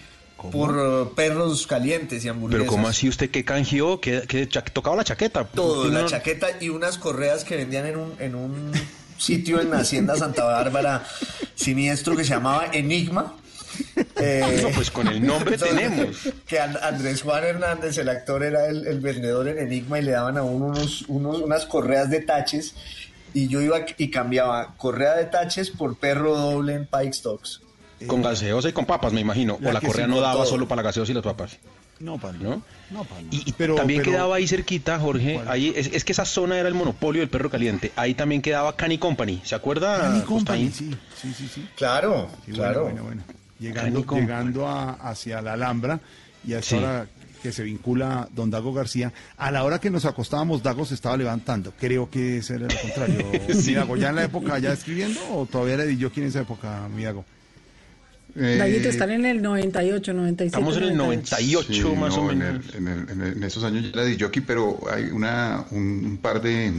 por 0.51 0.77
uh, 0.77 1.15
perros 1.15 1.67
calientes 1.67 2.25
y 2.25 2.29
hamburguesas. 2.29 2.65
Pero 2.65 2.71
¿cómo 2.71 2.89
así 2.89 3.09
usted 3.09 3.31
qué 3.31 3.45
canjeó? 3.45 4.01
¿Qué, 4.01 4.49
tocaba 4.73 4.97
la 4.97 5.05
chaqueta? 5.05 5.45
Todo, 5.45 5.89
la 5.89 6.07
chaqueta 6.07 6.49
y 6.61 6.69
unas 6.69 6.99
correas 6.99 7.45
que 7.45 7.57
vendían 7.57 7.87
en 7.87 7.97
un, 7.97 8.15
en 8.19 8.35
un 8.35 8.73
sitio 9.19 9.61
en 9.61 9.73
Hacienda 9.75 10.17
Santa 10.17 10.45
Bárbara 10.45 11.07
siniestro 11.55 12.17
que 12.17 12.25
se 12.25 12.31
llamaba 12.31 12.67
Enigma. 12.73 13.35
Eh, 14.17 14.73
pues 14.75 14.91
con 14.91 15.07
el 15.09 15.25
nombre 15.25 15.59
tenemos. 15.59 16.33
Que 16.47 16.59
Andrés 16.59 17.23
Juan 17.23 17.45
Hernández, 17.45 17.99
el 17.99 18.09
actor, 18.09 18.43
era 18.43 18.67
el, 18.67 19.01
vendedor 19.01 19.49
en 19.49 19.59
Enigma 19.59 19.99
y 19.99 20.03
le 20.03 20.13
daban 20.13 20.39
a 20.39 20.43
uno 20.43 20.67
unos, 20.67 21.05
unos, 21.09 21.41
unas 21.41 21.67
correas 21.67 22.09
de 22.09 22.21
taches 22.21 22.75
y 23.35 23.49
yo 23.49 23.61
iba 23.61 23.85
y 23.99 24.11
cambiaba 24.11 24.75
correa 24.79 25.15
de 25.15 25.27
taches 25.27 25.71
por 25.71 25.97
perro 25.97 26.37
doble 26.37 26.75
en 26.75 26.87
Pike 26.87 27.13
Stocks. 27.13 27.61
Con 28.07 28.23
gaseosa 28.23 28.69
y 28.69 28.73
con 28.73 28.85
papas, 28.85 29.13
me 29.13 29.21
imagino. 29.21 29.59
o 29.63 29.73
la 29.73 29.81
correa 29.81 30.07
no 30.07 30.21
daba 30.21 30.45
solo 30.45 30.69
para 30.69 30.83
la 30.83 30.89
gaseosa 30.89 31.13
y 31.13 31.15
las 31.15 31.25
papas. 31.25 31.59
No, 31.99 32.19
pan. 32.19 32.37
¿No? 32.43 32.63
no 32.91 33.07
Y, 33.31 33.53
pero, 33.53 33.75
también 33.75 34.03
quedaba 34.03 34.37
ahí 34.37 34.47
cerquita, 34.47 34.99
Jorge. 34.99 35.41
Ahí 35.47 35.73
es, 35.75 36.05
que 36.05 36.13
esa 36.13 36.25
zona 36.25 36.59
era 36.59 36.69
el 36.69 36.75
monopolio 36.75 37.21
del 37.21 37.31
perro 37.31 37.51
caliente. 37.51 37.93
Ahí 37.97 38.15
también 38.15 38.43
quedaba 38.43 38.77
Cani 38.77 38.99
Company. 38.99 39.41
¿Se 39.45 39.55
acuerda? 39.55 40.01
Cani 40.01 40.21
Company, 40.23 40.71
sí, 40.71 40.91
sí, 41.21 41.33
sí, 41.33 41.69
Claro, 41.75 42.29
claro. 42.53 42.85
Bueno, 42.85 43.05
bueno, 43.05 43.23
Llegando, 43.59 44.05
llegando 44.05 44.69
hacia 44.69 45.41
la 45.41 45.55
Alhambra 45.55 46.01
y 46.47 46.53
hasta 46.53 46.77
ahora 46.77 47.07
que 47.43 47.53
se 47.53 47.63
vincula 47.63 48.29
don 48.33 48.51
Dago 48.51 48.75
García. 48.75 49.13
A 49.39 49.51
la 49.51 49.65
hora 49.65 49.79
que 49.79 49.89
nos 49.89 50.05
acostábamos, 50.05 50.63
Dago 50.63 50.85
se 50.85 50.95
estaba 50.95 51.17
levantando. 51.17 51.73
Creo 51.79 52.11
que 52.11 52.39
ese 52.39 52.57
era 52.57 52.67
lo 52.67 52.79
contrario. 52.79 53.27
sí. 53.55 53.73
Dago, 53.73 53.97
¿ya 53.97 54.11
en 54.11 54.17
la 54.17 54.25
época 54.25 54.59
ya 54.59 54.73
escribiendo 54.73 55.21
o 55.33 55.47
todavía 55.47 55.79
le 55.79 55.87
di 55.87 55.97
yo 55.97 56.13
quién 56.13 56.25
en 56.25 56.31
esa 56.31 56.41
época, 56.41 56.87
mi 56.95 57.05
Dago? 57.05 57.25
Eh, 58.39 58.83
están 58.85 59.11
en 59.11 59.25
el 59.25 59.41
98, 59.41 60.13
97. 60.13 60.47
Estamos 60.47 60.77
en 60.77 60.83
el 60.85 60.97
98 60.97 61.95
más 61.95 62.17
o 62.17 62.25
menos. 62.25 62.75
En, 62.75 63.43
esos 63.43 63.65
años 63.65 63.85
ya 63.85 63.97
la 63.97 64.05
di 64.05 64.19
jockey, 64.19 64.43
pero 64.43 64.79
hay 64.91 65.05
una, 65.05 65.65
un, 65.71 66.19
par 66.21 66.43
de, 66.43 66.73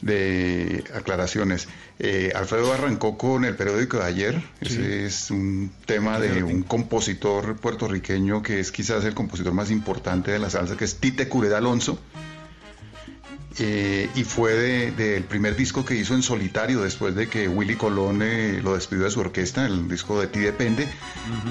de 0.00 0.84
aclaraciones. 0.94 1.68
Eh, 1.98 2.32
Alfredo 2.34 2.72
arrancó 2.72 3.18
con 3.18 3.44
el 3.44 3.56
periódico 3.56 3.98
de 3.98 4.04
ayer. 4.04 4.42
Ese 4.60 5.06
es 5.06 5.30
un 5.30 5.72
tema 5.86 6.20
de 6.20 6.42
un 6.44 6.62
compositor 6.62 7.56
puertorriqueño 7.56 8.42
que 8.42 8.60
es 8.60 8.70
quizás 8.70 9.04
el 9.04 9.14
compositor 9.14 9.52
más 9.52 9.70
importante 9.70 10.30
de 10.30 10.38
la 10.38 10.50
salsa, 10.50 10.76
que 10.76 10.84
es 10.84 10.96
Tite 10.96 11.28
Cureda 11.28 11.58
Alonso. 11.58 11.98
Eh, 13.58 14.10
y 14.16 14.24
fue 14.24 14.52
del 14.54 14.96
de, 14.96 15.20
primer 15.20 15.54
disco 15.54 15.84
que 15.84 15.94
hizo 15.94 16.14
en 16.14 16.22
solitario 16.22 16.80
después 16.80 17.14
de 17.14 17.28
que 17.28 17.46
Willy 17.46 17.76
Colón 17.76 18.20
eh, 18.22 18.60
lo 18.62 18.74
despidió 18.74 19.04
de 19.04 19.10
su 19.12 19.20
orquesta, 19.20 19.64
el 19.64 19.88
disco 19.88 20.20
de 20.20 20.26
Ti 20.26 20.40
Depende, 20.40 20.88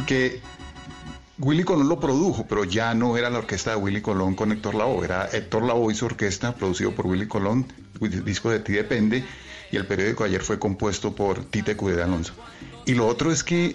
que 0.05 0.41
Willy 1.39 1.63
Colón 1.63 1.87
lo 1.87 2.01
produjo, 2.01 2.45
pero 2.45 2.65
ya 2.65 2.93
no 2.93 3.15
era 3.15 3.29
la 3.29 3.39
orquesta 3.39 3.71
de 3.71 3.77
Willy 3.77 4.01
Colón 4.01 4.35
con 4.35 4.51
Héctor 4.51 4.75
Lavoe, 4.75 5.05
era 5.05 5.29
Héctor 5.31 5.63
Lavoe 5.63 5.93
y 5.93 5.95
su 5.95 6.05
orquesta, 6.05 6.53
producido 6.55 6.91
por 6.91 7.07
Willy 7.07 7.27
Colón, 7.27 7.65
el 8.01 8.25
disco 8.25 8.49
de 8.49 8.59
Ti 8.59 8.73
Depende, 8.73 9.23
y 9.71 9.77
el 9.77 9.85
periódico 9.85 10.25
ayer 10.25 10.41
fue 10.41 10.59
compuesto 10.59 11.15
por 11.15 11.45
Tite 11.45 11.77
Cudé 11.77 12.03
Alonso. 12.03 12.33
Y 12.85 12.95
lo 12.95 13.07
otro 13.07 13.31
es 13.31 13.45
que 13.45 13.73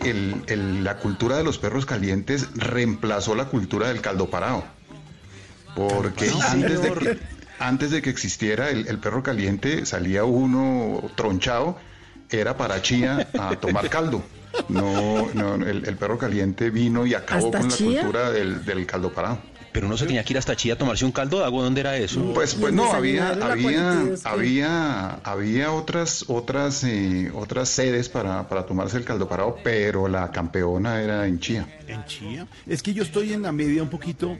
la 0.83 0.99
cultura 0.99 1.39
de 1.39 1.45
los 1.45 1.57
perros 1.57 1.87
calientes 1.87 2.47
reemplazó 2.55 3.35
la 3.35 3.47
cultura 3.47 3.89
del 3.89 4.03
caldo 4.03 4.29
parado. 4.29 4.65
Porque 5.75 6.31
antes 6.47 6.83
de 6.83 6.93
que 6.93 7.38
antes 7.59 7.91
de 7.91 8.03
que 8.03 8.11
existiera 8.11 8.71
el, 8.71 8.99
perro 8.99 9.23
caliente, 9.23 9.87
salía 9.87 10.25
uno 10.25 11.03
tronchado, 11.15 11.79
era 12.31 12.57
para 12.57 12.83
Chía 12.83 13.29
a 13.39 13.57
tomar 13.57 13.89
caldo. 13.89 14.23
No, 14.69 15.29
no 15.35 15.55
el, 15.55 15.97
perro 15.97 16.19
caliente 16.19 16.71
vino 16.71 17.07
y 17.07 17.15
acabó 17.15 17.51
con 17.51 17.69
la 17.69 17.77
cultura 17.77 18.31
del, 18.31 18.87
caldo 18.87 19.13
parado. 19.13 19.39
Pero 19.73 19.87
uno 19.87 19.97
se 19.97 20.07
tenía 20.07 20.25
que 20.25 20.33
ir 20.33 20.39
hasta 20.39 20.57
Chía 20.57 20.75
a 20.75 20.79
tomarse 20.79 21.05
un 21.05 21.13
caldo 21.13 21.39
de 21.39 21.45
agua, 21.45 21.63
¿dónde 21.63 21.81
era 21.81 21.97
eso? 21.97 22.33
Pues, 22.35 22.55
pues 22.55 22.73
no, 22.73 22.93
había, 22.93 23.31
había, 23.31 24.07
había, 24.25 25.11
había 25.23 25.73
otras, 25.73 26.25
otras, 26.29 26.83
eh, 26.85 27.31
otras 27.35 27.69
sedes 27.69 28.09
para, 28.09 28.49
para 28.49 28.65
tomarse 28.65 28.97
el 28.97 29.05
caldo 29.05 29.29
parado, 29.29 29.57
pero 29.63 30.09
la 30.09 30.31
campeona 30.33 31.03
era 31.03 31.27
en 31.27 31.39
Chía. 31.39 31.69
¿En 31.87 32.05
Chía? 32.07 32.47
Es 32.67 32.83
que 32.83 32.95
yo 32.95 33.03
estoy 33.03 33.35
en 33.35 33.43
la 33.43 33.53
media 33.53 33.83
un 33.83 33.91
poquito 33.91 34.39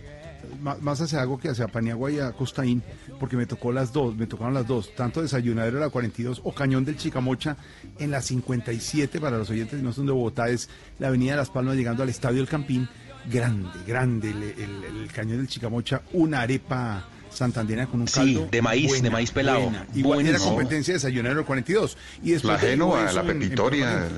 más 0.61 1.01
hacia 1.01 1.21
algo 1.21 1.39
que 1.39 1.49
hacia 1.49 1.69
Paniagua 1.69 2.11
y 2.11 2.19
a 2.19 2.33
Costaín, 2.33 2.83
porque 3.19 3.37
me 3.37 3.47
tocó 3.47 3.73
las 3.73 3.93
dos, 3.93 4.17
me 4.17 4.27
tocaron 4.27 4.55
las 4.55 4.67
dos, 4.67 4.95
tanto 4.95 5.23
Desayunadero 5.23 5.79
la 5.79 5.91
42 5.91 6.43
o 6.45 6.53
Cañón 6.53 6.85
del 6.85 6.97
Chicamocha 6.97 7.57
en 7.99 8.11
la 8.11 8.23
57, 8.23 9.21
para 9.21 9.39
los 9.39 9.51
oyentes 9.51 9.83
no 9.83 9.93
son 9.93 10.07
de 10.07 10.13
Bogotá, 10.13 10.49
es 10.49 10.69
la 10.99 11.09
Avenida 11.09 11.33
de 11.33 11.39
Las 11.39 11.51
Palmas 11.51 11.77
llegando 11.77 12.03
al 12.03 12.09
Estadio 12.09 12.41
El 12.41 12.49
Campín, 12.49 12.89
grande, 13.31 13.69
grande 13.87 14.31
el, 14.31 15.11
Cañón 15.13 15.39
del 15.39 15.49
Chicamocha, 15.49 16.03
una 16.13 16.43
arepa 16.43 17.09
santandina 17.31 17.87
con 17.87 18.01
un 18.01 18.07
caldo. 18.07 18.43
Sí, 18.45 18.49
de 18.51 18.63
maíz, 18.63 19.03
de 19.03 19.11
maíz 19.11 19.31
pelado. 19.31 19.71
Igual 19.95 20.27
era 20.27 20.39
competencia 20.39 20.93
de 20.93 20.99
Desayunadero 20.99 21.45
42. 21.45 21.97
Y 22.23 22.31
después 22.33 22.55
la 22.55 22.59
Génova, 22.59 23.13
la 23.13 23.23
Pepitoria 23.23 24.09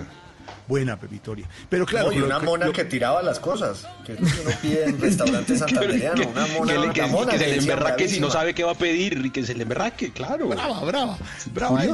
buena 0.71 0.99
pepitoria. 0.99 1.47
Pero 1.69 1.85
claro. 1.85 2.13
y 2.13 2.21
una 2.21 2.39
mona 2.39 2.73
que 2.73 2.85
tiraba 2.85 3.23
las 3.23 3.41
cosas, 3.41 3.87
que 4.07 4.13
es 4.13 4.21
lo 4.21 4.27
que 4.27 4.41
uno 4.41 4.51
pide 4.63 4.85
en 4.85 5.01
restaurantes 5.09 5.59
santandereanos. 5.59 6.27
Una 6.27 6.47
mona, 6.47 6.93
que, 6.93 7.03
mona 7.07 7.33
que, 7.33 7.39
se 7.39 7.47
le 7.49 7.57
emberraque 7.57 8.09
si 8.09 8.21
no 8.21 8.31
sabe 8.31 8.55
qué 8.55 8.65
va 8.65 8.73
a 8.73 8.79
pedir 8.79 9.21
y 9.25 9.31
que 9.31 9.45
se 9.45 9.55
le 9.55 9.65
emberraque, 9.65 10.13
claro. 10.13 10.49
Brava, 10.49 10.81
brava. 10.85 11.19
brava 11.53 11.85
¿eh? 11.85 11.93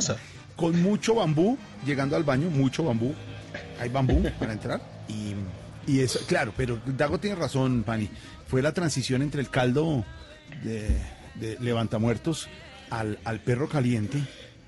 Con 0.55 0.81
mucho 0.83 1.15
bambú, 1.15 1.59
llegando 1.85 2.17
al 2.17 2.25
baño, 2.25 2.51
mucho 2.51 2.85
bambú. 2.85 3.15
Hay 3.81 3.89
bambú 3.89 4.23
para 4.39 4.53
entrar. 4.53 4.81
Y, 5.09 5.35
y 5.91 6.01
eso, 6.01 6.21
claro, 6.27 6.53
pero 6.57 6.79
Dago 6.85 7.19
tiene 7.19 7.37
razón, 7.37 7.83
Pani. 7.83 8.09
Fue 8.47 8.63
la 8.63 8.73
transición 8.73 9.23
entre 9.23 9.41
el 9.41 9.51
caldo 9.51 10.05
de 10.63 11.17
de 11.41 11.57
levantamuertos 11.61 12.49
al, 12.91 13.19
al 13.25 13.41
perro 13.41 13.69
caliente 13.69 14.23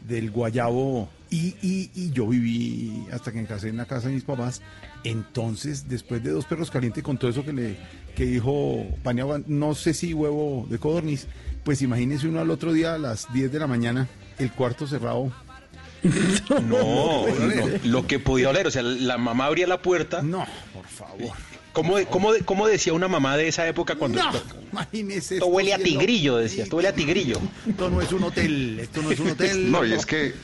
del 0.07 0.31
guayabo 0.31 1.09
y, 1.31 1.55
y, 1.61 1.91
y, 1.95 2.11
yo 2.11 2.27
viví 2.27 3.07
hasta 3.13 3.33
que 3.33 3.39
encasé 3.39 3.69
en 3.69 3.77
la 3.77 3.85
casa 3.85 4.09
de 4.09 4.15
mis 4.15 4.25
papás. 4.25 4.63
Entonces, 5.05 5.89
después 5.89 6.23
de 6.23 6.31
dos 6.31 6.47
perros 6.47 6.71
calientes, 6.71 7.03
con 7.03 7.19
todo 7.19 7.31
eso 7.31 7.45
que 7.45 7.53
le 7.53 7.77
que 8.17 8.25
dijo 8.25 8.85
Paniagua, 9.03 9.41
no 9.47 9.75
sé 9.75 9.95
si 9.95 10.13
huevo 10.13 10.67
de 10.69 10.79
codorniz, 10.79 11.27
pues 11.65 11.83
imagínese 11.83 12.27
uno 12.27 12.41
al 12.41 12.51
otro 12.51 12.73
día 12.73 12.95
a 12.95 12.99
las 12.99 13.33
10 13.33 13.53
de 13.53 13.59
la 13.59 13.67
mañana, 13.67 14.09
el 14.39 14.51
cuarto 14.51 14.87
cerrado. 14.87 15.31
No, 16.65 17.25
lo 17.85 18.07
que 18.07 18.21
podía 18.21 18.51
oler, 18.51 18.69
o 18.69 18.71
sea, 18.71 18.83
la 18.83 19.19
mamá 19.19 19.47
abría 19.47 19.67
la 19.67 19.83
puerta. 19.83 20.23
No, 20.23 20.47
por 20.73 20.87
favor. 20.87 21.37
¿Cómo, 21.73 21.97
cómo, 22.11 22.33
cómo 22.45 22.67
decía 22.67 22.93
una 22.93 23.09
mamá 23.09 23.37
de 23.37 23.49
esa 23.49 23.67
época 23.69 23.95
cuando... 23.95 24.23
No, 24.23 24.31
imagínese. 24.73 25.35
Esto 25.35 25.47
huele 25.47 25.75
a 25.75 25.79
tigrillo, 25.79 26.37
decía, 26.37 26.65
esto 26.65 26.77
huele 26.77 26.89
a 26.89 26.95
tigrillo. 26.95 27.41
Esto 27.69 27.91
no 27.91 28.01
es 28.01 28.13
un 28.13 28.25
hotel, 28.25 28.81
esto 28.81 29.03
no 29.03 29.11
es 29.11 29.21
un 29.21 29.31
hotel. 29.31 29.71
No, 29.71 29.85
y 29.85 29.93
es 29.93 30.07
que 30.07 30.35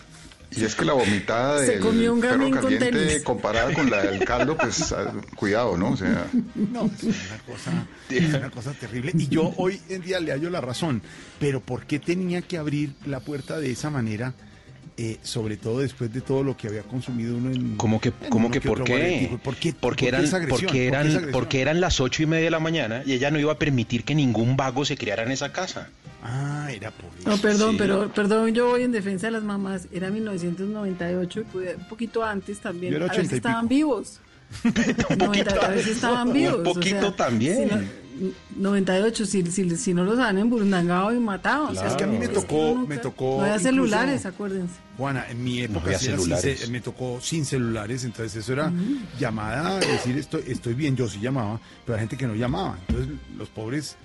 y 0.57 0.65
es 0.65 0.75
que 0.75 0.85
la 0.85 0.93
vomitada 0.93 1.61
del 1.61 1.81
perro 1.81 2.51
caliente 2.51 3.23
comparada 3.23 3.73
con 3.73 3.91
la 3.91 4.03
del 4.03 4.25
caldo, 4.25 4.57
pues 4.57 4.93
ah, 4.93 5.13
cuidado, 5.35 5.77
¿no? 5.77 5.91
O 5.91 5.97
sea... 5.97 6.27
No, 6.55 6.87
es 6.87 7.03
una, 7.03 7.39
cosa, 7.47 7.87
es 8.09 8.35
una 8.35 8.51
cosa 8.51 8.73
terrible. 8.73 9.13
Y 9.15 9.29
yo 9.29 9.53
hoy 9.57 9.81
en 9.89 10.03
día 10.03 10.21
le 10.21 10.33
hallo 10.33 10.51
la 10.51 10.61
razón. 10.61 11.03
Pero 11.41 11.61
¿por 11.61 11.87
qué 11.87 11.99
tenía 11.99 12.43
que 12.43 12.59
abrir 12.59 12.95
la 13.05 13.21
puerta 13.21 13.59
de 13.59 13.73
esa 13.73 13.91
manera? 13.91 14.35
Eh, 14.97 15.19
sobre 15.25 15.57
todo 15.57 15.81
después 15.81 16.13
de 16.13 16.21
todo 16.21 16.45
lo 16.45 16.57
que 16.57 16.69
había 16.69 16.83
consumido 16.83 17.37
uno 17.37 17.51
en... 17.51 17.77
¿Cómo 17.77 18.01
que, 18.01 18.13
cómo 18.29 18.49
que 18.49 18.61
por 18.61 18.85
qué? 18.85 19.37
¿Por 19.43 19.57
qué? 19.57 19.75
Porque 19.75 20.07
eran, 20.07 20.25
porque 20.49 20.87
eran, 20.87 21.29
porque 21.33 21.61
eran 21.63 21.81
las 21.81 22.01
ocho 22.01 22.23
y 22.23 22.27
media 22.27 22.45
de 22.45 22.51
la 22.53 22.61
mañana 22.61 23.03
y 23.05 23.13
ella 23.13 23.33
no 23.33 23.41
iba 23.41 23.51
a 23.51 23.59
permitir 23.59 24.05
que 24.05 24.15
ningún 24.15 24.57
vago 24.57 24.85
se 24.85 24.97
criara 24.97 25.25
en 25.25 25.33
esa 25.33 25.51
casa. 25.51 25.89
Ah, 26.23 26.69
era 26.73 26.93
por 26.93 27.11
eso. 27.19 27.29
No, 27.29 27.37
perdón, 27.39 27.77
pero 27.77 28.13
perdón, 28.13 28.55
yo 28.55 28.69
voy 28.69 28.85
en 28.85 28.93
defensa 28.93 29.27
de 29.27 29.33
las 29.33 29.43
mamás. 29.43 29.89
Era 29.93 30.11
1998 30.11 31.45
y 31.55 31.57
un 31.57 31.89
poquito 31.89 32.23
antes 32.23 32.61
también. 32.61 32.95
A 33.03 33.07
veces 33.09 33.33
estaban 33.33 33.67
vivos. 33.67 34.21
un 34.65 35.19
poquito, 35.19 35.61
a 35.61 35.69
veces 35.69 35.97
estaban 35.97 36.33
vivos. 36.33 36.59
Un 36.59 36.65
poquito 36.65 37.13
también. 37.15 37.91
98, 38.57 39.27
si, 39.27 39.43
si, 39.51 39.77
si, 39.77 39.95
no 39.95 40.05
los 40.05 40.19
han 40.19 40.39
emburundangado 40.39 41.13
y 41.13 41.19
matado. 41.19 41.69
O 41.71 41.75
sea, 41.75 41.89
es 41.89 41.95
que 41.95 42.05
a 42.05 42.07
mí 42.07 42.19
me 42.19 42.29
tocó, 42.29 42.75
me 42.75 42.99
tocó. 42.99 43.39
No 43.39 43.43
había 43.43 43.59
celulares, 43.59 44.27
acuérdense. 44.27 44.75
Juana, 44.97 45.27
en 45.29 45.43
mi 45.43 45.61
época 45.61 45.99
celulares. 45.99 46.69
me 46.71 46.81
tocó 46.81 47.21
sin 47.21 47.45
celulares, 47.45 48.05
entonces 48.05 48.37
eso 48.37 48.53
era 48.53 48.73
llamada, 49.19 49.79
decir 49.81 50.17
estoy, 50.17 50.45
estoy 50.47 50.75
bien, 50.75 50.97
yo 50.97 51.09
sí 51.09 51.21
llamaba, 51.21 51.61
pero 51.85 51.97
hay 51.97 52.01
gente 52.01 52.17
que 52.17 52.27
no 52.27 52.35
llamaba. 52.35 52.79
Entonces 52.87 53.15
los 53.37 53.49
pobres 53.49 53.97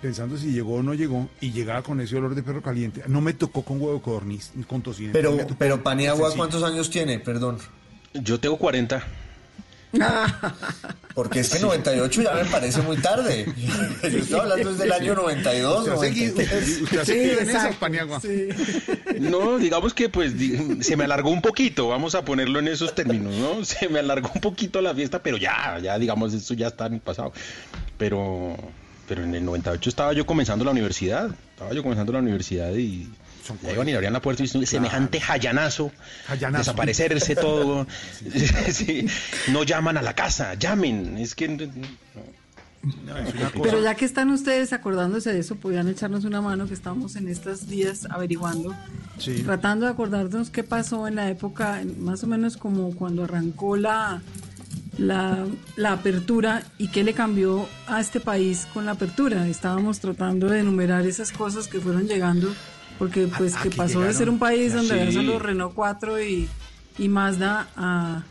pensando 0.00 0.36
si 0.36 0.52
llegó 0.52 0.76
o 0.76 0.82
no 0.82 0.94
llegó 0.94 1.28
y 1.40 1.52
llegaba 1.52 1.82
con 1.82 2.00
ese 2.00 2.16
olor 2.16 2.34
de 2.34 2.42
perro 2.42 2.62
caliente. 2.62 3.02
No 3.06 3.20
me 3.20 3.32
tocó 3.32 3.62
con 3.62 3.80
huevo 3.80 4.00
codorniz, 4.02 4.52
con 4.66 4.82
tocino. 4.82 5.12
Pero, 5.12 5.36
pero 5.58 5.82
Paniagua, 5.82 6.34
¿cuántos 6.34 6.62
años 6.62 6.90
tiene? 6.90 7.18
Perdón. 7.18 7.58
Yo 8.12 8.38
tengo 8.38 8.58
40. 8.58 9.02
Porque 11.14 11.40
es 11.40 11.50
que 11.50 11.60
98 11.60 12.22
ya 12.22 12.34
me 12.34 12.44
parece 12.46 12.82
muy 12.82 12.96
tarde. 12.96 13.46
Yo 14.02 14.18
estoy 14.18 14.40
hablando 14.40 14.72
desde 14.72 14.84
el 14.84 14.92
año 14.92 15.14
92. 15.14 15.86
No, 19.20 19.58
digamos 19.58 19.94
que 19.94 20.08
pues 20.08 20.32
se 20.80 20.96
me 20.96 21.04
alargó 21.04 21.30
un 21.30 21.40
poquito, 21.40 21.88
vamos 21.88 22.14
a 22.14 22.24
ponerlo 22.24 22.58
en 22.58 22.68
esos 22.68 22.94
términos, 22.94 23.34
¿no? 23.34 23.64
Se 23.64 23.88
me 23.88 24.00
alargó 24.00 24.32
un 24.34 24.40
poquito 24.40 24.80
la 24.80 24.94
fiesta, 24.94 25.22
pero 25.22 25.36
ya, 25.36 25.78
ya 25.80 25.98
digamos, 25.98 26.34
esto 26.34 26.54
ya 26.54 26.68
está 26.68 26.86
en 26.86 26.94
el 26.94 27.00
pasado. 27.00 27.32
Pero, 27.96 28.56
pero 29.06 29.22
en 29.22 29.34
el 29.34 29.44
98 29.44 29.88
estaba 29.88 30.12
yo 30.14 30.26
comenzando 30.26 30.64
la 30.64 30.72
universidad, 30.72 31.30
estaba 31.50 31.72
yo 31.72 31.82
comenzando 31.82 32.12
la 32.12 32.18
universidad 32.18 32.72
y 32.74 33.08
ya 33.62 33.72
iban 33.72 33.88
y 33.88 33.92
abrían 33.92 34.12
la 34.12 34.20
puerta 34.20 34.42
y 34.42 34.66
semejante 34.66 35.20
jayanazo, 35.20 35.92
desaparecerse 36.52 37.36
todo. 37.36 37.86
no 39.48 39.62
llaman 39.64 39.96
a 39.98 40.02
la 40.02 40.14
casa, 40.14 40.54
llamen. 40.54 41.18
Es 41.18 41.34
que. 41.34 41.70
Pero 43.62 43.82
ya 43.82 43.94
que 43.94 44.04
están 44.04 44.30
ustedes 44.30 44.72
acordándose 44.72 45.32
de 45.32 45.38
eso, 45.38 45.56
podían 45.56 45.88
echarnos 45.88 46.24
una 46.24 46.42
mano 46.42 46.66
que 46.66 46.74
estamos 46.74 47.16
en 47.16 47.28
estos 47.28 47.66
días 47.66 48.06
averiguando, 48.10 48.74
tratando 49.44 49.86
de 49.86 49.92
acordarnos 49.92 50.50
qué 50.50 50.64
pasó 50.64 51.08
en 51.08 51.14
la 51.16 51.30
época, 51.30 51.82
más 51.98 52.22
o 52.24 52.26
menos 52.26 52.58
como 52.58 52.94
cuando 52.94 53.24
arrancó 53.24 53.78
la, 53.78 54.20
la, 54.98 55.46
la, 55.76 55.92
apertura 55.92 56.62
y 56.76 56.88
qué 56.88 57.04
le 57.04 57.14
cambió 57.14 57.66
a 57.86 58.00
este 58.00 58.20
país 58.20 58.66
con 58.74 58.84
la 58.84 58.92
apertura. 58.92 59.48
Estábamos 59.48 60.00
tratando 60.00 60.48
de 60.48 60.60
enumerar 60.60 61.06
esas 61.06 61.32
cosas 61.32 61.68
que 61.68 61.80
fueron 61.80 62.06
llegando 62.06 62.54
porque 62.98 63.26
pues 63.26 63.54
que 63.56 63.70
pasó 63.70 64.00
de 64.00 64.12
ser 64.14 64.28
un 64.30 64.38
país 64.38 64.72
donde 64.72 65.00
había 65.00 65.12
solo 65.12 65.38
Renault 65.38 65.74
4 65.74 66.22
y, 66.22 66.48
y 66.98 67.08
Mazda 67.08 67.68
a, 67.76 68.22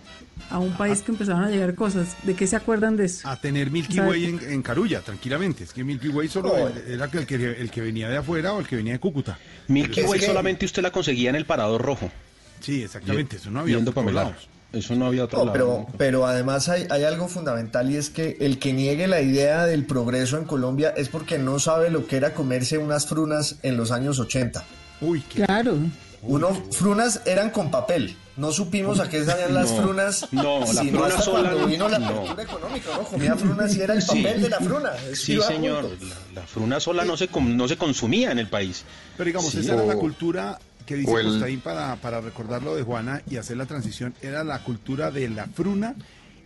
a 0.49 0.59
un 0.59 0.73
país 0.73 1.01
que 1.01 1.11
empezaron 1.11 1.43
a 1.43 1.49
llegar 1.49 1.75
cosas. 1.75 2.15
¿De 2.23 2.35
qué 2.35 2.47
se 2.47 2.55
acuerdan 2.55 2.95
de 2.95 3.05
eso? 3.05 3.27
A 3.27 3.35
tener 3.35 3.71
Milky 3.71 3.99
Way 3.99 4.25
en, 4.25 4.39
en, 4.51 4.61
Carulla, 4.61 5.01
tranquilamente. 5.01 5.63
Es 5.63 5.73
que 5.73 5.83
Milky 5.83 6.09
Way 6.09 6.27
solo 6.27 6.55
era 6.87 7.05
el 7.05 7.25
que, 7.25 7.35
el 7.35 7.71
que 7.71 7.81
venía 7.81 8.09
de 8.09 8.17
afuera 8.17 8.53
o 8.53 8.59
el 8.59 8.67
que 8.67 8.75
venía 8.75 8.93
de 8.93 8.99
Cúcuta. 8.99 9.37
Milky 9.67 10.01
Way 10.01 10.21
solamente 10.21 10.65
usted 10.65 10.81
la 10.81 10.91
conseguía 10.91 11.29
en 11.29 11.35
el 11.35 11.45
parador 11.45 11.81
rojo. 11.81 12.11
Sí, 12.59 12.83
exactamente. 12.83 13.37
Eso 13.37 13.51
no 13.51 13.59
había 13.59 13.77
en 13.77 14.13
lados. 14.13 14.49
Eso 14.73 14.95
no 14.95 15.05
había 15.05 15.25
otro 15.25 15.39
lado. 15.39 15.53
Pero, 15.53 15.85
pero 15.97 16.25
además 16.25 16.67
hay, 16.67 16.87
hay, 16.89 17.03
algo 17.03 17.27
fundamental 17.27 17.91
y 17.91 17.97
es 17.97 18.09
que 18.09 18.37
el 18.39 18.57
que 18.57 18.73
niegue 18.73 19.07
la 19.07 19.21
idea 19.21 19.65
del 19.65 19.85
progreso 19.85 20.37
en 20.37 20.45
Colombia 20.45 20.93
es 20.97 21.09
porque 21.09 21.37
no 21.37 21.59
sabe 21.59 21.91
lo 21.91 22.07
que 22.07 22.17
era 22.17 22.33
comerse 22.33 22.79
unas 22.79 23.05
frunas 23.05 23.57
en 23.61 23.77
los 23.77 23.91
años 23.91 24.19
80. 24.19 24.63
Uy, 25.01 25.21
claro. 25.21 25.77
Uno, 26.23 26.53
frunas 26.71 27.21
eran 27.25 27.51
con 27.51 27.69
papel. 27.69 28.15
No 28.35 28.51
supimos 28.51 28.99
a 28.99 29.09
qué 29.09 29.23
salían 29.23 29.53
las 29.53 29.71
frunas. 29.71 30.27
No, 30.31 30.61
la 30.61 30.83
fruna 30.83 31.21
sola. 31.21 31.51
Cuando 31.51 31.67
vino 31.67 31.87
la 31.87 31.97
apertura 31.97 32.43
económica, 32.43 32.89
¿no? 32.97 33.03
Comía 33.03 33.35
frunas 33.35 33.75
y 33.75 33.81
era 33.81 33.93
el 33.93 34.03
papel 34.03 34.41
de 34.41 34.49
la 34.49 34.59
fruna. 34.59 34.91
Sí, 35.13 35.39
señor. 35.41 35.87
La, 36.33 36.41
fruna 36.41 36.79
sola 36.79 37.05
no 37.05 37.15
se, 37.15 37.29
no 37.31 37.67
se 37.67 37.77
consumía 37.77 38.31
en 38.31 38.39
el 38.39 38.47
país. 38.47 38.85
Pero 39.17 39.27
digamos, 39.27 39.53
esa 39.53 39.75
era 39.75 39.85
la 39.85 39.95
cultura 39.95 40.57
que 40.85 40.95
dice 40.95 41.11
Costaín 41.11 41.59
para, 41.59 41.95
para 41.97 42.21
recordar 42.21 42.63
lo 42.63 42.75
de 42.75 42.83
Juana 42.83 43.21
y 43.29 43.37
hacer 43.37 43.57
la 43.57 43.65
transición, 43.65 44.13
era 44.21 44.43
la 44.43 44.63
cultura 44.63 45.11
de 45.11 45.29
la 45.29 45.45
fruna 45.47 45.95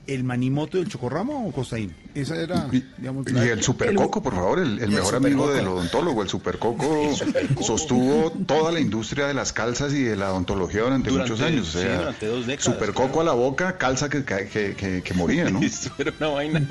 el 0.08 0.24
manimoto 0.24 0.78
del 0.78 0.88
chocorramo 0.88 1.48
o 1.48 1.52
Costaín? 1.52 1.94
Esa 2.16 2.36
era, 2.36 2.68
digamos, 2.98 3.28
Y 3.32 3.38
el 3.38 3.62
supercoco, 3.62 4.24
por 4.24 4.34
favor, 4.34 4.60
el, 4.60 4.90
mejor 4.90 5.16
amigo 5.16 5.52
del 5.52 5.68
odontólogo. 5.68 6.24
El 6.28 6.30
supercoco, 6.30 7.16
sostuvo 7.62 8.32
toda 8.32 8.72
la 8.72 8.80
industria 8.80 9.28
de 9.28 9.34
las 9.34 9.54
calzas 9.54 9.94
y 9.94 10.02
de 10.02 10.16
la 10.16 10.32
odontología 10.32 10.82
durante, 10.82 11.12
muchos 11.12 11.42
años. 11.42 11.76
O 11.76 11.80
sea, 11.80 12.16
supercoco 12.58 13.22
a 13.22 13.24
la 13.24 13.34
boca, 13.34 13.78
calza 13.78 14.10
que, 14.10 14.26
que, 14.26 15.04
que, 15.04 15.14
moría, 15.14 15.50
¿no? 15.50 15.60
era 15.98 16.14
una 16.20 16.30
vaina. 16.30 16.68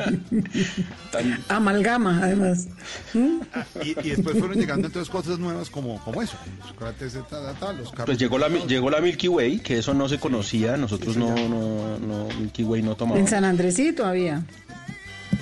Amalgama, 1.48 2.20
además. 2.22 2.66
y, 3.84 3.94
después 3.94 4.38
fueron 4.38 4.58
llegando 4.58 4.88
entonces 4.88 5.10
cosas 5.10 5.38
nuevas 5.38 5.70
como, 5.70 6.02
como 6.02 6.22
eso. 6.22 6.36
Los 6.58 7.92
pues 8.04 8.18
llegó 8.18 8.38
la, 8.38 8.48
llegó 8.48 8.90
la 8.90 9.00
Milky 9.00 9.28
Way, 9.28 9.60
que 9.60 9.78
eso 9.78 9.94
no 9.94 10.08
se 10.08 10.18
conocía. 10.18 10.76
Nosotros 10.76 11.16
no, 11.16 11.34
no, 11.34 11.98
no, 11.98 12.28
Milky 12.40 12.64
Way 12.64 12.82
no 12.82 12.96
tomamos 12.96 13.25
en 13.26 13.30
San 13.30 13.44
Andresito 13.44 14.02
todavía. 14.02 14.42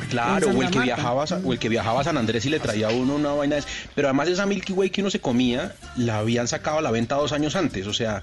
Claro, 0.08 0.48
o 0.48 0.62
el, 0.62 0.70
que 0.70 0.80
viajaba, 0.80 1.24
o 1.44 1.52
el 1.52 1.58
que 1.58 1.68
viajaba 1.68 2.00
a 2.00 2.04
San 2.04 2.16
Andrés 2.16 2.44
y 2.46 2.50
le 2.50 2.58
traía 2.58 2.88
a 2.88 2.90
uno 2.90 3.16
una 3.16 3.32
vaina. 3.32 3.56
De... 3.56 3.64
Pero 3.94 4.08
además 4.08 4.28
esa 4.28 4.46
Milky 4.46 4.72
Way 4.72 4.90
que 4.90 5.02
uno 5.02 5.10
se 5.10 5.20
comía, 5.20 5.74
la 5.96 6.18
habían 6.18 6.48
sacado 6.48 6.78
a 6.78 6.82
la 6.82 6.90
venta 6.90 7.16
dos 7.16 7.32
años 7.32 7.56
antes. 7.56 7.86
O 7.86 7.92
sea, 7.92 8.22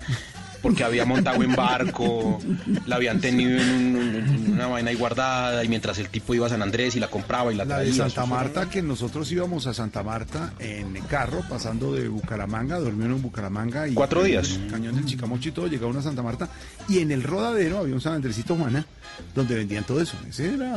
porque 0.61 0.83
había 0.83 1.05
montado 1.05 1.43
en 1.43 1.55
barco, 1.55 2.39
la 2.85 2.95
habían 2.95 3.19
tenido 3.19 3.59
en, 3.59 4.51
una 4.51 4.67
vaina 4.67 4.91
ahí 4.91 4.95
guardada 4.95 5.63
y 5.63 5.67
mientras 5.67 5.97
el 5.99 6.09
tipo 6.09 6.33
iba 6.35 6.45
a 6.45 6.49
San 6.49 6.61
Andrés 6.61 6.95
y 6.95 6.99
la 6.99 7.07
compraba 7.07 7.51
y 7.51 7.55
la, 7.55 7.65
traía. 7.65 7.83
La 7.83 7.89
de 7.89 7.93
Santa 7.93 8.25
Marta, 8.25 8.69
que 8.69 8.81
nosotros 8.81 9.31
íbamos 9.31 9.67
a 9.67 9.73
Santa 9.73 10.03
Marta 10.03 10.53
en 10.59 10.93
carro, 11.07 11.43
pasando 11.49 11.93
de 11.93 12.07
Bucaramanga, 12.07 12.79
durmieron 12.79 13.17
en 13.17 13.21
Bucaramanga. 13.21 13.87
y 13.87 13.93
Cuatro 13.93 14.23
días. 14.23 14.51
En 14.51 14.63
el 14.63 14.71
cañón 14.71 14.95
del 14.95 15.05
Chicamocho 15.05 15.49
y 15.49 15.51
todo, 15.51 15.67
llegaba 15.67 15.97
a 15.99 16.03
Santa 16.03 16.21
Marta. 16.21 16.49
Y 16.87 16.99
en 16.99 17.11
el 17.11 17.23
rodadero 17.23 17.79
había 17.79 17.95
un 17.95 18.01
San 18.01 18.13
Andresito 18.13 18.55
Juana, 18.55 18.85
donde 19.35 19.55
vendían 19.55 19.83
todo 19.83 20.01
eso. 20.01 20.17
Ese 20.29 20.53
era... 20.53 20.75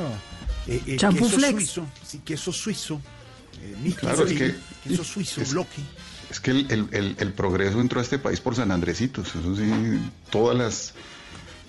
Eh, 0.66 0.80
eh 0.86 0.96
queso 0.96 1.28
suizo, 1.28 1.86
sí, 2.06 2.20
queso 2.24 2.52
suizo. 2.52 3.00
Eh, 3.60 3.94
claro, 3.98 4.26
es 4.26 4.32
que... 4.32 4.54
Queso 4.88 5.04
suizo, 5.04 5.42
bloque. 5.50 5.82
Es 6.30 6.40
que 6.40 6.50
el, 6.50 7.32
progreso 7.36 7.80
entró 7.80 8.00
a 8.00 8.02
este 8.02 8.18
país 8.18 8.40
por 8.40 8.56
San 8.56 8.70
Andresitos. 8.70 9.28
Eso 9.28 9.54
sí, 9.54 9.70
todas 10.30 10.56
las 10.56 10.94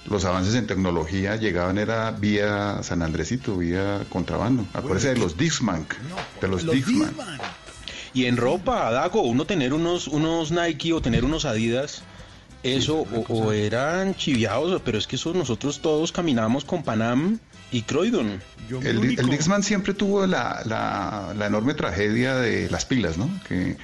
los 0.09 0.23
avances 0.25 0.53
en 0.55 0.67
tecnología 0.67 1.35
llegaban 1.35 1.77
era 1.77 2.11
vía 2.11 2.83
San 2.83 3.01
Andresito, 3.01 3.57
vía 3.57 4.05
contrabando. 4.09 4.65
Acuérdese 4.73 5.09
de 5.09 5.17
los 5.17 5.35
Dixman, 5.37 5.87
de 6.41 6.47
los, 6.47 6.65
Dixman. 6.65 7.13
Y 8.13 8.25
en 8.25 8.37
ropa, 8.37 8.91
Dago, 8.91 9.23
uno 9.23 9.45
tener 9.45 9.73
unos, 9.73 10.07
unos 10.07 10.51
Nike 10.51 10.93
o 10.93 11.01
tener 11.01 11.25
unos 11.25 11.45
Adidas, 11.45 12.03
eso 12.65 13.05
o, 13.29 13.51
eran 13.51 14.15
chiviados, 14.15 14.81
pero 14.83 14.97
es 14.97 15.07
que 15.07 15.15
eso 15.15 15.33
nosotros 15.33 15.81
todos 15.81 16.11
caminamos 16.11 16.65
con 16.65 16.83
Panam 16.83 17.39
y 17.71 17.83
Croydon. 17.83 18.41
El, 18.69 19.19
el 19.19 19.29
Dixman 19.29 19.63
siempre 19.63 19.93
tuvo 19.93 20.25
la, 20.25 20.61
la, 20.65 21.33
la, 21.37 21.45
enorme 21.45 21.75
tragedia 21.75 22.35
de 22.35 22.69
las 22.69 22.85
pilas, 22.85 23.17
¿no? 23.17 23.29
Que 23.47 23.77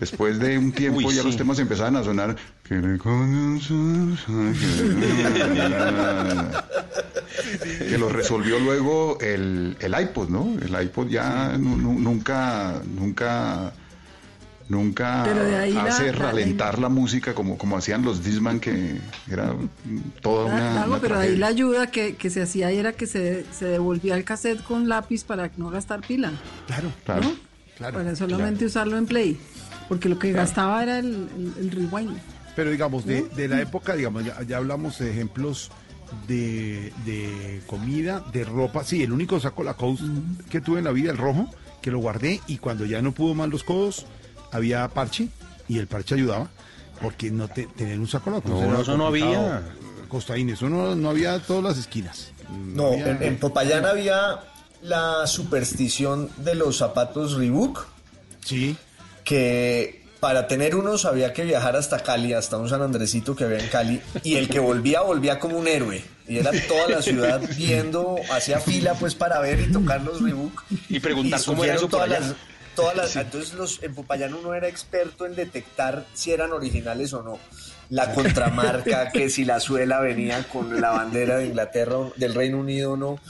Después 0.00 0.38
de 0.38 0.56
un 0.56 0.72
tiempo 0.72 1.12
ya 1.12 1.22
los 1.22 1.36
temas 1.36 1.58
empezaban 1.58 1.94
a 1.96 2.02
sonar. 2.02 2.34
que 2.66 2.76
lo 7.98 8.08
resolvió 8.08 8.58
luego 8.58 9.18
el, 9.20 9.76
el 9.78 10.00
iPod, 10.00 10.30
¿no? 10.30 10.56
El 10.62 10.82
iPod 10.84 11.08
ya 11.08 11.58
nunca, 11.58 12.80
nunca 12.96 13.74
nunca 14.70 15.24
hace 15.84 16.12
ralentar 16.12 16.78
la, 16.78 16.88
música 16.88 17.34
como, 17.34 17.58
como 17.58 17.76
hacían 17.76 18.02
los 18.02 18.24
Disman, 18.24 18.60
que 18.60 18.98
era 19.30 19.54
toda 20.22 20.46
una. 20.46 20.98
pero 21.00 21.18
ahí 21.18 21.36
la 21.36 21.48
ayuda 21.48 21.88
que, 21.88 22.30
se 22.30 22.40
hacía 22.40 22.70
era 22.70 22.92
que 22.92 23.06
se, 23.06 23.44
se, 23.52 23.66
devolvía 23.66 24.16
el 24.16 24.24
cassette 24.24 24.62
con 24.62 24.88
lápiz 24.88 25.24
para 25.24 25.50
no 25.56 25.70
gastar 25.70 26.00
pila. 26.00 26.32
Claro, 26.66 26.92
claro. 27.04 27.32
para 27.92 28.14
solamente 28.16 28.64
usarlo 28.64 28.96
en 28.96 29.06
play. 29.06 29.38
Porque 29.88 30.08
lo 30.08 30.20
que 30.20 30.30
gastaba 30.30 30.82
era 30.84 31.00
el, 31.00 31.28
rewind. 31.72 32.16
Pero 32.54 32.70
digamos, 32.70 33.04
de, 33.04 33.22
de 33.22 33.48
la 33.48 33.60
época, 33.60 33.96
digamos, 33.96 34.24
ya, 34.24 34.56
hablamos 34.56 35.00
de 35.00 35.10
ejemplos 35.10 35.72
de, 36.28 36.92
de, 37.04 37.60
comida, 37.66 38.24
de 38.32 38.44
ropa. 38.44 38.84
Sí, 38.84 39.02
el 39.02 39.12
único 39.12 39.40
saco 39.40 39.64
la 39.64 39.74
coast 39.74 40.02
que 40.48 40.60
tuve 40.60 40.78
en 40.78 40.84
la 40.84 40.92
vida, 40.92 41.10
el 41.10 41.18
rojo, 41.18 41.50
que 41.82 41.90
lo 41.90 41.98
guardé 41.98 42.40
y 42.46 42.58
cuando 42.58 42.86
ya 42.86 43.02
no 43.02 43.12
pudo 43.12 43.34
más 43.34 43.48
los 43.48 43.64
codos, 43.64 44.06
había 44.52 44.88
parche 44.88 45.28
y 45.68 45.78
el 45.78 45.86
parche 45.86 46.14
ayudaba 46.14 46.48
porque 47.00 47.30
no 47.30 47.48
te, 47.48 47.66
tener 47.66 47.98
un 47.98 48.06
saco 48.06 48.30
la 48.30 48.42
No, 48.44 48.80
eso 48.80 48.96
no 48.96 49.06
había. 49.06 49.62
Costaín, 50.08 50.50
eso 50.50 50.68
no, 50.68 50.96
no 50.96 51.10
había 51.10 51.38
todas 51.38 51.62
las 51.62 51.78
esquinas. 51.78 52.32
No, 52.50 52.92
en, 52.92 53.38
Popayán 53.38 53.86
había 53.86 54.40
la 54.82 55.26
superstición 55.26 56.30
de 56.38 56.56
los 56.56 56.78
zapatos 56.78 57.34
Reebok. 57.34 57.86
Sí. 58.44 58.76
Que 59.22 60.02
para 60.18 60.48
tener 60.48 60.74
unos 60.74 61.04
había 61.04 61.32
que 61.32 61.44
viajar 61.44 61.76
hasta 61.76 62.00
Cali, 62.00 62.32
hasta 62.32 62.58
un 62.58 62.68
San 62.68 62.82
Andresito 62.82 63.36
que 63.36 63.44
había 63.44 63.60
en 63.60 63.68
Cali, 63.68 64.02
y 64.24 64.34
el 64.34 64.48
que 64.48 64.58
volvía, 64.58 65.00
volvía 65.02 65.38
como 65.38 65.56
un 65.56 65.68
héroe. 65.68 66.02
Y 66.26 66.38
era 66.38 66.50
toda 66.68 66.88
la 66.88 67.02
ciudad 67.02 67.40
viendo, 67.56 68.16
hacía 68.32 68.60
fila 68.60 68.94
pues 68.94 69.14
para 69.14 69.40
ver 69.40 69.60
y 69.60 69.72
tocar 69.72 70.02
los 70.02 70.20
Reebok. 70.20 70.64
Y 70.88 70.98
preguntar 71.00 71.40
cómo 71.44 71.64
era 71.64 71.76
eso 71.76 71.88
todas 71.88 72.34
las, 72.94 73.16
entonces 73.16 73.54
los, 73.54 73.82
en 73.82 73.94
Popayán 73.94 74.34
uno 74.34 74.54
era 74.54 74.68
experto 74.68 75.26
en 75.26 75.34
detectar 75.34 76.04
si 76.14 76.32
eran 76.32 76.52
originales 76.52 77.12
o 77.12 77.22
no. 77.22 77.38
La 77.88 78.14
contramarca, 78.14 79.10
que 79.12 79.30
si 79.30 79.44
la 79.44 79.60
suela 79.60 80.00
venía 80.00 80.44
con 80.44 80.80
la 80.80 80.90
bandera 80.90 81.38
de 81.38 81.46
Inglaterra, 81.46 81.96
del 82.16 82.34
Reino 82.34 82.58
Unido 82.58 82.92
o 82.92 82.96
no. 82.96 83.20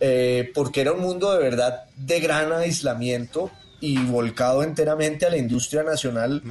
Eh, 0.00 0.50
porque 0.54 0.80
era 0.80 0.92
un 0.92 1.00
mundo 1.00 1.32
de 1.32 1.42
verdad 1.42 1.84
de 1.96 2.20
gran 2.20 2.52
aislamiento 2.52 3.50
y 3.80 3.98
volcado 3.98 4.62
enteramente 4.62 5.26
a 5.26 5.30
la 5.30 5.36
industria 5.36 5.82
nacional, 5.82 6.42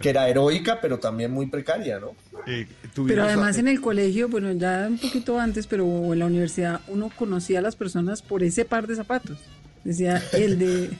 que 0.00 0.10
era 0.10 0.28
heroica, 0.28 0.80
pero 0.80 0.98
también 0.98 1.30
muy 1.30 1.46
precaria, 1.46 1.98
¿no? 1.98 2.14
Eh, 2.46 2.66
pero 3.06 3.24
además 3.24 3.56
en 3.56 3.68
el 3.68 3.80
colegio, 3.80 4.28
bueno, 4.28 4.52
ya 4.52 4.86
un 4.88 4.98
poquito 4.98 5.40
antes, 5.40 5.66
pero 5.66 6.12
en 6.12 6.18
la 6.18 6.26
universidad 6.26 6.80
uno 6.88 7.10
conocía 7.16 7.60
a 7.60 7.62
las 7.62 7.74
personas 7.74 8.20
por 8.20 8.42
ese 8.42 8.66
par 8.66 8.86
de 8.86 8.96
zapatos. 8.96 9.38
Decía, 9.82 10.22
el 10.32 10.58
de 10.58 10.90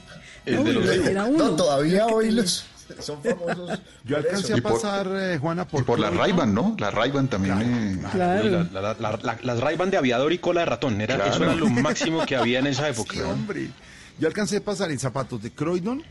no, 0.46 1.56
todavía 1.56 2.06
hoy 2.06 2.30
los 2.30 2.66
son 3.00 3.22
famosos. 3.22 3.80
Yo 4.04 4.16
alcancé 4.16 4.54
a 4.54 4.56
pasar, 4.58 5.08
eh, 5.12 5.38
Juana, 5.38 5.66
por, 5.66 5.84
por 5.84 5.98
la 5.98 6.10
Rayban, 6.10 6.54
¿no? 6.54 6.76
La 6.78 6.90
Rayban 6.90 7.28
también. 7.28 8.02
Claro. 8.12 8.68
las 8.72 9.60
Rayban 9.60 9.90
de 9.90 9.96
aviador 9.96 10.32
y 10.32 10.38
cola 10.38 10.60
de 10.60 10.66
ratón. 10.66 11.00
Era, 11.00 11.26
Eso 11.26 11.44
era 11.44 11.54
lo 11.54 11.66
máximo 11.70 12.24
que 12.26 12.36
había 12.36 12.58
en 12.58 12.66
esa 12.66 12.88
época. 12.88 13.26
hombre. 13.26 13.70
Yo 14.18 14.28
alcancé 14.28 14.58
a 14.58 14.60
pasar 14.60 14.90
en 14.90 14.98
zapatos 14.98 15.42
de 15.42 15.50
Croydon. 15.50 16.02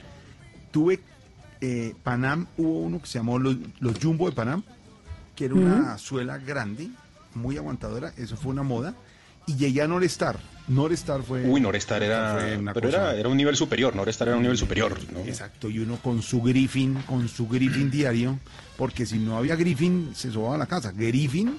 Tuve 0.72 1.00
eh, 1.62 1.96
Panam, 2.04 2.48
hubo 2.58 2.80
uno 2.80 3.00
que 3.00 3.08
se 3.08 3.20
llamó 3.20 3.40
los, 3.40 3.56
Jumbo 4.02 4.30
de 4.30 4.36
Panam, 4.36 4.64
que 5.36 5.46
era 5.46 5.54
una 5.54 5.98
suela 5.98 6.38
grande, 6.38 6.90
muy 7.36 7.58
aguantadora. 7.58 8.14
Eso 8.18 8.36
fue 8.36 8.52
una 8.52 8.64
moda. 8.64 8.96
Y 9.48 9.56
llegué 9.56 9.82
a 9.82 9.88
Norestar 9.88 10.40
Norestar 10.68 11.24
fue. 11.24 11.44
Uy, 11.46 11.60
Norestar 11.60 12.04
era. 12.04 12.38
pero 12.74 12.88
era, 12.88 13.16
era, 13.16 13.28
un 13.28 13.36
nivel 13.36 13.56
superior. 13.56 13.96
Norestar 13.96 14.30
era 14.30 14.38
un 14.38 14.44
nivel 14.44 14.58
superior. 14.58 14.98
Exacto. 15.26 15.70
Y 15.70 15.80
uno 15.80 15.98
con 15.98 16.22
su 16.22 16.42
Griffin, 16.42 16.96
con 17.06 17.28
su 17.28 17.48
Griffin 17.48 17.92
diario. 17.92 18.40
Porque 18.78 19.06
si 19.06 19.20
no 19.20 19.38
había 19.38 19.56
Griffin, 19.56 20.12
se 20.16 20.32
sobaba 20.32 20.58
la 20.58 20.66
casa. 20.66 20.92
Griffin. 20.92 21.58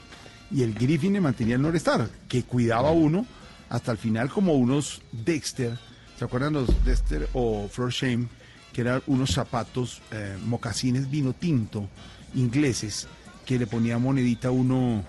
Y 0.50 0.62
el 0.62 0.74
Griffin 0.74 1.12
le 1.12 1.20
mantenía 1.20 1.56
el 1.56 1.62
Norestar, 1.62 2.08
que 2.28 2.44
cuidaba 2.44 2.90
uno 2.92 3.26
hasta 3.68 3.92
el 3.92 3.98
final, 3.98 4.30
como 4.30 4.54
unos 4.54 5.02
Dexter. 5.12 5.76
¿Se 6.18 6.24
acuerdan 6.24 6.52
los 6.52 6.84
Dexter 6.84 7.28
o 7.32 7.68
Floor 7.68 7.90
Shame? 7.90 8.28
Que 8.72 8.82
eran 8.82 9.02
unos 9.06 9.30
zapatos, 9.32 10.00
eh, 10.12 10.36
mocasines 10.44 11.10
vino 11.10 11.32
tinto, 11.32 11.88
ingleses, 12.34 13.08
que 13.44 13.58
le 13.58 13.66
ponía 13.66 13.98
monedita 13.98 14.50
uno 14.50 15.04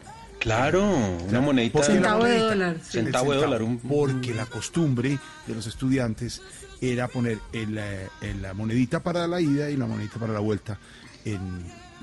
Claro, 0.45 1.17
una 1.27 1.41
monedita. 1.41 1.81
Centavo 1.81 2.23
de 2.23 2.37
dólar. 2.37 2.77
Centavo 2.79 3.31
de 3.31 3.37
dólar. 3.39 3.61
Porque 3.89 4.31
la 4.35 4.45
costumbre 4.45 5.17
de 5.47 5.55
los 5.55 5.65
estudiantes 5.65 6.39
era 6.79 7.07
poner 7.07 7.39
el, 7.51 7.75
eh, 7.79 8.07
la 8.39 8.53
monedita 8.53 9.01
para 9.01 9.27
la 9.27 9.41
ida 9.41 9.71
y 9.71 9.75
la 9.75 9.87
monedita 9.87 10.19
para 10.19 10.33
la 10.33 10.39
vuelta 10.39 10.77
en 11.25 11.39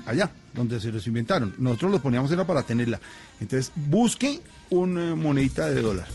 allá, 0.05 0.29
donde 0.53 0.81
se 0.81 0.91
los 0.91 1.07
inventaron. 1.07 1.55
Nosotros 1.57 1.91
los 1.91 2.01
poníamos 2.01 2.29
era 2.33 2.45
para 2.45 2.63
tenerla. 2.63 2.99
Entonces, 3.39 3.71
busque 3.77 4.41
una 4.69 5.15
monedita 5.15 5.69
de 5.69 5.81
dólar. 5.81 6.07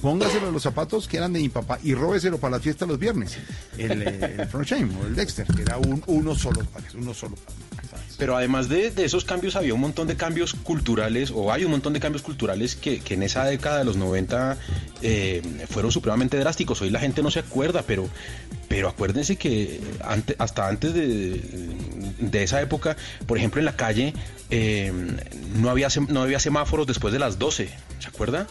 Póngaselo 0.00 0.48
a 0.48 0.52
los 0.52 0.62
zapatos 0.62 1.06
que 1.06 1.18
eran 1.18 1.34
de 1.34 1.40
mi 1.40 1.50
papá 1.50 1.78
y 1.82 1.94
róbeselo 1.94 2.38
para 2.38 2.56
la 2.56 2.60
fiesta 2.62 2.86
los 2.86 2.98
viernes. 2.98 3.36
El, 3.76 4.02
eh, 4.02 4.36
el 4.38 4.48
Front 4.48 4.72
o 4.72 5.06
el 5.06 5.14
Dexter, 5.14 5.46
que 5.46 5.60
era 5.60 5.76
un, 5.76 6.02
uno 6.06 6.34
solo, 6.34 6.62
uno 6.94 7.12
solo. 7.12 7.36
Pero 8.18 8.36
además 8.36 8.68
de, 8.68 8.92
esos 8.96 9.24
cambios 9.24 9.56
había 9.56 9.74
un 9.74 9.80
montón 9.80 10.06
de 10.06 10.16
cambios 10.16 10.54
culturales, 10.54 11.32
o 11.34 11.52
hay 11.52 11.64
un 11.64 11.72
montón 11.72 11.92
de 11.92 12.00
cambios 12.00 12.22
culturales 12.22 12.76
que, 12.76 13.02
en 13.08 13.22
esa 13.22 13.44
década 13.44 13.78
de 13.78 13.84
los 13.84 13.96
90 13.96 14.56
eh, 15.02 15.42
fueron 15.68 15.90
supremamente 15.90 16.38
drásticos. 16.38 16.80
Hoy 16.82 16.90
la 16.90 17.00
gente 17.00 17.22
no 17.22 17.30
se 17.30 17.40
acuerda, 17.40 17.82
pero, 17.82 18.08
pero 18.68 18.88
acuérdense 18.88 19.36
que 19.36 19.80
hasta 20.38 20.68
antes 20.68 20.94
de, 20.94 22.42
esa 22.42 22.60
época, 22.60 22.96
por 23.26 23.38
ejemplo 23.38 23.60
en 23.60 23.64
la 23.64 23.76
calle, 23.76 24.14
eh, 24.50 24.92
no, 25.56 25.70
había, 25.70 25.88
no 26.08 26.22
había 26.22 26.38
semáforos 26.38 26.86
después 26.86 27.12
de 27.12 27.18
las 27.18 27.38
12, 27.38 27.68
¿se 27.98 28.08
acuerda? 28.08 28.46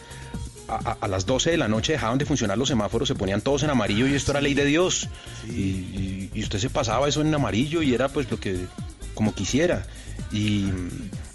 A, 0.66 1.08
las 1.08 1.26
12 1.26 1.50
de 1.50 1.56
la 1.58 1.68
noche 1.68 1.92
dejaban 1.92 2.16
de 2.16 2.24
funcionar 2.24 2.56
los 2.56 2.68
semáforos, 2.68 3.06
se 3.06 3.14
ponían 3.14 3.42
todos 3.42 3.62
en 3.64 3.70
amarillo 3.70 4.06
y 4.06 4.14
esto 4.14 4.30
era 4.30 4.40
ley 4.40 4.54
de 4.54 4.64
Dios. 4.64 5.08
y, 5.46 6.30
usted 6.40 6.58
se 6.58 6.68
pasaba 6.68 7.08
eso 7.08 7.20
en 7.20 7.32
amarillo 7.34 7.82
y 7.82 7.94
era 7.94 8.08
pues 8.08 8.30
lo 8.30 8.40
que 8.40 8.66
como 9.14 9.34
quisiera. 9.34 9.86
Y, 10.32 10.68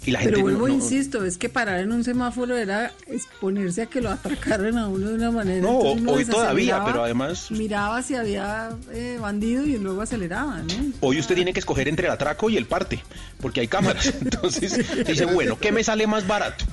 y 0.04 0.10
la 0.10 0.20
gente. 0.20 0.34
Pero 0.34 0.42
vuelvo, 0.42 0.68
insisto, 0.68 1.24
es 1.24 1.38
que 1.38 1.48
parar 1.48 1.80
en 1.80 1.92
un 1.92 2.04
semáforo 2.04 2.56
era 2.56 2.92
exponerse 3.06 3.82
a 3.82 3.86
que 3.86 4.00
lo 4.00 4.10
atracaran 4.10 4.76
a 4.78 4.88
uno 4.88 5.08
de 5.08 5.14
una 5.14 5.30
manera. 5.30 5.62
No, 5.62 5.78
hoy 5.78 6.24
todavía, 6.24 6.82
pero 6.84 7.04
además. 7.04 7.50
Miraba 7.50 8.02
si 8.02 8.14
había 8.14 8.70
eh, 8.92 9.18
bandido 9.20 9.66
y 9.66 9.78
luego 9.78 10.02
aceleraba, 10.02 10.58
¿no? 10.58 10.92
Hoy 11.00 11.18
usted 11.18 11.34
tiene 11.34 11.52
que 11.52 11.60
escoger 11.60 11.88
entre 11.88 12.06
el 12.06 12.12
atraco 12.12 12.50
y 12.50 12.56
el 12.56 12.66
parte, 12.66 13.02
porque 13.40 13.60
hay 13.60 13.68
cámaras. 13.68 14.12
Entonces 14.20 15.06
dice, 15.06 15.24
bueno, 15.26 15.58
¿qué 15.58 15.72
me 15.72 15.84
sale 15.84 16.06
más 16.06 16.26
barato? 16.26 16.64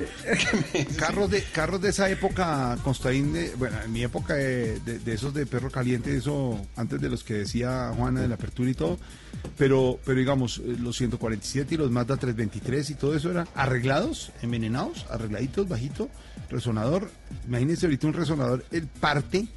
carros, 0.97 1.29
de, 1.29 1.43
carros 1.43 1.81
de 1.81 1.89
esa 1.89 2.09
época, 2.09 2.77
Constaín, 2.83 3.33
de, 3.33 3.53
bueno, 3.55 3.77
en 3.83 3.91
mi 3.91 4.03
época 4.03 4.35
de, 4.35 4.79
de 4.79 5.13
esos 5.13 5.33
de 5.33 5.45
perro 5.45 5.71
caliente, 5.71 6.15
eso 6.15 6.59
antes 6.75 6.99
de 7.01 7.09
los 7.09 7.23
que 7.23 7.35
decía 7.35 7.91
Juana 7.95 8.21
de 8.21 8.27
la 8.27 8.35
apertura 8.35 8.69
y 8.69 8.73
todo 8.73 8.97
pero, 9.57 9.99
pero 10.05 10.19
digamos, 10.19 10.59
eh, 10.59 10.75
los 10.79 10.97
147 10.97 11.75
y 11.75 11.77
los 11.77 11.91
Mazda 11.91 12.17
323 12.17 12.89
y 12.89 12.95
todo 12.95 13.15
eso 13.15 13.31
eran 13.31 13.47
arreglados, 13.55 14.31
envenenados, 14.41 15.05
arregladitos, 15.09 15.67
bajito, 15.67 16.09
resonador. 16.49 17.09
Imagínense 17.47 17.85
ahorita 17.85 18.07
un 18.07 18.13
resonador, 18.13 18.65
el 18.71 18.87
parte 18.87 19.47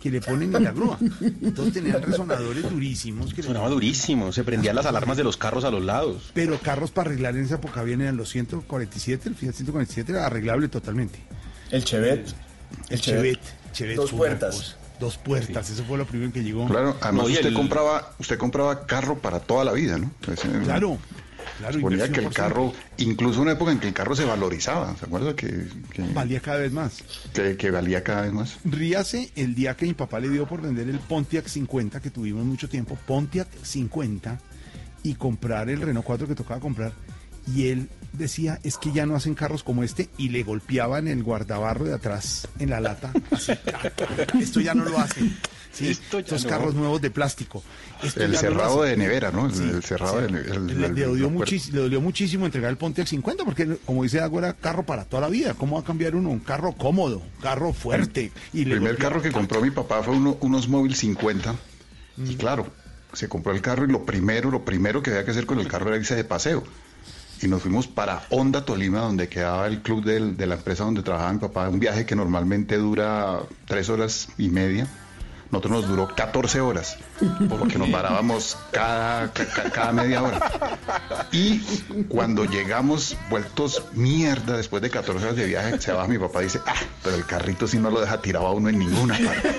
que 0.00 0.10
le 0.10 0.20
ponen 0.20 0.54
en 0.54 0.64
la 0.64 0.72
grúa. 0.72 0.98
Entonces 1.20 1.74
tenían 1.74 2.02
resonadores 2.02 2.68
durísimos. 2.68 3.34
Que 3.34 3.42
Sonaba 3.42 3.68
durísimo, 3.68 4.32
se 4.32 4.42
prendían 4.44 4.74
las 4.74 4.86
alarmas 4.86 5.16
de 5.16 5.24
los 5.24 5.36
carros 5.36 5.64
a 5.64 5.70
los 5.70 5.84
lados. 5.84 6.30
Pero 6.34 6.58
carros 6.58 6.90
para 6.90 7.10
arreglar 7.10 7.36
en 7.36 7.44
esa 7.44 7.56
época 7.56 7.82
vienen 7.82 8.16
los 8.16 8.30
147, 8.30 9.28
el 9.28 9.34
Fiat 9.34 9.52
147 9.52 10.12
era 10.12 10.26
arreglable 10.26 10.68
totalmente. 10.68 11.18
El 11.70 11.84
Chevet. 11.84 12.26
El, 12.88 13.00
Chevet. 13.00 13.40
Dos 13.94 14.12
puertas 14.12 14.76
dos 15.00 15.16
puertas, 15.16 15.70
eso 15.70 15.82
fue 15.84 15.96
lo 15.96 16.04
primero 16.04 16.30
que 16.30 16.44
llegó. 16.44 16.66
Claro, 16.68 16.94
además 17.00 17.28
usted 17.28 17.54
compraba, 17.54 18.12
usted 18.18 18.36
compraba 18.36 18.86
carro 18.86 19.18
para 19.18 19.40
toda 19.40 19.64
la 19.64 19.72
vida, 19.72 19.98
¿no? 19.98 20.12
Claro. 20.62 20.98
Claro, 21.58 21.74
Suponía 21.74 22.10
que 22.10 22.20
el 22.20 22.30
carro, 22.30 22.72
incluso 22.98 23.42
una 23.42 23.52
época 23.52 23.72
en 23.72 23.78
que 23.78 23.88
el 23.88 23.94
carro 23.94 24.16
se 24.16 24.24
valorizaba, 24.24 24.96
¿se 24.96 25.06
acuerda? 25.06 25.34
Que, 25.36 25.66
valía 26.14 26.40
cada 26.40 26.58
vez 26.58 26.72
más. 26.72 27.02
Que, 27.32 27.70
valía 27.70 28.02
cada 28.02 28.22
vez 28.22 28.32
más. 28.32 28.58
Ríase 28.64 29.30
el 29.36 29.54
día 29.54 29.76
que 29.76 29.86
mi 29.86 29.94
papá 29.94 30.20
le 30.20 30.28
dio 30.28 30.46
por 30.46 30.62
vender 30.62 30.88
el 30.88 30.98
Pontiac 30.98 31.46
50, 31.46 32.00
que 32.00 32.10
tuvimos 32.10 32.44
mucho 32.44 32.68
tiempo, 32.68 32.98
Pontiac 33.06 33.48
50, 33.62 34.38
y 35.02 35.14
comprar 35.14 35.70
el 35.70 35.80
Renault 35.80 36.06
4 36.06 36.28
que 36.28 36.34
tocaba 36.34 36.60
comprar, 36.60 36.92
y 37.54 37.68
él 37.68 37.88
decía, 38.12 38.60
es 38.62 38.76
que 38.76 38.92
ya 38.92 39.06
no 39.06 39.16
hacen 39.16 39.34
carros 39.34 39.62
como 39.62 39.82
este 39.82 40.08
y 40.18 40.28
le 40.30 40.42
golpeaban 40.42 41.08
el 41.08 41.22
guardabarro 41.22 41.84
de 41.84 41.94
atrás 41.94 42.48
en 42.58 42.70
la 42.70 42.80
lata. 42.80 43.12
Esto 44.40 44.60
ya 44.60 44.74
no 44.74 44.84
lo 44.84 44.98
hacen. 44.98 45.36
Estos 45.78 46.44
carros 46.44 46.74
nuevos 46.74 47.00
de 47.00 47.10
plástico. 47.10 47.62
el 48.02 48.36
cerrado 48.36 48.82
de 48.82 48.96
nevera, 48.96 49.30
¿no? 49.30 49.46
El, 49.46 49.82
cerrado 49.82 50.20
de 50.20 50.30
nevera. 50.30 50.58
Le, 50.58 50.88
dolió 51.04 51.30
le, 51.30 51.80
dolió 51.80 52.00
muchísimo 52.00 52.46
entregar 52.46 52.70
el 52.70 52.76
Pontiac 52.76 53.06
50 53.06 53.44
porque, 53.44 53.78
como 53.84 54.02
dice 54.02 54.18
Dago, 54.18 54.38
era 54.38 54.52
carro 54.54 54.84
para 54.84 55.04
toda 55.04 55.22
la 55.22 55.28
vida. 55.28 55.54
¿Cómo 55.54 55.76
va 55.76 55.82
a 55.82 55.84
cambiar 55.84 56.14
uno? 56.14 56.30
Un 56.30 56.40
carro 56.40 56.72
cómodo, 56.72 57.18
un 57.18 57.42
carro 57.42 57.72
fuerte. 57.72 58.32
Y 58.52 58.62
el 58.62 58.70
primer 58.70 58.96
carro 58.96 59.22
que 59.22 59.32
compró 59.32 59.60
mi 59.60 59.70
papá 59.70 60.02
fue 60.02 60.14
uno, 60.14 60.36
unos 60.40 60.68
Móvil 60.68 60.94
50. 60.94 61.54
Y 62.18 62.36
claro, 62.36 62.66
se 63.12 63.28
compró 63.28 63.52
el 63.52 63.62
carro 63.62 63.84
y 63.84 63.88
lo 63.88 64.04
primero, 64.04 64.50
lo 64.50 64.64
primero 64.64 65.02
que 65.02 65.10
había 65.10 65.24
que 65.24 65.30
hacer 65.30 65.46
con 65.46 65.58
el 65.60 65.68
carro 65.68 65.88
era 65.88 65.96
irse 65.96 66.14
de 66.14 66.24
paseo 66.24 66.64
y 67.42 67.48
nos 67.48 67.62
fuimos 67.62 67.86
para 67.86 68.22
Honda, 68.30 68.64
Tolima, 68.64 69.00
donde 69.00 69.28
quedaba 69.28 69.66
el 69.66 69.80
club 69.80 70.04
de 70.04 70.46
la 70.46 70.54
empresa 70.54 70.84
donde 70.84 71.02
trabajaba 71.02 71.32
mi 71.32 71.38
papá, 71.38 71.68
un 71.68 71.80
viaje 71.80 72.04
que 72.04 72.14
normalmente 72.14 72.76
dura 72.76 73.40
tres 73.66 73.88
horas 73.88 74.28
y 74.36 74.48
media. 74.48 74.86
Nosotros 75.50 75.72
nos 75.72 75.88
duró 75.88 76.14
14 76.14 76.60
horas, 76.60 76.96
porque 77.48 77.76
nos 77.76 77.88
parábamos 77.88 78.56
cada, 78.70 79.32
cada, 79.32 79.90
media 79.92 80.22
hora. 80.22 80.38
Y 81.32 81.58
cuando 82.08 82.44
llegamos 82.44 83.16
vueltos 83.28 83.82
mierda, 83.92 84.56
después 84.56 84.80
de 84.80 84.90
14 84.90 85.24
horas 85.24 85.36
de 85.36 85.46
viaje, 85.46 85.80
se 85.80 85.92
va 85.92 86.06
mi 86.06 86.18
papá 86.18 86.42
y 86.42 86.44
dice, 86.44 86.60
ah, 86.66 86.74
pero 87.02 87.16
el 87.16 87.26
carrito 87.26 87.66
sí 87.66 87.78
no 87.78 87.90
lo 87.90 88.00
deja 88.00 88.20
tirado 88.20 88.46
a 88.46 88.52
uno 88.52 88.68
en 88.68 88.78
ninguna 88.78 89.18
parte. 89.18 89.56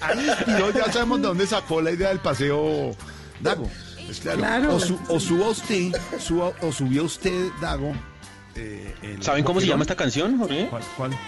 Ahí 0.00 0.26
ya 0.74 0.92
sabemos 0.92 1.22
de 1.22 1.28
dónde 1.28 1.46
sacó 1.46 1.80
la 1.80 1.90
idea 1.90 2.08
del 2.08 2.18
paseo 2.18 2.94
Dago. 3.40 3.70
Pues 4.04 4.20
claro. 4.20 4.74
O, 4.76 4.80
su, 4.80 4.98
o 5.08 5.18
suba 5.18 5.48
usted, 5.48 5.92
o 6.60 6.72
subió 6.72 7.04
usted, 7.04 7.50
Dago. 7.62 7.94
Eh, 8.56 9.16
¿Saben 9.20 9.42
cómo 9.42 9.60
se 9.60 9.66
llama 9.66 9.82
esta 9.82 9.96
canción, 9.96 10.38
Jorge? 10.38 10.66
¿Cuál? 10.68 10.82
¿Cuál? 10.98 11.18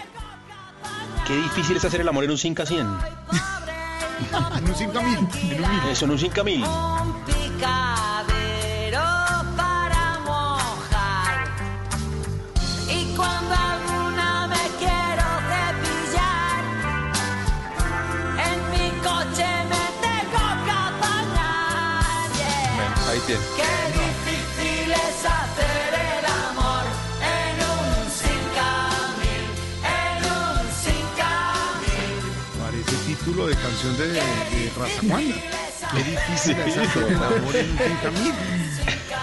Qué 1.25 1.35
difícil 1.35 1.77
es 1.77 1.85
hacer 1.85 2.01
el 2.01 2.07
amor 2.07 2.23
en 2.23 2.31
un 2.31 2.37
5 2.37 2.61
a 2.61 2.65
100. 2.65 2.79
en 2.79 4.69
un 4.69 4.75
5 4.75 4.99
a 4.99 5.03
1000. 5.03 5.17
En 5.17 5.63
un 5.63 5.71
1000. 5.81 5.91
Eso, 5.91 6.05
en 6.05 6.11
un 6.11 6.19
5 6.19 6.41
a 6.41 6.43
canción 33.87 33.97
de, 33.97 34.13
de 34.13 34.71
Raza 34.77 35.01
Juana. 35.07 35.35
Qué 35.93 36.03
difícil 36.03 36.57
es 36.57 36.77
hacer 36.77 37.03
el 37.03 37.15
amor 37.15 37.55
en 37.55 37.71
un 37.71 37.77
sin 37.77 38.33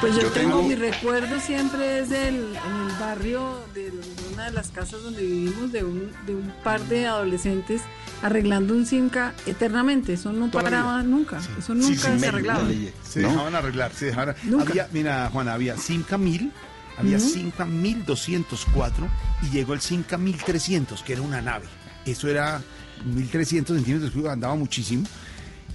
Pues 0.00 0.16
yo, 0.16 0.30
tengo, 0.30 0.62
mi 0.62 0.74
recuerdo 0.74 1.40
siempre 1.40 2.00
es 2.00 2.10
del, 2.10 2.56
en 2.56 2.90
el 2.90 2.96
barrio 2.98 3.60
de 3.74 3.92
una 4.32 4.46
de 4.46 4.52
las 4.52 4.68
casas 4.68 5.02
donde 5.02 5.22
vivimos 5.22 5.72
de 5.72 5.84
un, 5.84 6.12
de 6.26 6.34
un 6.34 6.52
par 6.62 6.80
de 6.82 7.06
adolescentes 7.06 7.82
arreglando 8.22 8.74
un 8.74 8.86
Simca 8.86 9.34
eternamente. 9.46 10.14
Eso 10.14 10.32
no 10.32 10.50
paraba 10.50 11.02
nunca. 11.02 11.40
Eso 11.58 11.74
nunca 11.74 12.18
se 12.18 12.28
arreglaba. 12.28 12.66
Se 13.02 13.20
dejaban 13.20 13.54
arreglar. 13.54 13.92
Se 13.92 14.06
dejaban... 14.06 14.34
Había, 14.60 14.88
mira, 14.92 15.28
Juana, 15.30 15.54
había 15.54 15.76
Simca 15.76 16.16
1000, 16.16 16.52
había 16.96 17.18
Simca 17.18 17.64
1204 17.66 19.08
y 19.42 19.50
llegó 19.50 19.74
el 19.74 19.80
Simca 19.80 20.16
1300, 20.16 21.02
que 21.02 21.12
era 21.14 21.22
una 21.22 21.42
nave. 21.42 21.66
Eso 22.06 22.28
era 22.28 22.62
1300 23.04 23.76
centímetros, 23.76 24.26
andaba 24.26 24.54
muchísimo. 24.54 25.06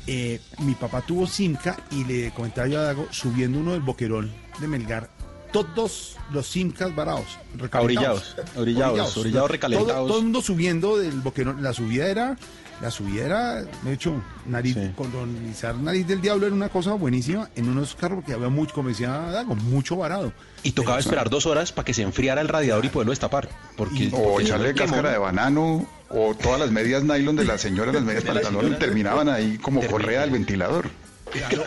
Eh, 0.07 0.39
mi 0.59 0.73
papá 0.73 1.01
tuvo 1.01 1.27
Simca 1.27 1.77
y 1.91 2.03
le 2.03 2.31
comentaba 2.31 2.67
yo 2.67 2.79
a 2.79 2.83
Dago 2.83 3.07
subiendo 3.11 3.59
uno 3.59 3.73
del 3.73 3.81
boquerón 3.81 4.31
de 4.59 4.67
Melgar 4.67 5.09
todos 5.51 6.15
los 6.31 6.47
Simcas 6.47 6.95
varados. 6.95 7.37
Orillados, 7.73 8.35
orillados, 8.55 9.17
orillados, 9.17 9.51
recalentados. 9.51 10.07
Todo, 10.07 10.17
el 10.17 10.23
mundo 10.23 10.41
subiendo 10.41 10.97
del 10.97 11.19
boquerón. 11.21 11.61
La 11.63 11.73
subida 11.73 12.07
era, 12.07 12.37
la 12.81 12.91
subida 12.91 13.25
era, 13.25 13.63
de 13.63 13.93
hecho, 13.93 14.21
nariz, 14.45 14.77
colonizar 14.95 15.75
nariz 15.75 16.07
del 16.07 16.21
diablo 16.21 16.45
era 16.45 16.55
una 16.55 16.69
cosa 16.69 16.93
buenísima 16.93 17.49
en 17.55 17.67
unos 17.69 17.95
carros 17.95 18.23
que 18.23 18.33
había 18.33 18.49
mucho, 18.49 18.73
como 18.73 18.89
decía 18.89 19.11
Dago, 19.11 19.55
mucho 19.55 19.97
varado. 19.97 20.33
Y 20.63 20.71
tocaba 20.71 20.99
esperar 20.99 21.29
dos 21.29 21.45
horas 21.45 21.71
para 21.71 21.85
que 21.85 21.93
se 21.93 22.03
enfriara 22.03 22.41
el 22.41 22.47
radiador 22.47 22.85
y 22.85 22.89
poderlo 22.89 23.11
destapar. 23.11 23.49
Porque, 23.75 24.09
o 24.13 24.39
echarle 24.39 24.73
cáscara 24.73 25.11
de 25.11 25.17
banano 25.17 25.87
o 26.09 26.35
todas 26.35 26.59
las 26.59 26.71
medias 26.71 27.03
nylon 27.03 27.35
de 27.35 27.45
la 27.45 27.57
señora, 27.57 27.91
las 27.91 28.03
medias 28.03 28.23
pantalón 28.23 28.77
terminaban 28.79 29.29
ahí 29.29 29.57
como 29.57 29.85
correa 29.85 30.21
del 30.21 30.31
ventilador. 30.31 30.89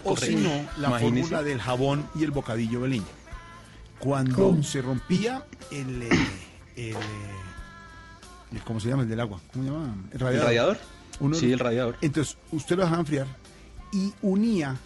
o 0.05 0.17
si 0.17 0.37
no, 0.37 0.51
la 0.79 0.99
fórmula 0.99 1.43
del 1.43 1.61
jabón 1.61 2.09
y 2.15 2.25
el 2.25 2.31
bocadillo 2.31 2.81
beliño 2.81 3.23
cuando 4.03 4.61
se 4.65 4.83
rompía 4.83 5.45
el, 5.71 6.03
eh, 6.03 6.09
eh, 6.75 6.95
el, 8.51 8.61
¿Cómo 8.63 8.81
se 8.81 8.89
llama? 8.89 9.05
El 9.05 9.09
del 9.09 9.21
agua. 9.21 9.41
¿Cómo 9.53 9.65
se 9.65 9.71
llama? 9.71 9.97
El 10.11 10.19
radiador. 10.19 10.79
sí, 11.35 11.53
el 11.53 11.59
radiador. 11.61 11.97
Entonces, 12.01 12.37
usted 12.51 12.77
lo 12.77 12.83
dejaba 12.83 13.01
enfriar 13.01 13.29
y 13.93 14.13
unía 14.21 14.77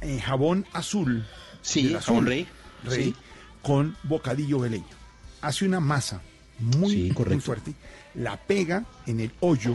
eh, 0.00 0.20
jabón 0.20 0.66
azul. 0.72 1.24
Sí, 1.62 1.96
jabón 2.00 2.26
rey. 2.26 2.48
Rey. 2.82 3.14
Con 3.62 3.96
bocadillo 4.02 4.58
veleño. 4.58 4.84
Hace 5.42 5.64
una 5.64 5.78
masa 5.78 6.20
muy, 6.58 7.12
muy 7.12 7.40
fuerte. 7.40 7.72
La 8.16 8.36
pega 8.36 8.84
en 9.06 9.20
el 9.20 9.32
hoyo 9.40 9.74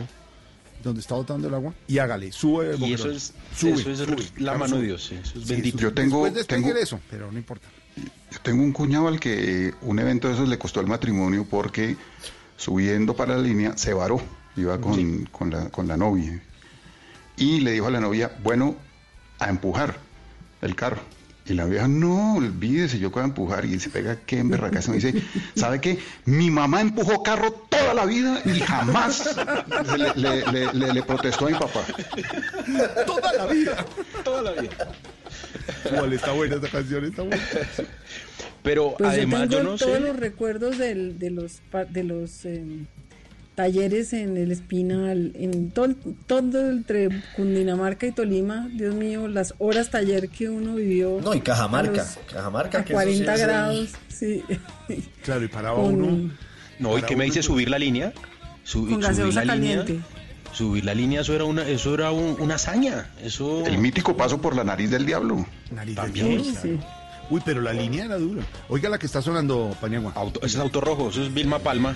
donde 0.84 1.01
está 1.01 1.15
botando 1.15 1.47
el 1.47 1.53
agua 1.53 1.73
y 1.88 1.99
hágale, 1.99 2.31
sube 2.31 2.72
el 2.72 2.81
Y 2.81 2.93
eso 2.93 3.11
es, 3.11 3.34
sube, 3.55 3.73
eso 3.73 3.91
es 3.91 4.39
la 4.39 4.57
mano 4.57 4.77
de 4.77 4.84
Dios, 4.84 5.11
eso 5.11 5.38
es 5.38 5.47
bendito. 5.47 5.77
yo 5.77 5.93
tengo, 5.93 6.30
tengo 6.31 6.69
eso, 6.69 6.99
pero 7.09 7.31
no 7.31 7.38
importa. 7.38 7.68
Yo 7.95 8.39
tengo 8.41 8.63
un 8.63 8.72
cuñado 8.72 9.07
al 9.07 9.19
que 9.19 9.73
un 9.81 9.99
evento 9.99 10.27
de 10.27 10.35
esos 10.35 10.47
le 10.47 10.57
costó 10.57 10.80
el 10.80 10.88
matrimonio 10.88 11.45
porque 11.49 11.97
subiendo 12.57 13.15
para 13.15 13.35
la 13.35 13.41
línea 13.41 13.77
se 13.77 13.93
varó, 13.93 14.22
iba 14.55 14.80
con, 14.80 15.26
con, 15.26 15.51
la, 15.51 15.69
con 15.69 15.88
la 15.88 15.97
novia. 15.97 16.41
Y 17.38 17.59
le 17.61 17.72
dijo 17.72 17.88
a 17.88 17.91
la 17.91 17.99
novia, 17.99 18.31
bueno, 18.43 18.76
a 19.39 19.49
empujar 19.49 19.97
el 20.61 20.76
carro. 20.76 21.01
Y 21.45 21.53
la 21.53 21.65
vieja, 21.65 21.88
no, 21.88 22.35
olvídese, 22.35 22.99
yo 22.99 23.11
puedo 23.11 23.26
empujar. 23.26 23.65
Y 23.65 23.80
se 23.80 23.89
pega 23.89 24.15
que 24.15 24.39
en 24.39 24.49
me 24.49 24.57
dice, 24.95 25.13
¿sabe 25.55 25.81
qué? 25.81 25.99
Mi 26.26 26.51
mamá 26.51 26.81
empujó 26.81 27.23
carro 27.23 27.51
toda 27.51 27.93
la 27.93 28.05
vida 28.05 28.41
y 28.45 28.59
jamás 28.59 29.35
le, 30.15 30.93
le 30.93 31.03
protestó 31.03 31.47
a 31.47 31.49
mi 31.49 31.57
papá. 31.57 31.81
Toda 33.05 33.34
la 33.34 33.45
vida. 33.47 33.85
Toda 34.23 34.41
la 34.43 34.51
vida 34.61 34.72
está 36.15 36.31
buena 36.31 36.55
esta 36.55 36.68
canción, 36.69 37.05
está 37.05 37.23
buena. 37.23 37.43
Pero 38.63 38.95
pues 38.97 39.09
además 39.09 39.49
yo, 39.49 39.63
no 39.63 39.76
todos 39.76 39.99
los 39.99 40.15
recuerdos 40.15 40.77
del, 40.77 41.18
de 41.18 41.31
los 41.31 41.61
de 41.89 42.03
los 42.03 42.45
em, 42.45 42.85
talleres 43.56 44.14
en 44.14 44.38
el 44.38 44.52
Espinal, 44.52 45.32
en 45.36 45.72
todo, 45.72 45.95
todo 46.26 46.69
entre 46.69 47.10
Cundinamarca 47.36 48.07
y 48.07 48.11
Tolima, 48.11 48.69
Dios 48.73 48.95
mío, 48.95 49.28
las 49.28 49.53
horas 49.60 49.90
taller 49.90 50.30
que 50.30 50.49
uno 50.49 50.76
vivió. 50.76 51.19
No, 51.22 51.34
y 51.34 51.41
Cajamarca, 51.41 52.06
Cajamarca 52.32 52.80
a 52.80 52.86
40 52.86 53.38
grados, 53.38 53.90
sí. 54.07 54.44
Claro, 55.23 55.44
y 55.44 55.48
paraba 55.48 55.80
uno. 55.84 56.32
No, 56.80 56.98
¿y 56.98 57.02
qué 57.03 57.15
me 57.15 57.26
dice 57.26 57.44
subir 57.44 57.69
la 57.69 57.78
línea? 57.80 58.14
con 58.72 58.99
gaseosa 58.99 59.44
caliente. 59.44 59.99
Subir 60.53 60.84
la 60.84 60.94
línea, 60.94 61.22
eso 61.22 61.34
era 61.34 61.45
una, 61.45 61.65
eso 61.68 61.94
era 61.94 62.11
una 62.11 62.56
hazaña. 62.56 63.10
Eso... 63.23 63.65
El 63.65 63.78
mítico 63.78 64.18
paso 64.18 64.41
por 64.41 64.56
la 64.56 64.64
nariz 64.64 64.90
del 64.90 65.06
diablo. 65.06 65.45
Nariz 65.72 65.95
del 65.95 66.14
diablo. 66.14 66.44
Sí. 66.44 66.78
Uy, 67.30 67.41
pero 67.45 67.61
la 67.61 67.72
línea 67.72 68.06
era 68.06 68.18
dura. 68.18 68.44
Oiga 68.68 68.90
la 68.90 68.99
que 68.99 69.06
está 69.06 69.22
sonando, 69.22 69.76
Paniagua. 69.80 70.14
ese 70.41 70.45
es 70.45 70.56
Auto 70.57 70.82
Rojo, 70.82 71.10
eso 71.10 71.23
es 71.23 71.34
Vilma 71.34 71.60
Palma, 71.60 71.95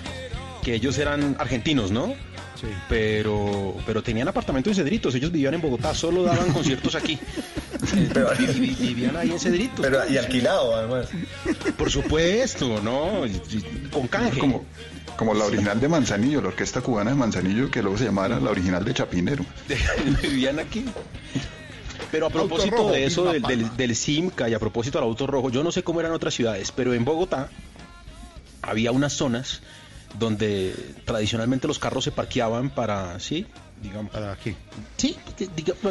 que 0.65 0.73
ellos 0.73 0.97
eran 0.97 1.35
argentinos, 1.37 1.91
¿no? 1.91 2.15
Sí. 2.59 2.65
Pero, 2.89 3.75
pero 3.85 4.01
tenían 4.01 4.27
apartamentos 4.27 4.71
en 4.71 4.83
Cedritos, 4.83 5.13
ellos 5.13 5.31
vivían 5.31 5.53
en 5.53 5.61
Bogotá, 5.61 5.93
solo 5.93 6.23
daban 6.23 6.51
conciertos 6.51 6.95
aquí. 6.95 7.19
pero, 8.13 8.31
vivían 8.55 9.15
ahí 9.15 9.29
en 9.29 9.39
Cedritos. 9.39 9.85
Pero, 9.85 10.09
y 10.09 10.17
alquilado, 10.17 10.75
además. 10.75 11.09
Por 11.77 11.91
supuesto, 11.91 12.81
¿no? 12.81 13.25
Con 13.91 14.07
canje. 14.07 14.39
Como, 14.39 14.65
como 15.15 15.35
la 15.35 15.45
original 15.45 15.79
de 15.79 15.87
Manzanillo, 15.87 16.41
la 16.41 16.47
orquesta 16.47 16.81
cubana 16.81 17.11
de 17.11 17.15
Manzanillo, 17.15 17.69
que 17.69 17.83
luego 17.83 17.99
se 17.99 18.05
llamara 18.05 18.39
la 18.39 18.49
original 18.49 18.83
de 18.83 18.93
Chapinero. 18.95 19.45
Vivían 20.23 20.57
aquí. 20.57 20.83
Pero 22.09 22.25
a 22.25 22.29
propósito 22.31 22.89
de 22.89 23.05
eso, 23.05 23.31
del, 23.31 23.75
del, 23.77 23.95
Simca 23.95 24.49
y 24.49 24.55
a 24.55 24.59
propósito 24.59 24.97
del 24.97 25.07
auto 25.07 25.27
rojo, 25.27 25.51
yo 25.51 25.63
no 25.63 25.71
sé 25.71 25.83
cómo 25.83 25.99
eran 25.99 26.11
otras 26.11 26.33
ciudades, 26.33 26.71
pero 26.71 26.95
en 26.95 27.05
Bogotá 27.05 27.49
había 28.63 28.91
unas 28.91 29.13
zonas 29.13 29.61
donde 30.19 30.75
tradicionalmente 31.05 31.67
los 31.67 31.79
carros 31.79 32.03
se 32.03 32.11
parqueaban 32.11 32.69
para, 32.69 33.19
¿sí? 33.19 33.45
Digamos. 33.81 34.11
¿Para 34.11 34.35
qué? 34.37 34.55
Sí, 34.97 35.17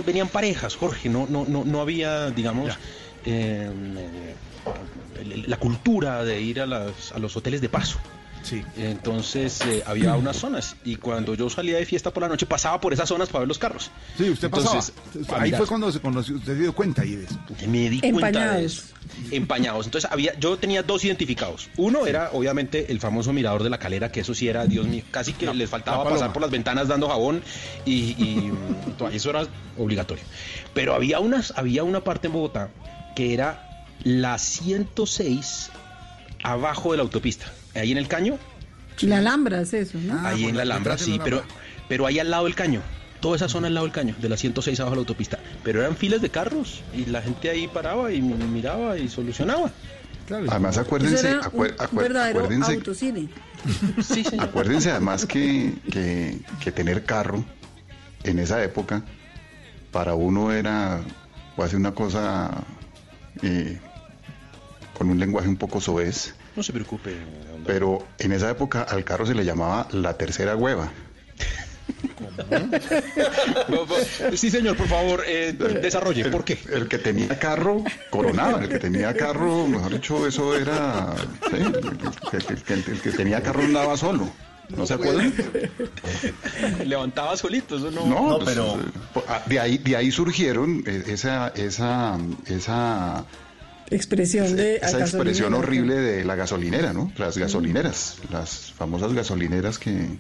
venían 0.05 0.29
parejas, 0.29 0.77
Jorge, 0.77 1.09
no, 1.09 1.27
no, 1.29 1.45
no, 1.47 1.65
no 1.65 1.81
había, 1.81 2.31
digamos, 2.31 2.77
eh, 3.25 3.71
la 5.47 5.57
cultura 5.59 6.25
de 6.25 6.41
ir 6.41 6.61
a, 6.61 6.67
las, 6.67 7.13
a 7.13 7.19
los 7.19 7.37
hoteles 7.37 7.61
de 7.61 7.69
paso. 7.69 7.99
Sí. 8.45 8.63
Entonces 8.77 9.61
eh, 9.63 9.83
había 9.87 10.15
unas 10.17 10.37
zonas 10.37 10.77
y 10.85 10.97
cuando 10.97 11.35
yo 11.35 11.51
salía 11.51 11.79
de 11.79 11.87
fiesta 11.87 12.13
por 12.13 12.23
la 12.23 12.29
noche 12.29 12.47
pasaba 12.47 12.81
por 12.81 12.93
esas 12.93 13.09
zonas 13.09 13.29
para 13.29 13.41
ver 13.41 13.49
los 13.49 13.59
carros. 13.59 13.91
Sí, 14.17 14.31
usted 14.31 14.47
Entonces, 14.47 14.93
pasaba. 15.27 15.43
Ahí 15.43 15.53
fue 15.53 15.67
cuando 15.67 15.91
se 15.91 16.01
conoció, 16.01 16.37
usted 16.37 16.55
se 16.55 16.61
dio 16.61 16.75
cuenta 16.75 17.05
y 17.05 17.17
de 17.17 17.25
eso. 17.25 17.39
Me 17.67 17.91
di 17.91 18.01
cuenta 18.01 18.53
de 18.55 18.67
eso. 18.67 18.85
Empañados. 19.31 19.87
Entonces 19.87 20.11
había, 20.11 20.39
yo 20.39 20.57
tenía 20.57 20.83
dos 20.83 21.05
identificados. 21.05 21.69
Uno 21.77 22.07
era 22.07 22.31
obviamente 22.33 22.93
el 22.93 23.01
famoso 23.01 23.33
mirador 23.33 23.63
de 23.63 23.71
la 23.71 23.79
calera, 23.79 24.13
que 24.13 24.21
eso 24.21 24.35
sí 24.35 24.49
era, 24.49 24.67
Dios 24.67 24.87
mío, 24.87 25.05
casi 25.11 25.33
que 25.33 25.53
les 25.53 25.69
faltaba 25.69 26.05
pasar 26.05 26.33
por 26.33 26.43
las 26.43 26.51
ventanas 26.51 26.89
dando 26.89 27.09
jabón 27.09 27.43
y, 27.85 27.93
y, 27.93 28.53
eso 29.13 29.31
era 29.31 29.47
obligatorio. 29.79 30.25
Pero 30.75 30.95
había 30.95 31.21
unas, 31.21 31.53
había 31.57 31.85
una 31.85 32.03
parte 32.03 32.27
en 32.27 32.33
Bogotá 32.33 32.71
que 33.15 33.33
era 33.33 33.87
la 34.03 34.39
106 34.39 35.71
abajo 36.43 36.91
de 36.91 36.99
la 36.99 37.03
autopista, 37.05 37.47
ahí 37.75 37.93
en 37.93 37.99
el 37.99 38.09
caño. 38.09 38.39
La 39.01 39.19
Alhambra 39.19 39.61
es 39.61 39.75
eso, 39.75 39.99
¿no? 39.99 40.27
ahí 40.27 40.45
en 40.45 40.57
la 40.57 40.63
Alhambra, 40.63 40.97
sí, 40.97 41.21
pero, 41.23 41.43
pero 41.89 42.07
ahí 42.07 42.19
al 42.19 42.31
lado 42.31 42.45
del 42.45 42.55
caño 42.55 42.81
toda 43.25 43.37
esa 43.37 43.49
zona 43.49 43.69
al 43.69 43.75
lado 43.75 43.87
del 43.87 43.95
caño, 43.95 44.15
de 44.21 44.29
la 44.29 44.37
106 44.37 44.79
abajo 44.81 44.91
de 44.91 44.97
la 44.97 45.01
autopista. 45.01 45.39
Pero 45.63 45.81
eran 45.81 45.97
filas 45.97 46.21
de 46.21 46.29
carros 46.29 46.83
y 46.95 47.07
la 47.07 47.23
gente 47.23 47.49
ahí 47.49 47.67
paraba 47.67 48.13
y 48.13 48.21
miraba 48.21 48.99
y 48.99 49.09
solucionaba. 49.09 49.71
Además, 50.31 50.77
acuérdense, 50.77 51.31
acuérdense, 51.31 52.83
acuérdense 54.39 54.91
además 54.91 55.25
que, 55.25 55.73
que, 56.63 56.73
tener 56.73 57.05
carro 57.05 57.43
en 58.25 58.39
esa 58.41 58.63
época 58.63 59.03
para 59.91 60.15
uno 60.15 60.53
era 60.53 61.01
o 61.57 61.63
hace 61.63 61.77
una 61.77 61.93
cosa 61.93 62.51
eh, 63.41 63.81
con 64.93 65.09
un 65.09 65.19
lenguaje 65.19 65.49
un 65.49 65.57
poco 65.57 65.81
soez. 65.81 66.35
No 66.57 66.63
se 66.63 66.73
preocupe. 66.73 67.17
Pero 67.67 68.07
en 68.19 68.33
esa 68.33 68.51
época 68.51 68.83
al 68.83 69.05
carro 69.05 69.27
se 69.27 69.35
le 69.35 69.45
llamaba 69.45 69.89
la 69.91 70.17
tercera 70.17 70.57
hueva. 70.57 70.91
sí, 74.35 74.51
señor, 74.51 74.77
por 74.77 74.89
favor, 74.89 75.23
eh, 75.27 75.53
desarrolle. 75.53 76.25
¿Por 76.27 76.45
qué? 76.45 76.59
El 76.73 76.89
que 76.89 76.99
tenía 76.99 77.39
carro 77.39 77.83
coronaba, 78.11 78.63
el 78.63 78.69
que 78.69 78.79
tenía 78.79 79.15
carro, 79.15 79.67
mejor 79.67 79.93
dicho, 79.93 80.27
eso 80.27 80.57
era. 80.57 81.15
el, 81.53 83.01
que 83.03 83.13
tenía 83.13 83.43
carro 83.43 83.63
andaba 83.63 83.97
solo. 83.97 84.29
¿No 84.71 84.87
se 84.87 84.95
acuerdan? 84.95 85.33
Levantaba 86.87 87.37
solito, 87.37 87.77
eso 87.77 87.91
no. 87.91 88.07
No, 88.07 88.39
pues, 88.39 88.49
pero. 88.49 88.81
Eh, 88.81 89.21
ah, 89.29 89.43
de 89.45 89.61
ahí, 89.61 89.79
de 89.79 89.97
ahí 89.97 90.11
surgieron 90.11 90.83
eh, 90.87 91.05
esa, 91.09 91.49
esa, 91.49 92.19
esa 92.47 93.27
expresión 93.97 94.57
de 94.57 94.77
esa 94.77 95.01
expresión 95.01 95.55
horrible 95.55 95.95
de 95.95 96.25
la 96.25 96.35
gasolinera, 96.35 96.93
¿no? 96.93 97.13
Las 97.17 97.39
gasolineras, 97.39 98.19
las 98.31 98.73
famosas 98.73 99.13
gasolineras 99.13 99.79
que 99.79 100.19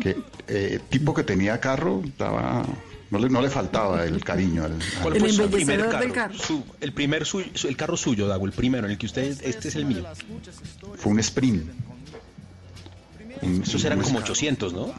que 0.00 0.16
eh, 0.48 0.80
tipo 0.88 1.14
que 1.14 1.22
tenía 1.22 1.60
carro 1.60 2.02
daba 2.18 2.64
no 3.10 3.18
le, 3.18 3.30
no 3.30 3.40
le 3.40 3.48
faltaba 3.48 4.04
el 4.04 4.22
cariño 4.24 4.64
al, 4.64 4.78
el 5.14 5.50
primer 5.50 5.88
carro, 5.88 6.34
el 6.80 6.92
primer 6.92 7.24
el 7.64 7.76
carro 7.76 7.96
suyo 7.96 8.26
Dago 8.26 8.46
el 8.46 8.52
primero 8.52 8.86
en 8.86 8.92
el 8.92 8.98
que 8.98 9.06
usted 9.06 9.38
este 9.42 9.68
es 9.68 9.76
el 9.76 9.84
mío. 9.84 10.04
Fue 10.96 11.12
un 11.12 11.20
sprint. 11.20 11.64
Esos 13.62 13.84
eran 13.84 14.00
como 14.00 14.18
800 14.18 14.72
no 14.72 14.92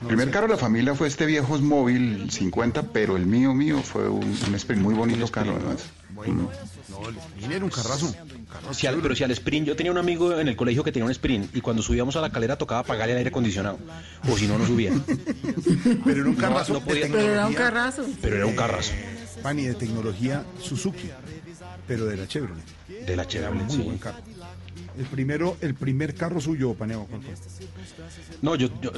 el 0.00 0.06
primer 0.06 0.30
carro 0.30 0.46
de 0.46 0.52
la 0.52 0.58
familia 0.58 0.94
fue 0.94 1.08
este 1.08 1.26
viejo 1.26 1.58
móvil 1.58 2.30
50 2.30 2.92
pero 2.92 3.16
el 3.16 3.26
mío 3.26 3.54
mío 3.54 3.82
fue 3.82 4.08
un, 4.08 4.54
sprint 4.54 4.82
muy 4.82 4.94
bonito 4.94 5.26
carro 5.28 5.56
además. 5.56 5.86
Bueno, 6.10 6.50
no, 7.00 7.08
el 7.08 7.16
sprint 7.16 7.52
era 7.52 7.64
un 7.64 7.70
carrazo 7.70 8.14
pero 9.02 9.14
si 9.14 9.24
al 9.24 9.30
sprint, 9.32 9.66
yo 9.66 9.76
tenía 9.76 9.92
un 9.92 9.98
amigo 9.98 10.38
en 10.38 10.48
el 10.48 10.56
colegio 10.56 10.84
que 10.84 10.92
tenía 10.92 11.04
un 11.04 11.10
sprint 11.10 11.54
y 11.56 11.60
cuando 11.60 11.82
subíamos 11.82 12.16
a 12.16 12.20
la 12.20 12.30
calera 12.30 12.56
tocaba 12.56 12.80
apagar 12.80 13.08
el 13.10 13.16
aire 13.16 13.28
acondicionado. 13.28 13.78
O 14.28 14.36
si 14.36 14.46
no, 14.46 14.58
no 14.58 14.66
subía. 14.66 14.92
pero 16.04 16.20
era 16.20 16.28
un 16.28 16.36
carrazo. 16.36 16.82
pero 16.86 17.18
era 17.18 17.46
un 17.46 17.54
carrazo. 17.54 18.04
Pero 18.20 18.36
era 18.36 18.46
un 18.46 18.56
carrazo. 18.56 18.92
Pani 19.42 19.64
de 19.64 19.74
tecnología 19.74 20.44
Suzuki, 20.62 21.10
pero 21.86 22.06
de 22.06 22.16
la 22.16 22.26
Chevrolet. 22.26 22.64
De 23.06 23.16
la 23.16 23.26
Chevrolet, 23.26 23.66
Muy 23.66 23.78
buen 23.78 23.98
carro. 23.98 24.18
El 24.96 25.06
primero, 25.06 25.56
el 25.60 25.74
primer 25.74 26.14
carro 26.14 26.40
suyo, 26.40 26.74
Paneo, 26.74 27.08
No, 28.42 28.54
yo, 28.54 28.68
yo, 28.80 28.92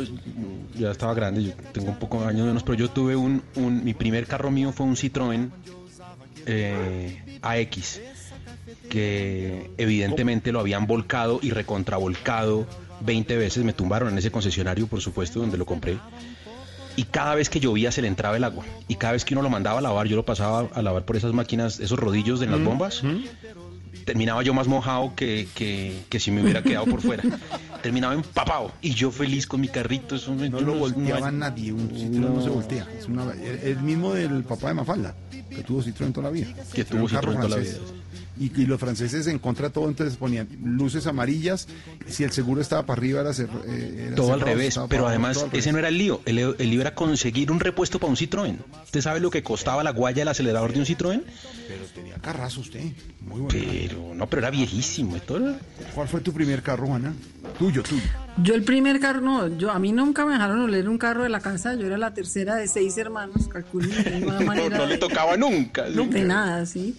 ya 0.75 0.91
estaba 0.91 1.15
grande, 1.15 1.43
yo 1.43 1.53
tengo 1.73 1.89
un 1.91 1.99
poco 1.99 2.21
de 2.21 2.29
años 2.29 2.47
menos, 2.47 2.63
pero 2.63 2.75
yo 2.75 2.91
tuve 2.91 3.17
un, 3.17 3.43
un, 3.57 3.83
mi 3.83 3.95
primer 3.95 4.27
carro 4.27 4.51
mío 4.51 4.73
fue 4.73 4.85
un 4.85 4.95
Citroën 4.95 5.51
eh, 6.47 7.39
AX 7.43 8.01
que 8.89 9.71
evidentemente 9.79 10.53
lo 10.53 10.61
habían 10.61 10.87
volcado 10.87 11.39
y 11.43 11.51
recontravolcado 11.51 12.67
20 13.01 13.37
veces. 13.37 13.65
Me 13.65 13.73
tumbaron 13.73 14.11
en 14.11 14.19
ese 14.19 14.31
concesionario, 14.31 14.87
por 14.87 15.01
supuesto, 15.01 15.41
donde 15.41 15.59
lo 15.59 15.67
compré. 15.67 15.99
Y 16.97 17.05
cada 17.05 17.35
vez 17.35 17.51
que 17.51 17.61
llovía 17.61 17.93
se 17.93 18.01
le 18.01 18.09
entraba 18.09 18.37
el 18.37 18.45
agua. 18.45 18.65
Y 18.89 18.95
cada 18.95 19.13
vez 19.13 19.25
que 19.25 19.35
uno 19.35 19.43
lo 19.43 19.51
mandaba 19.51 19.81
a 19.81 19.83
lavar, 19.83 20.07
yo 20.07 20.17
lo 20.17 20.25
pasaba 20.25 20.69
a 20.73 20.83
lavar 20.83 21.05
por 21.05 21.17
esas 21.17 21.33
máquinas, 21.33 21.79
esos 21.79 21.99
rodillos 21.99 22.41
de 22.41 22.47
las 22.47 22.63
bombas. 22.63 23.03
Terminaba 24.07 24.41
yo 24.45 24.55
más 24.55 24.69
mojado 24.69 25.15
que, 25.17 25.49
que, 25.55 26.21
si 26.21 26.31
me 26.31 26.41
hubiera 26.41 26.63
quedado 26.63 26.87
por 26.87 27.03
fuera. 27.03 27.25
Terminaba 27.83 28.15
empapado. 28.15 28.71
Y 28.81 28.95
yo 28.95 29.11
feliz 29.11 29.49
con 29.49 29.61
mi 29.61 29.69
carrito. 29.69 30.15
Eso 30.15 30.33
no 30.33 30.61
lo 30.61 30.75
volteaba 30.75 31.33
nadie. 31.33 31.73
Un 31.73 31.91
Citroën 31.91 32.35
no 32.35 32.41
se 32.41 32.49
voltea. 32.49 32.87
Es 32.95 33.65
el 33.65 33.81
mismo 33.83 34.15
del 34.15 34.45
papá 34.45 34.69
de 34.69 34.75
Mafalda, 34.75 35.15
que 35.51 35.65
tuvo 35.65 35.83
Citroën 35.83 36.13
toda 36.13 36.29
la 36.29 36.31
vida. 36.31 36.47
Que 36.73 36.85
tuvo 36.85 37.09
Citroën 37.09 37.35
toda 37.35 37.49
la 37.49 37.57
vida 37.57 37.79
y, 38.39 38.67
los 38.67 38.81
franceses 38.81 39.27
en 39.27 39.39
contra 39.39 39.71
todo 39.71 39.89
entonces 39.89 40.17
ponían 40.17 40.49
luces 40.63 41.07
amarillas 41.07 41.69
si 42.07 42.25
el 42.25 42.33
seguro 42.33 42.61
estaba 42.61 42.85
para 42.85 42.99
arriba 42.99 43.21
era, 43.21 43.31
eh, 43.67 44.13
todo 44.15 44.33
al 44.33 44.41
revés 44.41 44.79
pero 44.89 45.07
además 45.07 45.47
ese 45.53 45.73
no 45.73 45.79
era 45.79 45.89
el 45.89 45.99
lío 45.99 46.21
el, 46.25 46.37
lío 46.37 46.81
era 46.81 46.95
conseguir 46.95 47.51
un 47.51 47.61
repuesto 47.61 47.99
para 47.99 48.11
un 48.11 48.17
Citroën. 48.17 48.57
Usted 48.85 49.01
sabe 49.01 49.21
lo 49.21 49.31
que 49.31 49.43
costaba 49.43 49.83
la 49.83 49.91
guaya 49.91 50.19
del 50.19 50.29
acelerador 50.29 50.73
de 50.73 50.81
un 50.81 50.87
Citroën 50.87 51.23
pero 51.69 51.85
tenía 51.95 52.17
carrazo 52.17 52.61
usted 52.61 52.85
muy 53.21 53.41
bueno. 53.41 53.49
Pero 53.49 54.15
no 54.15 54.27
pero 54.29 54.41
era 54.41 54.51
viejísimo 54.51 55.17
¿cuál 55.95 56.09
fue 56.09 56.21
tu 56.21 56.33
primer 56.33 56.63
carro 56.63 56.87
Juana? 56.87 57.15
tuyo 57.59 57.83
tuyo 57.83 58.26
yo 58.43 58.55
el 58.55 58.65
primer 58.65 59.01
carro 59.01 59.21
no 59.21 59.57
yo 59.57 59.71
a 59.71 59.79
mí 59.79 59.93
nunca 59.93 60.27
me 60.27 60.33
dejaron 60.33 60.61
oler 60.61 60.89
un 60.89 60.99
carro 60.99 61.23
de 61.23 61.29
la 61.29 61.41
casa. 61.41 61.75
Yo 61.75 61.87
era 61.87 61.99
la 61.99 62.13
tercera 62.15 62.57
de 62.57 62.69
seis 62.69 62.97
hermanos 62.99 63.49
calculo 63.49 63.89
de 63.89 64.45
manera 64.45 64.79
no, 64.79 64.87
le 64.87 64.99
tocaba 64.99 65.37
nunca 65.37 65.83
de 65.85 66.25
nada 66.25 66.67
sí. 66.67 66.97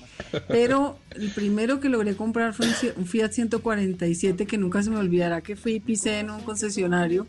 Pero 0.48 1.00
el 1.12 1.32
primero 1.32 1.80
que 1.80 1.90
logré 1.90 2.16
comprar 2.16 2.54
fue 2.54 2.68
un 2.96 3.06
Fiat 3.06 3.32
147 3.32 4.46
que 4.46 4.58
nunca 4.58 4.82
se 4.84 4.90
me 4.90 4.98
olvidará 4.98 5.42
que 5.42 5.56
fui 5.56 5.76
y 5.76 5.80
pisé 5.80 6.20
en 6.20 6.32
un 6.32 6.42
concesionario 6.42 7.28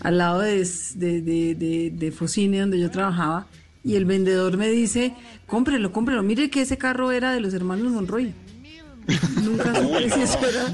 al 0.00 0.18
lado 0.18 0.40
de, 0.40 0.66
de, 0.96 1.90
de, 1.92 2.12
Focine 2.12 2.60
donde 2.60 2.80
yo 2.80 2.90
trabajaba 2.90 3.46
y 3.84 3.96
el 3.96 4.06
vendedor 4.06 4.56
me 4.56 4.68
dice, 4.68 5.14
cómprelo, 5.46 5.92
cómprelo, 5.92 6.22
mire 6.22 6.48
que 6.48 6.62
ese 6.62 6.78
carro 6.78 7.12
era 7.12 7.32
de 7.32 7.40
los 7.40 7.52
hermanos 7.52 7.92
Monroy. 7.92 8.32
Nunca 9.42 9.74
supe 9.74 10.10
si 10.10 10.20
eso 10.22 10.38
era 10.48 10.66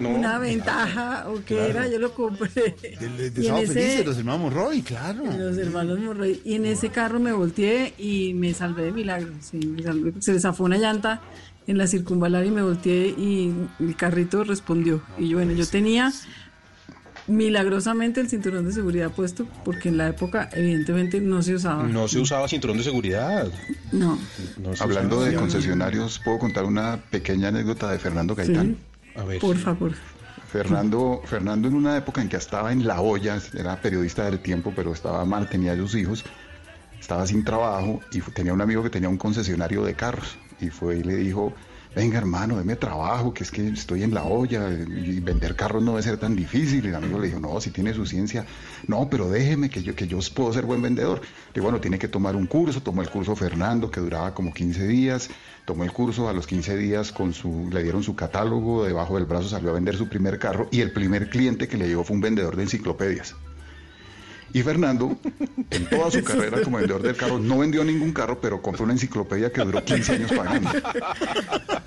una 0.00 0.38
ventaja 0.38 1.26
o 1.28 1.42
qué 1.44 1.70
era, 1.70 1.88
yo 1.88 1.98
lo 1.98 2.12
compré. 2.12 2.74
De, 3.00 3.30
de, 3.30 4.04
los 4.04 4.18
hermanos 4.18 4.40
Monroy, 4.42 4.82
claro. 4.82 5.24
los 5.24 5.56
hermanos 5.56 5.98
Monroy. 5.98 6.40
Y 6.44 6.54
en 6.54 6.66
ese 6.66 6.90
carro 6.90 7.20
me 7.20 7.32
volteé 7.32 7.94
y 7.98 8.34
me 8.34 8.52
salvé 8.54 8.84
de 8.84 8.92
milagro. 8.92 9.32
Se 9.40 10.32
les 10.32 10.42
zafó 10.42 10.64
una 10.64 10.78
llanta 10.78 11.22
en 11.66 11.78
la 11.78 11.86
circunvalar 11.86 12.44
y 12.44 12.50
me 12.50 12.62
volteé 12.62 13.08
y 13.08 13.52
el 13.80 13.96
carrito 13.96 14.44
respondió. 14.44 15.02
Y 15.18 15.28
yo, 15.28 15.38
bueno, 15.38 15.52
yo 15.52 15.66
tenía 15.66 16.12
milagrosamente 17.26 18.20
el 18.20 18.28
cinturón 18.28 18.66
de 18.66 18.72
seguridad 18.72 19.10
puesto 19.10 19.46
porque 19.64 19.88
en 19.88 19.96
la 19.96 20.08
época 20.08 20.50
evidentemente 20.52 21.20
no 21.20 21.42
se 21.42 21.54
usaba. 21.54 21.82
No 21.84 22.08
se 22.08 22.18
usaba 22.18 22.48
cinturón 22.48 22.78
de 22.78 22.84
seguridad. 22.84 23.50
No. 23.92 24.18
Hablando 24.80 25.22
de 25.22 25.34
concesionarios, 25.34 26.20
¿puedo 26.24 26.38
contar 26.38 26.64
una 26.64 26.98
pequeña 27.10 27.48
anécdota 27.48 27.90
de 27.90 27.98
Fernando 27.98 28.34
Gaitán? 28.34 28.76
A 29.16 29.24
ver. 29.24 29.40
Por 29.40 29.56
favor. 29.56 29.92
Fernando, 30.54 31.20
Fernando 31.24 31.66
en 31.66 31.74
una 31.74 31.96
época 31.96 32.22
en 32.22 32.28
que 32.28 32.36
estaba 32.36 32.70
en 32.72 32.86
la 32.86 33.00
olla, 33.00 33.40
era 33.54 33.80
periodista 33.80 34.24
del 34.26 34.38
tiempo, 34.38 34.72
pero 34.74 34.92
estaba 34.92 35.24
mal, 35.24 35.48
tenía 35.48 35.74
dos 35.74 35.96
hijos, 35.96 36.24
estaba 37.00 37.26
sin 37.26 37.42
trabajo 37.42 38.00
y 38.12 38.20
tenía 38.20 38.52
un 38.52 38.60
amigo 38.60 38.82
que 38.82 38.90
tenía 38.90 39.08
un 39.08 39.16
concesionario 39.18 39.84
de 39.84 39.94
carros 39.94 40.36
y 40.60 40.70
fue 40.70 40.98
y 40.98 41.02
le 41.02 41.16
dijo, 41.16 41.52
venga 41.94 42.18
hermano, 42.18 42.56
deme 42.56 42.76
trabajo, 42.76 43.32
que 43.32 43.44
es 43.44 43.50
que 43.50 43.68
estoy 43.68 44.02
en 44.02 44.14
la 44.14 44.24
olla 44.24 44.70
y 44.70 45.20
vender 45.20 45.56
carros 45.56 45.82
no 45.82 45.92
debe 45.92 46.02
ser 46.02 46.18
tan 46.18 46.34
difícil. 46.34 46.84
Y 46.84 46.88
el 46.88 46.94
amigo 46.94 47.18
le 47.18 47.28
dijo, 47.28 47.40
no, 47.40 47.60
si 47.60 47.70
tiene 47.70 47.94
su 47.94 48.06
ciencia, 48.06 48.46
no, 48.86 49.08
pero 49.08 49.28
déjeme 49.28 49.70
que 49.70 49.82
yo, 49.82 49.94
que 49.94 50.06
yo 50.06 50.18
puedo 50.34 50.52
ser 50.52 50.64
buen 50.64 50.82
vendedor. 50.82 51.20
Y 51.54 51.60
bueno, 51.60 51.80
tiene 51.80 51.98
que 51.98 52.08
tomar 52.08 52.36
un 52.36 52.46
curso, 52.46 52.82
tomó 52.82 53.02
el 53.02 53.10
curso 53.10 53.36
Fernando, 53.36 53.90
que 53.90 54.00
duraba 54.00 54.34
como 54.34 54.52
15 54.52 54.86
días, 54.86 55.30
tomó 55.64 55.84
el 55.84 55.92
curso, 55.92 56.28
a 56.28 56.32
los 56.32 56.46
15 56.46 56.76
días 56.76 57.12
con 57.12 57.32
su, 57.32 57.68
le 57.70 57.82
dieron 57.82 58.02
su 58.02 58.16
catálogo, 58.16 58.84
debajo 58.84 59.16
del 59.16 59.26
brazo 59.26 59.48
salió 59.48 59.70
a 59.70 59.74
vender 59.74 59.96
su 59.96 60.08
primer 60.08 60.38
carro 60.38 60.68
y 60.70 60.80
el 60.80 60.92
primer 60.92 61.30
cliente 61.30 61.68
que 61.68 61.76
le 61.76 61.88
llegó 61.88 62.04
fue 62.04 62.16
un 62.16 62.22
vendedor 62.22 62.56
de 62.56 62.64
enciclopedias. 62.64 63.34
Y 64.54 64.62
Fernando, 64.62 65.18
en 65.68 65.86
toda 65.86 66.12
su 66.12 66.22
carrera 66.22 66.62
como 66.62 66.76
vendedor 66.78 67.02
del 67.02 67.16
carro, 67.16 67.40
no 67.40 67.58
vendió 67.58 67.82
ningún 67.82 68.12
carro, 68.12 68.40
pero 68.40 68.62
compró 68.62 68.84
una 68.84 68.92
enciclopedia 68.92 69.52
que 69.52 69.60
duró 69.62 69.84
15 69.84 70.12
años 70.12 70.32
pagando. 70.32 70.70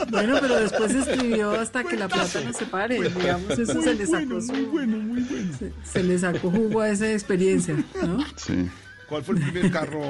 Bueno, 0.10 0.38
pero 0.42 0.60
después 0.60 0.94
escribió 0.94 1.52
hasta 1.52 1.86
que 1.86 1.96
la 1.96 2.10
plata 2.10 2.42
no 2.42 2.52
se 2.52 2.66
pare. 2.66 3.02
Digamos, 3.02 3.58
eso 3.58 3.82
se 3.82 3.94
le 3.94 4.06
sacó 4.06 4.42
su, 4.42 5.72
Se, 5.84 6.04
le 6.04 6.20
sacó 6.20 6.52
jugo 6.52 6.82
a 6.82 6.90
esa 6.90 7.10
experiencia, 7.10 7.74
¿no? 8.02 8.26
Sí. 8.36 8.70
¿Cuál 9.08 9.24
fue 9.24 9.36
el 9.36 9.42
primer 9.50 9.72
carro, 9.72 10.02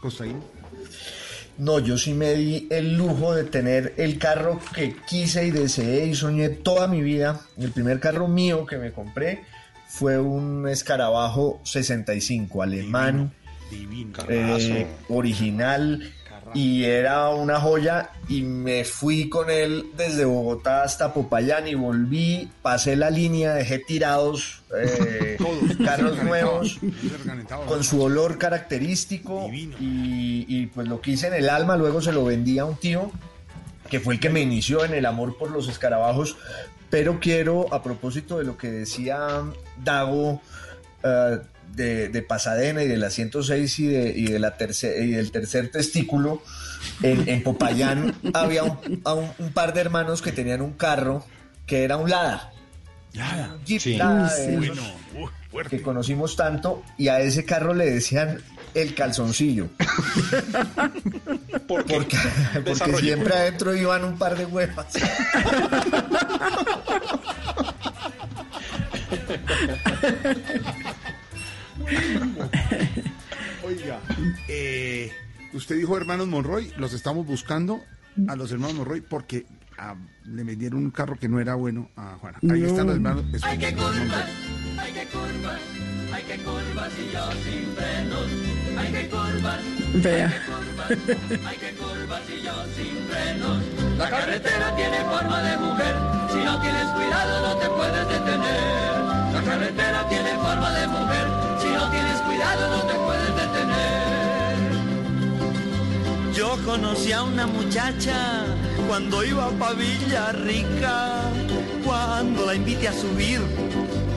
Costaín? 0.00 0.40
No, 1.58 1.80
yo 1.80 1.98
sí 1.98 2.14
me 2.14 2.34
di 2.34 2.68
el 2.70 2.96
lujo 2.96 3.34
de 3.34 3.44
tener 3.44 3.94
el 3.96 4.18
carro 4.18 4.60
que 4.74 4.96
quise 5.08 5.46
y 5.46 5.50
deseé 5.50 6.06
y 6.06 6.14
soñé 6.14 6.50
toda 6.50 6.86
mi 6.86 7.02
vida. 7.02 7.40
El 7.58 7.72
primer 7.72 7.98
carro 7.98 8.28
mío 8.28 8.64
que 8.64 8.78
me 8.78 8.92
compré 8.92 9.42
fue 9.94 10.18
un 10.18 10.66
escarabajo 10.66 11.60
65 11.62 12.64
alemán, 12.64 13.32
eh, 14.28 14.88
original, 15.08 16.12
y 16.52 16.82
era 16.82 17.28
una 17.28 17.60
joya 17.60 18.10
y 18.28 18.42
me 18.42 18.82
fui 18.82 19.28
con 19.28 19.50
él 19.50 19.86
desde 19.96 20.24
Bogotá 20.24 20.82
hasta 20.82 21.14
Popayán 21.14 21.68
y 21.68 21.76
volví, 21.76 22.50
pasé 22.60 22.96
la 22.96 23.08
línea, 23.08 23.54
dejé 23.54 23.78
tirados 23.78 24.64
eh, 24.76 25.38
carros 25.84 26.20
nuevos 26.24 26.80
con 27.68 27.84
su 27.84 28.02
olor 28.02 28.36
característico 28.36 29.48
y, 29.52 29.70
y, 29.78 30.66
pues 30.74 30.88
lo 30.88 31.00
quise 31.00 31.28
en 31.28 31.34
el 31.34 31.48
alma, 31.48 31.76
luego 31.76 32.02
se 32.02 32.10
lo 32.10 32.24
vendí 32.24 32.58
a 32.58 32.64
un 32.64 32.74
tío 32.74 33.12
que 33.88 34.00
fue 34.00 34.14
el 34.14 34.20
que 34.20 34.28
me 34.30 34.40
inició 34.40 34.84
en 34.84 34.94
el 34.94 35.06
amor 35.06 35.38
por 35.38 35.52
los 35.52 35.68
escarabajos, 35.68 36.36
pero 36.94 37.18
quiero, 37.18 37.74
a 37.74 37.82
propósito 37.82 38.38
de 38.38 38.44
lo 38.44 38.56
que 38.56 38.70
decía 38.70 39.42
Dago 39.82 40.40
eh, 41.02 41.40
de, 41.74 42.22
Pasadena 42.22 42.84
y 42.84 42.86
de 42.86 42.96
la 42.96 43.10
106 43.10 43.78
y, 43.80 43.86
de, 43.88 44.12
y, 44.16 44.26
de 44.26 44.38
la 44.38 44.54
y 44.56 45.10
del 45.10 45.32
tercer 45.32 45.72
testículo, 45.72 46.40
en, 47.02 47.42
Popayán 47.42 48.14
había 48.32 48.62
un, 48.62 49.50
par 49.52 49.74
de 49.74 49.80
hermanos 49.80 50.22
que 50.22 50.30
tenían 50.30 50.62
un 50.62 50.74
carro 50.74 51.26
que 51.66 51.82
era 51.82 51.96
un 51.96 52.08
Lada. 52.08 52.52
que 55.68 55.82
conocimos 55.82 56.36
tanto 56.36 56.84
y 56.96 57.08
a 57.08 57.18
ese 57.18 57.44
carro 57.44 57.74
le 57.74 57.90
decían 57.90 58.40
el 58.74 58.94
calzoncillo. 58.94 59.68
porque, 61.66 62.06
porque 62.64 62.96
siempre 62.98 63.34
adentro 63.34 63.74
iban 63.74 64.04
un 64.04 64.18
par 64.18 64.36
de 64.36 64.44
huevas. 64.46 64.86
Oiga, 73.64 74.00
eh, 74.48 75.10
usted 75.52 75.76
dijo 75.76 75.96
hermanos 75.96 76.26
Monroy, 76.28 76.72
los 76.76 76.92
estamos 76.92 77.26
buscando 77.26 77.80
a 78.28 78.36
los 78.36 78.52
hermanos 78.52 78.76
Monroy 78.76 79.00
porque 79.00 79.46
ah, 79.78 79.96
le 80.24 80.44
vendieron 80.44 80.84
un 80.84 80.90
carro 80.90 81.16
que 81.18 81.28
no 81.28 81.40
era 81.40 81.54
bueno 81.54 81.90
a 81.96 82.16
Juana. 82.20 82.38
Ahí 82.50 82.64
están 82.64 82.86
los 82.86 82.96
hermanos. 82.96 83.24
Hay 83.42 83.58
que 83.58 83.74
curvas, 83.74 84.28
hay 84.78 84.92
que 84.92 85.06
curvas, 85.06 85.60
hay 86.12 86.22
que 86.24 86.38
curvas 86.42 86.92
y 86.98 87.12
yo 87.12 87.32
sin 87.42 87.74
frenos. 87.74 88.63
Hay 88.78 88.92
que 88.92 89.08
curvas. 89.08 89.60
Vea. 89.94 90.32
Hay 91.46 91.56
que 91.56 91.70
curvas 91.74 92.22
y 92.28 92.42
yo 92.42 92.52
sin 92.76 92.96
frenos. 93.08 93.62
La 93.98 94.10
carretera 94.10 94.76
tiene 94.76 94.98
forma 95.04 95.42
de 95.42 95.56
mujer. 95.58 95.94
Si 96.32 96.38
no 96.44 96.60
tienes 96.60 96.86
cuidado 96.88 97.40
no 97.48 97.56
te 97.56 97.68
puedes 97.68 98.08
detener. 98.08 99.04
La 99.32 99.42
carretera 99.42 100.08
tiene 100.08 100.34
forma 100.36 100.70
de 100.72 100.86
mujer. 100.88 101.26
Si 101.60 101.68
no 101.68 101.90
tienes 101.90 102.20
cuidado 102.20 102.76
no 102.76 102.82
te 102.82 102.94
puedes 102.94 103.36
detener. 103.36 103.64
Yo 106.34 106.58
conocí 106.64 107.12
a 107.12 107.22
una 107.22 107.46
muchacha 107.46 108.44
cuando 108.88 109.24
iba 109.24 109.46
a 109.46 109.72
Villa 109.74 110.32
Rica. 110.32 111.20
Cuando 111.84 112.46
la 112.46 112.54
invité 112.54 112.88
a 112.88 112.92
subir, 112.92 113.40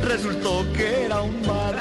resultó 0.04 0.66
que 0.74 1.06
era 1.06 1.22
un 1.22 1.42
bar. 1.46 1.76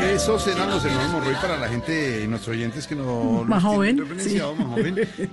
Esos 0.00 0.46
eran 0.46 0.70
los 0.70 0.84
hermanos 0.84 1.12
Monroy 1.12 1.34
para 1.34 1.56
la 1.58 1.68
gente, 1.68 2.26
nuestros 2.28 2.56
oyentes 2.56 2.86
que 2.86 2.94
no 2.94 3.44
más 3.44 3.62
joven, 3.62 4.00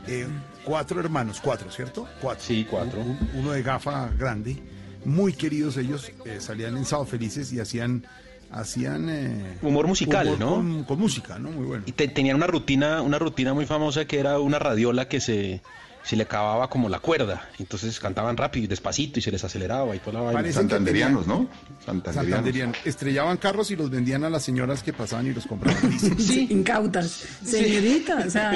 eh, 0.07 0.27
cuatro 0.63 0.99
hermanos, 0.99 1.39
cuatro, 1.41 1.71
¿cierto? 1.71 2.07
Cuatro. 2.21 2.43
Sí, 2.43 2.67
cuatro. 2.69 3.01
uno 3.33 3.51
de 3.51 3.61
gafa 3.61 4.09
grande, 4.17 4.57
muy 5.05 5.33
queridos 5.33 5.77
ellos, 5.77 6.11
eh, 6.25 6.37
salían 6.39 6.77
en 6.77 6.85
Sábado 6.85 7.07
Felices 7.07 7.53
y 7.53 7.59
hacían 7.59 8.05
hacían 8.51 9.09
eh, 9.09 9.57
humor 9.61 9.87
musical, 9.87 10.37
¿no? 10.39 10.85
Con, 10.87 10.99
música, 10.99 11.39
¿no? 11.39 11.51
Muy 11.51 11.65
bueno. 11.65 11.83
Y 11.87 11.91
tenían 11.91 12.35
una 12.35 12.47
rutina, 12.47 13.01
una 13.01 13.19
rutina 13.19 13.53
muy 13.53 13.65
famosa 13.65 14.05
que 14.05 14.19
era 14.19 14.39
una 14.39 14.59
radiola 14.59 15.07
que 15.07 15.19
se 15.19 15.61
se 16.03 16.15
le 16.15 16.23
acababa 16.23 16.69
como 16.69 16.89
la 16.89 16.99
cuerda. 16.99 17.49
Entonces 17.59 17.99
cantaban 17.99 18.35
rápido 18.35 18.65
y 18.65 18.67
despacito 18.67 19.19
y 19.19 19.21
se 19.21 19.31
les 19.31 19.43
aceleraba 19.43 19.95
y 19.95 19.99
toda 19.99 20.19
la 20.19 20.31
vaina. 20.31 20.51
Santanderianos, 20.51 21.25
¿no? 21.27 21.47
Santanderianos. 21.85 22.77
Estrellaban 22.85 23.37
carros 23.37 23.71
y 23.71 23.75
los 23.75 23.89
vendían 23.89 24.23
a 24.23 24.29
las 24.29 24.43
señoras 24.43 24.83
que 24.83 24.91
pasaban 24.91 25.27
y 25.27 25.33
los 25.33 25.47
compraban. 25.47 25.99
sí, 26.19 26.47
incautas. 26.49 27.25
Señoritas, 27.43 28.27
o 28.27 28.29
sea, 28.29 28.51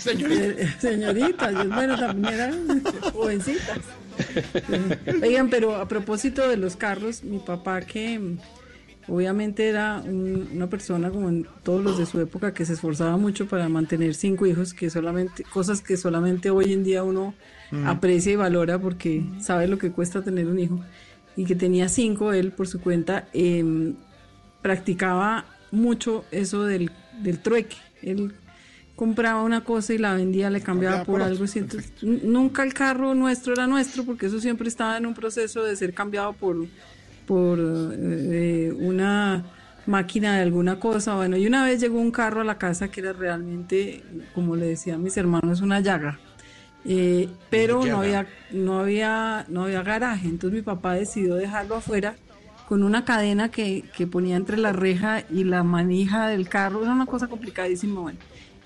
señoritas. 0.00 0.80
señoritas. 0.80 1.68
Bueno, 1.68 1.98
también 1.98 2.34
eran 2.34 2.82
jovencitas. 3.12 3.78
Oigan, 5.22 5.48
pero 5.48 5.76
a 5.76 5.86
propósito 5.86 6.48
de 6.48 6.56
los 6.56 6.74
carros, 6.74 7.22
mi 7.22 7.38
papá 7.38 7.82
que 7.82 8.36
Obviamente 9.08 9.68
era 9.68 10.02
una 10.06 10.68
persona 10.68 11.10
como 11.10 11.30
en 11.30 11.46
todos 11.62 11.82
los 11.82 11.98
de 11.98 12.04
su 12.04 12.20
época 12.20 12.52
que 12.52 12.66
se 12.66 12.74
esforzaba 12.74 13.16
mucho 13.16 13.46
para 13.46 13.68
mantener 13.68 14.14
cinco 14.14 14.46
hijos, 14.46 14.74
que 14.74 14.90
solamente 14.90 15.44
cosas 15.44 15.80
que 15.80 15.96
solamente 15.96 16.50
hoy 16.50 16.74
en 16.74 16.84
día 16.84 17.02
uno 17.02 17.34
mm. 17.70 17.86
aprecia 17.86 18.32
y 18.32 18.36
valora 18.36 18.78
porque 18.78 19.24
sabe 19.40 19.66
lo 19.66 19.78
que 19.78 19.92
cuesta 19.92 20.22
tener 20.22 20.46
un 20.46 20.58
hijo 20.58 20.80
y 21.36 21.44
que 21.44 21.54
tenía 21.54 21.88
cinco 21.88 22.32
él 22.32 22.52
por 22.52 22.68
su 22.68 22.80
cuenta 22.80 23.28
em, 23.32 23.94
practicaba 24.60 25.46
mucho 25.70 26.24
eso 26.30 26.64
del, 26.64 26.90
del 27.22 27.38
trueque. 27.38 27.76
Él 28.02 28.34
compraba 28.98 29.42
una 29.42 29.62
cosa 29.62 29.94
y 29.94 29.98
la 29.98 30.12
vendía, 30.12 30.50
le 30.50 30.60
cambiaba 30.60 31.04
por, 31.04 31.22
algo. 31.22 31.44
nunca 32.02 32.64
el 32.64 32.74
carro 32.74 33.14
nuestro 33.14 33.52
era 33.52 33.68
nuestro 33.68 34.04
porque 34.04 34.26
eso 34.26 34.40
siempre 34.40 34.68
estaba 34.68 34.96
en 34.96 35.06
un 35.06 35.14
proceso 35.14 35.62
de 35.62 35.76
ser 35.76 35.94
cambiado 35.94 36.32
por 36.32 36.66
por 37.28 37.58
eh, 37.60 38.74
una 38.80 39.44
máquina 39.86 40.36
de 40.36 40.42
alguna 40.42 40.80
cosa. 40.80 41.14
Bueno, 41.14 41.36
y 41.36 41.46
una 41.46 41.62
vez 41.64 41.78
llegó 41.80 42.00
un 42.00 42.10
carro 42.10 42.40
a 42.40 42.44
la 42.44 42.56
casa 42.56 42.88
que 42.88 43.00
era 43.00 43.12
realmente, 43.12 44.02
como 44.34 44.56
le 44.56 44.66
decían 44.66 45.02
mis 45.02 45.16
hermanos, 45.18 45.60
una 45.60 45.80
llaga. 45.80 46.18
Eh, 46.86 47.28
pero 47.50 47.84
no 47.84 48.00
había, 48.00 48.26
no 48.50 48.80
había, 48.80 49.44
no 49.48 49.64
había 49.64 49.82
garaje. 49.82 50.26
Entonces 50.26 50.58
mi 50.58 50.62
papá 50.62 50.94
decidió 50.94 51.34
dejarlo 51.34 51.76
afuera 51.76 52.16
con 52.66 52.82
una 52.82 53.04
cadena 53.04 53.50
que, 53.50 53.84
que 53.94 54.06
ponía 54.06 54.36
entre 54.36 54.56
la 54.56 54.72
reja 54.72 55.24
y 55.30 55.44
la 55.44 55.62
manija 55.62 56.28
del 56.28 56.48
carro. 56.48 56.82
Era 56.82 56.92
una 56.92 57.06
cosa 57.06 57.28
complicadísima. 57.28 58.00
Bueno. 58.00 58.18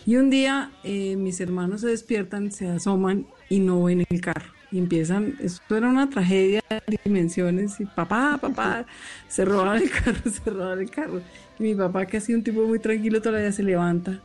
Y 0.06 0.16
un 0.16 0.30
día 0.30 0.70
eh, 0.84 1.16
mis 1.16 1.40
hermanos 1.40 1.80
se 1.80 1.89
despiertan, 1.89 2.52
se 2.52 2.68
asoman 2.68 3.26
y 3.48 3.59
no 3.59 3.82
ven 3.82 4.05
el 4.09 4.20
carro 4.20 4.61
y 4.73 4.78
empiezan, 4.78 5.36
esto 5.40 5.77
era 5.77 5.89
una 5.89 6.09
tragedia 6.09 6.62
de 6.70 6.99
dimensiones, 7.05 7.78
y 7.78 7.85
papá, 7.85 8.39
papá, 8.40 8.86
se 9.28 9.44
roban 9.44 9.82
el 9.82 9.90
carro, 9.90 10.31
se 10.31 10.51
roban 10.51 10.81
el 10.81 10.90
carro. 10.90 11.20
Y 11.59 11.62
mi 11.62 11.74
papá, 11.74 12.07
que 12.07 12.16
ha 12.16 12.20
sido 12.20 12.39
un 12.39 12.44
tipo 12.44 12.66
muy 12.66 12.78
tranquilo, 12.78 13.20
todavía 13.20 13.53
se 13.53 13.62
levanta, 13.62 14.20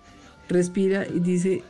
respira 0.47 1.05
y 1.05 1.19
dice, 1.19 1.63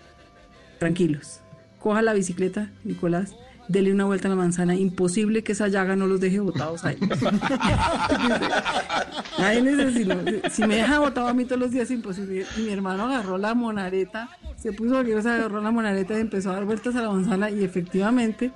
tranquilos, 0.78 1.42
coja 1.80 2.04
la 2.04 2.14
bicicleta, 2.14 2.72
Nicolás, 2.84 3.36
dele 3.68 3.92
una 3.92 4.06
vuelta 4.06 4.28
a 4.28 4.30
la 4.30 4.36
manzana, 4.36 4.76
imposible 4.76 5.44
que 5.44 5.52
esa 5.52 5.68
llaga 5.68 5.96
no 5.96 6.08
los 6.08 6.20
deje 6.20 6.40
botados 6.40 6.86
ahí. 6.86 6.98
si 10.52 10.66
me 10.66 10.76
deja 10.76 11.00
botado 11.00 11.28
a 11.28 11.34
mí 11.34 11.46
todos 11.46 11.60
los 11.60 11.72
días, 11.72 11.90
imposible. 11.92 12.46
Y 12.58 12.62
mi 12.62 12.72
hermano 12.72 13.06
agarró 13.06 13.38
la 13.38 13.54
monareta, 13.54 14.30
se 14.58 14.74
puso 14.74 15.04
se 15.04 15.30
agarró 15.30 15.62
la 15.62 15.72
monareta 15.72 16.16
y 16.16 16.22
empezó 16.22 16.52
a 16.52 16.54
dar 16.54 16.66
vueltas 16.66 16.96
a 16.96 17.02
la 17.02 17.10
manzana 17.10 17.50
y 17.50 17.64
efectivamente 17.64 18.52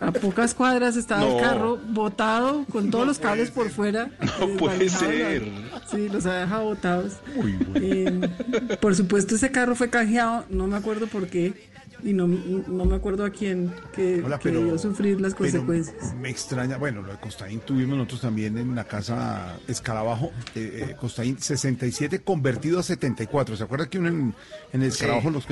a 0.00 0.12
pocas 0.12 0.54
cuadras 0.54 0.96
estaba 0.96 1.26
el 1.26 1.40
carro 1.40 1.76
botado 1.76 2.64
con 2.70 2.90
todos 2.90 3.06
los 3.06 3.18
cables 3.18 3.50
por 3.50 3.70
fuera. 3.70 4.10
No 4.40 4.48
puede 4.56 4.88
ser. 4.88 5.50
Sí, 5.90 6.08
los 6.08 6.26
había 6.26 6.40
dejado 6.40 6.64
botados. 6.64 7.16
Eh, 7.74 8.20
por 8.80 8.94
supuesto 8.94 9.34
ese 9.34 9.50
carro 9.50 9.74
fue 9.74 9.90
canjeado, 9.90 10.44
no 10.50 10.66
me 10.66 10.76
acuerdo 10.76 11.06
por 11.06 11.28
qué 11.28 11.67
y 12.02 12.12
no, 12.12 12.26
no 12.26 12.84
me 12.84 12.96
acuerdo 12.96 13.24
a 13.24 13.30
quién 13.30 13.72
que, 13.92 14.22
debió 14.22 14.78
sufrir 14.78 15.20
las 15.20 15.34
consecuencias. 15.34 16.14
Me 16.14 16.30
extraña, 16.30 16.76
bueno, 16.76 17.02
lo 17.02 17.12
de 17.12 17.18
Costaín 17.18 17.60
tuvimos 17.60 17.96
nosotros 17.96 18.22
también 18.22 18.56
en 18.58 18.74
la 18.74 18.84
casa 18.84 19.58
Escarabajo, 19.66 20.30
eh, 20.54 20.88
eh 20.90 20.96
Costaín 20.98 21.38
67 21.38 22.20
convertido 22.20 22.80
a 22.80 22.82
74, 22.82 23.56
¿se 23.56 23.64
acuerda 23.64 23.88
que 23.88 23.98
uno 23.98 24.08
en, 24.08 24.34
el 24.72 24.82
Escarabajo 24.82 25.30
los 25.30 25.46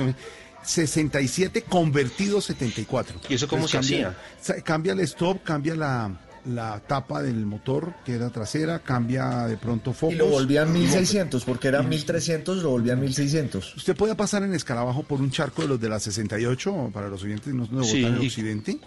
67 0.63 1.63
convertido 1.63 2.41
74. 2.41 3.21
¿Y 3.29 3.35
eso 3.35 3.47
cómo 3.47 3.67
se 3.67 3.77
hacía? 3.77 4.17
Cambia 4.63 4.93
el 4.93 4.99
stop, 5.01 5.43
cambia 5.43 5.75
la, 5.75 6.19
la 6.47 6.79
tapa 6.79 7.21
del 7.21 7.45
motor, 7.45 7.93
que 8.05 8.13
era 8.13 8.29
trasera, 8.29 8.79
cambia 8.79 9.45
de 9.47 9.57
pronto 9.57 9.93
focos. 9.93 10.15
Y 10.15 10.17
lo 10.17 10.27
volvía 10.27 10.63
a 10.63 10.65
1600, 10.65 11.43
porque 11.43 11.67
era 11.67 11.83
1300, 11.83 12.63
lo 12.63 12.69
volvía 12.69 12.93
a 12.93 12.95
1600. 12.95 13.75
Usted 13.75 13.95
puede 13.95 14.15
pasar 14.15 14.43
en 14.43 14.53
escarabajo 14.53 15.03
por 15.03 15.21
un 15.21 15.29
charco 15.31 15.61
de 15.61 15.67
los 15.67 15.79
de 15.79 15.89
la 15.89 15.99
68, 15.99 16.91
para 16.93 17.09
los 17.09 17.23
oyentes 17.23 17.53
no 17.53 17.65
de 17.65 17.83
sí, 17.83 18.03
en 18.03 18.17
Occidente. 18.17 18.79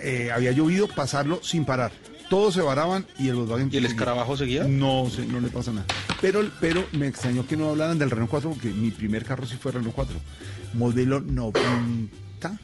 Eh, 0.00 0.30
había 0.32 0.52
llovido, 0.52 0.88
pasarlo 0.88 1.40
sin 1.42 1.64
parar. 1.64 1.92
Todos 2.28 2.54
se 2.54 2.62
varaban 2.62 3.06
y 3.18 3.28
el 3.28 3.36
Volkswagen... 3.36 3.68
¿Y 3.70 3.76
el 3.76 3.86
escarabajo 3.86 4.36
seguía? 4.36 4.64
No, 4.64 5.08
no 5.28 5.40
le 5.40 5.48
pasa 5.48 5.72
nada. 5.72 5.86
Pero, 6.20 6.42
pero 6.60 6.84
me 6.92 7.06
extrañó 7.06 7.46
que 7.46 7.56
no 7.56 7.68
hablaran 7.68 7.98
del 7.98 8.10
Renault 8.10 8.30
4, 8.30 8.50
porque 8.50 8.70
mi 8.70 8.90
primer 8.90 9.24
carro 9.24 9.46
sí 9.46 9.56
fue 9.60 9.72
Renault 9.72 9.94
4. 9.94 10.16
Modelo 10.72 11.20
90 11.20 12.58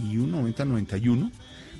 y 0.00 0.16
un 0.16 0.32
90, 0.32 0.64
91 0.64 1.30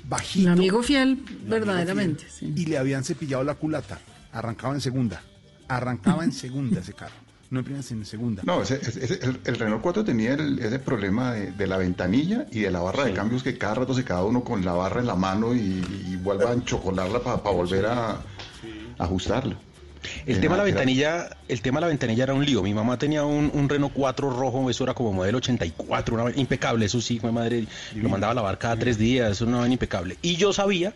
bajito. 0.03 0.47
Un 0.47 0.53
amigo 0.53 0.83
fiel, 0.83 1.23
verdaderamente. 1.47 2.25
Y 2.41 2.65
le 2.65 2.77
habían 2.77 3.03
cepillado 3.03 3.43
la 3.43 3.55
culata. 3.55 3.99
Arrancaba 4.31 4.73
en 4.73 4.81
segunda. 4.81 5.21
Arrancaba 5.67 6.23
en 6.23 6.31
segunda 6.31 6.81
ese 6.81 6.93
carro. 6.93 7.23
No 7.49 7.59
en 7.59 7.65
primera, 7.65 7.83
sino 7.83 8.01
en 8.01 8.05
segunda. 8.07 8.41
No, 8.45 8.63
el, 8.63 9.55
Renault 9.55 9.83
4 9.83 10.03
tenía 10.03 10.33
ese 10.33 10.79
problema 10.79 11.33
de, 11.33 11.67
la 11.67 11.77
ventanilla 11.77 12.47
y 12.51 12.61
de 12.61 12.71
la 12.71 12.79
barra 12.79 13.05
de 13.05 13.13
cambios 13.13 13.43
que 13.43 13.59
cada 13.59 13.75
rato 13.75 13.93
se 13.93 14.03
cada 14.03 14.23
uno 14.23 14.43
con 14.43 14.65
la 14.65 14.73
barra 14.73 15.01
en 15.01 15.07
la 15.07 15.15
mano 15.15 15.53
y, 15.53 15.81
vuelva 16.23 16.49
a 16.49 16.53
enchocolarla 16.53 17.19
para 17.19 17.37
volver 17.37 17.85
a, 17.85 18.21
ajustarlo. 18.97 19.55
El 20.25 20.39
tema 20.39 20.55
de 20.55 20.57
la 20.59 20.63
ventanilla, 20.65 21.37
el 21.47 21.61
tema 21.61 21.79
de 21.79 21.81
la 21.81 21.87
ventanilla 21.87 22.23
era 22.23 22.33
un 22.33 22.45
lío. 22.45 22.61
Mi 22.63 22.73
mamá 22.73 22.97
tenía 22.97 23.23
un, 23.23 23.69
Renault 23.69 23.93
4 23.93 24.29
rojo, 24.29 24.69
eso 24.69 24.83
era 24.83 24.93
como 24.93 25.13
modelo 25.13 25.37
84, 25.37 26.15
una, 26.15 26.35
impecable, 26.35 26.85
eso 26.85 27.01
sí, 27.01 27.19
mi 27.23 27.31
madre 27.31 27.65
lo 27.95 28.09
mandaba 28.09 28.31
a 28.31 28.35
lavar 28.35 28.57
cada 28.57 28.75
tres 28.75 28.97
días, 28.97 29.31
eso 29.31 29.45
no 29.45 29.63
era 29.63 29.71
impecable. 29.71 30.17
Y 30.21 30.35
yo 30.35 30.53
sabía 30.53 30.93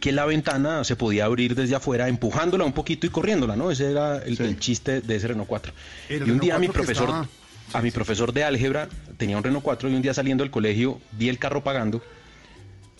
que 0.00 0.12
la 0.12 0.26
ventana 0.26 0.84
se 0.84 0.96
podía 0.96 1.24
abrir 1.24 1.54
desde 1.54 1.74
afuera, 1.74 2.08
empujándola 2.08 2.64
un 2.64 2.72
poquito 2.72 3.06
y 3.06 3.10
corriéndola, 3.10 3.56
¿no? 3.56 3.70
Ese 3.70 3.90
era 3.90 4.18
el, 4.18 4.58
chiste 4.58 5.00
de 5.00 5.16
ese 5.16 5.28
Renault 5.28 5.48
4. 5.48 5.72
y 6.10 6.30
un 6.30 6.38
día 6.38 6.58
mi 6.58 6.68
profesor, 6.68 7.26
a 7.72 7.82
mi 7.82 7.90
profesor 7.90 8.32
de 8.32 8.44
álgebra 8.44 8.88
tenía 9.16 9.36
un 9.36 9.42
Renault 9.42 9.64
4 9.64 9.88
y 9.88 9.94
un 9.94 10.02
día 10.02 10.12
saliendo 10.12 10.44
del 10.44 10.50
colegio 10.50 11.00
vi 11.12 11.28
el 11.28 11.38
carro 11.38 11.64
pagando, 11.64 12.02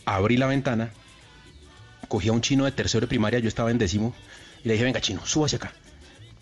abrí 0.06 0.36
la 0.36 0.46
ventana, 0.46 0.90
cogí 2.08 2.28
a 2.28 2.32
un 2.32 2.40
chino 2.40 2.64
de 2.64 2.72
tercero 2.72 3.02
de 3.02 3.08
primaria, 3.08 3.38
yo 3.38 3.48
estaba 3.48 3.70
en 3.70 3.78
décimo, 3.78 4.14
y 4.64 4.68
le 4.68 4.74
dije, 4.74 4.84
venga, 4.84 5.00
chino, 5.00 5.24
súbase 5.24 5.56
acá. 5.56 5.72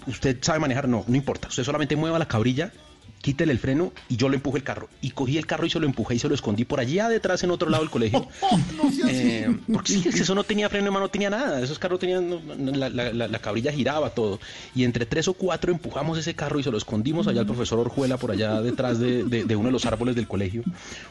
¿Usted 0.06 0.38
sabe 0.40 0.60
manejar? 0.60 0.88
No, 0.88 1.04
no 1.06 1.16
importa. 1.16 1.48
Usted 1.48 1.64
solamente 1.64 1.96
mueva 1.96 2.18
la 2.18 2.26
cabrilla, 2.26 2.72
quítele 3.20 3.52
el 3.52 3.58
freno 3.58 3.92
y 4.08 4.16
yo 4.16 4.28
lo 4.28 4.34
empujo 4.34 4.56
el 4.56 4.62
carro. 4.62 4.88
Y 5.00 5.10
cogí 5.10 5.38
el 5.38 5.46
carro 5.46 5.66
y 5.66 5.70
se 5.70 5.80
lo 5.80 5.86
empujé 5.86 6.14
y 6.14 6.18
se 6.20 6.28
lo 6.28 6.34
escondí 6.34 6.64
por 6.64 6.78
allá 6.78 7.08
detrás 7.08 7.42
en 7.42 7.50
otro 7.50 7.68
lado 7.68 7.82
del 7.82 7.90
colegio. 7.90 8.28
eh, 9.08 9.56
porque 9.72 9.92
sí, 9.92 10.08
eso 10.08 10.36
no 10.36 10.44
tenía 10.44 10.68
freno, 10.68 10.86
hermano, 10.86 11.06
no 11.06 11.10
tenía 11.10 11.30
nada. 11.30 11.60
Esos 11.60 11.80
carros 11.80 11.98
tenían, 11.98 12.30
la, 12.58 13.38
cabrilla 13.40 13.72
giraba 13.72 14.10
todo. 14.10 14.38
Y 14.74 14.84
entre 14.84 15.04
tres 15.04 15.26
o 15.26 15.34
cuatro 15.34 15.72
empujamos 15.72 16.16
ese 16.16 16.34
carro 16.34 16.60
y 16.60 16.62
se 16.62 16.70
lo 16.70 16.78
escondimos 16.78 17.26
allá 17.26 17.40
al 17.40 17.46
profesor 17.46 17.80
Orjuela 17.80 18.18
por 18.18 18.30
allá 18.30 18.60
detrás 18.60 19.00
de, 19.00 19.24
de 19.24 19.56
uno 19.56 19.66
de 19.66 19.72
los 19.72 19.86
árboles 19.86 20.14
del 20.14 20.28
colegio. 20.28 20.62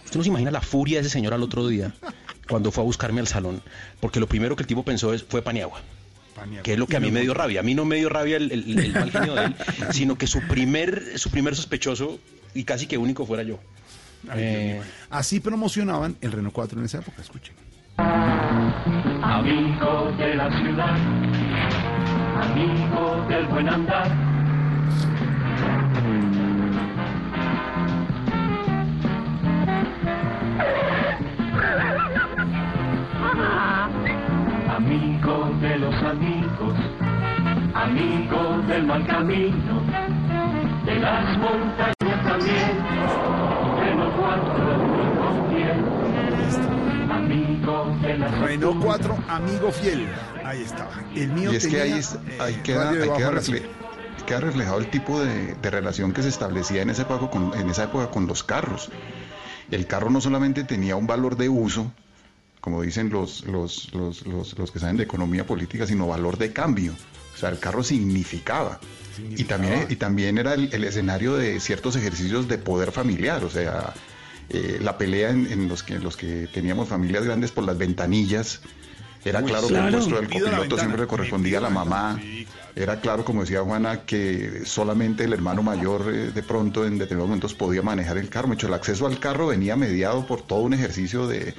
Usted 0.06 0.18
no 0.18 0.24
se 0.24 0.30
imagina 0.30 0.52
la 0.52 0.62
furia 0.62 1.00
de 1.00 1.02
ese 1.02 1.10
señor 1.10 1.34
al 1.34 1.44
otro 1.44 1.68
día 1.68 1.94
cuando 2.48 2.72
fue 2.72 2.84
a 2.84 2.86
buscarme 2.86 3.20
al 3.20 3.28
salón. 3.28 3.62
Porque 4.00 4.22
lo 4.22 4.28
primero 4.28 4.56
que 4.56 4.64
el 4.64 4.68
tipo 4.68 4.84
pensó 4.84 5.14
es, 5.14 5.24
fue 5.24 5.42
Paniagua 5.42 5.82
que 6.64 6.74
es 6.74 6.80
lo 6.80 6.88
que 6.88 6.98
a 6.98 7.00
mí 7.00 7.12
me 7.12 7.22
dio 7.22 7.34
rabia. 7.34 7.60
A 7.60 7.64
mí 7.64 7.74
no 7.74 7.86
me 7.86 7.98
dio 7.98 8.10
rabia 8.10 8.38
el, 8.38 8.92
mal 8.94 9.12
genio 9.12 9.36
de 9.36 9.46
él, 9.46 9.56
sino 9.92 10.18
que 10.18 10.28
su 10.28 10.42
primer, 10.48 11.18
su 11.18 11.30
primer 11.30 11.56
sospechoso 11.56 12.20
y 12.54 12.64
casi 12.64 12.88
que 12.88 12.98
único 12.98 13.26
fuera 13.26 13.44
yo. 13.44 13.60
Eh, 14.36 14.82
así 15.10 15.40
promocionaban 15.40 16.16
el 16.22 16.32
Renault 16.32 16.54
4 16.54 16.80
en 16.80 16.86
esa 16.86 17.00
época, 17.00 17.22
escuchen. 17.22 17.56
Amigo 17.98 20.14
de 20.18 20.36
la 20.36 20.50
ciudad, 20.60 20.96
amigo 22.42 23.26
del 23.30 23.46
buen 23.48 23.70
andar. 23.70 24.32
Amigo 34.82 35.52
de 35.62 35.78
los 35.78 35.94
amigos, 35.94 36.74
amigo 37.76 38.64
del 38.68 38.84
mal 38.88 39.06
camino, 39.06 39.84
de 40.86 40.96
las 40.96 41.38
montañas 41.38 42.24
también, 42.24 42.72
Renault 43.80 44.16
4, 44.18 44.72
amigo 47.14 47.96
de 48.02 48.18
las 48.18 48.40
Renault 48.40 48.84
4, 48.84 49.18
amigo 49.28 49.72
fiel. 49.72 50.08
Ahí 50.44 50.64
estaba. 50.64 50.92
El 51.16 51.32
mío 51.32 51.54
y 51.54 51.58
es 51.58 51.64
tenía, 51.64 51.84
que 51.84 51.92
ahí, 51.94 52.02
ahí 52.40 52.54
eh, 52.56 52.62
queda, 52.64 52.90
ahí 52.90 53.10
queda, 54.26 54.40
reflejado 54.40 54.80
el 54.80 54.90
tipo 54.90 55.20
de, 55.20 55.54
de, 55.56 55.70
relación 55.70 56.12
que 56.12 56.24
se 56.24 56.30
establecía 56.30 56.82
en 56.82 56.90
esa, 56.90 57.04
época 57.04 57.30
con, 57.30 57.54
en 57.54 57.70
esa 57.70 57.84
época 57.84 58.10
con 58.10 58.26
los 58.26 58.44
carros. 58.44 58.90
El 59.70 59.86
carro 59.86 60.10
no 60.10 60.22
solamente 60.22 60.64
tenía 60.64 60.96
un 60.96 61.06
valor 61.06 61.38
de 61.38 61.50
uso, 61.50 61.92
como 62.62 62.84
dicen 62.84 63.10
los, 63.10 63.44
los, 63.46 63.92
los, 63.94 64.26
los, 64.26 64.72
que 64.72 64.80
saben 64.80 64.96
de 64.96 65.04
economía 65.04 65.46
política, 65.46 65.88
sino 65.88 66.08
valor 66.08 66.38
de 66.38 66.54
cambio. 66.54 66.94
O 67.34 67.38
sea, 67.38 67.50
el 67.50 67.60
carro 67.60 67.84
significaba. 67.84 68.80
Y, 69.36 69.44
también, 69.44 69.88
y 69.90 69.96
también 69.96 70.38
era 70.38 70.54
el, 70.54 70.84
escenario 70.84 71.36
de 71.36 71.60
ciertos 71.60 71.96
ejercicios 71.96 72.48
de 72.48 72.58
poder 72.58 72.92
familiar, 72.92 73.44
o 73.44 73.50
sea, 73.50 73.94
eh, 74.50 74.80
la 74.82 74.98
pelea 74.98 75.32
en, 75.32 75.68
los, 75.68 75.84
que, 75.84 76.00
los 76.00 76.16
que 76.16 76.48
teníamos 76.54 76.88
familias 76.88 77.26
grandes 77.26 77.52
por 77.52 77.66
las 77.66 77.78
ventanillas. 77.78 78.62
Era 79.24 79.44
claro, 79.44 79.68
que 79.68 79.76
el 79.76 79.92
puesto 79.92 80.16
del 80.16 80.30
copiloto 80.30 80.78
siempre 80.78 81.02
le 81.02 81.08
correspondía 81.08 81.58
a 81.60 81.62
la 81.62 81.70
mamá. 81.70 82.20
Era 82.76 83.02
claro, 83.02 83.24
como 83.26 83.42
decía 83.42 83.62
Juana, 83.62 84.02
que 84.06 84.62
solamente 84.66 85.26
el 85.26 85.34
hermano 85.34 85.62
mayor 85.62 86.12
eh, 86.12 86.32
de 86.32 86.44
pronto 86.44 86.86
en 86.86 86.98
determinados 86.98 87.30
momentos 87.30 87.54
podía 87.54 87.82
manejar 87.82 88.18
el 88.18 88.30
carro. 88.30 88.48
De 88.50 88.56
hecho, 88.56 88.68
el 88.68 88.74
acceso 88.74 89.06
al 89.06 89.20
carro 89.20 89.48
venía 89.48 89.76
mediado 89.76 90.26
por 90.26 90.42
todo 90.42 90.62
un 90.62 90.74
ejercicio 90.74 91.28
de, 91.28 91.54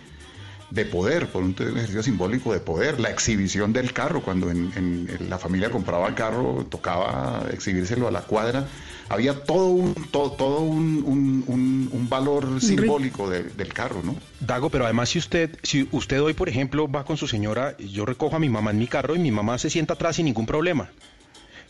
de 0.73 0.86
poder, 0.86 1.28
por 1.28 1.43
un 1.43 1.55
ejercicio 1.59 2.03
simbólico 2.03 2.53
de 2.53 2.61
poder, 2.61 2.99
la 2.99 3.11
exhibición 3.11 3.74
del 3.74 3.93
carro, 3.93 4.23
cuando 4.23 4.51
en, 4.51 5.09
la 5.28 5.39
familia 5.39 5.70
compraba 5.70 6.09
el 6.09 6.15
carro, 6.15 6.66
tocaba 6.69 7.47
exhibírselo 7.53 8.09
a 8.09 8.11
la 8.11 8.23
cuadra, 8.23 8.66
había 9.11 9.44
todo 9.44 9.66
un, 9.66 9.94
todo, 10.11 10.32
todo 10.32 10.61
un, 10.61 11.05
un, 11.47 12.09
valor 12.09 12.61
simbólico 12.61 13.28
del 13.28 13.73
carro, 13.73 14.03
¿no? 14.03 14.16
Dago, 14.40 14.70
pero 14.70 14.85
además 14.85 15.11
si 15.11 15.19
usted, 15.19 15.59
si 15.62 15.89
usted 15.93 16.23
hoy, 16.23 16.35
por 16.35 16.49
ejemplo, 16.49 16.90
va 16.90 17.05
con 17.05 17.16
su 17.16 17.27
señora, 17.27 17.77
yo 17.78 18.07
recojo 18.07 18.36
a 18.36 18.39
mi 18.39 18.49
mamá 18.49 18.70
en 18.70 18.78
mi 18.78 18.86
carro 18.86 19.15
y 19.15 19.19
mi 19.19 19.31
mamá 19.31 19.59
se 19.59 19.70
sienta 19.70 19.94
atrás 19.94 20.16
sin 20.16 20.27
ningún 20.27 20.47
problema. 20.47 20.90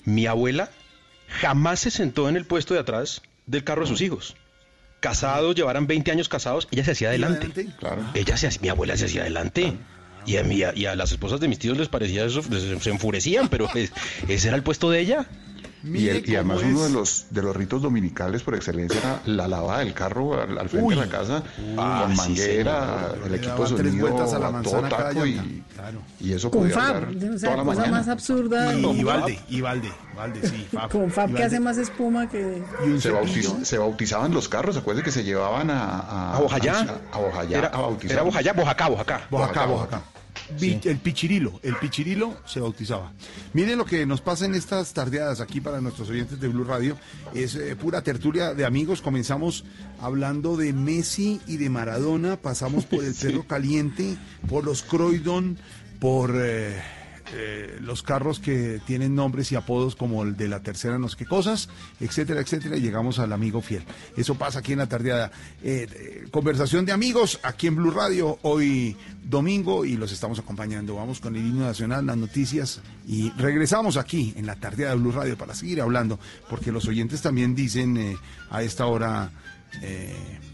Mi 0.05 0.27
abuela 0.27 0.71
jamás 1.29 1.81
se 1.81 1.91
sentó 1.91 2.29
en 2.29 2.37
el 2.37 2.45
puesto 2.45 2.75
de 2.75 2.81
atrás 2.81 3.23
del 3.47 3.65
carro 3.65 3.83
de 3.83 3.89
sus 3.89 4.01
hijos 4.01 4.37
casados, 5.03 5.55
llevaran 5.55 5.87
20 5.87 6.11
años 6.13 6.31
casados, 6.31 6.69
ella 6.71 6.85
se 6.85 6.93
hacía 6.93 7.09
adelante. 7.09 7.67
Claro. 7.79 8.03
Ella 8.15 8.39
se 8.39 8.49
mi 8.61 8.71
abuela 8.71 8.97
se 8.97 9.05
hacía 9.05 9.21
adelante. 9.21 9.77
Y 10.25 10.37
a, 10.37 10.45
mí, 10.45 10.63
y 10.77 10.85
a 10.87 10.95
las 10.95 11.11
esposas 11.11 11.41
de 11.41 11.49
mis 11.49 11.59
tíos 11.59 11.77
les 11.77 11.89
parecía 11.89 12.25
eso, 12.25 12.43
se 12.43 12.91
enfurecían, 12.91 13.49
pero 13.49 13.69
pues, 13.71 13.93
ese 14.29 14.49
era 14.49 14.57
el 14.57 14.63
puesto 14.63 14.89
de 14.89 15.01
ella. 15.01 15.27
Y, 15.85 16.09
además 16.09 16.61
uno 16.63 16.85
de 16.85 16.91
los 16.91 17.27
de 17.31 17.43
los 17.43 17.57
ritos 17.57 17.83
dominicales 17.83 18.43
por 18.43 18.55
excelencia 18.55 19.01
era 19.01 19.23
la 19.27 19.49
lavada 19.49 19.81
del 19.81 19.93
carro 19.95 20.41
al, 20.41 20.69
frente 20.69 20.95
de 20.95 21.01
la 21.01 21.09
casa 21.09 21.43
con 21.57 22.17
manguera, 22.17 23.15
el 23.25 23.35
equipo 23.35 23.63
de 23.63 23.69
sonido 23.69 24.07
a, 24.07 24.39
la 24.39 24.63
todo 24.63 24.83
taco 24.83 25.27
y, 25.27 25.65
y, 26.21 26.33
eso 26.33 26.51
con 26.51 26.71
Fab, 26.71 27.09
o 27.09 27.39
sea, 27.39 27.53
toda 27.53 27.65
cosa 27.65 27.87
más 27.87 28.09
absurda. 28.09 28.75
Y, 28.75 28.85
y 28.85 29.03
Valde, 29.03 29.41
y 29.49 29.61
Valde, 29.61 29.93
Valde, 30.17 30.49
sí, 30.49 30.67
Fab. 30.73 30.91
Con 30.91 31.11
Fab 31.11 31.35
que 31.35 31.43
hace 31.43 31.59
más 31.59 31.79
espuma 31.79 32.29
que... 32.29 32.63
Se, 32.99 33.65
se, 33.65 33.79
bautizaban 33.79 34.33
los 34.33 34.49
carros, 34.49 34.77
acuérdense 34.77 35.05
que 35.05 35.11
se 35.11 35.25
llevaban 35.25 35.71
a... 35.71 35.83
A, 35.83 36.37
a 36.37 36.41
Bojayá. 36.41 37.01
A, 37.13 37.17
a 37.17 37.21
Bojayá, 37.21 37.59
era, 37.59 37.69
a 37.69 37.81
bautizar. 37.81 38.13
Era 38.13 38.23
Bojayá, 38.23 38.53
Bojacá, 38.53 38.89
Bojacá. 38.89 39.27
Bojacá, 39.31 39.67
Bojacá. 39.67 40.03
El 40.61 40.99
Pichirilo, 40.99 41.61
el 41.63 41.77
Pichirilo 41.77 42.37
se 42.47 42.61
bautizaba. 42.61 43.13
Miren 43.53 43.79
lo 43.79 43.85
que 43.85 44.05
nos 44.07 44.21
pasa 44.21 44.45
en 44.45 44.55
estas 44.55 44.93
tardeadas 44.93 45.41
aquí 45.41 45.61
para 45.61 45.81
nuestros 45.81 46.11
oyentes 46.11 46.41
de 46.41 46.49
Blue 46.49 46.65
Radio. 46.65 46.97
Es 47.35 47.55
eh, 47.55 47.75
pura 47.77 48.03
tertulia 48.03 48.55
de 48.55 48.65
amigos. 48.65 49.03
Comenzamos 49.03 49.65
hablando 50.01 50.57
de 50.57 50.73
Messi 50.73 51.41
y 51.47 51.57
de 51.57 51.71
Maradona. 51.71 52.37
Pasamos 52.37 52.85
por 52.85 53.05
el 53.05 53.15
Cerro 53.17 53.47
Caliente, 53.47 54.17
por 54.49 54.65
los 54.65 54.83
Croydon, 54.83 55.59
por 56.01 56.35
eh, 56.37 56.83
eh, 57.35 57.79
los 57.81 58.03
carros 58.03 58.39
que 58.39 58.81
tienen 58.87 59.15
nombres 59.15 59.53
y 59.53 59.55
apodos 59.55 59.97
como 59.97 60.23
el 60.23 60.37
de 60.37 60.49
la 60.49 60.61
tercera 60.61 60.99
no 60.99 61.09
sé 61.09 61.17
qué 61.17 61.27
cosas, 61.27 61.69
etcétera, 62.01 62.41
etcétera, 62.41 62.77
y 62.77 62.81
llegamos 62.81 63.19
al 63.19 63.33
amigo 63.33 63.61
fiel. 63.63 63.85
Eso 64.17 64.35
pasa 64.35 64.59
aquí 64.59 64.73
en 64.73 64.79
la 64.79 64.89
tardeada. 64.89 65.31
Eh, 65.63 66.27
conversación 66.31 66.85
de 66.85 66.93
amigos 66.93 67.41
aquí 67.43 67.69
en 67.69 67.77
Blue 67.77 67.91
Radio, 67.91 68.39
hoy 68.43 68.97
domingo, 69.23 69.85
y 69.85 69.97
los 69.97 70.13
estamos 70.13 70.39
acompañando. 70.39 70.97
Vamos 70.97 71.21
con 71.21 71.37
el 71.37 71.47
himno 71.47 71.65
nacional, 71.65 72.05
las 72.05 72.17
noticias, 72.17 72.81
y 73.07 73.31
regresamos 73.31 73.97
aquí 73.97 74.35
en 74.37 74.47
la 74.47 74.57
tardeada 74.57 74.95
de 74.95 75.01
Blue 75.01 75.13
Radio 75.13 75.39
para 75.39 75.55
seguir 75.55 75.81
hablando, 75.81 76.19
porque 76.51 76.73
los 76.73 76.87
oyentes 76.87 77.23
también 77.23 77.55
dicen 77.55 77.97
eh, 77.97 78.17
a 78.51 78.63
esta 78.63 78.87
hora, 78.87 79.31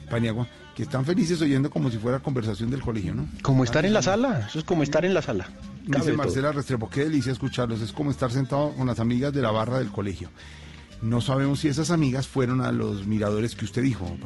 Paniagua, 0.08 0.46
que 0.76 0.84
están 0.84 1.04
felices 1.04 1.42
oyendo 1.42 1.70
como 1.70 1.90
si 1.90 1.98
fuera 1.98 2.20
conversación 2.20 2.70
del 2.70 2.80
colegio, 2.80 3.12
¿no? 3.12 3.26
Como 3.42 3.64
estar 3.64 3.84
en 3.84 3.92
la 3.92 4.00
sala, 4.00 4.46
eso 4.48 4.60
es 4.60 4.64
como 4.64 4.84
estar 4.84 5.04
en 5.04 5.12
la 5.12 5.22
sala. 5.22 5.48
Dice 5.88 6.12
Marcela 6.12 6.52
Restrepo, 6.52 6.90
qué 6.90 7.04
delicia 7.04 7.32
escucharlos, 7.32 7.80
es 7.80 7.92
como 7.92 8.10
estar 8.10 8.30
sentado 8.30 8.74
con 8.74 8.86
las 8.86 9.00
amigas 9.00 9.32
de 9.32 9.40
la 9.40 9.50
barra 9.50 9.78
del 9.78 9.88
colegio. 9.88 10.28
No 11.00 11.20
sabemos 11.20 11.60
si 11.60 11.68
esas 11.68 11.92
amigas 11.92 12.26
fueron 12.26 12.60
a 12.60 12.72
los 12.72 13.06
miradores 13.06 13.54
que 13.54 13.64
usted 13.64 13.82
dijo, 13.82 14.16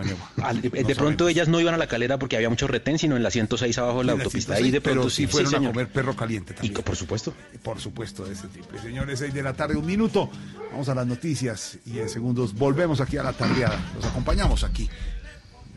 de, 0.63 0.95
pronto 0.95 1.29
ellas 1.29 1.47
no 1.47 1.61
iban 1.61 1.75
a 1.75 1.77
la 1.77 1.87
calera 1.87 2.19
porque 2.19 2.37
había 2.37 2.49
mucho 2.49 2.67
retén, 2.67 2.99
sino 2.99 3.15
en 3.15 3.23
la 3.23 3.31
106 3.31 3.77
abajo 3.77 3.99
de 3.99 4.05
la, 4.05 4.13
autopista. 4.13 4.55
Ahí 4.55 4.71
de 4.71 4.81
pronto 4.81 5.01
pero 5.03 5.11
sí, 5.11 5.27
fueron 5.27 5.55
a 5.55 5.69
comer 5.69 5.89
perro 5.89 6.17
caliente 6.17 6.55
también. 6.55 6.75
Y 6.79 6.83
por 6.83 6.97
supuesto. 6.97 7.35
Por 7.63 7.79
supuesto, 7.79 8.25
de 8.25 8.33
ese 8.33 8.49
tipo. 8.49 8.67
Señores, 8.81 9.19
6 9.19 9.35
de 9.35 9.43
la 9.43 9.53
tarde, 9.53 9.77
un 9.77 9.85
minuto. 9.85 10.31
Vamos 10.71 10.89
a 10.89 10.95
las 10.95 11.07
noticias 11.07 11.79
y 11.85 11.99
en 11.99 12.09
segundos 12.09 12.55
volvemos 12.55 13.03
aquí 13.03 13.19
a 13.19 13.23
la 13.23 13.35
tardeada. 13.35 13.79
Los 13.95 14.07
acompañamos 14.07 14.65
aquí. 14.65 14.89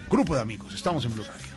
Grupo 0.09 0.33
de 0.33 0.41
amigos, 0.41 0.73
estamos 0.73 1.03
en 1.03 1.13
Blue 1.13 1.25
Radio 1.25 1.55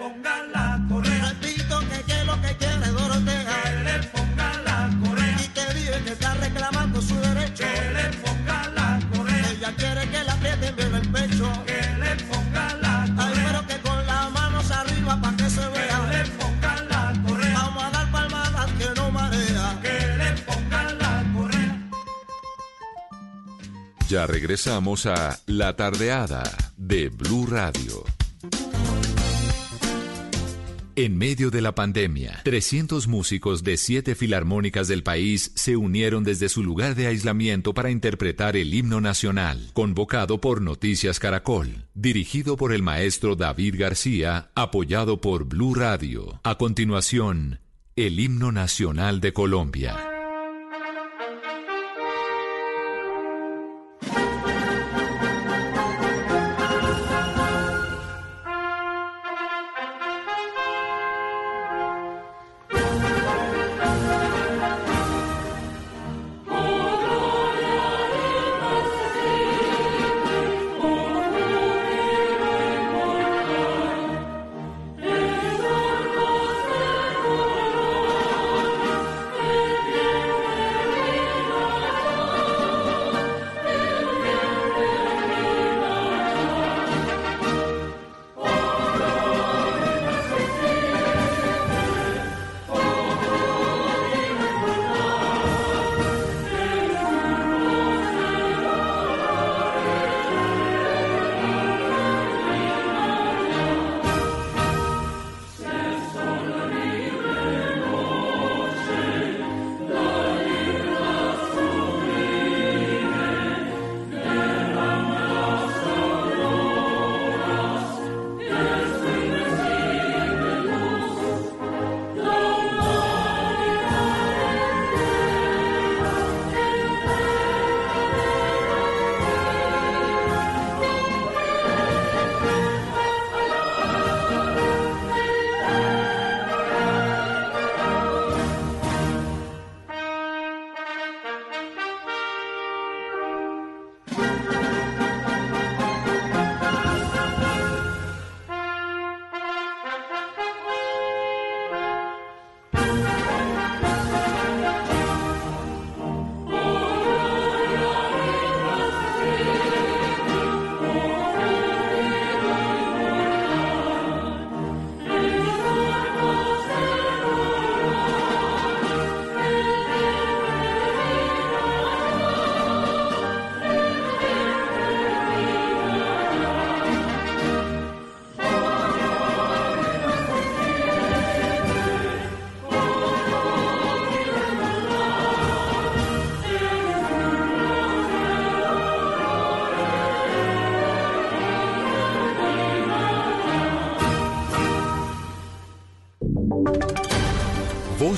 ponga 0.00 0.36
la 0.54 0.80
correa. 0.88 1.28
Al 1.28 1.36
pito 1.36 1.78
que 1.88 2.12
es 2.12 2.26
lo 2.26 2.40
que 2.40 2.56
quiere 2.56 2.88
Dorotea. 2.98 3.44
Que 3.62 3.70
le 3.86 3.96
ponga 4.14 4.48
la 4.68 4.78
correa. 5.02 5.36
Y 5.44 5.48
que 5.56 5.74
vive 5.74 5.98
que 6.04 6.12
está 6.12 6.34
reclamando 6.34 7.02
su 7.02 7.16
derecho. 7.20 7.64
Que 7.64 7.74
le 7.96 8.06
ponga 8.22 8.58
la 8.78 8.88
correa. 9.12 9.50
Ella 9.50 9.72
quiere 9.76 10.02
que 10.12 10.24
la 10.24 10.32
aprieten 10.32 10.76
bien 10.76 10.94
el 10.94 11.08
pecho. 11.16 11.46
Que 11.66 11.80
le 12.02 12.12
ponga 12.30 12.66
la 12.84 12.96
correa. 13.14 13.24
Al 13.24 13.30
número 13.36 13.66
que 13.68 13.76
con 13.86 14.06
las 14.06 14.30
manos 14.32 14.70
arriba 14.70 15.20
para 15.20 15.36
que 15.36 15.50
se 15.50 15.66
vea. 15.74 15.98
Que 16.10 16.16
le 16.16 16.24
ponga 16.38 16.74
la 16.92 17.02
correa. 17.26 17.54
Vamos 17.54 17.84
a 17.84 17.90
dar 17.90 18.10
palmadas 18.10 18.70
que 18.78 18.88
no 18.96 19.10
marea. 19.10 19.78
Que 19.82 19.96
le 20.20 20.30
ponga 20.48 20.82
la 21.02 21.12
correa. 21.34 21.76
Ya 24.08 24.26
regresamos 24.26 25.06
a 25.06 25.38
La 25.46 25.76
Tardeada 25.76 26.42
de 26.76 27.10
Blue 27.10 27.46
Radio. 27.46 28.19
En 31.00 31.16
medio 31.16 31.50
de 31.50 31.62
la 31.62 31.74
pandemia, 31.74 32.42
300 32.44 33.08
músicos 33.08 33.64
de 33.64 33.78
siete 33.78 34.14
filarmónicas 34.14 34.86
del 34.86 35.02
país 35.02 35.50
se 35.54 35.74
unieron 35.74 36.24
desde 36.24 36.50
su 36.50 36.62
lugar 36.62 36.94
de 36.94 37.06
aislamiento 37.06 37.72
para 37.72 37.90
interpretar 37.90 38.54
el 38.54 38.74
himno 38.74 39.00
nacional, 39.00 39.70
convocado 39.72 40.42
por 40.42 40.60
Noticias 40.60 41.18
Caracol, 41.18 41.86
dirigido 41.94 42.58
por 42.58 42.74
el 42.74 42.82
maestro 42.82 43.34
David 43.34 43.76
García, 43.78 44.50
apoyado 44.54 45.22
por 45.22 45.46
Blue 45.46 45.74
Radio. 45.74 46.38
A 46.44 46.58
continuación, 46.58 47.60
el 47.96 48.20
himno 48.20 48.52
nacional 48.52 49.22
de 49.22 49.32
Colombia. 49.32 50.19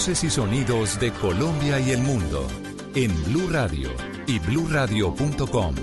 Voces 0.02 0.24
y 0.24 0.30
sonidos 0.30 0.98
de 0.98 1.12
Colombia 1.12 1.78
y 1.78 1.92
el 1.92 2.02
mundo 2.02 2.48
en 2.96 3.12
Blue 3.26 3.48
Radio 3.48 3.88
y 4.26 4.40
bluradio.com, 4.40 5.76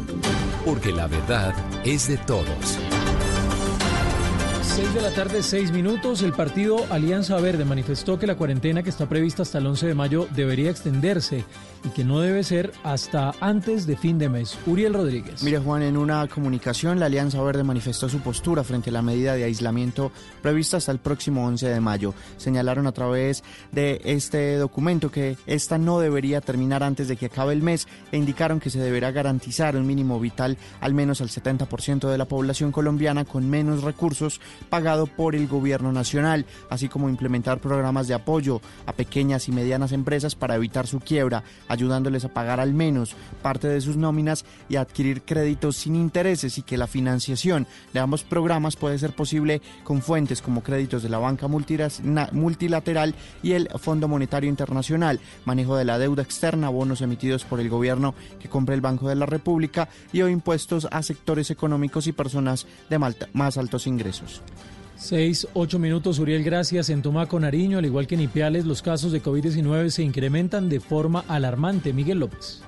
porque 0.66 0.92
la 0.92 1.08
verdad 1.08 1.56
es 1.86 2.10
de 2.10 2.18
todos. 2.18 2.78
6 4.62 4.94
de 4.94 5.02
la 5.02 5.12
tarde, 5.12 5.42
6 5.42 5.72
minutos. 5.72 6.22
El 6.22 6.34
partido 6.34 6.86
Alianza 6.90 7.38
Verde 7.38 7.64
manifestó 7.64 8.20
que 8.20 8.28
la 8.28 8.36
cuarentena 8.36 8.84
que 8.84 8.90
está 8.90 9.08
prevista 9.08 9.44
hasta 9.44 9.60
el 9.60 9.68
11 9.68 9.88
de 9.88 9.96
mayo 9.96 10.28
debería 10.36 10.70
extenderse 10.70 11.46
que 11.92 12.04
no 12.04 12.20
debe 12.20 12.44
ser 12.44 12.72
hasta 12.84 13.34
antes 13.40 13.86
de 13.86 13.98
fin 13.98 14.18
de 14.18 14.30
mes. 14.30 14.58
Uriel 14.66 14.94
Rodríguez. 14.94 15.44
Mire, 15.44 15.60
Juan, 15.60 15.84
en 15.84 15.98
una 15.98 16.28
comunicación, 16.28 17.00
la 17.00 17.08
Alianza 17.08 17.42
Verde 17.42 17.64
manifestó 17.64 18.10
su 18.10 18.20
postura 18.20 18.64
frente 18.64 18.90
a 18.90 18.94
la 18.94 19.02
medida 19.02 19.36
de 19.36 19.44
aislamiento 19.44 20.12
prevista 20.42 20.78
hasta 20.78 20.92
el 20.92 21.00
próximo 21.00 21.46
11 21.46 21.68
de 21.70 21.80
mayo. 21.80 22.14
Señalaron 22.38 22.88
a 22.88 22.92
través 22.92 23.44
de 23.72 24.02
este 24.04 24.56
documento 24.58 25.12
que 25.12 25.38
esta 25.46 25.78
no 25.78 26.00
debería 26.00 26.42
terminar 26.42 26.84
antes 26.84 27.08
de 27.08 27.18
que 27.18 27.28
acabe 27.28 27.54
el 27.54 27.62
mes 27.62 27.88
e 28.12 28.18
indicaron 28.18 28.60
que 28.60 28.70
se 28.70 28.80
deberá 28.80 29.12
garantizar 29.12 29.76
un 29.76 29.86
mínimo 29.86 30.20
vital 30.20 30.58
al 30.82 30.94
menos 30.94 31.22
al 31.22 31.30
70% 31.30 32.10
de 32.10 32.18
la 32.18 32.26
población 32.26 32.72
colombiana 32.72 33.26
con 33.26 33.50
menos 33.50 33.84
recursos 33.84 34.42
pagado 34.70 35.08
por 35.08 35.36
el 35.36 35.48
gobierno 35.48 35.92
nacional, 35.92 36.46
así 36.70 36.88
como 36.88 37.10
implementar 37.10 37.60
programas 37.60 38.08
de 38.08 38.14
apoyo 38.14 38.62
a 38.86 38.94
pequeñas 38.94 39.48
y 39.48 39.52
medianas 39.52 39.92
empresas 39.92 40.36
para 40.36 40.56
evitar 40.56 40.88
su 40.88 41.00
quiebra 41.00 41.44
ayudándoles 41.80 42.26
a 42.26 42.30
pagar 42.30 42.60
al 42.60 42.74
menos 42.74 43.16
parte 43.42 43.70
de 43.70 43.80
sus 43.80 43.96
nóminas 43.96 44.44
y 44.68 44.76
adquirir 44.76 45.22
créditos 45.22 45.78
sin 45.78 45.96
intereses 45.96 46.58
y 46.58 46.62
que 46.62 46.78
la 46.78 46.88
financiación 46.88 47.68
de 47.94 48.02
ambos 48.02 48.24
programas 48.24 48.76
puede 48.76 49.00
ser 49.00 49.16
posible 49.16 49.62
con 49.86 50.02
fuentes 50.02 50.42
como 50.42 50.62
créditos 50.62 51.04
de 51.04 51.10
la 51.10 51.20
banca 51.20 51.48
multilateral 51.48 53.16
y 53.42 53.54
el 53.54 53.70
Fondo 53.80 54.10
Monetario 54.10 54.50
Internacional, 54.50 55.22
manejo 55.46 55.78
de 55.78 55.86
la 55.86 55.98
deuda 55.98 56.22
externa, 56.22 56.68
bonos 56.68 57.02
emitidos 57.02 57.46
por 57.46 57.62
el 57.62 57.70
gobierno 57.70 58.14
que 58.42 58.50
compra 58.50 58.76
el 58.76 58.82
Banco 58.82 59.08
de 59.08 59.16
la 59.16 59.26
República 59.26 59.88
y 60.12 60.22
o 60.22 60.28
impuestos 60.28 60.88
a 60.92 61.02
sectores 61.02 61.50
económicos 61.50 62.08
y 62.08 62.12
personas 62.12 62.68
de 62.90 63.00
más 63.34 63.58
altos 63.58 63.88
ingresos. 63.88 64.42
Seis, 65.00 65.48
ocho 65.54 65.80
minutos, 65.80 66.20
Uriel, 66.20 66.44
gracias. 66.44 66.90
En 66.90 67.02
Tomaco, 67.02 67.40
Nariño, 67.40 67.78
al 67.78 67.86
igual 67.86 68.06
que 68.06 68.16
en 68.16 68.22
Ipiales, 68.22 68.66
los 68.66 68.82
casos 68.82 69.14
de 69.14 69.24
COVID-19 69.24 69.92
se 69.92 70.04
incrementan 70.04 70.68
de 70.68 70.82
forma 70.82 71.24
alarmante. 71.30 71.94
Miguel 71.94 72.20
López. 72.20 72.62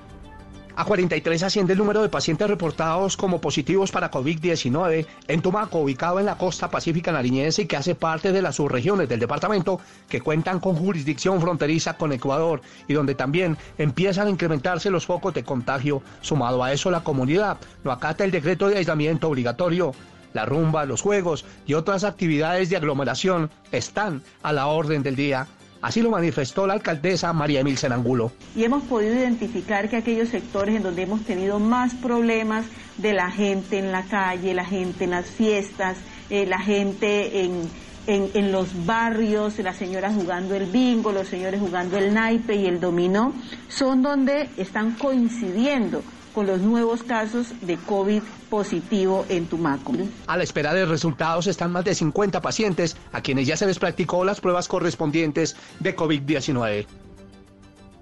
A 0.74 0.86
43 0.86 1.42
asciende 1.42 1.74
el 1.74 1.78
número 1.78 2.00
de 2.00 2.08
pacientes 2.08 2.48
reportados 2.48 3.18
como 3.18 3.42
positivos 3.42 3.92
para 3.92 4.10
COVID-19 4.10 5.06
en 5.28 5.42
Tumaco, 5.42 5.80
ubicado 5.80 6.18
en 6.18 6.24
la 6.24 6.38
costa 6.38 6.70
pacífica 6.70 7.12
nariñense 7.12 7.62
y 7.62 7.66
que 7.66 7.76
hace 7.76 7.94
parte 7.94 8.32
de 8.32 8.40
las 8.40 8.56
subregiones 8.56 9.10
del 9.10 9.20
departamento 9.20 9.78
que 10.08 10.22
cuentan 10.22 10.58
con 10.58 10.74
jurisdicción 10.74 11.38
fronteriza 11.38 11.98
con 11.98 12.12
Ecuador 12.12 12.62
y 12.88 12.94
donde 12.94 13.14
también 13.14 13.58
empiezan 13.76 14.28
a 14.28 14.30
incrementarse 14.30 14.88
los 14.88 15.04
focos 15.04 15.34
de 15.34 15.44
contagio. 15.44 16.02
Sumado 16.22 16.64
a 16.64 16.72
eso, 16.72 16.90
la 16.90 17.04
comunidad 17.04 17.58
no 17.84 17.92
acata 17.92 18.24
el 18.24 18.30
decreto 18.30 18.70
de 18.70 18.78
aislamiento 18.78 19.28
obligatorio 19.28 19.92
la 20.32 20.44
rumba, 20.44 20.84
los 20.84 21.02
juegos 21.02 21.44
y 21.66 21.74
otras 21.74 22.04
actividades 22.04 22.70
de 22.70 22.76
aglomeración 22.76 23.50
están 23.70 24.22
a 24.42 24.52
la 24.52 24.66
orden 24.66 25.02
del 25.02 25.16
día. 25.16 25.46
Así 25.82 26.00
lo 26.00 26.10
manifestó 26.10 26.66
la 26.66 26.74
alcaldesa 26.74 27.32
María 27.32 27.60
Emil 27.60 27.76
Senangulo. 27.76 28.30
Y 28.54 28.62
hemos 28.62 28.84
podido 28.84 29.14
identificar 29.14 29.90
que 29.90 29.96
aquellos 29.96 30.28
sectores 30.28 30.76
en 30.76 30.84
donde 30.84 31.02
hemos 31.02 31.22
tenido 31.22 31.58
más 31.58 31.94
problemas 31.94 32.64
de 32.98 33.12
la 33.12 33.32
gente 33.32 33.78
en 33.78 33.90
la 33.90 34.04
calle, 34.04 34.54
la 34.54 34.64
gente 34.64 35.04
en 35.04 35.10
las 35.10 35.26
fiestas, 35.26 35.96
eh, 36.30 36.46
la 36.46 36.60
gente 36.60 37.44
en, 37.44 37.68
en, 38.06 38.30
en, 38.34 38.52
los 38.52 38.86
barrios, 38.86 39.58
las 39.58 39.76
señoras 39.76 40.14
jugando 40.14 40.54
el 40.54 40.66
bingo, 40.66 41.10
los 41.10 41.26
señores 41.26 41.60
jugando 41.60 41.98
el 41.98 42.14
naipe 42.14 42.54
y 42.54 42.66
el 42.66 42.78
dominó, 42.78 43.34
son 43.66 44.02
donde 44.02 44.50
están 44.56 44.92
coincidiendo 44.92 46.02
con 46.32 46.46
los 46.46 46.60
nuevos 46.60 47.02
casos 47.02 47.54
de 47.60 47.76
COVID 47.76 48.22
positivo 48.50 49.24
en 49.28 49.46
Tumaco. 49.46 49.92
A 50.26 50.36
la 50.36 50.42
espera 50.42 50.72
de 50.74 50.84
resultados 50.86 51.46
están 51.46 51.72
más 51.72 51.84
de 51.84 51.94
50 51.94 52.40
pacientes 52.40 52.96
a 53.12 53.20
quienes 53.20 53.46
ya 53.46 53.56
se 53.56 53.66
les 53.66 53.78
practicó 53.78 54.24
las 54.24 54.40
pruebas 54.40 54.68
correspondientes 54.68 55.56
de 55.80 55.94
COVID-19. 55.94 56.86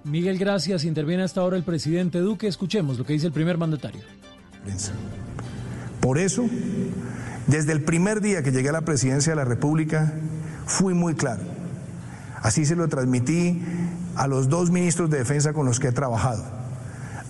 Miguel, 0.03 0.37
gracias. 0.37 0.83
Interviene 0.83 1.23
hasta 1.23 1.41
ahora 1.41 1.57
el 1.57 1.63
presidente 1.63 2.19
Duque. 2.19 2.47
Escuchemos 2.47 2.97
lo 2.97 3.05
que 3.05 3.13
dice 3.13 3.27
el 3.27 3.33
primer 3.33 3.57
mandatario. 3.57 4.01
Por 5.99 6.17
eso, 6.17 6.45
desde 7.47 7.71
el 7.73 7.83
primer 7.83 8.21
día 8.21 8.41
que 8.41 8.51
llegué 8.51 8.69
a 8.69 8.73
la 8.73 8.81
presidencia 8.81 9.33
de 9.33 9.35
la 9.35 9.45
República, 9.45 10.13
fui 10.65 10.93
muy 10.93 11.13
claro. 11.13 11.43
Así 12.41 12.65
se 12.65 12.75
lo 12.75 12.87
transmití 12.87 13.61
a 14.15 14.27
los 14.27 14.49
dos 14.49 14.71
ministros 14.71 15.11
de 15.11 15.19
Defensa 15.19 15.53
con 15.53 15.67
los 15.67 15.79
que 15.79 15.89
he 15.89 15.91
trabajado 15.91 16.60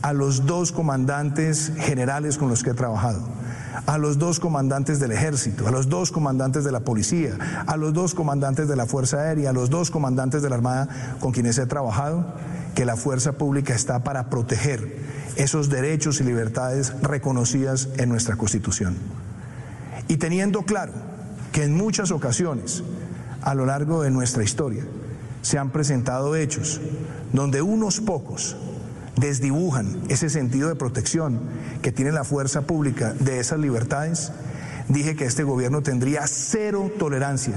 a 0.01 0.13
los 0.13 0.45
dos 0.45 0.71
comandantes 0.71 1.71
generales 1.77 2.37
con 2.37 2.49
los 2.49 2.63
que 2.63 2.71
he 2.71 2.73
trabajado, 2.73 3.21
a 3.85 3.97
los 3.97 4.17
dos 4.17 4.39
comandantes 4.39 4.99
del 4.99 5.11
ejército, 5.11 5.67
a 5.67 5.71
los 5.71 5.89
dos 5.89 6.11
comandantes 6.11 6.63
de 6.63 6.71
la 6.71 6.81
policía, 6.81 7.37
a 7.67 7.77
los 7.77 7.93
dos 7.93 8.13
comandantes 8.13 8.67
de 8.67 8.75
la 8.75 8.85
Fuerza 8.85 9.17
Aérea, 9.17 9.51
a 9.51 9.53
los 9.53 9.69
dos 9.69 9.91
comandantes 9.91 10.41
de 10.41 10.49
la 10.49 10.55
Armada 10.55 11.17
con 11.19 11.31
quienes 11.31 11.57
he 11.57 11.65
trabajado, 11.65 12.33
que 12.75 12.85
la 12.85 12.95
fuerza 12.95 13.33
pública 13.33 13.75
está 13.75 14.03
para 14.03 14.29
proteger 14.29 14.97
esos 15.35 15.69
derechos 15.69 16.19
y 16.19 16.23
libertades 16.23 16.93
reconocidas 17.01 17.89
en 17.97 18.09
nuestra 18.09 18.35
Constitución. 18.35 18.97
Y 20.07 20.17
teniendo 20.17 20.63
claro 20.63 20.93
que 21.51 21.63
en 21.63 21.75
muchas 21.75 22.11
ocasiones, 22.11 22.83
a 23.41 23.53
lo 23.55 23.65
largo 23.65 24.03
de 24.03 24.11
nuestra 24.11 24.43
historia, 24.43 24.83
se 25.41 25.57
han 25.57 25.69
presentado 25.71 26.35
hechos 26.35 26.81
donde 27.33 27.61
unos 27.61 27.99
pocos 27.99 28.55
desdibujan 29.17 30.01
ese 30.09 30.29
sentido 30.29 30.69
de 30.69 30.75
protección 30.75 31.39
que 31.81 31.91
tiene 31.91 32.11
la 32.11 32.23
fuerza 32.23 32.61
pública 32.61 33.13
de 33.13 33.39
esas 33.39 33.59
libertades, 33.59 34.31
dije 34.87 35.15
que 35.15 35.25
este 35.25 35.43
gobierno 35.43 35.81
tendría 35.81 36.25
cero 36.27 36.91
tolerancia 36.97 37.55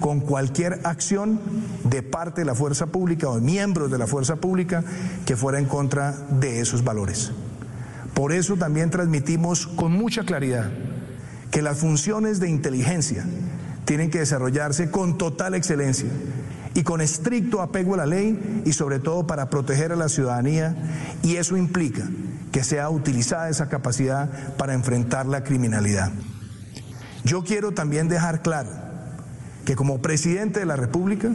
con 0.00 0.20
cualquier 0.20 0.80
acción 0.84 1.40
de 1.84 2.02
parte 2.02 2.42
de 2.42 2.44
la 2.44 2.54
fuerza 2.54 2.86
pública 2.86 3.28
o 3.28 3.36
de 3.36 3.40
miembros 3.40 3.90
de 3.90 3.98
la 3.98 4.06
fuerza 4.06 4.36
pública 4.36 4.84
que 5.26 5.36
fuera 5.36 5.58
en 5.58 5.66
contra 5.66 6.12
de 6.12 6.60
esos 6.60 6.84
valores. 6.84 7.32
Por 8.14 8.32
eso 8.32 8.56
también 8.56 8.90
transmitimos 8.90 9.66
con 9.66 9.92
mucha 9.92 10.24
claridad 10.24 10.70
que 11.50 11.62
las 11.62 11.78
funciones 11.78 12.40
de 12.40 12.48
inteligencia 12.48 13.24
tienen 13.84 14.10
que 14.10 14.18
desarrollarse 14.18 14.90
con 14.90 15.18
total 15.18 15.54
excelencia 15.54 16.08
y 16.78 16.84
con 16.84 17.00
estricto 17.00 17.60
apego 17.60 17.94
a 17.94 17.96
la 17.96 18.06
ley 18.06 18.62
y 18.64 18.72
sobre 18.72 19.00
todo 19.00 19.26
para 19.26 19.50
proteger 19.50 19.90
a 19.90 19.96
la 19.96 20.08
ciudadanía 20.08 20.76
y 21.24 21.34
eso 21.34 21.56
implica 21.56 22.08
que 22.52 22.62
sea 22.62 22.88
utilizada 22.88 23.48
esa 23.48 23.68
capacidad 23.68 24.54
para 24.56 24.74
enfrentar 24.74 25.26
la 25.26 25.42
criminalidad. 25.42 26.12
Yo 27.24 27.42
quiero 27.42 27.72
también 27.72 28.08
dejar 28.08 28.42
claro 28.42 28.70
que 29.64 29.74
como 29.74 30.00
presidente 30.00 30.60
de 30.60 30.66
la 30.66 30.76
República 30.76 31.30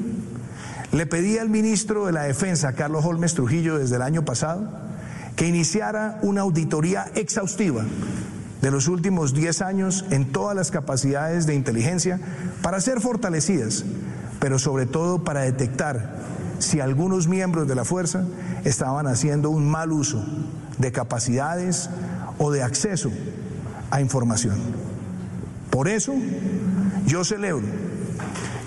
le 0.93 1.05
pedí 1.07 1.37
al 1.37 1.49
ministro 1.49 2.05
de 2.05 2.13
la 2.13 2.23
Defensa, 2.23 2.71
Carlos 2.71 3.03
Holmes 3.03 3.33
Trujillo, 3.33 3.77
desde 3.77 3.97
el 3.97 4.01
año 4.01 4.23
pasado, 4.23 4.71
que 5.35 5.45
iniciara 5.45 6.19
una 6.21 6.39
auditoría 6.39 7.11
exhaustiva 7.15 7.83
de 8.61 8.71
los 8.71 8.87
últimos 8.87 9.33
10 9.33 9.61
años 9.61 10.05
en 10.09 10.31
todas 10.31 10.55
las 10.55 10.71
capacidades 10.71 11.47
de 11.47 11.55
inteligencia 11.55 12.21
para 12.61 12.79
ser 12.79 13.01
fortalecidas 13.01 13.83
pero 14.39 14.59
sobre 14.59 14.85
todo 14.85 15.23
para 15.23 15.41
detectar 15.41 16.15
si 16.59 16.79
algunos 16.79 17.27
miembros 17.27 17.67
de 17.67 17.75
la 17.75 17.85
fuerza 17.85 18.23
estaban 18.63 19.07
haciendo 19.07 19.49
un 19.49 19.69
mal 19.69 19.91
uso 19.91 20.23
de 20.77 20.91
capacidades 20.91 21.89
o 22.37 22.51
de 22.51 22.63
acceso 22.63 23.11
a 23.91 24.01
información. 24.01 24.55
Por 25.69 25.87
eso, 25.87 26.13
yo 27.05 27.23
celebro 27.23 27.65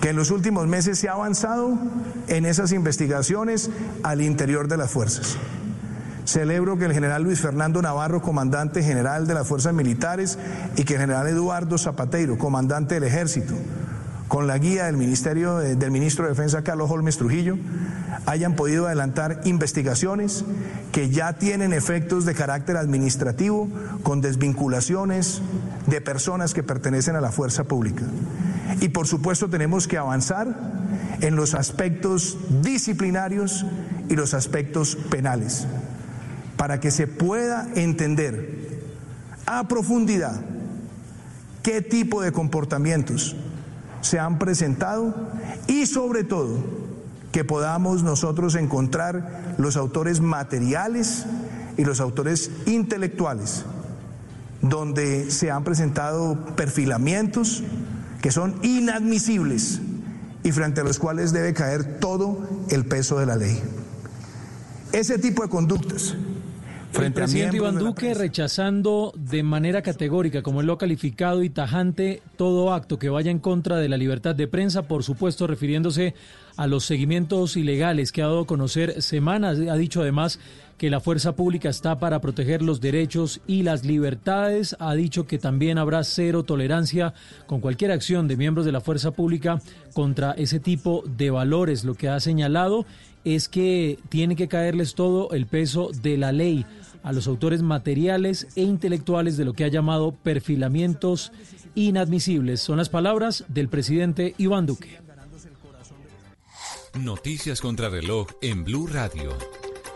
que 0.01 0.11
en 0.11 0.17
los 0.17 0.31
últimos 0.31 0.67
meses 0.67 0.99
se 0.99 1.09
ha 1.09 1.13
avanzado 1.13 1.79
en 2.29 2.47
esas 2.47 2.73
investigaciones 2.73 3.71
al 4.03 4.21
interior 4.21 4.69
de 4.69 4.77
las 4.77 4.91
fuerzas. 4.91 5.37
Celebro 6.25 6.77
que 6.77 6.87
el 6.87 6.93
general 6.93 7.23
Luis 7.23 7.41
Fernando 7.41 7.81
Navarro, 7.81 8.21
comandante 8.21 8.83
general 8.83 9.29
de 9.29 9.35
las 9.35 9.47
fuerzas 9.47 9.73
militares, 9.73 10.39
y 10.77 10.83
que 10.83 10.95
el 10.95 11.01
general 11.01 11.29
Eduardo 11.29 11.79
Zapateiro, 11.79 12.37
comandante 12.37 12.97
del 12.97 13.05
ejército, 13.05 13.55
con 14.29 14.47
la 14.47 14.59
guía 14.59 14.87
del 14.87 14.97
Ministerio 14.97 15.57
del 15.57 15.91
Ministro 15.91 16.25
de 16.25 16.31
Defensa 16.31 16.63
Carlos 16.63 16.91
Holmes 16.91 17.17
Trujillo, 17.17 17.57
hayan 18.27 18.57
podido 18.57 18.87
adelantar 18.87 19.41
investigaciones 19.45 20.45
que 20.93 21.11
ya 21.11 21.35
tienen 21.35 21.73
efectos 21.73 22.25
de 22.25 22.35
carácter 22.35 22.77
administrativo 22.77 23.69
con 24.03 24.21
desvinculaciones 24.21 25.43
de 25.87 26.01
personas 26.01 26.55
que 26.55 26.63
pertenecen 26.63 27.15
a 27.15 27.21
la 27.21 27.31
fuerza 27.31 27.65
pública. 27.65 28.05
Y 28.81 28.89
por 28.89 29.07
supuesto 29.07 29.49
tenemos 29.49 29.87
que 29.87 29.99
avanzar 29.99 30.49
en 31.21 31.37
los 31.37 31.55
aspectos 31.55 32.37
disciplinarios 32.63 33.65
y 34.09 34.17
los 34.17 34.35
aspectos 34.35 34.97
penales 35.09 35.67
para 36.57 36.81
que 36.81 36.91
se 36.91 37.07
pueda 37.07 37.69
entender 37.75 38.81
a 39.47 39.69
profundidad 39.69 40.41
qué 41.63 41.81
tipo 41.81 42.23
de 42.23 42.33
comportamientos 42.33 43.37
se 44.07 44.19
han 44.21 44.39
presentado 44.39 45.15
y 45.67 45.87
sobre 45.87 46.25
todo 46.25 46.59
que 47.33 47.45
podamos 47.45 48.03
nosotros 48.03 48.55
encontrar 48.55 49.55
los 49.59 49.77
autores 49.77 50.21
materiales 50.21 51.27
y 51.77 51.85
los 51.85 52.01
autores 52.01 52.51
intelectuales, 52.67 53.65
donde 54.63 55.31
se 55.31 55.51
han 55.51 55.65
presentado 55.65 56.39
perfilamientos 56.57 57.63
que 58.23 58.31
son 58.31 58.55
inadmisibles 58.63 59.81
y 60.43 60.53
frente 60.53 60.81
a 60.81 60.85
los 60.85 60.99
cuales 60.99 61.33
debe 61.33 61.53
caer 61.53 61.99
todo 61.99 62.49
el 62.71 62.87
peso 62.87 63.19
de 63.19 63.27
la 63.27 63.37
ley. 63.37 63.61
Ese 64.93 65.19
tipo 65.19 65.43
de 65.43 65.49
conductas 65.49 66.15
el 67.05 67.13
presidente 67.13 67.57
Iván 67.57 67.79
Duque 67.79 68.15
rechazando 68.15 69.13
de 69.17 69.43
manera 69.43 69.83
categórica, 69.83 70.43
como 70.43 70.61
él 70.61 70.67
lo 70.67 70.75
ha 70.75 70.79
calificado, 70.79 71.43
y 71.43 71.51
tajante 71.51 72.23
todo 72.37 72.73
acto 72.73 72.99
que 72.99 73.09
vaya 73.09 73.31
en 73.31 73.39
contra 73.39 73.77
de 73.77 73.89
la 73.89 73.97
libertad 73.97 74.35
de 74.35 74.49
prensa, 74.49 74.89
por 74.89 75.03
supuesto 75.03 75.47
refiriéndose 75.47 76.15
a 76.57 76.67
los 76.67 76.85
seguimientos 76.85 77.57
ilegales 77.57 78.13
que 78.13 78.23
ha 78.23 78.27
dado 78.27 78.41
a 78.41 78.47
conocer 78.47 79.03
semanas. 79.03 79.59
Ha 79.59 79.77
dicho 79.77 80.01
además 80.01 80.39
que 80.79 80.91
la 80.91 81.01
fuerza 81.01 81.37
pública 81.37 81.69
está 81.69 81.99
para 81.99 82.21
proteger 82.21 82.63
los 82.63 82.81
derechos 82.81 83.41
y 83.47 83.63
las 83.63 83.85
libertades. 83.85 84.77
Ha 84.79 84.95
dicho 84.95 85.27
que 85.27 85.39
también 85.39 85.79
habrá 85.79 86.03
cero 86.05 86.45
tolerancia 86.45 87.15
con 87.47 87.61
cualquier 87.61 87.93
acción 87.93 88.29
de 88.29 88.37
miembros 88.37 88.65
de 88.65 88.73
la 88.73 88.81
fuerza 88.81 89.11
pública 89.11 89.61
contra 89.93 90.33
ese 90.33 90.61
tipo 90.61 91.03
de 91.07 91.31
valores. 91.31 91.85
Lo 91.85 91.95
que 91.95 92.09
ha 92.09 92.21
señalado 92.21 92.87
es 93.25 93.49
que 93.49 93.99
tiene 94.09 94.37
que 94.37 94.49
caerles 94.49 94.95
todo 94.95 95.31
el 95.33 95.47
peso 95.47 95.91
de 96.03 96.17
la 96.17 96.31
ley 96.31 96.65
a 97.07 97.13
los 97.13 97.29
autores 97.29 97.63
materiales 97.63 98.49
e 98.57 98.63
intelectuales 98.63 99.37
de 99.37 99.45
lo 99.45 99.53
que 99.53 99.63
ha 99.63 99.69
llamado 99.69 100.11
perfilamientos 100.11 101.31
inadmisibles. 101.77 102.61
Son 102.61 102.79
las 102.79 102.89
palabras 102.89 103.45
del 103.47 103.69
presidente 103.69 104.35
Iván 104.39 104.67
Duque. 104.67 104.99
Noticias 106.99 107.61
contra 107.61 107.91
reloj 107.91 108.27
en 108.43 108.65
Blue 108.65 108.89
Radio. 108.89 109.31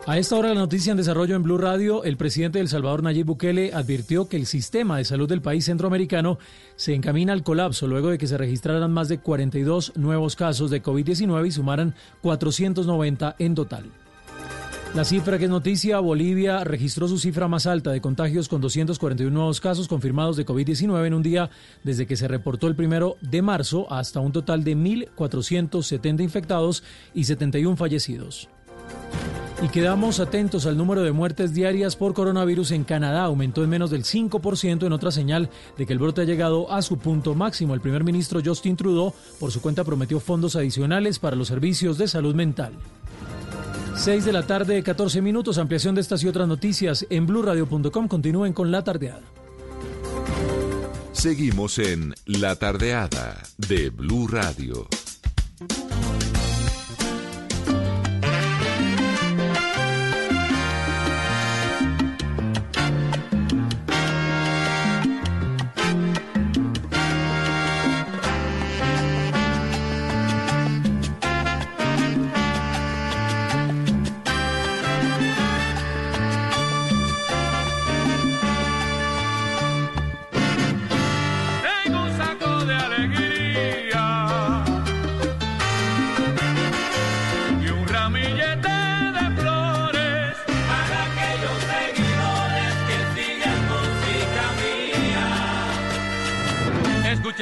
A 0.06 0.18
esta 0.18 0.36
hora 0.36 0.50
la 0.50 0.60
noticia 0.60 0.92
en 0.92 0.98
desarrollo 0.98 1.34
en 1.34 1.42
Blue 1.42 1.58
Radio, 1.58 2.04
el 2.04 2.16
presidente 2.16 2.58
del 2.58 2.68
Salvador 2.68 3.02
Nayib 3.02 3.26
Bukele 3.26 3.72
advirtió 3.74 4.28
que 4.28 4.36
el 4.36 4.46
sistema 4.46 4.96
de 4.96 5.04
salud 5.04 5.28
del 5.28 5.42
país 5.42 5.64
centroamericano 5.64 6.38
se 6.76 6.94
encamina 6.94 7.32
al 7.32 7.42
colapso 7.42 7.88
luego 7.88 8.10
de 8.10 8.18
que 8.18 8.28
se 8.28 8.38
registraran 8.38 8.92
más 8.92 9.08
de 9.08 9.18
42 9.18 9.96
nuevos 9.96 10.36
casos 10.36 10.70
de 10.70 10.80
COVID-19 10.80 11.48
y 11.48 11.50
sumaran 11.50 11.94
490 12.22 13.34
en 13.40 13.54
total. 13.56 13.90
La 14.94 15.04
cifra 15.04 15.38
que 15.38 15.44
es 15.44 15.50
noticia, 15.50 16.00
Bolivia 16.00 16.64
registró 16.64 17.06
su 17.06 17.16
cifra 17.16 17.46
más 17.46 17.66
alta 17.66 17.92
de 17.92 18.00
contagios 18.00 18.48
con 18.48 18.60
241 18.60 19.32
nuevos 19.32 19.60
casos 19.60 19.86
confirmados 19.86 20.36
de 20.36 20.44
COVID-19 20.44 21.06
en 21.06 21.14
un 21.14 21.22
día 21.22 21.48
desde 21.84 22.08
que 22.08 22.16
se 22.16 22.26
reportó 22.26 22.66
el 22.66 22.74
primero 22.74 23.16
de 23.20 23.40
marzo 23.40 23.90
hasta 23.92 24.18
un 24.18 24.32
total 24.32 24.64
de 24.64 24.76
1.470 24.76 26.22
infectados 26.22 26.82
y 27.14 27.22
71 27.22 27.76
fallecidos. 27.76 28.48
Y 29.62 29.68
quedamos 29.68 30.18
atentos 30.18 30.66
al 30.66 30.76
número 30.76 31.02
de 31.02 31.12
muertes 31.12 31.54
diarias 31.54 31.94
por 31.94 32.12
coronavirus 32.12 32.72
en 32.72 32.82
Canadá. 32.82 33.24
Aumentó 33.24 33.62
en 33.62 33.70
menos 33.70 33.90
del 33.90 34.02
5% 34.02 34.86
en 34.86 34.92
otra 34.92 35.12
señal 35.12 35.50
de 35.78 35.86
que 35.86 35.92
el 35.92 36.00
brote 36.00 36.22
ha 36.22 36.24
llegado 36.24 36.72
a 36.72 36.82
su 36.82 36.98
punto 36.98 37.36
máximo. 37.36 37.74
El 37.74 37.80
primer 37.80 38.02
ministro 38.02 38.40
Justin 38.44 38.74
Trudeau, 38.74 39.14
por 39.38 39.52
su 39.52 39.60
cuenta, 39.60 39.84
prometió 39.84 40.18
fondos 40.18 40.56
adicionales 40.56 41.20
para 41.20 41.36
los 41.36 41.46
servicios 41.46 41.96
de 41.96 42.08
salud 42.08 42.34
mental. 42.34 42.72
6 43.94 44.24
de 44.24 44.32
la 44.32 44.46
tarde, 44.46 44.82
14 44.82 45.20
minutos. 45.22 45.58
Ampliación 45.58 45.94
de 45.94 46.00
estas 46.00 46.22
y 46.22 46.28
otras 46.28 46.48
noticias 46.48 47.06
en 47.10 47.26
blurradio.com. 47.26 48.08
Continúen 48.08 48.52
con 48.52 48.70
la 48.70 48.84
tardeada. 48.84 49.22
Seguimos 51.12 51.78
en 51.78 52.14
La 52.24 52.56
Tardeada 52.56 53.42
de 53.58 53.90
Blue 53.90 54.26
Radio. 54.26 54.88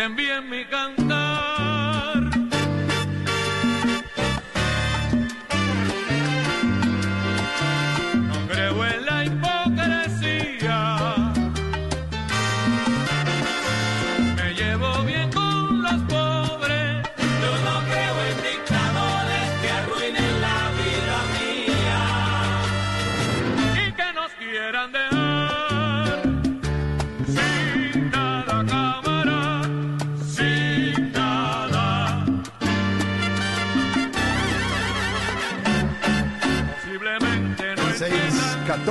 Bien 0.07 0.49
mi 0.49 0.65
cantar. 0.65 0.98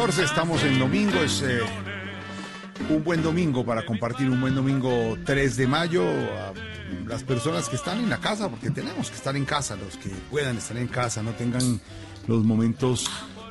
Estamos 0.06 0.64
en 0.64 0.78
domingo, 0.78 1.19
es 1.24 1.41
eh, 1.41 1.60
un 2.90 3.03
buen 3.03 3.24
domingo 3.24 3.65
para 3.65 3.84
compartir, 3.84 4.30
un 4.30 4.40
buen 4.40 4.53
domingo 4.53 5.18
3 5.26 5.57
de 5.57 5.68
mayo. 5.68 6.03
A 6.07 6.53
las 7.07 7.24
personas 7.24 7.68
que 7.68 7.78
están 7.78 7.99
en 7.99 8.10
la 8.10 8.19
casa, 8.19 8.48
porque 8.48 8.69
tenemos 8.69 9.10
que 9.10 9.15
estar 9.15 9.36
en 9.36 9.44
casa, 9.44 9.76
los 9.76 9.98
que 9.98 10.10
puedan 10.30 10.57
estar 10.57 10.78
en 10.78 10.88
casa, 10.88 11.24
no 11.24 11.32
tengan 11.32 11.82
los 12.28 12.44
momentos 12.45 13.10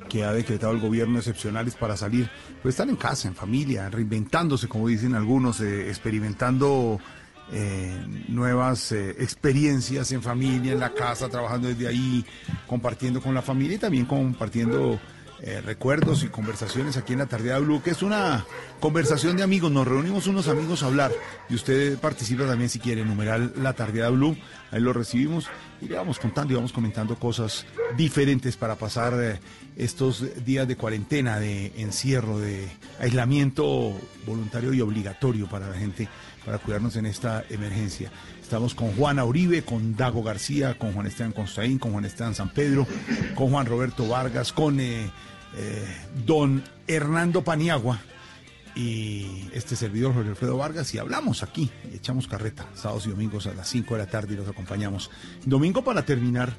que 0.09 0.25
ha 0.25 0.33
decretado 0.33 0.73
el 0.73 0.81
gobierno 0.81 1.19
excepcionales 1.19 1.75
para 1.75 1.97
salir, 1.97 2.31
pues 2.63 2.75
están 2.75 2.91
en 2.91 2.97
casa, 2.97 3.27
en 3.27 3.35
familia, 3.35 3.91
reinventándose, 3.91 4.69
como 4.69 4.87
dicen 4.87 5.17
algunos, 5.17 5.61
eh, 5.61 5.89
experimentando 5.89 7.01
eh, 7.53 8.07
nuevas 8.29 8.93
experiencias 8.93 10.13
en 10.13 10.23
familia, 10.23 10.73
en 10.73 10.81
la 10.81 10.95
casa, 10.95 11.29
trabajando 11.29 11.69
desde 11.69 11.89
ahí, 11.89 12.25
compartiendo 12.69 13.21
con 13.21 13.35
la 13.35 13.43
familia 13.43 13.77
y 13.77 13.81
también 13.81 14.07
compartiendo 14.07 14.99
eh, 15.43 15.61
recuerdos 15.61 16.25
y 16.25 16.29
conversaciones 16.29 16.97
aquí 16.97 17.13
en 17.13 17.19
la 17.19 17.27
Tardeada 17.27 17.59
Blue, 17.59 17.83
que 17.83 17.91
es 17.91 18.03
una 18.03 18.47
conversación 18.81 19.37
de 19.37 19.43
amigos. 19.43 19.71
Nos 19.71 19.87
reunimos 19.87 20.27
unos 20.27 20.49
amigos 20.49 20.83
a 20.83 20.87
hablar 20.87 21.13
y 21.51 21.55
usted 21.55 21.99
participa 21.99 22.47
también 22.47 22.71
si 22.71 22.79
quiere, 22.79 23.05
numeral 23.05 23.53
la 23.57 23.75
Tardeada 23.75 24.11
Blue. 24.11 24.37
Ahí 24.71 24.81
lo 24.81 24.93
recibimos 24.93 25.49
y 25.81 25.89
le 25.89 25.97
vamos 25.97 26.19
contando 26.19 26.53
y 26.53 26.57
vamos 26.57 26.73
comentando 26.73 27.17
cosas 27.17 27.67
diferentes 27.97 28.57
para 28.57 28.77
pasar 28.77 29.13
eh, 29.23 29.41
estos 29.77 30.45
días 30.45 30.67
de 30.67 30.77
cuarentena, 30.77 31.39
de 31.39 31.73
encierro, 31.77 32.39
de 32.39 32.67
aislamiento 32.99 33.93
voluntario 34.27 34.73
y 34.73 34.81
obligatorio 34.81 35.49
para 35.49 35.69
la 35.69 35.77
gente, 35.77 36.09
para 36.45 36.59
cuidarnos 36.59 36.97
en 36.97 37.07
esta 37.07 37.45
emergencia. 37.51 38.11
Estamos 38.47 38.77
con 38.77 38.93
Juana 38.93 39.25
Uribe, 39.25 39.63
con 39.63 39.97
Dago 39.97 40.23
García, 40.23 40.79
con 40.79 40.93
Juan 40.93 41.09
Esteban 41.09 41.33
Constaín, 41.33 41.81
con 41.81 41.91
Juan 41.91 42.05
Esteban 42.05 42.33
San 42.33 42.49
Pedro, 42.51 42.87
con 43.35 43.51
Juan 43.51 43.67
Roberto 43.67 44.07
Vargas, 44.07 44.53
con 44.53 44.79
eh, 44.79 45.11
eh, 45.57 45.97
don 46.25 46.63
Hernando 46.87 47.43
Paniagua 47.43 47.99
y 48.77 49.49
este 49.53 49.75
servidor 49.75 50.15
Jorge 50.15 50.31
Alfredo 50.31 50.57
Vargas 50.57 50.95
y 50.95 50.99
hablamos 50.99 51.43
aquí, 51.43 51.73
y 51.93 51.97
echamos 51.97 52.29
carreta, 52.29 52.69
sábados 52.77 53.07
y 53.07 53.11
domingos 53.11 53.49
a 53.49 53.53
las 53.53 53.69
5 53.69 53.95
de 53.95 53.99
la 54.05 54.07
tarde 54.09 54.35
y 54.35 54.37
los 54.37 54.49
acompañamos. 54.49 55.11
Domingo 55.45 55.83
para 55.83 56.05
terminar, 56.05 56.55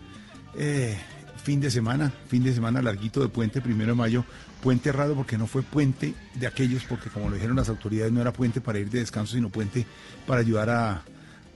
eh, 0.57 0.97
fin 1.41 1.61
de 1.61 1.71
semana, 1.71 2.11
fin 2.27 2.43
de 2.43 2.53
semana 2.53 2.81
larguito 2.81 3.21
de 3.21 3.29
puente, 3.29 3.61
primero 3.61 3.91
de 3.91 3.97
mayo, 3.97 4.25
puente 4.61 4.89
errado 4.89 5.15
porque 5.15 5.37
no 5.37 5.47
fue 5.47 5.61
puente 5.61 6.15
de 6.35 6.47
aquellos, 6.47 6.83
porque 6.83 7.09
como 7.09 7.29
lo 7.29 7.35
dijeron 7.35 7.55
las 7.55 7.69
autoridades, 7.69 8.11
no 8.11 8.19
era 8.19 8.33
puente 8.33 8.59
para 8.59 8.77
ir 8.77 8.89
de 8.89 8.99
descanso, 8.99 9.35
sino 9.35 9.47
puente 9.47 9.85
para 10.25 10.41
ayudar 10.41 10.69
a 10.69 11.03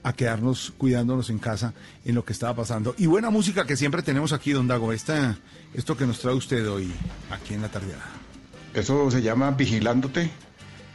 a 0.03 0.13
quedarnos 0.13 0.73
cuidándonos 0.77 1.29
en 1.29 1.39
casa 1.39 1.73
en 2.05 2.15
lo 2.15 2.25
que 2.25 2.33
estaba 2.33 2.55
pasando. 2.55 2.95
Y 2.97 3.05
buena 3.05 3.29
música 3.29 3.65
que 3.65 3.77
siempre 3.77 4.01
tenemos 4.01 4.33
aquí, 4.33 4.51
don 4.51 4.67
Dago. 4.67 4.91
Esto 4.93 5.97
que 5.97 6.05
nos 6.05 6.19
trae 6.19 6.33
usted 6.33 6.69
hoy 6.69 6.91
aquí 7.29 7.53
en 7.53 7.61
la 7.61 7.69
tardeada. 7.69 8.05
Eso 8.73 9.09
se 9.11 9.21
llama 9.21 9.51
Vigilándote. 9.51 10.29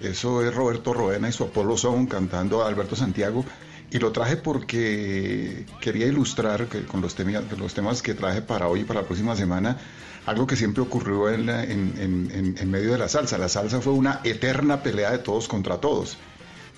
Eso 0.01 0.45
es 0.45 0.55
Roberto 0.55 0.93
Roena 0.93 1.28
y 1.28 1.33
su 1.33 1.45
Apolo 1.45 1.77
Son 1.77 2.07
cantando 2.07 2.62
a 2.62 2.69
Alberto 2.69 2.97
Santiago. 2.97 3.45
Y 3.91 3.99
lo 3.99 4.11
traje 4.11 4.37
porque 4.37 5.65
quería 5.81 6.07
ilustrar 6.07 6.66
que 6.66 6.85
con 6.85 7.01
los, 7.01 7.15
temas, 7.15 7.45
los 7.57 7.73
temas 7.73 8.03
que 8.03 8.15
traje 8.15 8.43
para 8.43 8.69
hoy 8.69 8.81
y 8.81 8.85
para 8.85 9.01
la 9.03 9.07
próxima 9.07 9.37
semana 9.37 9.78
algo 10.27 10.45
que 10.45 10.57
siempre 10.57 10.83
ocurrió 10.83 11.31
en, 11.31 11.49
en 11.49 12.70
medio 12.70 12.91
de 12.91 12.99
la 12.99 13.09
salsa. 13.09 13.39
La 13.39 13.49
salsa 13.49 13.81
fue 13.81 13.93
una 13.93 14.20
eterna 14.25 14.83
pelea 14.83 15.12
de 15.12 15.18
todos 15.18 15.47
contra 15.47 15.81
todos 15.81 16.18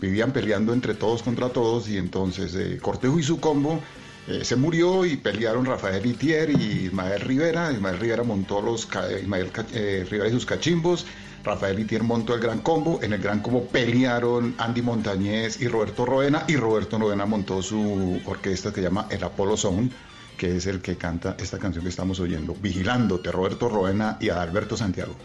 vivían 0.00 0.32
peleando 0.32 0.72
entre 0.72 0.94
todos 0.94 1.22
contra 1.22 1.48
todos 1.48 1.88
y 1.88 1.96
entonces 1.96 2.54
eh, 2.54 2.78
Cortejo 2.80 3.18
y 3.18 3.22
su 3.22 3.40
combo 3.40 3.80
eh, 4.28 4.44
se 4.44 4.56
murió 4.56 5.06
y 5.06 5.16
pelearon 5.16 5.64
Rafael 5.64 6.04
Itier 6.04 6.50
y 6.50 6.84
Ismael 6.84 7.22
Rivera. 7.22 7.72
Ismael 7.72 7.98
Rivera 7.98 8.22
montó 8.24 8.60
los 8.60 8.86
Ismael 9.22 9.50
eh, 9.72 10.06
Rivera 10.08 10.28
y 10.28 10.32
sus 10.32 10.44
cachimbos. 10.44 11.06
Rafael 11.42 11.78
Itier 11.78 12.02
montó 12.02 12.34
el 12.34 12.40
Gran 12.40 12.58
Combo. 12.58 13.00
En 13.02 13.14
el 13.14 13.22
Gran 13.22 13.40
Combo 13.40 13.64
pelearon 13.66 14.54
Andy 14.58 14.82
Montañez 14.82 15.62
y 15.62 15.68
Roberto 15.68 16.04
Roena. 16.04 16.44
Y 16.46 16.56
Roberto 16.56 16.98
Roena 16.98 17.24
montó 17.24 17.62
su 17.62 18.20
orquesta 18.26 18.68
que 18.68 18.82
se 18.82 18.88
llama 18.88 19.06
El 19.08 19.24
Apollo 19.24 19.56
Sound, 19.56 19.92
que 20.36 20.58
es 20.58 20.66
el 20.66 20.82
que 20.82 20.96
canta 20.96 21.34
esta 21.40 21.58
canción 21.58 21.82
que 21.82 21.88
estamos 21.88 22.20
oyendo. 22.20 22.54
Vigilándote, 22.60 23.32
Roberto 23.32 23.70
Roena 23.70 24.18
y 24.20 24.28
Alberto 24.28 24.76
Santiago. 24.76 25.16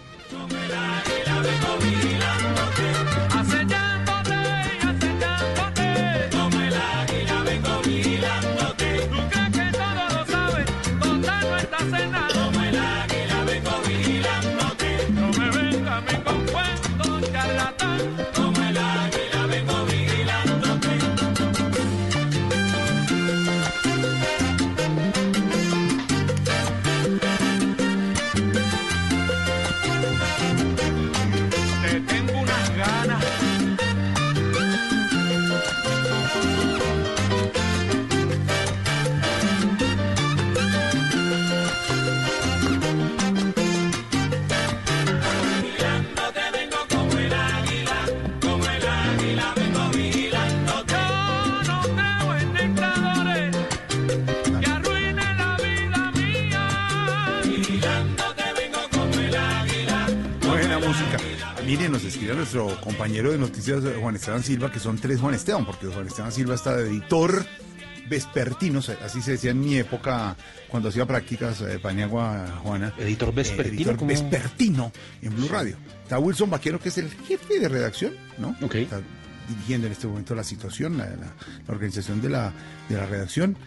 Escribe 62.24 62.38
nuestro 62.38 62.80
compañero 62.80 63.32
de 63.34 63.38
noticias, 63.38 63.84
Juan 64.00 64.16
Esteban 64.16 64.42
Silva, 64.44 64.72
que 64.72 64.80
son 64.80 64.98
tres 64.98 65.20
Juan 65.20 65.34
Esteban, 65.34 65.66
porque 65.66 65.88
Juan 65.88 66.08
Esteban 66.08 66.32
Silva 66.32 66.56
está 66.56 66.78
de 66.78 66.88
editor 66.88 67.46
vespertino, 68.08 68.80
así 68.80 69.22
se 69.22 69.32
decía 69.32 69.52
en 69.52 69.60
mi 69.60 69.78
época 69.78 70.38
cuando 70.70 70.88
hacía 70.88 71.06
prácticas 71.06 71.60
de 71.60 71.76
eh, 71.76 71.80
Paniagua 71.80 72.62
Juana. 72.64 72.94
Editor 72.98 73.34
vespertino. 73.34 73.92
editor 73.92 74.08
vespertino 74.08 74.92
en 75.22 75.36
Blue 75.36 75.50
Radio. 75.50 75.76
Está 76.02 76.18
Wilson 76.18 76.50
Vaquero, 76.50 76.80
que 76.80 76.90
es 76.90 76.98
el 76.98 77.12
jefe 77.12 77.60
de 77.60 77.68
redacción, 77.68 78.14
¿no? 78.38 78.56
Está 78.72 79.02
dirigiendo 79.50 79.88
en 79.88 79.94
este 79.94 80.08
momento 80.08 80.34
la 80.34 80.46
situación, 80.46 80.98
la, 80.98 81.10
organización 81.68 82.22
de 82.22 82.30
la, 82.30 82.54
de 82.88 82.96
la 82.96 83.06
redacción. 83.06 83.58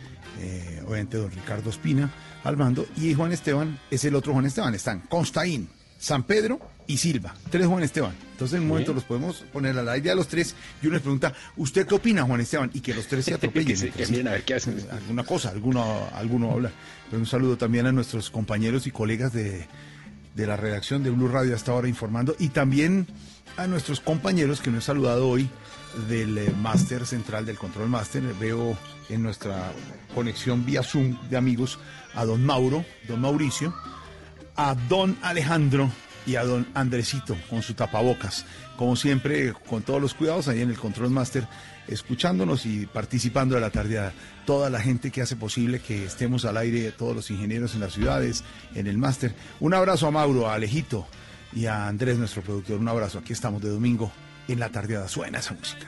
Eh, 0.41 0.83
obviamente 0.87 1.19
don 1.19 1.31
Ricardo 1.31 1.69
Espina 1.69 2.11
al 2.43 2.57
mando. 2.57 2.87
Y 2.97 3.13
Juan 3.13 3.33
Esteban 3.33 3.79
es 3.91 4.03
el 4.07 4.15
otro 4.15 4.33
Juan 4.33 4.47
Esteban. 4.47 4.75
Están 4.75 5.01
Constaín, 5.01 5.69
San 5.99 6.23
Pedro 6.23 6.76
y 6.87 6.97
Silva. 6.99 7.35
Tres 7.51 7.67
Juan 7.67 7.83
Esteban. 7.83 8.15
Entonces 8.33 8.57
en 8.57 8.63
un 8.63 8.69
momento 8.69 8.93
los 8.93 9.05
podemos 9.05 9.45
poner 9.53 9.79
a 9.79 9.83
la 9.83 9.97
idea 9.97 10.13
de 10.13 10.17
los 10.17 10.29
tres 10.29 10.55
y 10.83 10.87
uno 10.87 10.95
les 10.95 11.03
pregunta, 11.03 11.33
¿usted 11.57 11.87
qué 11.87 11.95
opina, 11.95 12.23
Juan 12.25 12.41
Esteban? 12.41 12.71
Y 12.75 12.81
que 12.81 12.95
los 12.95 13.07
tres 13.07 13.25
se 13.25 13.35
atropellen. 13.35 14.29
a 14.29 14.33
ver 14.33 14.45
qué 14.45 14.55
hacen. 14.55 14.79
Alguna 14.91 15.25
cosa, 15.25 15.51
alguno, 15.51 16.09
alguno 16.15 16.53
habla. 16.53 16.71
Pero 17.11 17.21
un 17.21 17.27
saludo 17.27 17.57
también 17.57 17.87
a 17.87 17.93
nuestros 17.93 18.31
compañeros 18.31 18.87
y 18.87 18.91
colegas 18.91 19.33
de, 19.33 19.67
de 20.35 20.47
la 20.47 20.57
redacción 20.57 21.03
de 21.03 21.11
Blue 21.11 21.29
Radio 21.29 21.55
hasta 21.55 21.73
ahora 21.73 21.89
informando 21.89 22.37
y 22.39 22.49
también 22.49 23.07
a 23.57 23.67
nuestros 23.67 24.01
compañeros 24.01 24.61
que 24.61 24.71
nos 24.71 24.85
he 24.85 24.87
saludado 24.87 25.29
hoy 25.29 25.49
del 26.09 26.37
eh, 26.37 26.53
máster 26.61 27.07
central 27.07 27.47
del 27.47 27.57
control 27.57 27.89
máster. 27.89 28.23
Veo 28.39 28.77
en 29.09 29.23
nuestra 29.23 29.73
conexión 30.15 30.67
vía 30.67 30.83
Zoom 30.83 31.17
de 31.31 31.37
amigos 31.37 31.79
a 32.15 32.25
don 32.25 32.45
Mauro, 32.45 32.85
don 33.09 33.21
Mauricio, 33.21 33.75
a 34.57 34.75
don 34.89 35.17
Alejandro 35.23 35.91
y 36.27 36.37
a 36.37 36.45
don 36.45 36.67
Andresito 36.75 37.37
con 37.49 37.63
su 37.63 37.75
tapabocas. 37.75 38.45
Como 38.77 38.97
siempre, 38.97 39.53
con 39.53 39.83
todos 39.83 40.01
los 40.01 40.15
cuidados 40.15 40.49
ahí 40.49 40.61
en 40.61 40.71
el 40.71 40.79
Control 40.79 41.11
Master, 41.11 41.47
escuchándonos 41.89 42.67
y 42.67 42.87
participando 42.87 43.55
de 43.55 43.61
la 43.61 43.71
tardeada. 43.71 44.13
Toda 44.45 44.69
la 44.69 44.81
gente 44.81 45.11
que 45.11 45.23
hace 45.23 45.37
posible 45.37 45.81
que 45.81 46.05
estemos 46.05 46.45
al 46.45 46.57
aire, 46.57 46.93
todos 46.93 47.15
los 47.17 47.31
ingenieros 47.31 47.75
en 47.75 47.81
las 47.81 47.93
ciudades, 47.95 48.45
en 48.75 48.87
el 48.87 48.99
Máster. 48.99 49.35
Un 49.61 49.75
abrazo 49.75 50.07
a 50.07 50.11
Mauro, 50.11 50.49
a 50.49 50.55
Alejito 50.55 51.07
y 51.55 51.67
a 51.67 51.87
Andrés, 51.87 52.19
nuestro 52.19 52.43
productor. 52.43 52.79
Un 52.79 52.89
abrazo. 52.89 53.19
Aquí 53.19 53.33
estamos 53.33 53.63
de 53.63 53.71
domingo 53.71 54.13
en 54.49 54.61
la 54.61 54.69
tardeada. 54.69 55.09
Suena 55.09 55.39
esa 55.39 55.55
música. 55.55 55.87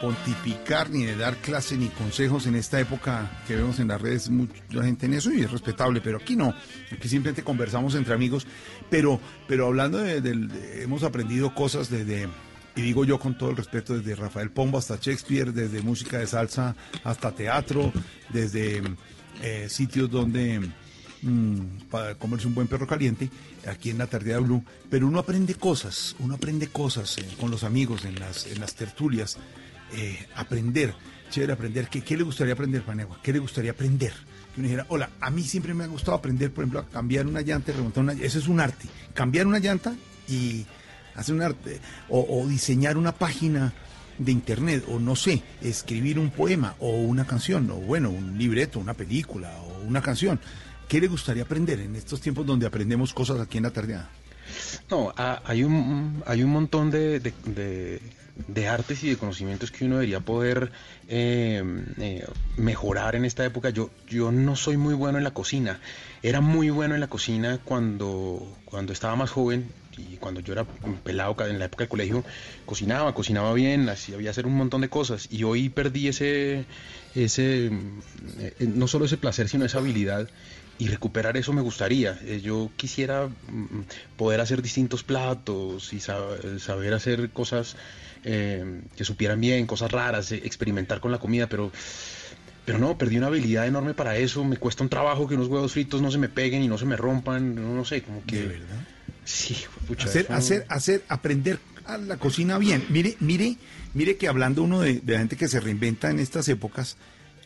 Pontificar 0.00 0.90
ni 0.90 1.04
de 1.04 1.16
dar 1.16 1.36
clase 1.36 1.76
ni 1.76 1.88
consejos 1.88 2.46
en 2.46 2.54
esta 2.54 2.80
época 2.80 3.42
que 3.46 3.56
vemos 3.56 3.78
en 3.78 3.88
las 3.88 4.00
redes 4.00 4.30
mucha 4.30 4.54
gente 4.82 5.06
en 5.06 5.14
eso 5.14 5.32
y 5.32 5.42
es 5.42 5.50
respetable, 5.50 6.00
pero 6.00 6.18
aquí 6.18 6.36
no, 6.36 6.54
aquí 6.90 7.08
simplemente 7.08 7.42
conversamos 7.42 7.94
entre 7.94 8.14
amigos, 8.14 8.46
pero, 8.88 9.20
pero 9.46 9.66
hablando 9.66 9.98
de, 9.98 10.82
hemos 10.82 11.02
aprendido 11.02 11.54
cosas 11.54 11.90
desde, 11.90 12.28
y 12.76 12.82
digo 12.82 13.04
yo 13.04 13.18
con 13.18 13.36
todo 13.36 13.50
el 13.50 13.56
respeto, 13.56 13.96
desde 13.96 14.14
Rafael 14.14 14.50
Pombo 14.50 14.78
hasta 14.78 14.96
Shakespeare, 14.96 15.52
desde 15.52 15.82
música 15.82 16.18
de 16.18 16.26
salsa 16.26 16.74
hasta 17.04 17.32
teatro, 17.32 17.92
desde 18.32 18.82
eh, 19.42 19.66
sitios 19.68 20.10
donde 20.10 20.70
Mm, 21.22 21.90
comerse 22.18 22.46
un 22.46 22.54
buen 22.54 22.66
perro 22.66 22.86
caliente, 22.86 23.28
aquí 23.66 23.90
en 23.90 23.98
la 23.98 24.06
tarde 24.06 24.32
de 24.32 24.38
Blue, 24.38 24.64
pero 24.88 25.06
uno 25.06 25.18
aprende 25.18 25.54
cosas, 25.54 26.16
uno 26.18 26.34
aprende 26.34 26.68
cosas 26.68 27.18
eh, 27.18 27.26
con 27.38 27.50
los 27.50 27.62
amigos 27.62 28.06
en 28.06 28.18
las 28.18 28.74
tertulias, 28.74 29.36
eh, 29.92 30.26
aprender, 30.36 30.94
chévere 31.30 31.52
aprender, 31.52 31.88
¿qué, 31.88 32.02
¿qué, 32.02 32.16
le 32.16 32.24
gustaría 32.24 32.54
aprender, 32.54 32.82
Panegua? 32.82 33.18
¿Qué 33.22 33.32
le 33.32 33.38
gustaría 33.38 33.72
aprender? 33.72 34.12
Que 34.54 34.60
uno 34.60 34.68
dijera, 34.68 34.86
hola, 34.88 35.10
a 35.20 35.30
mí 35.30 35.42
siempre 35.42 35.74
me 35.74 35.84
ha 35.84 35.86
gustado 35.86 36.16
aprender, 36.16 36.52
por 36.52 36.64
ejemplo, 36.64 36.80
a 36.80 36.86
cambiar 36.86 37.26
una 37.26 37.40
llanta 37.40 37.70
y 37.70 37.74
remontar 37.74 38.04
una 38.04 38.12
eso 38.14 38.38
es 38.38 38.48
un 38.48 38.60
arte, 38.60 38.88
cambiar 39.14 39.46
una 39.46 39.58
llanta 39.58 39.94
y 40.28 40.66
hacer 41.14 41.34
un 41.34 41.42
arte, 41.42 41.80
o, 42.08 42.46
diseñar 42.48 42.96
una 42.96 43.12
página 43.12 43.72
de 44.18 44.32
internet, 44.32 44.84
o 44.88 44.98
no 44.98 45.16
sé, 45.16 45.42
escribir 45.62 46.18
un 46.18 46.30
poema, 46.30 46.76
o 46.78 46.90
una 47.00 47.26
canción, 47.26 47.70
o 47.70 47.76
bueno, 47.76 48.10
un 48.10 48.38
libreto, 48.38 48.78
una 48.78 48.94
película, 48.94 49.50
o 49.60 49.82
una 49.86 50.02
canción 50.02 50.40
¿Qué 50.90 51.00
le 51.00 51.06
gustaría 51.06 51.44
aprender 51.44 51.78
en 51.78 51.94
estos 51.94 52.20
tiempos 52.20 52.44
donde 52.44 52.66
aprendemos 52.66 53.14
cosas 53.14 53.38
aquí 53.38 53.58
en 53.58 53.62
la 53.62 53.70
tardeada? 53.70 54.10
No, 54.90 55.12
hay 55.16 55.62
un, 55.62 56.20
hay 56.26 56.42
un 56.42 56.50
montón 56.50 56.90
de, 56.90 58.00
artes 58.70 59.02
y 59.04 59.10
de 59.10 59.16
conocimientos 59.16 59.70
que 59.70 59.84
uno 59.84 59.96
debería 59.96 60.20
poder 60.20 60.70
eh, 61.08 61.62
eh, 61.98 62.26
mejorar 62.56 63.14
en 63.16 63.24
esta 63.24 63.44
época. 63.44 63.70
Yo, 63.70 63.90
yo 64.08 64.32
no 64.32 64.56
soy 64.56 64.76
muy 64.76 64.94
bueno 64.94 65.18
en 65.18 65.24
la 65.24 65.32
cocina. 65.32 65.80
Era 66.22 66.40
muy 66.40 66.70
bueno 66.70 66.94
en 66.94 67.00
la 67.00 67.08
cocina 67.08 67.58
cuando, 67.64 68.56
cuando 68.64 68.92
estaba 68.92 69.16
más 69.16 69.30
joven 69.30 69.68
y 69.96 70.16
cuando 70.16 70.40
yo 70.40 70.52
era 70.52 70.64
pelado 71.04 71.36
en 71.46 71.58
la 71.58 71.66
época 71.66 71.84
del 71.84 71.90
colegio, 71.90 72.24
cocinaba, 72.64 73.14
cocinaba 73.14 73.52
bien, 73.52 73.88
hacía, 73.88 74.30
hacer 74.30 74.46
un 74.46 74.56
montón 74.56 74.80
de 74.80 74.88
cosas. 74.88 75.28
Y 75.30 75.44
hoy 75.44 75.68
perdí 75.68 76.08
ese, 76.08 76.64
ese 77.14 77.66
eh, 78.38 78.54
no 78.60 78.88
solo 78.88 79.04
ese 79.04 79.16
placer, 79.16 79.48
sino 79.48 79.64
esa 79.64 79.78
habilidad 79.78 80.28
y 80.78 80.88
recuperar 80.88 81.36
eso 81.36 81.52
me 81.52 81.60
gustaría. 81.60 82.18
Yo 82.42 82.70
quisiera 82.76 83.26
mm, 83.26 83.82
poder 84.16 84.40
hacer 84.40 84.62
distintos 84.62 85.02
platos 85.02 85.92
y 85.92 86.00
saber 86.00 86.94
hacer 86.94 87.30
cosas 87.30 87.76
eh, 88.24 88.82
que 88.96 89.04
supieran 89.04 89.40
bien, 89.40 89.66
cosas 89.66 89.90
raras, 89.90 90.32
eh, 90.32 90.40
experimentar 90.44 91.00
con 91.00 91.10
la 91.12 91.18
comida, 91.18 91.46
pero 91.48 91.70
pero 92.64 92.78
no, 92.78 92.96
perdí 92.96 93.16
una 93.16 93.26
habilidad 93.28 93.66
enorme 93.66 93.94
para 93.94 94.16
eso, 94.16 94.44
me 94.44 94.56
cuesta 94.56 94.84
un 94.84 94.88
trabajo 94.90 95.26
que 95.26 95.34
unos 95.34 95.48
huevos 95.48 95.72
fritos 95.72 96.00
no 96.02 96.10
se 96.10 96.18
me 96.18 96.28
peguen 96.28 96.62
y 96.62 96.68
no 96.68 96.78
se 96.78 96.84
me 96.84 96.96
rompan, 96.96 97.54
no, 97.76 97.84
sé, 97.84 98.02
como 98.02 98.22
que... 98.24 98.36
¿De 98.42 98.46
verdad? 98.46 98.86
Sí, 99.24 99.56
pucha, 99.88 100.06
hacer, 100.06 100.24
eso- 100.26 100.34
hacer, 100.34 100.66
hacer, 100.68 101.04
aprender 101.08 101.58
a 101.84 101.98
la 101.98 102.16
cocina 102.18 102.58
bien. 102.58 102.84
Mire, 102.90 103.16
mire, 103.18 103.56
mire 103.94 104.16
que 104.16 104.28
hablando 104.28 104.62
uno 104.62 104.80
de, 104.80 105.00
de 105.00 105.12
la 105.14 105.18
gente 105.20 105.36
que 105.36 105.48
se 105.48 105.58
reinventa 105.58 106.10
en 106.10 106.20
estas 106.20 106.48
épocas, 106.48 106.96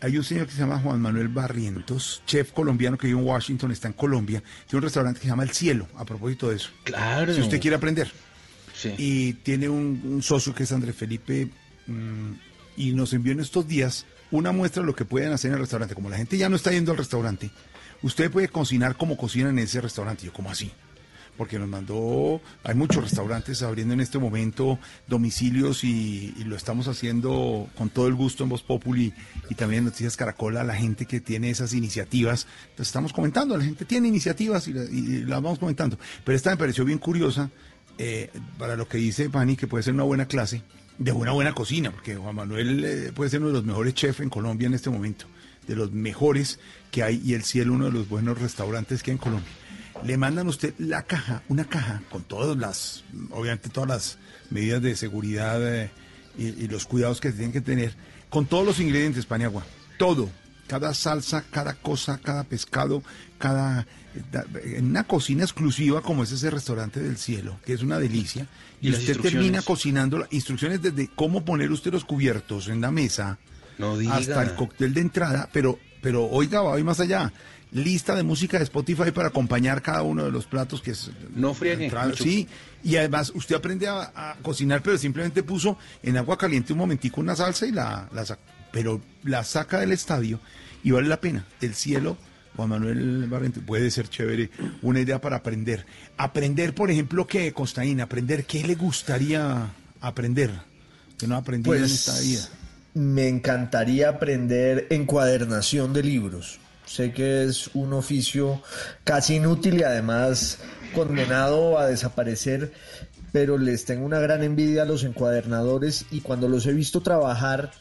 hay 0.02 0.18
un 0.18 0.24
señor 0.24 0.46
que 0.46 0.52
se 0.52 0.58
llama 0.58 0.78
Juan 0.80 1.00
Manuel 1.00 1.28
Barrientos, 1.28 2.22
chef 2.26 2.50
colombiano 2.52 2.98
que 2.98 3.06
vive 3.06 3.18
en 3.18 3.24
Washington, 3.24 3.70
está 3.70 3.88
en 3.88 3.94
Colombia, 3.94 4.42
tiene 4.66 4.78
un 4.78 4.82
restaurante 4.82 5.20
que 5.20 5.24
se 5.24 5.30
llama 5.30 5.44
El 5.44 5.50
Cielo, 5.50 5.88
a 5.96 6.04
propósito 6.04 6.50
de 6.50 6.56
eso. 6.56 6.68
Claro. 6.82 7.32
Si 7.32 7.40
usted 7.40 7.60
quiere 7.60 7.76
aprender. 7.76 8.10
Y 8.98 9.34
tiene 9.34 9.68
un, 9.68 10.20
socio 10.22 10.54
que 10.54 10.64
es 10.64 10.72
Andrés 10.72 10.96
Felipe, 10.96 11.48
mm, 11.86 12.32
y 12.76 12.92
nos 12.92 13.12
envió 13.12 13.32
en 13.32 13.40
estos 13.40 13.66
días 13.66 14.06
una 14.30 14.52
muestra 14.52 14.82
de 14.82 14.86
lo 14.86 14.94
que 14.94 15.04
pueden 15.04 15.32
hacer 15.32 15.50
en 15.50 15.54
el 15.54 15.60
restaurante. 15.60 15.94
Como 15.94 16.10
la 16.10 16.16
gente 16.16 16.36
ya 16.36 16.48
no 16.48 16.56
está 16.56 16.72
yendo 16.72 16.92
al 16.92 16.98
restaurante, 16.98 17.50
usted 18.02 18.30
puede 18.30 18.48
cocinar 18.48 18.96
como 18.96 19.16
cocinan 19.16 19.58
en 19.58 19.64
ese 19.64 19.80
restaurante. 19.80 20.26
Yo, 20.26 20.32
como 20.32 20.50
así? 20.50 20.72
Porque 21.36 21.58
nos 21.58 21.68
mandó, 21.68 22.40
hay 22.62 22.76
muchos 22.76 23.02
restaurantes 23.02 23.62
abriendo 23.62 23.92
en 23.92 24.00
este 24.00 24.18
momento 24.18 24.78
domicilios 25.08 25.82
y, 25.82 26.32
lo 26.44 26.54
estamos 26.54 26.86
haciendo 26.86 27.68
con 27.76 27.90
todo 27.90 28.06
el 28.06 28.14
gusto 28.14 28.44
en 28.44 28.50
Voz 28.50 28.62
Populi 28.62 29.12
y 29.50 29.54
también 29.56 29.80
en 29.80 29.86
Noticias 29.86 30.16
Caracol 30.16 30.56
a 30.56 30.64
la 30.64 30.74
gente 30.74 31.06
que 31.06 31.20
tiene 31.20 31.50
esas 31.50 31.72
iniciativas. 31.72 32.46
Entonces 32.62 32.88
estamos 32.88 33.12
comentando, 33.12 33.56
la 33.56 33.64
gente 33.64 33.84
tiene 33.84 34.06
iniciativas 34.08 34.68
y, 34.68 34.70
y 34.70 35.24
las 35.24 35.42
vamos 35.42 35.58
comentando. 35.58 35.98
Pero 36.24 36.36
esta 36.36 36.50
me 36.50 36.56
pareció 36.56 36.84
bien 36.84 36.98
curiosa 36.98 37.50
eh, 37.98 38.30
para 38.58 38.76
lo 38.76 38.88
que 38.88 38.98
dice 38.98 39.30
Pani, 39.30 39.56
que 39.56 39.66
puede 39.66 39.82
ser 39.84 39.94
una 39.94 40.02
buena 40.04 40.26
clase 40.26 40.62
de 40.98 41.10
una 41.12 41.32
buena 41.32 41.52
cocina, 41.54 41.90
porque 41.90 42.14
Juan 42.16 42.36
Manuel 42.36 42.84
eh, 42.84 43.12
puede 43.12 43.28
ser 43.30 43.40
uno 43.40 43.48
de 43.48 43.54
los 43.54 43.64
mejores 43.64 43.94
chefs 43.94 44.20
en 44.20 44.30
Colombia 44.30 44.66
en 44.66 44.74
este 44.74 44.90
momento, 44.90 45.26
de 45.66 45.74
los 45.74 45.90
mejores 45.92 46.60
que 46.92 47.02
hay, 47.02 47.20
y 47.24 47.34
el 47.34 47.42
cielo 47.42 47.72
uno 47.72 47.86
de 47.86 47.92
los 47.92 48.08
buenos 48.08 48.38
restaurantes 48.40 49.02
que 49.02 49.10
hay 49.10 49.16
en 49.16 49.18
Colombia. 49.18 49.48
Le 50.04 50.16
mandan 50.16 50.46
a 50.46 50.50
usted 50.50 50.74
la 50.78 51.02
caja, 51.02 51.42
una 51.48 51.64
caja 51.64 52.02
con 52.10 52.22
todas 52.22 52.56
las, 52.56 53.04
obviamente 53.30 53.70
todas 53.70 53.88
las 53.88 54.18
medidas 54.50 54.82
de 54.82 54.94
seguridad 54.96 55.60
eh, 55.66 55.90
y, 56.38 56.46
y 56.46 56.68
los 56.68 56.86
cuidados 56.86 57.20
que 57.20 57.32
tienen 57.32 57.52
que 57.52 57.60
tener, 57.60 57.94
con 58.30 58.46
todos 58.46 58.64
los 58.66 58.78
ingredientes, 58.80 59.26
Paniagua, 59.26 59.64
todo, 59.98 60.30
cada 60.68 60.94
salsa, 60.94 61.44
cada 61.50 61.74
cosa, 61.74 62.18
cada 62.22 62.44
pescado, 62.44 63.02
cada 63.38 63.74
da- 63.76 63.86
en 64.64 64.86
una 64.86 65.04
cocina 65.04 65.44
exclusiva 65.44 66.00
como 66.02 66.22
es 66.22 66.32
ese 66.32 66.50
restaurante 66.50 67.00
del 67.00 67.16
cielo, 67.16 67.58
que 67.64 67.72
es 67.72 67.82
una 67.82 67.98
delicia, 67.98 68.46
y, 68.80 68.90
usted 68.90 69.18
termina 69.20 69.62
cocinando 69.62 70.26
instrucciones 70.30 70.82
desde 70.82 71.08
cómo 71.08 71.44
poner 71.44 71.70
usted 71.70 71.92
los 71.92 72.04
cubiertos 72.04 72.68
en 72.68 72.80
la 72.80 72.90
mesa 72.90 73.38
No 73.78 73.96
hasta 74.10 74.42
el 74.42 74.54
cóctel 74.54 74.94
de 74.94 75.00
entrada, 75.00 75.48
pero 75.52 75.78
pero 76.04 76.26
oiga, 76.26 76.60
va 76.60 76.72
hoy 76.72 76.84
más 76.84 77.00
allá. 77.00 77.32
Lista 77.72 78.14
de 78.14 78.22
música 78.22 78.58
de 78.58 78.64
Spotify 78.64 79.10
para 79.10 79.28
acompañar 79.28 79.80
cada 79.80 80.02
uno 80.02 80.22
de 80.22 80.30
los 80.30 80.44
platos 80.44 80.82
que 80.82 80.90
es 80.90 81.10
No 81.34 81.54
friegue, 81.54 81.90
sí, 82.16 82.46
y 82.84 82.96
además 82.96 83.32
usted 83.34 83.56
aprende 83.56 83.88
a, 83.88 84.12
a 84.14 84.36
cocinar, 84.42 84.82
pero 84.82 84.98
simplemente 84.98 85.42
puso 85.42 85.78
en 86.02 86.18
agua 86.18 86.36
caliente 86.36 86.74
un 86.74 86.78
momentico 86.78 87.20
una 87.22 87.34
salsa 87.34 87.66
y 87.66 87.72
la, 87.72 88.08
la 88.12 88.26
saca, 88.26 88.42
pero 88.70 89.00
la 89.24 89.42
saca 89.44 89.80
del 89.80 89.92
estadio 89.92 90.40
y 90.84 90.90
vale 90.90 91.08
la 91.08 91.20
pena. 91.20 91.46
El 91.60 91.74
cielo, 91.74 92.16
Juan 92.56 92.68
Manuel 92.68 93.26
Barrente, 93.28 93.60
puede 93.60 93.90
ser 93.90 94.08
chévere, 94.08 94.50
una 94.82 95.00
idea 95.00 95.20
para 95.20 95.36
aprender. 95.36 95.84
Aprender, 96.16 96.74
por 96.74 96.90
ejemplo, 96.90 97.26
que 97.26 97.52
Costaína, 97.52 98.04
aprender 98.04 98.44
qué 98.44 98.62
le 98.64 98.74
gustaría 98.74 99.72
aprender, 100.00 100.50
que 101.18 101.26
no 101.26 101.34
ha 101.34 101.38
aprendido 101.38 101.74
en 101.74 101.80
Pues, 101.82 101.92
esta 101.92 102.20
vida. 102.20 102.48
Me 102.94 103.28
encantaría 103.28 104.08
aprender 104.10 104.86
encuadernación 104.90 105.92
de 105.92 106.02
libros. 106.04 106.60
Sé 106.86 107.12
que 107.12 107.44
es 107.44 107.70
un 107.74 107.92
oficio 107.92 108.62
casi 109.02 109.36
inútil 109.36 109.80
y 109.80 109.82
además 109.82 110.58
condenado 110.94 111.78
a 111.78 111.86
desaparecer, 111.86 112.72
pero 113.32 113.58
les 113.58 113.84
tengo 113.84 114.04
una 114.06 114.20
gran 114.20 114.44
envidia 114.44 114.82
a 114.82 114.84
los 114.84 115.02
encuadernadores 115.02 116.06
y 116.12 116.20
cuando 116.20 116.48
los 116.48 116.66
he 116.66 116.72
visto 116.72 117.00
trabajar, 117.00 117.72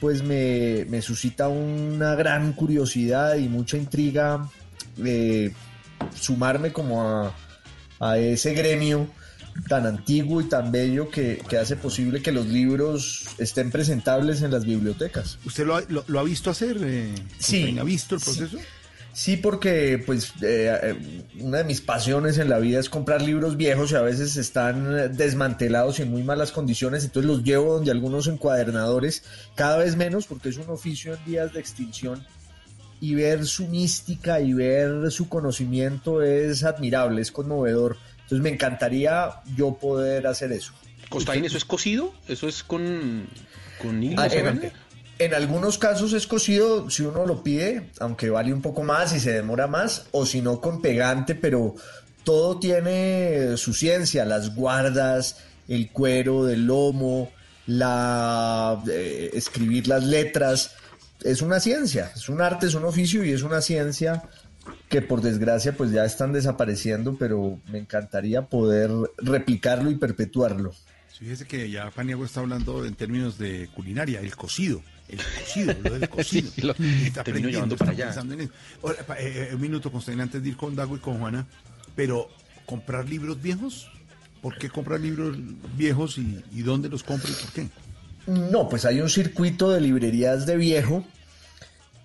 pues 0.00 0.22
me, 0.22 0.84
me 0.88 1.00
suscita 1.02 1.48
una 1.48 2.14
gran 2.14 2.52
curiosidad 2.52 3.36
y 3.36 3.48
mucha 3.48 3.76
intriga 3.76 4.48
eh, 5.04 5.52
sumarme 6.14 6.72
como 6.72 7.02
a, 7.02 7.34
a 8.00 8.18
ese 8.18 8.52
gremio 8.54 9.08
tan 9.68 9.86
antiguo 9.86 10.42
y 10.42 10.44
tan 10.44 10.70
bello 10.70 11.08
que, 11.10 11.42
que 11.48 11.56
hace 11.56 11.76
posible 11.76 12.20
que 12.20 12.30
los 12.30 12.46
libros 12.46 13.24
estén 13.38 13.70
presentables 13.70 14.42
en 14.42 14.50
las 14.50 14.66
bibliotecas. 14.66 15.38
¿Usted 15.46 15.64
lo 15.66 15.76
ha, 15.76 15.80
lo- 15.88 16.04
lo 16.06 16.20
ha 16.20 16.22
visto 16.24 16.50
hacer? 16.50 16.76
eh, 16.82 17.14
Sí. 17.38 17.74
¿Ha 17.78 17.82
visto 17.84 18.16
el 18.16 18.20
proceso? 18.20 18.58
Sí, 18.58 18.64
porque 19.38 20.02
pues 20.04 20.34
eh, 20.42 20.78
eh, 20.82 21.24
una 21.40 21.58
de 21.58 21.64
mis 21.64 21.80
pasiones 21.80 22.36
en 22.36 22.50
la 22.50 22.58
vida 22.58 22.78
es 22.78 22.90
comprar 22.90 23.22
libros 23.22 23.56
viejos 23.56 23.90
y 23.90 23.94
a 23.94 24.02
veces 24.02 24.36
están 24.36 24.94
eh, 24.94 25.08
desmantelados 25.08 25.98
y 25.98 26.02
en 26.02 26.10
muy 26.10 26.22
malas 26.22 26.52
condiciones, 26.52 27.02
entonces 27.02 27.26
los 27.26 27.42
llevo 27.42 27.76
donde 27.76 27.90
algunos 27.90 28.26
encuadernadores, 28.26 29.24
cada 29.54 29.78
vez 29.78 29.96
menos 29.96 30.26
porque 30.26 30.50
es 30.50 30.58
un 30.58 30.68
oficio 30.68 31.14
en 31.14 31.24
días 31.24 31.54
de 31.54 31.60
extinción 31.60 32.26
y 33.00 33.14
ver 33.14 33.46
su 33.46 33.66
mística 33.68 34.38
y 34.42 34.52
ver 34.52 35.10
su 35.10 35.30
conocimiento 35.30 36.20
es 36.20 36.62
admirable, 36.62 37.22
es 37.22 37.32
conmovedor. 37.32 37.96
Entonces 38.16 38.40
me 38.40 38.50
encantaría 38.50 39.30
yo 39.56 39.78
poder 39.78 40.26
hacer 40.26 40.52
eso. 40.52 40.74
Costaín, 41.08 41.46
¿eso 41.46 41.56
es 41.56 41.64
cocido? 41.64 42.12
¿Eso 42.28 42.48
es 42.48 42.62
con, 42.62 43.26
con 43.80 44.02
hilo? 44.02 44.20
Ah, 44.20 44.28
¿Se 44.28 44.42
en, 45.18 45.34
algunos 45.34 45.78
casos 45.78 46.12
es 46.12 46.26
cocido 46.26 46.90
si 46.90 47.02
uno 47.02 47.26
lo 47.26 47.42
pide, 47.42 47.90
aunque 48.00 48.30
vale 48.30 48.52
un 48.52 48.62
poco 48.62 48.82
más 48.82 49.14
y 49.14 49.20
se 49.20 49.32
demora 49.32 49.66
más, 49.66 50.06
o 50.12 50.26
si 50.26 50.40
no 50.40 50.60
con 50.60 50.80
pegante, 50.80 51.34
pero 51.34 51.74
todo 52.24 52.58
tiene 52.58 53.56
su 53.56 53.72
ciencia, 53.72 54.24
las 54.24 54.54
guardas, 54.54 55.38
el 55.68 55.90
cuero 55.90 56.44
del 56.44 56.66
lomo, 56.66 57.30
la 57.66 58.82
eh, 58.88 59.30
escribir 59.32 59.88
las 59.88 60.04
letras, 60.04 60.72
es 61.22 61.42
una 61.42 61.60
ciencia, 61.60 62.12
es 62.14 62.28
un 62.28 62.40
arte, 62.40 62.66
es 62.66 62.74
un 62.74 62.84
oficio 62.84 63.24
y 63.24 63.32
es 63.32 63.42
una 63.42 63.60
ciencia 63.60 64.22
que 64.88 65.02
por 65.02 65.22
desgracia 65.22 65.76
pues 65.76 65.90
ya 65.90 66.04
están 66.04 66.32
desapareciendo, 66.32 67.16
pero 67.18 67.58
me 67.68 67.78
encantaría 67.78 68.42
poder 68.42 68.90
replicarlo 69.18 69.90
y 69.90 69.96
perpetuarlo. 69.96 70.72
Fíjese 71.18 71.46
que 71.46 71.70
ya 71.70 71.90
Paniagua 71.90 72.26
está 72.26 72.40
hablando 72.40 72.84
en 72.84 72.94
términos 72.94 73.38
de 73.38 73.68
culinaria, 73.74 74.20
el 74.20 74.36
cocido. 74.36 74.82
El 75.08 75.18
cocido, 75.18 75.74
lo 75.84 75.98
del 75.98 76.08
cocido. 76.10 76.50
Sí, 76.54 76.60
lo- 76.62 76.74
Y 76.78 77.04
está 77.06 77.22
termino 77.24 77.48
aprendiendo, 77.48 77.50
llevando 77.50 77.76
para 77.76 77.92
está 77.92 78.20
allá. 78.20 78.34
en 78.34 78.40
eso. 78.40 78.52
Ahora, 78.82 78.98
eh, 79.20 79.48
eh, 79.50 79.54
un 79.54 79.60
minuto, 79.60 79.90
Constaín, 79.92 80.20
antes 80.20 80.42
de 80.42 80.48
ir 80.48 80.56
con 80.56 80.74
Dago 80.74 80.96
y 80.96 81.00
con 81.00 81.18
Juana, 81.18 81.46
pero 81.94 82.28
¿comprar 82.66 83.08
libros 83.08 83.40
viejos? 83.40 83.88
¿Por 84.42 84.58
qué 84.58 84.68
comprar 84.68 85.00
libros 85.00 85.36
viejos 85.76 86.18
y, 86.18 86.42
y 86.52 86.62
dónde 86.62 86.88
los 86.88 87.02
compra 87.02 87.30
y 87.30 87.34
por 87.34 87.52
qué? 87.52 87.68
No, 88.26 88.68
pues 88.68 88.84
hay 88.84 89.00
un 89.00 89.08
circuito 89.08 89.70
de 89.70 89.80
librerías 89.80 90.46
de 90.46 90.56
viejo, 90.56 91.04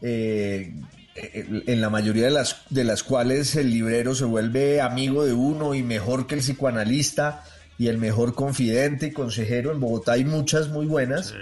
eh, 0.01 0.73
eh, 1.15 1.63
en 1.67 1.81
la 1.81 1.89
mayoría 1.89 2.25
de 2.25 2.31
las, 2.31 2.57
de 2.69 2.83
las 2.83 3.03
cuales 3.03 3.55
el 3.55 3.69
librero 3.69 4.15
se 4.15 4.25
vuelve 4.25 4.81
amigo 4.81 5.25
de 5.25 5.33
uno 5.33 5.73
y 5.75 5.83
mejor 5.83 6.27
que 6.27 6.35
el 6.35 6.41
psicoanalista 6.41 7.43
y 7.77 7.87
el 7.87 7.97
mejor 7.97 8.33
confidente 8.35 9.07
y 9.07 9.11
consejero. 9.11 9.71
En 9.71 9.79
Bogotá 9.79 10.13
hay 10.13 10.25
muchas 10.25 10.69
muy 10.69 10.85
buenas. 10.85 11.33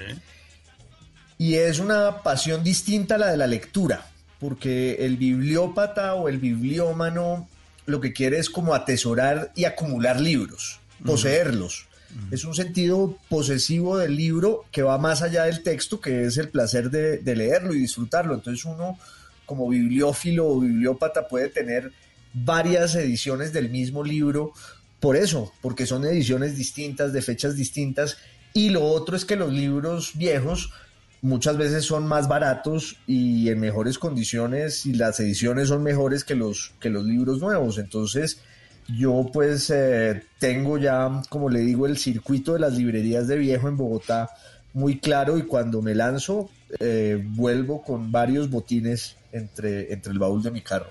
Y 1.40 1.56
es 1.56 1.80
una 1.80 2.22
pasión 2.22 2.66
distinta 2.66 3.16
a 3.16 3.18
la 3.18 3.32
de 3.32 3.38
la 3.38 3.48
lectura, 3.48 4.06
porque 4.42 4.98
el 5.06 5.16
bibliópata 5.16 6.14
o 6.16 6.28
el 6.28 6.38
bibliómano 6.38 7.48
lo 7.86 8.02
que 8.02 8.12
quiere 8.12 8.38
es 8.40 8.50
como 8.50 8.76
atesorar 8.76 9.54
y 9.56 9.64
acumular 9.64 10.20
libros, 10.20 10.82
poseerlos. 11.04 11.88
Es 12.30 12.44
un 12.44 12.56
sentido 12.56 13.18
posesivo 13.30 13.98
del 13.98 14.18
libro 14.18 14.66
que 14.72 14.84
va 14.84 14.98
más 14.98 15.22
allá 15.22 15.46
del 15.46 15.64
texto, 15.64 16.02
que 16.02 16.26
es 16.26 16.38
el 16.38 16.50
placer 16.50 16.90
de, 16.92 17.20
de 17.20 17.36
leerlo 17.38 17.74
y 17.74 17.80
disfrutarlo. 17.80 18.34
Entonces 18.34 18.66
uno, 18.66 19.00
como 19.46 19.70
bibliófilo 19.70 20.46
o 20.46 20.60
bibliópata, 20.60 21.30
puede 21.30 21.48
tener 21.48 21.94
varias 22.34 22.96
ediciones 22.96 23.54
del 23.54 23.70
mismo 23.70 24.04
libro 24.04 24.52
por 25.00 25.16
eso, 25.16 25.54
porque 25.62 25.86
son 25.86 26.04
ediciones 26.04 26.58
distintas, 26.58 27.14
de 27.14 27.22
fechas 27.22 27.56
distintas. 27.56 28.18
Y 28.54 28.72
lo 28.72 28.84
otro 28.84 29.16
es 29.16 29.24
que 29.24 29.38
los 29.38 29.54
libros 29.54 30.12
viejos 30.16 30.74
muchas 31.22 31.58
veces 31.58 31.86
son 31.86 32.08
más 32.08 32.28
baratos 32.28 32.98
y 33.08 33.50
en 33.50 33.60
mejores 33.60 34.00
condiciones 34.00 34.86
y 34.86 34.94
las 34.94 35.20
ediciones 35.20 35.70
son 35.70 35.84
mejores 35.84 36.24
que 36.24 36.36
los, 36.36 36.74
que 36.80 36.90
los 36.90 37.06
libros 37.06 37.40
nuevos. 37.40 37.78
Entonces 37.78 38.42
yo 38.88 39.30
pues 39.32 39.70
eh, 39.70 40.24
tengo 40.40 40.78
ya, 40.78 41.22
como 41.30 41.50
le 41.50 41.60
digo, 41.60 41.86
el 41.86 41.98
circuito 41.98 42.54
de 42.54 42.60
las 42.60 42.74
librerías 42.74 43.28
de 43.28 43.38
viejo 43.38 43.68
en 43.68 43.78
Bogotá 43.78 44.30
muy 44.74 45.00
claro 45.00 45.38
y 45.38 45.44
cuando 45.44 45.82
me 45.82 45.96
lanzo 45.96 46.50
eh, 46.80 47.22
vuelvo 47.24 47.82
con 47.82 48.12
varios 48.12 48.50
botines 48.50 49.16
entre, 49.32 49.92
entre 49.94 50.12
el 50.12 50.20
baúl 50.20 50.44
de 50.44 50.52
mi 50.52 50.62
carro. 50.62 50.90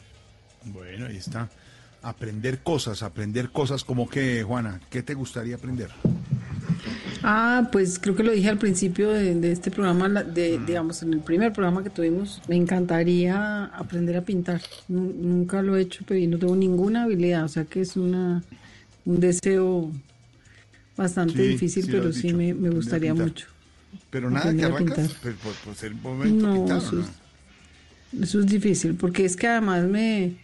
Bueno, 0.64 1.06
ahí 1.06 1.16
está. 1.16 1.48
Aprender 2.02 2.60
cosas, 2.62 3.02
aprender 3.02 3.50
cosas 3.50 3.84
como 3.84 4.08
que, 4.08 4.42
Juana, 4.42 4.80
¿qué 4.90 5.02
te 5.02 5.14
gustaría 5.14 5.56
aprender? 5.56 5.90
Ah, 7.22 7.68
pues 7.72 7.98
creo 7.98 8.14
que 8.14 8.22
lo 8.22 8.32
dije 8.32 8.48
al 8.48 8.58
principio 8.58 9.10
de, 9.10 9.52
este 9.52 9.70
programa, 9.70 10.08
de, 10.08 10.58
digamos, 10.66 11.02
en 11.02 11.12
el 11.12 11.20
primer 11.20 11.52
programa 11.52 11.82
que 11.82 11.90
tuvimos, 11.90 12.40
me 12.48 12.56
encantaría 12.56 13.64
aprender 13.66 14.16
a 14.16 14.22
pintar. 14.22 14.60
nunca 14.88 15.62
lo 15.62 15.76
he 15.76 15.82
hecho, 15.82 16.04
pero 16.06 16.24
no 16.28 16.38
tengo 16.38 16.56
ninguna 16.56 17.04
habilidad, 17.04 17.44
o 17.44 17.48
sea 17.48 17.64
que 17.64 17.80
es 17.80 17.96
una 17.96 18.42
un 19.04 19.20
deseo 19.20 19.90
bastante 20.96 21.42
difícil, 21.42 21.86
pero 21.90 22.12
sí 22.12 22.34
me, 22.34 22.52
gustaría 22.52 23.14
mucho. 23.14 23.46
Pero 24.10 24.30
nada 24.30 24.54
que 24.54 24.64
arrancas 24.64 25.14
por, 25.14 25.34
por, 25.34 25.74
ser 25.74 25.94
momento 25.94 26.46
no, 26.46 26.76
eso 28.22 28.40
es 28.40 28.46
difícil, 28.46 28.94
porque 28.94 29.24
es 29.24 29.36
que 29.36 29.46
además 29.46 29.84
me 29.84 30.34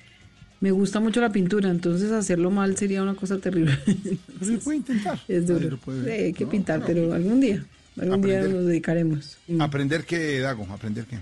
me 0.65 0.70
gusta 0.70 0.99
mucho 0.99 1.20
la 1.20 1.28
pintura, 1.28 1.68
entonces 1.68 2.10
hacerlo 2.10 2.51
mal 2.51 2.75
sería 2.75 3.02
una 3.02 3.15
cosa 3.15 3.36
terrible. 3.36 3.78
Se 4.41 4.57
puede 4.57 4.78
intentar. 4.78 5.20
Es 5.28 5.47
duro. 5.47 5.78
hay 6.10 6.33
que 6.33 6.47
pintar, 6.47 6.83
pero 6.86 7.12
algún 7.12 7.39
día, 7.39 7.62
algún 8.01 8.23
día 8.23 8.41
nos 8.44 8.65
dedicaremos. 8.65 9.36
¿Aprender 9.60 10.07
qué, 10.07 10.41
Dago? 10.41 10.67
¿Aprender 10.73 11.05
qué? 11.05 11.18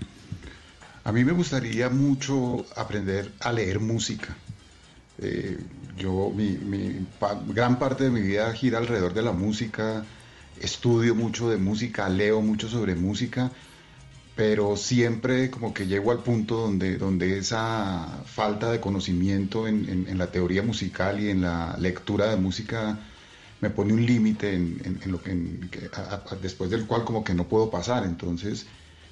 A 1.03 1.11
mí 1.11 1.25
me 1.25 1.33
gustaría 1.33 1.89
mucho 1.89 2.65
aprender 2.77 3.31
a 3.41 3.51
leer 3.51 3.81
música. 3.81 4.33
Eh, 5.17 5.57
yo, 5.97 6.31
mi, 6.33 6.57
gran 7.49 7.77
parte 7.77 8.05
de 8.05 8.11
mi 8.11 8.21
vida 8.21 8.49
gira 8.53 8.77
alrededor 8.77 9.13
de 9.13 9.23
la 9.23 9.33
música, 9.33 10.05
estudio 10.61 11.15
mucho 11.15 11.49
de 11.49 11.57
música, 11.57 12.07
leo 12.07 12.41
mucho 12.41 12.69
sobre 12.69 12.95
música 12.95 13.51
pero 14.35 14.75
siempre 14.77 15.51
como 15.51 15.73
que 15.73 15.85
llego 15.85 16.11
al 16.11 16.19
punto 16.19 16.57
donde, 16.57 16.97
donde 16.97 17.37
esa 17.37 18.23
falta 18.25 18.71
de 18.71 18.79
conocimiento 18.79 19.67
en, 19.67 20.07
en, 20.07 20.17
la 20.17 20.31
teoría 20.31 20.63
musical 20.63 21.19
y 21.19 21.29
en 21.29 21.41
la 21.41 21.75
lectura 21.77 22.29
de 22.29 22.37
música 22.37 22.99
me 23.63 23.69
pone 23.69 23.93
un 23.93 24.05
límite 24.05 24.55
en, 24.55 24.99
lo 25.05 25.21
que, 25.21 25.33
después 26.41 26.69
del 26.69 26.85
cual 26.85 27.05
como 27.05 27.23
que 27.23 27.33
no 27.33 27.47
puedo 27.47 27.69
pasar. 27.69 28.03
Entonces 28.03 28.65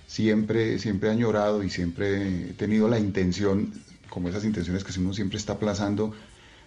siempre, 0.07 0.77
siempre 0.77 1.07
he 1.07 1.11
añorado 1.13 1.63
y 1.63 1.69
siempre 1.69 2.49
he 2.49 2.53
tenido 2.53 2.89
la 2.89 2.99
intención, 2.99 3.73
como 4.09 4.27
esas 4.27 4.43
intenciones 4.43 4.83
que 4.83 4.99
uno 4.99 5.13
siempre 5.13 5.37
está 5.37 5.53
aplazando, 5.53 6.13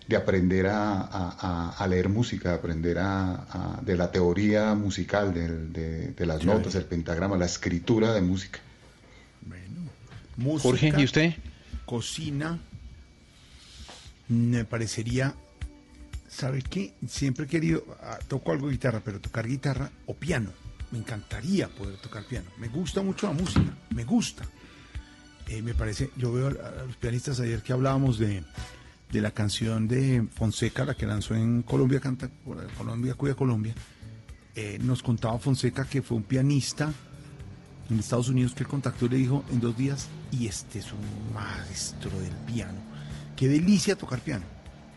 de 0.07 0.17
aprender 0.17 0.67
a, 0.69 1.87
leer 1.89 2.09
música, 2.09 2.55
aprender 2.55 2.99
a, 2.99 3.81
de 3.83 3.97
la 3.97 4.11
teoría 4.11 4.75
musical, 4.75 5.33
de, 5.33 6.27
las 6.27 6.45
notas, 6.45 6.75
el 6.75 6.85
pentagrama, 6.85 7.37
la 7.37 7.47
escritura 7.47 8.13
de 8.13 8.21
música. 8.21 8.61
Bueno, 9.43 9.91
música, 10.37 10.69
Jorge, 10.69 10.95
¿y 10.99 11.05
usted? 11.05 11.35
Cocina, 11.87 12.59
me 14.29 14.65
parecería, 14.65 15.35
¿sabe 16.29 16.63
qué? 16.63 16.95
Siempre 17.09 17.47
he 17.47 17.49
querido, 17.49 17.85
ah, 18.03 18.19
toco 18.29 18.53
algo 18.53 18.67
de 18.67 18.73
guitarra, 18.73 19.01
pero 19.05 19.21
tocar 19.21 19.47
guitarra 19.47 19.91
o 20.07 20.15
piano. 20.15 20.51
Me 20.91 20.99
encantaría 20.99 21.69
poder 21.69 21.97
tocar 21.97 22.25
piano. 22.25 22.51
Me 22.59 22.69
gusta 22.69 23.03
mucho 23.03 23.27
la 23.27 23.33
música, 23.33 23.75
me 23.91 24.05
gusta. 24.05 24.45
Eh, 25.49 25.61
me 25.61 25.75
parece, 25.75 26.11
yo 26.17 26.33
veo 26.33 26.49
a 26.49 26.85
los 26.87 26.97
pianistas 26.97 27.41
ayer 27.41 27.63
que 27.63 27.73
hablábamos 27.73 28.19
de 28.19 28.45
de 29.15 29.21
la 29.21 29.31
canción 29.31 29.87
de 29.87 30.27
Fonseca, 30.35 30.85
la 30.85 30.95
que 30.95 31.07
lanzó 31.07 31.37
en 31.37 31.63
Colombia, 31.63 32.01
canta 32.01 32.29
Colombia, 32.77 33.15
cuida 33.15 33.35
Colombia, 33.37 33.73
eh, 34.57 34.77
nos 34.81 35.05
contaba 35.05 35.39
Fonseca 35.39 35.85
que 35.85 36.03
fue 36.03 36.17
un 36.17 36.25
pianista 36.25 36.93
en 37.89 37.99
Estados 38.01 38.29
Unidos 38.29 38.55
que 38.55 38.65
él 38.65 38.69
contactó 38.69 39.07
le 39.07 39.17
dijo 39.17 39.45
en 39.53 39.61
dos 39.61 39.77
días, 39.77 40.09
y 40.33 40.49
este 40.49 40.81
es 40.81 40.93
un 40.93 41.33
maestro 41.33 42.11
del 42.19 42.33
piano. 42.45 42.79
Qué 43.37 43.49
delicia 43.49 43.97
tocar 43.97 44.19
piano. 44.19 44.45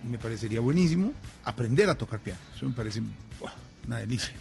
me 0.10 0.18
parecería 0.18 0.62
buenísimo 0.62 1.14
aprender 1.44 1.88
a 1.90 1.96
tocar 1.96 2.20
piano. 2.20 2.40
Eso 2.56 2.66
me 2.66 2.74
parece 2.74 3.02
una 3.86 3.98
delicia. 3.98 4.34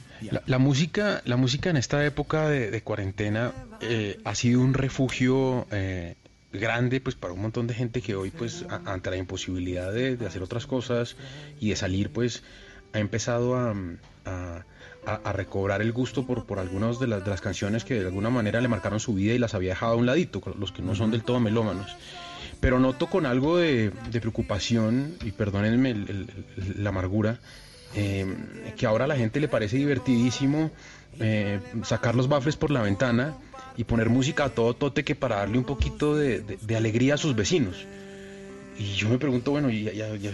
La, 0.46 0.58
música, 0.58 1.20
la 1.26 1.36
música 1.36 1.68
en 1.68 1.76
esta 1.76 2.02
época 2.06 2.48
de, 2.48 2.80
cuarentena 2.82 3.52
eh, 3.82 4.18
ha 4.24 4.34
sido 4.34 4.62
un 4.62 4.72
refugio 4.72 5.66
eh, 5.70 6.14
grande 6.52 7.00
pues 7.00 7.16
para 7.16 7.32
un 7.32 7.42
montón 7.42 7.66
de 7.66 7.74
gente 7.74 8.00
que 8.00 8.14
hoy 8.14 8.30
pues 8.30 8.64
ante 8.86 9.10
la 9.10 9.16
imposibilidad 9.16 9.92
de, 9.92 10.18
hacer 10.26 10.42
otras 10.42 10.66
cosas 10.66 11.16
y 11.60 11.70
de 11.70 11.76
salir 11.76 12.10
pues 12.10 12.42
ha 12.92 12.98
empezado 12.98 13.56
a, 13.56 13.74
a, 15.06 15.32
recobrar 15.32 15.80
el 15.82 15.92
gusto 15.92 16.26
por, 16.26 16.46
por 16.46 16.58
algunas 16.58 16.98
de 16.98 17.06
las, 17.06 17.24
de 17.24 17.34
canciones 17.36 17.84
que 17.84 18.00
de 18.00 18.06
alguna 18.06 18.30
manera 18.30 18.60
le 18.60 18.68
marcaron 18.68 19.00
su 19.00 19.14
vida 19.14 19.34
y 19.34 19.38
las 19.38 19.54
había 19.54 19.70
dejado 19.70 19.92
a 19.92 19.96
un 19.96 20.06
ladito, 20.06 20.42
los 20.58 20.72
que 20.72 20.82
no 20.82 20.94
son 20.94 21.10
del 21.10 21.22
todo 21.22 21.40
melómanos. 21.40 21.96
Pero 22.60 22.80
noto 22.80 23.06
con 23.06 23.26
algo 23.26 23.58
de, 23.58 23.92
preocupación, 24.12 25.14
y 25.24 25.32
perdónenme 25.32 25.94
la 26.76 26.88
amargura, 26.88 27.38
eh, 27.94 28.26
que 28.76 28.86
ahora 28.86 29.04
a 29.04 29.08
la 29.08 29.16
gente 29.16 29.40
le 29.40 29.48
parece 29.48 29.76
divertidísimo 29.76 30.70
eh, 31.20 31.60
sacar 31.82 32.14
los 32.14 32.28
bafles 32.28 32.56
por 32.56 32.70
la 32.70 32.82
ventana 32.82 33.36
y 33.76 33.84
poner 33.84 34.08
música 34.08 34.44
a 34.44 34.48
todo 34.50 34.74
tote 34.74 35.04
que 35.04 35.14
para 35.14 35.36
darle 35.36 35.58
un 35.58 35.64
poquito 35.64 36.16
de, 36.16 36.58
alegría 36.76 37.14
a 37.14 37.16
sus 37.16 37.34
vecinos. 37.34 37.86
Y 38.78 38.94
yo 38.94 39.08
me 39.08 39.18
pregunto, 39.18 39.52
bueno, 39.52 39.70
ya, 39.70 39.92
ya, 39.92 40.32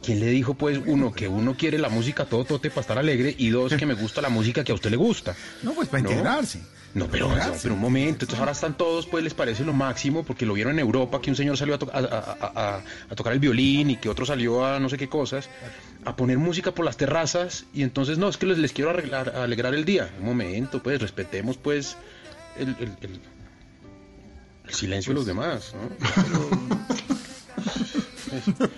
¿quién 0.00 0.20
le 0.20 0.26
dijo 0.26 0.54
pues 0.54 0.80
uno 0.86 1.12
que 1.12 1.26
uno 1.26 1.56
quiere 1.56 1.76
la 1.76 1.88
música 1.88 2.22
a 2.22 2.26
todo 2.26 2.44
tote 2.44 2.70
para 2.70 2.82
estar 2.82 2.98
alegre 2.98 3.34
y 3.36 3.50
dos 3.50 3.74
que 3.74 3.84
me 3.84 3.94
gusta 3.94 4.20
la 4.20 4.28
música 4.28 4.62
que 4.62 4.70
a 4.70 4.74
usted 4.76 4.90
le 4.90 4.96
gusta? 4.96 5.34
No, 5.62 5.72
pues 5.72 5.88
para 5.88 6.00
integrarse. 6.00 6.60
No, 6.94 7.06
pero, 7.06 7.30
pero 7.62 7.74
un 7.74 7.80
momento, 7.80 8.24
entonces 8.26 8.38
ahora 8.38 8.52
están 8.52 8.76
todos, 8.76 9.06
pues 9.06 9.24
les 9.24 9.32
parece 9.32 9.64
lo 9.64 9.72
máximo, 9.72 10.24
porque 10.24 10.44
lo 10.44 10.52
vieron 10.52 10.74
en 10.74 10.80
Europa, 10.80 11.22
que 11.22 11.30
un 11.30 11.36
señor 11.36 11.56
salió 11.56 11.78
a, 11.90 12.82
a, 13.10 13.14
tocar 13.14 13.32
el 13.32 13.38
violín 13.38 13.90
y 13.90 13.96
que 13.96 14.10
otro 14.10 14.26
salió 14.26 14.64
a 14.64 14.78
no 14.78 14.90
sé 14.90 14.98
qué 14.98 15.08
cosas, 15.08 15.48
a 16.04 16.16
poner 16.16 16.36
música 16.36 16.72
por 16.72 16.84
las 16.84 16.98
terrazas, 16.98 17.64
y 17.72 17.82
entonces 17.82 18.18
no, 18.18 18.28
es 18.28 18.36
que 18.36 18.44
les, 18.44 18.58
les 18.58 18.72
quiero 18.72 18.90
alegrar 18.90 19.74
el 19.74 19.86
día. 19.86 20.10
Un 20.20 20.26
momento, 20.26 20.82
pues 20.82 21.00
respetemos 21.00 21.56
pues 21.56 21.96
el, 22.58 22.76
el, 22.78 23.20
silencio 24.74 25.12
de 25.12 25.14
los 25.16 25.26
demás, 25.26 25.74
¿no? 25.74 25.90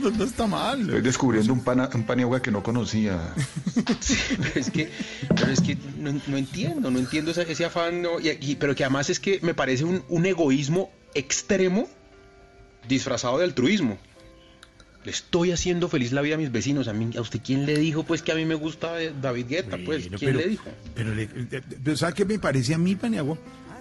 no, 0.11 0.25
está 0.25 0.47
mal. 0.47 0.81
Estoy 0.81 1.01
descubriendo 1.03 1.53
un, 1.53 1.63
pan, 1.63 1.89
un 1.95 2.05
paniagua 2.05 2.43
que 2.43 2.51
no 2.51 2.63
conocía. 2.63 3.35
pero 3.75 4.51
es 4.55 4.71
que, 4.71 4.91
pero 5.29 5.53
es 5.53 5.61
que 5.61 5.77
no, 5.99 6.37
entiendo, 6.37 6.91
no 6.91 6.99
entiendo 6.99 7.31
ese, 7.31 7.65
afán, 7.65 8.05
y, 8.23 8.57
pero 8.57 8.75
que 8.75 8.85
además 8.85 9.11
es 9.11 9.21
que 9.21 9.39
me 9.43 9.55
parece 9.55 9.85
un, 9.85 10.03
un 10.09 10.27
egoísmo 10.27 10.91
extremo 11.15 11.89
disfrazado 12.89 13.39
de 13.39 13.45
altruismo 13.45 13.99
le 15.05 15.11
estoy 15.11 15.53
haciendo 15.53 15.89
feliz 15.89 16.13
la 16.13 16.23
vida 16.23 16.35
a 16.35 16.39
mis 16.39 16.51
vecinos. 16.51 16.89
A 16.89 16.93
mí, 16.93 17.11
a 17.17 17.21
usted 17.21 17.41
quién 17.45 17.67
le 17.67 17.79
dijo 17.79 18.05
pues 18.05 18.23
que 18.23 18.33
a 18.33 18.35
mí 18.35 18.45
me 18.45 18.55
gusta 18.55 18.95
David 19.21 19.47
Guetta, 19.49 19.79
pues, 19.85 20.09
¿quién 20.19 20.37
le 20.37 20.49
dijo? 20.49 20.65
Pero, 20.95 21.97
¿sabe 21.97 22.15
qué 22.15 22.25
me 22.25 22.39
parece 22.39 22.75
a 22.75 22.79
mí, 22.79 22.95
Paniagua? 22.95 23.37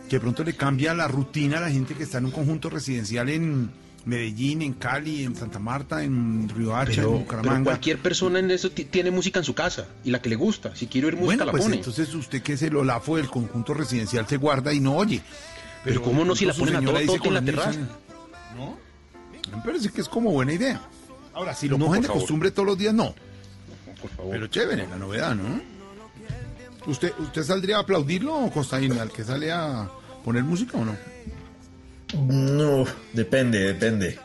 Que 0.09 0.17
de 0.17 0.19
pronto 0.19 0.43
le 0.43 0.53
cambia 0.53 0.93
la 0.93 1.07
rutina 1.07 1.57
a 1.57 1.61
la 1.61 1.69
gente 1.69 1.95
que 1.95 2.03
está 2.03 2.17
en 2.19 2.25
un 2.25 2.31
conjunto 2.31 2.69
residencial 2.69 3.29
en 3.29 3.71
Medellín, 4.05 4.61
en 4.61 4.73
Cali, 4.73 5.23
en 5.23 5.35
Santa 5.35 5.59
Marta, 5.59 6.03
en 6.03 6.49
Río 6.49 6.75
Hacha, 6.75 7.01
en 7.01 7.11
Bucaramanga. 7.11 7.53
Pero 7.53 7.63
cualquier 7.63 7.99
persona 7.99 8.39
en 8.39 8.51
eso 8.51 8.69
tiene 8.71 9.11
música 9.11 9.39
en 9.39 9.45
su 9.45 9.53
casa 9.53 9.87
y 10.03 10.11
la 10.11 10.21
que 10.21 10.29
le 10.29 10.35
gusta. 10.35 10.75
Si 10.75 10.87
quiere 10.87 11.07
oír 11.07 11.17
música, 11.17 11.45
la 11.45 11.51
pues 11.51 11.63
pone. 11.63 11.77
Entonces 11.77 12.13
usted 12.13 12.41
que 12.41 12.53
es 12.53 12.61
el 12.61 12.75
olafo 12.75 13.17
del 13.17 13.29
conjunto 13.29 13.73
residencial 13.73 14.27
se 14.27 14.37
guarda 14.37 14.73
y 14.73 14.79
no 14.79 14.95
oye. 14.95 15.21
Pero, 15.83 16.01
¿cómo 16.01 16.23
no 16.23 16.35
si 16.35 16.45
la 16.45 16.53
ponen 16.53 16.75
a 16.77 16.81
todo, 16.81 16.99
todo 17.05 17.25
en 17.25 17.33
la 17.33 17.41
terraza? 17.41 17.79
¿No? 18.55 18.77
Me 19.55 19.61
parece 19.63 19.89
que 19.89 20.01
es 20.01 20.09
como 20.09 20.31
buena 20.31 20.53
idea. 20.53 20.81
Ahora, 21.33 21.53
si 21.55 21.67
lo 21.67 21.77
no, 21.77 21.91
de 21.91 22.07
costumbre 22.07 22.51
todos 22.51 22.67
los 22.67 22.77
días, 22.77 22.93
no. 22.93 23.13
Por 24.01 24.09
favor. 24.11 24.31
Pero 24.31 24.47
chévere, 24.47 24.87
la 24.87 24.97
novedad, 24.97 25.35
¿no? 25.35 25.72
¿Usted, 26.85 27.13
usted 27.19 27.43
saldría 27.43 27.77
a 27.77 27.79
aplaudirlo 27.81 28.35
o 28.35 28.51
Costaín, 28.51 28.97
al 28.99 29.11
que 29.11 29.23
sale 29.23 29.51
a 29.51 29.89
poner 30.23 30.43
música 30.43 30.77
o 30.77 30.85
no? 30.85 30.97
No, 32.29 32.85
depende, 33.13 33.59
depende. 33.59 34.19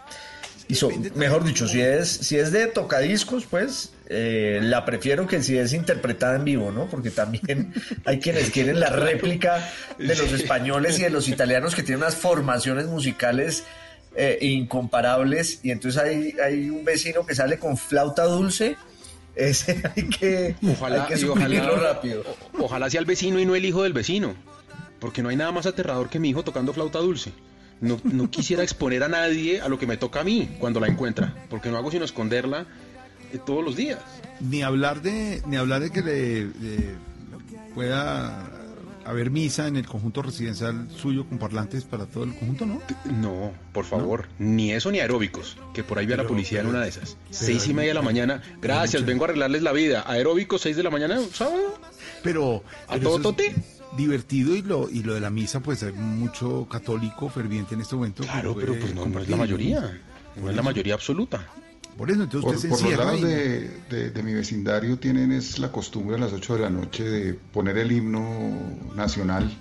Y 0.69 0.77
mejor 1.15 1.45
dicho, 1.45 1.67
si 1.67 1.81
es, 1.81 2.09
si 2.09 2.37
es 2.37 2.53
de 2.53 2.67
tocadiscos, 2.67 3.47
pues 3.47 3.93
eh, 4.11 4.61
la 4.63 4.85
prefiero 4.85 5.27
que 5.27 5.43
si 5.43 5.57
es 5.57 5.73
interpretada 5.73 6.37
en 6.37 6.45
vivo, 6.45 6.71
¿no? 6.71 6.87
Porque 6.87 7.11
también 7.11 7.73
hay 8.05 8.21
quienes 8.21 8.51
quieren 8.51 8.79
la 8.79 8.91
réplica 8.91 9.67
de 9.99 10.15
los 10.15 10.31
españoles 10.33 10.99
y 10.99 11.05
de 11.05 11.11
los 11.11 11.29
italianos 11.29 11.75
que 11.75 11.83
tienen 11.83 12.03
unas 12.03 12.17
formaciones 12.17 12.87
musicales 12.87 13.65
eh, 14.15 14.39
incomparables 14.43 15.61
y 15.63 15.71
entonces 15.71 16.03
hay, 16.03 16.35
hay 16.45 16.69
un 16.69 16.85
vecino 16.85 17.25
que 17.25 17.35
sale 17.35 17.59
con 17.59 17.79
flauta 17.79 18.25
dulce 18.25 18.77
ese 19.39 19.83
hay 19.97 20.09
que, 20.09 20.57
ojalá, 20.67 21.05
hay 21.05 21.15
que 21.15 21.61
rápido. 21.61 22.25
ojalá 22.59 22.91
sea 22.91 23.01
el 23.01 23.07
vecino 23.07 23.39
y 23.41 23.47
no 23.47 23.55
el 23.55 23.65
hijo 23.65 23.83
del 23.83 23.93
vecino, 23.93 24.35
porque 25.01 25.23
no 25.23 25.29
hay 25.29 25.37
nada 25.37 25.53
más 25.53 25.67
aterrador 25.67 26.09
que 26.11 26.19
mi 26.19 26.31
hijo 26.31 26.43
tocando 26.45 26.73
flauta 26.73 26.99
dulce. 26.99 27.33
No, 27.81 28.01
no 28.03 28.29
quisiera 28.29 28.65
exponer 28.65 29.05
a 29.05 29.09
nadie 29.09 29.61
a 29.61 29.69
lo 29.69 29.79
que 29.79 29.87
me 29.87 29.97
toca 29.97 30.21
a 30.21 30.25
mí 30.25 30.57
cuando 30.59 30.81
la 30.81 30.89
encuentra, 30.89 31.47
porque 31.49 31.71
no 31.71 31.77
hago 31.77 31.93
sino 31.93 32.05
esconderla 32.05 32.67
eh, 33.33 33.39
todos 33.47 33.65
los 33.65 33.77
días. 33.77 34.01
Ni 34.41 34.63
hablar 34.63 35.01
de, 35.01 35.43
ni 35.47 35.57
hablar 35.57 35.83
de 35.83 35.91
que 35.91 36.03
le 36.03 36.49
pueda 37.75 38.58
a 39.09 39.13
ver 39.15 39.31
misa 39.31 39.67
en 39.69 39.77
el 39.77 39.87
conjunto 39.87 40.21
residencial 40.21 40.87
suyo 40.91 41.27
con 41.27 41.39
parlantes 41.39 41.85
para 41.85 42.05
todo 42.05 42.25
el 42.25 42.35
conjunto, 42.35 42.67
¿no? 42.67 42.83
No, 43.07 43.53
por 43.73 43.87
favor, 43.87 44.29
ni 44.39 44.73
eso 44.73 44.93
ni 44.93 45.01
aeróbicos, 45.01 45.57
que 45.73 45.83
por 45.83 45.99
ahí 45.99 46.05
vea 46.05 46.19
la 46.19 46.27
policía 46.27 46.61
en 46.61 46.67
una 46.67 46.83
de 46.83 46.91
esas. 46.91 47.17
Seis 47.31 47.67
y 47.69 47.73
media 47.73 47.89
de 47.89 47.95
la 47.95 48.03
mañana, 48.03 48.43
gracias, 48.61 49.07
vengo 49.07 49.25
a 49.25 49.29
arreglarles 49.29 49.63
la 49.63 49.73
vida. 49.73 50.05
Aeróbicos, 50.07 50.61
seis 50.61 50.77
de 50.77 50.83
la 50.83 50.91
mañana, 50.91 51.19
sábado. 51.33 51.79
Pero. 52.23 52.63
¿A 52.87 52.99
todo 52.99 53.19
tote? 53.21 53.55
divertido 53.97 54.55
y 54.55 54.61
lo 54.61 54.91
y 54.91 55.03
lo 55.03 55.15
de 55.15 55.21
la 55.21 55.31
misa 55.31 55.61
pues 55.61 55.83
hay 55.83 55.95
mucho 55.95 56.69
católico 56.71 57.31
ferviente 57.31 57.75
en 57.75 57.81
este 57.81 57.97
momento 57.97 58.23
claro 58.23 58.55
pero 58.55 58.79
pues 58.79 58.95
no, 58.95 59.07
es 59.19 59.29
la 59.31 59.37
mayoría 59.39 59.99
no 60.37 60.51
es 60.51 60.55
la 60.55 60.61
mayoría 60.63 60.93
absoluta 60.93 61.47
por 61.99 62.11
eso 62.11 62.23
entonces 62.23 62.55
usted 62.55 62.69
por, 62.71 62.79
se 62.79 62.85
por 62.85 62.97
los 62.97 63.05
lados 63.07 63.23
de, 63.23 64.11
de, 64.11 64.23
mi 64.23 64.33
vecindario 64.33 64.99
tienen 64.99 65.33
es 65.33 65.59
la 65.59 65.71
costumbre 65.71 66.17
a 66.17 66.19
las 66.19 66.33
8 66.33 66.55
de 66.55 66.61
la 66.61 66.71
noche 66.71 67.05
de 67.05 67.35
poner 67.35 67.77
el 67.77 67.93
himno 67.93 68.23
nacional 68.95 69.53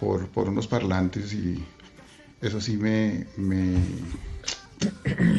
por, 0.00 0.26
por 0.28 0.48
unos 0.48 0.66
parlantes 0.66 1.32
y 1.32 1.62
eso 2.40 2.60
sí 2.60 2.76
me, 2.76 3.26
me, 3.36 3.76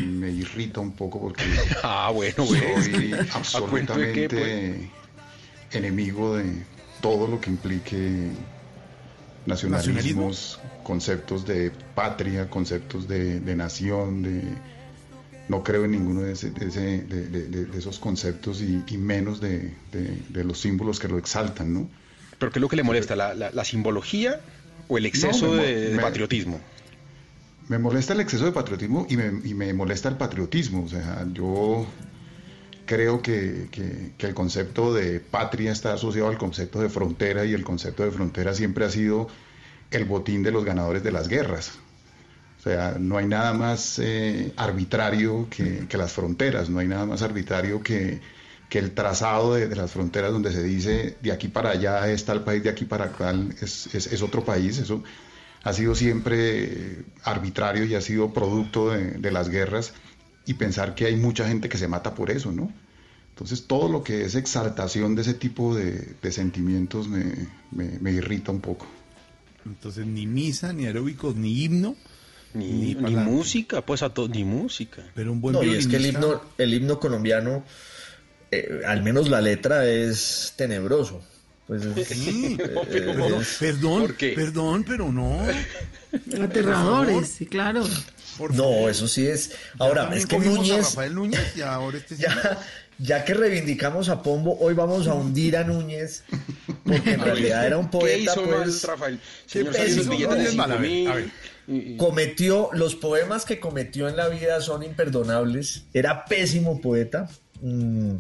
me 0.06 0.30
irrita 0.30 0.80
un 0.80 0.92
poco 0.92 1.19
porque 1.19 1.44
ah, 1.84 2.11
bueno, 2.14 2.45
soy 2.45 3.14
absolutamente 3.34 4.92
enemigo 5.72 6.38
de 6.38 6.64
todo 7.02 7.27
lo 7.27 7.42
que 7.42 7.50
implique 7.50 8.30
nacionalismos, 9.45 10.60
conceptos 10.84 11.45
de 11.45 11.72
patria, 11.95 12.50
conceptos 12.50 13.08
de, 13.08 13.40
nación, 13.56 14.22
de 14.22 14.44
no 15.50 15.64
creo 15.64 15.85
en 15.85 15.92
ninguno 15.92 16.22
de, 16.22 16.34
esos 17.77 18.00
conceptos 18.00 18.61
y, 18.61 18.98
menos 18.98 19.42
de, 19.42 19.74
los 20.34 20.59
símbolos 20.59 21.00
que 21.00 21.08
lo 21.08 21.17
exaltan, 21.17 21.74
¿no? 21.74 21.90
¿Pero 22.40 22.51
qué 22.51 22.59
es 22.59 22.61
lo 22.61 22.69
que 22.69 22.76
le 22.76 22.84
molesta? 22.84 23.16
¿La, 23.16 23.66
simbología 23.66 24.42
o 24.88 24.98
el 24.98 25.06
exceso 25.06 25.56
de, 25.56 25.98
patriotismo? 26.01 26.59
Me 27.67 27.77
molesta 27.77 28.14
el 28.14 28.22
exceso 28.22 28.45
de 28.45 28.51
patriotismo 28.51 29.06
y 29.09 29.17
me, 29.17 29.32
y 29.43 29.53
me 29.53 29.74
molesta 29.74 30.08
el 30.08 30.16
patriotismo. 30.16 30.85
O 30.85 30.88
sea, 30.88 31.26
yo 31.34 31.85
creo 32.88 33.22
que, 33.22 33.69
el 34.17 34.34
concepto 34.34 34.93
de 34.93 35.19
patria 35.19 35.72
está 35.72 35.93
asociado 35.93 36.30
al 36.30 36.40
concepto 36.40 36.82
de 36.82 36.90
frontera 36.90 37.45
y 37.45 37.53
el 37.53 37.64
concepto 37.64 38.03
de 38.03 38.09
frontera 38.09 38.56
siempre 38.56 38.85
ha 38.85 38.90
sido 38.90 39.27
el 39.92 40.06
botín 40.06 40.42
de 40.42 40.51
los 40.51 40.66
ganadores 40.66 41.03
de 41.03 41.11
las 41.11 41.27
guerras. 41.27 41.77
O 42.60 42.61
sea, 42.61 42.98
no 43.00 43.18
hay 43.18 43.27
nada 43.27 43.53
más 43.53 44.00
eh, 44.00 44.52
arbitrario 44.58 45.48
que, 45.50 45.88
las 45.98 46.11
fronteras, 46.11 46.69
no 46.69 46.80
hay 46.80 46.88
nada 46.88 47.06
más 47.06 47.22
arbitrario 47.22 47.82
que, 47.82 48.19
el 48.72 48.92
trazado 48.92 49.56
de, 49.56 49.76
las 49.76 49.92
fronteras 49.92 50.32
donde 50.32 50.52
se 50.52 50.61
dice 50.61 51.18
de 51.22 51.32
aquí 51.32 51.48
para 51.48 51.72
allá 51.72 52.11
está 52.11 52.34
el 52.34 52.42
país, 52.42 52.64
de 52.64 52.69
aquí 52.69 52.86
para 52.86 53.06
acá 53.06 53.34
es, 53.61 53.88
es, 53.95 54.22
otro 54.22 54.44
país. 54.44 54.77
Eso 54.77 55.03
ha 55.64 55.74
sido 55.74 55.95
siempre 55.95 57.06
arbitrario 57.24 57.86
y 57.86 57.95
ha 57.95 58.02
sido 58.02 58.34
producto 58.34 58.92
de, 58.92 59.11
de 59.11 59.32
las 59.32 59.50
guerras 59.50 59.94
y 60.45 60.53
pensar 60.56 60.95
que 60.95 61.06
hay 61.06 61.16
mucha 61.16 61.48
gente 61.48 61.69
que 61.69 61.77
se 61.77 61.88
mata 61.88 62.14
por 62.14 62.30
eso, 62.30 62.52
¿no? 62.52 62.72
Entonces 63.38 63.68
todo 63.68 63.88
lo 63.88 64.03
que 64.03 64.26
es 64.26 64.34
exaltación 64.34 65.14
de 65.14 65.22
ese 65.22 65.36
tipo 65.36 65.76
de, 65.76 66.32
sentimientos 66.32 67.08
me, 67.08 68.11
irrita 68.11 68.52
un 68.52 68.61
poco. 68.61 68.88
Entonces 69.64 70.08
ni 70.08 70.26
misa, 70.26 70.74
ni 70.74 70.88
aeróbicos, 70.88 71.36
ni 71.36 71.64
himno. 71.64 71.95
Ni, 72.53 72.95
música, 72.95 73.85
pues 73.85 74.01
a 74.03 74.14
todo, 74.14 74.27
ni 74.27 74.43
música. 74.43 75.03
Pero 75.14 75.32
un 75.32 75.42
buen 75.42 75.53
no, 75.53 75.64
y 75.64 75.76
es 75.76 75.88
que 75.88 75.98
el 75.98 76.08
himno, 76.08 76.42
el 76.58 76.74
himno 76.74 77.00
colombiano, 77.00 77.64
eh, 78.51 78.82
al 78.85 79.03
menos 79.03 79.30
la 79.30 79.42
letra 79.42 79.85
es 79.85 80.53
tenebroso. 80.56 81.22
Pues 81.67 81.84
sí, 82.08 82.58
perdón, 82.90 83.43
perdón, 83.59 84.16
perdón, 84.17 84.84
pero 84.85 85.11
no. 85.11 85.42
Aterradores, 86.42 87.27
sí, 87.30 87.45
claro 87.45 87.84
no, 88.53 88.90
eso 88.90 89.08
sí 89.08 89.27
es. 89.27 89.51
Ahora, 89.80 90.09
es 90.14 90.26
que 90.26 90.38
Núñez. 90.40 90.98
Este 91.93 92.16
ya, 93.00 93.26
que 93.26 93.34
reivindicamos 93.34 94.09
a 94.09 94.22
Pombo, 94.22 94.58
hoy 94.59 94.74
vamos 94.74 95.08
a 95.08 95.14
hundir 95.14 95.58
a 95.58 95.64
Núñez, 95.64 96.24
porque 96.85 97.14
en 97.14 97.19
realidad 97.24 97.66
era 97.66 97.77
un 97.77 97.90
poeta. 97.90 98.34
pues, 98.35 98.84
Rafael? 98.84 99.19
Cometió, 101.98 102.70
los 102.72 102.96
poemas 102.96 103.44
que 103.44 103.60
cometió 103.60 104.08
en 104.08 104.16
la 104.16 104.30
vida 104.30 104.62
son 104.62 104.84
imperdonables. 104.84 105.86
Era 105.94 106.26
pésimo 106.26 106.80
poeta. 106.80 107.30
Mm, 107.62 108.16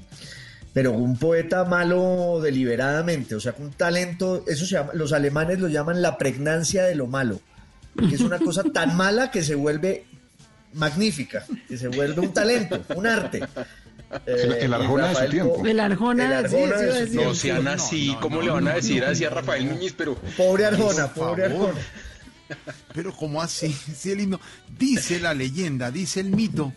pero 0.73 0.91
un 0.91 1.17
poeta 1.17 1.63
malo 1.63 2.39
deliberadamente, 2.41 3.35
o 3.35 3.39
sea, 3.39 3.53
con 3.53 3.67
un 3.67 3.71
talento, 3.71 4.43
eso 4.47 4.65
se 4.65 4.73
llama, 4.73 4.91
los 4.93 5.13
alemanes 5.13 5.59
lo 5.59 5.67
llaman 5.69 6.01
la 6.01 6.17
pregnancia 6.17 6.83
de 6.83 6.93
lo 6.93 7.07
malo 7.07 7.39
que 7.97 8.15
es 8.15 8.21
una 8.21 8.39
cosa 8.39 8.63
tan 8.63 8.95
mala 8.95 9.31
que 9.31 9.43
se 9.43 9.55
vuelve 9.55 10.05
magnífica, 10.73 11.45
que 11.67 11.77
se 11.77 11.87
vuelve 11.87 12.21
un 12.21 12.33
talento, 12.33 12.83
un 12.95 13.07
arte. 13.07 13.41
el, 14.25 14.73
Arjona 14.73 15.09
de 15.09 15.15
su 15.15 15.31
tiempo. 15.31 15.65
El 15.65 15.79
Arjona, 15.79 16.41
de 16.43 17.07
su 17.07 17.15
No 17.15 17.33
sean 17.33 17.67
así, 17.67 18.15
¿cómo 18.21 18.41
le 18.41 18.51
van 18.51 18.67
a 18.67 18.75
decir 18.75 19.03
así 19.03 19.25
a 19.25 19.29
Rafael 19.29 19.67
Núñez? 19.67 19.93
Pero... 19.97 20.15
Pobre 20.37 20.65
Arjona, 20.65 21.07
pobre 21.13 21.45
Arjona. 21.45 21.79
Pero 22.93 23.13
¿cómo 23.13 23.41
así? 23.41 23.75
Si 23.95 24.11
el 24.11 24.21
himno, 24.21 24.39
dice 24.77 25.19
la 25.19 25.33
leyenda, 25.33 25.91
dice 25.91 26.19
el 26.19 26.29
mito, 26.29 26.73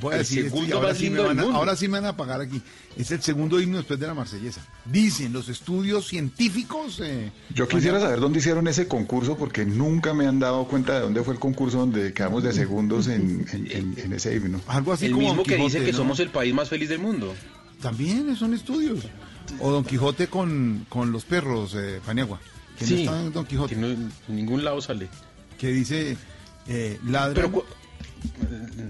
Voy 0.00 0.14
a 0.14 0.18
decir, 0.18 0.50
ahora, 0.72 0.94
sí 0.94 1.10
me 1.10 1.20
van 1.20 1.38
a, 1.38 1.42
ahora 1.42 1.76
sí 1.76 1.86
me 1.86 2.00
van 2.00 2.06
a 2.06 2.16
pagar 2.16 2.40
aquí. 2.40 2.62
Es 2.96 3.10
el 3.10 3.22
segundo 3.22 3.60
himno 3.60 3.76
después 3.76 4.00
de 4.00 4.06
la 4.06 4.14
marsellesa. 4.14 4.62
Dicen 4.86 5.32
los 5.32 5.48
estudios 5.48 6.06
científicos. 6.06 7.00
Eh, 7.02 7.30
Yo 7.54 7.68
quisiera 7.68 8.00
saber 8.00 8.20
dónde 8.20 8.38
hicieron 8.38 8.66
ese 8.68 8.88
concurso 8.88 9.36
porque 9.36 9.66
nunca 9.66 10.14
me 10.14 10.26
han 10.26 10.38
dado 10.38 10.66
cuenta 10.66 10.94
de 10.94 11.00
dónde 11.00 11.22
fue 11.22 11.34
el 11.34 11.40
concurso 11.40 11.78
donde 11.78 12.12
quedamos 12.14 12.42
de 12.42 12.52
segundos 12.52 13.08
en, 13.08 13.46
ese 14.12 14.34
himno. 14.34 14.60
Algo 14.66 14.92
así 14.92 15.06
el 15.06 15.14
mismo 15.14 15.42
que 15.42 15.56
dice 15.56 15.84
que 15.84 15.92
somos 15.92 16.20
el 16.20 16.30
país 16.30 16.54
más 16.54 16.68
feliz 16.68 16.88
del 16.88 17.00
mundo. 17.00 17.34
También 17.82 18.34
son 18.36 18.54
estudios. 18.54 19.00
O 19.60 19.70
Don 19.70 19.84
Quijote 19.84 20.28
con, 20.28 20.86
con 20.88 21.12
los 21.12 21.24
perros, 21.24 21.74
eh, 21.76 22.00
Paniagua. 22.04 22.40
Que 22.78 22.84
sí, 22.84 23.04
no 23.04 23.16
está 23.16 23.30
Don 23.30 23.46
Quijote. 23.46 23.74
Que 23.74 23.80
no, 23.80 23.86
en 23.88 24.10
ningún 24.28 24.64
lado 24.64 24.80
sale. 24.80 25.08
Que 25.58 25.68
dice, 25.68 26.16
eh, 26.68 26.98
ladra 27.06 27.48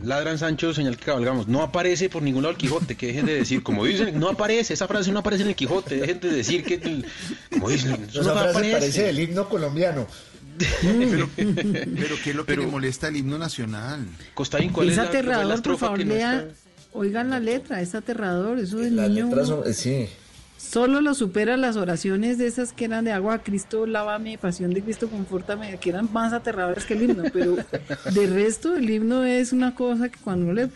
ladran 0.03 0.39
Sancho, 0.39 0.73
señal 0.73 0.97
que 0.97 1.05
cabalgamos. 1.05 1.49
No 1.49 1.63
aparece 1.63 2.09
por 2.09 2.23
ningún 2.23 2.43
lado 2.43 2.53
el 2.53 2.59
Quijote, 2.59 2.97
que 2.97 3.09
dejen 3.09 3.27
de 3.27 3.35
decir, 3.35 3.63
como 3.63 3.85
dicen, 3.85 4.19
no 4.19 4.29
aparece, 4.29 4.75
esa 4.75 4.89
frase 4.89 5.13
no 5.13 5.21
aparece 5.21 5.43
en 5.43 5.51
el 5.51 5.57
Quijote, 5.57 5.97
dejen 5.97 6.21
de 6.21 6.31
decir 6.31 6.65
que, 6.65 7.05
como 7.51 7.69
dicen, 7.69 8.07
esa 8.09 8.23
frase 8.33 8.75
aparece. 8.75 9.09
el 9.11 9.21
himno 9.21 9.49
colombiano. 9.49 10.07
pero, 10.81 11.29
pero 11.37 12.17
¿qué 12.25 12.31
es 12.31 12.37
lo 12.37 12.47
que 12.47 12.57
le 12.57 12.67
molesta 12.67 13.09
el 13.09 13.17
himno 13.17 13.37
nacional? 13.37 14.07
Costaín, 14.35 14.73
¿cuál 14.73 14.89
es, 14.89 14.99
aterrador, 14.99 15.63
por 15.63 15.77
favor, 15.77 16.01
oigan 16.93 17.29
la 17.29 17.41
letra, 17.41 17.83
es 17.83 17.95
aterrador, 17.95 18.59
eso 18.59 18.79
del 18.79 18.97
niño. 18.97 19.31
sí. 19.73 20.09
Solo 20.69 21.01
lo 21.01 21.15
supera 21.15 21.57
las 21.57 21.77
oraciones 21.77 22.39
de 22.39 22.49
esas 22.49 22.73
que 22.73 22.87
eran 22.87 23.05
de 23.05 23.13
agua, 23.13 23.39
Cristo, 23.39 23.87
lávame, 23.87 24.37
pasión 24.37 24.75
de 24.75 24.83
Cristo, 24.83 25.09
confórtame, 25.09 25.79
que 25.79 25.91
eran 25.91 26.13
más 26.13 26.33
aterradoras 26.33 26.85
que 26.85 26.95
el 26.95 27.05
himno, 27.05 27.23
pero 27.33 27.57
de 28.13 28.27
resto 28.27 28.75
el 28.75 28.91
himno 28.91 29.25
es 29.25 29.53
una 29.53 29.75
cosa 29.75 30.09
que 30.09 30.19
cuando 30.19 30.47
uno 30.47 30.55
le 30.55 30.71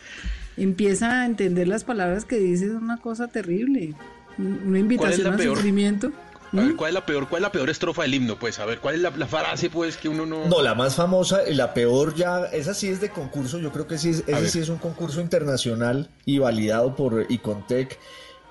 empieza 0.56 1.22
a 1.22 1.26
entender 1.26 1.66
las 1.66 1.84
palabras 1.84 2.24
que 2.24 2.38
dice 2.38 2.66
es 2.66 2.72
una 2.72 2.98
cosa 2.98 3.28
terrible, 3.28 3.94
una 4.38 4.78
invitación 4.78 5.34
al 5.34 5.42
sufrimiento. 5.42 6.12
¿Mm? 6.52 6.74
¿cuál 6.74 6.88
es 6.88 6.94
la 6.94 7.06
peor, 7.06 7.28
cuál 7.28 7.42
es 7.42 7.48
la 7.48 7.52
peor 7.52 7.70
estrofa 7.70 8.02
del 8.02 8.14
himno? 8.14 8.38
Pues, 8.38 8.58
a 8.58 8.66
ver, 8.66 8.78
¿cuál 8.78 8.96
es 8.96 9.00
la, 9.00 9.10
frase, 9.26 9.70
pues, 9.70 9.96
que 9.96 10.08
uno 10.08 10.26
no... 10.26 10.46
No, 10.48 10.62
la 10.62 10.74
más 10.74 10.96
famosa, 10.96 11.48
y 11.48 11.54
la 11.54 11.74
peor 11.74 12.14
ya, 12.14 12.44
esa 12.46 12.74
sí 12.74 12.88
es 12.88 13.00
de 13.00 13.10
concurso, 13.10 13.58
yo 13.58 13.70
creo 13.72 13.86
que 13.86 13.98
sí, 13.98 14.10
ese 14.10 14.48
sí 14.48 14.58
es 14.58 14.68
un 14.68 14.78
concurso 14.78 15.20
internacional 15.20 16.10
y 16.24 16.38
validado 16.38 16.96
por 16.96 17.26
Icontec, 17.28 17.98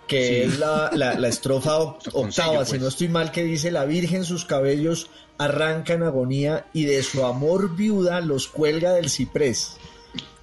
que 0.09 0.43
es 0.43 0.57
la, 0.57 0.89
la, 0.93 1.27
estrofa 1.27 1.77
octava, 1.77 2.65
si 2.65 2.71
pues. 2.71 2.81
no 2.81 2.87
estoy 2.87 3.09
mal, 3.09 3.31
que 3.31 3.43
dice, 3.43 3.69
la 3.69 3.85
Virgen 3.85 4.25
sus 4.25 4.43
cabellos 4.43 5.09
arranca 5.37 5.93
en 5.93 6.03
agonía 6.03 6.65
y 6.73 6.85
de 6.85 7.01
su 7.03 7.25
amor 7.25 7.75
viuda 7.75 8.19
los 8.19 8.47
cuelga 8.47 8.91
del 8.93 9.09
ciprés. 9.09 9.77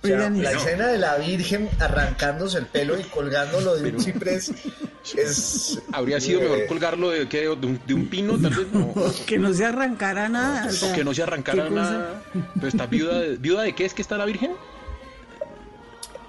la 0.02 0.52
escena 0.52 0.86
de 0.86 0.98
la 0.98 1.16
Virgen 1.16 1.68
arrancándose 1.80 2.58
el 2.58 2.66
pelo 2.66 2.98
y 2.98 3.02
colgándolo 3.02 3.74
de 3.76 3.90
un 3.90 4.00
ciprés 4.00 4.52
es... 5.16 5.80
Habría 5.92 6.20
sido 6.20 6.42
mejor 6.42 6.58
eh, 6.60 6.66
colgarlo 6.66 7.10
de, 7.10 7.26
de, 7.26 7.94
un, 7.94 8.06
pino, 8.08 8.38
tal 8.38 8.54
vez 8.54 8.68
no. 8.72 8.94
Que 9.26 9.36
no 9.36 9.52
se 9.52 9.64
arrancara 9.64 10.28
nada. 10.28 10.70
que 10.94 11.04
no 11.04 11.12
se 11.12 11.24
arrancara 11.24 11.68
nada. 11.68 12.22
Pero 12.54 12.68
está 12.68 12.86
viuda 12.86 13.18
de, 13.18 13.36
¿Viuda 13.36 13.62
de 13.62 13.74
qué 13.74 13.84
es 13.84 13.94
que 13.94 14.02
está 14.02 14.16
la 14.16 14.26
Virgen? 14.26 14.52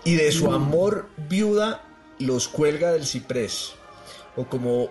Y 0.03 0.15
de 0.15 0.31
su 0.31 0.51
amor 0.51 1.07
viuda 1.29 1.83
los 2.19 2.47
cuelga 2.47 2.91
del 2.91 3.05
ciprés. 3.05 3.73
O 4.35 4.45
como 4.45 4.89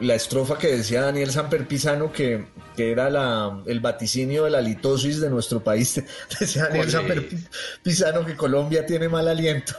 la 0.00 0.14
estrofa 0.14 0.58
que 0.58 0.76
decía 0.76 1.02
Daniel 1.02 1.30
Samper 1.30 1.66
Pisano, 1.66 2.12
que, 2.12 2.46
era 2.76 3.10
la, 3.10 3.62
el 3.66 3.80
vaticinio 3.80 4.44
de 4.44 4.50
la 4.50 4.60
litosis 4.60 5.20
de 5.20 5.28
nuestro 5.28 5.62
país. 5.62 6.02
Decía 6.40 6.64
Daniel 6.64 6.90
Samper 6.90 7.28
Pisano 7.82 8.24
que 8.24 8.36
Colombia 8.36 8.86
tiene 8.86 9.08
mal 9.08 9.28
aliento. 9.28 9.74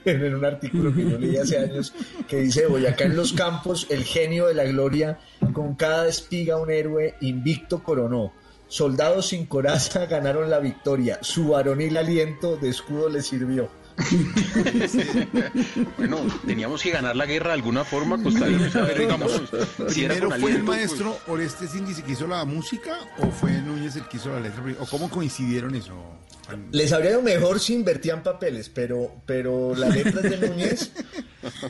en 0.04 0.34
un 0.34 0.44
artículo 0.44 0.94
que 0.94 1.10
yo 1.10 1.18
leí 1.18 1.36
hace 1.36 1.58
años, 1.58 1.92
que 2.28 2.38
dice, 2.38 2.66
Boyacá 2.66 3.04
en 3.04 3.16
los 3.16 3.32
campos, 3.32 3.86
el 3.90 4.04
genio 4.04 4.46
de 4.46 4.54
la 4.54 4.64
gloria, 4.64 5.18
con 5.52 5.74
cada 5.74 6.08
espiga 6.08 6.56
un 6.56 6.70
héroe 6.70 7.14
invicto 7.20 7.82
coronó. 7.82 8.32
Soldados 8.68 9.28
sin 9.28 9.46
coraza 9.46 10.06
ganaron 10.06 10.50
la 10.50 10.58
victoria, 10.58 11.18
su 11.22 11.48
varonil 11.48 11.96
aliento 11.96 12.56
de 12.56 12.68
escudo 12.68 13.08
le 13.08 13.22
sirvió. 13.22 13.70
bueno, 15.98 16.18
teníamos 16.46 16.82
que 16.82 16.90
ganar 16.90 17.16
la 17.16 17.26
guerra 17.26 17.48
de 17.48 17.54
alguna 17.54 17.84
forma, 17.84 18.22
Costa 18.22 18.46
Rica. 18.46 18.86
digamos, 18.98 19.42
¿Primero 19.88 20.30
fue 20.30 20.52
el 20.52 20.62
pues. 20.62 20.78
maestro 20.78 21.18
Orestes 21.26 21.74
Índice 21.74 22.02
que 22.02 22.12
hizo 22.12 22.26
la 22.26 22.44
música 22.44 22.98
o 23.18 23.30
fue 23.30 23.52
Núñez 23.62 23.96
el 23.96 24.06
que 24.08 24.18
hizo 24.18 24.30
la 24.30 24.40
letra? 24.40 24.62
¿O 24.78 24.86
cómo 24.86 25.10
coincidieron 25.10 25.74
eso? 25.74 25.94
Les 26.72 26.92
habría 26.92 27.10
ido 27.10 27.22
mejor 27.22 27.60
si 27.60 27.74
invertían 27.74 28.22
papeles, 28.22 28.70
pero, 28.70 29.16
pero 29.26 29.74
la 29.74 29.88
letra 29.88 30.22
es 30.22 30.40
de 30.40 30.48
Núñez, 30.48 30.92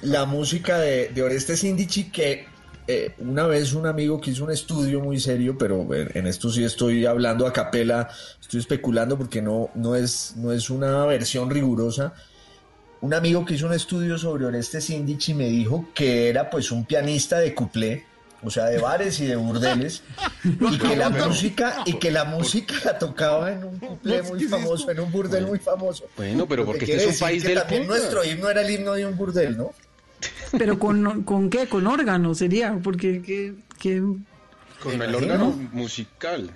la 0.02 0.24
música 0.24 0.78
de, 0.78 1.08
de 1.08 1.22
Orestes 1.22 1.64
Índice 1.64 2.10
que 2.12 2.46
eh, 2.90 3.12
una 3.18 3.46
vez 3.46 3.74
un 3.74 3.86
amigo 3.86 4.18
que 4.18 4.30
hizo 4.30 4.44
un 4.44 4.50
estudio 4.50 5.00
muy 5.00 5.20
serio, 5.20 5.58
pero 5.58 5.86
en, 5.92 6.26
esto 6.26 6.50
sí 6.50 6.64
estoy 6.64 7.04
hablando 7.04 7.46
a 7.46 7.52
capela, 7.52 8.08
estoy 8.40 8.60
especulando 8.60 9.18
porque 9.18 9.42
no, 9.42 9.68
no, 9.74 9.94
es, 9.94 10.32
no 10.36 10.52
es 10.52 10.70
una 10.70 11.04
versión 11.04 11.50
rigurosa. 11.50 12.14
Un 13.02 13.12
amigo 13.12 13.44
que 13.44 13.54
hizo 13.54 13.66
un 13.66 13.74
estudio 13.74 14.16
sobre 14.16 14.46
Oreste 14.46 14.80
Sindich 14.80 15.28
y 15.28 15.34
me 15.34 15.50
dijo 15.50 15.90
que 15.92 16.30
era 16.30 16.48
pues 16.48 16.72
un 16.72 16.86
pianista 16.86 17.38
de 17.38 17.54
cuplé, 17.54 18.06
o 18.42 18.50
sea, 18.50 18.64
de 18.64 18.78
bares 18.78 19.20
y 19.20 19.26
de 19.26 19.36
burdeles, 19.36 20.02
y 20.44 20.78
que 20.78 20.96
la 20.96 21.10
música, 21.10 21.82
y 21.84 21.92
que 21.98 22.10
la 22.10 22.24
música 22.24 22.74
la 22.86 22.98
tocaba 22.98 23.52
en 23.52 23.64
un 23.64 23.78
cuplé 23.78 24.22
muy 24.22 24.42
famoso, 24.44 24.90
en 24.90 25.00
un 25.00 25.12
burdel 25.12 25.46
muy 25.46 25.58
famoso. 25.58 26.06
Bueno, 26.16 26.48
pero 26.48 26.64
porque 26.64 26.86
este 26.86 26.96
es 26.96 27.06
un 27.06 27.18
país 27.18 27.42
del 27.42 27.58
también 27.58 27.86
nuestro 27.86 28.24
himno 28.24 28.48
era 28.48 28.62
el 28.62 28.70
himno 28.70 28.94
de 28.94 29.04
un 29.04 29.14
burdel, 29.14 29.58
¿no? 29.58 29.74
Pero 30.56 30.78
con, 30.78 31.22
con 31.24 31.50
qué, 31.50 31.68
con 31.68 31.86
órgano 31.86 32.34
sería, 32.34 32.78
porque 32.82 33.22
que, 33.78 34.02
con 34.82 35.02
el 35.02 35.14
órgano 35.14 35.50
musical. 35.72 36.50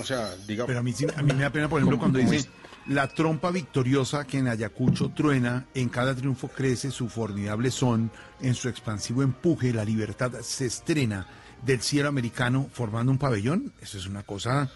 O 0.00 0.04
sea, 0.04 0.34
digamos. 0.46 0.68
Pero 0.68 0.80
a 0.80 0.82
mí, 0.82 0.94
a 1.16 1.22
mí 1.22 1.32
me 1.32 1.42
da 1.42 1.50
pena, 1.50 1.68
por 1.68 1.80
ejemplo, 1.80 1.98
cuando 1.98 2.18
dice 2.18 2.48
la 2.88 3.06
trompa 3.06 3.50
victoriosa 3.50 4.24
que 4.24 4.38
en 4.38 4.48
Ayacucho 4.48 5.10
truena, 5.10 5.66
en 5.74 5.90
cada 5.90 6.14
triunfo 6.14 6.48
crece 6.48 6.90
su 6.90 7.08
formidable 7.08 7.70
son, 7.70 8.10
en 8.40 8.54
su 8.54 8.68
expansivo 8.68 9.22
empuje, 9.22 9.74
la 9.74 9.84
libertad 9.84 10.32
se 10.40 10.66
estrena 10.66 11.26
del 11.62 11.82
cielo 11.82 12.08
americano 12.08 12.68
formando 12.72 13.12
un 13.12 13.18
pabellón. 13.18 13.74
Eso 13.80 13.98
es 13.98 14.06
una 14.06 14.22
cosa 14.22 14.70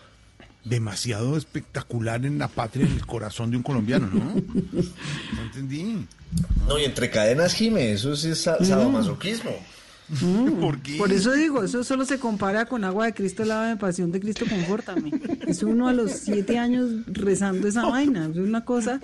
demasiado 0.64 1.36
espectacular 1.36 2.24
en 2.24 2.38
la 2.38 2.48
patria, 2.48 2.86
en 2.86 2.92
el 2.92 3.06
corazón 3.06 3.50
de 3.50 3.56
un 3.56 3.62
colombiano, 3.62 4.08
¿no? 4.12 4.34
No 5.34 5.42
entendí. 5.42 6.06
No, 6.66 6.78
y 6.78 6.84
entre 6.84 7.10
cadenas, 7.10 7.54
Jime, 7.54 7.92
eso 7.92 8.16
sí 8.16 8.30
es 8.30 8.40
sadomasoquismo. 8.40 9.50
Mm. 10.08 10.60
¿Por, 10.60 10.80
qué? 10.80 10.96
Por 10.96 11.12
eso 11.12 11.32
digo, 11.32 11.62
eso 11.62 11.84
solo 11.84 12.04
se 12.04 12.18
compara 12.18 12.66
con 12.66 12.84
agua 12.84 13.06
de 13.06 13.14
Cristo, 13.14 13.44
lava 13.44 13.68
de 13.68 13.76
pasión 13.76 14.12
de 14.12 14.20
Cristo, 14.20 14.44
confórtame. 14.48 15.10
Es 15.46 15.62
uno 15.62 15.88
a 15.88 15.92
los 15.92 16.12
siete 16.12 16.58
años 16.58 16.90
rezando 17.06 17.66
esa 17.66 17.86
vaina. 17.86 18.28
Es 18.30 18.36
una 18.36 18.64
cosa. 18.64 19.00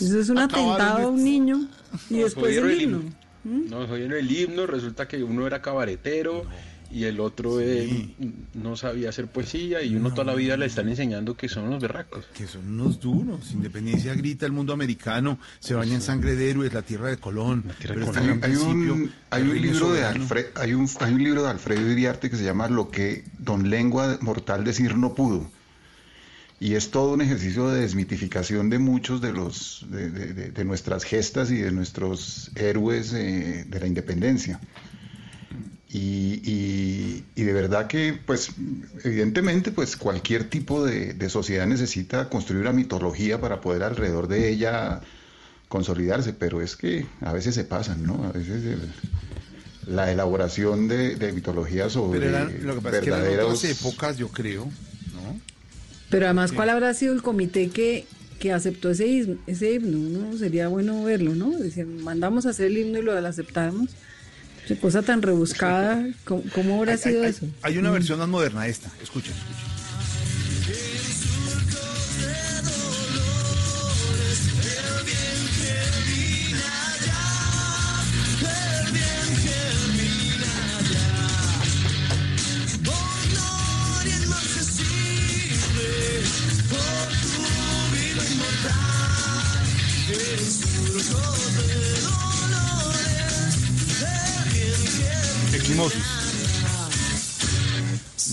Eso 0.00 0.20
es 0.20 0.28
un 0.28 0.38
atentado 0.38 1.06
a 1.06 1.10
un 1.10 1.22
niño 1.22 1.68
y 2.10 2.18
después 2.18 2.56
el 2.56 2.80
himno. 2.80 3.02
No, 3.44 3.86
soy 3.86 4.02
en 4.02 4.12
el 4.12 4.30
himno, 4.30 4.66
resulta 4.66 5.06
que 5.06 5.22
uno 5.22 5.46
era 5.46 5.62
cabaretero 5.62 6.44
y 6.90 7.04
el 7.04 7.20
otro 7.20 7.60
eh, 7.60 8.14
no 8.54 8.76
sabía 8.76 9.10
hacer 9.10 9.26
poesía 9.26 9.82
y 9.82 9.94
uno 9.94 10.10
toda 10.10 10.24
la 10.24 10.34
vida 10.34 10.56
le 10.56 10.66
están 10.66 10.88
enseñando 10.88 11.36
que 11.36 11.48
son 11.48 11.64
unos 11.64 11.82
berracos. 11.82 12.24
Que 12.34 12.46
son 12.46 12.66
unos 12.66 12.98
duros. 12.98 13.52
Independencia 13.52 14.14
grita 14.14 14.46
el 14.46 14.52
mundo 14.52 14.72
americano, 14.72 15.38
se 15.58 15.74
baña 15.74 15.94
en 15.94 16.00
sangre 16.00 16.34
de 16.34 16.50
héroes, 16.50 16.72
la 16.72 16.82
tierra 16.82 17.08
de 17.08 17.18
Colón. 17.18 17.64
hay, 18.42 18.56
un, 18.56 19.12
hay, 19.30 19.42
un, 19.42 19.60
libro 19.60 19.92
de 19.92 20.04
Alfred, 20.04 20.46
hay, 20.54 20.72
un, 20.72 20.88
hay 21.00 21.12
un 21.12 21.22
libro 21.22 21.42
de 21.42 21.50
Alfredo 21.50 21.90
Iriarte 21.90 22.30
que 22.30 22.36
se 22.36 22.44
llama 22.44 22.68
Lo 22.68 22.90
que 22.90 23.24
don 23.38 23.68
lengua 23.68 24.18
mortal 24.22 24.64
decir 24.64 24.96
no 24.96 25.14
pudo. 25.14 25.50
Y 26.60 26.74
es 26.74 26.90
todo 26.90 27.12
un 27.12 27.20
ejercicio 27.20 27.68
de 27.68 27.82
desmitificación 27.82 28.68
de 28.68 28.80
muchos 28.80 29.20
de 29.20 29.32
los 29.32 29.86
de, 29.90 30.10
de, 30.10 30.64
nuestras 30.64 31.04
gestas 31.04 31.52
y 31.52 31.56
de 31.56 31.70
nuestros 31.70 32.50
héroes 32.56 33.12
eh, 33.12 33.64
de 33.68 33.80
la 33.80 33.86
independencia. 33.86 34.58
Y, 35.90 37.24
de 37.34 37.52
verdad 37.52 37.86
que, 37.86 38.18
pues, 38.26 38.50
evidentemente, 39.04 39.70
pues 39.70 39.96
cualquier 39.96 40.44
tipo 40.44 40.84
de, 40.84 41.28
sociedad 41.30 41.66
necesita 41.66 42.28
construir 42.28 42.62
una 42.62 42.72
mitología 42.72 43.40
para 43.40 43.60
poder 43.60 43.82
alrededor 43.82 44.28
de 44.28 44.50
ella 44.50 45.00
consolidarse, 45.68 46.32
pero 46.32 46.60
es 46.62 46.76
que 46.76 47.06
a 47.20 47.32
veces 47.32 47.54
se 47.54 47.64
pasan, 47.64 48.06
¿no? 48.06 48.24
A 48.24 48.32
veces 48.32 48.78
la 49.86 50.10
elaboración 50.10 50.88
de, 50.88 51.32
mitologías 51.34 51.92
sobre 51.92 52.20
pero 52.20 52.50
lo 52.62 52.74
que 52.74 52.80
pasa 52.80 53.00
verdaderos... 53.00 53.64
es 53.64 53.78
que 53.78 53.88
épocas, 53.88 54.18
yo 54.18 54.28
creo, 54.28 54.64
¿no? 54.64 55.40
Pero 56.10 56.26
además, 56.26 56.52
¿cuál 56.52 56.70
habrá 56.70 56.92
sido 56.94 57.14
el 57.14 57.22
comité 57.22 57.68
que, 57.68 58.06
que 58.38 58.52
aceptó 58.52 58.90
ese 58.90 59.06
himno? 59.06 59.38
Ese 59.46 59.72
himno, 59.72 60.20
¿no? 60.20 60.36
Sería 60.36 60.68
bueno 60.68 61.02
verlo, 61.04 61.34
¿no? 61.34 61.50
Decían, 61.50 62.02
mandamos 62.02 62.44
a 62.44 62.50
hacer 62.50 62.66
el 62.66 62.78
himno 62.78 62.98
y 62.98 63.02
lo 63.02 63.16
aceptamos 63.16 63.90
Qué 64.68 64.76
cosa 64.76 65.00
tan 65.00 65.22
rebuscada. 65.22 66.06
¿Cómo, 66.24 66.42
cómo 66.54 66.76
habrá 66.76 66.98
sido 66.98 67.24
eso? 67.24 67.46
Hay 67.62 67.78
una 67.78 67.90
versión 67.90 68.18
más 68.18 68.28
moderna 68.28 68.66
esta. 68.66 68.90
Escuchen, 69.02 69.32
escuchen. 69.32 69.67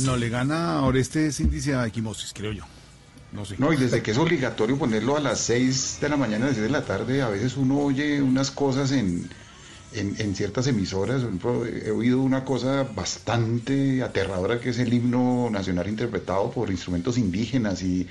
No, 0.04 0.18
le 0.18 0.30
gana 0.30 0.80
a 0.80 0.82
Orestes 0.86 1.40
índice 1.40 1.76
a 1.76 1.86
equimosis, 1.86 2.34
creo 2.34 2.52
yo. 2.52 2.64
No 3.34 3.46
sé. 3.46 3.56
No, 3.60 3.72
y 3.72 3.78
desde 3.78 4.02
que 4.02 4.12
es 4.12 4.18
obligatorio 4.18 4.80
ponerlo 4.80 5.16
a 5.16 5.20
las 5.20 5.42
6 5.42 6.00
de 6.02 6.10
la 6.10 6.18
mañana, 6.18 6.46
a 6.46 6.48
las 6.48 6.58
6 6.58 6.64
de 6.64 6.72
la 6.72 6.86
tarde, 6.86 7.22
a 7.22 7.30
veces 7.30 7.56
uno 7.56 7.78
oye 7.80 8.20
unas 8.20 8.50
cosas 8.50 8.92
en, 8.92 9.30
en, 9.94 10.36
ciertas 10.36 10.66
emisoras. 10.66 11.22
He 11.84 11.92
oído 11.92 12.22
una 12.22 12.44
cosa 12.44 12.84
bastante 12.84 14.02
aterradora 14.02 14.60
que 14.60 14.72
es 14.72 14.80
el 14.80 14.92
himno 14.92 15.50
nacional 15.52 15.88
interpretado 15.88 16.50
por 16.50 16.72
instrumentos 16.72 17.18
indígenas 17.18 17.84
y 17.84 18.08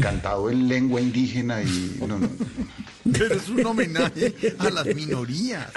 cantado 0.00 0.50
en 0.50 0.68
lengua 0.68 1.00
indígena 1.00 1.62
y 1.62 1.98
Pero 3.12 3.34
es 3.34 3.48
un 3.48 3.66
homenaje 3.66 4.34
a 4.58 4.70
las 4.70 4.86
minorías. 4.86 5.70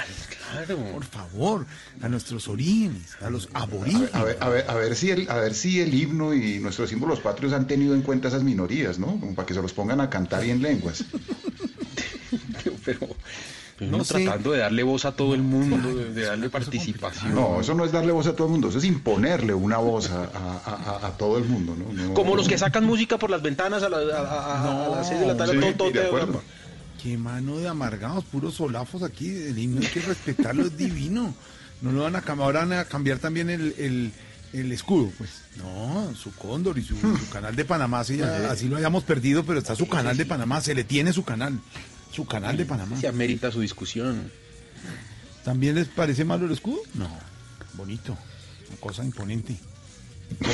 Claro. 0.52 0.78
Por 0.94 1.04
favor, 1.04 1.66
a 2.02 2.08
nuestros 2.08 2.48
orígenes, 2.48 3.18
a 3.22 3.30
los 3.30 3.50
aborígenes. 3.54 4.16
A 4.16 4.24
ver, 4.24 4.38
a 4.40 4.50
ver, 4.50 4.66
a 4.70 4.76
ver, 4.76 4.96
si 4.96 5.12
el, 5.12 5.30
a 5.30 5.36
ver 5.36 5.54
si 5.54 5.82
el 5.82 5.94
himno 5.94 6.34
y 6.34 6.60
nuestros 6.60 6.90
símbolos 6.90 7.20
patrios 7.20 7.52
han 7.52 7.68
tenido 7.68 7.94
en 7.94 8.02
cuenta 8.02 8.30
esas 8.30 8.44
minorías, 8.44 8.98
¿no? 8.98 9.20
Como 9.20 9.36
para 9.36 9.46
que 9.46 9.54
se 9.54 9.62
los 9.62 9.74
pongan 9.74 10.00
a 10.00 10.10
cantar 10.10 10.46
y 10.46 10.52
en 10.52 10.62
lenguas. 10.62 11.04
pero, 12.86 13.08
no 13.80 14.04
tratando 14.04 14.52
de 14.52 14.60
darle 14.60 14.84
voz 14.84 15.06
a 15.06 15.12
todo 15.12 15.36
el 15.36 15.44
mundo, 15.44 15.96
de, 15.96 16.24
darle 16.24 16.50
participación. 16.50 17.36
No, 17.36 17.62
eso 17.62 17.76
no 17.76 17.86
es 17.86 17.92
darle 17.92 18.12
voz 18.12 18.26
a 18.28 18.36
todo 18.36 18.48
el 18.48 18.52
mundo, 18.52 18.70
eso 18.70 18.80
es 18.80 18.86
imponerle 18.86 19.54
una 19.54 19.78
voz 19.78 20.10
a, 20.10 21.14
todo 21.18 21.38
el 21.38 21.46
mundo. 21.46 21.76
¿no? 21.76 22.14
Como 22.14 22.36
los 22.36 22.48
que 22.48 22.58
sacan 22.58 22.86
música 22.86 23.18
por 23.18 23.30
las 23.30 23.42
ventanas 23.42 23.84
a, 23.84 23.90
las 23.90 25.08
6 25.08 25.20
de 25.20 25.28
la 25.28 25.38
tarde, 25.38 25.74
todo, 25.74 25.92
de 25.92 26.06
acuerdo. 26.06 26.42
Qué 27.02 27.18
mano 27.18 27.58
de 27.58 27.68
amargados, 27.68 28.24
puros 28.26 28.56
solafos 28.56 29.04
aquí. 29.04 29.30
El 29.30 29.58
himno 29.58 29.82
hay 29.82 29.88
que 29.88 30.02
respetarlo, 30.02 30.66
es 30.66 30.76
divino. 30.76 31.34
No 31.82 31.92
lo 31.92 32.04
van 32.04 32.16
a 32.16 32.22
cambiar, 32.22 32.46
ahora 32.48 32.60
van 32.62 32.74
a 32.74 32.86
cambiar 32.86 33.20
también 33.20 33.52
el, 33.52 34.12
escudo, 34.52 35.12
pues. 35.20 35.30
No, 35.58 36.16
su 36.16 36.34
cóndor 36.34 36.80
y 36.80 36.84
su, 36.84 36.96
canal 37.32 37.56
de 37.56 37.66
Panamá, 37.66 38.00
así, 38.00 38.20
así 38.50 38.68
lo 38.68 38.78
hayamos 38.78 39.04
perdido, 39.04 39.44
pero 39.44 39.60
está 39.60 39.76
su 39.76 39.88
canal 39.88 40.18
de 40.18 40.26
Panamá, 40.26 40.62
se 40.62 40.74
le 40.74 40.84
tiene 40.84 41.14
su 41.14 41.24
canal. 41.24 41.60
Su 42.18 42.26
canal 42.26 42.58
de 42.58 42.66
Panamá. 42.66 43.00
Se 43.00 43.08
amerita 43.08 43.52
su 43.52 43.62
discusión. 43.62 44.32
¿También 45.44 45.76
les 45.76 45.88
parece 45.88 46.26
malo 46.26 46.48
el 46.48 46.52
escudo? 46.52 46.80
No, 46.96 47.08
bonito, 47.76 48.18
una 48.70 48.80
cosa 48.80 49.06
imponente. 49.06 49.56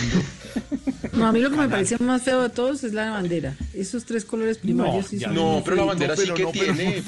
No, 1.14 1.28
a 1.28 1.32
mí 1.32 1.42
lo 1.42 1.52
que 1.52 1.58
me 1.58 1.70
parece 1.70 1.98
más 2.00 2.24
feo 2.24 2.42
de 2.42 2.50
todos 2.50 2.84
es 2.84 2.94
la 2.94 3.12
bandera. 3.12 3.56
Esos 3.74 4.04
tres 4.04 4.26
colores 4.26 4.58
primarios 4.58 5.14
no, 5.14 5.20
son 5.20 5.36
No, 5.36 5.62
pero 5.64 5.76
la 5.78 5.84
bandera 5.84 6.16
sí 6.16 6.30
que 6.34 6.46
tiene. 6.48 7.04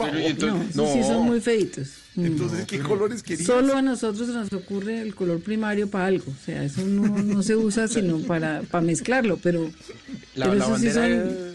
no, 0.75 0.93
sí 0.93 1.01
son 1.01 1.25
muy 1.25 1.41
feitos. 1.41 1.89
Entonces, 2.15 2.65
¿qué 2.65 2.79
colores 2.79 3.23
querías? 3.23 3.47
Solo 3.47 3.75
a 3.75 3.81
nosotros 3.81 4.27
nos 4.29 4.53
ocurre 4.53 5.01
el 5.01 5.15
color 5.15 5.41
primario 5.41 5.89
para 5.89 6.07
algo. 6.07 6.25
O 6.27 6.45
sea, 6.45 6.63
eso 6.63 6.81
no, 6.85 7.41
se 7.41 7.55
usa 7.55 7.87
sino 7.87 8.19
para, 8.19 8.61
para 8.63 8.83
mezclarlo, 8.83 9.37
pero. 9.37 9.71
La, 10.35 10.47
bandera, 10.47 11.54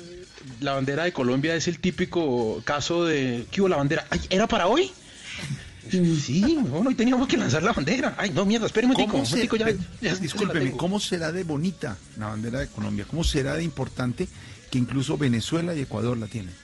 la 0.60 0.74
bandera 0.74 1.04
de 1.04 1.12
Colombia 1.12 1.54
es 1.54 1.68
el 1.68 1.78
típico 1.78 2.62
caso 2.64 3.04
de. 3.04 3.46
¿Qué 3.50 3.60
hubo 3.60 3.68
la 3.68 3.76
bandera? 3.76 4.06
¿Era 4.28 4.46
para 4.46 4.66
hoy? 4.66 4.90
Sí, 5.90 6.58
no, 6.64 6.78
hoy 6.78 6.94
teníamos 6.94 7.26
que 7.26 7.36
lanzar 7.36 7.62
la 7.62 7.72
bandera. 7.72 8.14
Ay, 8.16 8.30
no, 8.30 8.44
mierda, 8.46 8.66
espérame 8.66 8.90
un 8.90 9.06
¿Cómo 9.06 9.24
discúlpeme, 10.20 10.72
¿cómo 10.72 11.00
será 11.00 11.32
de 11.32 11.42
bonita 11.42 11.96
la 12.16 12.28
bandera 12.28 12.60
de 12.60 12.68
Colombia? 12.68 13.04
¿Cómo 13.08 13.24
será 13.24 13.56
de 13.56 13.64
importante 13.64 14.28
que 14.70 14.78
incluso 14.78 15.18
Venezuela 15.18 15.74
y 15.74 15.80
Ecuador 15.80 16.16
la 16.16 16.26
tienen? 16.26 16.54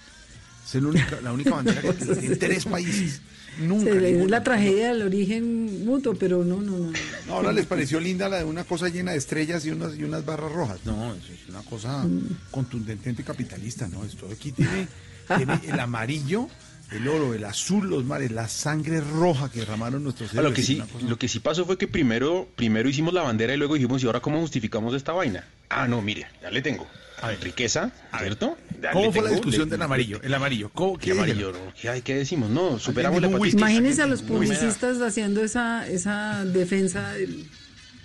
Es 0.66 0.74
la 0.74 0.88
única, 0.88 1.20
la 1.20 1.32
única 1.32 1.50
bandera 1.50 1.80
que 1.80 1.92
tiene 1.92 2.36
tres 2.36 2.66
países. 2.66 3.20
Nunca. 3.58 3.90
es 3.90 4.30
la 4.30 4.42
tragedia 4.42 4.88
del 4.92 5.02
origen 5.02 5.84
mutuo, 5.84 6.14
pero 6.14 6.44
no, 6.44 6.60
no, 6.60 6.78
no. 6.78 6.92
Ahora 7.30 7.52
les 7.52 7.66
pareció 7.66 8.00
linda 8.00 8.28
la 8.28 8.38
de 8.38 8.44
una 8.44 8.64
cosa 8.64 8.88
llena 8.88 9.12
de 9.12 9.18
estrellas 9.18 9.64
y 9.66 9.70
unas, 9.70 9.96
y 9.96 10.04
unas 10.04 10.24
barras 10.24 10.52
rojas. 10.52 10.80
No, 10.84 11.14
es 11.14 11.48
una 11.48 11.62
cosa 11.62 12.04
mm. 12.04 12.50
contundentemente 12.50 13.24
capitalista, 13.24 13.88
¿no? 13.88 14.04
Esto 14.04 14.28
aquí 14.30 14.52
tiene, 14.52 14.88
tiene 15.36 15.60
el 15.66 15.80
amarillo 15.80 16.48
el 16.92 17.08
oro, 17.08 17.34
el 17.34 17.44
azul, 17.44 17.88
los 17.88 18.04
mares, 18.04 18.30
la 18.30 18.48
sangre 18.48 19.00
roja 19.00 19.50
que 19.50 19.60
derramaron 19.60 20.04
nuestros 20.04 20.32
héroes. 20.32 20.48
Lo 20.50 20.54
que 20.54 20.62
sí, 20.62 20.82
lo 21.06 21.18
que 21.18 21.28
sí 21.28 21.40
pasó 21.40 21.64
fue 21.64 21.76
que 21.76 21.88
primero, 21.88 22.48
primero 22.54 22.88
hicimos 22.88 23.12
la 23.12 23.22
bandera 23.22 23.54
y 23.54 23.56
luego 23.56 23.74
dijimos, 23.74 24.02
¿y 24.02 24.06
ahora 24.06 24.20
cómo 24.20 24.40
justificamos 24.40 24.94
esta 24.94 25.12
vaina? 25.12 25.44
Ah, 25.68 25.88
no, 25.88 26.00
mire, 26.00 26.26
ya 26.42 26.50
le 26.50 26.62
tengo. 26.62 26.86
A 27.22 27.28
ver, 27.28 27.40
riqueza, 27.40 27.92
¿cierto? 28.18 28.56
¿Cómo 28.92 29.12
fue 29.12 29.22
la 29.22 29.30
discusión 29.30 29.68
del 29.68 29.80
amarillo? 29.82 30.20
El 30.22 30.34
amarillo, 30.34 30.70
¿qué, 31.00 31.12
amarillo? 31.12 31.52
¿Qué, 31.80 32.02
¿Qué, 32.02 32.14
decimos? 32.14 32.50
No, 32.50 32.78
superamos 32.78 33.22
la 33.22 33.28
Imagínense 33.28 34.02
a 34.02 34.06
los 34.06 34.22
publicistas 34.22 35.00
haciendo 35.00 35.42
esa, 35.42 35.88
esa 35.88 36.44
defensa 36.44 37.12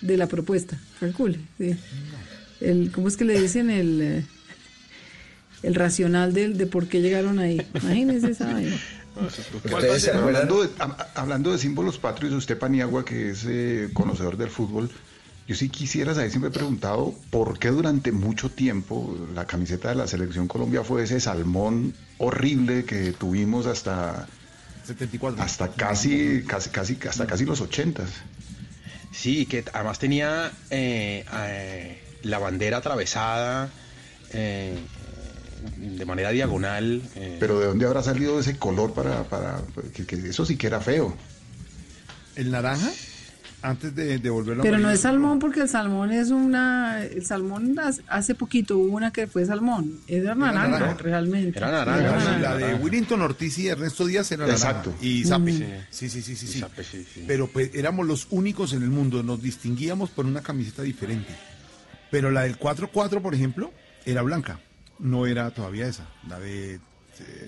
de 0.01 0.17
la 0.17 0.27
propuesta. 0.27 0.77
Calcule. 0.99 1.40
Sí. 1.57 1.75
El, 2.61 2.91
¿Cómo 2.91 3.07
es 3.07 3.17
que 3.17 3.25
le 3.25 3.40
dicen? 3.40 3.69
El... 3.69 4.01
Eh, 4.01 4.25
el 5.64 5.75
racional 5.75 6.33
de, 6.33 6.49
de 6.49 6.65
por 6.65 6.88
qué 6.88 7.01
llegaron 7.01 7.40
ahí. 7.40 7.65
Imagínense 7.75 8.31
esa 8.31 8.51
vaina. 8.51 8.77
Hablando 10.14 10.64
de, 10.64 10.69
hablando 11.15 11.51
de 11.51 11.57
símbolos 11.57 11.98
patrios, 11.98 12.33
usted 12.33 12.57
Paniagua, 12.57 13.06
que 13.06 13.31
es 13.31 13.45
eh, 13.48 13.90
conocedor 13.93 14.38
del 14.38 14.49
fútbol, 14.49 14.90
yo 15.48 15.56
sí 15.56 15.70
quisiera 15.70 16.14
saber, 16.14 16.30
siempre 16.30 16.50
he 16.50 16.53
preguntado, 16.53 17.14
¿por 17.30 17.60
qué 17.60 17.70
durante 17.70 18.11
mucho 18.11 18.50
tiempo 18.50 19.18
la 19.34 19.45
camiseta 19.45 19.90
de 19.90 19.95
la 19.95 20.08
Selección 20.08 20.48
Colombia 20.48 20.84
fue 20.84 21.03
ese 21.03 21.20
salmón 21.20 21.94
horrible 22.18 22.86
que 22.86 23.11
tuvimos 23.11 23.66
hasta 23.66 24.28
74. 24.86 25.44
hasta 25.44 25.70
casi, 25.70 26.44
casi, 26.48 26.70
casi, 26.70 26.98
hasta 27.08 27.28
casi 27.28 27.45
los 27.45 27.60
80? 27.61 28.03
Sí, 29.11 29.45
que 29.45 29.66
además 29.74 30.00
tenía 30.00 30.52
eh, 30.70 31.26
eh, 31.34 32.03
la 32.24 32.40
bandera 32.40 32.78
atravesada, 32.78 33.70
de 34.32 36.06
manera 36.06 36.32
diagonal. 36.32 37.02
Eh. 37.16 37.38
Pero 37.40 37.60
¿de 37.60 37.68
dónde 37.68 37.86
habrá 37.86 38.03
salido 38.03 38.40
ese 38.40 38.58
color 38.58 38.94
para, 38.94 39.24
para 39.24 39.61
que, 39.94 40.16
eso 40.16 40.45
sí 40.45 40.58
que 40.58 40.68
era 40.68 40.80
feo? 40.80 41.16
¿El 42.36 42.52
naranja? 42.52 42.90
Antes 43.64 43.93
de, 43.93 44.17
de 44.17 44.30
volverlo 44.30 44.64
Pero 44.64 44.80
no 44.80 44.90
es 44.90 45.01
salmón 45.01 45.40
porque 45.40 45.61
el 45.61 45.69
salmón 45.69 46.11
es 46.11 46.30
una... 46.30 47.03
El 47.03 47.25
salmón 47.25 47.75
hace 48.07 48.35
poquito 48.35 48.77
hubo 48.77 48.95
una 48.95 49.11
que 49.11 49.27
fue 49.27 49.45
salmón. 49.45 49.99
Es 50.07 50.23
de 50.23 50.35
naranja, 50.35 50.95
realmente. 50.95 51.59
Era 51.59 51.72
naranja. 51.72 52.40
La 52.40 52.57
de 52.57 52.73
Willington 52.75 53.22
Ortiz 53.22 53.57
y 53.59 53.67
Ernesto 53.67 54.06
Díaz 54.06 54.31
era 54.31 54.49
Exacto. 54.49 54.93
Y 55.01 55.23
Zape. 55.23 55.85
Sí, 55.90 56.09
sí, 56.09 56.22
sí, 56.22 56.35
sí. 56.35 56.48
sí. 56.48 56.64
Pero 57.27 57.48
pues 57.48 57.72
éramos 57.75 58.07
los 58.07 58.27
únicos 58.31 58.73
en 58.73 58.83
el 58.83 58.90
mundo. 58.90 59.22
Nos 59.23 59.41
distinguíamos 59.41 60.09
por 60.09 60.25
una 60.25 60.41
camiseta 60.41 60.81
diferente. 60.81 61.33
Pero 62.09 62.31
la 62.31 62.43
del 62.43 62.57
4-4, 62.57 63.22
por 63.22 63.35
ejemplo, 63.35 63.72
era 64.06 64.22
blanca 64.22 64.59
no 65.01 65.25
era 65.25 65.51
todavía 65.51 65.88
esa. 65.88 66.06
La 66.27 66.40
de 66.40 66.80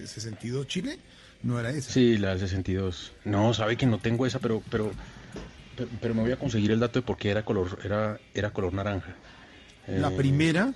62 0.06 0.68
Chile 0.68 1.00
no 1.44 1.60
era 1.60 1.70
esa. 1.72 1.92
Sí, 1.92 2.18
la 2.18 2.34
de 2.34 2.40
62. 2.40 3.14
No, 3.26 3.54
sabe 3.54 3.78
que 3.78 3.86
no 3.86 4.00
tengo 4.00 4.26
esa, 4.26 4.40
pero 4.40 4.62
pero 4.70 4.92
pero, 6.02 6.14
me 6.14 6.22
voy 6.22 6.32
a 6.32 6.38
conseguir 6.38 6.72
el 6.72 6.80
dato 6.80 7.00
de 7.00 7.06
por 7.06 7.18
qué 7.18 7.32
era 7.32 7.44
color 7.44 7.80
era 7.84 8.20
era 8.34 8.52
color 8.52 8.74
naranja. 8.74 9.16
La 9.88 10.10
eh, 10.10 10.16
primera 10.16 10.74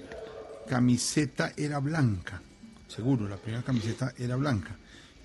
camiseta 0.68 1.54
era 1.56 1.80
blanca, 1.80 2.42
seguro, 2.88 3.28
la 3.28 3.38
primera 3.38 3.64
camiseta 3.64 4.14
era 4.18 4.36
blanca. 4.36 4.76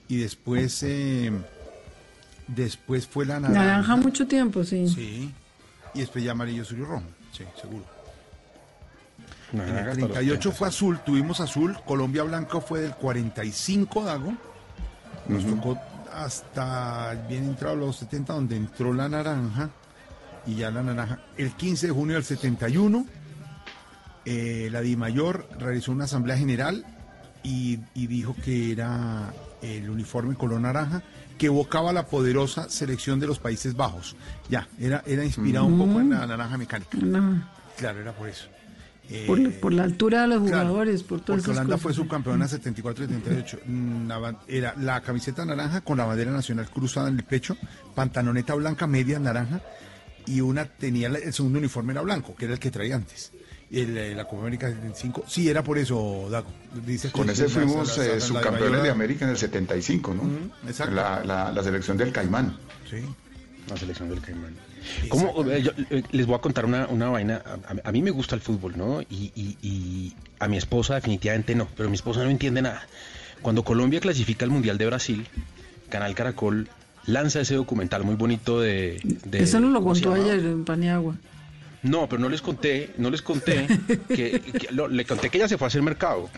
Y 0.09 0.19
después 0.19 0.83
eh, 0.83 1.33
después 2.47 3.07
fue 3.07 3.27
la 3.27 3.41
naranja. 3.41 3.65
Naranja 3.65 3.97
mucho 3.97 4.27
tiempo, 4.27 4.65
sí. 4.65 4.89
Sí. 4.89 5.33
Y 5.95 6.01
después 6.01 6.25
ya 6.25 6.33
amarillo, 6.33 6.63
azul 6.63 6.79
y 6.79 6.85
rojo. 6.85 7.05
Sí, 7.33 7.45
seguro 7.61 8.03
en 9.53 9.77
el 9.77 9.93
38 9.93 10.53
fue 10.53 10.69
azul, 10.69 10.99
tuvimos 11.05 11.41
azul, 11.41 11.77
Colombia 11.85 12.23
Blanco 12.23 12.61
fue 12.61 12.81
del 12.81 12.95
45, 12.95 14.05
Dago. 14.05 14.35
Nos 15.29 15.47
tocó 15.47 15.79
hasta 16.15 17.15
bien 17.29 17.45
entrado 17.45 17.77
los 17.77 17.97
70, 17.97 18.33
donde 18.33 18.57
entró 18.57 18.93
la 18.93 19.09
naranja, 19.09 19.71
y 20.47 20.57
ya 20.57 20.71
la 20.71 20.83
naranja. 20.83 21.21
El 21.37 21.53
15 21.53 21.89
de 21.89 21.93
junio 21.93 22.15
del 22.17 22.25
71, 22.25 23.07
eh, 24.25 24.69
la 24.71 24.81
Di 24.81 24.97
Mayor 24.97 25.49
realizó 25.59 25.93
una 25.93 26.05
asamblea 26.05 26.37
general 26.37 26.85
y, 27.43 27.77
dijo 27.95 28.37
que 28.45 28.73
era 28.73 29.33
el 29.63 29.91
uniforme 29.91 30.35
color 30.35 30.61
naranja 30.61 31.03
que 31.39 31.47
evocaba 31.47 31.93
la 31.93 32.07
poderosa 32.07 32.69
selección 32.69 33.19
de 33.19 33.27
los 33.27 33.39
Países 33.39 33.75
Bajos. 33.75 34.17
Ya, 34.49 34.69
era, 34.79 35.03
era 35.07 35.25
inspirado 35.25 35.67
un 35.67 35.79
poco 35.79 36.01
en 36.01 36.11
la 36.11 36.27
naranja 36.27 36.57
mecánica. 36.57 36.99
Claro, 37.77 38.01
era 38.01 38.13
por 38.13 38.29
eso. 38.29 38.47
Eh, 39.11 39.59
por, 39.61 39.73
la 39.73 39.83
altura 39.83 40.23
de 40.23 40.29
los 40.29 40.41
jugadores, 40.41 41.03
por 41.03 41.21
todo 41.21 41.37
Porque 41.37 41.51
Holanda 41.51 41.77
fue 41.77 41.93
subcampeona 41.93 42.49
74 42.49 43.05
y 43.05 43.09
78. 43.09 43.59
Mm, 43.67 44.11
era 44.49 44.75
la 44.79 45.01
camiseta 45.03 45.45
naranja 45.45 45.81
con 45.83 45.99
la 45.99 46.05
bandera 46.05 46.31
nacional 46.31 46.71
cruzada 46.71 47.09
en 47.09 47.19
el 47.19 47.25
pecho, 47.25 47.57
pantaloneta 47.95 48.55
blanca, 48.55 48.87
media 48.87 49.19
naranja, 49.19 49.61
y 50.27 50.41
una 50.41 50.65
tenía 50.65 51.09
el 51.09 51.33
segundo 51.33 51.59
uniforme 51.59 51.93
era 51.93 52.03
blanco, 52.03 52.35
que 52.37 52.45
era 52.45 52.55
el 52.55 52.61
que 52.61 52.71
traía 52.71 52.97
antes. 52.97 53.33
El, 53.71 53.97
eh, 53.97 54.15
la 54.15 54.25
Copa 54.27 54.43
América 54.43 54.69
75. 54.69 55.25
Sí, 55.27 55.49
era 55.49 55.65
por 55.65 55.79
eso, 55.79 56.29
Dago. 56.31 56.51
Dice 56.87 57.11
con 57.11 57.29
ese 57.29 57.49
fuimos 57.49 57.97
eh, 57.99 58.21
subcampeones 58.21 58.83
de, 58.83 58.91
América 58.91 59.25
en 59.25 59.33
el 59.33 59.39
75, 59.39 60.15
¿no? 60.15 60.23
La, 60.91 61.53
la, 61.53 61.63
selección 61.63 61.97
del 61.97 62.13
Caimán. 62.13 62.57
Sí. 62.89 62.99
La 63.69 63.77
selección 63.77 64.11
del 64.11 64.21
Caimán. 64.21 64.55
¿Cómo, 65.09 65.45
eh, 65.51 65.65
eh, 65.91 66.03
les 66.13 66.27
voy 66.27 66.37
a 66.37 66.39
contar 66.39 66.65
una, 66.65 66.87
vaina. 66.87 67.43
A, 67.85 67.93
mí 67.93 68.03
me 68.03 68.11
gusta 68.11 68.35
el 68.35 68.41
fútbol, 68.41 68.77
¿no? 68.77 69.03
Y, 69.03 70.15
a 70.39 70.49
mi 70.49 70.57
esposa 70.57 70.97
definitivamente 70.97 71.55
no, 71.55 71.69
pero 71.77 71.89
mi 71.89 71.95
esposa 71.95 72.25
no 72.25 72.31
entiende 72.31 72.63
nada. 72.63 72.87
Cuando 73.43 73.63
Colombia 73.63 74.01
clasifica 74.01 74.45
al 74.45 74.51
Mundial 74.51 74.79
de 74.79 74.87
Brasil, 74.87 75.27
Canal 75.89 76.15
Caracol 76.15 76.69
lanza 77.07 77.41
ese 77.41 77.55
documental 77.55 78.05
muy 78.05 78.17
bonito 78.17 78.61
de... 78.61 79.01
Eso 79.33 79.61
no 79.61 79.71
lo 79.71 79.83
contó 79.83 80.15
ayer 80.15 80.39
en 80.39 80.65
Paniagua. 80.65 81.17
No, 81.83 82.09
pero 82.09 82.21
no 82.21 82.29
les 82.29 82.41
conté, 82.41 82.91
no 82.99 83.11
les 83.11 83.23
conté 83.23 83.67
que, 84.09 84.41
le 84.71 85.05
conté 85.05 85.31
que 85.31 85.39
ella 85.39 85.49
se 85.49 85.59
fue 85.59 85.67
a 85.67 85.69
hacer 85.69 85.83
mercado, 85.83 86.31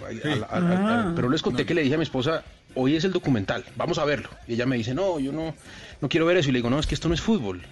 ah. 0.50 1.12
pero 1.14 1.28
les 1.28 1.42
conté 1.42 1.66
que 1.66 1.74
le 1.74 1.82
dije 1.82 1.94
a 1.94 1.98
mi 1.98 2.04
esposa, 2.04 2.44
hoy 2.74 2.96
es 2.96 3.04
el 3.04 3.12
documental, 3.12 3.64
vamos 3.76 3.98
a 3.98 4.04
verlo. 4.04 4.30
Y 4.48 4.54
ella 4.54 4.64
me 4.64 4.76
dice, 4.76 4.94
no, 4.94 5.20
yo 5.20 5.32
no, 5.32 5.54
no 6.00 6.08
quiero 6.08 6.26
ver 6.26 6.38
eso. 6.38 6.48
Y 6.48 6.52
le 6.52 6.58
digo, 6.58 6.70
no, 6.70 6.78
es 6.78 6.86
que 6.86 6.94
esto 6.94 7.08
no 7.08 7.14
es 7.14 7.20
fútbol. 7.20 7.62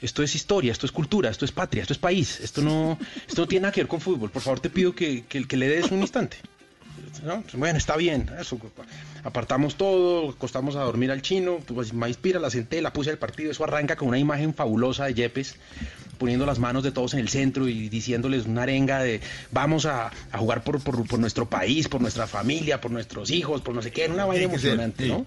Esto 0.00 0.22
es 0.22 0.34
historia, 0.34 0.72
esto 0.72 0.86
es 0.86 0.92
cultura, 0.92 1.28
esto 1.28 1.44
es 1.44 1.52
patria, 1.52 1.82
esto 1.82 1.92
es 1.92 1.98
país. 1.98 2.40
Esto 2.40 2.62
no, 2.62 2.98
esto 3.26 3.42
no 3.42 3.48
tiene 3.48 3.62
nada 3.62 3.72
que 3.72 3.80
ver 3.80 3.88
con 3.88 4.00
fútbol. 4.00 4.30
Por 4.30 4.42
favor, 4.42 4.60
te 4.60 4.70
pido 4.70 4.94
que, 4.94 5.24
que, 5.24 5.56
le 5.56 5.68
des 5.68 5.90
un 5.90 6.00
instante. 6.00 6.36
Bueno, 7.54 7.78
está 7.78 7.96
bien. 7.96 8.30
Eso, 8.40 8.60
apartamos 9.24 9.76
todo, 9.76 10.30
acostamos 10.30 10.76
a 10.76 10.82
dormir 10.82 11.10
al 11.10 11.22
chino. 11.22 11.58
Pues, 11.66 11.92
me 11.92 12.06
inspira, 12.08 12.38
la 12.38 12.50
senté, 12.50 12.80
la 12.80 12.92
puse 12.92 13.10
al 13.10 13.18
partido. 13.18 13.50
Eso 13.50 13.64
arranca 13.64 13.96
con 13.96 14.08
una 14.08 14.18
imagen 14.18 14.54
fabulosa 14.54 15.06
de 15.06 15.14
Yepes 15.14 15.56
poniendo 16.18 16.44
las 16.44 16.58
manos 16.58 16.82
de 16.82 16.90
todos 16.90 17.14
en 17.14 17.20
el 17.20 17.28
centro 17.28 17.68
y 17.68 17.88
diciéndoles 17.88 18.46
una 18.46 18.64
arenga 18.64 19.00
de 19.00 19.20
vamos 19.52 19.86
a, 19.86 20.10
jugar 20.32 20.64
por, 20.64 20.82
por, 20.82 21.18
nuestro 21.18 21.46
país, 21.46 21.88
por 21.88 22.00
nuestra 22.00 22.26
familia, 22.26 22.80
por 22.80 22.90
nuestros 22.90 23.30
hijos, 23.30 23.62
por 23.62 23.74
no 23.74 23.82
sé 23.82 23.92
qué. 23.92 24.08
Una 24.08 24.26
vaina 24.26 24.44
emocionante, 24.44 25.06
¿no? 25.06 25.26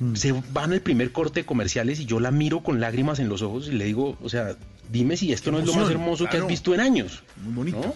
Mm. 0.00 0.14
Se 0.14 0.32
van 0.52 0.72
al 0.72 0.80
primer 0.80 1.12
corte 1.12 1.40
de 1.40 1.46
comerciales 1.46 2.00
y 2.00 2.06
yo 2.06 2.20
la 2.20 2.30
miro 2.30 2.62
con 2.62 2.80
lágrimas 2.80 3.18
en 3.18 3.28
los 3.28 3.42
ojos 3.42 3.68
y 3.68 3.72
le 3.72 3.84
digo, 3.84 4.18
o 4.22 4.28
sea, 4.28 4.56
dime 4.90 5.16
si 5.16 5.32
esto 5.32 5.50
no 5.50 5.58
es 5.58 5.66
lo 5.66 5.74
más 5.74 5.90
hermoso 5.90 6.26
que 6.28 6.38
has 6.38 6.46
visto 6.46 6.74
en 6.74 6.80
años. 6.80 7.22
Muy 7.42 7.54
bonito. 7.54 7.94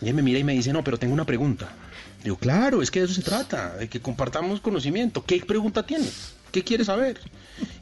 Y 0.00 0.08
él 0.08 0.14
me 0.14 0.22
mira 0.22 0.38
y 0.38 0.44
me 0.44 0.54
dice, 0.54 0.72
no, 0.72 0.82
pero 0.82 0.98
tengo 0.98 1.12
una 1.12 1.26
pregunta. 1.26 1.68
Digo, 2.24 2.36
claro, 2.36 2.82
es 2.82 2.90
que 2.90 3.00
de 3.00 3.04
eso 3.04 3.14
se 3.14 3.22
trata, 3.22 3.76
de 3.76 3.88
que 3.88 4.00
compartamos 4.00 4.60
conocimiento. 4.60 5.24
¿Qué 5.24 5.40
pregunta 5.40 5.84
tienes? 5.84 6.34
¿Qué 6.50 6.64
quieres 6.64 6.86
saber? 6.86 7.20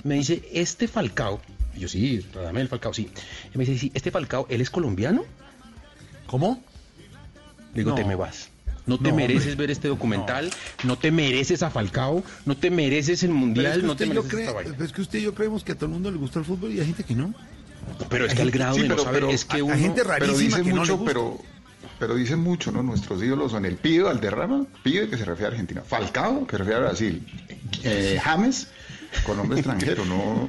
me 0.02 0.16
dice, 0.16 0.48
este 0.52 0.86
Falcao, 0.86 1.40
y 1.74 1.80
yo 1.80 1.88
sí, 1.88 2.24
dame 2.34 2.60
el 2.60 2.68
Falcao, 2.68 2.92
sí. 2.94 3.10
Y 3.54 3.58
me 3.58 3.64
dice, 3.64 3.78
sí, 3.78 3.90
este 3.94 4.10
Falcao, 4.10 4.46
¿él 4.48 4.60
es 4.60 4.70
colombiano? 4.70 5.24
¿Cómo? 6.26 6.62
Le 7.74 7.80
digo, 7.82 7.94
te 7.94 8.04
me 8.04 8.14
vas. 8.14 8.50
No 8.86 8.98
te 8.98 9.12
mereces 9.12 9.56
ver 9.56 9.70
este 9.70 9.88
documental, 9.88 10.50
no. 10.82 10.98
te 10.98 11.10
mereces 11.10 11.62
a 11.62 11.70
Falcao, 11.70 12.22
no 12.44 12.56
te 12.56 12.70
mereces 12.70 13.22
el 13.22 13.30
mundial, 13.30 13.86
no 13.86 13.96
te 13.96 14.06
mereces 14.06 14.34
esta 14.34 14.84
Es 14.84 14.92
que 14.92 15.00
usted 15.00 15.18
y 15.20 15.22
yo 15.22 15.34
creemos 15.34 15.64
que 15.64 15.72
a 15.72 15.74
todo 15.74 15.86
el 15.86 15.92
mundo 15.92 16.10
le 16.10 16.18
gusta 16.18 16.38
el 16.38 16.44
fútbol 16.44 16.72
y 16.72 16.80
hay 16.80 16.86
gente 16.86 17.04
que 17.04 17.14
no. 17.14 17.34
Pero 18.08 18.26
es 18.26 18.34
que 18.34 18.42
al 18.42 18.50
grado 18.50 18.76
de 18.76 18.88
no 18.88 18.98
saber, 18.98 19.24
es 19.24 19.44
que 19.44 19.62
uno... 19.62 19.76
gente 19.76 20.02
rarísima 20.02 20.34
pero 20.34 20.38
dice 20.38 20.62
mucho, 20.62 20.96
no 20.96 21.04
pero 21.04 21.40
pero 21.98 22.14
dicen 22.16 22.40
mucho, 22.40 22.72
¿no? 22.72 22.82
Nuestros 22.82 23.22
ídolos 23.22 23.52
son 23.52 23.64
el 23.64 23.76
Pío 23.76 24.08
Alderrama, 24.08 24.66
Pío 24.82 25.08
que 25.08 25.16
se 25.16 25.24
refiere 25.24 25.46
a 25.46 25.50
Argentina, 25.52 25.82
Falcao, 25.82 26.46
que 26.46 26.52
se 26.52 26.58
refiere 26.58 26.80
a 26.80 26.82
Brasil, 26.82 27.26
eh, 27.82 28.18
James, 28.22 28.68
con 29.24 29.36
nombre 29.36 29.60
extranjero, 29.60 30.04
no 30.04 30.48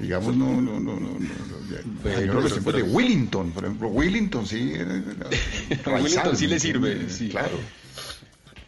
digamos, 0.00 0.36
no, 0.36 0.60
no, 0.60 0.78
no, 0.80 0.98
no, 0.98 1.18
no, 1.18 2.72
de 2.72 2.82
Willington, 2.82 3.50
por 3.50 3.64
ejemplo, 3.64 3.88
Willington 3.88 4.46
sí. 4.46 4.74
Willington 5.86 6.36
sí 6.36 6.46
le 6.46 6.60
sirve, 6.60 7.08
sí. 7.10 7.28
Claro. 7.28 7.58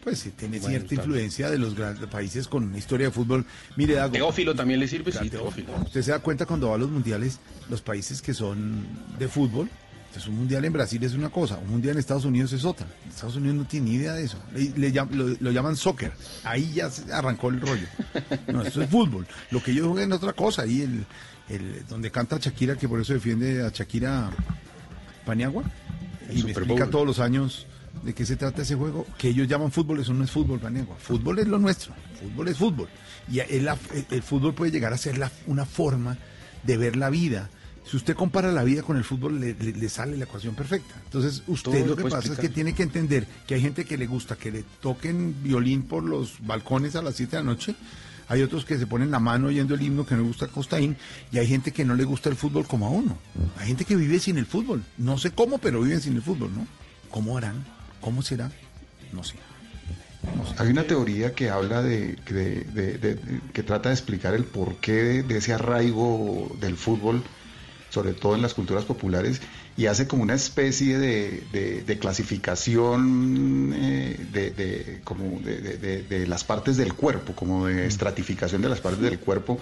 pues 0.03 0.29
tiene 0.37 0.59
cierta 0.59 0.95
influencia 0.95 1.49
de 1.49 1.57
los 1.57 1.75
grandes 1.75 2.07
países 2.09 2.47
con 2.47 2.63
una 2.65 2.77
historia 2.77 3.07
de 3.07 3.11
fútbol. 3.11 3.45
Mire, 3.75 3.95
Dago, 3.95 4.13
Teófilo 4.13 4.55
también 4.55 4.79
le 4.79 4.87
sirve, 4.87 5.11
sí, 5.11 5.29
Teófilo. 5.29 5.73
Usted 5.85 6.01
se 6.01 6.11
da 6.11 6.19
cuenta 6.19 6.45
cuando 6.45 6.69
va 6.69 6.75
a 6.75 6.77
los 6.77 6.89
mundiales, 6.89 7.39
los 7.69 7.81
países 7.81 8.21
que 8.21 8.33
son 8.33 8.85
de 9.17 9.27
fútbol, 9.27 9.69
entonces 10.11 10.27
un 10.27 10.39
mundial 10.39 10.65
en 10.65 10.73
Brasil 10.73 11.01
es 11.05 11.13
una 11.13 11.29
cosa, 11.29 11.57
un 11.57 11.69
mundial 11.69 11.93
en 11.93 11.99
Estados 11.99 12.25
Unidos 12.25 12.51
es 12.51 12.65
otra. 12.65 12.85
Estados 13.07 13.37
Unidos 13.37 13.55
no 13.55 13.63
tiene 13.63 13.91
ni 13.91 13.95
idea 13.95 14.11
de 14.11 14.25
eso. 14.25 14.37
Le, 14.53 14.91
lo, 15.39 15.51
llaman 15.51 15.77
soccer. 15.77 16.11
Ahí 16.43 16.73
ya 16.73 16.89
se 16.89 17.13
arrancó 17.13 17.47
el 17.47 17.61
rollo. 17.61 17.87
No, 18.51 18.61
esto 18.61 18.81
es 18.81 18.89
fútbol. 18.89 19.25
Lo 19.51 19.63
que 19.63 19.71
ellos 19.71 19.87
juegan 19.87 20.11
es 20.11 20.17
otra 20.17 20.33
cosa. 20.33 20.63
Ahí 20.63 20.81
el, 20.81 21.05
el, 21.47 21.85
donde 21.87 22.11
canta 22.11 22.37
Shakira, 22.39 22.75
que 22.75 22.89
por 22.89 22.99
eso 22.99 23.13
defiende 23.13 23.65
a 23.65 23.69
Shakira 23.69 24.31
Paniagua, 25.25 25.63
y 26.29 26.43
me 26.43 26.51
explica 26.51 26.89
todos 26.89 27.07
los 27.07 27.19
años 27.19 27.65
de 28.03 28.13
qué 28.13 28.25
se 28.25 28.35
trata 28.35 28.63
ese 28.63 28.75
juego, 28.75 29.07
que 29.17 29.29
ellos 29.29 29.47
llaman 29.47 29.71
fútbol, 29.71 30.01
eso 30.01 30.13
no 30.13 30.25
es 30.25 30.31
fútbol, 30.31 30.59
Paniagua. 30.59 30.97
Fútbol 30.97 31.39
es 31.39 31.47
lo 31.47 31.57
nuestro, 31.57 31.93
fútbol 32.21 32.49
es 32.49 32.57
fútbol. 32.57 32.89
Y 33.31 33.39
el, 33.39 33.69
el 34.09 34.23
fútbol 34.23 34.53
puede 34.53 34.73
llegar 34.73 34.91
a 34.91 34.97
ser 34.97 35.17
la, 35.17 35.31
una 35.47 35.63
forma 35.63 36.17
de 36.63 36.75
ver 36.75 36.97
la 36.97 37.09
vida. 37.09 37.49
Si 37.85 37.97
usted 37.97 38.15
compara 38.15 38.51
la 38.51 38.63
vida 38.63 38.83
con 38.83 38.97
el 38.97 39.03
fútbol, 39.03 39.39
le, 39.39 39.89
sale 39.89 40.15
la 40.15 40.25
ecuación 40.25 40.55
perfecta. 40.55 40.95
Entonces, 41.03 41.43
usted 41.47 41.85
lo 41.85 41.95
que 41.95 42.03
pasa 42.03 42.31
es 42.33 42.39
que 42.39 42.49
tiene 42.49 42.73
que 42.73 42.83
entender 42.83 43.27
que 43.47 43.55
hay 43.55 43.61
gente 43.61 43.85
que 43.85 43.97
le 43.97 44.07
gusta 44.07 44.35
que 44.35 44.51
le 44.51 44.63
toquen 44.79 45.43
violín 45.43 45.83
por 45.83 46.03
los 46.03 46.35
balcones 46.45 46.95
a 46.95 47.01
las 47.01 47.15
7 47.15 47.37
de 47.37 47.43
la 47.43 47.49
noche 47.49 47.75
hay 48.31 48.43
otros 48.43 48.63
que 48.63 48.77
se 48.77 48.87
ponen 48.87 49.11
la 49.11 49.19
mano 49.19 49.47
oyendo 49.47 49.75
el 49.75 49.81
himno 49.81 50.05
que 50.05 50.15
no 50.15 50.21
le 50.21 50.27
gusta 50.29 50.47
Costaín 50.47 50.95
y 51.33 51.37
hay 51.39 51.47
gente 51.47 51.73
que 51.73 51.83
no 51.83 51.95
le 51.95 52.05
gusta 52.05 52.29
el 52.29 52.37
fútbol 52.37 52.65
como 52.65 52.87
a 52.87 52.89
uno. 52.89 53.17
Hay 53.57 53.67
gente 53.67 53.83
que 53.83 53.97
vive 53.97 54.19
sin 54.19 54.37
el 54.37 54.45
fútbol. 54.45 54.85
No 54.97 55.17
sé 55.17 55.31
cómo, 55.31 55.57
pero 55.57 55.81
viven 55.81 55.99
sin 55.99 56.15
el 56.15 56.21
fútbol, 56.21 56.49
¿no? 56.55 56.65
¿Cómo 57.09 57.37
harán? 57.37 57.65
¿Cómo 57.99 58.21
será? 58.21 58.49
No 59.11 59.21
sé. 59.25 59.35
Hay 60.59 60.69
una 60.69 60.83
teoría 60.83 61.35
que 61.35 61.49
habla 61.49 61.81
de, 61.81 62.15
que 63.53 63.63
trata 63.63 63.89
de 63.89 63.95
explicar 63.95 64.33
el 64.33 64.45
porqué 64.45 65.23
de 65.23 65.37
ese 65.37 65.51
arraigo 65.51 66.55
del 66.61 66.77
fútbol, 66.77 67.23
sobre 67.91 68.13
todo 68.13 68.35
en 68.35 68.41
las 68.41 68.53
culturas 68.53 68.85
populares, 68.85 69.41
y 69.77 69.85
hace 69.85 70.07
como 70.07 70.23
una 70.23 70.33
especie 70.33 70.97
de, 70.97 71.97
clasificación 71.99 73.73
eh, 73.75 74.17
de, 74.31 75.01
como 75.03 75.39
de, 75.41 76.25
las 76.25 76.43
partes 76.43 76.77
del 76.77 76.93
cuerpo, 76.93 77.33
como 77.33 77.67
de 77.67 77.85
estratificación 77.85 78.61
de 78.61 78.69
las 78.69 78.79
partes 78.79 79.01
del 79.01 79.19
cuerpo, 79.19 79.59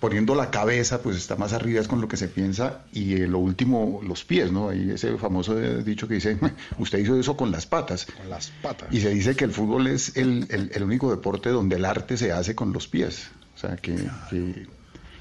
poniendo 0.00 0.34
la 0.34 0.50
cabeza, 0.50 1.00
pues 1.00 1.16
está 1.16 1.36
más 1.36 1.52
arriba 1.52 1.80
es 1.80 1.86
con 1.86 2.00
lo 2.00 2.08
que 2.08 2.16
se 2.16 2.26
piensa, 2.26 2.82
y 2.92 3.18
lo 3.18 3.38
último, 3.38 4.00
los 4.02 4.24
pies, 4.24 4.50
¿no? 4.50 4.70
Hay 4.70 4.90
ese 4.90 5.16
famoso 5.16 5.54
dicho 5.56 6.08
que 6.08 6.14
dice, 6.14 6.36
usted 6.78 6.98
hizo 6.98 7.16
eso 7.16 7.36
con 7.36 7.52
las 7.52 7.66
patas. 7.66 8.06
Con 8.06 8.28
las 8.28 8.50
patas. 8.60 8.88
Y 8.90 9.00
se 9.00 9.10
dice 9.10 9.36
que 9.36 9.44
el 9.44 9.52
fútbol 9.52 9.86
es 9.86 10.16
el, 10.16 10.48
único 10.82 11.12
deporte 11.12 11.50
donde 11.50 11.76
el 11.76 11.84
arte 11.84 12.16
se 12.16 12.32
hace 12.32 12.56
con 12.56 12.72
los 12.72 12.88
pies. 12.88 13.28
O 13.54 13.58
sea, 13.58 13.76
que 13.76 13.94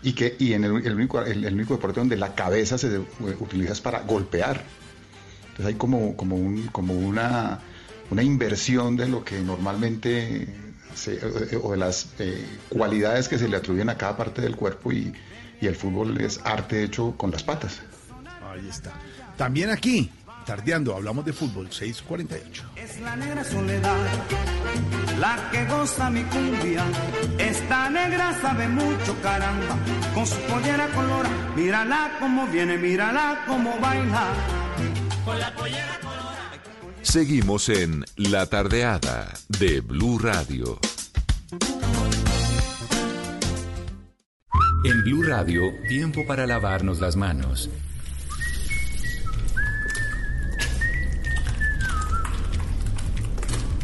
y 0.04 0.14
que 0.14 0.36
y 0.40 0.54
en 0.54 0.64
el, 0.64 0.72
único, 0.72 1.22
el, 1.22 1.54
único 1.54 1.76
deporte 1.76 2.00
donde 2.00 2.18
la 2.18 2.34
cabeza 2.34 2.78
se 2.78 3.00
utiliza 3.40 3.74
es 3.74 3.82
para 3.82 4.02
golpear. 4.02 4.64
Entonces 5.50 5.66
hay 5.66 5.76
como, 5.76 6.16
como, 6.16 6.36
un, 6.36 6.68
como 6.68 6.94
una, 6.94 7.60
una 8.10 8.24
inversión 8.24 8.96
de 8.98 9.08
lo 9.08 9.24
que 9.24 9.40
normalmente 9.40 10.48
o 11.62 11.72
de 11.72 11.78
las 11.78 12.10
eh, 12.20 12.46
cualidades 12.70 13.30
que 13.30 13.38
se 13.38 13.48
le 13.48 13.58
atribuyen 13.58 13.90
a 13.90 13.98
cada 13.98 14.18
parte 14.18 14.42
del 14.42 14.56
cuerpo 14.56 14.92
y, 14.92 15.14
y 15.62 15.68
el 15.68 15.76
fútbol 15.76 16.20
es 16.20 16.40
arte 16.44 16.84
hecho 16.84 17.16
con 17.18 17.32
las 17.32 17.44
patas. 17.44 17.80
Ahí 18.44 18.68
está. 18.68 18.92
También 19.38 19.70
aquí, 19.70 20.12
tardeando, 20.46 20.96
hablamos 20.96 21.26
de 21.26 21.34
fútbol, 21.34 21.72
648. 21.72 22.72
Es 22.76 23.00
la 23.02 23.16
negra 23.16 23.44
soledad 23.44 23.98
la 25.22 25.50
que 25.52 25.66
goza 25.66 26.10
mi 26.10 26.24
cumbia. 26.24 26.84
Esta 27.38 27.90
negra 27.90 28.34
sabe 28.42 28.68
mucho, 28.68 29.16
caramba, 29.22 29.78
con 30.14 30.26
su 30.26 30.40
pollera 30.42 30.88
colora. 30.88 31.30
Mírala 31.56 32.18
como 32.20 32.48
viene, 32.48 32.78
mírala 32.78 33.44
como 33.48 33.78
baila. 33.80 34.34
Con 35.24 35.40
la 35.40 35.54
pollera 35.54 36.00
colora. 36.02 36.52
Seguimos 37.04 37.70
en 37.70 38.04
La 38.16 38.48
Tardeada 38.48 39.32
de 39.48 39.82
Blue 39.82 40.18
Radio. 40.18 40.80
En 44.84 45.04
Blue 45.04 45.22
Radio, 45.22 45.62
tiempo 45.88 46.26
para 46.26 46.48
lavarnos 46.48 47.00
las 47.00 47.16
manos. 47.16 47.70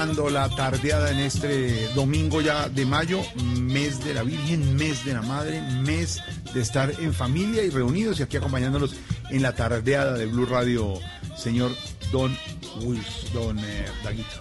La 0.00 0.48
tardeada 0.48 1.10
en 1.10 1.18
este 1.18 1.86
domingo 1.94 2.40
ya 2.40 2.70
de 2.70 2.86
mayo, 2.86 3.20
mes 3.60 4.02
de 4.02 4.14
la 4.14 4.22
Virgen, 4.22 4.74
mes 4.74 5.04
de 5.04 5.12
la 5.12 5.20
Madre, 5.20 5.60
mes 5.60 6.22
de 6.54 6.62
estar 6.62 6.90
en 7.00 7.12
familia 7.12 7.62
y 7.64 7.68
reunidos 7.68 8.18
y 8.18 8.22
aquí 8.22 8.38
acompañándonos 8.38 8.94
en 9.28 9.42
la 9.42 9.54
tardeada 9.54 10.14
de 10.14 10.24
Blue 10.24 10.46
Radio, 10.46 10.94
señor 11.36 11.72
Don 12.10 12.34
Wills, 12.82 13.30
Don 13.34 13.58
eh, 13.58 13.84
Daguito. 14.02 14.40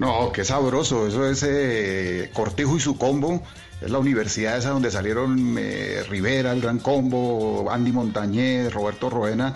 No, 0.00 0.32
qué 0.32 0.44
sabroso, 0.44 1.06
eso 1.06 1.28
es 1.28 1.44
eh, 1.46 2.30
Cortijo 2.34 2.76
y 2.76 2.80
su 2.80 2.98
combo. 2.98 3.40
Es 3.80 3.90
la 3.90 3.98
universidad 3.98 4.58
esa 4.58 4.70
donde 4.70 4.90
salieron 4.90 5.56
eh, 5.58 6.02
Rivera, 6.10 6.50
el 6.50 6.60
Gran 6.60 6.80
Combo, 6.80 7.70
Andy 7.70 7.92
Montañez, 7.92 8.72
Roberto 8.72 9.10
Roena 9.10 9.54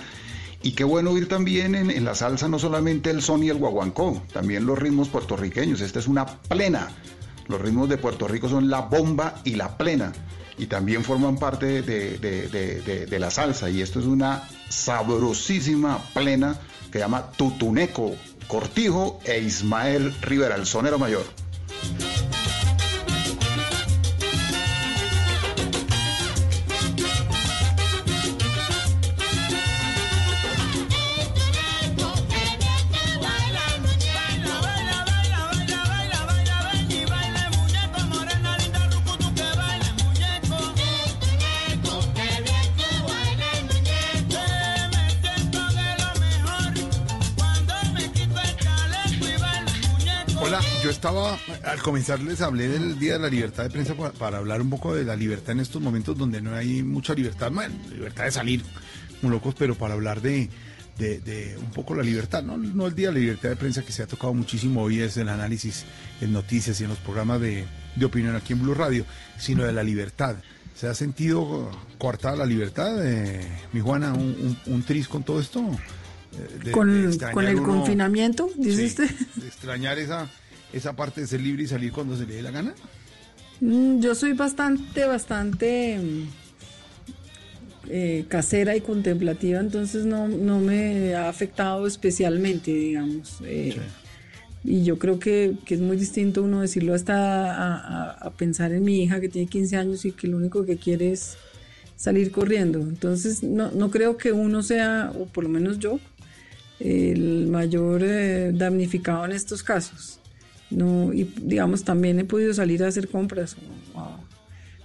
y 0.62 0.72
qué 0.72 0.84
bueno 0.84 1.12
oír 1.12 1.28
también 1.28 1.74
en, 1.74 2.04
la 2.04 2.14
salsa 2.14 2.48
no 2.48 2.58
solamente 2.58 3.10
el 3.10 3.22
son 3.22 3.44
y 3.44 3.48
el 3.48 3.58
guaguancó, 3.58 4.22
también 4.32 4.66
los 4.66 4.78
ritmos 4.78 5.08
puertorriqueños. 5.08 5.80
Esta 5.80 6.00
es 6.00 6.08
una 6.08 6.26
plena. 6.26 6.88
Los 7.46 7.60
ritmos 7.60 7.88
de 7.88 7.96
Puerto 7.96 8.26
Rico 8.26 8.48
son 8.48 8.68
la 8.68 8.80
bomba 8.80 9.40
y 9.44 9.54
la 9.54 9.78
plena. 9.78 10.12
Y 10.58 10.66
también 10.66 11.04
forman 11.04 11.38
parte 11.38 11.82
de, 11.82 13.18
la 13.18 13.30
salsa. 13.30 13.70
Y 13.70 13.80
esto 13.80 14.00
es 14.00 14.06
una 14.06 14.48
sabrosísima 14.68 15.98
plena 16.12 16.58
que 16.90 16.98
llama 16.98 17.30
Tutuneco, 17.30 18.16
Cortijo 18.48 19.20
e 19.24 19.40
Ismael 19.40 20.12
Rivera, 20.20 20.56
el 20.56 20.66
sonero 20.66 20.98
mayor. 20.98 21.24
Estaba, 50.98 51.38
al 51.62 51.80
comenzar 51.80 52.18
les 52.18 52.40
hablé 52.40 52.66
del 52.66 52.98
Día 52.98 53.12
de 53.12 53.18
la 53.20 53.28
Libertad 53.28 53.62
de 53.62 53.70
Prensa 53.70 53.94
para, 53.94 54.38
hablar 54.38 54.60
un 54.60 54.68
poco 54.68 54.96
de 54.96 55.04
la 55.04 55.14
libertad 55.14 55.52
en 55.52 55.60
estos 55.60 55.80
momentos 55.80 56.18
donde 56.18 56.40
no 56.42 56.56
hay 56.56 56.82
mucha 56.82 57.14
libertad, 57.14 57.52
bueno, 57.52 57.72
libertad 57.88 58.24
de 58.24 58.32
salir 58.32 58.64
como 59.20 59.32
locos, 59.32 59.54
pero 59.56 59.76
para 59.76 59.94
hablar 59.94 60.20
de, 60.20 60.50
de, 60.98 61.56
un 61.56 61.70
poco 61.70 61.94
la 61.94 62.02
libertad, 62.02 62.42
¿no? 62.42 62.56
no 62.56 62.88
el 62.88 62.96
Día 62.96 63.08
de 63.08 63.14
la 63.14 63.20
Libertad 63.20 63.50
de 63.50 63.54
Prensa 63.54 63.82
que 63.82 63.92
se 63.92 64.02
ha 64.02 64.08
tocado 64.08 64.34
muchísimo 64.34 64.82
hoy 64.82 64.98
es 64.98 65.16
el 65.18 65.28
análisis 65.28 65.84
en 66.20 66.32
noticias 66.32 66.80
y 66.80 66.82
en 66.82 66.90
los 66.90 66.98
programas 66.98 67.40
de, 67.40 67.64
opinión 68.04 68.34
aquí 68.34 68.54
en 68.54 68.62
Blue 68.62 68.74
Radio, 68.74 69.04
sino 69.38 69.62
de 69.62 69.72
la 69.72 69.84
libertad. 69.84 70.34
¿Se 70.74 70.88
ha 70.88 70.94
sentido 70.94 71.70
coartada 71.98 72.34
la 72.34 72.46
libertad, 72.46 73.06
eh, 73.06 73.46
mi 73.72 73.80
Juana, 73.80 74.14
un, 74.14 74.58
un, 74.66 74.82
tris 74.82 75.06
con 75.06 75.22
todo 75.22 75.38
esto? 75.38 75.60
Eh, 76.64 76.72
con, 76.72 76.90
el 76.90 77.62
confinamiento, 77.62 78.50
dice 78.56 78.86
usted. 78.86 79.10
De 79.36 79.46
extrañar 79.46 79.98
esa, 79.98 80.28
esa 80.72 80.94
parte 80.94 81.20
de 81.20 81.26
ser 81.26 81.40
libre 81.40 81.62
y 81.62 81.66
salir 81.66 81.92
cuando 81.92 82.16
se 82.16 82.26
le 82.26 82.34
dé 82.34 82.42
la 82.42 82.50
gana. 82.50 82.74
Mm, 83.60 84.00
yo 84.00 84.14
soy 84.14 84.32
bastante, 84.34 85.04
bastante 85.04 85.98
eh, 87.88 88.26
casera 88.28 88.76
y 88.76 88.80
contemplativa, 88.80 89.60
entonces 89.60 90.04
no, 90.04 90.28
no 90.28 90.60
me 90.60 91.14
ha 91.14 91.28
afectado 91.28 91.86
especialmente, 91.86 92.70
digamos. 92.70 93.38
Eh, 93.44 93.76
y 94.64 94.84
yo 94.84 94.98
creo 94.98 95.18
que, 95.18 95.56
es 95.66 95.80
muy 95.80 95.96
distinto 95.96 96.42
uno 96.42 96.60
decirlo 96.60 96.94
hasta 96.94 98.12
a, 98.12 98.30
pensar 98.32 98.72
en 98.72 98.84
mi 98.84 99.02
hija 99.02 99.20
que 99.20 99.28
tiene 99.28 99.48
15 99.48 99.76
años 99.76 100.04
y 100.04 100.12
que 100.12 100.28
lo 100.28 100.36
único 100.36 100.64
que 100.64 100.76
quiere 100.76 101.12
es 101.12 101.36
salir 101.96 102.30
corriendo. 102.30 102.80
Entonces 102.80 103.42
no, 103.42 103.70
no 103.70 103.90
creo 103.90 104.16
que 104.16 104.32
uno 104.32 104.62
sea, 104.62 105.12
o 105.18 105.24
por 105.24 105.44
lo 105.44 105.50
menos 105.50 105.78
yo, 105.78 105.98
el 106.80 107.46
mayor 107.46 108.02
eh, 108.04 108.52
damnificado 108.52 109.24
en 109.24 109.32
estos 109.32 109.62
casos. 109.62 110.20
No, 110.70 111.12
y 111.12 111.24
digamos, 111.42 111.84
también 111.84 112.18
he 112.18 112.24
podido 112.24 112.52
salir 112.52 112.84
a 112.84 112.88
hacer 112.88 113.08
compras 113.08 113.56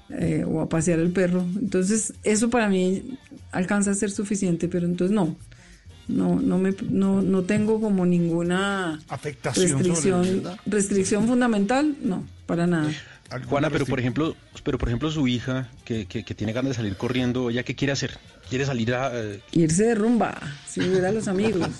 eh, 0.09 0.45
o 0.47 0.61
a 0.61 0.69
pasear 0.69 0.99
el 0.99 1.11
perro. 1.11 1.45
Entonces, 1.59 2.13
eso 2.23 2.49
para 2.49 2.69
mí 2.69 3.17
alcanza 3.51 3.91
a 3.91 3.93
ser 3.93 4.11
suficiente, 4.11 4.67
pero 4.67 4.85
entonces 4.85 5.13
no. 5.13 5.35
No, 6.07 6.35
no, 6.35 6.57
me, 6.57 6.75
no, 6.89 7.21
no 7.21 7.43
tengo 7.43 7.79
como 7.79 8.05
ninguna 8.05 9.01
Afectación 9.07 9.71
restricción, 9.71 10.43
restricción 10.65 11.27
fundamental, 11.27 11.95
no, 12.03 12.27
para 12.45 12.67
nada. 12.67 12.91
Juana, 13.49 13.69
pero 13.69 13.85
por 13.85 13.99
ejemplo, 13.99 14.35
pero 14.63 14.77
por 14.77 14.89
ejemplo 14.89 15.09
su 15.09 15.27
hija 15.27 15.69
que, 15.85 16.05
que, 16.05 16.23
tiene 16.35 16.53
ganas 16.53 16.71
de 16.71 16.75
salir 16.75 16.97
corriendo, 16.97 17.49
¿ella 17.49 17.63
qué 17.63 17.75
quiere 17.75 17.93
hacer? 17.93 18.19
¿Quiere 18.49 18.65
salir 18.65 18.93
a...? 18.93 19.11
Eh? 19.13 19.39
Irse 19.53 19.85
de 19.85 19.95
rumba, 19.95 20.39
sin 20.67 20.91
ver 20.91 21.05
a 21.05 21.11
los 21.11 21.27
amigos. 21.27 21.69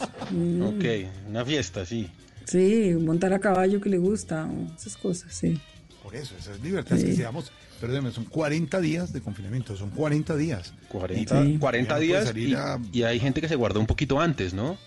Ok, 0.64 0.85
una 1.30 1.45
fiesta, 1.45 1.85
sí. 1.85 2.09
Sí, 2.46 2.96
montar 3.00 3.34
a 3.34 3.40
caballo 3.40 3.80
que 3.80 3.90
le 3.90 3.98
gusta, 3.98 4.50
esas 4.78 4.98
cosas, 4.98 5.34
sí. 5.34 5.60
Por 6.02 6.16
eso, 6.16 6.36
esas 6.38 6.60
libertades 6.60 7.04
que 7.04 7.16
seamos 7.16 7.52
perdóneme, 7.84 8.12
son 8.12 8.24
40 8.24 8.80
días 8.80 9.12
de 9.12 9.20
confinamiento, 9.20 9.76
son 9.76 9.90
40 9.90 10.38
días. 10.38 10.74
40, 10.88 11.60
40 11.60 12.00
días 12.00 12.34
y, 12.94 13.04
hay 13.04 13.20
gente 13.20 13.42
que 13.42 13.50
se 13.50 13.58
guardó 13.58 13.82
un 13.82 13.88
poquito 13.88 14.22
antes, 14.22 14.54
¿no? 14.54 14.78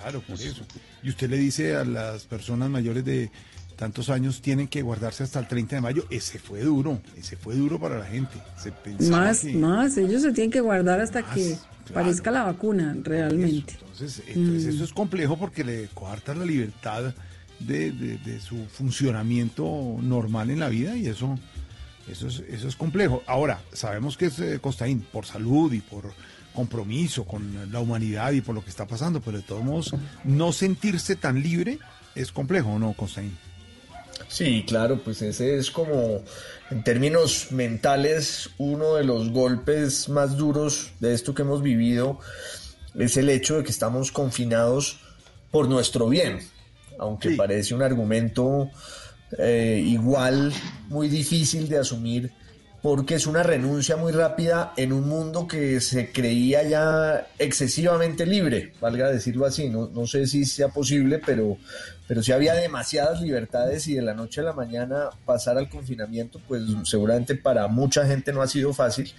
Claro, 0.00 0.20
por 0.20 0.40
eso. 0.40 0.62
Y 1.02 1.08
usted 1.08 1.28
le 1.28 1.36
dice 1.36 1.74
a 1.74 1.84
las 1.84 2.26
personas 2.26 2.70
mayores 2.70 3.04
de 3.04 3.32
tantos 3.74 4.08
años 4.08 4.40
tienen 4.40 4.68
que 4.68 4.82
guardarse 4.82 5.24
hasta 5.24 5.40
el 5.40 5.48
30 5.48 5.74
de 5.74 5.82
mayo. 5.82 6.04
Ese 6.10 6.38
fue 6.38 6.60
duro, 6.60 7.00
ese 7.16 7.36
fue 7.36 7.56
duro 7.56 7.80
para 7.80 7.98
la 7.98 8.04
gente. 8.04 8.36
más, 9.10 9.44
más, 9.46 9.96
ellos 9.96 10.22
se 10.22 10.30
tienen 10.30 10.52
que 10.52 10.60
guardar 10.60 11.00
hasta 11.00 11.24
que 11.24 11.56
parezca 11.92 12.30
la 12.30 12.44
vacuna 12.44 12.96
realmente. 13.02 13.74
Entonces, 13.94 14.24
entonces 14.26 14.74
eso 14.74 14.84
es 14.84 14.92
complejo 14.92 15.36
porque 15.36 15.62
le 15.62 15.86
coarta 15.94 16.34
la 16.34 16.44
libertad 16.44 17.14
de, 17.60 17.92
de, 17.92 18.40
su 18.40 18.66
funcionamiento 18.66 19.96
normal 20.02 20.50
en 20.50 20.58
la 20.60 20.68
vida 20.68 20.96
y 20.96 21.06
eso 21.06 21.38
eso 22.10 22.26
es, 22.26 22.42
eso 22.48 22.68
es 22.68 22.76
complejo. 22.76 23.22
Ahora, 23.26 23.62
sabemos 23.72 24.16
que 24.16 24.26
es 24.26 24.38
eh, 24.40 24.58
Costaín 24.60 25.00
por 25.00 25.26
salud 25.26 25.72
y 25.72 25.80
por 25.80 26.12
compromiso 26.54 27.24
con 27.24 27.72
la 27.72 27.80
humanidad 27.80 28.32
y 28.32 28.40
por 28.40 28.54
lo 28.54 28.62
que 28.62 28.70
está 28.70 28.86
pasando, 28.86 29.20
pero 29.20 29.38
de 29.38 29.44
todos 29.44 29.64
modos, 29.64 29.94
no 30.24 30.52
sentirse 30.52 31.16
tan 31.16 31.42
libre 31.42 31.78
es 32.14 32.30
complejo, 32.30 32.78
¿no, 32.78 32.92
Costaín? 32.92 33.36
Sí, 34.28 34.64
claro, 34.66 35.00
pues 35.02 35.22
ese 35.22 35.56
es 35.56 35.70
como, 35.70 36.22
en 36.70 36.84
términos 36.84 37.48
mentales, 37.50 38.50
uno 38.58 38.94
de 38.94 39.04
los 39.04 39.30
golpes 39.30 40.08
más 40.08 40.36
duros 40.36 40.90
de 41.00 41.14
esto 41.14 41.34
que 41.34 41.42
hemos 41.42 41.62
vivido, 41.62 42.20
es 42.98 43.16
el 43.16 43.28
hecho 43.28 43.58
de 43.58 43.64
que 43.64 43.70
estamos 43.70 44.12
confinados 44.12 45.00
por 45.50 45.68
nuestro 45.68 46.08
bien, 46.08 46.40
aunque 46.98 47.30
parece 47.30 47.74
un 47.74 47.82
argumento 47.82 48.70
eh, 49.38 49.82
igual 49.84 50.52
muy 50.88 51.08
difícil 51.08 51.68
de 51.68 51.78
asumir 51.78 52.32
porque 52.84 53.14
es 53.14 53.26
una 53.26 53.42
renuncia 53.42 53.96
muy 53.96 54.12
rápida 54.12 54.74
en 54.76 54.92
un 54.92 55.08
mundo 55.08 55.48
que 55.48 55.80
se 55.80 56.12
creía 56.12 56.62
ya 56.64 57.28
excesivamente 57.38 58.26
libre, 58.26 58.74
valga 58.78 59.10
decirlo 59.10 59.46
así, 59.46 59.70
no, 59.70 59.88
no 59.88 60.06
sé 60.06 60.26
si 60.26 60.44
sea 60.44 60.68
posible, 60.68 61.18
pero, 61.24 61.56
pero 62.06 62.22
si 62.22 62.32
había 62.32 62.52
demasiadas 62.52 63.22
libertades 63.22 63.88
y 63.88 63.94
de 63.94 64.02
la 64.02 64.12
noche 64.12 64.42
a 64.42 64.44
la 64.44 64.52
mañana 64.52 65.08
pasar 65.24 65.56
al 65.56 65.70
confinamiento, 65.70 66.42
pues 66.46 66.62
seguramente 66.84 67.36
para 67.36 67.66
mucha 67.68 68.06
gente 68.06 68.34
no 68.34 68.42
ha 68.42 68.48
sido 68.48 68.74
fácil. 68.74 69.10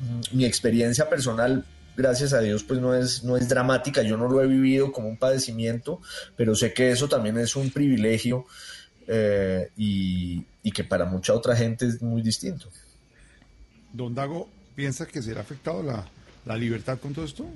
Mm, 0.00 0.36
mi 0.36 0.44
experiencia 0.44 1.08
personal 1.08 1.64
gracias 1.96 2.32
a 2.32 2.40
Dios, 2.40 2.64
pues 2.64 2.80
no 2.80 2.94
es, 2.94 3.24
no 3.24 3.36
es 3.36 3.48
dramática, 3.48 4.02
yo 4.02 4.16
no 4.16 4.28
lo 4.28 4.42
he 4.42 4.46
vivido 4.46 4.92
como 4.92 5.08
un 5.08 5.16
padecimiento, 5.16 6.00
pero 6.36 6.54
sé 6.54 6.72
que 6.72 6.90
eso 6.90 7.08
también 7.08 7.38
es 7.38 7.56
un 7.56 7.70
privilegio 7.70 8.46
eh, 9.06 9.70
y, 9.76 10.44
que 10.72 10.82
para 10.82 11.04
mucha 11.04 11.32
otra 11.34 11.54
gente 11.54 11.86
es 11.86 12.02
muy 12.02 12.20
distinto. 12.20 12.68
Don 13.92 14.12
Dago, 14.12 14.48
¿piensa 14.74 15.06
que 15.06 15.22
será 15.22 15.42
afectado 15.42 15.84
la, 15.84 16.04
la 16.46 16.56
libertad 16.56 16.98
con 16.98 17.14
todo 17.14 17.24
esto? 17.24 17.46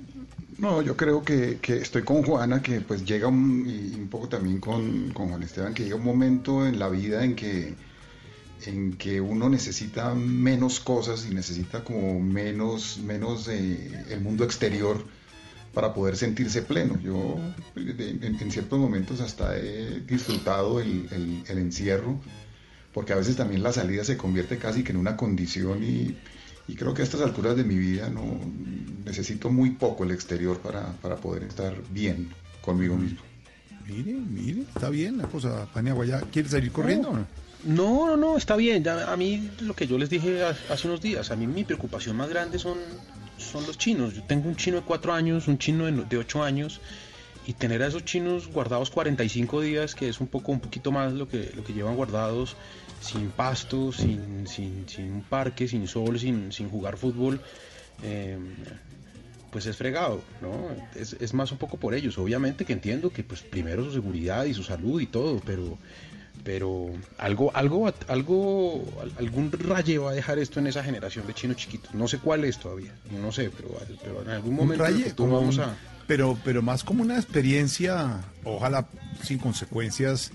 No, 0.57 0.81
yo 0.81 0.95
creo 0.95 1.21
que, 1.21 1.57
que, 1.61 1.77
estoy 1.77 2.03
con 2.03 2.23
Juana, 2.23 2.61
que 2.61 2.79
pues 2.79 3.03
llega 3.03 3.27
un, 3.27 3.65
y 3.67 3.99
un 3.99 4.07
poco 4.07 4.29
también 4.29 4.59
con, 4.59 5.11
con, 5.11 5.29
Juan 5.29 5.43
Esteban, 5.43 5.73
que 5.73 5.83
llega 5.83 5.97
un 5.97 6.05
momento 6.05 6.65
en 6.65 6.79
la 6.79 6.87
vida 6.87 7.25
en 7.25 7.35
que, 7.35 7.75
en 8.65 8.93
que 8.93 9.21
uno 9.21 9.49
necesita 9.49 10.13
menos 10.13 10.79
cosas 10.79 11.25
y 11.29 11.33
necesita 11.33 11.83
como 11.83 12.19
menos, 12.19 12.99
menos 12.99 13.47
el 13.47 14.21
mundo 14.21 14.43
exterior 14.43 15.03
para 15.73 15.93
poder 15.93 16.17
sentirse 16.17 16.61
pleno. 16.61 16.99
Yo 17.01 17.37
en, 17.75 18.51
ciertos 18.51 18.79
momentos 18.79 19.21
hasta 19.21 19.57
he 19.57 20.01
disfrutado 20.01 20.79
el, 20.79 21.43
encierro, 21.47 22.19
porque 22.93 23.13
a 23.13 23.15
veces 23.15 23.35
también 23.35 23.63
la 23.63 23.71
salida 23.71 24.03
se 24.03 24.17
convierte 24.17 24.57
casi 24.57 24.83
que 24.83 24.91
en 24.91 24.97
una 24.97 25.15
condición 25.15 25.83
y, 25.83 26.17
creo 26.75 26.93
que 26.93 27.01
a 27.01 27.05
estas 27.05 27.21
alturas 27.21 27.55
de 27.55 27.63
mi 27.63 27.77
vida 27.77 28.09
no 28.09 28.39
necesito 29.05 29.49
muy 29.49 29.71
poco 29.71 30.03
el 30.03 30.11
exterior 30.11 30.59
para, 30.59 31.15
poder 31.17 31.43
estar 31.43 31.75
bien 31.91 32.29
conmigo 32.61 32.95
mismo. 32.95 33.19
Mire, 33.87 34.13
mire, 34.13 34.61
está 34.61 34.89
bien 34.89 35.17
la 35.17 35.27
cosa, 35.27 35.65
Paniagua, 35.73 36.05
¿ya 36.05 36.21
quiere 36.21 36.47
salir 36.47 36.71
corriendo? 36.71 37.25
No, 37.63 38.07
no, 38.07 38.17
no, 38.17 38.37
está 38.37 38.55
bien. 38.55 38.87
a 38.87 39.15
mí 39.17 39.49
lo 39.61 39.75
que 39.75 39.85
yo 39.85 39.97
les 39.97 40.09
dije 40.09 40.43
hace 40.43 40.87
unos 40.87 41.01
días, 41.01 41.29
a 41.31 41.35
mí 41.35 41.45
mi 41.45 41.63
preocupación 41.63 42.15
más 42.15 42.29
grande 42.29 42.57
son 42.57 42.77
son 43.39 43.65
los 43.65 43.77
chinos. 43.77 44.13
Yo 44.13 44.23
tengo 44.23 44.47
un 44.47 44.55
chino 44.55 44.77
de 44.77 44.83
4 44.83 45.13
años, 45.13 45.47
un 45.47 45.57
chino 45.57 45.85
de, 45.85 46.17
8 46.17 46.43
años, 46.43 46.81
y 47.47 47.53
tener 47.53 47.81
a 47.81 47.87
esos 47.87 48.05
chinos 48.05 48.47
guardados 48.47 48.89
45 48.91 49.61
días, 49.61 49.95
que 49.95 50.09
es 50.09 50.19
un 50.19 50.27
poco 50.27 50.51
un 50.51 50.59
poquito 50.59 50.91
más 50.91 51.13
lo 51.13 51.27
que, 51.27 51.51
lo 51.55 51.63
que 51.63 51.73
llevan 51.73 51.95
guardados, 51.95 52.55
sin 53.01 53.29
pasto, 53.29 53.91
sin, 53.91 54.47
sin, 54.47 54.87
sin 54.87 55.11
un 55.11 55.21
parque, 55.23 55.67
sin 55.67 55.87
sol, 55.87 56.19
sin, 56.19 56.51
sin 56.51 56.69
jugar 56.69 56.97
fútbol, 56.97 57.41
em, 58.03 58.55
pues 59.51 59.65
es 59.65 59.77
fregado, 59.77 60.21
¿no? 60.41 60.69
Es, 60.95 61.13
es, 61.13 61.33
más 61.33 61.51
un 61.51 61.57
poco 61.57 61.77
por 61.77 61.95
ellos. 61.95 62.19
Obviamente 62.19 62.65
que 62.65 62.73
entiendo 62.73 63.09
que 63.09 63.23
pues 63.23 63.41
primero 63.41 63.83
su 63.83 63.93
seguridad 63.93 64.45
y 64.45 64.53
su 64.53 64.63
salud 64.63 65.01
y 65.01 65.07
todo, 65.07 65.41
pero 65.43 65.77
pero 66.43 66.91
algo, 67.17 67.55
algo, 67.55 67.93
algo, 68.07 68.85
algún 69.17 69.51
raye 69.51 69.97
va 69.97 70.11
a 70.11 70.13
dejar 70.13 70.39
esto 70.39 70.59
en 70.59 70.67
esa 70.67 70.83
generación 70.83 71.27
de 71.27 71.33
chinos 71.33 71.57
chiquitos. 71.57 71.93
No 71.93 72.07
sé 72.07 72.19
cuál 72.19 72.45
es 72.45 72.59
todavía, 72.59 72.93
no 73.11 73.31
sé, 73.31 73.51
pero, 73.55 73.77
pero 74.01 74.21
en 74.21 74.29
algún 74.29 74.55
momento 74.55 75.27
vamos 75.27 75.59
a... 75.59 75.75
Pero, 76.07 76.39
pero 76.43 76.63
más 76.63 76.83
como 76.83 77.03
una 77.03 77.17
experiencia, 77.17 78.21
ojalá 78.43 78.87
sin 79.21 79.37
consecuencias 79.37 80.31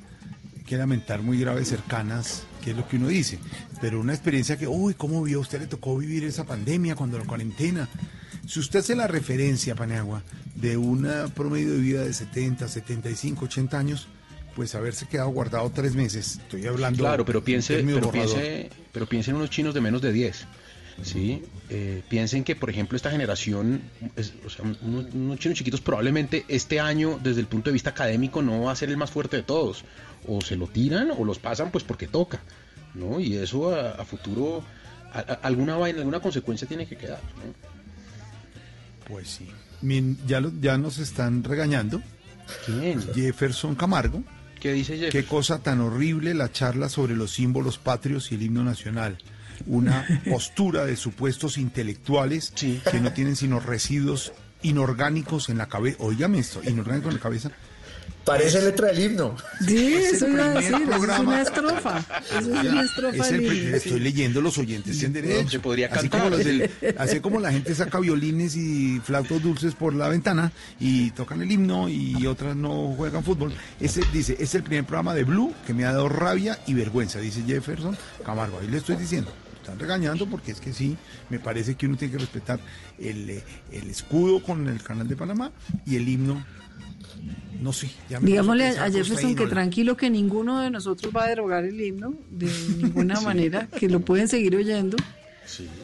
que 0.67 0.77
lamentar 0.77 1.21
muy 1.21 1.39
graves 1.41 1.69
cercanas, 1.69 2.45
que 2.63 2.71
es 2.71 2.77
lo 2.77 2.87
que 2.87 2.97
uno 2.97 3.09
dice, 3.09 3.39
pero 3.81 4.01
una 4.01 4.15
experiencia 4.15 4.57
que, 4.57 4.69
uy, 4.69 4.95
¿cómo 4.95 5.23
vio? 5.23 5.41
usted 5.41 5.61
le 5.61 5.67
tocó 5.67 5.97
vivir 5.97 6.25
esa 6.25 6.45
pandemia 6.45 6.95
cuando 6.95 7.19
la 7.19 7.25
cuarentena? 7.25 7.89
Si 8.47 8.61
usted 8.61 8.81
hace 8.81 8.95
la 8.95 9.07
referencia, 9.07 9.75
Paneagua, 9.75 10.23
de 10.55 10.77
un 10.77 11.09
promedio 11.35 11.73
de 11.73 11.79
vida 11.79 12.03
de 12.03 12.13
70, 12.13 12.69
75, 12.69 13.45
80 13.47 13.79
años, 13.79 14.09
pues 14.55 14.75
haberse 14.75 15.07
quedado 15.07 15.31
guardado 15.31 15.71
tres 15.71 15.95
meses. 15.95 16.39
Estoy 16.43 16.67
hablando. 16.67 16.99
Claro, 16.99 17.25
pero 17.25 17.43
piense, 17.43 17.83
pero 17.83 18.11
piense, 18.11 18.71
pero 18.93 19.07
piense 19.07 19.31
en 19.31 19.37
unos 19.37 19.51
chinos 19.51 19.75
de 19.75 19.81
menos 19.81 20.01
de 20.03 20.13
10. 20.13 20.47
¿sí? 21.03 21.43
Eh, 21.71 22.03
piensen 22.09 22.45
que, 22.45 22.55
por 22.57 22.71
ejemplo, 22.71 22.97
esta 22.97 23.11
generación, 23.11 23.83
o 24.47 24.51
sea, 24.51 24.65
unos, 24.83 25.39
chinos 25.39 25.59
chiquitos 25.59 25.81
probablemente 25.81 26.45
este 26.49 26.81
año, 26.81 27.19
desde 27.23 27.41
el 27.41 27.47
punto 27.47 27.71
de 27.71 27.75
vista 27.75 27.91
académico, 27.91 28.43
no 28.43 28.63
va 28.63 28.73
a 28.73 28.77
ser 28.77 28.91
el 28.91 28.97
más 28.97 29.11
fuerte 29.11 29.39
de 29.39 29.43
todos. 29.43 29.85
O 30.27 30.41
se 30.41 30.57
lo 30.57 30.67
tiran 30.67 31.11
o 31.11 31.25
los 31.25 31.39
pasan 31.39 31.71
pues 31.71 31.85
porque 31.85 32.07
toca, 32.07 32.41
¿no? 32.95 33.21
Y 33.21 33.37
eso 33.37 33.75
a, 33.75 34.05
futuro, 34.05 34.65
alguna 35.43 35.77
vaina, 35.77 35.99
alguna 35.99 36.21
consecuencia 36.21 36.67
tiene 36.67 36.87
que 36.87 36.97
quedar, 36.97 37.21
Pues 39.09 39.29
sí. 39.29 39.49
ya, 40.27 40.43
ya 40.61 40.79
nos 40.79 40.99
están 40.99 41.45
regañando. 41.45 42.01
¿Quién? 42.67 43.03
Jefferson 43.15 43.75
Camargo. 43.75 44.23
¿Qué 44.65 44.73
dice 44.73 44.95
Jefferson? 44.95 45.21
Qué 45.21 45.29
cosa 45.29 45.59
tan 45.63 45.83
horrible 45.83 46.33
la 46.33 46.51
charla 46.51 46.89
sobre 46.89 47.15
los 47.15 47.33
símbolos 47.33 47.77
patrios 47.77 48.33
y 48.33 48.37
el 48.37 48.45
himno 48.45 48.65
nacional 48.65 49.19
una 49.67 50.07
postura 50.31 50.87
de 50.87 50.97
supuestos 50.97 51.59
intelectuales 51.59 52.51
que 52.51 53.01
no 53.03 53.13
tienen 53.13 53.37
sino 53.37 53.61
residuos 53.61 54.33
inorgánicos 54.63 55.51
en 55.51 55.59
la 55.59 55.69
cabeza. 55.69 55.99
Óigame 56.01 56.39
esto, 56.39 56.63
inorgánicos 56.65 57.11
en 57.11 57.17
la 57.17 57.23
cabeza. 57.23 57.51
Parece 58.25 58.63
letra 58.63 58.89
del 58.89 58.99
himno. 59.01 59.37
Sí, 59.67 59.95
eso 59.95 60.29
iba 60.29 60.45
a 60.45 60.49
decir, 60.51 60.75
es 60.75 61.19
una 61.19 61.43
estrofa. 61.43 62.05
Es 62.39 62.47
una 62.47 62.83
estrofa 62.83 63.29
Estoy 63.29 64.01
leyendo 64.01 64.41
los 64.41 64.57
oyentes 64.59 65.03
en 65.03 65.13
derecho. 65.13 65.51
Se 65.51 65.61
podría 65.61 65.89
así 65.89 66.09
como, 66.09 66.31
los 66.31 66.45
del, 66.45 66.71
así 66.99 67.21
como 67.21 67.41
la 67.41 67.53
gente 67.53 67.75
saca 67.75 68.01
violines 68.01 68.57
y 68.57 69.01
flautos 69.01 69.43
dulces 69.43 69.75
por 69.75 69.95
la 69.95 70.09
ventana 70.09 70.53
y 70.81 71.11
tocan 71.11 71.43
el 71.43 71.51
himno 71.51 71.89
y 71.89 72.27
otras 72.27 72.57
no 72.57 72.95
juegan 72.97 73.23
fútbol. 73.25 73.53
Ese 73.81 74.03
dice, 74.13 74.37
es 74.39 74.55
el 74.55 74.63
primer 74.63 74.85
programa 74.85 75.15
de 75.15 75.25
Blue 75.25 75.53
que 75.67 75.75
me 75.75 75.85
ha 75.85 75.93
dado 75.93 76.09
rabia 76.09 76.59
y 76.67 76.75
vergüenza, 76.75 77.19
dice 77.21 77.43
Jefferson 77.47 77.97
Camargo. 78.25 78.59
Ahí 78.61 78.69
le 78.69 78.79
estoy 78.79 78.97
diciendo 78.97 79.31
están 79.65 79.79
regañando 79.79 80.27
porque 80.27 80.53
es 80.53 80.61
que 80.61 80.75
sí, 80.75 80.97
me 81.31 81.39
parece 81.39 81.75
que 81.75 81.87
uno 81.87 81.97
tiene 81.97 82.13
que 82.13 82.19
respetar 82.19 82.61
el, 82.99 83.31
eh, 83.31 83.43
el 83.73 83.89
escudo 83.89 84.43
con 84.43 84.69
el 84.69 84.83
canal 84.83 85.09
de 85.09 85.17
Panamá 85.17 85.51
y 85.87 85.97
el 85.97 86.07
himno. 86.07 86.45
No 87.65 87.73
sé. 87.73 87.91
Ya 88.11 88.21
Digámosle 88.21 88.79
a 88.79 88.91
Jefferson 88.91 89.35
que 89.35 89.47
tranquilo 89.47 89.97
que 89.97 90.11
ninguno 90.11 90.61
de 90.61 90.69
nosotros 90.69 91.11
va 91.17 91.25
a 91.25 91.29
derogar 91.29 91.65
el 91.65 91.81
himno 91.81 92.13
de 92.31 92.47
ninguna 92.77 93.19
manera, 93.23 93.69
que 93.69 93.89
lo 93.89 94.01
pueden 94.01 94.29
seguir 94.29 94.55
oyendo. 94.55 94.99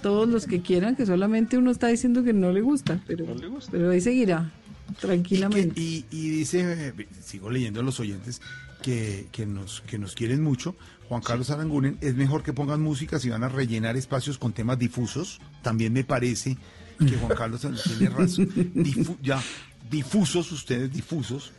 Todos 0.02 0.28
los 0.28 0.44
que 0.44 0.60
quieran, 0.60 0.94
que 0.94 1.06
solamente 1.06 1.56
uno 1.56 1.70
está 1.70 1.88
diciendo 1.88 2.22
que 2.22 2.34
no 2.34 2.52
le 2.52 2.60
gusta, 2.60 3.02
pero, 3.06 3.24
pero 3.70 3.90
ahí 3.90 4.02
seguirá 4.02 4.52
tranquilamente. 5.00 5.80
Y, 5.80 6.04
y, 6.10 6.28
dice, 6.28 6.92
sigo 7.22 7.50
leyendo 7.50 7.80
a 7.80 7.82
los 7.82 7.98
oyentes 7.98 8.42
que, 8.82 9.28
que, 9.32 9.46
nos, 9.46 9.80
que 9.82 9.96
nos 9.96 10.14
quieren 10.14 10.42
mucho, 10.42 10.76
Juan 11.08 11.22
Carlos 11.22 11.48
Aranguren, 11.48 11.96
es 12.02 12.14
mejor 12.14 12.42
que 12.42 12.52
pongan 12.52 12.82
música 12.82 13.18
si 13.18 13.30
van 13.30 13.42
a 13.42 13.48
rellenar 13.48 13.96
espacios 13.96 14.36
con 14.36 14.52
temas 14.52 14.78
difusos. 14.78 15.40
También 15.62 15.94
me 15.94 16.04
parece 16.04 16.58
que 16.98 17.16
Juan 17.16 17.36
Carlos 17.38 17.62
tiene 17.62 18.10
razón. 18.10 18.50
ya, 19.22 19.42
difusos 19.90 20.52
ustedes, 20.52 20.92
difusos. 20.92 21.52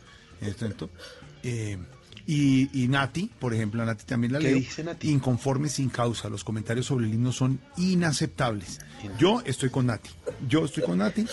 Eh, 1.42 1.78
y, 2.26 2.86
Nati, 2.88 3.30
por 3.38 3.52
ejemplo, 3.52 3.84
Nati 3.84 4.04
también 4.04 4.32
la 4.32 4.38
leo. 4.38 4.54
Dice 4.54 4.84
Nati? 4.84 5.10
Inconforme 5.10 5.68
sin 5.68 5.88
causa. 5.88 6.28
Los 6.28 6.44
comentarios 6.44 6.86
sobre 6.86 7.06
el 7.06 7.14
himno 7.14 7.32
son 7.32 7.60
inaceptables. 7.76 8.80
Yo 9.18 9.42
estoy 9.44 9.70
con 9.70 9.86
Nati. 9.86 10.10
Yo 10.48 10.64
estoy 10.64 10.84
con 10.84 10.98
Nati. 10.98 11.26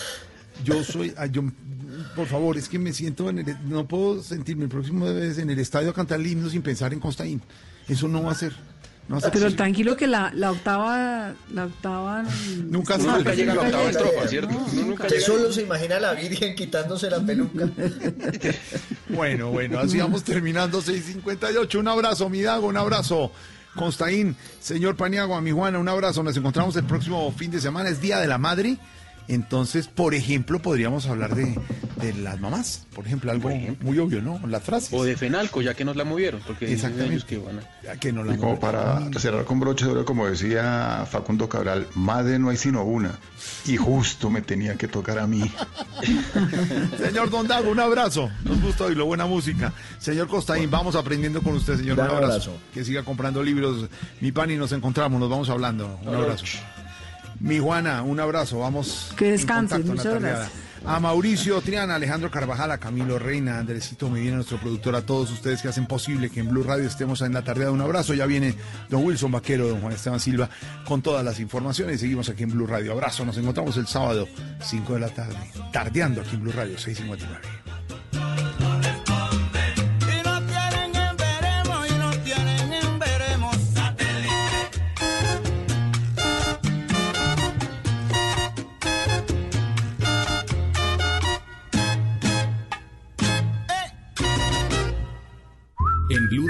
Yo 0.64 0.84
soy, 0.84 1.14
ah, 1.16 1.26
yo, 1.26 1.42
por 2.14 2.26
favor, 2.26 2.58
es 2.58 2.68
que 2.68 2.78
me 2.78 2.92
siento 2.92 3.30
en 3.30 3.38
el, 3.38 3.56
no 3.68 3.88
puedo 3.88 4.22
sentirme 4.22 4.64
el 4.64 4.68
próximo 4.68 5.06
vez 5.06 5.38
en 5.38 5.48
el 5.48 5.58
estadio 5.58 5.90
a 5.90 5.94
cantar 5.94 6.20
el 6.20 6.26
himno 6.26 6.50
sin 6.50 6.60
pensar 6.60 6.92
en 6.92 7.00
Costaín. 7.00 7.40
Eso 7.88 8.08
no 8.08 8.22
va 8.22 8.32
a 8.32 8.34
ser. 8.34 8.54
Pero 9.32 9.54
tranquilo 9.54 9.96
que 9.96 10.06
la, 10.06 10.30
la 10.34 10.52
octava, 10.52 11.34
la 11.52 11.64
octava 11.64 12.22
nunca, 12.68 12.96
nunca 12.96 13.34
llega 13.34 13.52
a 13.52 13.56
la 13.56 13.62
octava 13.62 13.90
estrofa, 13.90 14.28
¿cierto? 14.28 14.66
que 15.08 15.20
solo 15.20 15.52
se 15.52 15.62
imagina 15.62 15.96
a 15.96 16.00
la 16.00 16.12
Virgen 16.14 16.54
quitándose 16.54 17.10
la 17.10 17.18
peluca. 17.20 17.68
bueno, 19.08 19.50
bueno, 19.50 19.80
así 19.80 19.98
vamos 19.98 20.22
terminando 20.22 20.80
6.58. 20.80 21.78
Un 21.78 21.88
abrazo, 21.88 22.28
mi 22.28 22.42
Dago, 22.42 22.68
un 22.68 22.76
abrazo. 22.76 23.32
Constaín, 23.74 24.36
señor 24.60 24.96
Paniagua, 24.96 25.40
mi 25.40 25.50
Juana, 25.50 25.78
un 25.78 25.88
abrazo. 25.88 26.22
Nos 26.22 26.36
encontramos 26.36 26.76
el 26.76 26.84
próximo 26.84 27.32
fin 27.32 27.50
de 27.50 27.60
semana. 27.60 27.88
Es 27.88 28.00
Día 28.00 28.18
de 28.18 28.26
la 28.26 28.38
Madre. 28.38 28.78
Entonces, 29.30 29.86
por 29.86 30.16
ejemplo, 30.16 30.58
podríamos 30.58 31.06
hablar 31.06 31.36
de, 31.36 31.54
las 32.20 32.40
mamás, 32.40 32.84
por 32.92 33.06
ejemplo, 33.06 33.30
algo 33.30 33.48
muy 33.80 33.96
obvio, 34.00 34.20
¿no? 34.20 34.40
Las 34.48 34.64
frases. 34.64 34.92
O 34.92 35.04
de 35.04 35.16
Fenalco, 35.16 35.62
ya 35.62 35.74
que 35.74 35.84
nos 35.84 35.94
la 35.94 36.02
movieron, 36.02 36.40
porque 36.44 36.72
Exactamente. 36.72 37.24
Que, 37.26 37.40
que 38.00 38.12
la 38.12 38.36
como 38.36 38.58
para 38.58 39.08
cerrar 39.20 39.44
con 39.44 39.60
broche 39.60 39.84
de 39.84 39.92
oro, 39.92 40.04
como 40.04 40.26
decía 40.26 41.06
Facundo 41.08 41.48
Cabral, 41.48 41.86
madre 41.94 42.40
no 42.40 42.50
hay 42.50 42.56
sino 42.56 42.82
una, 42.82 43.20
y 43.66 43.76
justo 43.76 44.30
me 44.30 44.42
tenía 44.42 44.74
que 44.74 44.88
tocar 44.88 45.20
a 45.20 45.28
mí. 45.28 45.48
señor 46.98 47.30
Don 47.30 47.46
Dago, 47.46 47.70
un 47.70 47.78
abrazo, 47.78 48.30
nos 48.42 48.60
gusta 48.60 48.86
oírlo, 48.86 49.06
buena 49.06 49.26
música. 49.26 49.72
Señor 50.00 50.26
Costaín, 50.26 50.72
vamos 50.72 50.96
aprendiendo 50.96 51.40
con 51.40 51.54
usted, 51.54 51.76
señor, 51.76 52.00
un 52.00 52.06
abrazo. 52.06 52.56
Que 52.74 52.84
siga 52.84 53.04
comprando 53.04 53.44
libros, 53.44 53.88
mi 54.20 54.32
pan 54.32 54.50
y 54.50 54.56
nos 54.56 54.72
encontramos, 54.72 55.20
nos 55.20 55.30
vamos 55.30 55.48
hablando. 55.50 56.00
Un 56.02 56.16
abrazo. 56.16 56.46
Mi 57.40 57.58
Juana, 57.58 58.02
un 58.02 58.20
abrazo. 58.20 58.58
Vamos. 58.58 59.12
Que 59.16 59.32
descanse, 59.32 59.78
muchas 59.78 60.20
gracias. 60.20 60.50
A 60.84 60.98
Mauricio 60.98 61.60
Triana, 61.60 61.96
Alejandro 61.96 62.30
Carvajal, 62.30 62.70
a 62.70 62.78
Camilo 62.78 63.18
Reina, 63.18 63.58
Andresito 63.58 64.08
Medina, 64.08 64.36
nuestro 64.36 64.58
productor, 64.58 64.96
a 64.96 65.02
todos 65.02 65.30
ustedes 65.30 65.60
que 65.60 65.68
hacen 65.68 65.86
posible 65.86 66.30
que 66.30 66.40
en 66.40 66.48
Blue 66.48 66.62
Radio 66.62 66.86
estemos 66.86 67.20
en 67.20 67.34
la 67.34 67.42
tardeada. 67.42 67.70
Un 67.70 67.82
abrazo. 67.82 68.14
Ya 68.14 68.24
viene 68.24 68.54
don 68.88 69.04
Wilson 69.04 69.30
Vaquero, 69.30 69.68
don 69.68 69.80
Juan 69.80 69.92
Esteban 69.92 70.20
Silva, 70.20 70.48
con 70.86 71.02
todas 71.02 71.24
las 71.24 71.38
informaciones. 71.38 72.00
Seguimos 72.00 72.28
aquí 72.30 72.44
en 72.44 72.50
Blue 72.50 72.66
Radio. 72.66 72.92
Abrazo. 72.92 73.24
Nos 73.24 73.36
encontramos 73.36 73.76
el 73.76 73.86
sábado, 73.86 74.26
5 74.62 74.94
de 74.94 75.00
la 75.00 75.08
tarde, 75.08 75.36
tardeando 75.72 76.22
aquí 76.22 76.36
en 76.36 76.42
Blue 76.42 76.52
Radio, 76.52 76.78
659. 76.78 77.79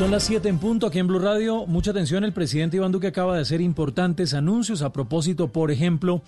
Son 0.00 0.10
las 0.10 0.22
7 0.22 0.48
en 0.48 0.58
punto 0.58 0.86
aquí 0.86 0.98
en 0.98 1.08
Blue 1.08 1.18
Radio. 1.18 1.66
Mucha 1.66 1.90
atención, 1.90 2.24
el 2.24 2.32
presidente 2.32 2.78
Iván 2.78 2.90
Duque 2.90 3.08
acaba 3.08 3.36
de 3.36 3.42
hacer 3.42 3.60
importantes 3.60 4.32
anuncios 4.32 4.80
a 4.80 4.94
propósito, 4.94 5.48
por 5.48 5.70
ejemplo, 5.70 6.22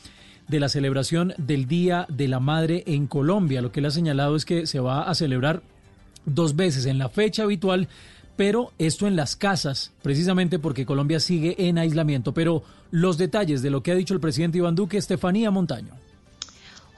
de 0.46 0.60
la 0.60 0.68
celebración 0.68 1.32
del 1.38 1.66
Día 1.66 2.04
de 2.10 2.28
la 2.28 2.38
Madre 2.38 2.84
en 2.86 3.06
Colombia. 3.06 3.62
Lo 3.62 3.72
que 3.72 3.80
él 3.80 3.86
ha 3.86 3.90
señalado 3.90 4.36
es 4.36 4.44
que 4.44 4.66
se 4.66 4.78
va 4.78 5.08
a 5.08 5.14
celebrar 5.14 5.62
dos 6.26 6.54
veces 6.54 6.84
en 6.84 6.98
la 6.98 7.08
fecha 7.08 7.44
habitual, 7.44 7.88
pero 8.36 8.72
esto 8.76 9.06
en 9.06 9.16
las 9.16 9.36
casas, 9.36 9.92
precisamente 10.02 10.58
porque 10.58 10.84
Colombia 10.84 11.18
sigue 11.18 11.56
en 11.66 11.78
aislamiento. 11.78 12.34
Pero 12.34 12.64
los 12.90 13.16
detalles 13.16 13.62
de 13.62 13.70
lo 13.70 13.82
que 13.82 13.92
ha 13.92 13.94
dicho 13.94 14.12
el 14.12 14.20
presidente 14.20 14.58
Iván 14.58 14.74
Duque, 14.74 14.98
Estefanía 14.98 15.50
Montaño. 15.50 16.01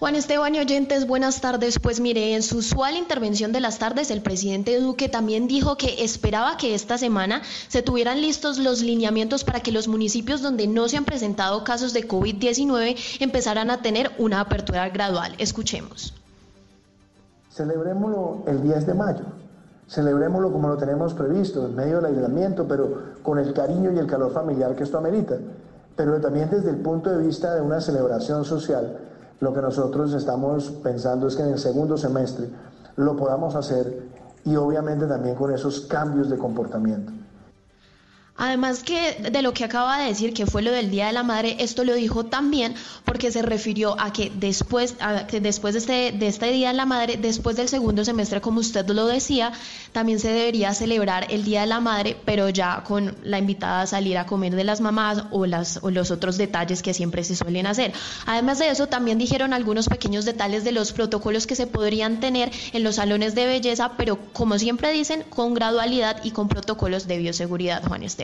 Juan 0.01 0.17
Esteban 0.17 0.53
y 0.57 0.59
oyentes, 0.59 1.07
buenas 1.07 1.41
tardes. 1.41 1.79
Pues 1.79 2.01
mire, 2.01 2.35
en 2.35 2.43
su 2.43 2.59
usual 2.59 2.97
intervención 2.97 3.53
de 3.53 3.61
las 3.61 3.79
tardes, 3.79 4.11
el 4.11 4.23
presidente 4.23 4.81
Duque 4.81 5.09
también 5.09 5.47
dijo 5.47 5.77
que 5.77 6.03
esperaba 6.03 6.57
que 6.57 6.75
esta 6.75 6.99
semana 6.99 7.43
se 7.69 7.81
tuvieran 7.81 8.21
listos 8.21 8.59
los 8.59 8.83
lineamientos 8.83 9.45
para 9.45 9.61
que 9.61 9.71
los 9.71 9.87
municipios 9.87 10.43
donde 10.43 10.67
no 10.67 10.89
se 10.89 10.97
han 10.97 11.05
presentado 11.05 11.63
casos 11.63 11.93
de 11.93 12.09
COVID-19 12.09 12.97
empezaran 13.21 13.71
a 13.71 13.83
tener 13.83 14.11
una 14.19 14.41
apertura 14.41 14.89
gradual. 14.89 15.37
Escuchemos. 15.39 16.13
Celebrémoslo 17.51 18.43
el 18.49 18.63
10 18.65 18.87
de 18.87 18.95
mayo. 18.95 19.25
Celebrémoslo 19.87 20.51
como 20.51 20.69
lo 20.71 20.77
tenemos 20.77 21.15
previsto, 21.15 21.67
en 21.67 21.77
medio 21.77 22.01
del 22.01 22.07
aislamiento, 22.07 22.67
pero 22.67 23.15
con 23.23 23.39
el 23.39 23.55
cariño 23.55 23.93
y 23.93 23.99
el 24.01 24.09
calor 24.09 24.33
familiar 24.33 24.75
que 24.75 24.83
esto 24.83 24.99
amerita. 24.99 25.37
Pero 25.95 26.21
también 26.21 26.51
desde 26.51 26.71
el 26.71 26.79
punto 26.79 27.11
de 27.11 27.25
vista 27.25 27.55
de 27.55 27.61
una 27.61 27.81
celebración 27.81 28.45
social 28.45 28.99
lo 29.45 29.53
que 29.53 29.61
nosotros 29.61 30.15
estamos 30.15 30.71
pensando 30.83 31.29
es 31.29 31.37
que 31.37 31.43
en 31.43 31.51
el 31.51 31.59
segundo 31.59 31.99
semestre 31.99 32.49
lo 32.97 33.15
podamos 33.15 33.55
hacer 33.55 34.09
y 34.43 34.57
obviamente 34.57 35.07
también 35.07 35.35
con 35.35 35.53
esos 35.53 35.83
cambios 35.83 36.31
de 36.31 36.39
comportamiento. 36.39 37.13
Además 38.37 38.83
que 38.83 39.29
de 39.31 39.43
lo 39.43 39.55
que 39.55 39.63
acaba 39.63 40.01
de 40.01 40.09
decir, 40.09 40.35
que 40.35 40.45
fue 40.45 40.61
lo 40.61 40.73
del 40.73 40.91
Día 40.91 41.07
de 41.07 41.13
la 41.13 41.23
Madre, 41.23 41.57
esto 41.61 41.85
lo 41.85 41.95
dijo 41.95 42.25
también 42.25 42.75
porque 43.05 43.31
se 43.31 43.43
refirió 43.43 43.95
a 44.01 44.13
que 44.13 44.33
después, 44.35 44.97
que 45.29 45.41
después 45.41 45.75
de, 45.75 45.79
este, 45.79 46.19
de 46.19 46.27
este 46.27 46.51
Día 46.51 46.69
de 46.69 46.75
la 46.75 46.85
Madre, 46.85 47.17
después 47.17 47.55
del 47.55 47.69
segundo 47.69 48.05
semestre, 48.05 48.41
como 48.41 48.59
usted 48.59 48.89
lo 48.89 49.07
decía, 49.07 49.53
también 49.93 50.19
se 50.19 50.33
debería 50.33 50.75
celebrar 50.75 51.29
el 51.31 51.45
Día 51.45 51.61
de 51.61 51.69
la 51.69 51.79
Madre, 51.79 52.17
pero 52.25 52.49
ya 52.49 52.83
con 52.83 53.17
la 53.23 53.39
invitada 53.39 53.83
a 53.83 53.87
salir 53.87 54.19
a 54.19 54.27
comer 54.27 54.57
de 54.57 54.65
las 54.65 54.81
mamás 54.81 55.25
o, 55.31 55.47
las, 55.47 55.79
o 55.83 55.93
los 55.93 56.11
otros 56.11 56.37
detalles 56.37 56.83
que 56.83 56.93
siempre 56.93 57.23
se 57.23 57.37
suelen 57.37 57.69
hacer. 57.69 57.93
Además 58.27 58.59
de 58.59 58.69
eso, 58.69 58.89
también 58.89 59.17
dijeron 59.17 59.53
algunos 59.53 59.87
pequeños 59.87 60.25
detalles 60.25 60.65
de 60.65 60.73
los 60.73 60.93
protocolos 60.93 61.47
que 61.47 61.55
se 61.55 61.69
podrían 61.69 62.19
tener 62.19 62.51
en 62.73 62.83
los 62.83 62.97
salones 62.97 63.37
de 63.37 63.47
belleza, 63.47 63.93
pero 63.97 64.19
como 64.33 64.59
siempre 64.59 64.91
dicen, 64.91 65.23
con 65.31 65.55
gradualidad 65.55 66.25
y 66.25 66.33
con 66.33 66.49
protocolos 66.49 67.07
de 67.07 67.19
bioseguridad, 67.19 67.85
Juan 67.87 68.03
Esteban. 68.03 68.24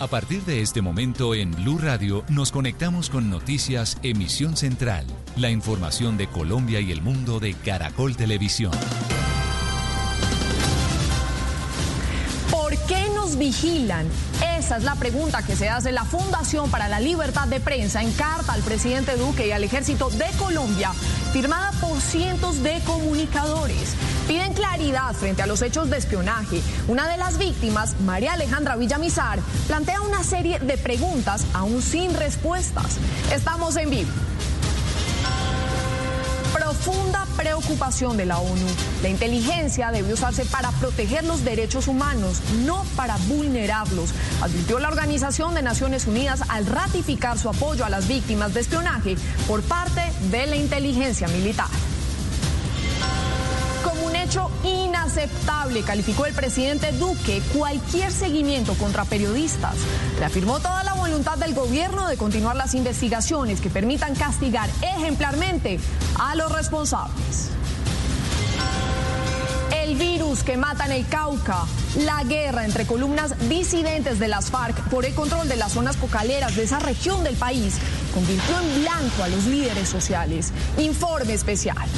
A 0.00 0.06
partir 0.06 0.42
de 0.44 0.62
este 0.62 0.80
momento 0.80 1.34
en 1.34 1.50
Blue 1.50 1.76
Radio 1.76 2.24
nos 2.30 2.52
conectamos 2.52 3.10
con 3.10 3.28
Noticias 3.28 3.98
Emisión 4.02 4.56
Central, 4.56 5.04
la 5.36 5.50
información 5.50 6.16
de 6.16 6.26
Colombia 6.26 6.80
y 6.80 6.90
el 6.90 7.02
mundo 7.02 7.38
de 7.38 7.52
Caracol 7.52 8.16
Televisión. 8.16 8.72
¿Por 12.50 12.74
qué 12.86 13.08
nos 13.14 13.36
vigilan? 13.36 14.06
Es 14.76 14.84
la 14.84 14.94
pregunta 14.94 15.42
que 15.42 15.56
se 15.56 15.68
hace 15.68 15.90
la 15.90 16.04
Fundación 16.04 16.70
para 16.70 16.86
la 16.86 17.00
Libertad 17.00 17.48
de 17.48 17.58
Prensa 17.58 18.02
en 18.02 18.12
carta 18.12 18.52
al 18.52 18.62
presidente 18.62 19.16
Duque 19.16 19.48
y 19.48 19.50
al 19.50 19.64
ejército 19.64 20.10
de 20.10 20.26
Colombia, 20.38 20.92
firmada 21.32 21.72
por 21.80 22.00
cientos 22.00 22.62
de 22.62 22.80
comunicadores. 22.86 23.96
Piden 24.28 24.54
claridad 24.54 25.12
frente 25.14 25.42
a 25.42 25.48
los 25.48 25.60
hechos 25.62 25.90
de 25.90 25.96
espionaje. 25.96 26.62
Una 26.86 27.08
de 27.08 27.16
las 27.16 27.36
víctimas, 27.36 28.00
María 28.02 28.34
Alejandra 28.34 28.76
Villamizar, 28.76 29.40
plantea 29.66 30.02
una 30.02 30.22
serie 30.22 30.60
de 30.60 30.78
preguntas 30.78 31.44
aún 31.52 31.82
sin 31.82 32.14
respuestas. 32.14 32.98
Estamos 33.32 33.76
en 33.76 33.90
vivo 33.90 34.10
profunda 36.70 37.26
preocupación 37.36 38.16
de 38.16 38.26
la 38.26 38.38
ONU. 38.38 38.66
La 39.02 39.08
inteligencia 39.08 39.90
debe 39.90 40.12
usarse 40.12 40.44
para 40.44 40.70
proteger 40.70 41.24
los 41.24 41.44
derechos 41.44 41.88
humanos, 41.88 42.40
no 42.64 42.84
para 42.94 43.16
vulnerarlos, 43.26 44.10
advirtió 44.40 44.78
la 44.78 44.86
Organización 44.86 45.52
de 45.54 45.62
Naciones 45.62 46.06
Unidas 46.06 46.42
al 46.48 46.66
ratificar 46.66 47.38
su 47.38 47.48
apoyo 47.48 47.84
a 47.84 47.90
las 47.90 48.06
víctimas 48.06 48.54
de 48.54 48.60
espionaje 48.60 49.16
por 49.48 49.62
parte 49.62 50.00
de 50.30 50.46
la 50.46 50.54
inteligencia 50.54 51.26
militar 51.26 51.66
hecho 54.30 54.48
inaceptable, 54.62 55.82
calificó 55.82 56.24
el 56.24 56.32
presidente 56.32 56.92
Duque 56.92 57.42
cualquier 57.52 58.12
seguimiento 58.12 58.74
contra 58.74 59.04
periodistas. 59.04 59.74
Reafirmó 60.20 60.60
toda 60.60 60.84
la 60.84 60.94
voluntad 60.94 61.36
del 61.36 61.52
gobierno 61.52 62.06
de 62.06 62.16
continuar 62.16 62.54
las 62.54 62.74
investigaciones 62.74 63.60
que 63.60 63.70
permitan 63.70 64.14
castigar 64.14 64.70
ejemplarmente 64.82 65.80
a 66.16 66.36
los 66.36 66.52
responsables. 66.52 67.48
El 69.74 69.96
virus 69.96 70.44
que 70.44 70.56
mata 70.56 70.86
en 70.86 70.92
el 70.92 71.08
Cauca, 71.08 71.64
la 71.96 72.22
guerra 72.22 72.64
entre 72.64 72.86
columnas 72.86 73.34
disidentes 73.48 74.20
de 74.20 74.28
las 74.28 74.48
FARC 74.52 74.80
por 74.90 75.06
el 75.06 75.14
control 75.16 75.48
de 75.48 75.56
las 75.56 75.72
zonas 75.72 75.96
cocaleras 75.96 76.54
de 76.54 76.62
esa 76.62 76.78
región 76.78 77.24
del 77.24 77.34
país, 77.34 77.78
convirtió 78.14 78.60
en 78.60 78.82
blanco 78.82 79.24
a 79.24 79.28
los 79.28 79.46
líderes 79.46 79.88
sociales. 79.88 80.52
Informe 80.78 81.32
especial. 81.32 81.88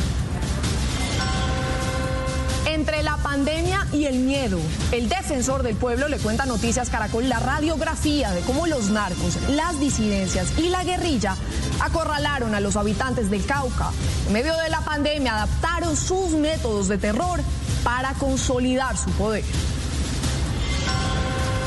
Entre 2.83 3.05
la 3.05 3.17
pandemia 3.17 3.87
y 3.93 4.07
el 4.07 4.19
miedo, 4.19 4.59
el 4.91 5.09
defensor 5.09 5.63
del 5.63 5.77
pueblo 5.77 6.09
le 6.09 6.19
cuenta 6.19 6.47
Noticias 6.47 6.91
Caracol 6.91 7.29
la 7.29 7.39
radiografía 7.39 8.33
de 8.33 8.41
cómo 8.41 8.67
los 8.67 8.91
narcos, 8.91 9.39
las 9.51 9.79
disidencias 9.79 10.59
y 10.59 10.69
la 10.69 10.83
guerrilla 10.83 11.37
acorralaron 11.79 12.57
a 12.57 12.61
los 12.61 12.75
habitantes 12.75 13.31
del 13.31 13.47
Cauca. 13.47 13.93
En 14.27 14.33
medio 14.33 14.57
de 14.57 14.69
la 14.69 14.81
pandemia 14.81 15.37
adaptaron 15.37 15.97
sus 15.97 16.33
métodos 16.33 16.89
de 16.89 16.99
terror 16.99 17.39
para 17.85 18.15
consolidar 18.15 18.97
su 18.97 19.11
poder. 19.11 19.45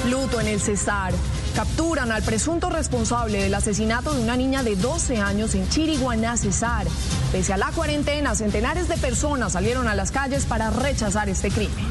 Luto 0.10 0.42
en 0.42 0.48
el 0.48 0.60
Cesar. 0.60 1.14
Capturan 1.56 2.12
al 2.12 2.24
presunto 2.24 2.70
responsable 2.70 3.42
del 3.42 3.54
asesinato 3.54 4.14
de 4.14 4.22
una 4.22 4.36
niña 4.36 4.64
de 4.64 4.76
12 4.76 5.22
años 5.22 5.56
en 5.56 5.70
Chiriguaná, 5.70 6.36
Cesar. 6.36 6.88
Pese 7.32 7.54
a 7.54 7.58
la 7.58 7.72
cuarentena, 7.72 8.36
centenares 8.36 8.88
de 8.88 8.98
personas 8.98 9.54
salieron 9.54 9.88
a 9.88 9.96
las 9.96 10.12
calles 10.12 10.46
para 10.46 10.70
rechazar 10.70 11.30
este 11.30 11.50
crimen. 11.50 11.86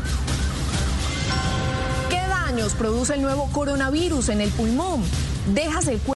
¿Qué 2.08 2.20
daños 2.28 2.74
produce 2.74 3.14
el 3.14 3.22
nuevo 3.22 3.48
coronavirus 3.52 4.30
en 4.30 4.40
el 4.40 4.50
pulmón? 4.50 5.02
Deja 5.52 5.82